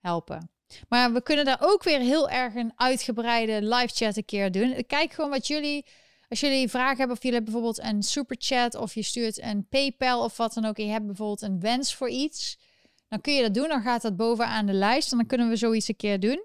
helpen. 0.00 0.50
Maar 0.88 1.12
we 1.12 1.22
kunnen 1.22 1.44
daar 1.44 1.60
ook 1.60 1.82
weer 1.82 2.00
heel 2.00 2.30
erg 2.30 2.54
een 2.54 2.72
uitgebreide 2.76 3.62
live 3.62 3.94
chat 3.94 4.16
een 4.16 4.24
keer 4.24 4.52
doen. 4.52 4.86
Kijk 4.86 5.12
gewoon 5.12 5.30
wat 5.30 5.46
jullie, 5.46 5.86
als 6.28 6.40
jullie 6.40 6.68
vragen 6.68 6.96
hebben 6.96 7.16
of 7.16 7.22
jullie 7.22 7.36
hebben 7.38 7.52
bijvoorbeeld 7.52 7.94
een 7.94 8.02
super 8.02 8.36
chat 8.38 8.74
of 8.74 8.94
je 8.94 9.02
stuurt 9.02 9.42
een 9.42 9.68
PayPal 9.68 10.24
of 10.24 10.36
wat 10.36 10.54
dan 10.54 10.64
ook. 10.64 10.78
En 10.78 10.84
je 10.84 10.90
hebt 10.90 11.06
bijvoorbeeld 11.06 11.42
een 11.42 11.60
wens 11.60 11.94
voor 11.94 12.10
iets 12.10 12.58
dan 13.08 13.20
kun 13.20 13.34
je 13.34 13.42
dat 13.42 13.54
doen. 13.54 13.68
Dan 13.68 13.82
gaat 13.82 14.02
dat 14.02 14.16
bovenaan 14.16 14.66
de 14.66 14.72
lijst. 14.72 15.10
En 15.12 15.18
dan 15.18 15.26
kunnen 15.26 15.48
we 15.48 15.56
zoiets 15.56 15.88
een 15.88 15.96
keer 15.96 16.20
doen. 16.20 16.44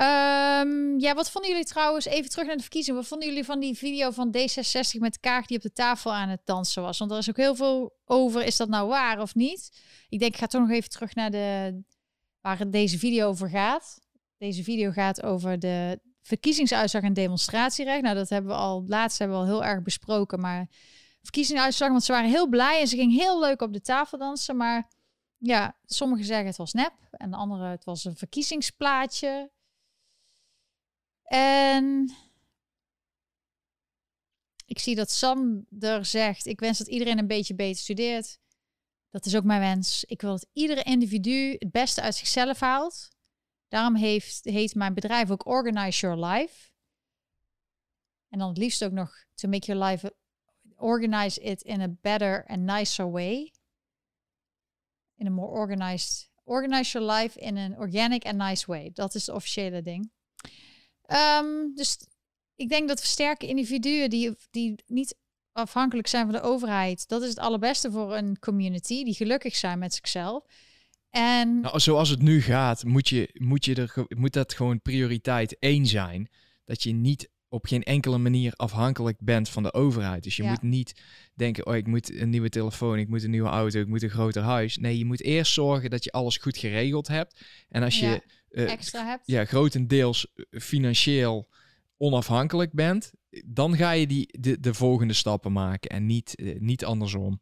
Um, 0.00 0.98
ja, 0.98 1.14
wat 1.14 1.30
vonden 1.30 1.50
jullie 1.50 1.66
trouwens, 1.66 2.04
even 2.04 2.30
terug 2.30 2.46
naar 2.46 2.56
de 2.56 2.62
verkiezingen. 2.62 3.00
Wat 3.00 3.08
vonden 3.08 3.28
jullie 3.28 3.44
van 3.44 3.60
die 3.60 3.76
video 3.76 4.10
van 4.10 4.36
D66 4.36 4.98
met 4.98 5.20
Kaag 5.20 5.46
die 5.46 5.56
op 5.56 5.62
de 5.62 5.72
tafel 5.72 6.14
aan 6.14 6.28
het 6.28 6.40
dansen 6.44 6.82
was? 6.82 6.98
Want 6.98 7.10
er 7.10 7.18
is 7.18 7.28
ook 7.28 7.36
heel 7.36 7.54
veel 7.54 7.96
over, 8.04 8.44
is 8.44 8.56
dat 8.56 8.68
nou 8.68 8.88
waar 8.88 9.20
of 9.20 9.34
niet? 9.34 9.80
Ik 10.08 10.18
denk, 10.18 10.32
ik 10.32 10.38
ga 10.38 10.46
toch 10.46 10.60
nog 10.60 10.70
even 10.70 10.90
terug 10.90 11.14
naar 11.14 11.30
de, 11.30 11.80
waar 12.40 12.70
deze 12.70 12.98
video 12.98 13.28
over 13.28 13.48
gaat. 13.48 14.00
Deze 14.38 14.62
video 14.62 14.90
gaat 14.90 15.22
over 15.22 15.58
de 15.58 16.00
verkiezingsuitslag 16.22 17.02
en 17.02 17.12
demonstratierecht. 17.12 18.02
Nou, 18.02 18.14
dat 18.14 18.28
hebben 18.28 18.50
we 18.50 18.56
al, 18.56 18.84
laatst 18.86 19.18
hebben 19.18 19.36
we 19.36 19.42
al 19.42 19.48
heel 19.48 19.64
erg 19.64 19.82
besproken. 19.82 20.40
Maar 20.40 20.68
verkiezingsuitslag, 21.22 21.90
want 21.90 22.04
ze 22.04 22.12
waren 22.12 22.30
heel 22.30 22.48
blij 22.48 22.80
en 22.80 22.88
ze 22.88 22.96
ging 22.96 23.16
heel 23.16 23.40
leuk 23.40 23.62
op 23.62 23.72
de 23.72 23.80
tafel 23.80 24.18
dansen. 24.18 24.56
Maar 24.56 24.88
ja, 25.40 25.76
sommigen 25.84 26.24
zeggen 26.24 26.46
het 26.46 26.56
was 26.56 26.72
nep 26.72 26.94
en 27.10 27.30
de 27.30 27.36
anderen 27.36 27.70
het 27.70 27.84
was 27.84 28.04
een 28.04 28.16
verkiezingsplaatje. 28.16 29.50
En 31.22 32.14
ik 34.64 34.78
zie 34.78 34.94
dat 34.94 35.10
Sander 35.10 36.04
zegt: 36.04 36.46
Ik 36.46 36.60
wens 36.60 36.78
dat 36.78 36.86
iedereen 36.86 37.18
een 37.18 37.26
beetje 37.26 37.54
beter 37.54 37.80
studeert. 37.80 38.38
Dat 39.10 39.26
is 39.26 39.36
ook 39.36 39.44
mijn 39.44 39.60
wens. 39.60 40.04
Ik 40.04 40.20
wil 40.20 40.30
dat 40.30 40.46
iedere 40.52 40.82
individu 40.82 41.56
het 41.58 41.70
beste 41.70 42.00
uit 42.00 42.14
zichzelf 42.14 42.60
haalt. 42.60 43.08
Daarom 43.68 43.96
heeft, 43.96 44.44
heet 44.44 44.74
mijn 44.74 44.94
bedrijf 44.94 45.30
ook 45.30 45.46
Organize 45.46 46.00
Your 46.00 46.24
Life. 46.26 46.70
En 48.28 48.38
dan 48.38 48.48
het 48.48 48.58
liefst 48.58 48.84
ook 48.84 48.92
nog 48.92 49.24
to 49.34 49.48
make 49.48 49.66
your 49.66 49.84
life 49.84 50.14
organize 50.76 51.40
it 51.40 51.62
in 51.62 51.80
a 51.80 51.88
better 52.00 52.44
and 52.46 52.60
nicer 52.60 53.10
way 53.10 53.52
in 55.20 55.26
een 55.26 55.32
more 55.32 55.50
organized, 55.50 56.30
organize 56.44 56.98
your 56.98 57.12
life 57.12 57.38
in 57.38 57.56
een 57.56 57.78
organic 57.78 58.24
and 58.24 58.36
nice 58.36 58.66
way. 58.66 58.90
Dat 58.92 59.14
is 59.14 59.26
het 59.26 59.34
officiële 59.34 59.82
ding. 59.82 60.10
Um, 61.06 61.74
dus 61.74 61.98
ik 62.54 62.68
denk 62.68 62.88
dat 62.88 63.00
versterken 63.00 63.48
individuen 63.48 64.10
die, 64.10 64.36
die 64.50 64.74
niet 64.86 65.16
afhankelijk 65.52 66.08
zijn 66.08 66.24
van 66.24 66.34
de 66.34 66.40
overheid, 66.40 67.08
dat 67.08 67.22
is 67.22 67.28
het 67.28 67.38
allerbeste 67.38 67.90
voor 67.90 68.16
een 68.16 68.38
community 68.38 69.04
die 69.04 69.14
gelukkig 69.14 69.56
zijn 69.56 69.78
met 69.78 69.94
zichzelf. 69.94 70.44
En 71.10 71.60
nou, 71.60 71.80
zoals 71.80 72.08
het 72.08 72.22
nu 72.22 72.42
gaat, 72.42 72.84
moet, 72.84 73.08
je, 73.08 73.30
moet, 73.32 73.64
je 73.64 73.74
er, 73.74 74.06
moet 74.08 74.32
dat 74.32 74.54
gewoon 74.54 74.82
prioriteit 74.82 75.58
één 75.58 75.86
zijn. 75.86 76.28
Dat 76.64 76.82
je 76.82 76.92
niet 76.92 77.30
op 77.50 77.66
geen 77.66 77.82
enkele 77.82 78.18
manier 78.18 78.52
afhankelijk 78.56 79.18
bent 79.20 79.48
van 79.48 79.62
de 79.62 79.72
overheid. 79.72 80.22
Dus 80.22 80.36
je 80.36 80.42
moet 80.42 80.62
niet 80.62 81.02
denken, 81.34 81.66
oh, 81.66 81.76
ik 81.76 81.86
moet 81.86 82.14
een 82.14 82.30
nieuwe 82.30 82.48
telefoon, 82.48 82.98
ik 82.98 83.08
moet 83.08 83.22
een 83.22 83.30
nieuwe 83.30 83.48
auto, 83.48 83.80
ik 83.80 83.86
moet 83.86 84.02
een 84.02 84.10
groter 84.10 84.42
huis. 84.42 84.76
Nee, 84.76 84.98
je 84.98 85.04
moet 85.04 85.22
eerst 85.22 85.52
zorgen 85.52 85.90
dat 85.90 86.04
je 86.04 86.12
alles 86.12 86.36
goed 86.36 86.56
geregeld 86.56 87.08
hebt. 87.08 87.40
En 87.68 87.82
als 87.82 87.98
je 87.98 88.22
uh, 88.50 88.70
extra 88.70 89.06
hebt. 89.06 89.26
Ja, 89.26 89.44
grotendeels 89.44 90.32
eh, 90.34 90.60
financieel 90.60 91.48
onafhankelijk 91.96 92.72
bent, 92.72 93.12
dan 93.46 93.76
ga 93.76 93.90
je 93.90 94.06
die, 94.06 94.38
de, 94.40 94.60
de 94.60 94.74
volgende 94.74 95.14
stappen 95.14 95.52
maken 95.52 95.90
en 95.90 96.06
niet, 96.06 96.40
uh, 96.40 96.60
niet 96.60 96.84
andersom. 96.84 97.40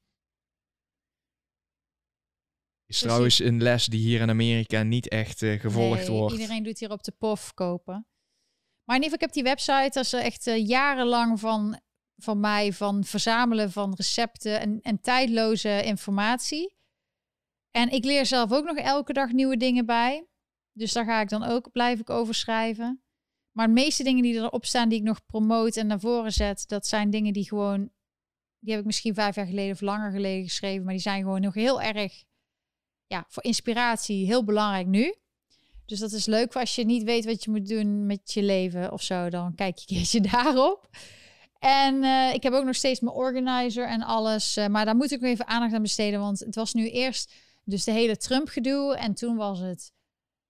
Is 2.87 2.99
trouwens 2.99 3.39
een 3.39 3.63
les 3.63 3.87
die 3.87 4.01
hier 4.01 4.21
in 4.21 4.31
Amerika 4.31 4.83
niet 4.83 5.09
echt 5.09 5.43
uh, 5.43 5.61
gevolgd 5.61 6.09
nee, 6.09 6.17
wordt. 6.17 6.35
Iedereen 6.35 6.63
doet 6.63 6.79
hier 6.79 6.91
op 6.91 7.03
de 7.03 7.13
pof 7.19 7.55
kopen. 7.55 8.07
Maar 8.89 8.97
in 8.97 9.03
ieder 9.03 9.19
geval, 9.19 9.29
ik 9.29 9.35
heb 9.35 9.45
die 9.45 9.55
website, 9.55 9.99
dat 9.99 10.05
is 10.05 10.13
echt 10.13 10.47
uh, 10.47 10.67
jarenlang 10.67 11.41
van, 11.41 11.81
van 12.17 12.41
mij, 12.41 12.73
van 12.73 13.05
verzamelen 13.05 13.73
van 13.73 13.95
recepten 13.95 14.61
en, 14.61 14.81
en 14.83 15.01
tijdloze 15.01 15.83
informatie. 15.85 16.77
En 17.71 17.91
ik 17.91 18.05
leer 18.05 18.27
zelf 18.27 18.53
ook 18.53 18.65
nog 18.65 18.77
elke 18.77 19.13
dag 19.13 19.33
nieuwe 19.33 19.57
dingen 19.57 19.87
bij. 19.87 20.27
Dus 20.73 20.93
daar 20.93 21.05
ga 21.05 21.21
ik 21.21 21.29
dan 21.29 21.43
ook, 21.43 21.73
blijf 21.73 22.01
ik 22.01 22.11
over 22.11 22.35
schrijven. 22.35 23.03
Maar 23.57 23.67
de 23.67 23.73
meeste 23.73 24.03
dingen 24.03 24.23
die 24.23 24.35
erop 24.35 24.65
staan, 24.65 24.89
die 24.89 24.99
ik 24.99 25.05
nog 25.05 25.27
promote 25.27 25.81
en 25.81 25.87
naar 25.87 26.01
voren 26.01 26.33
zet, 26.33 26.69
dat 26.69 26.87
zijn 26.87 27.11
dingen 27.11 27.33
die 27.33 27.49
gewoon, 27.49 27.91
die 28.59 28.71
heb 28.71 28.81
ik 28.81 28.87
misschien 28.87 29.15
vijf 29.15 29.35
jaar 29.35 29.47
geleden 29.47 29.73
of 29.73 29.81
langer 29.81 30.11
geleden 30.11 30.45
geschreven, 30.45 30.85
maar 30.85 30.93
die 30.93 31.03
zijn 31.03 31.23
gewoon 31.23 31.41
nog 31.41 31.55
heel 31.55 31.83
erg, 31.83 32.25
ja, 33.07 33.25
voor 33.29 33.45
inspiratie 33.45 34.27
heel 34.27 34.45
belangrijk 34.45 34.87
nu. 34.87 35.15
Dus 35.89 35.99
dat 35.99 36.13
is 36.13 36.27
leuk 36.27 36.57
als 36.57 36.75
je 36.75 36.85
niet 36.85 37.03
weet 37.03 37.25
wat 37.25 37.45
je 37.45 37.51
moet 37.51 37.69
doen 37.69 38.07
met 38.07 38.33
je 38.33 38.43
leven 38.43 38.93
of 38.93 39.03
zo, 39.03 39.31
dan 39.31 39.55
kijk 39.55 39.79
je 39.79 39.85
een 39.89 39.97
keertje 39.97 40.21
daarop. 40.33 40.89
En 41.59 41.95
uh, 42.03 42.35
ik 42.35 42.43
heb 42.43 42.53
ook 42.53 42.65
nog 42.65 42.75
steeds 42.75 43.01
mijn 43.01 43.17
organizer 43.17 43.89
en 43.89 44.03
alles, 44.03 44.57
uh, 44.57 44.67
maar 44.67 44.85
daar 44.85 44.97
moet 44.97 45.11
ik 45.11 45.21
nog 45.21 45.31
even 45.31 45.47
aandacht 45.47 45.75
aan 45.75 45.83
besteden, 45.83 46.21
want 46.21 46.39
het 46.39 46.55
was 46.55 46.75
nu 46.75 46.91
eerst 46.91 47.33
dus 47.65 47.85
de 47.85 47.93
hele 47.93 48.17
Trump-gedoe 48.17 48.97
en 48.97 49.15
toen 49.15 49.37
was 49.37 49.59
het 49.59 49.93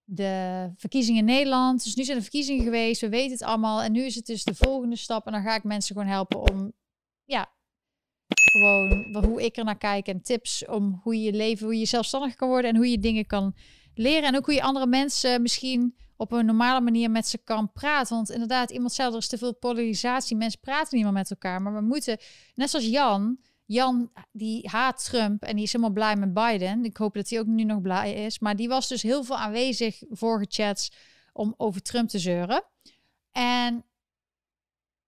de 0.03 0.69
verkiezingen 0.77 1.19
in 1.19 1.25
Nederland. 1.25 1.83
Dus 1.83 1.95
nu 1.95 2.03
zijn 2.03 2.17
de 2.17 2.23
verkiezingen 2.23 2.63
geweest. 2.63 3.01
We 3.01 3.09
weten 3.09 3.31
het 3.31 3.41
allemaal. 3.41 3.81
En 3.81 3.91
nu 3.91 4.03
is 4.03 4.15
het 4.15 4.25
dus 4.25 4.43
de 4.43 4.55
volgende 4.55 4.95
stap. 4.95 5.25
En 5.25 5.31
dan 5.31 5.41
ga 5.41 5.55
ik 5.55 5.63
mensen 5.63 5.95
gewoon 5.95 6.11
helpen 6.11 6.51
om, 6.51 6.73
ja, 7.23 7.51
gewoon 8.51 9.25
hoe 9.25 9.43
ik 9.43 9.57
er 9.57 9.63
naar 9.63 9.77
kijk. 9.77 10.07
En 10.07 10.21
tips 10.21 10.65
om 10.65 10.99
hoe 11.03 11.21
je 11.21 11.33
leven, 11.33 11.65
hoe 11.65 11.79
je 11.79 11.85
zelfstandig 11.85 12.35
kan 12.35 12.47
worden. 12.49 12.69
En 12.69 12.75
hoe 12.75 12.89
je 12.89 12.99
dingen 12.99 13.25
kan 13.25 13.55
leren. 14.01 14.23
En 14.23 14.35
ook 14.35 14.45
hoe 14.45 14.53
je 14.53 14.61
andere 14.61 14.87
mensen 14.87 15.41
misschien 15.41 15.95
op 16.15 16.31
een 16.31 16.45
normale 16.45 16.81
manier 16.81 17.11
met 17.11 17.27
ze 17.27 17.37
kan 17.37 17.71
praten. 17.71 18.15
Want 18.15 18.29
inderdaad, 18.29 18.71
iemand 18.71 18.93
zei 18.93 19.11
er 19.11 19.17
is 19.17 19.27
te 19.27 19.37
veel 19.37 19.55
polarisatie. 19.55 20.37
Mensen 20.37 20.59
praten 20.59 20.95
niet 20.95 21.05
meer 21.05 21.13
met 21.13 21.29
elkaar. 21.29 21.61
Maar 21.61 21.73
we 21.73 21.81
moeten, 21.81 22.17
net 22.55 22.69
zoals 22.69 22.85
Jan 22.85 23.39
Jan, 23.69 24.11
die 24.31 24.67
haat 24.69 25.03
Trump 25.03 25.43
en 25.43 25.55
die 25.55 25.63
is 25.63 25.71
helemaal 25.71 25.93
blij 25.93 26.15
met 26.15 26.33
Biden. 26.33 26.85
Ik 26.85 26.97
hoop 26.97 27.13
dat 27.13 27.29
hij 27.29 27.39
ook 27.39 27.45
nu 27.45 27.63
nog 27.63 27.81
blij 27.81 28.13
is. 28.13 28.39
Maar 28.39 28.55
die 28.55 28.67
was 28.67 28.87
dus 28.87 29.01
heel 29.01 29.23
veel 29.23 29.37
aanwezig 29.37 30.03
vorige 30.09 30.45
chats 30.49 30.91
om 31.33 31.53
over 31.57 31.81
Trump 31.81 32.09
te 32.09 32.19
zeuren. 32.19 32.63
En 33.31 33.85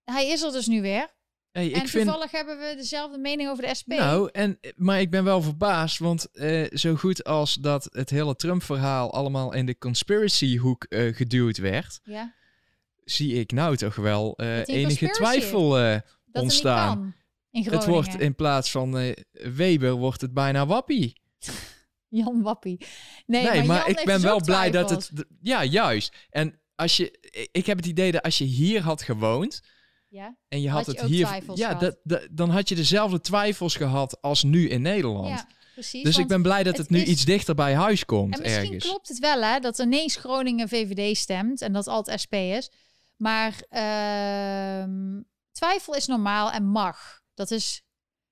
hij 0.03 0.27
is 0.27 0.41
er 0.41 0.51
dus 0.51 0.67
nu 0.67 0.81
weer. 0.81 1.09
Hey, 1.51 1.73
en 1.73 1.81
ik 1.81 1.87
toevallig 1.87 2.29
vind... 2.29 2.31
hebben 2.31 2.59
we 2.59 2.75
dezelfde 2.75 3.17
mening 3.17 3.49
over 3.49 3.63
de 3.63 3.75
SP. 3.79 3.87
Nou, 3.87 4.29
en, 4.31 4.59
maar 4.75 5.01
ik 5.01 5.09
ben 5.09 5.23
wel 5.23 5.41
verbaasd, 5.41 5.99
want 5.99 6.27
uh, 6.33 6.67
zo 6.71 6.95
goed 6.95 7.23
als 7.23 7.53
dat 7.53 7.89
het 7.91 8.09
hele 8.09 8.35
Trump-verhaal 8.35 9.13
allemaal 9.13 9.53
in 9.53 9.65
de 9.65 9.77
conspiracy-hoek 9.77 10.85
uh, 10.89 11.15
geduwd 11.15 11.57
werd, 11.57 11.99
ja. 12.03 12.33
zie 13.03 13.33
ik 13.33 13.51
nou 13.51 13.77
toch 13.77 13.95
wel 13.95 14.33
uh, 14.41 14.67
enige 14.67 15.09
twijfel 15.09 15.99
ontstaan. 16.31 17.15
Het 17.51 17.85
wordt 17.85 18.19
in 18.19 18.35
plaats 18.35 18.71
van 18.71 19.15
Weber, 19.31 19.91
wordt 19.91 20.21
het 20.21 20.33
bijna 20.33 20.65
Wappie. 20.65 21.13
Jan 22.07 22.41
Wappie. 22.41 22.85
Nee, 23.25 23.43
nee 23.43 23.63
maar, 23.63 23.89
ik 23.89 24.01
ben 24.05 24.21
wel 24.21 24.41
blij 24.41 24.71
dat 24.71 24.89
het... 24.89 25.11
Ja, 25.41 25.63
juist. 25.63 26.15
En 26.29 26.59
als 26.75 26.97
je... 26.97 27.19
Ik 27.51 27.65
heb 27.65 27.77
het 27.77 27.85
idee 27.85 28.11
dat 28.11 28.21
als 28.21 28.37
je 28.37 28.43
hier 28.43 28.81
had 28.81 29.01
gewoond... 29.01 29.61
Ja? 30.11 30.37
En 30.47 30.61
je 30.61 30.69
had, 30.69 30.85
het 30.85 31.01
hier... 31.01 31.43
Ja, 31.53 31.73
dat, 31.73 31.99
dat, 32.03 32.27
dan 32.31 32.49
had 32.49 32.69
je 32.69 32.75
dezelfde 32.75 33.21
twijfels 33.21 33.75
gehad 33.75 34.21
als 34.21 34.43
nu 34.43 34.69
in 34.69 34.81
Nederland. 34.81 35.27
Ja. 35.27 35.47
Precies, 35.73 36.03
dus 36.03 36.17
ik 36.17 36.27
ben 36.27 36.41
blij 36.41 36.63
dat 36.63 36.77
het, 36.77 36.89
nu 36.89 37.03
iets 37.03 37.25
dichter 37.25 37.55
bij 37.55 37.73
huis 37.73 38.05
komt. 38.05 38.35
En 38.35 38.41
misschien 38.41 38.63
ergens. 38.63 38.85
klopt 38.85 39.07
het 39.07 39.19
wel, 39.19 39.41
hè, 39.41 39.59
dat 39.59 39.79
ineens 39.79 40.15
Groningen 40.15 40.69
VVD 40.69 41.17
stemt 41.17 41.61
en 41.61 41.73
dat 41.73 41.87
altijd 41.87 42.21
SP 42.23 42.33
is. 42.33 42.71
Maar 43.15 43.53
uh, 43.53 44.93
twijfel 45.51 45.95
is 45.95 46.07
normaal 46.07 46.51
en 46.51 46.65
mag. 46.65 47.21
Dat 47.33 47.51
is 47.51 47.83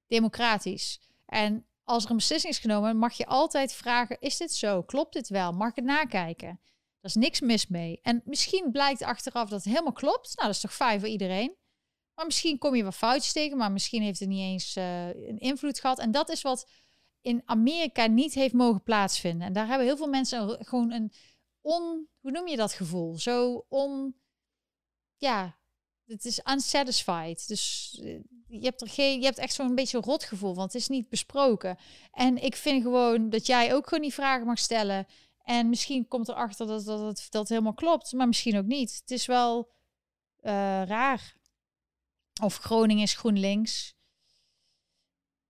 democratisch. 0.07 0.99
En 1.25 1.65
als 1.83 2.03
er 2.03 2.09
een 2.09 2.15
beslissing 2.15 2.53
is 2.53 2.59
genomen, 2.59 2.97
mag 2.97 3.13
je 3.13 3.25
altijd 3.25 3.73
vragen: 3.73 4.17
is 4.19 4.37
dit 4.37 4.53
zo? 4.53 4.83
Klopt 4.83 5.13
dit 5.13 5.29
wel? 5.29 5.51
Mag 5.51 5.69
ik 5.69 5.75
het 5.75 5.85
nakijken? 5.85 6.59
Daar 7.01 7.11
is 7.11 7.15
niks 7.15 7.39
mis 7.39 7.67
mee. 7.67 7.99
En 8.01 8.21
misschien 8.25 8.71
blijkt 8.71 9.03
achteraf 9.03 9.49
dat 9.49 9.63
het 9.63 9.73
helemaal 9.73 9.93
klopt. 9.93 10.35
Nou, 10.35 10.47
dat 10.47 10.55
is 10.55 10.61
toch 10.61 10.73
fijn 10.73 10.99
voor 10.99 11.09
iedereen. 11.09 11.55
Maar 12.19 12.27
misschien 12.27 12.57
kom 12.57 12.75
je 12.75 12.83
wat 12.83 12.95
foutjes 12.95 13.31
tegen, 13.31 13.57
maar 13.57 13.71
misschien 13.71 14.01
heeft 14.01 14.19
het 14.19 14.29
niet 14.29 14.39
eens 14.39 14.75
uh, 14.77 15.07
een 15.07 15.39
invloed 15.39 15.79
gehad. 15.79 15.99
En 15.99 16.11
dat 16.11 16.29
is 16.29 16.41
wat 16.41 16.69
in 17.21 17.41
Amerika 17.45 18.05
niet 18.05 18.33
heeft 18.33 18.53
mogen 18.53 18.83
plaatsvinden. 18.83 19.47
En 19.47 19.53
daar 19.53 19.67
hebben 19.67 19.87
heel 19.87 19.97
veel 19.97 20.07
mensen 20.07 20.65
gewoon 20.65 20.91
een 20.91 21.11
on, 21.61 22.07
hoe 22.19 22.31
noem 22.31 22.47
je 22.47 22.55
dat 22.55 22.73
gevoel? 22.73 23.17
Zo 23.17 23.65
on, 23.69 24.15
ja, 25.17 25.57
het 26.05 26.25
is 26.25 26.41
unsatisfied. 26.51 27.47
Dus 27.47 27.93
eh, 28.03 28.19
je 28.47 28.65
hebt 28.65 28.81
er 28.81 28.89
geen, 28.89 29.19
je 29.19 29.25
hebt 29.25 29.37
echt 29.37 29.53
zo'n 29.53 29.75
beetje 29.75 29.99
rot 29.99 30.23
gevoel, 30.23 30.55
want 30.55 30.73
het 30.73 30.81
is 30.81 30.87
niet 30.87 31.09
besproken. 31.09 31.77
En 32.11 32.43
ik 32.43 32.55
vind 32.55 32.83
gewoon 32.83 33.29
dat 33.29 33.45
jij 33.45 33.73
ook 33.73 33.87
gewoon 33.87 34.03
die 34.03 34.13
vragen 34.13 34.45
mag 34.45 34.59
stellen. 34.59 35.07
En 35.43 35.69
misschien 35.69 36.07
komt 36.07 36.29
erachter 36.29 36.67
dat 36.67 36.85
dat, 36.85 37.27
dat, 37.29 37.49
helemaal 37.49 37.73
klopt, 37.73 38.13
maar 38.13 38.27
misschien 38.27 38.57
ook 38.57 38.65
niet. 38.65 38.99
Het 39.01 39.11
is 39.11 39.25
wel 39.25 39.71
uh, 40.41 40.51
raar. 40.85 41.37
Of 42.39 42.57
Groningen 42.57 43.03
is 43.03 43.13
GroenLinks. 43.13 43.93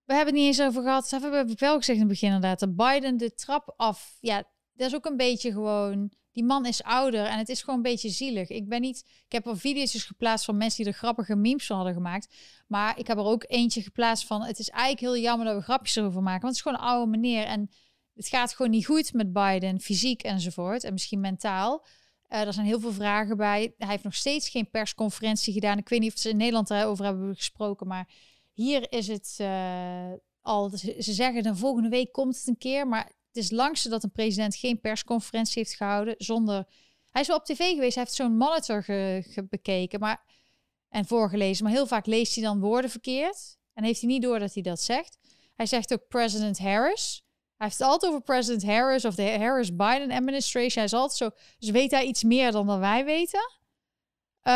We 0.03 0.13
hebben 0.13 0.33
het 0.33 0.43
niet 0.43 0.57
eens 0.57 0.67
over 0.67 0.81
gehad. 0.81 1.09
Dat 1.09 1.21
hebben 1.21 1.47
we 1.47 1.53
wel 1.57 1.77
gezegd 1.77 1.99
in 1.99 2.03
het 2.03 2.13
begin 2.13 2.33
inderdaad. 2.33 2.59
Dat 2.59 2.75
Biden 2.75 3.17
de 3.17 3.33
trap 3.33 3.73
af. 3.77 4.17
Ja, 4.19 4.43
dat 4.73 4.87
is 4.87 4.95
ook 4.95 5.05
een 5.05 5.17
beetje 5.17 5.51
gewoon 5.51 6.11
die 6.31 6.43
man 6.43 6.65
is 6.65 6.83
ouder 6.83 7.25
en 7.25 7.37
het 7.37 7.49
is 7.49 7.59
gewoon 7.59 7.75
een 7.75 7.91
beetje 7.91 8.09
zielig. 8.09 8.49
Ik 8.49 8.69
ben 8.69 8.81
niet, 8.81 9.03
ik 9.25 9.31
heb 9.31 9.45
er 9.45 9.57
video's 9.57 10.03
geplaatst 10.03 10.45
van 10.45 10.57
mensen 10.57 10.83
die 10.83 10.93
er 10.93 10.99
grappige 10.99 11.35
memes 11.35 11.65
van 11.65 11.75
hadden 11.75 11.93
gemaakt, 11.93 12.35
maar 12.67 12.99
ik 12.99 13.07
heb 13.07 13.17
er 13.17 13.23
ook 13.23 13.45
eentje 13.47 13.81
geplaatst 13.81 14.27
van 14.27 14.43
het 14.43 14.59
is 14.59 14.69
eigenlijk 14.69 14.99
heel 14.99 15.17
jammer 15.17 15.45
dat 15.45 15.55
we 15.55 15.61
grapjes 15.61 15.95
erover 15.95 16.23
maken, 16.23 16.41
want 16.41 16.57
het 16.57 16.65
is 16.65 16.71
gewoon 16.71 16.87
een 16.87 16.93
oude 16.93 17.11
meneer 17.11 17.43
en 17.45 17.69
het 18.15 18.27
gaat 18.27 18.53
gewoon 18.53 18.71
niet 18.71 18.85
goed 18.85 19.13
met 19.13 19.33
Biden, 19.33 19.79
fysiek 19.79 20.23
enzovoort 20.23 20.83
en 20.83 20.93
misschien 20.93 21.19
mentaal. 21.19 21.85
Uh, 22.29 22.39
er 22.41 22.53
zijn 22.53 22.65
heel 22.65 22.79
veel 22.79 22.91
vragen 22.91 23.37
bij. 23.37 23.73
Hij 23.77 23.87
heeft 23.87 24.03
nog 24.03 24.15
steeds 24.15 24.49
geen 24.49 24.69
persconferentie 24.69 25.53
gedaan. 25.53 25.77
Ik 25.77 25.89
weet 25.89 25.99
niet 25.99 26.13
of 26.13 26.19
ze 26.19 26.29
in 26.29 26.37
Nederland 26.37 26.67
daarover 26.67 27.05
hebben 27.05 27.35
gesproken, 27.35 27.87
maar 27.87 28.07
hier 28.53 28.91
is 28.91 29.07
het 29.07 29.37
uh, 29.41 30.11
al. 30.41 30.69
Ze 30.69 31.13
zeggen 31.13 31.43
de 31.43 31.55
volgende 31.55 31.89
week 31.89 32.11
komt 32.11 32.37
het 32.37 32.47
een 32.47 32.57
keer, 32.57 32.87
maar 32.87 33.05
het 33.05 33.43
is 33.43 33.51
langste 33.51 33.89
dat 33.89 34.03
een 34.03 34.11
president 34.11 34.55
geen 34.55 34.79
persconferentie 34.79 35.63
heeft 35.63 35.75
gehouden 35.75 36.15
zonder. 36.17 36.65
Hij 37.09 37.21
is 37.21 37.27
wel 37.27 37.37
op 37.37 37.45
tv 37.45 37.57
geweest, 37.57 37.95
hij 37.95 38.03
heeft 38.03 38.15
zo'n 38.15 38.37
monitor 38.37 38.83
ge, 38.83 39.45
bekeken 39.49 39.99
maar, 39.99 40.23
en 40.89 41.05
voorgelezen, 41.05 41.63
maar 41.63 41.73
heel 41.73 41.87
vaak 41.87 42.05
leest 42.05 42.35
hij 42.35 42.43
dan 42.43 42.59
woorden 42.59 42.89
verkeerd 42.89 43.57
en 43.73 43.83
heeft 43.83 44.01
hij 44.01 44.09
niet 44.09 44.21
door 44.21 44.39
dat 44.39 44.53
hij 44.53 44.63
dat 44.63 44.81
zegt. 44.81 45.17
Hij 45.55 45.65
zegt 45.65 45.93
ook 45.93 46.07
President 46.07 46.59
Harris. 46.59 47.23
Hij 47.59 47.67
heeft 47.67 47.79
het 47.79 47.87
altijd 47.87 48.11
over 48.11 48.23
President 48.23 48.65
Harris 48.65 49.05
of 49.05 49.15
de 49.15 49.37
Harris-Biden 49.37 50.11
administration. 50.11 50.73
Hij 50.73 50.83
is 50.83 50.93
altijd 50.93 51.17
zo, 51.17 51.29
dus 51.57 51.69
weet 51.69 51.91
hij 51.91 52.05
iets 52.05 52.23
meer 52.23 52.51
dan, 52.51 52.67
dan 52.67 52.79
wij 52.79 53.05
weten. 53.05 53.51
Uh, 54.43 54.53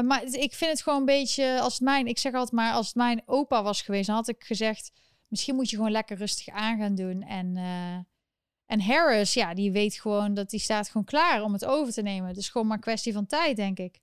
maar 0.00 0.22
ik 0.24 0.54
vind 0.54 0.70
het 0.70 0.82
gewoon 0.82 0.98
een 0.98 1.04
beetje 1.04 1.60
als 1.60 1.72
het 1.72 1.82
mijn, 1.82 2.06
ik 2.06 2.18
zeg 2.18 2.32
altijd 2.32 2.52
maar, 2.52 2.72
als 2.72 2.86
het 2.86 2.94
mijn 2.94 3.22
opa 3.26 3.62
was 3.62 3.82
geweest, 3.82 4.06
dan 4.06 4.16
had 4.16 4.28
ik 4.28 4.44
gezegd, 4.44 4.92
misschien 5.28 5.54
moet 5.54 5.70
je 5.70 5.76
gewoon 5.76 5.90
lekker 5.90 6.16
rustig 6.16 6.54
aan 6.54 6.78
gaan 6.78 6.94
doen 6.94 7.22
en 7.22 7.56
uh, 7.56 7.98
en 8.72 8.80
Harris, 8.80 9.34
ja, 9.34 9.54
die 9.54 9.72
weet 9.72 9.94
gewoon 9.94 10.34
dat 10.34 10.50
die 10.50 10.60
staat 10.60 10.86
gewoon 10.86 11.04
klaar 11.04 11.42
om 11.42 11.52
het 11.52 11.64
over 11.64 11.92
te 11.92 12.02
nemen. 12.02 12.34
Is 12.34 12.48
gewoon 12.48 12.66
maar 12.66 12.76
een 12.76 12.82
kwestie 12.82 13.12
van 13.12 13.26
tijd, 13.26 13.56
denk 13.56 13.78
ik. 13.78 14.00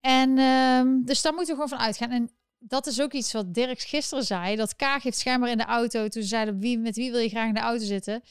En 0.00 0.38
um, 0.38 1.04
dus 1.04 1.22
daar 1.22 1.34
moeten 1.34 1.56
we 1.56 1.62
gewoon 1.62 1.78
van 1.78 1.86
uitgaan. 1.86 2.10
En 2.10 2.30
dat 2.62 2.86
is 2.86 3.00
ook 3.00 3.12
iets 3.12 3.32
wat 3.32 3.54
Dirk 3.54 3.80
gisteren 3.80 4.24
zei. 4.24 4.56
Dat 4.56 4.76
Kaag 4.76 5.02
heeft 5.02 5.18
schijnbaar 5.18 5.50
in 5.50 5.58
de 5.58 5.64
auto, 5.64 6.08
toen 6.08 6.22
ze 6.22 6.28
zeiden, 6.28 6.58
wie, 6.58 6.78
met 6.78 6.96
wie 6.96 7.10
wil 7.10 7.20
je 7.20 7.28
graag 7.28 7.48
in 7.48 7.54
de 7.54 7.60
auto 7.60 7.84
zitten? 7.84 8.22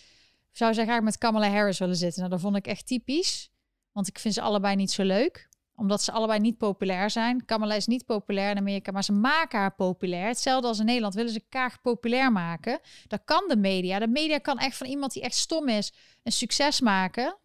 Zou 0.51 0.73
zij 0.73 0.83
graag 0.83 1.01
met 1.01 1.17
Kamala 1.17 1.49
Harris 1.49 1.79
willen 1.79 1.95
zitten. 1.95 2.19
Nou, 2.19 2.31
dat 2.31 2.41
vond 2.41 2.55
ik 2.55 2.67
echt 2.67 2.87
typisch. 2.87 3.49
Want 3.91 4.07
ik 4.07 4.19
vind 4.19 4.33
ze 4.33 4.41
allebei 4.41 4.75
niet 4.75 4.91
zo 4.91 5.03
leuk 5.03 5.49
omdat 5.79 6.01
ze 6.01 6.11
allebei 6.11 6.39
niet 6.39 6.57
populair 6.57 7.09
zijn. 7.09 7.45
Kamala 7.45 7.73
is 7.73 7.87
niet 7.87 8.05
populair 8.05 8.49
in 8.49 8.57
Amerika, 8.57 8.91
maar 8.91 9.03
ze 9.03 9.11
maken 9.11 9.59
haar 9.59 9.75
populair. 9.75 10.27
Hetzelfde 10.27 10.67
als 10.67 10.79
in 10.79 10.85
Nederland 10.85 11.13
willen 11.13 11.31
ze 11.31 11.43
Kaag 11.49 11.81
populair 11.81 12.31
maken. 12.31 12.79
Dat 13.07 13.21
kan 13.25 13.43
de 13.47 13.57
media. 13.57 13.99
De 13.99 14.07
media 14.07 14.37
kan 14.37 14.57
echt 14.57 14.77
van 14.77 14.87
iemand 14.87 15.13
die 15.13 15.21
echt 15.21 15.35
stom 15.35 15.67
is 15.67 15.93
een 16.23 16.31
succes 16.31 16.81
maken. 16.81 17.37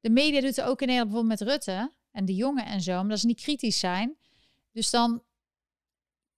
De 0.00 0.10
media 0.10 0.40
doet 0.40 0.56
het 0.56 0.64
ook 0.64 0.80
in 0.80 0.86
Nederland 0.86 1.10
bijvoorbeeld 1.10 1.40
met 1.40 1.48
Rutte. 1.48 1.92
en 2.10 2.24
de 2.24 2.34
jongen 2.34 2.66
en 2.66 2.80
zo, 2.80 3.00
omdat 3.00 3.18
ze 3.20 3.26
niet 3.26 3.40
kritisch 3.40 3.78
zijn. 3.78 4.16
Dus 4.72 4.90
dan 4.90 5.22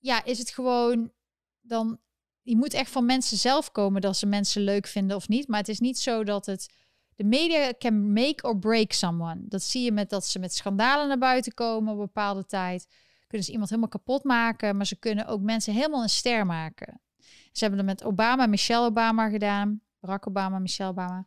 ja, 0.07 0.25
is 0.25 0.39
het 0.39 0.51
gewoon 0.51 1.11
dan 1.61 1.99
je 2.43 2.57
moet 2.57 2.75
echt 2.75 2.91
van 2.91 3.07
mensen 3.07 3.37
zelf 3.37 3.73
komen 3.73 4.01
dat 4.01 4.17
ze 4.17 4.27
mensen 4.27 4.63
leuk 4.63 4.87
vinden 4.87 5.17
of 5.17 5.29
niet. 5.29 5.49
Maar 5.49 5.59
het 5.59 5.69
is 5.69 5.81
niet 5.81 5.99
zo 5.99 6.25
dat 6.25 6.47
het 6.47 6.75
de 7.17 7.25
media 7.25 7.73
can 7.79 8.13
make 8.13 8.49
or 8.49 8.59
break 8.59 8.93
someone. 8.93 9.41
Dat 9.49 9.63
zie 9.63 9.85
je 9.85 9.93
met 9.93 10.11
dat 10.11 10.27
ze 10.27 10.39
met 10.39 10.55
schandalen 10.55 11.09
naar 11.09 11.19
buiten 11.19 11.55
komen 11.55 11.93
op 11.93 11.99
bepaalde 11.99 12.47
tijd. 12.47 12.87
Kunnen 13.27 13.47
ze 13.47 13.53
iemand 13.53 13.71
helemaal 13.71 13.91
kapot 13.91 14.25
maken, 14.25 14.77
maar 14.77 14.87
ze 14.87 14.99
kunnen 14.99 15.27
ook 15.27 15.41
mensen 15.41 15.73
helemaal 15.73 16.03
een 16.03 16.09
ster 16.09 16.47
maken. 16.47 17.01
Ze 17.53 17.65
hebben 17.65 17.87
dat 17.87 17.97
met 17.97 18.05
Obama, 18.05 18.47
Michelle 18.47 18.87
Obama 18.87 19.29
gedaan. 19.29 19.81
Barack 20.01 20.27
Obama, 20.27 20.59
Michelle 20.59 20.91
Obama. 20.91 21.27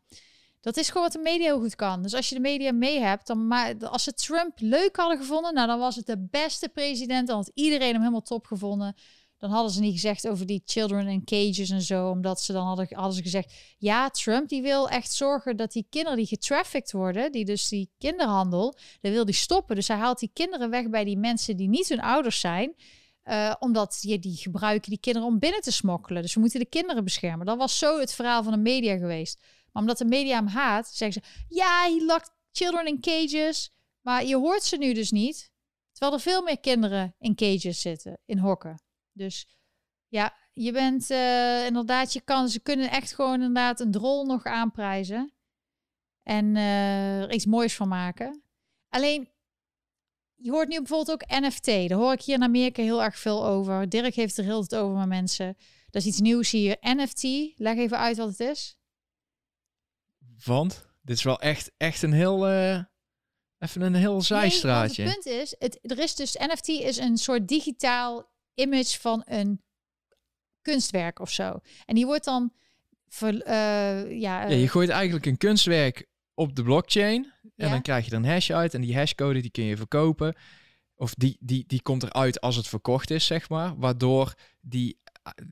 Dat 0.61 0.77
is 0.77 0.87
gewoon 0.87 1.03
wat 1.03 1.11
de 1.11 1.19
media 1.19 1.53
goed 1.53 1.75
kan. 1.75 2.01
Dus 2.01 2.13
als 2.13 2.29
je 2.29 2.35
de 2.35 2.41
media 2.41 2.71
mee 2.71 2.99
hebt, 2.99 3.27
dan 3.27 3.47
maar 3.47 3.87
als 3.87 4.03
ze 4.03 4.13
Trump 4.13 4.51
leuk 4.55 4.95
hadden 4.95 5.17
gevonden, 5.17 5.53
nou 5.53 5.67
dan 5.67 5.79
was 5.79 5.95
het 5.95 6.05
de 6.05 6.27
beste 6.31 6.69
president. 6.69 7.27
Dan 7.27 7.35
had 7.35 7.51
iedereen 7.53 7.91
hem 7.91 7.99
helemaal 7.99 8.21
top 8.21 8.45
gevonden. 8.45 8.95
Dan 9.37 9.49
hadden 9.49 9.71
ze 9.71 9.79
niet 9.79 9.93
gezegd 9.93 10.27
over 10.27 10.45
die 10.45 10.61
children 10.65 11.07
in 11.07 11.23
cages 11.23 11.69
en 11.69 11.81
zo, 11.81 12.09
omdat 12.09 12.41
ze 12.41 12.53
dan 12.53 12.65
hadden, 12.65 13.13
ze 13.13 13.21
gezegd, 13.21 13.53
ja, 13.77 14.09
Trump 14.09 14.49
die 14.49 14.61
wil 14.61 14.89
echt 14.89 15.13
zorgen 15.13 15.57
dat 15.57 15.71
die 15.71 15.85
kinderen 15.89 16.17
die 16.17 16.27
getrafficked 16.27 16.91
worden, 16.91 17.31
die 17.31 17.45
dus 17.45 17.67
die 17.67 17.89
kinderhandel, 17.97 18.75
dat 19.01 19.11
wil 19.11 19.25
die 19.25 19.33
stoppen. 19.33 19.75
Dus 19.75 19.87
hij 19.87 19.97
haalt 19.97 20.19
die 20.19 20.31
kinderen 20.33 20.69
weg 20.69 20.89
bij 20.89 21.03
die 21.03 21.17
mensen 21.17 21.57
die 21.57 21.67
niet 21.67 21.89
hun 21.89 22.01
ouders 22.01 22.39
zijn. 22.39 22.73
Uh, 23.25 23.53
omdat 23.59 23.97
je 24.01 24.19
die 24.19 24.35
gebruiken 24.37 24.89
die 24.89 24.99
kinderen 24.99 25.27
om 25.27 25.39
binnen 25.39 25.61
te 25.61 25.71
smokkelen. 25.71 26.21
Dus 26.21 26.33
we 26.33 26.39
moeten 26.39 26.59
de 26.59 26.65
kinderen 26.65 27.03
beschermen. 27.03 27.45
Dat 27.45 27.57
was 27.57 27.77
zo 27.77 27.99
het 27.99 28.13
verhaal 28.13 28.43
van 28.43 28.51
de 28.51 28.59
media 28.59 28.97
geweest. 28.97 29.39
Maar 29.71 29.81
omdat 29.81 29.97
de 29.97 30.05
media 30.05 30.35
hem 30.35 30.47
haat, 30.47 30.87
zeggen 30.87 31.23
ze: 31.23 31.45
ja, 31.55 31.83
he 31.83 32.05
locked 32.05 32.31
children 32.51 32.85
in 32.85 33.01
cages. 33.01 33.71
Maar 34.01 34.25
je 34.25 34.35
hoort 34.35 34.63
ze 34.63 34.77
nu 34.77 34.93
dus 34.93 35.11
niet. 35.11 35.51
Terwijl 35.91 36.13
er 36.13 36.23
veel 36.23 36.41
meer 36.41 36.59
kinderen 36.59 37.15
in 37.19 37.35
cages 37.35 37.81
zitten, 37.81 38.19
in 38.25 38.37
hokken. 38.37 38.81
Dus 39.11 39.47
ja, 40.07 40.33
je 40.53 40.71
bent 40.71 41.09
uh, 41.09 41.65
inderdaad, 41.65 42.13
je 42.13 42.21
kan, 42.21 42.49
ze 42.49 42.59
kunnen 42.59 42.91
echt 42.91 43.13
gewoon 43.13 43.33
inderdaad 43.33 43.79
een 43.79 43.91
drol 43.91 44.25
nog 44.25 44.43
aanprijzen. 44.43 45.33
En 46.23 46.55
uh, 46.55 47.21
er 47.21 47.33
iets 47.33 47.45
moois 47.45 47.75
van 47.75 47.87
maken. 47.87 48.43
Alleen, 48.89 49.29
je 50.35 50.51
hoort 50.51 50.67
nu 50.67 50.77
bijvoorbeeld 50.77 51.11
ook 51.11 51.41
NFT. 51.41 51.65
Daar 51.65 51.97
hoor 51.97 52.13
ik 52.13 52.21
hier 52.21 52.35
in 52.35 52.43
Amerika 52.43 52.81
heel 52.81 53.03
erg 53.03 53.19
veel 53.19 53.45
over. 53.45 53.89
Dirk 53.89 54.15
heeft 54.15 54.37
er 54.37 54.43
heel 54.43 54.63
veel 54.63 54.79
over 54.79 54.97
met 54.97 55.07
mensen. 55.07 55.57
Dat 55.89 56.01
is 56.01 56.07
iets 56.07 56.19
nieuws 56.19 56.51
hier. 56.51 56.77
NFT, 56.79 57.23
leg 57.55 57.77
even 57.77 57.97
uit 57.97 58.17
wat 58.17 58.29
het 58.29 58.39
is. 58.39 58.78
Want 60.43 60.87
dit 61.01 61.17
is 61.17 61.23
wel 61.23 61.39
echt, 61.39 61.71
echt 61.77 62.01
een 62.01 62.13
heel, 62.13 62.49
uh, 62.49 62.83
even 63.59 63.81
een 63.81 63.95
heel 63.95 64.21
zijstraatje. 64.21 65.03
Nee, 65.03 65.13
het 65.13 65.23
punt 65.23 65.35
is, 65.41 65.55
het, 65.59 65.79
er 65.81 65.99
is 65.99 66.15
dus 66.15 66.35
NFT 66.35 66.67
is 66.67 66.97
een 66.97 67.17
soort 67.17 67.47
digitaal 67.47 68.31
image 68.53 68.99
van 68.99 69.21
een 69.25 69.61
kunstwerk 70.61 71.19
of 71.19 71.31
zo. 71.31 71.59
En 71.85 71.95
die 71.95 72.05
wordt 72.05 72.25
dan 72.25 72.53
ver, 73.07 73.33
uh, 73.33 73.41
ja, 74.19 74.41
ja, 74.41 74.47
je 74.47 74.63
eh, 74.63 74.69
gooit 74.69 74.89
eigenlijk 74.89 75.25
een 75.25 75.37
kunstwerk 75.37 76.07
op 76.33 76.55
de 76.55 76.63
blockchain 76.63 77.33
en 77.55 77.69
dan 77.69 77.81
krijg 77.81 78.05
je 78.05 78.11
er 78.11 78.17
een 78.17 78.25
hash 78.25 78.51
uit 78.51 78.73
en 78.73 78.81
die 78.81 78.95
hashcode 78.95 79.41
die 79.41 79.51
kun 79.51 79.63
je 79.63 79.77
verkopen. 79.77 80.35
Of 80.95 81.13
die, 81.13 81.37
die, 81.39 81.63
die 81.67 81.81
komt 81.81 82.03
eruit 82.03 82.41
als 82.41 82.55
het 82.55 82.67
verkocht 82.67 83.09
is, 83.09 83.25
zeg 83.25 83.49
maar. 83.49 83.77
Waardoor, 83.77 84.33
die, 84.61 84.99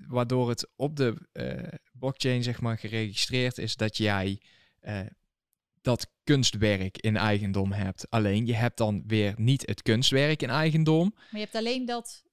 waardoor 0.07 0.49
het 0.49 0.69
op 0.75 0.95
de 0.95 1.15
uh, 1.33 1.79
blockchain, 1.91 2.43
zeg 2.43 2.61
maar, 2.61 2.77
geregistreerd 2.77 3.57
is 3.57 3.75
dat 3.75 3.97
jij 3.97 4.41
uh, 4.83 4.99
dat 5.81 6.11
kunstwerk 6.23 6.97
in 6.97 7.17
eigendom 7.17 7.71
hebt. 7.71 8.09
Alleen 8.09 8.45
je 8.45 8.55
hebt 8.55 8.77
dan 8.77 9.03
weer 9.07 9.33
niet 9.37 9.65
het 9.65 9.81
kunstwerk 9.81 10.41
in 10.41 10.49
eigendom. 10.49 11.11
Maar 11.13 11.27
je 11.31 11.39
hebt 11.39 11.55
alleen 11.55 11.85
dat 11.85 12.23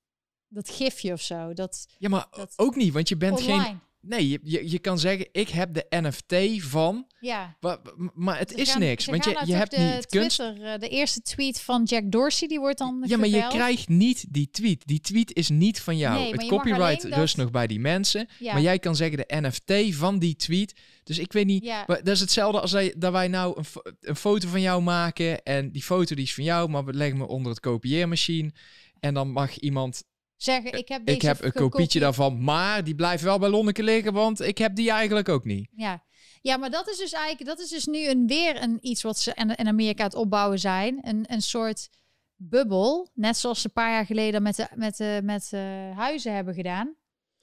dat 0.49 0.71
gifje 0.71 1.13
of 1.13 1.21
zo. 1.21 1.53
Dat, 1.53 1.87
ja, 1.99 2.09
maar 2.09 2.27
ook 2.57 2.77
niet, 2.77 2.93
want 2.93 3.09
je 3.09 3.17
bent 3.17 3.41
geen. 3.41 3.81
Nee, 4.07 4.29
je, 4.29 4.39
je, 4.43 4.71
je 4.71 4.79
kan 4.79 4.99
zeggen, 4.99 5.29
ik 5.33 5.49
heb 5.49 5.75
de 5.75 5.87
NFT 5.89 6.63
van. 6.63 7.07
Ja. 7.21 7.57
Maar, 7.61 7.79
maar 8.15 8.39
het 8.39 8.55
is 8.55 8.77
niks. 8.77 9.07
Want 9.07 9.25
je, 9.25 9.43
je 9.45 9.55
hebt 9.55 9.71
de 9.71 9.79
niet 9.79 10.07
kunst. 10.07 10.37
Twitter, 10.37 10.73
uh, 10.73 10.79
de 10.79 10.89
eerste 10.89 11.21
tweet 11.21 11.61
van 11.61 11.83
Jack 11.83 12.11
Dorsey, 12.11 12.49
die 12.49 12.61
wordt 12.61 12.79
dan. 12.79 13.05
Ja, 13.07 13.17
maar 13.17 13.29
je 13.29 13.47
krijgt 13.49 13.89
niet 13.89 14.25
die 14.29 14.51
tweet. 14.51 14.87
Die 14.87 15.01
tweet 15.01 15.35
is 15.35 15.49
niet 15.49 15.81
van 15.81 15.97
jou. 15.97 16.19
Nee, 16.19 16.33
het 16.33 16.47
copyright 16.47 17.05
rust 17.05 17.37
nog 17.37 17.51
bij 17.51 17.67
die 17.67 17.81
mensen. 17.81 18.29
Ja. 18.39 18.53
Maar 18.53 18.63
jij 18.63 18.79
kan 18.79 18.97
zeggen 18.97 19.17
de 19.17 19.41
NFT 19.41 19.97
van 19.97 20.19
die 20.19 20.37
tweet. 20.37 20.75
Dus 21.05 21.19
ik 21.19 21.33
weet 21.33 21.47
niet. 21.47 21.65
Ja. 21.65 21.85
dat 21.87 22.09
is 22.09 22.21
hetzelfde 22.21 22.61
als 22.61 22.77
dat 22.97 23.13
wij 23.13 23.29
nou 23.29 23.59
een, 23.59 23.93
een 24.01 24.17
foto 24.17 24.49
van 24.49 24.61
jou 24.61 24.83
maken. 24.83 25.43
En 25.43 25.73
die 25.73 25.83
foto 25.83 26.15
die 26.15 26.25
is 26.25 26.35
van 26.35 26.45
jou, 26.45 26.69
maar 26.69 26.85
we 26.85 26.93
leggen 26.93 27.19
me 27.19 27.27
onder 27.27 27.51
het 27.51 27.61
kopieermachine. 27.61 28.53
En 29.01 29.15
dan 29.15 29.31
mag 29.31 29.59
iemand 29.59 30.03
zeggen, 30.45 30.73
ik 30.73 30.89
heb 30.89 31.07
deze 31.07 31.19
Ik 31.19 31.23
heb 31.23 31.43
een 31.43 31.53
kopietje 31.53 32.01
daarvan, 32.01 32.45
maar 32.45 32.85
die 32.85 32.95
blijft 32.95 33.23
wel 33.23 33.39
bij 33.39 33.49
Lonneke 33.49 33.83
liggen, 33.83 34.13
want 34.13 34.41
ik 34.41 34.59
heb 34.59 34.75
die 34.75 34.91
eigenlijk 34.91 35.29
ook 35.29 35.45
niet. 35.45 35.69
Ja. 35.77 36.05
Ja, 36.41 36.57
maar 36.57 36.71
dat 36.71 36.89
is 36.89 36.99
dus 36.99 37.13
eigenlijk, 37.13 37.47
dat 37.47 37.61
is 37.61 37.69
dus 37.69 37.85
nu 37.85 38.09
een, 38.09 38.27
weer 38.27 38.63
een 38.63 38.79
iets 38.81 39.03
wat 39.03 39.19
ze 39.19 39.33
in, 39.35 39.69
Amerika 39.69 40.05
het 40.05 40.15
opbouwen 40.15 40.59
zijn. 40.59 40.99
Een, 41.03 41.25
een 41.33 41.43
soort 41.43 41.89
bubbel, 42.37 43.11
net 43.15 43.37
zoals 43.37 43.61
ze 43.61 43.67
een 43.67 43.73
paar 43.73 43.91
jaar 43.91 44.07
geleden 44.07 44.43
met, 44.43 44.57
de, 44.57 44.69
met, 44.75 44.97
de, 44.97 45.21
met 45.23 45.47
de 45.51 45.93
huizen 45.95 46.35
hebben 46.35 46.55
gedaan. 46.55 46.97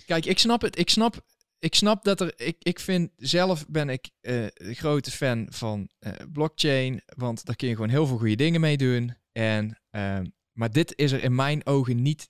Kijk, 0.06 0.26
ik 0.26 0.40
snap 0.40 0.62
het. 0.62 0.80
Ik 0.80 0.90
snap, 0.90 1.26
ik 1.60 1.76
snap 1.76 2.04
dat 2.04 2.22
er. 2.22 2.34
Ik, 2.36 2.56
ik 2.60 2.80
vind 2.80 3.12
zelf 3.16 3.68
ben 3.68 3.90
ik 3.90 4.10
uh, 4.22 4.44
een 4.54 4.76
grote 4.76 5.12
fan 5.12 5.48
van 5.50 5.90
uh, 6.00 6.12
blockchain. 6.32 7.02
Want 7.06 7.46
daar 7.46 7.56
kun 7.56 7.68
je 7.68 7.76
gewoon 7.76 7.90
heel 7.90 8.08
veel 8.08 8.18
goede 8.18 8.36
dingen 8.36 8.62
mee 8.62 8.78
doen. 8.78 9.16
En, 9.32 9.80
uh, 9.92 10.20
maar 10.52 10.72
dit 10.72 10.94
is 10.96 11.12
er 11.12 11.24
in 11.24 11.36
mijn 11.36 11.66
ogen 11.66 12.02
niet 12.02 12.30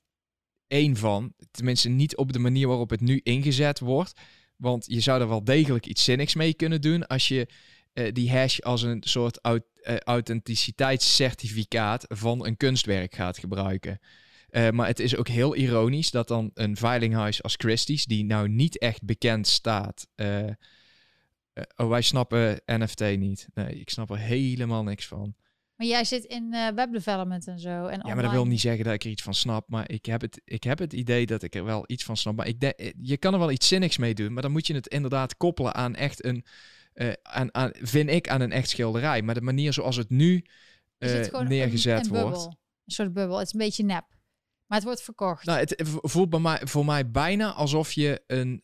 één 0.71 0.97
van. 0.97 1.33
Tenminste, 1.51 1.89
niet 1.89 2.17
op 2.17 2.33
de 2.33 2.39
manier 2.39 2.67
waarop 2.67 2.89
het 2.89 3.01
nu 3.01 3.19
ingezet 3.23 3.79
wordt. 3.79 4.21
Want 4.55 4.85
je 4.87 4.99
zou 4.99 5.21
er 5.21 5.27
wel 5.27 5.43
degelijk 5.43 5.85
iets 5.85 6.03
zinnigs 6.03 6.35
mee 6.35 6.53
kunnen 6.53 6.81
doen 6.81 7.07
als 7.07 7.27
je 7.27 7.47
uh, 7.93 8.11
die 8.11 8.31
hash 8.31 8.59
als 8.59 8.81
een 8.81 9.03
soort 9.03 9.39
uh, 9.47 9.55
authenticiteitscertificaat 9.97 12.05
van 12.07 12.45
een 12.45 12.57
kunstwerk 12.57 13.15
gaat 13.15 13.37
gebruiken. 13.37 13.99
Uh, 14.49 14.69
maar 14.69 14.87
het 14.87 14.99
is 14.99 15.15
ook 15.15 15.27
heel 15.27 15.55
ironisch 15.55 16.11
dat 16.11 16.27
dan 16.27 16.51
een 16.53 16.77
veilinghuis 16.77 17.43
als 17.43 17.55
Christie's, 17.57 18.05
die 18.05 18.25
nou 18.25 18.49
niet 18.49 18.77
echt 18.77 19.03
bekend 19.03 19.47
staat. 19.47 20.07
oh, 21.75 21.89
wij 21.89 22.01
snappen 22.01 22.61
NFT 22.65 23.17
niet. 23.17 23.47
Nee, 23.53 23.79
ik 23.79 23.89
snap 23.89 24.09
er 24.09 24.17
helemaal 24.17 24.83
niks 24.83 25.07
van. 25.07 25.35
Maar 25.81 25.89
jij 25.89 26.03
zit 26.03 26.23
in 26.23 26.53
uh, 26.53 26.67
webdevelopment 26.75 27.47
en 27.47 27.59
zo. 27.59 27.85
En 27.85 28.01
ja, 28.05 28.13
maar 28.13 28.23
dat 28.23 28.31
wil 28.31 28.45
niet 28.45 28.59
zeggen 28.59 28.83
dat 28.83 28.93
ik 28.93 29.03
er 29.03 29.09
iets 29.09 29.21
van 29.21 29.33
snap. 29.33 29.69
Maar 29.69 29.89
ik 29.89 30.05
heb, 30.05 30.21
het, 30.21 30.41
ik 30.45 30.63
heb 30.63 30.79
het 30.79 30.93
idee 30.93 31.25
dat 31.25 31.43
ik 31.43 31.55
er 31.55 31.63
wel 31.63 31.83
iets 31.87 32.03
van 32.03 32.17
snap. 32.17 32.35
Maar 32.35 32.47
ik 32.47 32.59
denk, 32.59 32.73
eh, 32.73 32.91
je 33.01 33.17
kan 33.17 33.33
er 33.33 33.39
wel 33.39 33.51
iets 33.51 33.67
zinnigs 33.67 33.97
mee 33.97 34.13
doen. 34.13 34.33
Maar 34.33 34.41
dan 34.41 34.51
moet 34.51 34.67
je 34.67 34.73
het 34.73 34.87
inderdaad 34.87 35.37
koppelen 35.37 35.75
aan 35.75 35.95
echt 35.95 36.25
een. 36.25 36.45
Uh, 36.93 37.11
aan, 37.21 37.53
aan, 37.53 37.71
vind 37.73 38.09
ik 38.09 38.29
aan 38.29 38.41
een 38.41 38.51
echt 38.51 38.69
schilderij. 38.69 39.21
Maar 39.21 39.35
de 39.35 39.41
manier 39.41 39.73
zoals 39.73 39.95
het 39.95 40.09
nu 40.09 40.45
uh, 40.99 41.27
neergezet 41.41 42.05
een, 42.05 42.15
een 42.15 42.21
wordt. 42.21 42.45
Een 42.45 42.57
soort 42.85 43.13
bubbel. 43.13 43.37
Het 43.37 43.47
is 43.47 43.53
een 43.53 43.59
beetje 43.59 43.83
nep. 43.83 44.05
Maar 44.65 44.77
het 44.77 44.83
wordt 44.83 45.01
verkocht. 45.01 45.45
Nou, 45.45 45.59
het 45.59 45.75
voelt 45.85 46.29
bij 46.29 46.39
mij, 46.39 46.61
voor 46.63 46.85
mij 46.85 47.11
bijna 47.11 47.51
alsof 47.53 47.91
je 47.91 48.21
een. 48.27 48.63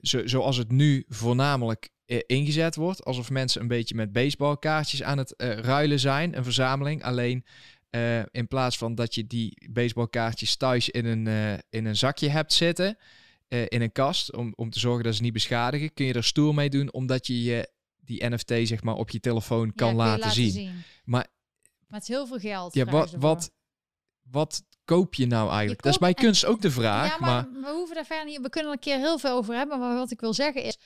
zo, 0.00 0.26
zoals 0.26 0.56
het 0.56 0.70
nu 0.70 1.04
voornamelijk 1.08 1.84
eh, 1.84 1.95
ingezet 2.06 2.76
wordt. 2.76 3.04
Alsof 3.04 3.30
mensen 3.30 3.60
een 3.60 3.68
beetje 3.68 3.94
met 3.94 4.12
baseballkaartjes 4.12 5.02
aan 5.02 5.18
het 5.18 5.34
uh, 5.36 5.52
ruilen 5.52 6.00
zijn. 6.00 6.36
Een 6.36 6.44
verzameling. 6.44 7.04
Alleen 7.04 7.44
uh, 7.90 8.18
in 8.30 8.48
plaats 8.48 8.78
van 8.78 8.94
dat 8.94 9.14
je 9.14 9.26
die 9.26 9.68
baseballkaartjes 9.70 10.56
thuis 10.56 10.88
in 10.88 11.04
een, 11.04 11.26
uh, 11.26 11.52
in 11.70 11.84
een 11.84 11.96
zakje 11.96 12.28
hebt 12.28 12.52
zitten. 12.52 12.98
in 13.48 13.82
een 13.82 13.92
kast. 13.92 14.36
Om, 14.36 14.52
om 14.56 14.70
te 14.70 14.78
zorgen 14.78 15.04
dat 15.04 15.14
ze 15.14 15.22
niet 15.22 15.32
beschadigen. 15.32 15.94
Kun 15.94 16.06
je 16.06 16.12
er 16.12 16.24
stoer 16.24 16.54
mee 16.54 16.70
doen. 16.70 16.92
Omdat 16.92 17.26
je, 17.26 17.42
je 17.42 17.70
die 18.06 18.28
NFT 18.28 18.52
zeg 18.62 18.82
maar 18.82 18.94
op 18.94 19.10
je 19.10 19.20
telefoon 19.20 19.74
kan 19.74 19.88
ja, 19.88 19.94
laten, 19.94 20.20
laten, 20.20 20.34
zien. 20.34 20.50
zien. 20.50 20.82
Maar, 21.04 21.26
maar 21.88 21.98
het 21.98 22.08
is 22.08 22.14
heel 22.14 22.26
veel 22.26 22.38
geld. 22.38 22.74
Ja, 22.74 22.84
wat, 22.84 23.10
wat, 23.10 23.50
wat 24.22 24.62
koop 24.84 25.14
je 25.14 25.26
nou 25.26 25.50
eigenlijk? 25.50 25.82
dat 25.82 25.92
is 25.92 25.98
bij 25.98 26.14
kunst 26.14 26.44
ook 26.44 26.60
de 26.60 26.70
vraag. 26.70 27.10
Ja, 27.10 27.16
maar, 27.20 27.48
maar, 27.52 27.62
we 27.62 27.76
hoeven 27.76 27.94
daar 27.94 28.06
verder 28.06 28.26
niet. 28.26 28.40
We 28.40 28.48
kunnen 28.48 28.70
er 28.70 28.76
een 28.76 28.82
keer 28.84 28.98
heel 28.98 29.18
veel 29.18 29.36
over 29.36 29.54
hebben. 29.54 29.78
Maar 29.78 29.94
wat 29.94 30.10
ik 30.10 30.20
wil 30.20 30.34
zeggen 30.34 30.62
is 30.62 30.78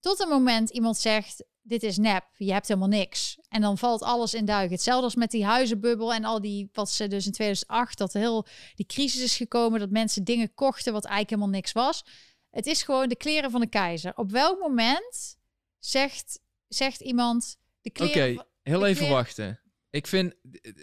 tot 0.00 0.20
een 0.20 0.28
moment 0.28 0.70
iemand 0.70 0.96
zegt, 0.96 1.44
dit 1.62 1.82
is 1.82 1.96
nep, 1.96 2.24
je 2.36 2.52
hebt 2.52 2.68
helemaal 2.68 2.88
niks. 2.88 3.38
En 3.48 3.60
dan 3.60 3.78
valt 3.78 4.02
alles 4.02 4.34
in 4.34 4.44
duigen. 4.44 4.72
Hetzelfde 4.72 5.04
als 5.04 5.14
met 5.14 5.30
die 5.30 5.44
huizenbubbel 5.44 6.14
en 6.14 6.24
al 6.24 6.40
die, 6.40 6.68
wat 6.72 6.90
ze 6.90 7.08
dus 7.08 7.26
in 7.26 7.32
2008, 7.32 7.98
dat 7.98 8.12
heel 8.12 8.46
die 8.74 8.86
crisis 8.86 9.22
is 9.22 9.36
gekomen, 9.36 9.80
dat 9.80 9.90
mensen 9.90 10.24
dingen 10.24 10.54
kochten 10.54 10.92
wat 10.92 11.04
eigenlijk 11.04 11.30
helemaal 11.30 11.54
niks 11.60 11.72
was. 11.72 12.04
Het 12.50 12.66
is 12.66 12.82
gewoon 12.82 13.08
de 13.08 13.16
kleren 13.16 13.50
van 13.50 13.60
de 13.60 13.68
keizer. 13.68 14.16
Op 14.16 14.30
welk 14.30 14.58
moment 14.58 15.36
zegt, 15.78 16.40
zegt 16.68 17.00
iemand 17.00 17.56
de 17.80 17.90
kleren... 17.90 18.32
Oké, 18.32 18.46
heel 18.62 18.86
even 18.86 19.08
wachten. 19.08 19.60
Ik 19.90 20.06
vind 20.06 20.34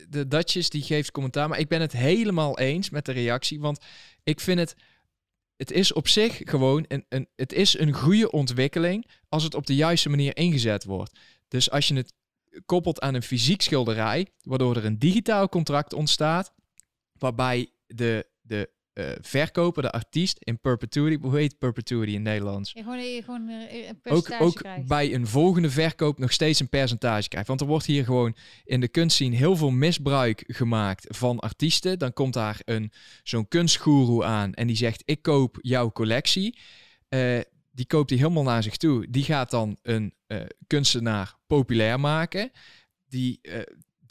de 0.10 0.28
Dutchess 0.28 0.70
die 0.70 0.82
geeft 0.82 1.12
commentaar, 1.12 1.50
maar 1.50 1.60
ik 1.60 1.68
ben 1.68 1.82
het 1.82 1.92
helemaal 1.92 2.60
eens 2.60 2.90
met 2.90 3.06
de 3.06 3.12
reactie, 3.12 3.60
want 3.60 3.80
ik 4.24 4.40
vind 4.40 4.60
het 4.60 4.76
het 5.58 5.72
is 5.72 5.94
op 5.94 6.08
zich 6.08 6.42
gewoon 6.44 6.86
een, 6.88 7.06
een, 7.10 7.28
het 7.36 7.54
is 7.54 7.80
een 7.80 7.94
goede 7.94 8.32
ontwikkeling 8.32 9.08
als 9.30 9.44
het 9.44 9.56
op 9.56 9.68
de 9.68 9.76
juiste 9.76 10.10
manier 10.10 10.38
ingezet 10.38 10.84
wordt. 10.84 11.20
Dus 11.48 11.72
als 11.72 11.88
je 11.88 11.96
het 11.96 12.14
koppelt 12.66 13.02
aan 13.02 13.14
een 13.14 13.24
fysiek 13.24 13.62
schilderij, 13.62 14.28
waardoor 14.42 14.76
er 14.76 14.86
een 14.86 15.00
digitaal 15.00 15.50
contract 15.50 15.94
ontstaat, 15.94 16.54
waarbij 17.18 17.70
de, 17.88 18.28
de 18.42 18.70
uh, 18.94 19.12
verkoper, 19.22 19.82
de 19.82 19.92
artiest, 19.92 20.38
in 20.40 20.60
perpetuity, 20.60 21.18
hoe 21.22 21.38
heet 21.38 21.58
perpetuity 21.58 22.12
in 22.12 22.22
Nederlands? 22.22 22.72
Ja, 22.72 22.82
gewoon, 22.82 23.00
je 23.00 23.24
gewoon 23.24 23.50
uh, 23.50 24.14
ook, 24.14 24.32
ook 24.40 24.62
bij 24.86 25.14
een 25.14 25.28
volgende 25.28 25.70
verkoop 25.70 26.20
nog 26.20 26.32
steeds 26.32 26.60
een 26.60 26.70
percentage 26.70 27.28
krijgt. 27.28 27.48
Want 27.48 27.62
er 27.62 27.68
wordt 27.68 27.86
hier 27.86 28.04
gewoon 28.04 28.36
in 28.64 28.80
de 28.80 28.88
kunstscene 28.88 29.36
heel 29.36 29.56
veel 29.56 29.70
misbruik 29.70 30.44
gemaakt 30.48 31.06
van 31.10 31.40
artiesten. 31.40 32.00
Dan 32.00 32.14
komt 32.14 32.34
daar 32.34 32.60
een 32.66 32.92
zo'n 33.24 33.48
kunstgoeroe 33.48 34.24
aan 34.24 34.54
en 34.54 34.68
die 34.68 34.76
zegt, 34.76 35.02
ik 35.06 35.22
koop 35.22 35.58
jouw 35.62 35.92
collectie. 35.92 36.58
Uh, 37.10 37.40
die 37.72 37.86
koopt 37.86 38.10
hij 38.10 38.20
helemaal 38.20 38.44
naar 38.44 38.64
zich 38.64 38.78
toe. 38.78 39.08
Die 39.10 39.24
gaat 39.24 39.52
dan 39.52 39.78
een 39.82 40.14
kunstenaar 40.68 41.36
populair 41.48 42.00
maken. 42.00 42.52
Die, 43.06 43.42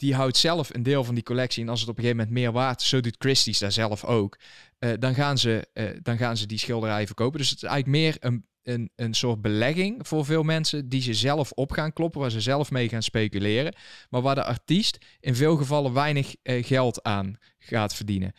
die 0.03 0.15
houdt 0.15 0.37
zelf 0.37 0.73
een 0.73 0.83
deel 0.83 1.03
van 1.03 1.15
die 1.15 1.23
collectie. 1.23 1.63
En 1.63 1.69
als 1.69 1.79
het 1.79 1.89
op 1.89 1.97
een 1.97 2.03
gegeven 2.03 2.25
moment 2.25 2.43
meer 2.43 2.51
waard 2.51 2.81
is, 2.81 2.89
zo 2.89 3.01
doet 3.01 3.15
Christie's 3.17 3.59
daar 3.59 3.71
zelf 3.71 4.05
ook. 4.05 4.37
Uh, 4.83 4.93
dan, 4.99 5.13
gaan 5.13 5.37
ze, 5.37 5.67
dan 6.01 6.17
gaan 6.17 6.37
ze 6.37 6.45
die 6.45 6.57
schilderij 6.57 7.05
verkopen. 7.05 7.39
Dus 7.39 7.49
het 7.49 7.63
is 7.63 7.69
eigenlijk 7.69 7.97
meer 8.01 8.15
een, 8.19 8.45
een, 8.63 8.91
een 8.95 9.13
soort 9.13 9.41
belegging 9.41 10.07
voor 10.07 10.25
veel 10.25 10.43
mensen 10.43 10.89
die 10.89 11.01
ze 11.01 11.13
zelf 11.13 11.51
op 11.51 11.71
gaan 11.71 11.93
kloppen, 11.93 12.21
waar 12.21 12.31
ze 12.31 12.41
zelf 12.41 12.71
mee 12.71 12.89
gaan 12.89 13.03
speculeren. 13.03 13.75
Maar 14.09 14.21
waar 14.21 14.35
de 14.35 14.43
artiest 14.43 14.97
in 15.19 15.35
veel 15.35 15.55
gevallen 15.55 15.93
weinig 15.93 16.35
geld 16.43 17.03
aan 17.03 17.37
gaat 17.59 17.95
verdienen. 17.95 18.33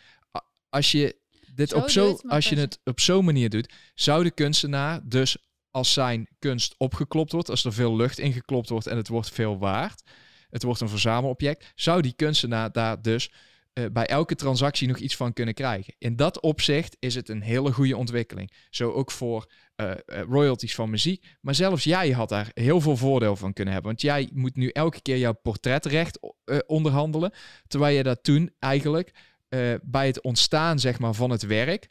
Als 0.68 0.92
je 0.92 1.16
dit 1.54 1.72
op 1.72 1.88
zo, 1.90 2.18
als 2.26 2.48
je 2.48 2.56
het 2.56 2.80
op 2.84 3.00
zo'n 3.00 3.24
manier 3.24 3.50
doet, 3.50 3.72
zou 3.94 4.24
de 4.24 4.30
kunstenaar 4.30 5.00
dus 5.04 5.36
als 5.70 5.92
zijn 5.92 6.28
kunst 6.38 6.74
opgeklopt 6.78 7.32
wordt, 7.32 7.50
als 7.50 7.64
er 7.64 7.72
veel 7.72 7.96
lucht 7.96 8.18
ingeklopt 8.18 8.68
wordt 8.68 8.86
en 8.86 8.96
het 8.96 9.08
wordt 9.08 9.30
veel 9.30 9.58
waard, 9.58 10.02
het 10.50 10.62
wordt 10.62 10.80
een 10.80 10.88
verzamelobject, 10.88 11.72
zou 11.74 12.02
die 12.02 12.12
kunstenaar 12.12 12.72
daar 12.72 13.02
dus 13.02 13.30
uh, 13.74 13.84
bij 13.92 14.06
elke 14.06 14.34
transactie 14.34 14.88
nog 14.88 14.98
iets 14.98 15.16
van 15.16 15.32
kunnen 15.32 15.54
krijgen. 15.54 15.94
In 15.98 16.16
dat 16.16 16.40
opzicht 16.40 16.96
is 16.98 17.14
het 17.14 17.28
een 17.28 17.42
hele 17.42 17.72
goede 17.72 17.96
ontwikkeling. 17.96 18.52
Zo 18.70 18.90
ook 18.90 19.10
voor 19.10 19.50
uh, 19.76 19.92
royalties 20.06 20.74
van 20.74 20.90
muziek. 20.90 21.24
Maar 21.40 21.54
zelfs 21.54 21.84
jij 21.84 22.10
had 22.10 22.28
daar 22.28 22.50
heel 22.54 22.80
veel 22.80 22.96
voordeel 22.96 23.36
van 23.36 23.52
kunnen 23.52 23.74
hebben. 23.74 23.90
Want 23.92 24.02
jij 24.02 24.30
moet 24.32 24.56
nu 24.56 24.68
elke 24.68 25.02
keer 25.02 25.18
jouw 25.18 25.32
portretrecht 25.32 26.18
onderhandelen. 26.66 27.32
Terwijl 27.66 27.96
je 27.96 28.02
dat 28.02 28.22
toen 28.22 28.50
eigenlijk 28.58 29.10
bij 29.82 30.06
het 30.06 30.22
ontstaan 30.22 30.78
zeg 30.78 30.98
maar, 30.98 31.14
van 31.14 31.30
het 31.30 31.46
werk 31.46 31.88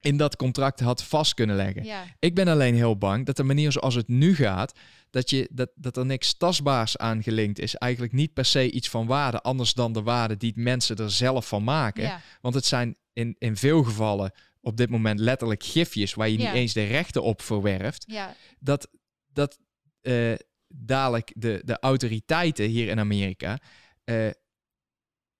in 0.00 0.16
dat 0.16 0.36
contract 0.36 0.80
had 0.80 1.02
vast 1.02 1.34
kunnen 1.34 1.56
leggen. 1.56 1.84
Ja. 1.84 2.04
Ik 2.18 2.34
ben 2.34 2.48
alleen 2.48 2.74
heel 2.74 2.98
bang 2.98 3.26
dat 3.26 3.36
de 3.36 3.42
manier 3.42 3.72
zoals 3.72 3.94
het 3.94 4.08
nu 4.08 4.34
gaat, 4.34 4.78
dat, 5.10 5.30
je, 5.30 5.48
dat, 5.52 5.70
dat 5.74 5.96
er 5.96 6.06
niks 6.06 6.34
tastbaars 6.34 6.96
aan 6.96 7.22
gelinkt 7.22 7.58
is. 7.58 7.74
Eigenlijk 7.74 8.12
niet 8.12 8.32
per 8.32 8.44
se 8.44 8.70
iets 8.70 8.88
van 8.88 9.06
waarde, 9.06 9.40
anders 9.40 9.74
dan 9.74 9.92
de 9.92 10.02
waarde 10.02 10.36
die 10.36 10.52
mensen 10.56 10.96
er 10.96 11.10
zelf 11.10 11.48
van 11.48 11.64
maken. 11.64 12.02
Ja. 12.02 12.20
Want 12.40 12.54
het 12.54 12.64
zijn 12.64 12.96
in, 13.12 13.36
in 13.38 13.56
veel 13.56 13.82
gevallen 13.82 14.32
op 14.60 14.76
dit 14.76 14.90
moment 14.90 15.20
letterlijk 15.20 15.62
gifjes 15.64 16.14
waar 16.14 16.28
je 16.28 16.38
Ja. 16.38 16.44
niet 16.44 16.54
eens 16.54 16.72
de 16.72 16.84
rechten 16.84 17.22
op 17.22 17.42
verwerft. 17.42 18.14
Dat, 18.58 18.88
dat 19.32 19.58
eh, 20.00 20.32
dadelijk 20.68 21.32
de, 21.36 21.62
de 21.64 21.78
autoriteiten 21.78 22.64
hier 22.64 22.88
in 22.88 22.98
Amerika 22.98 23.58
eh, 24.04 24.30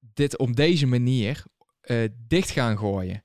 dit 0.00 0.38
op 0.38 0.56
deze 0.56 0.86
manier 0.86 1.44
eh, 1.80 2.04
dicht 2.26 2.50
gaan 2.50 2.78
gooien. 2.78 3.24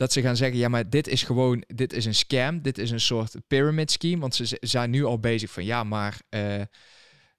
Dat 0.00 0.12
ze 0.12 0.20
gaan 0.20 0.36
zeggen, 0.36 0.58
ja, 0.58 0.68
maar 0.68 0.90
dit 0.90 1.08
is 1.08 1.22
gewoon, 1.22 1.64
dit 1.66 1.92
is 1.92 2.04
een 2.04 2.14
scam, 2.14 2.62
dit 2.62 2.78
is 2.78 2.90
een 2.90 3.00
soort 3.00 3.36
pyramid 3.46 3.90
scheme, 3.90 4.20
want 4.20 4.34
ze 4.34 4.56
zijn 4.60 4.90
nu 4.90 5.04
al 5.04 5.18
bezig 5.18 5.50
van, 5.50 5.64
ja, 5.64 5.84
maar 5.84 6.20
eh, 6.28 6.60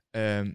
ehm, 0.09 0.53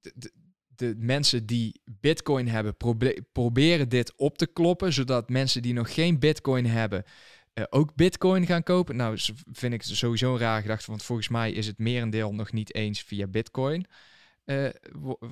de, 0.00 0.32
de, 0.66 0.94
mensen 0.96 1.46
die 1.46 1.80
bitcoin 1.84 2.48
hebben, 2.48 2.76
probe- 2.76 3.22
proberen 3.32 3.88
dit 3.88 4.16
op 4.16 4.38
te 4.38 4.46
kloppen, 4.46 4.92
zodat 4.92 5.28
mensen 5.28 5.62
die 5.62 5.72
nog 5.72 5.94
geen 5.94 6.18
bitcoin 6.18 6.66
hebben, 6.66 7.04
eh, 7.52 7.64
ook 7.70 7.94
bitcoin 7.94 8.46
gaan 8.46 8.62
kopen. 8.62 8.96
Nou, 8.96 9.18
vind 9.52 9.72
ik 9.72 9.82
sowieso 9.82 10.32
een 10.32 10.38
raar 10.38 10.62
gedachte, 10.62 10.90
want 10.90 11.02
volgens 11.02 11.28
mij 11.28 11.52
is 11.52 11.66
het 11.66 11.78
merendeel 11.78 12.34
nog 12.34 12.52
niet 12.52 12.74
eens 12.74 13.02
via 13.02 13.26
bitcoin 13.26 13.86
eh, 14.44 14.68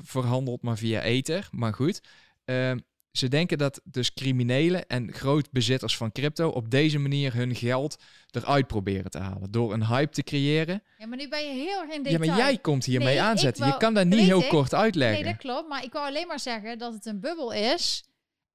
verhandeld, 0.03 0.63
maar 0.63 0.77
via 0.79 1.03
ether. 1.03 1.49
Maar 1.51 1.75
goed, 1.75 2.01
ehm, 2.45 2.79
ze 3.19 3.29
denken 3.29 3.59
dat 3.59 3.81
dus 3.85 4.15
criminelen 4.15 4.87
en 4.87 5.13
grootbezitters 5.13 5.97
van 5.97 6.13
crypto 6.13 6.49
op 6.49 6.71
deze 6.71 6.99
manier 6.99 7.35
hun 7.35 7.55
geld 7.55 7.97
eruit 8.31 8.67
proberen 8.67 9.11
te 9.11 9.19
halen. 9.19 9.51
Door 9.51 9.73
een 9.73 9.87
hype 9.87 10.13
te 10.13 10.23
creëren. 10.23 10.83
ja, 10.99 11.07
maar 11.07 11.19
nu 11.19 11.29
ben 11.29 11.47
je 11.47 11.53
heel 11.53 11.81
erg 11.81 11.91
in 11.95 12.03
Ja, 12.05 12.11
detail. 12.11 12.29
maar 12.29 12.39
jij 12.39 12.59
komt 12.59 12.85
hiermee 12.85 13.09
Nee, 13.09 13.21
aanzetten. 13.21 13.67
Je 13.67 13.77
kan 13.77 13.95
dat 13.95 14.07
niet 14.07 14.19
heel 14.21 14.43
ik. 14.43 14.49
kort 14.49 14.75
uitleggen. 14.75 15.23
Nee, 15.25 15.33
dat 15.33 15.41
klopt. 15.41 15.69
Maar 15.69 15.85
ik 15.85 15.93
wou 15.93 16.07
alleen 16.07 16.27
maar 16.27 16.41
zeggen 16.41 16.79
dat 16.79 16.93
het 16.93 17.07
een 17.07 17.21
bubbel 17.21 17.53
is. 17.53 18.05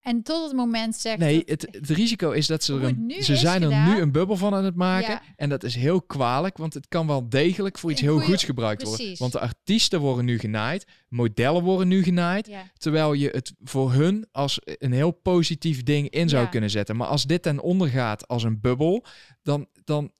En 0.04 0.24
tot 0.24 0.44
het 0.48 0.56
moment 0.56 0.96
zegt... 0.96 1.18
Nee, 1.18 1.44
het, 1.46 1.68
het 1.72 1.90
risico 1.90 2.32
is 2.32 2.48
dat 2.48 2.64
ze 2.64 2.74
er 2.74 2.84
een, 2.84 3.06
nu 3.06 3.22
ze 3.22 3.36
zijn 3.36 3.62
er 3.64 3.90
nu 3.90 4.02
een 4.02 4.12
bubbel 4.12 4.38
van 4.38 4.54
aan 4.54 4.66
het 4.66 4.76
maken. 4.76 5.10
Ja. 5.12 5.22
En 5.36 5.50
dat 5.50 5.64
is 5.64 5.76
heel 5.76 6.02
kwalijk, 6.02 6.58
want 6.58 6.74
het 6.74 6.88
kan 6.88 7.08
wel 7.08 7.30
degelijk 7.30 7.78
voor 7.78 7.92
iets 7.92 8.02
heel 8.02 8.20
goeds 8.20 8.44
gebruikt 8.44 8.82
worden. 8.82 9.00
precies. 9.00 9.20
Want 9.20 9.32
de 9.32 9.40
artiesten 9.40 10.00
worden 10.00 10.26
nu 10.26 10.40
genaaid, 10.40 10.88
modellen 11.10 11.64
worden 11.64 11.88
nu 11.88 12.04
genaaid. 12.04 12.48
Ja. 12.48 12.64
Terwijl 12.78 13.14
je 13.14 13.30
het 13.30 13.54
voor 13.64 13.92
hun 13.94 14.28
als 14.32 14.60
een 14.64 14.92
heel 14.94 15.12
positief 15.12 15.84
ding 15.84 16.10
in 16.10 16.30
zou 16.30 16.44
Ja. 16.44 16.50
kunnen 16.50 16.70
zetten. 16.70 16.96
Maar 16.96 17.08
als 17.08 17.24
dit 17.24 17.42
ten 17.42 17.60
onder 17.60 17.88
gaat 17.90 18.28
als 18.28 18.44
een 18.44 18.60
bubbel, 18.62 19.06
dan, 19.42 19.68
dan 19.84 20.12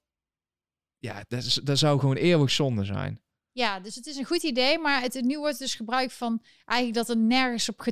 ja, 0.98 1.24
dat, 1.28 1.44
is, 1.44 1.54
dat 1.64 1.78
zou 1.78 2.00
gewoon 2.00 2.16
eeuwig 2.16 2.52
zonde 2.52 2.84
zijn. 2.86 3.22
Ja, 3.54 3.80
dus 3.80 3.96
het 3.96 4.06
is 4.06 4.16
een 4.16 4.26
goed 4.26 4.44
idee, 4.44 4.78
maar 4.78 5.02
het, 5.02 5.22
nu 5.22 5.40
wordt 5.40 5.60
dus 5.60 5.76
gebruikt 5.76 6.14
van 6.14 6.44
eigenlijk 6.66 7.08
dat 7.08 7.16
er 7.16 7.22
nergens 7.22 7.70
op 7.70 7.86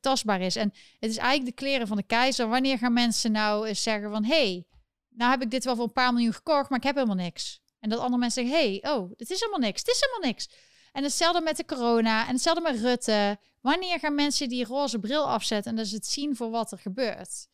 tastbaar 0.00 0.40
is. 0.40 0.56
En 0.56 0.72
het 0.98 1.10
is 1.10 1.16
eigenlijk 1.16 1.56
de 1.56 1.62
kleren 1.62 1.86
van 1.86 1.96
de 1.96 2.02
keizer. 2.02 2.48
Wanneer 2.48 2.78
gaan 2.78 2.92
mensen 2.92 3.32
nou 3.32 3.74
zeggen 3.74 4.10
van, 4.10 4.24
hey, 4.24 4.66
nou 5.08 5.30
heb 5.30 5.42
ik 5.42 5.50
dit 5.50 5.64
wel 5.64 5.74
voor 5.74 5.84
een 5.84 5.92
paar 5.92 6.12
miljoen 6.12 6.32
gekocht, 6.32 6.68
maar 6.68 6.78
ik 6.78 6.84
heb 6.84 6.94
helemaal 6.94 7.16
niks. 7.16 7.60
En 7.80 7.88
dat 7.88 7.98
andere 7.98 8.18
mensen 8.18 8.46
zeggen, 8.46 8.60
hey, 8.60 8.92
oh, 8.92 9.10
dit 9.16 9.30
is 9.30 9.40
helemaal 9.40 9.60
niks, 9.60 9.80
het 9.80 9.90
is 9.90 10.00
helemaal 10.00 10.30
niks. 10.30 10.48
En 10.92 11.02
hetzelfde 11.02 11.40
met 11.40 11.56
de 11.56 11.64
corona 11.64 12.26
en 12.26 12.32
hetzelfde 12.32 12.62
met 12.62 12.80
Rutte. 12.80 13.38
Wanneer 13.60 13.98
gaan 13.98 14.14
mensen 14.14 14.48
die 14.48 14.64
roze 14.64 14.98
bril 14.98 15.28
afzetten 15.28 15.70
en 15.70 15.76
dus 15.76 15.90
het 15.90 16.06
zien 16.06 16.36
voor 16.36 16.50
wat 16.50 16.72
er 16.72 16.78
gebeurt? 16.78 17.48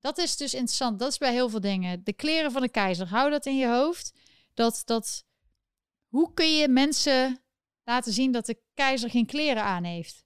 Dat 0.00 0.18
is 0.18 0.36
dus 0.36 0.54
interessant. 0.54 0.98
Dat 0.98 1.10
is 1.10 1.18
bij 1.18 1.32
heel 1.32 1.48
veel 1.48 1.60
dingen. 1.60 2.04
De 2.04 2.12
kleren 2.12 2.52
van 2.52 2.62
de 2.62 2.68
keizer. 2.68 3.08
Hou 3.08 3.30
dat 3.30 3.46
in 3.46 3.56
je 3.56 3.66
hoofd. 3.68 4.12
Dat, 4.54 4.82
dat, 4.84 5.24
hoe 6.12 6.34
kun 6.34 6.56
je 6.56 6.68
mensen 6.68 7.42
laten 7.84 8.12
zien 8.12 8.32
dat 8.32 8.46
de 8.46 8.62
keizer 8.74 9.10
geen 9.10 9.26
kleren 9.26 9.62
aan 9.64 9.84
heeft? 9.84 10.24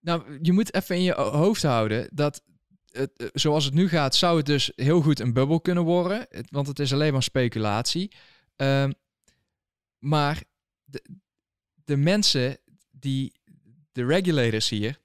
Nou, 0.00 0.38
je 0.42 0.52
moet 0.52 0.74
even 0.74 0.96
in 0.96 1.02
je 1.02 1.12
ho- 1.12 1.30
hoofd 1.30 1.62
houden 1.62 2.08
dat 2.12 2.42
het, 2.88 3.16
eh, 3.16 3.26
zoals 3.32 3.64
het 3.64 3.74
nu 3.74 3.88
gaat, 3.88 4.14
zou 4.14 4.36
het 4.36 4.46
dus 4.46 4.72
heel 4.76 5.00
goed 5.00 5.20
een 5.20 5.32
bubbel 5.32 5.60
kunnen 5.60 5.84
worden. 5.84 6.26
Want 6.50 6.66
het 6.66 6.78
is 6.78 6.92
alleen 6.92 7.12
maar 7.12 7.22
speculatie. 7.22 8.12
Ehm, 8.56 8.92
maar 9.98 10.42
de, 10.84 11.04
de 11.84 11.96
mensen 11.96 12.58
die, 12.90 13.32
de 13.92 14.06
regulators 14.06 14.68
hier, 14.68 15.00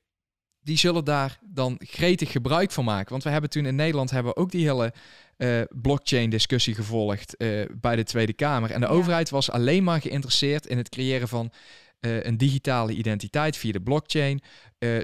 die 0.70 0.78
zullen 0.78 1.06
daar 1.06 1.40
dan 1.44 1.80
gretig 1.84 2.32
gebruik 2.32 2.72
van 2.72 2.86
maken. 2.86 3.12
Want 3.12 3.24
we 3.24 3.30
hebben 3.30 3.50
toen 3.50 3.66
in 3.66 3.76
Nederland 3.76 4.12
hebben 4.12 4.34
we 4.34 4.40
ook 4.40 4.52
die 4.52 4.66
hele 4.66 4.94
eh, 5.38 5.62
blockchain 5.70 6.30
discussie 6.30 6.76
gevolgd 6.76 7.38
eh, 7.38 7.66
bij 7.82 7.96
de 7.96 8.04
Tweede 8.04 8.34
Kamer. 8.34 8.72
En 8.72 8.80
de 8.80 8.86
Ja. 8.88 8.92
overheid 8.92 9.30
was 9.30 9.52
alleen 9.52 9.84
maar 9.84 10.02
geïnteresseerd 10.02 10.66
in 10.66 10.78
het 10.78 10.90
creëren 10.90 11.28
van 11.28 11.52
eh, 12.00 12.24
een 12.24 12.38
digitale 12.38 12.94
identiteit 12.94 13.58
via 13.58 13.72
de 13.72 13.82
blockchain. 13.82 14.42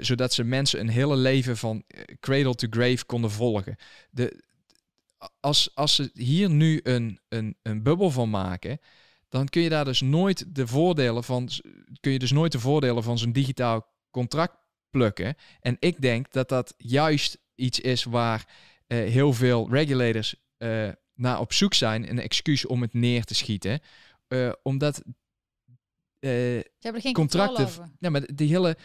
zodat 0.00 0.32
ze 0.32 0.44
mensen 0.44 0.80
een 0.80 0.88
hele 0.88 1.16
leven 1.16 1.56
van 1.56 1.82
cradle 2.20 2.54
to 2.54 2.66
grave 2.70 3.04
konden 3.04 3.30
volgen. 3.30 3.76
De, 4.10 4.42
als, 5.40 5.70
als 5.74 5.94
ze 5.94 6.10
hier 6.14 6.50
nu 6.50 6.80
een, 6.82 7.20
een, 7.28 7.56
een 7.62 7.82
bubbel 7.82 8.10
van 8.10 8.30
maken, 8.30 8.78
dan 9.28 9.48
kun 9.48 9.62
je 9.62 9.68
daar 9.68 9.84
dus 9.84 10.00
nooit 10.00 10.54
de 10.54 10.66
voordelen 10.66 11.24
van, 11.24 11.48
kun 12.00 12.12
je 12.12 12.18
dus 12.18 12.32
nooit 12.32 12.52
de 12.52 12.60
voordelen 12.60 13.02
van 13.02 13.18
zo'n 13.18 13.32
digitaal 13.32 13.86
contract 14.10 14.65
plukken. 14.96 15.34
En 15.60 15.76
ik 15.78 16.00
denk 16.00 16.32
dat 16.32 16.48
dat 16.48 16.74
juist 16.76 17.38
iets 17.54 17.80
is 17.80 18.04
waar 18.04 18.48
eh, 18.86 18.98
heel 18.98 19.32
veel 19.32 19.70
regulators 19.70 20.34
eh, 20.56 20.88
naar 21.14 21.40
op 21.40 21.52
zoek 21.52 21.74
zijn, 21.74 22.10
een 22.10 22.20
excuus 22.20 22.66
om 22.66 22.82
het 22.82 22.92
neer 22.92 23.24
te 23.24 23.34
schieten. 23.34 23.80
Eh, 24.28 24.52
omdat 24.62 25.02
Ze 26.20 26.70
hebben 26.80 27.02
geen 27.02 27.12
contracten. 27.12 27.96
Ja, 28.00 28.10
maar 28.10 28.34
die 28.34 28.48
hele. 28.48 28.76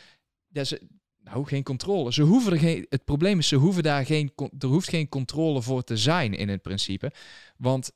Ja, 0.47 0.63
ze, 0.63 0.81
nou, 1.23 1.45
geen 1.45 1.63
controle. 1.63 2.13
Ze 2.13 2.21
hoeven 2.21 2.51
er 2.51 2.59
geen. 2.59 2.85
Het 2.89 3.03
probleem 3.03 3.39
is, 3.39 3.47
ze 3.47 3.55
hoeven 3.55 3.83
daar 3.83 4.05
geen. 4.05 4.31
Er 4.59 4.67
hoeft 4.67 4.89
geen 4.89 5.09
controle 5.09 5.61
voor 5.61 5.83
te 5.83 5.97
zijn 5.97 6.33
in 6.33 6.49
het 6.49 6.61
principe. 6.61 7.11
Want 7.57 7.91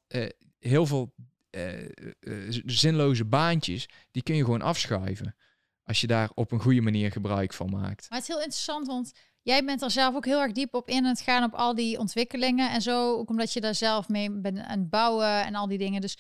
heel 0.60 0.86
veel 0.86 1.14
zinloze 2.66 3.26
baantjes. 3.26 3.90
die 4.12 4.24
kun 4.24 4.36
je 4.36 4.44
gewoon 4.44 4.62
afschuiven. 4.62 5.36
Als 5.86 6.02
je 6.02 6.08
daar 6.08 6.30
op 6.34 6.52
een 6.52 6.62
goede 6.62 6.82
manier 6.82 7.12
gebruik 7.12 7.54
van 7.54 7.70
maakt. 7.70 8.10
Maar 8.10 8.20
het 8.20 8.28
is 8.30 8.36
heel 8.36 8.44
interessant, 8.44 8.88
want 8.88 9.12
jij 9.42 9.66
bent 9.66 9.82
er 9.82 9.92
zelf 9.92 10.16
ook 10.16 10.26
heel 10.26 10.42
erg 10.42 10.52
diep 10.52 10.74
op 10.74 10.90
in 10.90 11.06
het 11.06 11.22
gaan 11.22 11.44
op 11.44 11.54
al 11.54 11.76
die 11.76 12.00
ontwikkelingen 12.00 12.72
en 12.72 12.82
zo. 12.82 13.18
Ook 13.18 13.30
omdat 13.30 13.54
je 13.54 13.62
daar 13.62 13.76
zelf 13.76 14.10
mee 14.10 14.32
bent 14.32 14.60
aan 14.60 14.80
het 14.80 14.90
bouwen 14.90 15.46
en 15.46 15.56
al 15.56 15.68
die 15.68 15.78
dingen. 15.78 16.02
Dus 16.02 16.18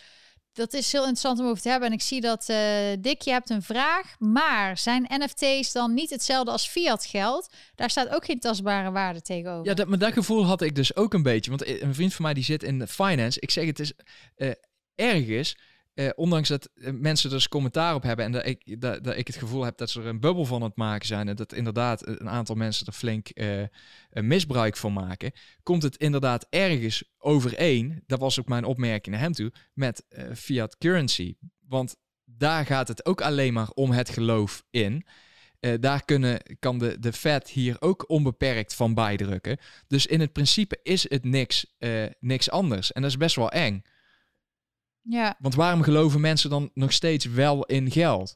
dat 0.55 0.73
is 0.73 0.91
heel 0.91 1.01
interessant 1.01 1.39
om 1.39 1.45
over 1.45 1.61
te 1.61 1.69
hebben. 1.69 1.87
En 1.87 1.93
ik 1.93 2.01
zie 2.01 2.21
dat 2.21 2.49
uh, 2.49 2.57
Dick, 2.99 3.21
je 3.21 3.31
hebt 3.31 3.49
een 3.49 3.61
vraag. 3.61 4.15
Maar 4.19 4.77
zijn 4.77 5.05
NFT's 5.09 5.71
dan 5.71 5.93
niet 5.93 6.09
hetzelfde 6.09 6.51
als 6.51 6.67
fiat 6.67 7.05
geld? 7.05 7.53
Daar 7.75 7.89
staat 7.89 8.09
ook 8.09 8.25
geen 8.25 8.39
tastbare 8.39 8.91
waarde 8.91 9.21
tegenover. 9.21 9.65
Ja, 9.65 9.73
dat, 9.73 9.87
maar 9.87 9.97
dat 9.97 10.13
gevoel 10.13 10.45
had 10.45 10.61
ik 10.61 10.75
dus 10.75 10.95
ook 10.95 11.13
een 11.13 11.23
beetje. 11.23 11.49
Want 11.49 11.67
een 11.67 11.95
vriend 11.95 12.13
van 12.13 12.25
mij 12.25 12.33
die 12.33 12.43
zit 12.43 12.63
in 12.63 12.79
de 12.79 12.87
finance. 12.87 13.39
Ik 13.39 13.51
zeg 13.51 13.65
het 13.65 13.79
is 13.79 13.93
uh, 14.37 14.51
ergens 14.95 15.57
eh, 15.95 16.09
ondanks 16.15 16.49
dat 16.49 16.69
eh, 16.75 16.91
mensen 16.93 17.29
dus 17.29 17.47
commentaar 17.47 17.95
op 17.95 18.03
hebben 18.03 18.25
en 18.25 18.31
dat 18.31 18.45
ik, 18.45 18.81
dat, 18.81 19.17
ik 19.17 19.27
het 19.27 19.35
gevoel 19.35 19.63
heb 19.63 19.77
dat 19.77 19.89
ze 19.89 20.01
er 20.01 20.07
een 20.07 20.19
bubbel 20.19 20.45
van 20.45 20.61
het 20.61 20.75
maken 20.75 21.07
zijn 21.07 21.27
en 21.27 21.35
dat 21.35 21.53
inderdaad 21.53 22.07
een 22.07 22.29
aantal 22.29 22.55
mensen 22.55 22.85
er 22.85 22.93
flink 22.93 23.29
een 23.33 24.27
misbruik 24.27 24.77
van 24.77 24.93
maken, 24.93 25.31
komt 25.63 25.83
het 25.83 25.97
inderdaad 25.97 26.47
ergens 26.49 27.03
overeen, 27.17 28.03
dat 28.05 28.19
was 28.19 28.39
ook 28.39 28.47
mijn 28.47 28.65
opmerking 28.65 29.15
naar 29.15 29.23
hem 29.23 29.33
toe, 29.33 29.53
met 29.73 30.05
fiat 30.33 30.77
currency. 30.77 31.35
Want 31.67 31.95
daar 32.25 32.65
gaat 32.65 32.87
het 32.87 33.05
ook 33.05 33.21
alleen 33.21 33.53
maar 33.53 33.69
om 33.69 33.91
het 33.91 34.09
geloof 34.09 34.63
in. 34.69 35.05
daar 35.79 36.05
kunnen, 36.05 36.57
kan 36.59 36.77
de, 36.77 36.99
de 36.99 37.13
Fed 37.13 37.49
hier 37.49 37.75
ook 37.79 38.09
onbeperkt 38.09 38.73
van 38.73 38.93
bijdrukken. 38.93 39.57
Dus 39.87 40.05
in 40.05 40.19
het 40.19 40.31
principe 40.31 40.79
is 40.83 41.09
het 41.09 41.23
niks, 41.23 41.75
niks 42.19 42.49
anders. 42.49 42.91
En 42.91 43.01
dat 43.01 43.11
is 43.11 43.17
best 43.17 43.35
wel 43.35 43.51
eng. 43.51 43.83
Ja. 45.09 45.35
Want 45.39 45.55
waarom 45.55 45.81
geloven 45.81 46.21
mensen 46.21 46.49
dan 46.49 46.71
nog 46.73 46.91
steeds 46.91 47.25
wel 47.25 47.65
in 47.65 47.91
geld? 47.91 48.35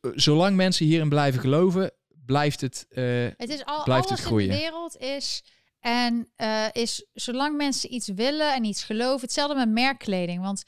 Zolang 0.00 0.56
mensen 0.56 0.86
hierin 0.86 1.08
blijven 1.08 1.40
geloven, 1.40 1.92
blijft 2.26 2.60
het, 2.60 2.86
uh, 2.90 3.28
het 3.36 3.48
is 3.48 3.64
al, 3.64 3.82
blijft 3.82 4.06
alles 4.06 4.18
het 4.18 4.28
groeien. 4.28 4.48
in 4.48 4.54
de 4.54 4.60
wereld 4.60 4.96
is 4.96 5.44
en 5.80 6.28
uh, 6.36 6.66
is 6.72 7.06
zolang 7.12 7.56
mensen 7.56 7.94
iets 7.94 8.08
willen 8.08 8.54
en 8.54 8.64
iets 8.64 8.84
geloven, 8.84 9.20
hetzelfde 9.20 9.54
met 9.54 9.68
merkkleding. 9.68 10.42
Want 10.42 10.64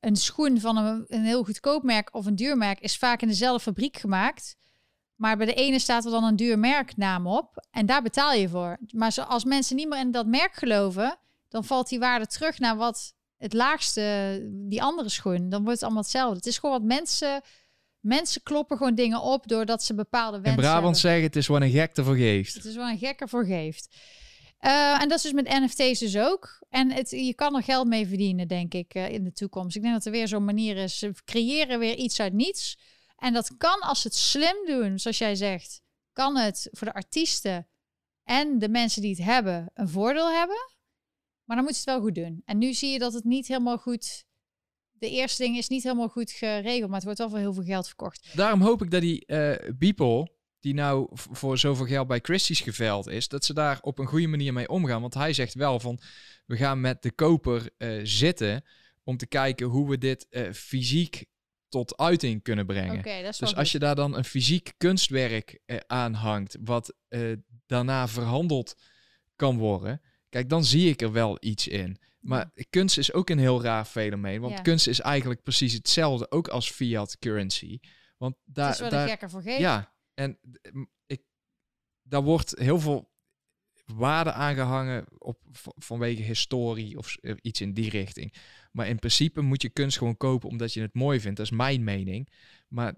een 0.00 0.16
schoen 0.16 0.60
van 0.60 0.76
een, 0.76 1.04
een 1.08 1.24
heel 1.24 1.44
goedkoop 1.44 1.82
merk 1.82 2.14
of 2.14 2.26
een 2.26 2.36
duur 2.36 2.56
merk 2.56 2.80
is 2.80 2.96
vaak 2.96 3.22
in 3.22 3.28
dezelfde 3.28 3.62
fabriek 3.62 3.96
gemaakt. 3.96 4.56
Maar 5.14 5.36
bij 5.36 5.46
de 5.46 5.54
ene 5.54 5.78
staat 5.78 6.04
er 6.04 6.10
dan 6.10 6.24
een 6.24 6.36
duur 6.36 6.58
merknaam 6.58 7.26
op 7.26 7.66
en 7.70 7.86
daar 7.86 8.02
betaal 8.02 8.32
je 8.32 8.48
voor. 8.48 8.78
Maar 8.90 9.24
als 9.28 9.44
mensen 9.44 9.76
niet 9.76 9.88
meer 9.88 9.98
in 9.98 10.10
dat 10.10 10.26
merk 10.26 10.54
geloven, 10.54 11.18
dan 11.48 11.64
valt 11.64 11.88
die 11.88 11.98
waarde 11.98 12.26
terug 12.26 12.58
naar 12.58 12.76
wat 12.76 13.14
het 13.36 13.52
laagste, 13.52 14.40
die 14.52 14.82
andere 14.82 15.08
schoen, 15.08 15.48
dan 15.48 15.60
wordt 15.60 15.74
het 15.74 15.82
allemaal 15.82 16.02
hetzelfde. 16.02 16.36
Het 16.36 16.46
is 16.46 16.58
gewoon 16.58 16.78
wat 16.78 16.88
mensen, 16.88 17.42
mensen 18.00 18.42
kloppen 18.42 18.76
gewoon 18.76 18.94
dingen 18.94 19.22
op 19.22 19.48
doordat 19.48 19.82
ze 19.82 19.94
bepaalde 19.94 20.40
wensen 20.40 20.62
In 20.62 20.68
Brabant 20.68 20.98
zeggen 20.98 21.22
het 21.22 21.36
is 21.36 21.46
wat 21.46 21.60
een 21.60 21.70
gek 21.70 21.96
ervoor 21.96 22.16
geeft. 22.16 22.54
Het 22.54 22.64
is 22.64 22.76
wat 22.76 22.88
een 22.88 22.98
gek 22.98 23.20
ervoor 23.20 23.44
geeft. 23.44 23.96
Uh, 24.60 25.02
en 25.02 25.08
dat 25.08 25.16
is 25.16 25.22
dus 25.22 25.32
met 25.32 25.48
NFT's 25.48 25.98
dus 25.98 26.16
ook. 26.16 26.64
En 26.68 26.92
het, 26.92 27.10
je 27.10 27.34
kan 27.34 27.56
er 27.56 27.62
geld 27.62 27.86
mee 27.86 28.06
verdienen, 28.06 28.48
denk 28.48 28.74
ik, 28.74 28.94
uh, 28.94 29.08
in 29.08 29.24
de 29.24 29.32
toekomst. 29.32 29.76
Ik 29.76 29.82
denk 29.82 29.94
dat 29.94 30.04
er 30.04 30.12
weer 30.12 30.28
zo'n 30.28 30.44
manier 30.44 30.76
is. 30.76 30.98
Ze 30.98 31.12
creëren 31.24 31.78
weer 31.78 31.94
iets 31.94 32.20
uit 32.20 32.32
niets. 32.32 32.78
En 33.16 33.32
dat 33.32 33.56
kan 33.56 33.80
als 33.80 34.00
ze 34.00 34.06
het 34.06 34.16
slim 34.16 34.66
doen, 34.66 34.98
zoals 34.98 35.18
jij 35.18 35.34
zegt, 35.34 35.82
kan 36.12 36.36
het 36.36 36.68
voor 36.70 36.86
de 36.86 36.94
artiesten 36.94 37.68
en 38.24 38.58
de 38.58 38.68
mensen 38.68 39.02
die 39.02 39.10
het 39.10 39.24
hebben 39.24 39.70
een 39.74 39.88
voordeel 39.88 40.32
hebben. 40.32 40.75
Maar 41.46 41.56
dan 41.56 41.64
moet 41.64 41.74
je 41.74 41.80
het 41.80 41.90
wel 41.90 42.00
goed 42.00 42.14
doen. 42.14 42.42
En 42.44 42.58
nu 42.58 42.74
zie 42.74 42.90
je 42.90 42.98
dat 42.98 43.12
het 43.12 43.24
niet 43.24 43.46
helemaal 43.46 43.78
goed. 43.78 44.24
De 44.92 45.10
eerste 45.10 45.42
ding 45.42 45.56
is 45.56 45.68
niet 45.68 45.82
helemaal 45.82 46.08
goed 46.08 46.30
geregeld, 46.30 46.86
maar 46.86 46.94
het 46.94 47.04
wordt 47.04 47.18
wel 47.18 47.28
voor 47.28 47.38
heel 47.38 47.54
veel 47.54 47.64
geld 47.64 47.86
verkocht. 47.86 48.30
Daarom 48.36 48.60
hoop 48.60 48.82
ik 48.82 48.90
dat 48.90 49.00
die 49.00 49.24
uh, 49.26 49.54
Beeple, 49.78 50.30
die 50.60 50.74
nou 50.74 51.08
voor 51.12 51.58
zoveel 51.58 51.86
geld 51.86 52.06
bij 52.06 52.18
Christie's 52.22 52.60
geveld 52.60 53.06
is, 53.06 53.28
dat 53.28 53.44
ze 53.44 53.54
daar 53.54 53.78
op 53.80 53.98
een 53.98 54.06
goede 54.06 54.26
manier 54.26 54.52
mee 54.52 54.68
omgaan. 54.68 55.00
Want 55.00 55.14
hij 55.14 55.32
zegt 55.32 55.54
wel 55.54 55.80
van, 55.80 56.00
we 56.46 56.56
gaan 56.56 56.80
met 56.80 57.02
de 57.02 57.10
koper 57.10 57.70
uh, 57.78 58.00
zitten 58.02 58.64
om 59.04 59.16
te 59.16 59.26
kijken 59.26 59.66
hoe 59.66 59.88
we 59.88 59.98
dit 59.98 60.26
uh, 60.30 60.52
fysiek 60.52 61.24
tot 61.68 61.96
uiting 61.96 62.42
kunnen 62.42 62.66
brengen. 62.66 62.98
Okay, 62.98 63.22
dus 63.22 63.54
als 63.54 63.72
je 63.72 63.78
daar 63.78 63.94
dan 63.94 64.16
een 64.16 64.24
fysiek 64.24 64.72
kunstwerk 64.76 65.58
aan 65.86 66.12
hangt, 66.12 66.56
wat 66.60 66.94
daarna 67.66 68.08
verhandeld 68.08 68.76
kan 69.36 69.58
worden, 69.58 70.00
Kijk, 70.36 70.48
dan 70.48 70.64
zie 70.64 70.88
ik 70.88 71.02
er 71.02 71.12
wel 71.12 71.36
iets 71.40 71.68
in. 71.68 71.96
Maar 72.20 72.50
kunst 72.70 72.98
is 72.98 73.12
ook 73.12 73.30
een 73.30 73.38
heel 73.38 73.62
raar 73.62 73.84
fenomeen. 73.84 74.40
Want 74.40 74.62
kunst 74.62 74.86
is 74.86 75.00
eigenlijk 75.00 75.42
precies 75.42 75.72
hetzelfde, 75.72 76.30
ook 76.30 76.48
als 76.48 76.70
fiat 76.70 77.18
currency. 77.18 77.78
Want 78.16 78.36
daar, 78.44 78.70
is 78.70 78.78
daar, 78.78 79.08
gekker 79.08 79.30
voor 79.30 79.42
geeft. 79.42 79.60
Ja, 79.60 79.94
en 80.14 80.38
ik, 81.06 81.22
daar 82.02 82.22
wordt 82.22 82.58
heel 82.58 82.80
veel 82.80 83.10
waarde 83.84 84.32
aangehangen 84.32 85.04
op, 85.18 85.40
vanwege 85.76 86.22
historie 86.22 86.98
of 86.98 87.16
iets 87.40 87.60
in 87.60 87.72
die 87.74 87.90
richting. 87.90 88.34
Maar 88.72 88.88
in 88.88 88.98
principe 88.98 89.40
moet 89.40 89.62
je 89.62 89.70
kunst 89.70 89.98
gewoon 89.98 90.16
kopen 90.16 90.48
omdat 90.48 90.72
je 90.72 90.80
het 90.80 90.94
mooi 90.94 91.20
vindt. 91.20 91.36
Dat 91.36 91.46
is 91.46 91.56
mijn 91.56 91.84
mening. 91.84 92.28
Maar 92.68 92.94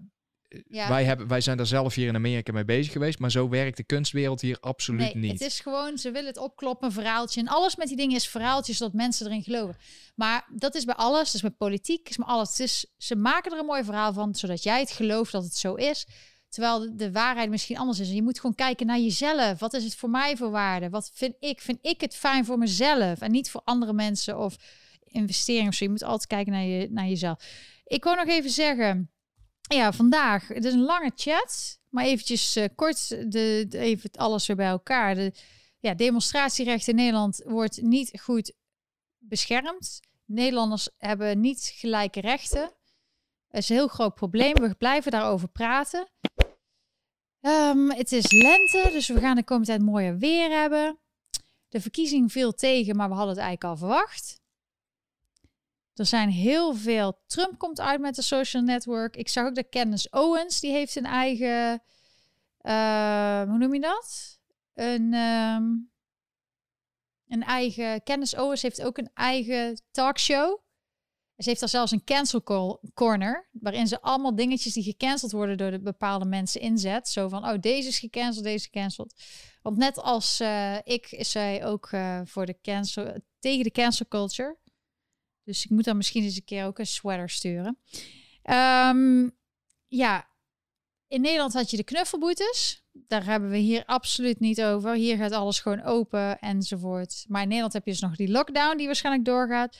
wij, 0.67 1.03
hebben, 1.03 1.27
wij 1.27 1.41
zijn 1.41 1.57
daar 1.57 1.65
zelf 1.65 1.93
hier 1.95 2.07
in 2.07 2.15
Amerika 2.15 2.51
mee 2.51 2.65
bezig 2.65 2.91
geweest, 2.91 3.19
maar 3.19 3.31
zo 3.31 3.49
werkt 3.49 3.77
de 3.77 3.83
kunstwereld 3.83 4.41
hier 4.41 4.57
absoluut 4.59 5.13
nee, 5.13 5.15
niet. 5.15 5.31
Het 5.31 5.41
is 5.41 5.59
gewoon, 5.59 5.97
ze 5.97 6.11
willen 6.11 6.27
het 6.27 6.37
opkloppen, 6.37 6.87
een 6.87 6.93
verhaaltje. 6.93 7.41
En 7.41 7.47
alles 7.47 7.75
met 7.75 7.87
die 7.87 7.97
dingen 7.97 8.15
is 8.15 8.27
verhaaltjes, 8.27 8.77
zodat 8.77 8.93
mensen 8.93 9.25
erin 9.25 9.43
geloven. 9.43 9.77
Maar 10.15 10.47
dat 10.55 10.75
is 10.75 10.85
bij 10.85 10.95
alles, 10.95 11.25
dat 11.25 11.33
is 11.33 11.41
met 11.41 11.57
politiek, 11.57 12.09
is 12.09 12.17
met 12.17 12.27
alles. 12.27 12.49
Het 12.49 12.59
is, 12.59 12.85
ze 12.97 13.15
maken 13.15 13.51
er 13.51 13.59
een 13.59 13.65
mooi 13.65 13.83
verhaal 13.83 14.13
van, 14.13 14.35
zodat 14.35 14.63
jij 14.63 14.79
het 14.79 14.91
gelooft 14.91 15.31
dat 15.31 15.43
het 15.43 15.55
zo 15.55 15.73
is. 15.75 16.07
Terwijl 16.49 16.79
de, 16.79 16.95
de 16.95 17.11
waarheid 17.11 17.49
misschien 17.49 17.77
anders 17.77 17.99
is. 17.99 18.09
En 18.09 18.15
je 18.15 18.23
moet 18.23 18.39
gewoon 18.39 18.55
kijken 18.55 18.85
naar 18.85 18.99
jezelf. 18.99 19.59
Wat 19.59 19.73
is 19.73 19.83
het 19.83 19.95
voor 19.95 20.09
mij 20.09 20.37
voor 20.37 20.51
waarde? 20.51 20.89
Wat 20.89 21.11
vind 21.13 21.35
ik? 21.39 21.61
Vind 21.61 21.77
ik 21.81 22.01
het 22.01 22.15
fijn 22.15 22.45
voor 22.45 22.57
mezelf? 22.57 23.21
En 23.21 23.31
niet 23.31 23.49
voor 23.49 23.61
andere 23.63 23.93
mensen 23.93 24.39
of 24.39 24.55
investeringen 25.03 25.69
of 25.69 25.75
zo. 25.75 25.83
Je 25.83 25.91
moet 25.91 26.03
altijd 26.03 26.27
kijken 26.27 26.53
naar, 26.53 26.63
je, 26.63 26.87
naar 26.91 27.07
jezelf. 27.07 27.43
Ik 27.85 28.03
wil 28.03 28.15
nog 28.15 28.27
even 28.27 28.49
zeggen 28.49 29.09
ja, 29.77 29.93
vandaag. 29.93 30.47
Het 30.47 30.65
is 30.65 30.73
een 30.73 30.83
lange 30.83 31.11
chat. 31.15 31.79
Maar 31.89 32.05
eventjes 32.05 32.57
uh, 32.57 32.65
kort 32.75 33.31
de, 33.31 33.67
even 33.69 34.09
alles 34.11 34.47
weer 34.47 34.55
bij 34.55 34.67
elkaar. 34.67 35.15
De 35.15 35.33
ja, 35.79 35.93
demonstratierecht 35.93 36.87
in 36.87 36.95
Nederland 36.95 37.41
wordt 37.45 37.81
niet 37.81 38.19
goed 38.21 38.53
beschermd. 39.17 39.99
Nederlanders 40.25 40.89
hebben 40.97 41.39
niet 41.39 41.71
gelijke 41.75 42.21
rechten. 42.21 42.71
Dat 43.47 43.61
is 43.61 43.69
een 43.69 43.75
heel 43.75 43.87
groot 43.87 44.15
probleem. 44.15 44.53
We 44.53 44.75
blijven 44.75 45.11
daarover 45.11 45.47
praten. 45.47 46.07
Um, 47.41 47.91
het 47.91 48.11
is 48.11 48.31
lente, 48.31 48.89
dus 48.91 49.07
we 49.07 49.19
gaan 49.19 49.35
de 49.35 49.43
komende 49.43 49.71
tijd 49.71 49.81
mooier 49.81 50.17
weer 50.17 50.49
hebben. 50.49 50.99
De 51.67 51.81
verkiezing 51.81 52.31
viel 52.31 52.53
tegen, 52.53 52.95
maar 52.95 53.09
we 53.09 53.15
hadden 53.15 53.35
het 53.35 53.43
eigenlijk 53.43 53.73
al 53.73 53.87
verwacht. 53.87 54.38
Er 55.99 56.05
zijn 56.05 56.29
heel 56.29 56.73
veel. 56.73 57.19
Trump 57.27 57.57
komt 57.57 57.79
uit 57.79 57.99
met 57.99 58.15
de 58.15 58.21
social 58.21 58.63
network. 58.63 59.15
Ik 59.15 59.29
zag 59.29 59.45
ook 59.45 59.55
dat 59.55 59.69
Candace 59.69 60.07
Owens, 60.11 60.59
die 60.59 60.71
heeft 60.71 60.95
een 60.95 61.05
eigen. 61.05 61.81
Uh, 62.61 63.41
hoe 63.49 63.57
noem 63.57 63.73
je 63.73 63.79
dat? 63.79 64.39
Een, 64.73 65.13
um, 65.13 65.91
een 67.27 67.43
eigen. 67.43 68.03
Candace 68.03 68.41
Owens 68.41 68.61
heeft 68.61 68.81
ook 68.81 68.97
een 68.97 69.09
eigen 69.13 69.81
talkshow. 69.91 70.59
Ze 71.37 71.49
heeft 71.49 71.59
daar 71.59 71.69
zelfs 71.69 71.91
een 71.91 72.03
cancel 72.03 72.43
corner, 72.93 73.49
waarin 73.51 73.87
ze 73.87 74.01
allemaal 74.01 74.35
dingetjes 74.35 74.73
die 74.73 74.83
gecanceld 74.83 75.31
worden 75.31 75.57
door 75.57 75.71
de 75.71 75.79
bepaalde 75.79 76.25
mensen 76.25 76.61
inzet. 76.61 77.09
Zo 77.09 77.27
van, 77.27 77.45
oh, 77.45 77.59
deze 77.59 77.87
is 77.87 77.99
gecanceld, 77.99 78.43
deze 78.43 78.55
is 78.55 78.63
gecanceld. 78.63 79.13
Want 79.61 79.77
net 79.77 79.97
als 79.97 80.41
uh, 80.41 80.75
ik 80.83 81.11
is 81.11 81.31
zij 81.31 81.65
ook 81.65 81.91
uh, 81.91 82.21
voor 82.25 82.45
de 82.45 82.57
cancel, 82.61 83.19
tegen 83.39 83.63
de 83.63 83.71
cancel 83.71 84.05
culture. 84.07 84.57
Dus 85.49 85.63
ik 85.63 85.69
moet 85.69 85.83
dan 85.83 85.97
misschien 85.97 86.23
eens 86.23 86.35
een 86.35 86.43
keer 86.43 86.65
ook 86.65 86.79
een 86.79 86.87
sweater 86.87 87.29
sturen. 87.29 87.77
Um, 88.43 89.37
ja, 89.87 90.27
in 91.07 91.21
Nederland 91.21 91.53
had 91.53 91.71
je 91.71 91.77
de 91.77 91.83
knuffelboetes. 91.83 92.83
Daar 92.91 93.25
hebben 93.25 93.49
we 93.49 93.57
hier 93.57 93.85
absoluut 93.85 94.39
niet 94.39 94.61
over. 94.61 94.95
Hier 94.95 95.17
gaat 95.17 95.31
alles 95.31 95.59
gewoon 95.59 95.83
open 95.83 96.39
enzovoort. 96.39 97.25
Maar 97.27 97.41
in 97.41 97.47
Nederland 97.47 97.73
heb 97.73 97.85
je 97.85 97.91
dus 97.91 97.99
nog 97.99 98.15
die 98.15 98.29
lockdown 98.29 98.77
die 98.77 98.85
waarschijnlijk 98.85 99.25
doorgaat. 99.25 99.77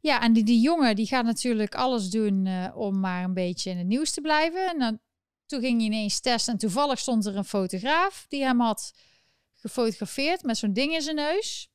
Ja, 0.00 0.20
en 0.20 0.32
die, 0.32 0.44
die 0.44 0.60
jongen 0.60 0.96
die 0.96 1.06
gaat 1.06 1.24
natuurlijk 1.24 1.74
alles 1.74 2.10
doen 2.10 2.46
uh, 2.46 2.76
om 2.76 3.00
maar 3.00 3.24
een 3.24 3.34
beetje 3.34 3.70
in 3.70 3.78
het 3.78 3.86
nieuws 3.86 4.10
te 4.10 4.20
blijven. 4.20 4.68
En 4.68 4.78
dan, 4.78 5.00
toen 5.46 5.60
ging 5.60 5.76
hij 5.76 5.86
ineens 5.86 6.20
testen 6.20 6.52
en 6.52 6.58
toevallig 6.58 6.98
stond 6.98 7.26
er 7.26 7.36
een 7.36 7.44
fotograaf 7.44 8.26
die 8.28 8.42
hem 8.42 8.60
had 8.60 8.94
gefotografeerd 9.52 10.42
met 10.42 10.56
zo'n 10.56 10.72
ding 10.72 10.92
in 10.92 11.02
zijn 11.02 11.16
neus. 11.16 11.68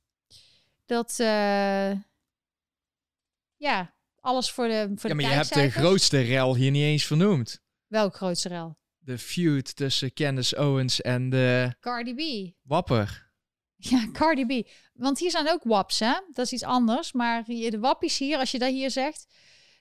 Dat, 0.86 1.18
uh, 1.20 1.92
ja, 3.60 3.96
alles 4.20 4.52
voor 4.52 4.68
de 4.68 4.92
voor 4.96 5.10
Ja, 5.10 5.16
maar 5.16 5.26
je 5.26 5.32
hebt 5.32 5.54
de 5.54 5.70
grootste 5.70 6.20
rel 6.20 6.56
hier 6.56 6.72
niet 6.72 6.84
eens 6.84 7.06
vernoemd. 7.06 7.62
Welk 7.88 8.16
grootste 8.16 8.48
rel? 8.48 8.78
De 8.98 9.18
feud 9.18 9.76
tussen 9.76 10.14
Candace 10.14 10.58
Owens 10.58 11.02
en 11.02 11.30
de... 11.30 11.76
Cardi 11.80 12.14
B. 12.14 12.54
Wapper. 12.62 13.32
Ja, 13.76 14.10
Cardi 14.12 14.46
B. 14.46 14.70
Want 14.94 15.20
hier 15.20 15.32
zijn 15.32 15.50
ook 15.50 15.64
waps, 15.64 16.00
hè? 16.00 16.14
Dat 16.32 16.46
is 16.46 16.54
iets 16.54 16.64
anders. 16.64 17.12
Maar 17.12 17.44
de 17.44 17.80
wappies 17.80 18.18
hier, 18.18 18.38
als 18.38 18.52
je 18.52 18.60
dat 18.60 18.70
hier 18.70 18.92
zegt, 18.92 19.28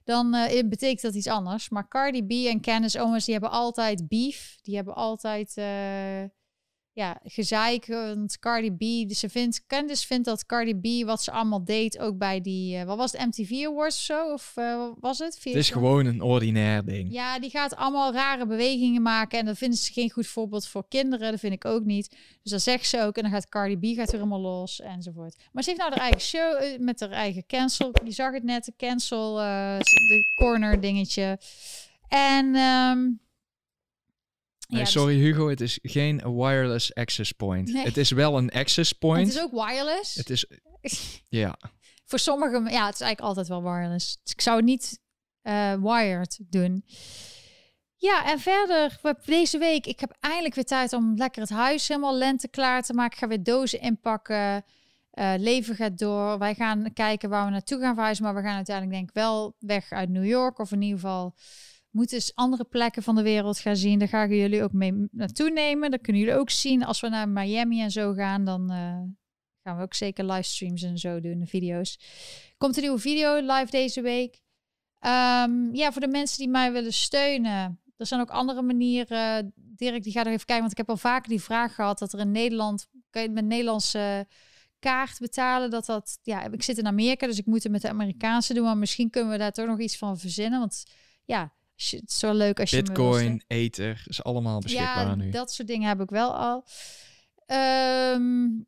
dan 0.04 0.34
uh, 0.34 0.68
betekent 0.68 1.00
dat 1.00 1.14
iets 1.14 1.26
anders. 1.26 1.68
Maar 1.68 1.88
Cardi 1.88 2.22
B 2.26 2.30
en 2.30 2.60
Candace 2.60 3.02
Owens, 3.02 3.24
die 3.24 3.34
hebben 3.34 3.52
altijd 3.52 4.08
beef. 4.08 4.56
Die 4.62 4.76
hebben 4.76 4.94
altijd... 4.94 5.56
Uh, 5.56 6.36
ja, 6.98 7.20
gezeik. 7.24 7.86
Want 7.86 8.38
Cardi 8.38 8.70
B, 8.70 9.08
dus 9.08 9.18
ze 9.18 9.28
vindt, 9.28 9.66
Candice 9.66 10.06
vindt 10.06 10.24
dat 10.24 10.46
Cardi 10.46 10.74
B, 10.74 11.06
wat 11.06 11.22
ze 11.22 11.30
allemaal 11.30 11.64
deed, 11.64 11.98
ook 11.98 12.18
bij 12.18 12.40
die, 12.40 12.76
uh, 12.76 12.84
wat 12.84 12.96
was 12.96 13.12
het, 13.12 13.26
MTV 13.26 13.66
Awards 13.66 13.96
of 13.96 14.02
zo? 14.02 14.32
Of 14.32 14.52
uh, 14.58 14.88
was 15.00 15.18
het? 15.18 15.38
Het 15.42 15.54
is 15.54 15.70
gewoon 15.70 16.06
een 16.06 16.20
ordinair 16.20 16.84
ding. 16.84 17.12
Ja, 17.12 17.38
die 17.38 17.50
gaat 17.50 17.76
allemaal 17.76 18.12
rare 18.12 18.46
bewegingen 18.46 19.02
maken 19.02 19.38
en 19.38 19.44
dat 19.44 19.58
vinden 19.58 19.78
ze 19.78 19.92
geen 19.92 20.10
goed 20.10 20.26
voorbeeld 20.26 20.66
voor 20.66 20.88
kinderen. 20.88 21.30
Dat 21.30 21.40
vind 21.40 21.52
ik 21.52 21.64
ook 21.64 21.84
niet. 21.84 22.16
Dus 22.42 22.52
dat 22.52 22.62
zegt 22.62 22.86
ze 22.86 23.02
ook 23.02 23.16
en 23.16 23.22
dan 23.22 23.32
gaat 23.32 23.48
Cardi 23.48 23.76
B 23.76 23.96
gaat 23.96 24.10
weer 24.10 24.20
helemaal 24.20 24.40
los 24.40 24.80
enzovoort. 24.80 25.36
Maar 25.52 25.62
ze 25.62 25.70
heeft 25.70 25.82
nou 25.82 25.92
haar 25.92 26.02
eigen 26.02 26.20
show 26.20 26.62
uh, 26.62 26.78
met 26.78 27.00
haar 27.00 27.10
eigen 27.10 27.46
cancel. 27.46 27.92
Je 28.04 28.12
zag 28.12 28.32
het 28.32 28.44
net, 28.44 28.64
de 28.64 28.72
cancel, 28.76 29.34
de 29.34 30.34
corner 30.34 30.80
dingetje. 30.80 31.38
En... 32.08 32.56
Um, 32.56 33.26
Nee, 34.68 34.86
sorry 34.86 35.14
Hugo, 35.14 35.48
het 35.48 35.60
is 35.60 35.78
geen 35.82 36.36
wireless 36.36 36.94
access 36.94 37.32
point. 37.32 37.72
Het 37.72 37.96
is 37.96 38.10
wel 38.10 38.38
een 38.38 38.50
access 38.50 38.92
point. 38.92 39.26
Het 39.26 39.36
is 39.36 39.42
ook 39.42 39.66
wireless. 39.66 40.14
Het 40.14 40.30
is, 40.30 40.46
ja. 41.42 41.58
Voor 42.04 42.18
sommigen, 42.18 42.62
ja, 42.62 42.86
het 42.86 42.94
is 42.94 43.00
eigenlijk 43.00 43.20
altijd 43.20 43.48
wel 43.48 43.62
wireless. 43.62 44.18
Dus 44.22 44.32
ik 44.32 44.40
zou 44.40 44.56
het 44.56 44.64
niet 44.64 45.00
uh, 45.42 45.74
wired 45.74 46.38
doen. 46.50 46.84
Ja, 47.96 48.26
en 48.26 48.38
verder, 48.38 49.00
deze 49.24 49.58
week, 49.58 49.86
ik 49.86 50.00
heb 50.00 50.16
eindelijk 50.20 50.54
weer 50.54 50.64
tijd 50.64 50.92
om 50.92 51.16
lekker 51.16 51.42
het 51.42 51.50
huis 51.50 51.88
helemaal 51.88 52.16
lente 52.16 52.48
klaar 52.48 52.82
te 52.82 52.94
maken. 52.94 53.12
Ik 53.12 53.18
ga 53.18 53.28
weer 53.28 53.42
dozen 53.42 53.80
inpakken. 53.80 54.64
Uh, 55.14 55.34
leven 55.36 55.74
gaat 55.74 55.98
door. 55.98 56.38
Wij 56.38 56.54
gaan 56.54 56.92
kijken 56.92 57.28
waar 57.28 57.44
we 57.44 57.50
naartoe 57.50 57.80
gaan 57.80 57.94
verhuizen. 57.94 58.24
Maar 58.24 58.34
we 58.34 58.42
gaan 58.42 58.56
uiteindelijk 58.56 58.96
denk 58.96 59.08
ik 59.08 59.14
wel 59.14 59.56
weg 59.58 59.90
uit 59.90 60.08
New 60.08 60.26
York. 60.26 60.58
Of 60.58 60.72
in 60.72 60.82
ieder 60.82 60.98
geval 61.00 61.34
moeten 61.98 62.16
eens 62.16 62.34
andere 62.34 62.64
plekken 62.64 63.02
van 63.02 63.14
de 63.14 63.22
wereld 63.22 63.58
gaan 63.58 63.76
zien. 63.76 63.98
Daar 63.98 64.08
gaan 64.08 64.28
jullie 64.28 64.62
ook 64.62 64.72
mee 64.72 65.08
naartoe 65.10 65.50
nemen. 65.50 65.90
Dat 65.90 66.00
kunnen 66.00 66.22
jullie 66.22 66.38
ook 66.38 66.50
zien. 66.50 66.84
Als 66.84 67.00
we 67.00 67.08
naar 67.08 67.28
Miami 67.28 67.82
en 67.82 67.90
zo 67.90 68.12
gaan, 68.12 68.44
dan 68.44 68.72
uh, 68.72 69.00
gaan 69.62 69.76
we 69.76 69.82
ook 69.82 69.94
zeker 69.94 70.24
livestreams 70.24 70.82
en 70.82 70.98
zo 70.98 71.20
doen, 71.20 71.38
de 71.38 71.46
video's. 71.46 71.98
Komt 72.56 72.76
een 72.76 72.82
nieuwe 72.82 72.98
video 72.98 73.34
live 73.34 73.70
deze 73.70 74.00
week. 74.00 74.40
Um, 75.00 75.74
ja, 75.74 75.92
voor 75.92 76.00
de 76.00 76.08
mensen 76.08 76.38
die 76.38 76.48
mij 76.48 76.72
willen 76.72 76.92
steunen. 76.92 77.80
Er 77.96 78.06
zijn 78.06 78.20
ook 78.20 78.30
andere 78.30 78.62
manieren. 78.62 79.52
Dirk, 79.54 80.02
die 80.02 80.12
gaat 80.12 80.26
er 80.26 80.32
even 80.32 80.46
kijken. 80.46 80.64
Want 80.64 80.78
ik 80.78 80.86
heb 80.86 80.90
al 80.90 80.96
vaker 80.96 81.28
die 81.28 81.42
vraag 81.42 81.74
gehad 81.74 81.98
dat 81.98 82.12
er 82.12 82.18
in 82.18 82.30
Nederland... 82.30 82.88
Kan 83.10 83.22
je 83.22 83.30
met 83.30 83.44
Nederlandse 83.44 84.26
kaart 84.78 85.18
betalen? 85.18 85.70
Dat 85.70 85.86
dat... 85.86 86.18
Ja, 86.22 86.50
ik 86.50 86.62
zit 86.62 86.78
in 86.78 86.86
Amerika, 86.86 87.26
dus 87.26 87.38
ik 87.38 87.46
moet 87.46 87.62
het 87.62 87.72
met 87.72 87.82
de 87.82 87.88
Amerikaanse 87.88 88.54
doen. 88.54 88.64
Maar 88.64 88.76
misschien 88.76 89.10
kunnen 89.10 89.30
we 89.30 89.38
daar 89.38 89.52
toch 89.52 89.66
nog 89.66 89.80
iets 89.80 89.98
van 89.98 90.18
verzinnen. 90.18 90.58
Want 90.58 90.84
ja, 91.24 91.52
het 91.78 92.10
is 92.10 92.18
zo 92.18 92.32
leuk 92.32 92.60
als 92.60 92.70
je 92.70 92.82
Bitcoin, 92.82 93.42
Ether, 93.46 94.02
is 94.06 94.22
allemaal 94.22 94.60
beschikbaar 94.60 95.06
ja, 95.06 95.14
nu. 95.14 95.30
dat 95.30 95.52
soort 95.52 95.68
dingen 95.68 95.88
heb 95.88 96.00
ik 96.00 96.10
wel 96.10 96.36
al. 96.36 96.64
Um, 98.14 98.66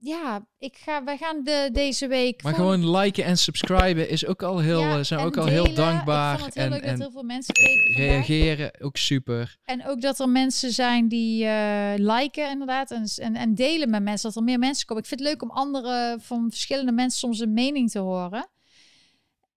ja, 0.00 0.46
ik 0.58 0.76
ga, 0.76 1.04
wij 1.04 1.16
gaan 1.16 1.42
de, 1.44 1.68
deze 1.72 2.06
week. 2.06 2.42
Maar 2.42 2.54
gewoon, 2.54 2.90
liken 2.96 3.24
en 3.24 3.38
subscriben 3.38 4.08
is 4.08 4.26
ook 4.26 4.42
al 4.42 4.58
heel, 4.58 4.80
ja, 4.80 5.02
zijn 5.02 5.20
ook 5.20 5.36
al 5.36 5.46
heel 5.46 5.74
dankbaar. 5.74 6.32
Ik 6.34 6.40
vond 6.40 6.54
het 6.54 6.62
heel 6.62 6.64
en, 6.64 6.70
leuk 6.70 6.82
en 6.82 6.90
dat 6.90 6.98
heel 6.98 7.10
veel 7.10 7.22
mensen. 7.22 7.54
Reageren 7.96 8.80
ook 8.80 8.96
super. 8.96 9.56
En 9.64 9.86
ook 9.86 10.00
dat 10.00 10.20
er 10.20 10.28
mensen 10.28 10.72
zijn 10.72 11.08
die 11.08 11.44
uh, 11.44 11.92
liken 11.96 12.50
inderdaad 12.50 12.90
en, 12.90 13.04
en, 13.16 13.34
en 13.36 13.54
delen 13.54 13.90
met 13.90 14.02
mensen, 14.02 14.28
dat 14.28 14.36
er 14.36 14.42
meer 14.42 14.58
mensen 14.58 14.86
komen. 14.86 15.02
Ik 15.02 15.08
vind 15.08 15.20
het 15.20 15.28
leuk 15.28 15.42
om 15.42 15.50
andere 15.50 16.18
van 16.20 16.50
verschillende 16.50 16.92
mensen 16.92 17.18
soms 17.18 17.38
een 17.38 17.52
mening 17.52 17.90
te 17.90 17.98
horen. 17.98 18.48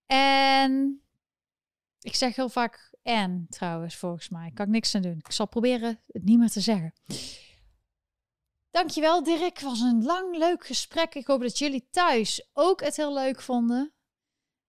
En 0.06 1.00
ik 2.00 2.14
zeg 2.14 2.36
heel 2.36 2.48
vaak 2.48 2.91
en 3.02 3.46
trouwens, 3.50 3.96
volgens 3.96 4.28
mij. 4.28 4.50
Kan 4.54 4.66
ik 4.66 4.72
niks 4.72 4.94
aan 4.94 5.02
doen. 5.02 5.18
Ik 5.18 5.32
zal 5.32 5.46
proberen 5.46 6.00
het 6.06 6.24
niet 6.24 6.38
meer 6.38 6.50
te 6.50 6.60
zeggen. 6.60 6.92
Dankjewel 8.70 9.22
Dirk. 9.22 9.60
Was 9.60 9.80
een 9.80 10.04
lang 10.04 10.36
leuk 10.36 10.66
gesprek. 10.66 11.14
Ik 11.14 11.26
hoop 11.26 11.40
dat 11.40 11.58
jullie 11.58 11.88
thuis 11.90 12.48
ook 12.52 12.80
het 12.80 12.96
heel 12.96 13.14
leuk 13.14 13.40
vonden. 13.40 13.92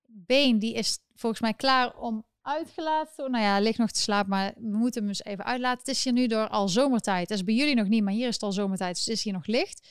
Been 0.06 0.60
die 0.60 0.74
is 0.74 1.00
volgens 1.16 1.42
mij 1.42 1.54
klaar 1.54 1.98
om 1.98 2.26
uitgelaten. 2.42 3.32
Nou 3.32 3.44
ja, 3.44 3.60
ligt 3.60 3.78
nog 3.78 3.92
te 3.92 4.02
slapen, 4.02 4.30
maar 4.30 4.54
we 4.56 4.78
moeten 4.78 5.02
hem 5.02 5.10
eens 5.10 5.24
even 5.24 5.46
uitlaten. 5.46 5.80
Het 5.80 5.88
is 5.88 6.04
hier 6.04 6.14
nu 6.14 6.28
door 6.28 6.48
al 6.48 6.70
zomertijd. 6.70 7.28
Dat 7.28 7.38
is 7.38 7.44
bij 7.44 7.54
jullie 7.54 7.76
nog 7.76 7.88
niet, 7.88 8.04
maar 8.04 8.14
hier 8.14 8.28
is 8.28 8.34
het 8.34 8.44
al 8.44 8.52
zomertijd. 8.52 8.96
Dus 8.96 9.06
het 9.06 9.16
is 9.16 9.24
hier 9.24 9.34
nog 9.34 9.46
licht. 9.46 9.88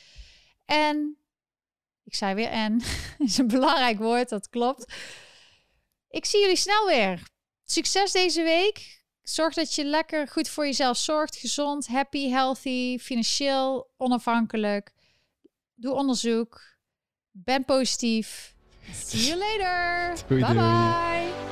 En, 0.65 1.17
ik 2.05 2.15
zei 2.15 2.35
weer 2.35 2.49
en, 2.49 2.81
is 3.19 3.39
een 3.39 3.47
belangrijk 3.47 3.99
woord, 3.99 4.29
dat 4.29 4.49
klopt. 4.49 4.95
Ik 6.09 6.25
zie 6.25 6.41
jullie 6.41 6.57
snel 6.57 6.87
weer. 6.87 7.31
Succes 7.65 8.13
deze 8.13 8.43
week. 8.43 9.01
Zorg 9.23 9.55
dat 9.55 9.75
je 9.75 9.85
lekker 9.85 10.29
goed 10.29 10.49
voor 10.49 10.65
jezelf 10.65 10.97
zorgt. 10.97 11.37
Gezond, 11.37 11.87
happy, 11.87 12.29
healthy, 12.29 12.99
financieel 12.99 13.91
onafhankelijk. 13.97 14.93
Doe 15.75 15.95
onderzoek. 15.95 16.61
Ben 17.31 17.65
positief. 17.65 18.55
See 18.93 19.25
you 19.25 19.39
later. 19.39 20.15
bye 20.29 20.55
bye. 20.55 21.52